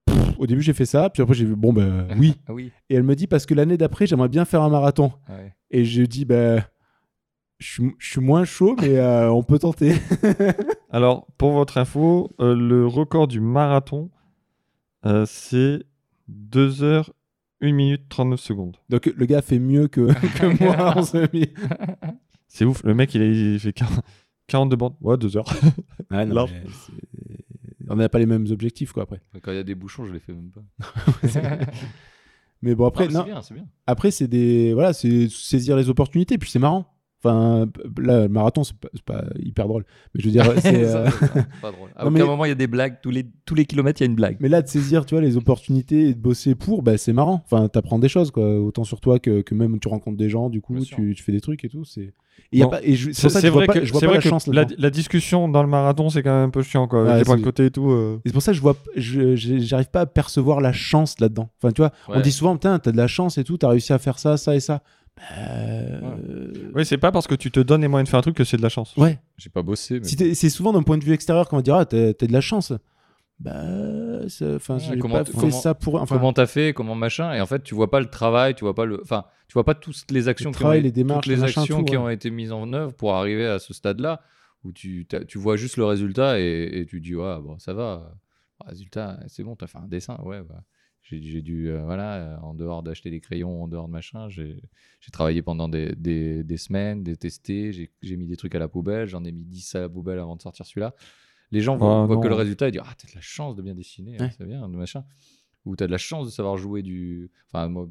Pff, 0.07 0.17
Au 0.39 0.47
début 0.49 0.63
j'ai 0.63 0.73
fait 0.73 0.87
ça, 0.87 1.11
puis 1.11 1.23
après 1.23 1.35
j'ai 1.35 1.45
vu 1.45 1.55
bon 1.55 1.73
bah 1.73 2.07
oui. 2.19 2.35
Oui. 2.49 2.73
Et 2.91 2.95
elle 2.97 3.03
me 3.05 3.15
dit 3.15 3.27
parce 3.29 3.47
que 3.47 3.55
l'année 3.55 3.77
d'après 3.77 4.07
j'aimerais 4.07 4.29
bien 4.31 4.45
faire 4.45 4.63
un 4.63 4.71
marathon. 4.71 5.13
Ouais. 5.29 5.53
Et 5.71 5.85
je 5.85 6.03
dis 6.03 6.25
bah 6.25 6.67
je 7.63 7.73
suis- 7.73 7.95
je 7.99 8.11
suis 8.11 8.21
moins 8.21 8.45
chaud 8.45 8.77
mais 8.81 8.99
euh, 8.99 9.31
on 9.33 9.43
peut 9.43 9.59
tenter. 9.59 9.95
Alors, 10.91 11.27
pour 11.39 11.53
votre 11.53 11.79
info, 11.79 12.31
euh, 12.41 12.55
le 12.55 12.87
record 12.87 13.29
du 13.29 13.41
marathon, 13.41 14.11
euh, 15.07 15.25
c'est 15.27 15.83
2 16.29 16.83
heures, 16.83 17.13
1 17.63 17.73
minute 17.73 18.03
39 18.09 18.41
secondes. 18.41 18.77
Donc 18.89 19.07
le 19.07 19.27
gars 19.27 19.43
fait 19.43 19.59
mieux 19.59 19.89
que, 19.89 20.13
que 20.39 20.63
moi 20.63 20.97
en 20.99 21.03
semi. 21.03 21.47
C'est 22.49 22.67
ouf, 22.67 22.83
le 22.85 22.93
mec, 22.95 23.15
il 23.15 23.23
a, 23.23 23.25
il 23.25 23.59
fait 23.59 23.73
40 23.73 24.01
42 24.49 24.77
bandes. 24.77 24.95
Ouais, 25.01 25.17
2 25.17 25.37
heures. 25.39 25.47
Ah, 26.11 26.27
non, 26.27 26.47
on 27.89 27.97
n'a 27.97 28.09
pas 28.11 28.19
les 28.19 28.27
mêmes 28.27 28.47
objectifs 28.51 28.93
quoi 28.93 29.05
après. 29.05 29.23
Quand 29.41 29.53
il 29.53 29.55
y 29.57 29.59
a 29.59 29.63
des 29.63 29.75
bouchons, 29.75 30.05
je 30.05 30.13
les 30.13 30.19
fais 30.21 30.33
même 30.35 30.51
pas. 30.51 30.61
Mais 32.61 32.75
bon 32.75 32.87
après 32.87 33.09
Non, 33.09 33.21
non, 33.21 33.25
c'est 33.25 33.31
bien, 33.33 33.43
c'est 33.43 33.55
bien. 33.55 33.67
après 33.87 34.11
c'est 34.11 34.29
des 34.29 34.73
voilà 34.75 34.93
c'est 34.93 35.29
saisir 35.29 35.77
les 35.77 35.89
opportunités 35.89 36.39
puis 36.39 36.51
c'est 36.51 36.59
marrant. 36.61 36.92
Enfin 37.25 37.67
là 37.99 38.23
le 38.23 38.29
marathon 38.29 38.65
c'est 38.65 38.77
pas, 38.77 38.89
pas 39.07 39.25
hyper 39.39 39.69
drôle. 39.69 39.85
Mais 40.15 40.21
je 40.21 40.27
veux 40.27 40.33
dire 40.33 40.45
c'est 40.59 40.85
euh, 40.85 41.07
pas 41.61 41.71
drôle. 41.71 41.91
À 41.95 42.05
Non, 42.05 42.11
aucun 42.11 42.11
mais- 42.11 42.25
moment, 42.25 42.45
il 42.45 42.49
y 42.49 42.53
a 42.53 42.57
des 42.57 42.67
blagues. 42.67 42.97
Tous 43.03 43.11
les, 43.11 43.25
tous 43.47 43.55
les 43.55 43.65
kilomètres, 43.65 44.01
il 44.01 44.05
y 44.05 44.09
a 44.09 44.11
une 44.11 44.17
blague. 44.17 44.37
Mais 44.41 44.49
là, 44.49 44.61
de 44.63 44.69
saisir, 44.69 45.07
tu 45.07 45.15
vois, 45.15 45.23
les 45.23 45.37
opportunités 45.37 46.09
et 46.09 46.15
de 46.15 46.21
bosser 46.21 46.55
pour, 46.55 46.83
bah, 46.83 46.99
c'est 46.99 47.13
marrant. 47.13 47.43
Enfin, 47.45 47.69
t'apprends 47.69 47.99
des 47.99 48.09
choses, 48.09 48.31
quoi. 48.31 48.59
Autant 48.61 48.85
sur 48.85 49.01
toi 49.01 49.19
que, 49.19 49.43
que 49.43 49.55
même 49.55 49.79
tu 49.79 49.89
rencontres 49.89 50.17
des 50.17 50.29
gens, 50.29 50.51
du 50.51 50.61
coup, 50.61 50.79
tu, 50.81 51.15
tu 51.15 51.23
fais 51.23 51.33
des 51.33 51.41
trucs 51.41 51.65
et 51.65 51.69
tout. 51.69 51.85
C'est. 51.85 52.13
Et 52.53 52.63
c'est 53.13 53.29
ça 53.29 53.41
que 53.41 53.47
je 53.47 53.53
vois 53.53 53.61
vrai 53.61 53.67
pas, 53.67 53.73
que, 53.75 53.85
je 53.85 53.93
vois 53.93 54.01
c'est 54.01 54.07
pas 54.07 54.13
vrai 54.13 54.19
la 54.19 54.23
que 54.23 54.29
chance 54.29 54.47
la, 54.47 54.91
discussion 54.91 55.49
dans 55.49 55.63
le 55.63 55.69
marathon, 55.69 56.11
c'est 56.11 56.23
quand 56.23 56.35
même 56.35 56.49
un 56.49 56.51
peu 56.51 56.63
chiant, 56.63 56.87
quoi. 56.87 57.05
Ouais, 57.05 57.19
les 57.19 57.25
points 57.25 57.37
de 57.39 57.43
côté 57.43 57.67
et 57.67 57.71
tout. 57.71 57.91
euh. 57.91 58.19
Et 58.25 58.29
c'est 58.29 58.33
pour 58.33 58.43
ça 58.43 58.53
que 58.53 58.57
je 58.57 58.63
vois, 58.63 58.77
j'arrive 58.97 59.91
pas 59.91 60.01
à 60.03 60.07
percevoir 60.07 60.61
la 60.61 60.73
chance 60.73 61.19
là-dedans. 61.21 61.49
Enfin, 61.59 61.73
tu 61.73 61.81
vois, 61.81 61.93
on 62.09 62.21
dit 62.21 62.33
souvent, 62.33 62.55
putain, 62.55 62.79
t'as 62.79 62.93
de 62.93 62.97
la 62.97 63.07
chance 63.07 63.39
et 63.39 63.45
tout, 63.45 63.57
t'as 63.59 63.69
réussi 63.69 63.93
à 63.93 63.99
faire 63.99 64.19
ça, 64.19 64.37
ça 64.37 64.55
et 64.55 64.61
ça. 64.61 64.83
Euh, 65.39 66.53
Oui, 66.75 66.85
c'est 66.87 66.99
pas 66.99 67.13
parce 67.13 67.27
que 67.27 67.35
tu 67.35 67.51
te 67.51 67.61
donnes 67.61 67.83
les 67.83 67.89
moyens 67.89 68.07
de 68.07 68.11
faire 68.11 68.19
un 68.19 68.23
truc 68.23 68.37
que 68.37 68.45
c'est 68.45 68.57
de 68.57 68.63
la 68.63 68.69
chance. 68.69 68.95
ouais. 68.97 69.19
J'ai 69.37 69.51
pas 69.51 69.63
bossé. 69.63 70.01
Mais... 70.01 70.07
Si 70.07 70.17
t'es- 70.17 70.35
c'est 70.35 70.51
souvent 70.51 70.73
d'un 70.73 70.83
point 70.83 70.99
de 70.99 71.05
vue 71.05 71.13
extérieur 71.13 71.49
qu'on 71.49 71.57
va 71.57 71.63
dire, 71.63 71.75
ah, 71.77 71.85
t'as 71.87 72.13
de 72.13 72.33
la 72.33 72.41
chance. 72.41 72.73
Bah, 73.41 74.29
c'est- 74.29 74.55
enfin, 74.55 74.75
Ouais, 74.77 74.81
j'ai 74.81 74.99
comment 74.99 75.15
pas 75.17 75.25
tu- 75.25 75.33
fait 75.33 75.39
comment- 75.39 75.51
ça 75.61 75.75
pour. 75.75 75.97
Enfin, 76.01 76.17
comment 76.17 76.33
t'as 76.33 76.47
fait, 76.47 76.73
comment 76.73 76.95
machin, 76.95 77.33
et 77.35 77.41
en 77.41 77.47
fait 77.47 77.63
tu 77.65 77.75
vois 77.75 77.91
pas 77.91 77.99
le 77.99 78.07
travail, 78.07 78.55
tu 78.55 78.63
vois 78.63 78.75
pas 78.75 78.85
le, 78.85 79.01
enfin 79.03 79.25
tu 79.49 79.55
vois 79.55 79.65
pas 79.65 79.75
toutes 79.75 80.11
les 80.13 80.29
actions, 80.29 80.51
Le 80.51 80.57
qui 80.57 80.65
ont, 80.65 80.71
les 80.71 80.93
démarches, 80.93 81.23
toutes 81.25 81.31
les 81.31 81.37
le 81.37 81.43
machin, 81.43 81.63
actions 81.63 81.79
tout, 81.81 81.85
qui 81.85 81.97
ouais. 81.97 82.03
ont 82.03 82.09
été 82.09 82.31
mises 82.31 82.53
en 82.53 82.73
œuvre 82.73 82.93
pour 82.95 83.15
arriver 83.15 83.47
à 83.47 83.59
ce 83.59 83.75
stade-là 83.75 84.21
où 84.65 84.71
tu, 84.71 85.09
tu 85.27 85.39
vois 85.39 85.57
juste 85.57 85.77
le 85.77 85.85
résultat 85.85 86.39
et, 86.39 86.71
et 86.73 86.87
tu 86.87 87.01
dis 87.01 87.17
ouais 87.17 87.37
bon 87.43 87.59
ça 87.59 87.75
va, 87.75 88.15
résultat 88.65 89.19
c'est 89.27 89.43
bon 89.43 89.57
t'as 89.57 89.67
fait 89.67 89.79
un 89.79 89.89
dessin 89.89 90.17
ouais 90.25 90.43
bah, 90.49 90.63
j'ai 91.03 91.43
dû 91.43 91.69
euh, 91.69 91.85
voilà 91.85 92.15
euh, 92.17 92.37
en 92.43 92.55
dehors 92.55 92.83
d'acheter 92.83 93.11
des 93.11 93.21
crayons, 93.21 93.65
en 93.65 93.69
dehors 93.69 93.87
de 93.87 93.93
machin, 93.93 94.29
j'ai 94.29 94.61
travaillé 95.13 95.43
pendant 95.43 95.69
des, 95.69 95.95
des, 95.97 96.43
des 96.45 96.57
semaines, 96.57 97.03
des 97.03 97.17
testés, 97.17 97.73
j'ai 98.03 98.17
mis 98.17 98.27
des 98.27 98.37
trucs 98.37 98.55
à 98.55 98.59
la 98.59 98.69
poubelle, 98.69 99.07
j'en 99.09 99.25
ai 99.25 99.33
mis 99.33 99.45
10 99.45 99.75
à 99.75 99.81
la 99.81 99.89
poubelle 99.89 100.19
avant 100.19 100.37
de 100.37 100.43
sortir 100.43 100.65
celui-là. 100.65 100.95
Les 101.51 101.61
gens 101.61 101.77
voient, 101.77 102.03
Ah, 102.03 102.07
voient 102.07 102.19
que 102.21 102.29
le 102.29 102.35
résultat 102.35 102.69
et 102.69 102.71
disent 102.71 102.81
Ah, 102.85 102.95
t'as 102.97 103.09
de 103.09 103.15
la 103.15 103.21
chance 103.21 103.57
de 103.57 103.63
bien 103.63 103.75
dessiner, 103.75 104.17
hein, 104.19 104.25
Ouais. 104.25 104.31
c'est 104.39 104.47
bien, 104.47 104.69
de 104.69 104.77
machin. 104.77 105.05
Ou 105.67 105.77
t'as 105.77 105.87
de 105.87 105.93
la 105.93 105.99
chance 105.99 106.27
de 106.27 106.31
savoir 106.33 106.57
jouer 106.57 106.83
du. 106.83 107.31
Enfin, 107.49 107.69
moi, 107.69 107.89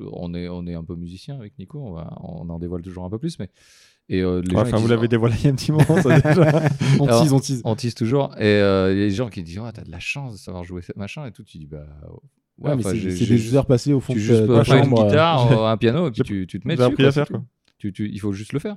on 0.00 0.34
est, 0.34 0.48
on 0.48 0.66
est 0.66 0.74
un 0.74 0.82
peu 0.84 0.96
musicien 0.96 1.36
avec 1.38 1.56
Nico, 1.58 1.78
on, 1.80 1.92
va, 1.92 2.12
on 2.20 2.48
en 2.50 2.58
dévoile 2.58 2.82
toujours 2.82 3.04
un 3.04 3.10
peu 3.10 3.18
plus, 3.18 3.38
mais. 3.38 3.50
Et 4.10 4.20
euh, 4.22 4.42
les 4.42 4.50
gens, 4.50 4.60
Enfin, 4.62 4.76
vous 4.78 4.88
l'avez 4.88 5.04
Oh, 5.04 5.08
dévoilé 5.08 5.34
il 5.38 5.44
y 5.44 5.46
a 5.46 5.50
un 5.50 5.54
petit 5.54 5.70
moment, 5.72 6.02
ça 6.02 6.20
déjà. 6.20 6.62
on 7.00 7.06
tease, 7.06 7.32
on 7.32 7.40
tease. 7.40 7.62
on 7.64 7.74
tease 7.76 7.94
toujours. 7.94 8.34
Et 8.36 8.42
euh, 8.44 8.92
des 8.92 9.10
gens 9.10 9.30
qui 9.30 9.42
disent 9.42 9.60
Ah, 9.64 9.70
t'as 9.72 9.84
de 9.84 9.90
la 9.90 10.00
chance 10.00 10.32
de 10.32 10.38
savoir 10.38 10.64
jouer 10.64 10.82
ce 10.82 10.92
machin 10.96 11.24
et 11.24 11.32
tout. 11.32 11.44
Tu 11.44 11.56
dis 11.58 11.66
Bah 11.66 11.86
Ouais, 12.60 12.70
Ouais, 12.70 12.76
mais 12.76 12.86
enfin, 12.86 12.96
c'est 12.96 13.26
des 13.26 13.56
heures 13.56 13.66
passées 13.66 13.92
au 13.92 14.00
fond 14.00 14.12
Tu 14.12 14.20
de 14.20 14.24
juste 14.24 14.46
ta- 14.46 14.76
une 14.78 14.92
euh, 14.92 15.04
guitare, 15.04 15.50
euh, 15.64 15.66
un 15.66 15.76
piano, 15.76 16.06
et 16.08 16.10
puis 16.12 16.22
tu, 16.22 16.46
tu 16.46 16.60
te 16.60 16.68
mets 16.68 16.76
dessus. 16.76 16.86
appris 16.86 17.02
quoi, 17.02 17.08
à 17.08 17.12
faire, 17.12 17.28
quoi. 17.28 17.38
tout. 17.38 17.44
Tu- 17.78 17.92
tu- 17.92 18.08
il 18.12 18.18
faut 18.20 18.32
juste 18.32 18.52
le 18.52 18.58
faire. 18.60 18.76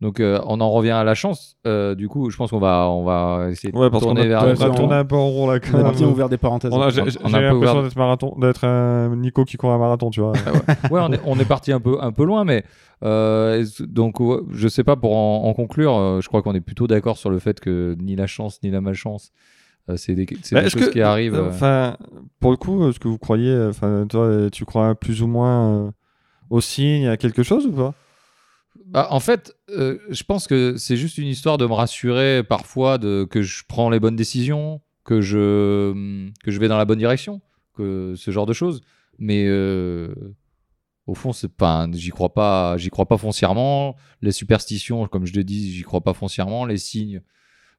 Donc 0.00 0.18
euh, 0.18 0.40
on 0.48 0.60
en 0.60 0.68
revient 0.70 0.90
à 0.90 1.04
la 1.04 1.14
chance. 1.14 1.56
Euh, 1.64 1.94
du 1.94 2.08
coup, 2.08 2.28
je 2.30 2.36
pense 2.36 2.50
qu'on 2.50 2.58
va, 2.58 2.88
on 2.90 3.04
va 3.04 3.46
essayer 3.52 3.70
de 3.72 3.78
Ouais, 3.78 3.88
parce 3.88 4.02
qu'on 4.02 4.14
tourner 4.14 4.22
a, 4.32 4.40
vers 4.40 4.44
ouais, 4.46 4.54
on 4.58 4.62
a 4.62 4.70
tourné 4.74 4.94
un 4.96 5.04
peu 5.04 5.14
en 5.14 5.28
rond 5.28 5.48
là. 5.48 5.60
Quand 5.60 5.78
On 5.78 5.84
a 5.86 5.92
bien 5.92 6.08
ouvert 6.08 6.28
des 6.28 6.38
parenthèses. 6.38 6.72
On 6.74 6.80
a- 6.82 6.90
J'ai 6.90 7.02
On- 7.02 7.04
on 7.24 7.28
l'impression 7.28 7.82
d'être 7.84 7.94
marathon, 7.96 8.34
d'être 8.40 8.64
un 8.64 9.14
Nico 9.14 9.44
qui 9.44 9.56
court 9.56 9.70
un 9.70 9.78
marathon, 9.78 10.10
tu 10.10 10.20
vois. 10.20 10.32
ouais, 10.90 11.00
on 11.00 11.12
est, 11.12 11.20
on 11.24 11.38
est 11.38 11.44
parti 11.44 11.70
un 11.70 11.78
peu, 11.78 11.98
un 12.02 12.10
peu 12.10 12.24
loin, 12.24 12.44
mais 12.44 12.64
euh, 13.04 13.64
donc 13.80 14.16
je 14.50 14.66
sais 14.66 14.82
pas 14.82 14.96
pour 14.96 15.16
en, 15.16 15.44
en 15.44 15.54
conclure. 15.54 16.20
je 16.20 16.26
crois 16.26 16.42
qu'on 16.42 16.54
est 16.56 16.60
plutôt 16.60 16.88
d'accord 16.88 17.16
sur 17.16 17.30
le 17.30 17.38
fait 17.38 17.60
que 17.60 17.96
ni 18.00 18.16
la 18.16 18.26
chance 18.26 18.58
ni 18.64 18.70
la 18.72 18.80
malchance, 18.80 19.30
c'est 19.96 20.14
des, 20.14 20.26
c'est 20.42 20.54
Bah, 20.54 20.62
des 20.62 20.70
choses 20.70 20.86
que- 20.86 20.90
qui 20.90 21.00
arrivent. 21.00 21.34
euh, 21.34 21.48
Enfin, 21.48 21.96
pour 22.40 22.50
le 22.50 22.56
coup, 22.56 22.88
est-ce 22.88 23.00
que 23.00 23.08
vous 23.08 23.18
croyez, 23.18 23.56
enfin, 23.68 24.06
toi, 24.08 24.24
euh, 24.24 24.50
tu 24.50 24.64
crois 24.64 24.94
plus 24.94 25.22
ou 25.22 25.26
moins 25.26 25.86
euh, 25.86 25.90
au 26.50 26.60
signe, 26.60 27.06
à 27.08 27.16
quelque 27.16 27.42
chose 27.42 27.66
ou 27.66 27.72
pas? 27.72 27.94
Bah, 28.86 29.08
en 29.10 29.20
fait, 29.20 29.54
euh, 29.70 29.98
je 30.10 30.22
pense 30.22 30.46
que 30.46 30.76
c'est 30.76 30.96
juste 30.96 31.18
une 31.18 31.26
histoire 31.28 31.58
de 31.58 31.66
me 31.66 31.72
rassurer 31.72 32.42
parfois 32.42 32.98
de, 32.98 33.24
que 33.30 33.42
je 33.42 33.64
prends 33.66 33.90
les 33.90 34.00
bonnes 34.00 34.16
décisions, 34.16 34.80
que 35.04 35.20
je, 35.20 35.92
que 36.44 36.50
je 36.50 36.58
vais 36.60 36.68
dans 36.68 36.78
la 36.78 36.84
bonne 36.84 36.98
direction, 36.98 37.40
que 37.74 38.14
ce 38.16 38.30
genre 38.30 38.46
de 38.46 38.52
choses. 38.52 38.82
Mais 39.18 39.46
euh, 39.46 40.14
au 41.06 41.14
fond, 41.14 41.32
c'est 41.32 41.52
pas, 41.52 41.86
j'y 41.92 42.10
crois 42.10 42.32
pas, 42.34 42.76
j'y 42.76 42.90
crois 42.90 43.06
pas 43.06 43.16
foncièrement. 43.18 43.96
Les 44.20 44.32
superstitions, 44.32 45.06
comme 45.08 45.26
je 45.26 45.34
le 45.34 45.44
dis, 45.44 45.72
j'y 45.72 45.82
crois 45.82 46.00
pas 46.02 46.14
foncièrement. 46.14 46.64
Les 46.66 46.78
signes, 46.78 47.22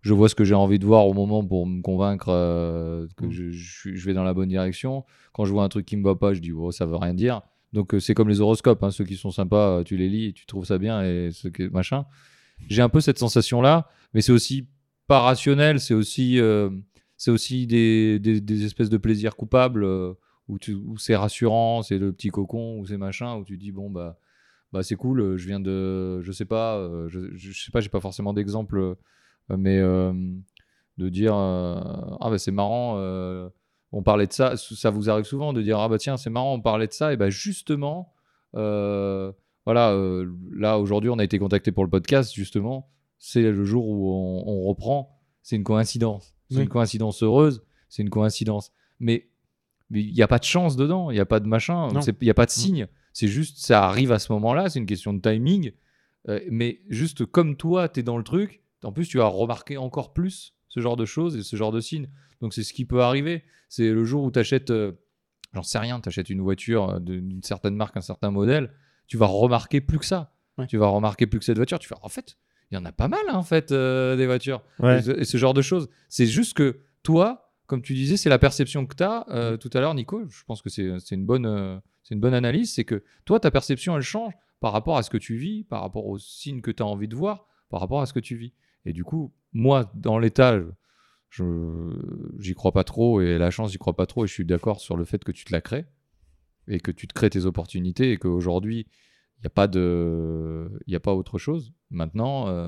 je 0.03 0.13
vois 0.13 0.29
ce 0.29 0.35
que 0.35 0.43
j'ai 0.43 0.53
envie 0.53 0.77
de 0.79 0.85
voir 0.85 1.07
au 1.07 1.13
moment 1.13 1.43
pour 1.43 1.65
me 1.65 1.81
convaincre 1.81 2.27
euh, 2.29 3.07
que 3.17 3.25
Mm. 3.25 3.31
je, 3.31 3.49
je 3.51 3.79
suis- 3.79 3.97
je 3.97 4.05
vais 4.05 4.13
dans 4.13 4.23
la 4.23 4.33
bonne 4.35 4.49
direction. 4.49 5.03
Quand 5.33 5.45
je 5.45 5.51
vois 5.51 5.63
un 5.63 5.69
truc 5.69 5.85
qui 5.85 5.97
me 5.97 6.03
va 6.03 6.13
pas, 6.13 6.33
je 6.33 6.39
dis 6.41 6.51
oh, 6.51 6.71
ça 6.71 6.85
veut 6.85 6.97
rien 6.97 7.13
dire. 7.15 7.41
Donc 7.71 7.95
euh, 7.95 7.99
c'est 7.99 8.13
comme 8.13 8.29
les 8.29 8.39
horoscopes, 8.41 8.83
hein, 8.83 8.91
ceux 8.91 9.05
qui 9.05 9.15
sont 9.15 9.31
sympas, 9.31 9.79
euh, 9.79 9.83
tu 9.83 9.97
les 9.97 10.09
lis, 10.09 10.27
et 10.27 10.33
tu 10.33 10.45
trouves 10.45 10.65
ça 10.65 10.77
bien 10.77 11.01
et 11.03 11.31
ceux 11.31 11.49
qui 11.49 11.67
machin. 11.69 12.05
J'ai 12.69 12.81
un 12.83 12.89
peu 12.89 13.01
cette 13.01 13.17
sensation 13.17 13.61
là, 13.61 13.87
mais 14.13 14.21
c'est 14.21 14.31
aussi 14.31 14.67
pas 15.07 15.19
rationnel, 15.21 15.79
c'est 15.79 15.93
aussi 15.95 16.39
euh, 16.39 16.69
c'est 17.17 17.31
aussi 17.31 17.65
des, 17.65 18.19
des, 18.19 18.41
des 18.41 18.65
espèces 18.65 18.89
de 18.89 18.97
plaisirs 18.97 19.35
coupables 19.35 19.83
euh, 19.83 20.13
où, 20.49 20.57
c'est 20.97 21.15
rassurant, 21.15 21.81
c'est 21.81 21.97
le 21.97 22.11
petit 22.11 22.29
cocon, 22.29 22.77
où 22.79 22.85
c'est 22.85 22.97
machin, 22.97 23.37
où 23.37 23.43
tu 23.45 23.57
dis 23.57 23.71
bon 23.71 23.89
bah 23.89 24.19
bah 24.73 24.83
c'est 24.83 24.95
cool, 24.95 25.37
je 25.37 25.47
viens 25.47 25.59
de 25.61 26.21
je 26.21 26.31
sais 26.31 26.45
pas, 26.45 26.77
je, 27.07 27.33
je, 27.35 27.51
sais 27.53 27.71
pas, 27.71 27.79
j'ai 27.79 27.89
pas 27.89 28.01
forcément 28.01 28.33
d'exemple, 28.33 28.95
mais 29.49 29.77
euh, 29.79 30.13
de 30.97 31.09
dire 31.09 31.35
euh, 31.35 31.75
ah 32.21 32.29
bah 32.29 32.37
c'est 32.37 32.51
marrant. 32.51 32.95
euh, 32.97 33.49
on 33.91 34.01
parlait 34.01 34.25
de 34.27 34.33
ça, 34.33 34.55
ça 34.57 34.89
vous 34.89 35.09
arrive 35.09 35.25
souvent 35.25 35.53
de 35.53 35.61
dire 35.61 35.77
ah 35.79 35.87
bah 35.89 35.97
tiens 35.99 36.17
c'est 36.17 36.29
marrant 36.31 36.53
on 36.55 36.61
parlait 36.61 36.87
de 36.87 36.93
ça 36.93 37.13
et 37.13 37.17
bah 37.17 37.29
justement 37.29 38.13
euh, 38.55 39.31
voilà 39.65 39.91
euh, 39.91 40.31
là 40.55 40.79
aujourd'hui 40.79 41.09
on 41.09 41.19
a 41.19 41.23
été 41.23 41.37
contacté 41.39 41.71
pour 41.71 41.83
le 41.83 41.89
podcast 41.89 42.33
justement 42.33 42.89
c'est 43.19 43.41
le 43.41 43.63
jour 43.63 43.87
où 43.87 44.11
on, 44.11 44.43
on 44.47 44.63
reprend. 44.63 45.19
C'est 45.43 45.55
une 45.55 45.63
coïncidence. 45.63 46.33
C'est 46.49 46.57
Oui. 46.57 46.63
une 46.63 46.69
coïncidence 46.69 47.21
heureuse 47.23 47.63
c'est 47.89 48.01
une 48.03 48.09
coïncidence. 48.09 48.71
Mais 48.99 49.29
il 49.91 50.13
n'y 50.13 50.21
a 50.23 50.27
pas 50.27 50.39
de 50.39 50.43
chance 50.43 50.75
dedans 50.75 51.11
il 51.11 51.15
n'y 51.15 51.19
a 51.19 51.25
pas 51.25 51.39
de 51.39 51.47
machin 51.47 51.89
il 52.07 52.13
n'y 52.21 52.29
a 52.29 52.33
pas 52.33 52.45
de 52.45 52.51
signe. 52.51 52.87
C'est 53.13 53.27
juste 53.27 53.57
ça 53.59 53.83
arrive 53.85 54.11
à 54.11 54.19
ce 54.19 54.31
moment 54.31 54.53
là 54.53 54.69
c'est 54.69 54.79
une 54.79 54.85
question 54.85 55.13
de 55.13 55.19
timing. 55.21 55.71
Euh, 56.29 56.39
mais 56.49 56.79
juste 56.89 57.25
comme 57.25 57.55
toi 57.57 57.89
tu 57.89 57.99
es 57.99 58.03
dans 58.03 58.17
le 58.17 58.23
truc 58.23 58.61
en 58.83 58.91
plus 58.91 59.07
tu 59.07 59.17
vas 59.17 59.27
remarquer 59.27 59.77
encore 59.77 60.13
plus 60.13 60.53
ce 60.69 60.79
genre 60.79 60.95
de 60.95 61.05
choses 61.05 61.35
et 61.35 61.43
ce 61.43 61.55
genre 61.55 61.71
de 61.71 61.79
signes 61.79 62.09
donc 62.41 62.53
c'est 62.53 62.63
ce 62.63 62.73
qui 62.73 62.85
peut 62.85 63.01
arriver 63.01 63.43
c'est 63.73 63.89
le 63.89 64.03
jour 64.03 64.23
où 64.23 64.29
tu 64.29 64.37
achètes, 64.37 64.71
j'en 65.51 65.63
sais 65.63 65.79
rien, 65.79 65.99
tu 65.99 66.07
achètes 66.07 66.29
une 66.29 66.41
voiture 66.41 66.91
euh, 66.91 66.99
d'une 66.99 67.41
certaine 67.41 67.75
marque, 67.75 67.97
un 67.97 68.01
certain 68.01 68.29
modèle, 68.29 68.71
tu 69.07 69.17
vas 69.17 69.25
remarquer 69.25 69.81
plus 69.81 69.97
que 69.97 70.05
ça. 70.05 70.31
Ouais. 70.59 70.67
Tu 70.67 70.77
vas 70.77 70.85
remarquer 70.85 71.25
plus 71.25 71.39
que 71.39 71.45
cette 71.45 71.57
voiture. 71.57 71.79
Tu 71.79 71.87
fais, 71.87 71.95
en 72.03 72.09
fait, 72.09 72.37
il 72.69 72.75
y 72.75 72.77
en 72.77 72.85
a 72.85 72.91
pas 72.91 73.07
mal, 73.07 73.21
hein, 73.29 73.33
en 73.33 73.41
fait, 73.41 73.71
euh, 73.71 74.15
des 74.15 74.27
voitures. 74.27 74.61
Ouais. 74.77 74.99
Et, 74.99 75.01
ce, 75.01 75.11
et 75.21 75.25
ce 75.25 75.37
genre 75.37 75.55
de 75.55 75.63
choses. 75.63 75.89
C'est 76.07 76.27
juste 76.27 76.55
que 76.55 76.81
toi, 77.01 77.51
comme 77.65 77.81
tu 77.81 77.95
disais, 77.95 78.15
c'est 78.15 78.29
la 78.29 78.37
perception 78.37 78.85
que 78.85 78.95
tu 78.95 79.01
as 79.01 79.57
tout 79.57 79.71
à 79.73 79.79
l'heure, 79.79 79.95
Nico. 79.95 80.23
Je 80.29 80.43
pense 80.43 80.61
que 80.61 80.69
c'est 80.69 80.85
une, 81.09 81.25
bonne, 81.25 81.47
euh, 81.47 81.79
c'est 82.03 82.13
une 82.13 82.21
bonne 82.21 82.35
analyse. 82.35 82.75
C'est 82.75 82.85
que 82.85 83.03
toi, 83.25 83.39
ta 83.39 83.49
perception, 83.49 83.97
elle 83.97 84.03
change 84.03 84.33
par 84.59 84.71
rapport 84.71 84.97
à 84.97 85.01
ce 85.01 85.09
que 85.09 85.17
tu 85.17 85.35
vis, 85.35 85.63
par 85.63 85.81
rapport 85.81 86.05
aux 86.05 86.19
signes 86.19 86.61
que 86.61 86.69
tu 86.69 86.83
as 86.83 86.85
envie 86.85 87.07
de 87.07 87.15
voir, 87.15 87.47
par 87.69 87.79
rapport 87.79 88.01
à 88.01 88.05
ce 88.05 88.13
que 88.13 88.19
tu 88.19 88.35
vis. 88.35 88.53
Et 88.85 88.93
du 88.93 89.03
coup, 89.03 89.33
moi, 89.53 89.91
dans 89.95 90.17
l'état, 90.19 90.59
j'y 92.39 92.53
crois 92.53 92.71
pas 92.71 92.83
trop 92.83 93.21
et 93.21 93.37
la 93.37 93.49
chance 93.51 93.71
j'y 93.71 93.77
crois 93.77 93.95
pas 93.95 94.05
trop 94.05 94.25
et 94.25 94.27
je 94.27 94.33
suis 94.33 94.45
d'accord 94.45 94.79
sur 94.79 94.97
le 94.97 95.05
fait 95.05 95.23
que 95.23 95.31
tu 95.31 95.45
te 95.45 95.51
la 95.51 95.61
crées 95.61 95.85
et 96.67 96.79
que 96.79 96.91
tu 96.91 97.07
te 97.07 97.13
crées 97.13 97.29
tes 97.29 97.45
opportunités 97.45 98.11
et 98.11 98.17
qu'aujourd'hui 98.17 98.85
il 99.37 99.41
n'y 99.41 99.47
a 99.47 99.49
pas 99.49 99.67
de 99.67 100.69
a 100.93 100.99
pas 100.99 101.13
autre 101.13 101.39
chose 101.39 101.73
maintenant 101.89 102.47
euh, 102.47 102.67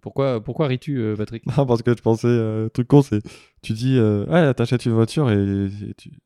pourquoi 0.00 0.66
ris-tu 0.66 0.98
euh, 0.98 1.16
Patrick? 1.16 1.44
Parce 1.56 1.82
que 1.82 1.96
je 1.96 2.02
pensais, 2.02 2.28
euh, 2.28 2.68
truc 2.68 2.88
con, 2.88 3.02
c'est, 3.02 3.22
tu 3.62 3.72
dis, 3.72 3.96
euh, 3.98 4.24
ouais, 4.26 4.52
t'achètes 4.54 4.86
une 4.86 4.92
voiture 4.92 5.30
et, 5.30 5.68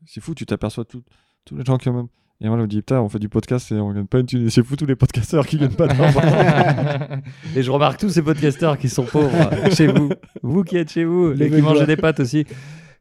c'est 0.07 0.21
fou, 0.21 0.35
tu 0.35 0.47
t'aperçois 0.47 0.85
tous 0.85 1.57
les 1.57 1.65
gens 1.65 1.79
qui 1.79 1.89
ont 1.89 1.95
même. 1.95 2.09
Et 2.43 2.49
moi, 2.49 2.57
je 2.57 2.63
me 2.63 2.67
dis, 2.67 2.79
putain, 2.79 3.01
on 3.03 3.09
fait 3.11 3.19
du 3.19 3.29
podcast 3.29 3.71
et 3.71 3.75
on 3.75 3.93
gagne 3.93 4.07
pas 4.07 4.19
une 4.21 4.27
thune. 4.27 4.49
C'est 4.49 4.63
fou, 4.65 4.75
tous 4.75 4.87
les 4.87 4.97
podcasteurs 4.97 5.47
qui 5.47 5.59
gagnent 5.59 5.75
pas 5.75 5.87
d'argent. 5.89 6.21
et 7.57 7.63
je 7.63 7.71
remarque 7.71 8.01
tous 8.01 8.09
ces 8.09 8.23
podcasteurs 8.23 8.79
qui 8.79 8.89
sont 8.89 9.05
pauvres 9.05 9.31
chez 9.75 9.87
vous 9.89 10.11
vous 10.43 10.65
qui 10.65 10.77
êtes 10.79 10.91
chez 10.91 11.05
vous 11.05 11.33
Les 11.33 11.47
et 11.47 11.51
qui 11.51 11.61
mangez 11.61 11.85
des 11.87 11.97
pâtes 11.97 12.21
aussi 12.21 12.47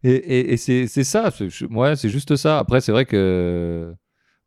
et, 0.04 0.12
et- 0.12 0.54
et 0.54 0.58
c'est 0.58 0.88
ça 1.04 1.30
ouais 1.72 1.96
c'est 1.96 2.10
juste 2.10 2.36
ça 2.36 2.60
après 2.60 2.80
c'est 2.82 2.92
vrai 2.92 3.06
que 3.06 3.94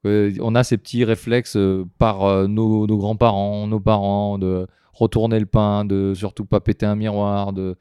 euh, 0.07 0.33
on 0.41 0.55
a 0.55 0.65
ces 0.65 0.77
petits 0.79 1.05
réflexes 1.05 1.57
euh, 1.57 1.85
par 1.99 2.25
euh, 2.25 2.47
nos, 2.49 2.87
nos 2.87 2.97
grands-parents, 2.99 3.67
nos 3.69 3.79
parents, 3.81 4.37
de 4.37 4.67
retourner 4.93 5.39
le 5.39 5.47
pain, 5.47 5.85
de 5.85 6.13
surtout 6.15 6.45
pas 6.45 6.59
péter 6.61 6.87
un 6.87 6.97
miroir, 6.97 7.53
de, 7.53 7.77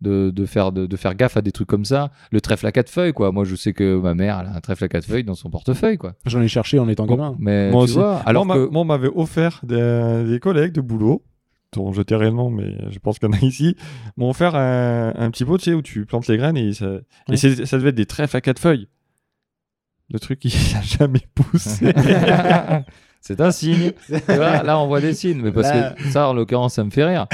de, 0.00 0.30
de 0.30 0.44
faire, 0.46 0.72
de, 0.72 0.86
de 0.86 0.96
faire 0.96 1.14
gaffe 1.14 1.36
à 1.36 1.42
des 1.42 1.52
trucs 1.52 1.68
comme 1.68 1.84
ça. 1.84 2.10
Le 2.30 2.40
trèfle 2.40 2.66
à 2.66 2.72
quatre 2.72 2.90
feuilles, 2.90 3.12
quoi. 3.12 3.32
Moi, 3.32 3.44
je 3.44 3.54
sais 3.56 3.72
que 3.72 3.98
ma 3.98 4.14
mère, 4.14 4.38
elle 4.40 4.48
a 4.48 4.56
un 4.56 4.60
trèfle 4.60 4.84
à 4.84 4.88
quatre 4.88 5.06
feuilles 5.06 5.24
dans 5.24 5.34
son 5.34 5.48
portefeuille, 5.50 5.96
quoi. 5.96 6.14
J'en 6.26 6.42
ai 6.42 6.48
cherché 6.48 6.78
en 6.78 6.88
étant 6.88 7.06
gamin. 7.06 7.34
Mais 7.38 7.70
Moi 7.70 7.80
tu 7.80 7.84
aussi. 7.84 7.94
vois, 7.94 8.18
alors 8.26 8.44
moi, 8.44 8.56
que... 8.56 8.66
moi, 8.70 8.82
on 8.82 8.84
m'avait 8.84 9.10
offert 9.14 9.60
des, 9.62 10.24
des 10.28 10.38
collègues 10.40 10.72
de 10.72 10.80
boulot, 10.82 11.22
dont 11.72 11.92
je 11.92 12.02
le 12.08 12.30
nom, 12.30 12.50
mais 12.50 12.74
je 12.90 12.98
pense 12.98 13.18
qu'il 13.18 13.28
y 13.28 13.32
en 13.32 13.36
a 13.36 13.40
ici, 13.40 13.76
m'ont 14.16 14.30
offert 14.30 14.54
un, 14.54 15.12
un 15.16 15.30
petit 15.30 15.44
pot, 15.44 15.58
tu 15.58 15.64
sais, 15.64 15.74
où 15.74 15.82
tu 15.82 16.04
plantes 16.06 16.26
les 16.28 16.36
graines 16.36 16.56
et, 16.56 16.72
ça, 16.72 16.86
et 17.28 17.30
Ouais. 17.32 17.36
ça 17.36 17.76
devait 17.78 17.90
être 17.90 17.94
des 17.94 18.06
trèfles 18.06 18.36
à 18.36 18.40
quatre 18.40 18.58
feuilles. 18.58 18.88
Le 20.10 20.18
truc, 20.18 20.44
il 20.44 20.52
n'a 20.74 20.82
jamais 20.82 21.22
poussé. 21.34 21.92
c'est 23.20 23.40
un 23.40 23.50
signe. 23.50 23.92
Là, 24.28 24.78
on 24.78 24.86
voit 24.86 25.00
des 25.00 25.14
signes, 25.14 25.40
mais 25.42 25.52
parce 25.52 25.68
Là- 25.68 25.94
que 25.96 26.04
ça, 26.04 26.28
en 26.28 26.34
l'occurrence, 26.34 26.74
ça 26.74 26.84
me 26.84 26.90
fait 26.90 27.04
rire. 27.04 27.26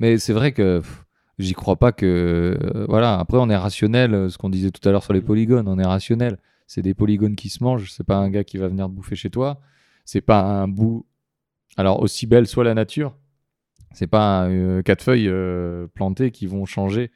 Mais 0.00 0.18
c'est 0.18 0.32
vrai 0.32 0.52
que 0.52 0.78
pff, 0.78 1.04
j'y 1.38 1.54
crois 1.54 1.76
pas 1.76 1.92
que. 1.92 2.56
euh, 2.62 2.86
voilà, 2.88 3.18
après, 3.18 3.38
on 3.38 3.48
est 3.50 3.56
rationnel. 3.56 4.14
euh, 4.14 4.28
Ce 4.28 4.38
qu'on 4.38 4.50
disait 4.50 4.70
tout 4.70 4.86
à 4.88 4.92
l'heure 4.92 5.02
sur 5.04 5.12
les 5.12 5.20
polygones, 5.22 5.68
on 5.68 5.78
est 5.78 5.86
rationnel. 5.86 6.38
C'est 6.66 6.82
des 6.82 6.94
polygones 6.94 7.36
qui 7.36 7.48
se 7.48 7.62
mangent. 7.62 7.90
C'est 7.92 8.06
pas 8.06 8.16
un 8.16 8.30
gars 8.30 8.44
qui 8.44 8.56
va 8.58 8.68
venir 8.68 8.86
te 8.86 8.92
bouffer 8.92 9.16
chez 9.16 9.30
toi. 9.30 9.60
C'est 10.04 10.20
pas 10.20 10.42
un 10.42 10.68
bout. 10.68 11.06
Alors, 11.76 12.00
aussi 12.02 12.26
belle 12.26 12.46
soit 12.46 12.64
la 12.64 12.74
nature, 12.74 13.16
c'est 13.94 14.06
pas 14.06 14.44
euh, 14.46 14.82
quatre 14.82 15.02
feuilles 15.02 15.28
euh, 15.28 15.86
plantées 15.94 16.30
qui 16.30 16.46
vont 16.46 16.66
changer 16.66 17.10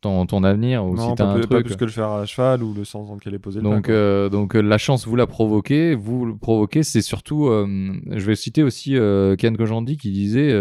ton, 0.00 0.26
ton 0.26 0.44
avenir 0.44 0.84
ou 0.84 0.94
non, 0.94 1.10
si 1.10 1.14
t'as 1.16 1.24
pas, 1.24 1.30
un 1.32 1.34
plus, 1.40 1.48
pas 1.48 1.62
plus 1.62 1.76
que 1.76 1.84
le 1.84 1.90
faire 1.90 2.10
à 2.10 2.24
cheval 2.26 2.62
ou 2.62 2.72
le 2.74 2.84
sens 2.84 3.08
dans 3.08 3.14
lequel 3.14 3.34
est 3.34 3.38
posé 3.38 3.60
le 3.60 3.64
Donc, 3.64 3.88
euh, 3.88 4.28
donc 4.28 4.54
la 4.54 4.78
chance, 4.78 5.06
vous 5.06 5.16
la 5.16 5.26
provoquez. 5.26 5.94
Vous 5.94 6.24
le 6.26 6.36
provoquez, 6.36 6.82
c'est 6.82 7.02
surtout. 7.02 7.46
je 7.48 8.24
vais 8.24 8.36
citer 8.36 8.62
aussi 8.62 8.92
Ken 9.38 9.56
Kojandi 9.56 9.96
qui 9.96 10.10
disait 10.10 10.52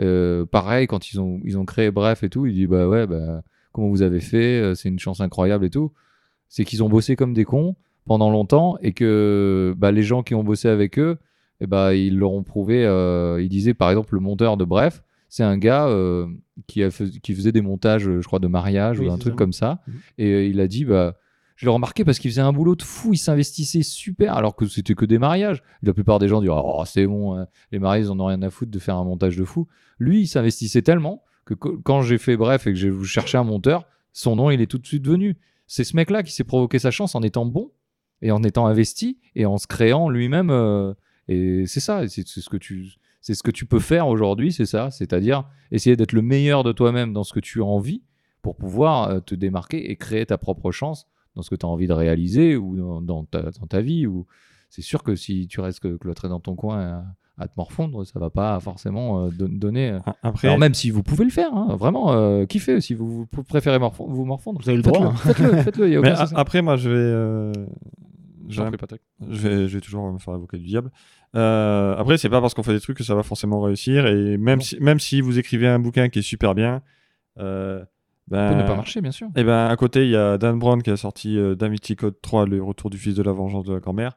euh, 0.00 0.46
pareil, 0.46 0.86
quand 0.86 1.10
ils 1.12 1.20
ont, 1.20 1.40
ils 1.44 1.58
ont 1.58 1.64
créé 1.64 1.90
Bref 1.90 2.22
et 2.22 2.28
tout, 2.30 2.46
il 2.46 2.54
dit 2.54 2.66
Bah 2.66 2.88
ouais, 2.88 3.06
bah, 3.06 3.42
comment 3.72 3.88
vous 3.88 4.02
avez 4.02 4.20
fait 4.20 4.60
euh, 4.60 4.74
C'est 4.74 4.88
une 4.88 4.98
chance 4.98 5.20
incroyable 5.20 5.64
et 5.64 5.70
tout. 5.70 5.92
C'est 6.48 6.64
qu'ils 6.64 6.82
ont 6.82 6.88
bossé 6.88 7.16
comme 7.16 7.32
des 7.34 7.44
cons 7.44 7.76
pendant 8.06 8.30
longtemps 8.30 8.76
et 8.80 8.92
que 8.92 9.74
bah, 9.76 9.92
les 9.92 10.02
gens 10.02 10.22
qui 10.22 10.34
ont 10.34 10.42
bossé 10.44 10.68
avec 10.68 10.98
eux, 10.98 11.18
eh 11.60 11.66
bah, 11.66 11.94
ils 11.94 12.18
leur 12.18 12.32
ont 12.32 12.42
prouvé. 12.42 12.84
euh, 12.86 13.40
il 13.42 13.48
disait 13.48 13.74
par 13.74 13.90
exemple, 13.90 14.14
le 14.14 14.20
monteur 14.20 14.56
de 14.56 14.64
Bref, 14.64 15.02
c'est 15.28 15.44
un 15.44 15.58
gars 15.58 15.86
euh, 15.86 16.26
qui, 16.66 16.82
a 16.82 16.90
fais- 16.90 17.10
qui 17.22 17.34
faisait 17.34 17.52
des 17.52 17.60
montages, 17.62 18.02
je 18.04 18.26
crois, 18.26 18.38
de 18.40 18.48
mariage 18.48 18.98
Oui, 18.98 19.06
ou 19.08 19.12
un 19.12 19.18
truc 19.18 19.34
ça. 19.34 19.36
comme 19.36 19.52
ça. 19.52 19.80
Mhm. 19.86 19.94
Et 20.18 20.46
il 20.46 20.60
a 20.60 20.66
dit 20.66 20.84
bah, 20.84 21.14
je 21.60 21.66
l'ai 21.66 21.72
remarqué 21.72 22.06
parce 22.06 22.18
qu'il 22.18 22.30
faisait 22.30 22.40
un 22.40 22.54
boulot 22.54 22.74
de 22.74 22.82
fou, 22.82 23.12
il 23.12 23.18
s'investissait 23.18 23.82
super, 23.82 24.34
alors 24.34 24.56
que 24.56 24.64
c'était 24.64 24.94
que 24.94 25.04
des 25.04 25.18
mariages. 25.18 25.62
La 25.82 25.92
plupart 25.92 26.18
des 26.18 26.26
gens 26.26 26.40
disent 26.40 26.48
Oh, 26.50 26.82
c'est 26.86 27.06
bon, 27.06 27.36
hein, 27.36 27.48
les 27.70 27.78
mariés, 27.78 28.04
ils 28.04 28.10
en 28.10 28.18
ont 28.18 28.24
rien 28.24 28.40
à 28.40 28.48
foutre 28.48 28.70
de 28.70 28.78
faire 28.78 28.96
un 28.96 29.04
montage 29.04 29.36
de 29.36 29.44
fou. 29.44 29.68
Lui, 29.98 30.22
il 30.22 30.26
s'investissait 30.26 30.80
tellement 30.80 31.22
que 31.44 31.52
quand 31.52 32.00
j'ai 32.00 32.16
fait 32.16 32.38
bref 32.38 32.66
et 32.66 32.72
que 32.72 32.78
j'ai 32.78 32.90
cherché 33.04 33.36
un 33.36 33.44
monteur, 33.44 33.84
son 34.14 34.36
nom, 34.36 34.50
il 34.50 34.62
est 34.62 34.68
tout 34.68 34.78
de 34.78 34.86
suite 34.86 35.06
venu. 35.06 35.36
C'est 35.66 35.84
ce 35.84 35.94
mec-là 35.96 36.22
qui 36.22 36.32
s'est 36.32 36.44
provoqué 36.44 36.78
sa 36.78 36.90
chance 36.90 37.14
en 37.14 37.20
étant 37.20 37.44
bon 37.44 37.72
et 38.22 38.30
en 38.30 38.42
étant 38.42 38.66
investi 38.66 39.18
et 39.34 39.44
en 39.44 39.58
se 39.58 39.66
créant 39.66 40.08
lui-même. 40.08 40.48
euh, 40.48 40.94
et 41.28 41.66
c'est 41.66 41.80
ça, 41.80 42.08
c'est 42.08 42.26
c'est 42.26 42.40
ce 42.40 42.48
que 42.48 42.56
tu. 42.56 42.94
C'est 43.20 43.34
ce 43.34 43.42
que 43.42 43.50
tu 43.50 43.66
peux 43.66 43.80
faire 43.80 44.08
aujourd'hui, 44.08 44.50
c'est 44.50 44.64
ça, 44.64 44.90
c'est-à-dire 44.90 45.44
essayer 45.72 45.94
d'être 45.94 46.14
le 46.14 46.22
meilleur 46.22 46.64
de 46.64 46.72
toi-même 46.72 47.12
dans 47.12 47.22
ce 47.22 47.34
que 47.34 47.40
tu 47.40 47.60
as 47.60 47.66
envie 47.66 48.02
pour 48.40 48.56
pouvoir 48.56 49.10
euh, 49.10 49.20
te 49.20 49.34
démarquer 49.34 49.90
et 49.90 49.96
créer 49.96 50.24
ta 50.24 50.38
propre 50.38 50.72
chance 50.72 51.06
dans 51.36 51.42
ce 51.42 51.50
que 51.50 51.54
tu 51.56 51.64
as 51.66 51.68
envie 51.68 51.86
de 51.86 51.92
réaliser 51.92 52.56
ou 52.56 52.76
dans, 52.76 53.00
dans 53.00 53.24
ta, 53.24 53.42
dans 53.42 53.66
ta 53.68 53.80
vie. 53.80 54.06
Ou 54.06 54.26
c'est 54.68 54.82
sûr 54.82 55.02
que 55.02 55.14
si 55.14 55.46
tu 55.48 55.60
restes 55.60 55.80
que- 55.80 55.96
cloîtré 55.96 56.28
dans 56.28 56.40
ton 56.40 56.54
coin 56.56 56.80
à, 56.80 57.04
à 57.38 57.48
te 57.48 57.52
morfondre, 57.56 58.04
ça 58.06 58.18
va 58.18 58.30
pas 58.30 58.58
forcément 58.60 59.24
euh, 59.26 59.30
don- 59.30 59.48
donner. 59.48 59.90
euh, 59.90 59.98
A- 60.06 60.16
Après, 60.24 60.48
Alors 60.48 60.58
même 60.58 60.74
si 60.74 60.90
vous 60.90 61.02
pouvez 61.02 61.24
le 61.24 61.30
faire, 61.30 61.54
hein, 61.54 61.74
vraiment, 61.76 62.12
euh, 62.12 62.44
kiffez. 62.46 62.80
Si 62.80 62.94
vous, 62.94 63.26
vous 63.32 63.42
préférez 63.44 63.78
morfo- 63.78 64.06
vous 64.08 64.24
morfondre, 64.24 64.60
Vous 64.62 64.68
avez 64.68 64.76
le 64.78 64.82
faites-le, 64.82 64.98
droit, 65.00 65.12
hein. 65.12 65.16
Faites-le, 65.16 65.56
faites-le. 65.62 66.38
après, 66.38 66.60
moi, 66.62 66.76
je 66.76 66.90
vais, 66.90 66.96
euh, 66.96 67.52
je 68.48 68.62
vais 68.62 68.70
je 69.30 69.74
vais, 69.76 69.80
toujours 69.80 70.12
me 70.12 70.18
faire 70.18 70.32
l'avocat 70.34 70.56
du 70.58 70.64
diable. 70.66 70.90
Euh, 71.36 71.94
après, 71.96 72.18
c'est 72.18 72.28
pas 72.28 72.40
parce 72.40 72.52
qu'on 72.54 72.62
fait 72.64 72.72
des 72.72 72.80
trucs 72.80 72.96
que 72.98 73.04
ça 73.04 73.14
va 73.14 73.22
forcément 73.22 73.60
réussir. 73.60 74.06
Et 74.06 74.36
même 74.36 74.58
Non. 74.58 74.64
si, 74.64 74.76
même 74.80 74.98
si 74.98 75.20
vous 75.20 75.38
écrivez 75.38 75.68
un 75.68 75.78
bouquin 75.78 76.08
qui 76.08 76.18
est 76.18 76.22
super 76.22 76.54
bien, 76.54 76.82
euh, 77.38 77.84
Ça 78.30 78.48
peut 78.48 78.54
ben, 78.54 78.62
ne 78.62 78.66
pas 78.66 78.76
marcher, 78.76 79.00
bien 79.00 79.10
sûr. 79.10 79.28
Et 79.36 79.42
ben 79.44 79.66
à 79.66 79.74
côté, 79.76 80.04
il 80.04 80.10
y 80.10 80.16
a 80.16 80.38
Dan 80.38 80.58
Brown 80.58 80.82
qui 80.82 80.90
a 80.90 80.96
sorti 80.96 81.36
euh, 81.36 81.54
Da 81.56 81.68
Vinci 81.68 81.96
Code 81.96 82.14
3, 82.22 82.46
le 82.46 82.62
retour 82.62 82.88
du 82.90 82.96
fils 82.96 83.14
de 83.16 83.22
la 83.22 83.32
vengeance 83.32 83.64
de 83.66 83.72
la 83.74 83.80
grand-mère. 83.80 84.16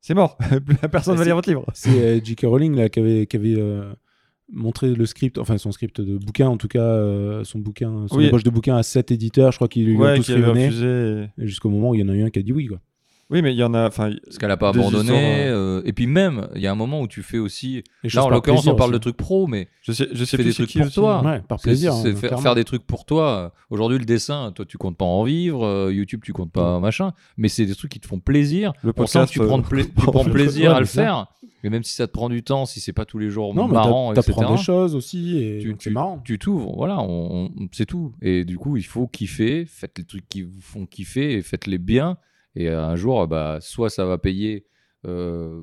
C'est 0.00 0.14
mort. 0.14 0.38
Personne 0.90 0.90
Bah, 0.90 0.90
va 0.90 1.16
c'est- 1.18 1.24
lire 1.24 1.34
votre 1.36 1.48
livre. 1.48 1.66
C'est 1.74 1.90
euh, 1.90 2.20
J.K. 2.24 2.42
Rowling 2.46 2.74
là, 2.76 2.88
qui 2.88 3.00
avait, 3.00 3.26
qui 3.26 3.36
avait 3.36 3.54
euh, 3.56 3.92
montré 4.52 4.94
le 4.94 5.06
script, 5.06 5.38
enfin 5.38 5.58
son 5.58 5.72
script 5.72 6.00
de 6.00 6.16
bouquin, 6.18 6.48
en 6.48 6.56
tout 6.56 6.68
cas, 6.68 6.80
euh, 6.82 7.44
son 7.44 7.58
bouquin, 7.58 8.06
son 8.08 8.16
Oui. 8.16 8.26
ébauche 8.26 8.42
de 8.44 8.50
bouquin 8.50 8.76
à 8.76 8.82
7 8.82 9.10
éditeurs. 9.12 9.52
Je 9.52 9.58
crois 9.58 9.68
qu'ils 9.68 9.86
lui 9.86 9.96
ont 9.96 10.00
Ouais, 10.00 10.16
tous 10.16 10.24
qui 10.26 10.32
avait 10.32 10.40
rayonné. 10.42 10.66
refusé. 10.66 11.26
Et 11.38 11.46
Jusqu'au 11.46 11.68
moment 11.70 11.90
où 11.90 11.94
il 11.94 12.00
y 12.00 12.04
en 12.04 12.08
a 12.08 12.14
eu 12.14 12.22
un 12.22 12.30
qui 12.30 12.38
a 12.38 12.42
dit 12.42 12.52
oui. 12.52 12.66
Quoi. 12.66 12.80
Oui, 13.30 13.42
mais 13.42 13.52
il 13.52 13.56
y 13.58 13.62
en 13.62 13.74
a. 13.74 13.86
Enfin, 13.86 14.10
Parce 14.24 14.38
qu'elle 14.38 14.50
a 14.50 14.56
pas 14.56 14.70
abandonné. 14.70 14.98
histoires, 15.12 15.20
euh, 15.56 15.82
et 15.84 15.92
puis 15.92 16.06
même, 16.06 16.48
il 16.56 16.60
y 16.60 16.66
a 16.66 16.72
un 16.72 16.74
moment 16.76 17.00
où 17.00 17.06
tu 17.06 17.22
fais 17.22 17.38
aussi. 17.38 17.84
Les 18.02 18.10
Là, 18.10 18.24
en 18.24 18.28
l'occurrence, 18.30 18.66
on 18.66 18.74
parle 18.74 18.92
de 18.92 18.98
trucs 18.98 19.16
pro, 19.16 19.46
mais 19.46 19.68
je 19.82 19.92
sais, 19.92 20.08
je 20.12 20.24
sais 20.24 20.36
fais 20.36 20.42
plus 20.42 20.44
des 20.50 20.52
c'est 20.52 20.62
trucs 20.64 20.72
pour 20.76 20.86
aussi. 20.86 20.94
toi. 20.94 21.22
Ouais, 21.24 21.40
par 21.46 21.60
plaisir. 21.60 21.92
c'est 21.92 22.10
hein, 22.32 22.36
faire, 22.38 22.54
des 22.54 22.64
trucs 22.64 22.86
pour 22.86 23.04
toi. 23.04 23.52
Aujourd'hui, 23.70 23.98
le 23.98 24.04
dessin, 24.04 24.52
toi, 24.54 24.64
tu 24.64 24.78
comptes 24.78 24.96
pas 24.96 25.04
en 25.04 25.22
vivre. 25.22 25.64
euh, 25.64 25.92
YouTube, 25.92 26.20
tu 26.24 26.32
comptes 26.32 26.52
pas 26.52 26.80
machin. 26.80 27.12
Mais 27.36 27.48
c'est 27.48 27.66
des 27.66 27.74
trucs 27.74 27.92
qui 27.92 28.00
te 28.00 28.06
font 28.08 28.18
plaisir. 28.20 28.72
Le 28.82 28.92
On 28.96 29.06
sent 29.06 29.26
que 29.26 29.30
tu 29.30 29.40
euh, 29.40 29.46
prends, 29.46 29.58
de 29.58 29.64
pla- 29.64 29.84
tu 29.84 29.90
prends 29.92 30.24
ouais, 30.24 30.30
plaisir 30.30 30.70
ouais, 30.72 30.76
à 30.76 30.80
le 30.80 30.86
faire. 30.86 31.26
Et 31.62 31.68
même 31.68 31.82
si 31.84 31.94
ça 31.94 32.06
te 32.06 32.12
prend 32.12 32.30
du 32.30 32.42
temps, 32.42 32.64
si 32.64 32.80
c'est 32.80 32.94
pas 32.94 33.04
tous 33.04 33.18
les 33.18 33.28
jours 33.28 33.54
Non, 33.54 33.68
mais 33.68 33.74
marrant, 33.74 34.12
etc. 34.14 34.32
t'apprends 34.34 34.54
des 34.56 34.62
choses 34.62 34.94
aussi 34.94 35.36
et 35.38 35.74
tu, 35.78 35.90
marrant. 35.90 36.18
tu 36.24 36.38
t'ouvres, 36.38 36.74
voilà, 36.74 36.98
on, 37.00 37.50
on- 37.58 37.68
c'est 37.72 37.84
tout. 37.84 38.12
Et 38.22 38.44
du 38.44 38.56
coup, 38.56 38.76
il 38.78 38.82
faut 38.82 39.06
kiffer, 39.06 39.66
faites 39.66 39.98
les 39.98 40.04
trucs 40.04 40.26
qui 40.28 40.40
vous 40.42 40.60
font 40.62 40.86
kiffer 40.86 41.34
et 41.34 41.42
faites-les 41.42 41.76
bien. 41.78 42.16
Et 42.56 42.68
euh, 42.68 42.84
un 42.84 42.96
jour, 42.96 43.26
bah, 43.28 43.58
soit 43.60 43.90
ça 43.90 44.04
va 44.04 44.18
payer 44.18 44.66
euh, 45.06 45.62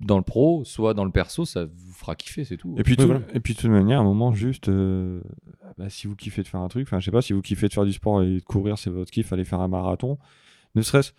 dans 0.00 0.16
le 0.18 0.24
pro, 0.24 0.64
soit 0.64 0.92
dans 0.94 1.04
le 1.04 1.10
perso, 1.12 1.44
ça 1.44 1.64
vous 1.66 1.92
fera 1.92 2.14
kiffer, 2.16 2.44
c'est 2.44 2.56
tout. 2.56 2.74
Et 2.78 2.82
puis, 2.82 2.92
Oui, 2.92 2.96
tout- 2.96 3.06
voilà. 3.06 3.20
et 3.32 3.40
puis 3.40 3.54
de 3.54 3.58
toute 3.60 3.70
manière, 3.70 3.98
à 3.98 4.02
un 4.02 4.04
moment, 4.04 4.32
juste, 4.32 4.68
euh, 4.68 5.20
bah, 5.78 5.88
si 5.88 6.06
vous 6.06 6.16
kiffez 6.16 6.42
de 6.42 6.48
faire 6.48 6.60
un 6.60 6.68
truc, 6.68 6.86
enfin, 6.88 6.98
je 7.00 7.04
sais 7.04 7.10
pas, 7.10 7.22
si 7.22 7.32
vous 7.32 7.40
kiffez 7.42 7.68
de 7.68 7.72
faire 7.72 7.84
du 7.84 7.92
sport 7.92 8.22
et 8.22 8.36
de 8.36 8.40
courir, 8.44 8.76
c'est 8.78 8.90
votre 8.90 9.10
kiff, 9.10 9.32
aller 9.32 9.44
faire 9.44 9.60
un 9.60 9.68
marathon, 9.68 10.18
ne 10.74 10.82
serait-ce, 10.82 11.12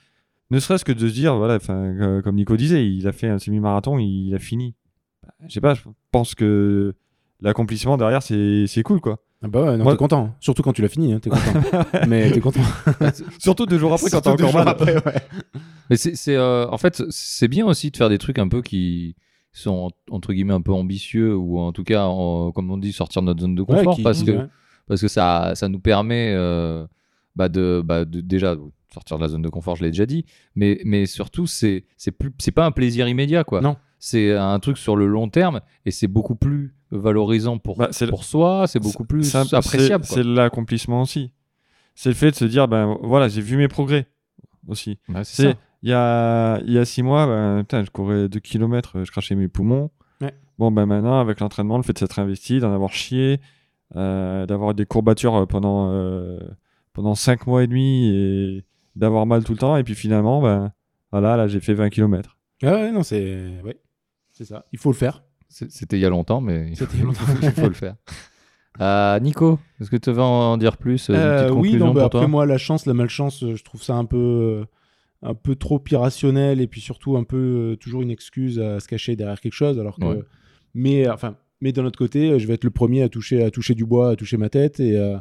ne 0.52 0.60
serait-ce 0.60 0.86
que 0.86 0.92
de 0.92 1.08
se 1.08 1.14
dire, 1.14 1.36
voilà, 1.38 1.58
euh, 1.70 2.22
comme 2.22 2.36
Nico 2.36 2.56
disait, 2.58 2.86
il 2.88 3.08
a 3.08 3.12
fait 3.14 3.30
un 3.30 3.40
semi-marathon, 3.40 3.98
il 3.98 4.34
a 4.36 4.40
fini. 4.40 4.76
Bah, 5.24 5.34
je 5.48 5.54
sais 5.54 5.62
pas, 5.62 5.74
je 5.74 5.82
pense 6.12 6.36
que 6.36 6.94
l'accomplissement 7.40 7.98
derrière, 7.98 8.22
c'est 8.22 8.84
cool, 8.84 9.00
quoi. 9.02 9.20
Ah 9.44 9.48
bah 9.48 9.64
ouais, 9.64 9.78
non, 9.78 9.84
Moi- 9.84 9.94
t'es 9.94 9.98
content. 9.98 10.36
Surtout 10.40 10.64
quand 10.64 10.74
tu 10.74 10.82
l'as 10.82 10.88
fini, 10.88 11.14
hein, 11.14 11.20
t'es 11.20 11.30
content. 11.30 11.41
mais 12.07 12.32
t'es 12.32 12.40
content. 12.40 12.62
Surtout 13.40 13.66
deux 13.66 13.78
jours 13.78 13.94
après, 13.94 14.10
quand 14.10 14.22
t'as 14.22 14.32
Surtout 14.32 14.44
deux 14.44 14.49
encore 14.49 14.52
jours 14.64 14.66
mal. 14.66 14.68
après, 14.70 14.95
ouais. 14.95 15.22
Mais 15.90 15.98
c'est, 15.98 16.16
c'est, 16.16 16.36
euh, 16.36 16.68
en 16.70 16.78
fait, 16.80 17.03
c'est 17.10 17.48
bien 17.48 17.66
aussi 17.68 17.91
de 17.91 17.98
faire 17.98 18.10
des 18.10 18.18
trucs 18.18 18.40
un 18.40 18.48
peu 18.48 18.62
qui 18.64 19.16
sont 19.52 19.91
entre 20.10 20.34
guillemets 20.34 20.53
un 20.56 20.62
peu 20.62 20.74
ambitieux 20.74 21.36
ou 21.36 21.60
en 21.60 21.72
tout 21.74 21.84
cas, 21.84 22.06
en- 22.06 22.52
comme 22.52 22.72
on 22.72 22.78
dit, 22.78 22.91
sortir 22.91 23.22
de 23.22 23.28
notre 23.28 23.41
zone 23.41 23.53
de 23.56 23.62
Ouais, 23.62 23.68
confort 23.78 23.95
qui- 23.95 24.02
parce 24.03 24.24
que 24.24 24.32
ouais. 24.32 24.45
parce 24.88 25.02
que 25.02 25.07
ça, 25.07 25.52
ça 25.53 25.70
nous 25.70 25.80
permet 25.80 26.32
euh, 26.34 26.86
bah 27.36 27.49
de, 27.49 27.84
bah 27.86 28.03
de 28.06 28.20
déjà 28.22 28.56
sortir 28.91 29.18
de 29.18 29.22
la 29.22 29.28
zone 29.28 29.41
de 29.44 29.49
confort, 29.49 29.76
je 29.76 29.84
l'ai 29.84 29.91
déjà 29.91 30.06
dit, 30.07 30.26
mais, 30.56 30.80
mais 30.86 31.06
surtout 31.06 31.45
c'est 31.48 31.84
c'est 31.98 32.12
plus 32.12 32.32
c'est 32.40 32.52
pas 32.52 32.66
un 32.66 32.72
plaisir 32.72 33.07
immédiat 33.07 33.44
quoi. 33.44 33.62
Non. 33.62 33.76
C'est 33.99 34.34
un 34.36 34.60
truc 34.60 34.78
sur 34.78 34.95
le 34.95 35.06
long 35.07 35.30
terme 35.30 35.62
et 35.86 35.91
c'est 35.91 36.07
beaucoup 36.07 36.36
plus 36.36 36.74
valorisant 36.98 37.58
pour, 37.58 37.78
Bah, 37.78 37.90
pour 38.10 38.24
soi, 38.24 38.66
c'est 38.68 38.80
beaucoup 38.80 39.06
plus 39.06 39.36
appréciable. 39.36 40.06
C'est, 40.06 40.24
l'accomplissement 40.24 41.02
aussi. 41.02 41.32
C'est 41.94 42.10
le 42.10 42.16
fait 42.16 42.32
de 42.32 42.36
se 42.36 42.46
dire, 42.46 42.68
ben 42.68 42.98
voilà, 43.04 43.28
j'ai 43.28 43.42
vu 43.42 43.58
mes 43.58 43.68
progrès 43.68 44.08
aussi. 44.68 45.00
Ouais, 45.10 45.24
c'est 45.24 45.56
il 45.86 45.90
y 45.90 45.94
a, 45.94 46.60
il 46.62 46.74
y 46.74 46.80
a 46.80 46.86
six 46.86 47.04
mois, 47.04 47.28
ben, 47.28 47.60
putain, 47.60 47.84
je 47.84 47.92
courais 47.92 48.28
2 48.28 48.40
km, 48.40 49.04
je 49.04 49.12
crachais 49.12 49.36
mes 49.36 49.48
poumons. 49.48 49.92
Ouais. 50.20 50.34
Bon, 50.58 50.72
ben 50.72 50.88
maintenant, 50.88 51.20
avec 51.20 51.40
l'entraînement, 51.40 51.78
le 51.78 51.84
fait 51.84 51.94
de 51.94 52.00
s'être 52.00 52.18
investi, 52.18 52.60
d'en 52.60 52.74
avoir 52.74 52.92
chié, 52.92 53.40
euh, 53.96 54.48
d'avoir 54.48 54.74
des 54.74 54.88
courbatures 54.88 55.36
euh, 55.36 55.46
pendant, 55.46 55.92
euh, 55.92 56.40
pendant 56.94 57.14
5 57.14 57.46
mois 57.46 57.64
et 57.64 57.68
demi 57.68 58.08
et 58.08 58.66
d'avoir 58.96 59.28
mal 59.28 59.44
tout 59.44 59.52
le 59.52 59.60
temps, 59.60 59.78
et 59.78 59.84
puis 59.84 59.94
finalement, 59.94 60.42
ben 60.42 60.74
voilà, 61.12 61.38
là 61.38 61.48
j'ai 61.48 61.60
fait 61.60 61.76
20 61.76 61.92
km. 61.92 62.36
Ah 62.64 62.74
ouais, 62.74 62.92
non, 62.92 63.04
c'est. 63.04 63.62
Ouais. 63.64 63.78
C'est 64.32 64.46
ça. 64.46 64.66
Il 64.72 64.80
faut 64.80 64.90
le 64.90 64.98
faire. 64.98 65.24
C'était 65.69 65.98
il 65.98 66.02
y 66.02 66.06
a 66.06 66.10
longtemps, 66.10 66.41
mais 66.41 66.68
il 66.69 66.76
faut, 66.76 66.86
il 66.94 67.64
le 67.64 67.73
faire. 67.73 67.95
Euh, 68.82 69.19
Nico, 69.22 69.57
est-ce 69.80 69.90
que 69.90 69.95
tu 69.95 70.11
veux 70.11 70.22
en 70.22 70.57
dire 70.57 70.76
plus 70.77 71.07
Une 71.10 71.15
Euh, 71.15 71.45
petite 71.48 71.57
oui, 71.61 71.76
non, 71.77 71.88
bah, 71.94 72.02
pour 72.02 72.06
après 72.07 72.19
toi? 72.19 72.27
moi, 72.27 72.45
la 72.45 72.57
chance, 72.57 72.86
la 72.86 72.94
malchance, 72.94 73.41
euh, 73.44 73.56
je 73.56 73.64
trouve 73.64 73.82
ça 73.82 73.95
un 73.95 74.03
peu, 74.03 74.18
euh, 74.18 74.65
un 75.22 75.34
peu 75.34 75.56
trop 75.56 75.82
irrationnel 75.90 76.60
et 76.60 76.68
puis 76.68 76.82
surtout 76.82 77.15
un 77.15 77.23
peu 77.23 77.38
euh, 77.38 77.76
toujours 77.77 78.02
une 78.02 78.11
excuse 78.11 78.60
à 78.60 78.82
se 78.82 78.88
cacher 78.90 79.15
derrière 79.15 79.40
quelque 79.40 79.53
chose. 79.53 79.80
Alors 79.80 79.98
que, 79.98 80.03
Ouais. 80.06 80.22
mais 80.73 81.07
enfin, 81.10 81.38
mais 81.61 81.72
d'un 81.72 81.86
autre 81.86 81.98
côté, 81.98 82.32
euh, 82.32 82.40
je 82.40 82.48
vais 82.48 82.56
être 82.56 82.65
le 82.65 82.69
premier 82.72 83.02
à 83.02 83.07
toucher, 83.07 83.41
à 83.44 83.49
toucher 83.49 83.76
du 83.76 83.86
bois, 83.86 84.10
à 84.11 84.15
toucher 84.18 84.36
ma 84.36 84.49
tête 84.49 84.82
et 84.82 84.98
euh, 84.98 85.15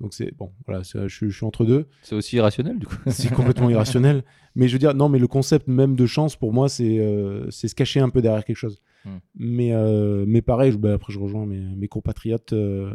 donc 0.00 0.12
c'est 0.12 0.34
bon, 0.36 0.50
voilà, 0.66 0.82
je, 0.82 1.06
je 1.06 1.28
suis 1.30 1.46
entre 1.46 1.64
deux. 1.64 1.86
C'est 2.02 2.16
aussi 2.16 2.36
irrationnel 2.36 2.78
du 2.80 2.86
coup. 2.86 2.96
C'est 3.06 3.32
complètement 3.32 3.70
irrationnel. 3.70 4.24
Mais 4.56 4.66
je 4.66 4.72
veux 4.72 4.78
dire, 4.80 4.94
non, 4.94 5.08
mais 5.08 5.20
le 5.20 5.28
concept 5.28 5.68
même 5.68 5.94
de 5.94 6.06
chance 6.06 6.34
pour 6.34 6.52
moi, 6.52 6.68
c'est 6.68 6.98
euh, 6.98 7.48
c'est 7.50 7.68
se 7.68 7.74
cacher 7.76 8.00
un 8.00 8.08
peu 8.10 8.20
derrière 8.20 8.44
quelque 8.44 8.56
chose. 8.56 8.80
Hmm. 9.06 9.18
Mais, 9.36 9.72
euh, 9.72 10.24
mais 10.26 10.42
pareil, 10.42 10.72
je- 10.72 10.76
bah, 10.78 10.92
après 10.94 11.12
je 11.12 11.18
rejoins 11.18 11.46
mes, 11.46 11.60
mes 11.76 11.88
compatriotes 11.88 12.52
euh, 12.52 12.92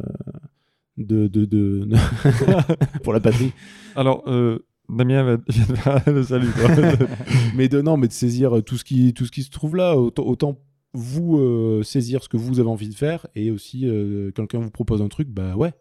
de, 0.97 1.27
de, 1.27 1.45
de- 1.45 1.87
pour 3.03 3.13
la 3.13 3.19
patrie. 3.19 3.51
Alors, 3.95 4.23
euh, 4.27 4.59
Damien 4.89 5.23
va 5.23 6.03
le 6.11 6.23
salut. 6.23 6.49
mais 7.55 7.69
de 7.69 7.81
non, 7.81 7.95
mais 7.97 8.07
de 8.07 8.13
saisir 8.13 8.61
tout 8.63 8.77
ce 8.77 8.83
qui, 8.83 9.13
tout 9.13 9.25
ce 9.25 9.31
qui 9.31 9.43
se 9.43 9.49
trouve 9.51 9.75
là. 9.77 9.95
Autant, 9.97 10.23
autant 10.25 10.59
vous 10.93 11.37
euh, 11.39 11.81
saisir 11.83 12.21
ce 12.23 12.27
que 12.29 12.35
vous 12.35 12.59
avez 12.59 12.67
envie 12.69 12.89
de 12.89 12.93
faire 12.95 13.25
et 13.35 13.49
aussi 13.51 13.87
euh, 13.87 14.31
quelqu'un 14.31 14.59
vous 14.59 14.71
propose 14.71 15.01
un 15.01 15.07
truc, 15.07 15.29
bah 15.29 15.55
ouais. 15.55 15.71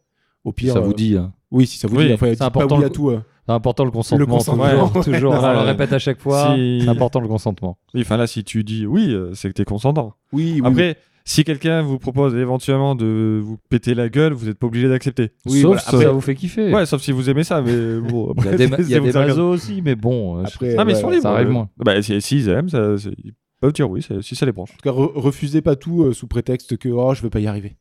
Au 0.45 0.53
pire, 0.53 0.73
ça 0.75 0.81
vous 0.81 0.91
euh, 0.93 0.95
dit. 0.95 1.17
hein. 1.17 1.33
Oui, 1.51 1.67
si 1.67 1.79
ça 1.79 1.89
vous 1.89 1.97
Oui, 1.97 2.07
dit. 2.07 2.13
Enfin, 2.15 2.27
c'est 2.31 2.39
pas 2.39 2.47
important 2.47 2.77
oui 2.77 2.81
le- 2.83 2.87
à 2.87 2.91
tout. 2.91 3.11
hein. 3.11 3.25
C'est 3.47 3.53
important 3.53 3.85
le 3.85 3.91
consentement. 3.91 4.27
consentement, 4.39 4.65
toujours, 4.89 4.97
ouais. 4.97 5.03
toujours. 5.15 5.33
Ouais. 5.33 5.39
on 5.43 5.53
le 5.53 5.59
répète 5.67 5.93
à 5.93 5.99
chaque 5.99 6.21
fois. 6.21 6.55
Si- 6.55 6.81
C'est 6.83 6.89
important 6.89 7.21
le 7.21 7.29
consentement. 7.29 7.79
oui, 7.95 8.03
enfin 8.03 8.17
là, 8.17 8.27
si 8.27 8.45
tu 8.45 8.63
dis 8.65 8.87
oui, 8.87 9.13
euh, 9.13 9.35
c'est 9.35 9.49
que 9.49 9.55
t'es 9.55 9.65
consentant. 9.65 10.15
Oui, 10.33 10.61
oui, 10.61 10.63
Après, 10.65 10.97
si 11.25 11.45
quelqu'un 11.45 11.83
vous 11.83 11.99
propose 11.99 12.35
éventuellement 12.37 12.95
de 12.95 13.41
vous 13.43 13.59
péter 13.69 13.95
la 13.95 14.09
gueule, 14.09 14.33
vous 14.33 14.47
n'êtes 14.47 14.59
pas 14.59 14.69
obligé 14.69 14.89
d'accepter. 14.89 15.33
Oui, 15.47 15.61
Sauf 15.61 15.67
voilà, 15.67 15.81
si 15.81 15.89
après- 15.89 16.05
ça 16.05 16.13
vous 16.13 16.21
fait 16.21 16.35
kiffer. 16.37 16.73
Ouais, 16.73 16.87
sauf 16.87 17.03
si 17.03 17.13
vous 17.13 17.29
aimez 17.29 17.45
ça, 17.45 17.61
mais 17.61 17.99
bon. 18.01 18.33
Il 18.39 18.45
y 18.45 18.49
a 18.49 18.53
après, 18.53 18.57
des, 18.57 18.83
il 18.85 18.91
y 18.91 18.95
a 18.95 19.01
des 19.01 19.13
mazos 19.13 19.51
aussi, 19.51 19.83
mais 19.83 19.97
bon. 19.97 20.39
euh, 20.39 20.43
je- 20.47 20.55
Après, 20.55 20.77
Ah, 20.79 20.85
mais 20.85 20.93
ils 20.99 21.05
ouais, 21.05 21.11
libres. 21.11 21.23
ça 21.23 21.33
arrive 21.33 21.49
euh. 21.49 21.53
moins. 21.53 21.69
Bah, 21.77 22.01
si- 22.03 22.21
s'ils 22.23 22.49
aiment, 22.49 22.69
ça, 22.69 22.95
ils 23.23 23.35
peuvent 23.61 23.73
dire 23.73 23.91
oui, 23.91 24.01
si 24.23 24.37
ça 24.37 24.47
les 24.47 24.53
branche. 24.53 24.71
En 24.71 24.77
tout 24.77 24.83
cas, 24.83 24.97
re- 24.97 25.13
refusez 25.19 25.61
pas 25.61 25.75
tout 25.77 26.05
euh, 26.05 26.13
sous 26.15 26.27
prétexte 26.29 26.77
que 26.79 26.89
oh, 26.89 27.13
je 27.15 27.23
vais 27.23 27.31
pas 27.31 27.41
y 27.41 27.47
arriver, 27.49 27.77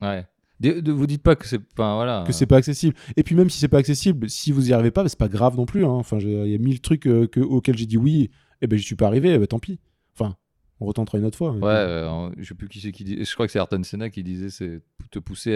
Ouais. 0.00 0.24
De, 0.60 0.80
de- 0.80 0.92
vous 0.92 1.06
dites 1.06 1.22
pas 1.22 1.36
que 1.36 1.46
c'est. 1.46 1.60
Enfin, 1.72 1.94
voilà. 1.94 2.22
que 2.26 2.32
c'est 2.32 2.46
pas 2.46 2.56
accessible. 2.58 2.94
Et 3.16 3.22
puis 3.22 3.34
même 3.34 3.48
si 3.50 3.58
c'est 3.58 3.68
pas 3.68 3.78
accessible, 3.78 4.28
si 4.28 4.52
vous 4.52 4.68
y 4.68 4.72
arrivez 4.72 4.90
pas, 4.90 5.02
bah, 5.02 5.08
c'est 5.08 5.18
pas 5.18 5.28
grave 5.28 5.56
non 5.56 5.64
plus. 5.66 5.84
hein. 5.84 5.88
Enfin, 5.90 6.18
il 6.18 6.28
y 6.48 6.54
a 6.54 6.58
mille 6.58 6.80
trucs 6.80 7.06
euh, 7.06 7.26
que- 7.26 7.40
auxquels 7.40 7.76
j'ai 7.78 7.86
dit 7.86 7.96
oui, 7.96 8.30
et 8.60 8.66
ben 8.66 8.78
j'y 8.78 8.84
suis 8.84 8.94
pas 8.96 9.06
arrivé, 9.06 9.30
eh 9.34 9.38
ben, 9.38 9.46
tant 9.46 9.58
pis. 9.58 9.80
Enfin, 10.14 10.36
on 10.80 10.86
retentera 10.86 11.16
une 11.18 11.24
autre 11.24 11.38
fois. 11.38 11.52
Ouais, 11.52 11.62
euh, 11.64 12.28
je 12.36 12.44
sais 12.48 12.54
plus 12.54 12.68
qui 12.68 12.80
c'est 12.80 12.92
qui 12.92 13.04
dit. 13.04 13.24
Je 13.24 13.32
crois 13.34 13.46
que 13.46 13.52
c'est 13.52 13.58
Ayrton 13.58 13.82
Senna 13.82 14.10
qui 14.10 14.22
disait 14.22 14.50
c'est 14.50 14.82
te 15.10 15.18
pousser 15.18 15.54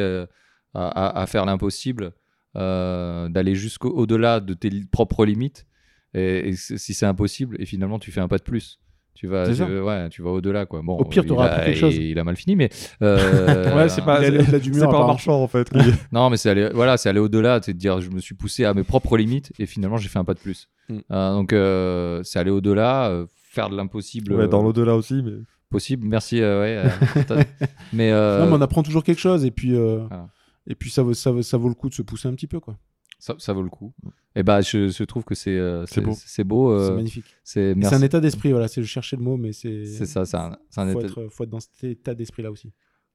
à, 0.75 1.21
à- 1.21 1.27
faire 1.27 1.45
l'impossible, 1.45 2.13
euh, 2.57 3.29
d'aller 3.29 3.55
jusqu'au 3.55 3.91
au-delà 3.91 4.41
de 4.41 4.55
tes 4.55 4.71
li- 4.71 4.87
propres 4.87 5.25
limites. 5.27 5.67
Et, 6.15 6.49
et 6.51 6.57
si 6.57 6.95
c'est 6.95 7.07
impossible, 7.07 7.57
et 7.61 7.67
finalement 7.67 7.99
tu 7.99 8.11
fais 8.13 8.21
un 8.21 8.29
pas 8.29 8.39
de 8.39 8.43
plus. 8.45 8.79
Tu 9.15 9.29
vas, 9.29 9.49
tu- 9.55 9.63
ouais, 9.63 10.09
tu 10.09 10.23
vas 10.23 10.31
au-delà 10.31 10.67
quoi. 10.67 10.83
Bon, 10.83 10.97
Au 10.97 11.05
pire, 11.05 11.23
il 11.25 11.29
t'auras 11.29 11.47
a- 11.47 11.53
appris 11.55 11.67
quelque 11.67 11.79
chose. 11.79 11.95
Il, 11.97 12.03
il 12.03 12.19
a 12.19 12.25
mal 12.25 12.37
fini, 12.37 12.57
mais 12.57 12.69
euh, 13.03 13.75
Ouais, 13.77 13.89
c'est 13.89 14.03
pas- 14.05 14.27
Il 14.27 14.39
a- 14.39 14.43
il 14.43 14.55
a 14.55 14.59
du 14.59 14.73
C'est 14.73 14.81
mur, 14.81 14.81
pas 14.81 14.87
en 14.87 14.89
apparemment. 14.91 15.07
marchant 15.09 15.43
en 15.43 15.47
fait. 15.47 15.71
Non, 16.13 16.31
mais 16.31 16.37
c'est 16.37 16.51
aller, 16.51 16.69
voilà, 16.75 16.97
c'est 16.97 17.09
aller 17.09 17.21
au-delà, 17.21 17.61
c'est 17.63 17.73
de 17.75 17.79
dire 17.79 18.01
je 18.01 18.11
me 18.11 18.19
suis 18.21 18.35
poussé 18.35 18.65
à 18.65 18.75
mes 18.75 18.83
propres 18.83 19.17
limites 19.17 19.53
et 19.59 19.67
finalement 19.67 19.97
j'ai 19.97 20.09
fait 20.09 20.19
un 20.19 20.25
pas 20.25 20.35
de 20.35 20.41
plus. 20.41 20.69
Mm. 20.89 20.99
Euh, 21.13 21.33
donc 21.33 21.53
euh, 21.53 22.23
c'est 22.25 22.39
aller 22.41 22.51
au-delà, 22.51 23.09
euh, 23.09 23.27
faire 23.51 23.71
de 23.71 23.77
l'impossible 23.77 24.33
ouais, 24.33 24.49
dans 24.49 24.61
euh, 24.61 24.65
l'au-delà 24.65 24.97
aussi. 24.97 25.23
Mais... 25.25 25.33
possible. 25.71 26.07
Merci, 26.09 26.41
euh, 26.43 26.61
ouais. 26.61 26.91
euh, 27.31 27.43
mais, 27.93 28.11
euh, 28.13 28.41
Non, 28.41 28.47
mais 28.51 28.57
on 28.57 28.61
apprend 28.63 28.83
toujours 28.83 29.05
quelque 29.05 29.21
chose, 29.21 29.45
et 29.45 29.51
puis, 29.53 29.75
euh, 29.77 30.05
Voilà. 30.09 30.29
et 30.67 30.75
puis 30.75 30.91
ça, 30.91 31.03
vaut, 31.03 31.15
ça, 31.15 31.31
vaut, 31.31 31.43
ça 31.43 31.57
vaut 31.57 31.69
le 31.69 31.75
coup 31.75 31.89
de 31.89 31.95
se 31.95 32.03
pousser 32.03 32.29
un 32.29 32.35
petit 32.35 32.47
peu, 32.49 32.59
quoi. 32.61 32.77
Ça, 33.25 33.35
ça 33.39 33.55
vaut 33.55 33.63
le 33.63 33.71
coup. 33.71 33.95
Et 34.37 34.43
bah 34.43 34.61
je, 34.61 34.89
je 34.89 35.05
trouve 35.05 35.25
que 35.25 35.35
c'est 35.35 35.57
euh, 35.57 35.87
C'est 35.87 36.03
beau. 36.03 36.13
C'est 36.15 36.45
euh, 36.45 36.87
c'est 36.89 36.95
magnifique. 36.95 37.25
c'est 37.43 37.95
un 37.95 38.03
état 38.03 38.21
d'esprit, 38.21 38.51
voilà. 38.53 38.69
C'est 38.69 38.83
je 38.83 38.87
cherchais 38.87 39.17
le 39.17 39.23
mot, 39.23 39.39
mais 39.39 39.53
c'est. 39.53 39.87
C'est 39.87 40.05
ça, 40.05 40.27
c'est 40.27 40.37
un, 40.37 40.57
Faut 40.93 41.01
état- 41.01 41.07
être, 41.07 41.29
faut 41.31 41.45
être 41.45 41.51
dans 41.51 41.61
cet 41.61 41.85
état 41.85 42.15
d'esprit 42.15 42.43
là 42.43 42.51
aussi. 42.51 42.71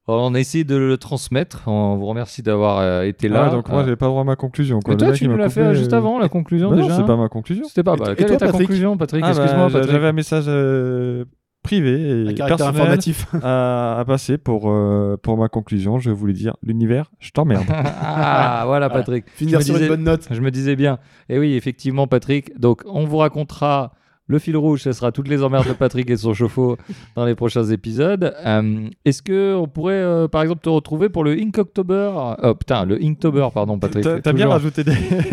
On 0.08 0.34
a 0.34 0.40
essayé 0.40 0.64
de 0.64 0.74
le 0.74 0.96
transmettre. 0.98 1.68
On 1.68 1.96
vous 1.96 2.06
remercie 2.06 2.42
d'avoir 2.42 2.78
euh, 2.78 3.02
été 3.04 3.28
là. 3.28 3.44
Ah, 3.46 3.50
donc 3.54 3.68
moi, 3.68 3.82
Euh, 3.82 3.84
j'avais 3.84 3.96
pas 3.96 4.06
droit 4.06 4.22
à 4.22 4.24
ma 4.24 4.34
conclusion. 4.34 4.80
Quoi. 4.80 4.94
mais 4.94 4.98
toi, 4.98 5.12
tu 5.12 5.28
m'a 5.28 5.36
l'as 5.36 5.48
fait 5.50 5.60
euh, 5.60 5.74
juste 5.74 5.92
euh, 5.92 5.96
avant, 5.98 6.18
la 6.18 6.28
conclusion 6.28 6.70
bah 6.70 6.76
non, 6.76 6.82
déjà. 6.82 6.96
c'est 6.96 7.04
pas 7.06 7.16
ma 7.16 7.28
conclusion. 7.28 7.64
C'était 7.68 7.84
pas. 7.84 7.94
Et 7.94 7.96
bah, 7.98 8.04
toi- 8.06 8.12
et 8.14 8.16
quelle 8.16 8.26
toi, 8.26 8.34
est 8.36 8.38
ta 8.40 8.46
Patrick 8.46 8.66
conclusion, 8.66 8.96
Patrick 8.96 9.22
Ah, 9.24 9.32
bah, 9.32 9.42
Excuse-moi, 9.42 9.68
Patrick. 9.70 9.92
J'avais 9.92 10.06
un 10.08 10.12
message 10.12 10.44
euh, 10.48 11.24
privé 11.62 12.26
et 12.30 12.34
caractère 12.34 12.56
personnel 12.72 12.82
informatif. 12.82 13.26
à, 13.42 13.98
à 14.00 14.04
passer 14.04 14.38
pour, 14.38 14.70
euh, 14.70 15.16
pour 15.22 15.36
ma 15.36 15.48
conclusion. 15.48 15.98
Je 15.98 16.10
voulais 16.10 16.32
dire 16.32 16.56
l'univers, 16.62 17.10
je 17.20 17.30
t'emmerde. 17.30 17.64
Ah, 18.02 18.62
voilà, 18.66 18.90
Patrick. 18.90 19.24
Finir 19.34 19.54
Je 19.54 19.56
me 19.58 19.62
sur 19.64 19.74
disais- 19.74 19.84
une 19.86 19.88
bonne 19.90 20.04
note. 20.04 20.26
Je 20.30 20.40
me 20.40 20.50
disais 20.50 20.76
bien. 20.76 20.98
Et 21.28 21.38
oui, 21.38 21.54
effectivement, 21.54 22.06
Patrick. 22.06 22.58
Donc, 22.58 22.82
on 22.86 23.04
vous 23.04 23.18
racontera 23.18 23.92
le 24.30 24.38
fil 24.38 24.56
rouge. 24.56 24.82
Ce 24.82 24.92
sera 24.92 25.12
toutes 25.12 25.28
les 25.28 25.42
emmerdes 25.42 25.68
de 25.68 25.72
Patrick 25.74 26.08
et 26.10 26.16
son 26.16 26.32
chauffe-eau 26.32 26.76
dans 27.16 27.24
les 27.24 27.34
prochains 27.34 27.64
épisodes. 27.64 28.34
Euh, 28.46 28.88
Est-ce 29.04 29.22
que 29.22 29.54
on 29.56 29.66
pourrait, 29.66 29.94
euh, 29.94 30.28
par 30.28 30.42
exemple, 30.42 30.60
te 30.62 30.68
retrouver 30.68 31.08
pour 31.08 31.24
le 31.24 31.32
Inktober? 31.32 32.12
Oh 32.42 32.54
putain, 32.54 32.84
le 32.84 33.02
Inktober, 33.02 33.48
pardon, 33.52 33.78
Patrick. 33.78 34.06
T'as 34.22 34.32
bien 34.32 34.48
rajouté 34.48 34.84
des. 34.84 34.92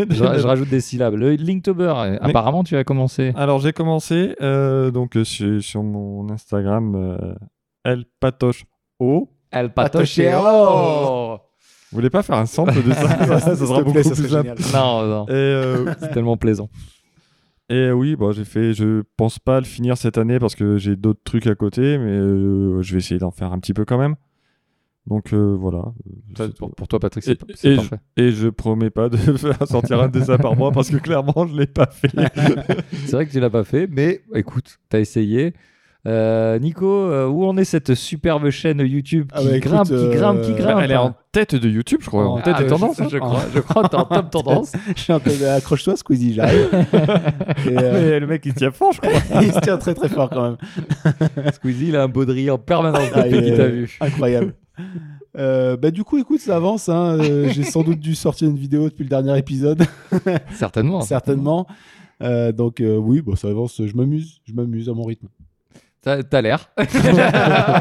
Je, 0.10 0.16
je 0.16 0.48
rajoute 0.48 0.70
des 0.70 0.82
syllabes. 0.82 1.16
Le 1.16 1.36
Linktober. 1.36 1.94
euh, 1.98 2.18
Apparemment, 2.22 2.64
tu 2.64 2.76
as 2.76 2.84
commencé. 2.84 3.32
Alors 3.36 3.60
j'ai 3.60 3.74
commencé 3.74 4.36
euh, 4.42 4.92
donc 4.92 5.16
sur, 5.24 5.62
sur 5.64 5.84
mon 5.84 6.30
Instagram 6.30 6.96
euh, 6.96 7.34
El 7.84 8.06
Patoche 8.20 8.66
O. 9.00 9.30
El 9.52 9.72
Patochero. 9.74 10.44
Patochero. 10.44 11.40
Vous 11.92 11.96
voulez 12.00 12.10
pas 12.10 12.22
faire 12.22 12.36
un 12.38 12.46
sample 12.46 12.84
de 12.84 12.92
ça? 12.92 13.26
Ça, 13.26 13.40
ça 13.40 13.56
sera 13.56 13.80
beaucoup 13.80 13.94
plaît, 13.94 14.04
ça 14.04 14.14
plus 14.14 14.28
simple. 14.28 14.56
génial. 14.58 14.58
Non, 14.74 15.06
non. 15.08 15.26
Euh, 15.30 15.94
C'est 16.02 16.12
tellement 16.12 16.36
plaisant. 16.36 16.68
Et 17.70 17.92
oui, 17.92 18.16
bon, 18.16 18.32
j'ai 18.32 18.46
fait. 18.46 18.74
Je 18.74 19.04
pense 19.18 19.40
pas 19.40 19.60
le 19.60 19.66
finir 19.66 19.98
cette 19.98 20.18
année 20.18 20.40
parce 20.40 20.56
que 20.56 20.78
j'ai 20.78 20.96
d'autres 20.96 21.22
trucs 21.24 21.48
à 21.48 21.56
côté, 21.56 21.98
mais 21.98 22.12
euh, 22.12 22.82
je 22.82 22.94
vais 22.94 23.00
essayer 23.00 23.20
d'en 23.20 23.32
faire 23.32 23.52
un 23.52 23.60
petit 23.60 23.74
peu 23.74 23.86
quand 23.86 23.98
même. 23.98 24.16
Donc 25.06 25.34
euh, 25.34 25.56
voilà. 25.58 25.94
Ça, 26.38 26.48
Pour, 26.76 26.88
toi, 26.88 27.00
Patrick, 27.00 27.26
Et, 27.28 27.38
c'est 27.56 27.72
et 27.72 27.76
parfait. 27.76 27.98
je, 28.18 28.24
et 28.24 28.32
je 28.32 28.48
promets 28.50 28.90
pas 28.90 29.08
de 29.10 29.18
faire 29.38 29.68
sortir 29.68 30.02
un 30.02 30.10
dessin 30.10 30.38
par 30.38 30.56
mois 30.58 30.72
parce 30.72 30.90
que 30.90 30.98
clairement 30.98 31.48
je 31.48 31.58
l'ai 31.58 31.68
pas 31.68 31.88
fait. 31.88 32.12
C'est 33.06 33.12
vrai 33.14 33.26
que 33.26 33.32
tu 33.32 33.40
l'as 33.40 33.50
pas 33.50 33.64
fait, 33.64 33.88
mais 33.88 34.22
écoute, 34.36 34.80
t'as 34.90 35.00
essayé. 35.00 35.54
Euh, 36.08 36.58
Nico, 36.60 36.86
euh, 36.88 37.28
où 37.28 37.44
en 37.46 37.58
est 37.58 37.66
cette 37.66 37.94
superbe 37.94 38.50
chaîne 38.50 38.80
YouTube 38.80 39.30
Ah 39.34 39.42
qui, 39.42 39.48
bah, 39.48 39.58
écoute, 39.58 39.72
grimpe, 39.72 39.88
qui 39.88 39.94
euh, 39.94 40.10
grimpe, 40.14 40.42
qui 40.42 40.54
grimpe 40.54 40.80
Elle 40.82 40.92
est 40.92 40.96
en 40.96 41.14
tête 41.34 41.54
de 41.56 41.68
YouTube, 41.70 42.00
je 42.02 42.08
crois. 42.08 42.26
En 42.30 42.38
Ah, 42.38 42.42
tête 42.44 42.58
de 42.60 42.64
je- 42.64 42.70
tendance. 42.70 42.96
je, 42.98 43.18
hein. 43.18 43.20
crois, 43.20 43.42
je 43.54 43.60
crois 43.60 43.84
que 43.84 43.88
t'es 43.90 43.96
en 43.98 44.06
top 44.06 44.30
tendance. 44.32 44.72
Je 44.96 45.02
suis 45.02 45.12
un 45.12 45.20
peu 45.20 45.32
accroche-toi, 45.50 45.98
Squeezie, 45.98 46.34
j'arrive. 46.36 46.70
Euh, 47.68 48.12
Mais 48.12 48.20
le 48.22 48.28
mec 48.28 48.46
il 48.46 48.54
se 48.54 48.58
tient 48.58 48.72
fort, 48.72 48.94
je 48.94 49.02
crois. 49.02 49.12
il 49.42 49.52
se 49.52 49.60
tient 49.60 49.78
très 49.78 49.94
très 49.94 50.08
fort 50.08 50.30
quand 50.30 50.44
même. 50.44 50.58
Squeezie, 51.54 51.90
il 51.90 51.96
a 51.98 52.04
un 52.04 52.08
baudrier 52.08 52.50
en 52.52 52.58
permanence 52.58 53.10
Ah, 53.14 53.24
depuis 53.24 53.38
il 53.40 53.44
qu'il 53.44 53.56
t'a 53.58 53.68
vu. 53.68 53.98
Incroyable. 54.00 54.54
Euh, 55.38 55.76
bah 55.76 55.92
du 55.92 56.04
coup, 56.06 56.18
écoute, 56.18 56.40
ça 56.40 56.56
avance. 56.56 56.88
hein. 56.88 57.18
Euh, 57.20 57.50
J'ai 57.50 57.64
sans 57.64 57.84
doute 57.84 58.00
dû 58.00 58.16
sortir 58.16 58.48
une 58.50 58.56
vidéo 58.58 58.86
depuis 58.86 59.04
le 59.04 59.10
dernier 59.10 59.38
épisode, 59.38 59.84
Certainement. 60.54 61.02
certainement. 61.02 61.68
Euh, 62.24 62.52
donc 62.52 62.80
euh, 62.80 62.96
oui, 62.96 63.22
bon, 63.22 63.36
ça 63.36 63.50
avance. 63.50 63.82
Je 63.86 63.96
m'amuse, 63.96 64.40
je 64.46 64.54
m'amuse 64.54 64.88
à 64.90 64.94
mon 64.94 65.04
rythme. 65.04 65.28
T'as 66.30 66.42
l'air. 66.42 66.70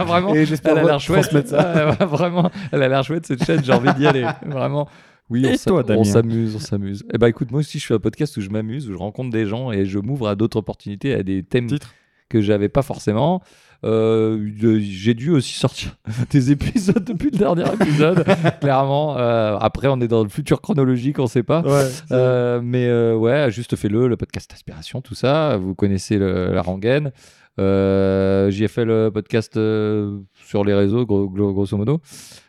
Vraiment. 0.06 0.34
Et 0.34 0.44
Elle 0.64 0.78
a 0.78 0.82
l'air 0.84 1.00
chouette. 1.00 1.48
ça. 1.48 1.96
Vraiment, 2.06 2.50
elle 2.72 2.82
a 2.82 2.88
l'air 2.88 3.04
chouette 3.04 3.26
cette 3.26 3.44
chaîne. 3.44 3.62
J'ai 3.64 3.72
envie 3.72 3.92
d'y 3.94 4.06
aller. 4.06 4.26
Vraiment. 4.46 4.88
Oui, 5.28 5.44
on 5.44 5.50
Et 5.50 5.56
s'amuse, 6.04 6.54
on 6.54 6.58
s'amuse. 6.60 7.04
Eh 7.12 7.18
ben 7.18 7.26
écoute, 7.26 7.50
moi 7.50 7.60
aussi, 7.60 7.78
je 7.80 7.86
fais 7.86 7.94
un 7.94 7.98
podcast 7.98 8.36
où 8.36 8.40
je 8.40 8.48
m'amuse, 8.48 8.88
où 8.88 8.92
je 8.92 8.98
rencontre 8.98 9.30
des 9.30 9.46
gens 9.46 9.72
et 9.72 9.84
je 9.84 9.98
m'ouvre 9.98 10.28
à 10.28 10.36
d'autres 10.36 10.56
opportunités, 10.58 11.14
à 11.14 11.22
des 11.24 11.42
thèmes 11.42 11.66
Titre. 11.66 11.90
que 12.28 12.40
j'avais 12.40 12.68
pas 12.68 12.82
forcément. 12.82 13.42
Euh, 13.84 14.48
j'ai 14.80 15.14
dû 15.14 15.30
aussi 15.30 15.52
sortir 15.54 15.96
des 16.30 16.50
épisodes 16.52 17.02
depuis 17.04 17.30
le 17.32 17.38
dernier 17.38 17.64
épisode, 17.74 18.24
clairement. 18.60 19.18
Euh, 19.18 19.56
après, 19.60 19.88
on 19.88 20.00
est 20.00 20.08
dans 20.08 20.22
le 20.22 20.28
futur 20.28 20.60
chronologique, 20.62 21.18
on 21.18 21.26
sait 21.26 21.42
pas. 21.42 21.60
Ouais. 21.62 21.88
Euh, 22.12 22.60
mais 22.62 22.86
euh, 22.86 23.14
ouais, 23.16 23.50
juste 23.50 23.74
fais-le, 23.74 24.06
le 24.06 24.16
podcast 24.16 24.50
Aspiration, 24.54 25.00
tout 25.00 25.14
ça. 25.16 25.56
Vous 25.56 25.74
connaissez 25.74 26.18
le- 26.18 26.52
la 26.54 26.62
rengaine. 26.62 27.10
Euh, 27.58 28.50
J'y 28.50 28.64
ai 28.64 28.68
fait 28.68 28.84
le 28.84 29.10
podcast 29.12 29.56
euh, 29.56 30.18
sur 30.34 30.64
les 30.64 30.74
réseaux, 30.74 31.06
gros- 31.06 31.28
gros- 31.28 31.52
grosso 31.52 31.76
modo. 31.76 32.00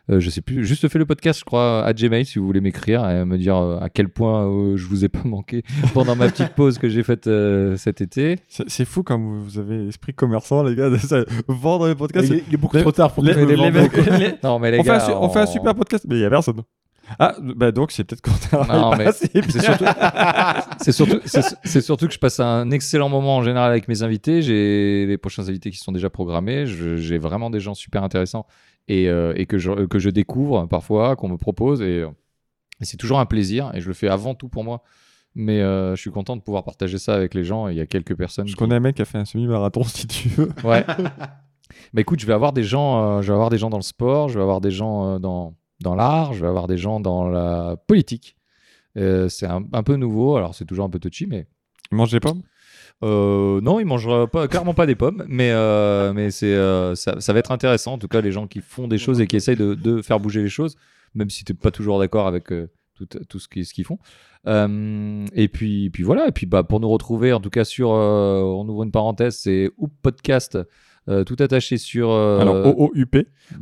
Euh, 0.09 0.19
je 0.21 0.29
sais 0.29 0.41
plus, 0.41 0.65
juste 0.65 0.87
fait 0.87 0.99
le 0.99 1.05
podcast, 1.05 1.39
je 1.39 1.45
crois, 1.45 1.83
à 1.83 1.93
Gmail 1.93 2.25
si 2.25 2.39
vous 2.39 2.45
voulez 2.45 2.61
m'écrire 2.61 3.09
et 3.09 3.25
me 3.25 3.37
dire 3.37 3.57
euh, 3.57 3.77
à 3.79 3.89
quel 3.89 4.07
point 4.09 4.47
euh, 4.47 4.77
je 4.77 4.85
vous 4.87 5.03
ai 5.03 5.09
pas 5.09 5.19
manqué 5.25 5.63
pendant 5.93 6.15
ma 6.15 6.29
petite 6.29 6.55
pause 6.55 6.77
que 6.77 6.87
j'ai 6.87 7.03
faite 7.03 7.27
euh, 7.27 7.75
cet 7.77 7.99
été. 8.01 8.37
C'est 8.47 8.85
fou 8.85 9.03
comme 9.03 9.39
vous 9.39 9.59
avez 9.59 9.87
esprit 9.87 10.13
commerçant, 10.13 10.63
les 10.63 10.75
gars. 10.75 10.89
de 10.89 10.97
ça- 10.97 11.23
Vendre 11.47 11.87
les 11.87 11.95
podcasts. 11.95 12.29
il, 12.29 12.35
est, 12.35 12.43
il 12.47 12.53
est 12.53 12.57
beaucoup 12.57 12.77
les- 12.77 12.83
trop 12.83 12.91
tard 12.93 13.11
pour 13.13 13.23
que 13.23 13.29
les- 13.29 13.45
les- 13.45 13.55
les- 13.57 13.71
les- 13.71 14.33
Non, 14.43 14.59
mais 14.59 14.71
les 14.71 14.79
on, 14.79 14.83
fait 14.83 14.89
gars, 14.89 14.95
un, 14.95 14.99
su- 15.07 15.11
on 15.13 15.29
fait 15.29 15.39
un 15.39 15.45
super 15.45 15.75
podcast, 15.75 16.05
mais 16.07 16.15
il 16.15 16.21
y 16.21 16.25
a 16.25 16.29
personne. 16.29 16.61
Ah, 17.19 17.35
bah 17.41 17.71
donc 17.71 17.91
c'est 17.91 18.03
peut-être 18.03 18.21
qu'on 18.21 18.31
travaille 18.31 19.11
c'est 19.13 19.61
surtout, 19.61 19.85
c'est 20.79 20.91
surtout, 20.91 21.19
c'est- 21.63 21.81
surtout 21.81 22.07
que 22.07 22.13
je 22.13 22.19
passe 22.19 22.39
un 22.39 22.69
excellent 22.71 23.09
moment 23.09 23.37
en 23.37 23.43
général 23.43 23.69
avec 23.71 23.87
mes 23.87 24.03
invités. 24.03 24.41
J'ai 24.41 25.05
les 25.05 25.17
prochains 25.17 25.47
invités 25.47 25.71
qui 25.71 25.77
sont 25.77 25.91
déjà 25.91 26.09
programmés. 26.09 26.65
J'ai 26.65 27.17
vraiment 27.17 27.49
des 27.49 27.59
gens 27.59 27.73
super 27.73 28.03
intéressants 28.03 28.45
et, 28.87 29.09
euh, 29.09 29.33
et 29.35 29.45
que, 29.45 29.57
je, 29.57 29.85
que 29.85 29.99
je 29.99 30.09
découvre 30.09 30.65
parfois, 30.65 31.15
qu'on 31.15 31.29
me 31.29 31.37
propose. 31.37 31.81
Et, 31.81 32.01
euh, 32.01 32.07
et 32.81 32.85
c'est 32.85 32.97
toujours 32.97 33.19
un 33.19 33.25
plaisir. 33.25 33.71
Et 33.73 33.81
je 33.81 33.87
le 33.87 33.93
fais 33.93 34.07
avant 34.09 34.35
tout 34.35 34.49
pour 34.49 34.63
moi. 34.63 34.81
Mais 35.35 35.61
euh, 35.61 35.95
je 35.95 36.01
suis 36.01 36.09
content 36.11 36.35
de 36.35 36.41
pouvoir 36.41 36.63
partager 36.63 36.97
ça 36.97 37.13
avec 37.13 37.33
les 37.35 37.43
gens. 37.43 37.67
Il 37.67 37.77
y 37.77 37.81
a 37.81 37.85
quelques 37.85 38.15
personnes. 38.15 38.47
Je 38.47 38.53
qui- 38.53 38.57
connais 38.57 38.75
un 38.75 38.79
mec 38.79 38.95
qui 38.95 39.01
a 39.01 39.05
fait 39.05 39.17
un 39.19 39.25
semi-marathon, 39.25 39.83
si 39.83 40.07
tu 40.07 40.29
veux. 40.29 40.49
Ouais. 40.63 40.83
bah 41.93 42.01
écoute, 42.01 42.19
je 42.19 42.25
vais 42.25 42.33
avoir 42.33 42.53
des 42.53 42.63
gens, 42.63 43.17
euh, 43.17 43.21
je 43.21 43.27
vais 43.27 43.33
avoir 43.33 43.49
des 43.49 43.57
gens 43.57 43.69
dans 43.69 43.77
le 43.77 43.83
sport, 43.83 44.29
je 44.29 44.35
vais 44.39 44.41
avoir 44.43 44.61
des 44.61 44.71
gens 44.71 45.15
euh, 45.15 45.19
dans, 45.19 45.53
dans 45.81 45.95
l'art, 45.95 46.33
je 46.33 46.41
vais 46.41 46.47
avoir 46.47 46.67
des 46.67 46.77
gens 46.77 46.99
dans 46.99 47.27
la 47.27 47.75
politique. 47.87 48.35
Euh, 48.97 49.29
c'est 49.29 49.45
un, 49.45 49.63
un 49.73 49.83
peu 49.83 49.95
nouveau, 49.95 50.35
alors 50.37 50.55
c'est 50.55 50.65
toujours 50.65 50.85
un 50.85 50.89
peu 50.89 50.99
touchy, 50.99 51.27
mais 51.27 51.47
Mange 51.91 52.11
des 52.11 52.19
pommes? 52.19 52.41
Euh, 53.03 53.61
non, 53.61 53.79
il 53.79 53.85
mangera 53.85 54.27
pas, 54.27 54.47
clairement 54.47 54.73
pas 54.73 54.85
des 54.85 54.95
pommes, 54.95 55.23
mais, 55.27 55.51
euh, 55.51 56.13
mais 56.13 56.31
c'est, 56.31 56.55
ça, 56.95 57.21
ça 57.21 57.33
va 57.33 57.39
être 57.39 57.51
intéressant. 57.51 57.93
En 57.93 57.97
tout 57.97 58.07
cas, 58.07 58.21
les 58.21 58.31
gens 58.31 58.47
qui 58.47 58.59
font 58.59 58.87
des 58.87 58.97
choses 58.97 59.21
et 59.21 59.27
qui 59.27 59.35
essayent 59.35 59.55
de, 59.55 59.75
de 59.75 60.01
faire 60.01 60.19
bouger 60.19 60.41
les 60.41 60.49
choses, 60.49 60.75
même 61.13 61.29
si 61.29 61.45
tu 61.45 61.53
n'es 61.53 61.57
pas 61.57 61.71
toujours 61.71 61.99
d'accord 61.99 62.27
avec 62.27 62.47
tout, 62.95 63.05
tout 63.05 63.39
ce 63.39 63.47
qu'ils 63.47 63.65
ce 63.65 63.81
font. 63.83 63.99
Et 64.45 65.47
puis, 65.47 65.89
puis 65.91 66.03
voilà. 66.03 66.27
Et 66.27 66.31
puis 66.31 66.45
bah, 66.45 66.63
pour 66.63 66.79
nous 66.79 66.89
retrouver, 66.89 67.33
en 67.33 67.39
tout 67.39 67.51
cas 67.51 67.63
sur, 67.63 67.89
on 67.89 68.67
ouvre 68.67 68.83
une 68.83 68.91
parenthèse, 68.91 69.37
c'est 69.37 69.69
Oup 69.77 69.91
Podcast, 70.01 70.57
euh, 71.09 71.23
tout 71.23 71.35
attaché 71.39 71.77
sur 71.77 72.09
euh, 72.11 72.39
Alors, 72.39 72.79
OOUP. 72.79 73.15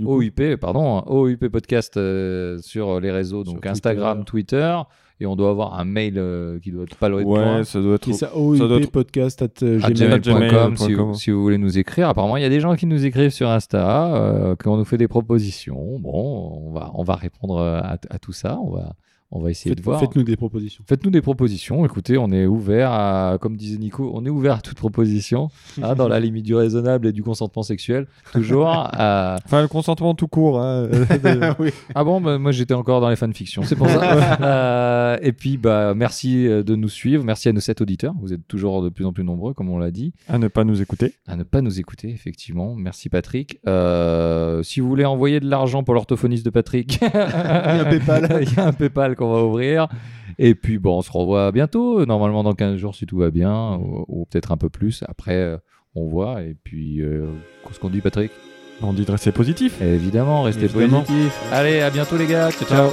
OUP, 0.04 0.56
pardon, 0.60 1.04
OUP 1.08 1.48
Podcast 1.50 1.98
euh, 1.98 2.58
sur 2.60 3.00
les 3.00 3.12
réseaux, 3.12 3.44
donc. 3.44 3.66
Instagram, 3.66 4.24
Twitter. 4.26 4.78
Et 5.22 5.26
on 5.26 5.38
doit 5.38 5.50
avoir 5.50 5.80
un 5.80 5.86
mail 5.86 6.16
euh, 6.18 6.60
qui 6.60 6.72
doit 6.72 6.84
être 6.84 6.98
pas 6.98 7.08
loin 7.08 7.22
de 7.22 7.26
Ouais, 7.26 7.64
ça 7.64 7.80
doit 7.80 7.96
être. 7.96 8.12
Ça, 8.12 8.28
Ça 8.28 8.34
doit 8.36 8.76
OIP 8.76 8.84
être- 8.84 8.92
podcast 8.92 9.42
at 9.42 9.48
euh, 9.64 9.80
À 9.82 9.90
gmail. 9.92 10.20
gmail.com 10.20 10.76
si, 10.76 10.94
vous- 10.94 11.14
si 11.14 11.32
vous 11.32 11.42
voulez 11.42 11.58
nous 11.58 11.78
écrire. 11.78 12.10
Apparemment, 12.10 12.36
il 12.36 12.44
y 12.44 12.46
a 12.46 12.50
des 12.50 12.60
gens 12.60 12.76
qui 12.76 12.86
nous 12.86 13.06
écrivent 13.06 13.30
sur 13.30 13.50
Insta, 13.50 14.14
euh, 14.14 14.56
qui 14.58 14.68
on 14.68 14.76
nous 14.76 14.84
fait 14.84 14.98
des 14.98 15.08
propositions. 15.08 16.00
Bon, 16.00 16.60
on 16.68 16.72
va, 16.74 16.92
on 16.96 17.04
va 17.04 17.16
répondre 17.16 17.62
à, 17.62 17.98
à 18.10 18.20
tout 18.20 18.34
ça. 18.34 18.58
On 18.62 18.72
va, 18.72 18.96
on 19.36 19.42
va 19.42 19.52
essayer 19.52 19.72
Faites- 19.72 19.80
de 19.80 19.84
voir. 19.84 20.00
Faites-nous 20.00 20.24
des 20.24 20.36
propositions. 20.36 20.84
Faites-nous 20.88 21.12
des 21.12 21.22
propositions. 21.22 21.86
Écoutez, 21.86 22.18
on 22.18 22.32
est 22.32 22.46
ouvert 22.46 22.92
à, 22.92 23.38
comme 23.40 23.56
disait 23.58 23.78
Nico, 23.78 24.12
on 24.14 24.26
est 24.26 24.30
ouvert 24.30 24.56
à 24.56 24.62
toute 24.62 24.78
proposition, 24.78 25.50
hein, 25.82 25.94
dans 25.96 26.08
la 26.08 26.20
limite 26.20 26.46
du 26.46 26.56
raisonnable 26.56 27.08
et 27.08 27.12
du 27.12 27.22
consentement 27.24 27.64
sexuel, 27.64 28.08
toujours. 28.34 28.68
à- 28.70 29.38
Enfin, 29.46 29.62
le 29.62 29.68
consentement 29.68 30.16
tout 30.16 30.28
court. 30.28 30.62
hein. 30.62 30.88
oui. 31.60 31.70
Ah 31.94 32.04
bon, 32.04 32.22
bah, 32.22 32.38
moi 32.38 32.52
j'étais 32.52 32.74
encore 32.74 33.02
dans 33.02 33.10
les 33.10 33.16
fanfictions, 33.16 33.64
c'est 33.64 33.76
pour 33.76 33.90
ça. 33.90 34.38
Euh, 34.42 35.18
et 35.22 35.32
puis, 35.34 35.58
bah, 35.58 35.94
merci 35.96 36.48
euh, 36.48 36.64
de 36.64 36.76
nous 36.76 36.90
suivre, 36.90 37.24
merci 37.24 37.50
à 37.50 37.54
nos 37.54 37.60
sept 37.60 37.82
auditeurs. 37.82 38.14
Vous 38.22 38.34
êtes 38.34 38.48
toujours 38.48 38.82
de 38.84 38.90
plus 38.90 39.06
en 39.06 39.14
plus 39.14 39.24
nombreux, 39.24 39.54
comme 39.54 39.70
on 39.70 39.78
l'a 39.78 39.92
dit. 39.92 40.14
à 40.30 40.38
ne 40.38 40.48
pas 40.48 40.64
nous 40.64 40.82
écouter. 40.82 41.14
à 41.28 41.36
ne 41.36 41.44
pas 41.44 41.62
nous 41.62 41.80
écouter, 41.80 42.10
effectivement. 42.10 42.76
Merci 42.76 43.10
Patrick. 43.10 43.60
Euh, 43.68 44.64
si 44.64 44.80
vous 44.80 44.88
voulez 44.88 45.06
envoyer 45.06 45.40
de 45.40 45.50
l'argent 45.50 45.84
pour 45.84 45.94
l'orthophoniste 45.94 46.46
de 46.46 46.50
Patrick, 46.50 47.00
il 47.02 47.08
y 47.08 47.18
a 47.18 47.82
un 47.82 47.86
PayPal. 47.86 48.40
Il 48.42 48.54
y 48.54 48.60
a 48.60 48.68
un 48.68 48.74
PayPal 48.74 49.16
qu'on 49.26 49.34
va 49.34 49.44
ouvrir. 49.44 49.88
Et 50.38 50.56
puis 50.56 50.78
bon, 50.80 50.98
on 50.98 51.02
se 51.02 51.12
revoit 51.12 51.52
bientôt, 51.52 52.06
normalement 52.06 52.44
dans 52.44 52.54
15 52.54 52.78
jours 52.78 52.96
si 52.96 53.06
tout 53.06 53.18
va 53.18 53.32
bien, 53.32 53.76
ou, 53.76 54.06
ou 54.08 54.26
peut-être 54.26 54.52
un 54.52 54.58
peu 54.58 54.70
plus. 54.70 55.04
Après, 55.08 55.36
euh, 55.36 55.58
on 55.96 56.08
voit. 56.08 56.42
Et 56.44 56.56
puis, 56.64 57.02
euh, 57.02 57.28
qu'est-ce 57.66 57.80
qu'on 57.80 57.90
dit 57.90 58.02
Patrick? 58.02 58.32
On 58.82 58.92
dit 58.92 59.06
de 59.06 59.12
rester 59.12 59.32
positif. 59.32 59.82
Évidemment, 59.82 60.44
restez 60.44 60.66
Évidemment. 60.66 61.02
positifs. 61.04 61.40
Allez, 61.52 61.80
à 61.80 61.90
bientôt 61.90 62.18
les 62.18 62.28
gars. 62.28 62.52
Ciao, 62.52 62.68
ciao. 62.68 62.90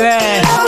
Et 0.00 0.67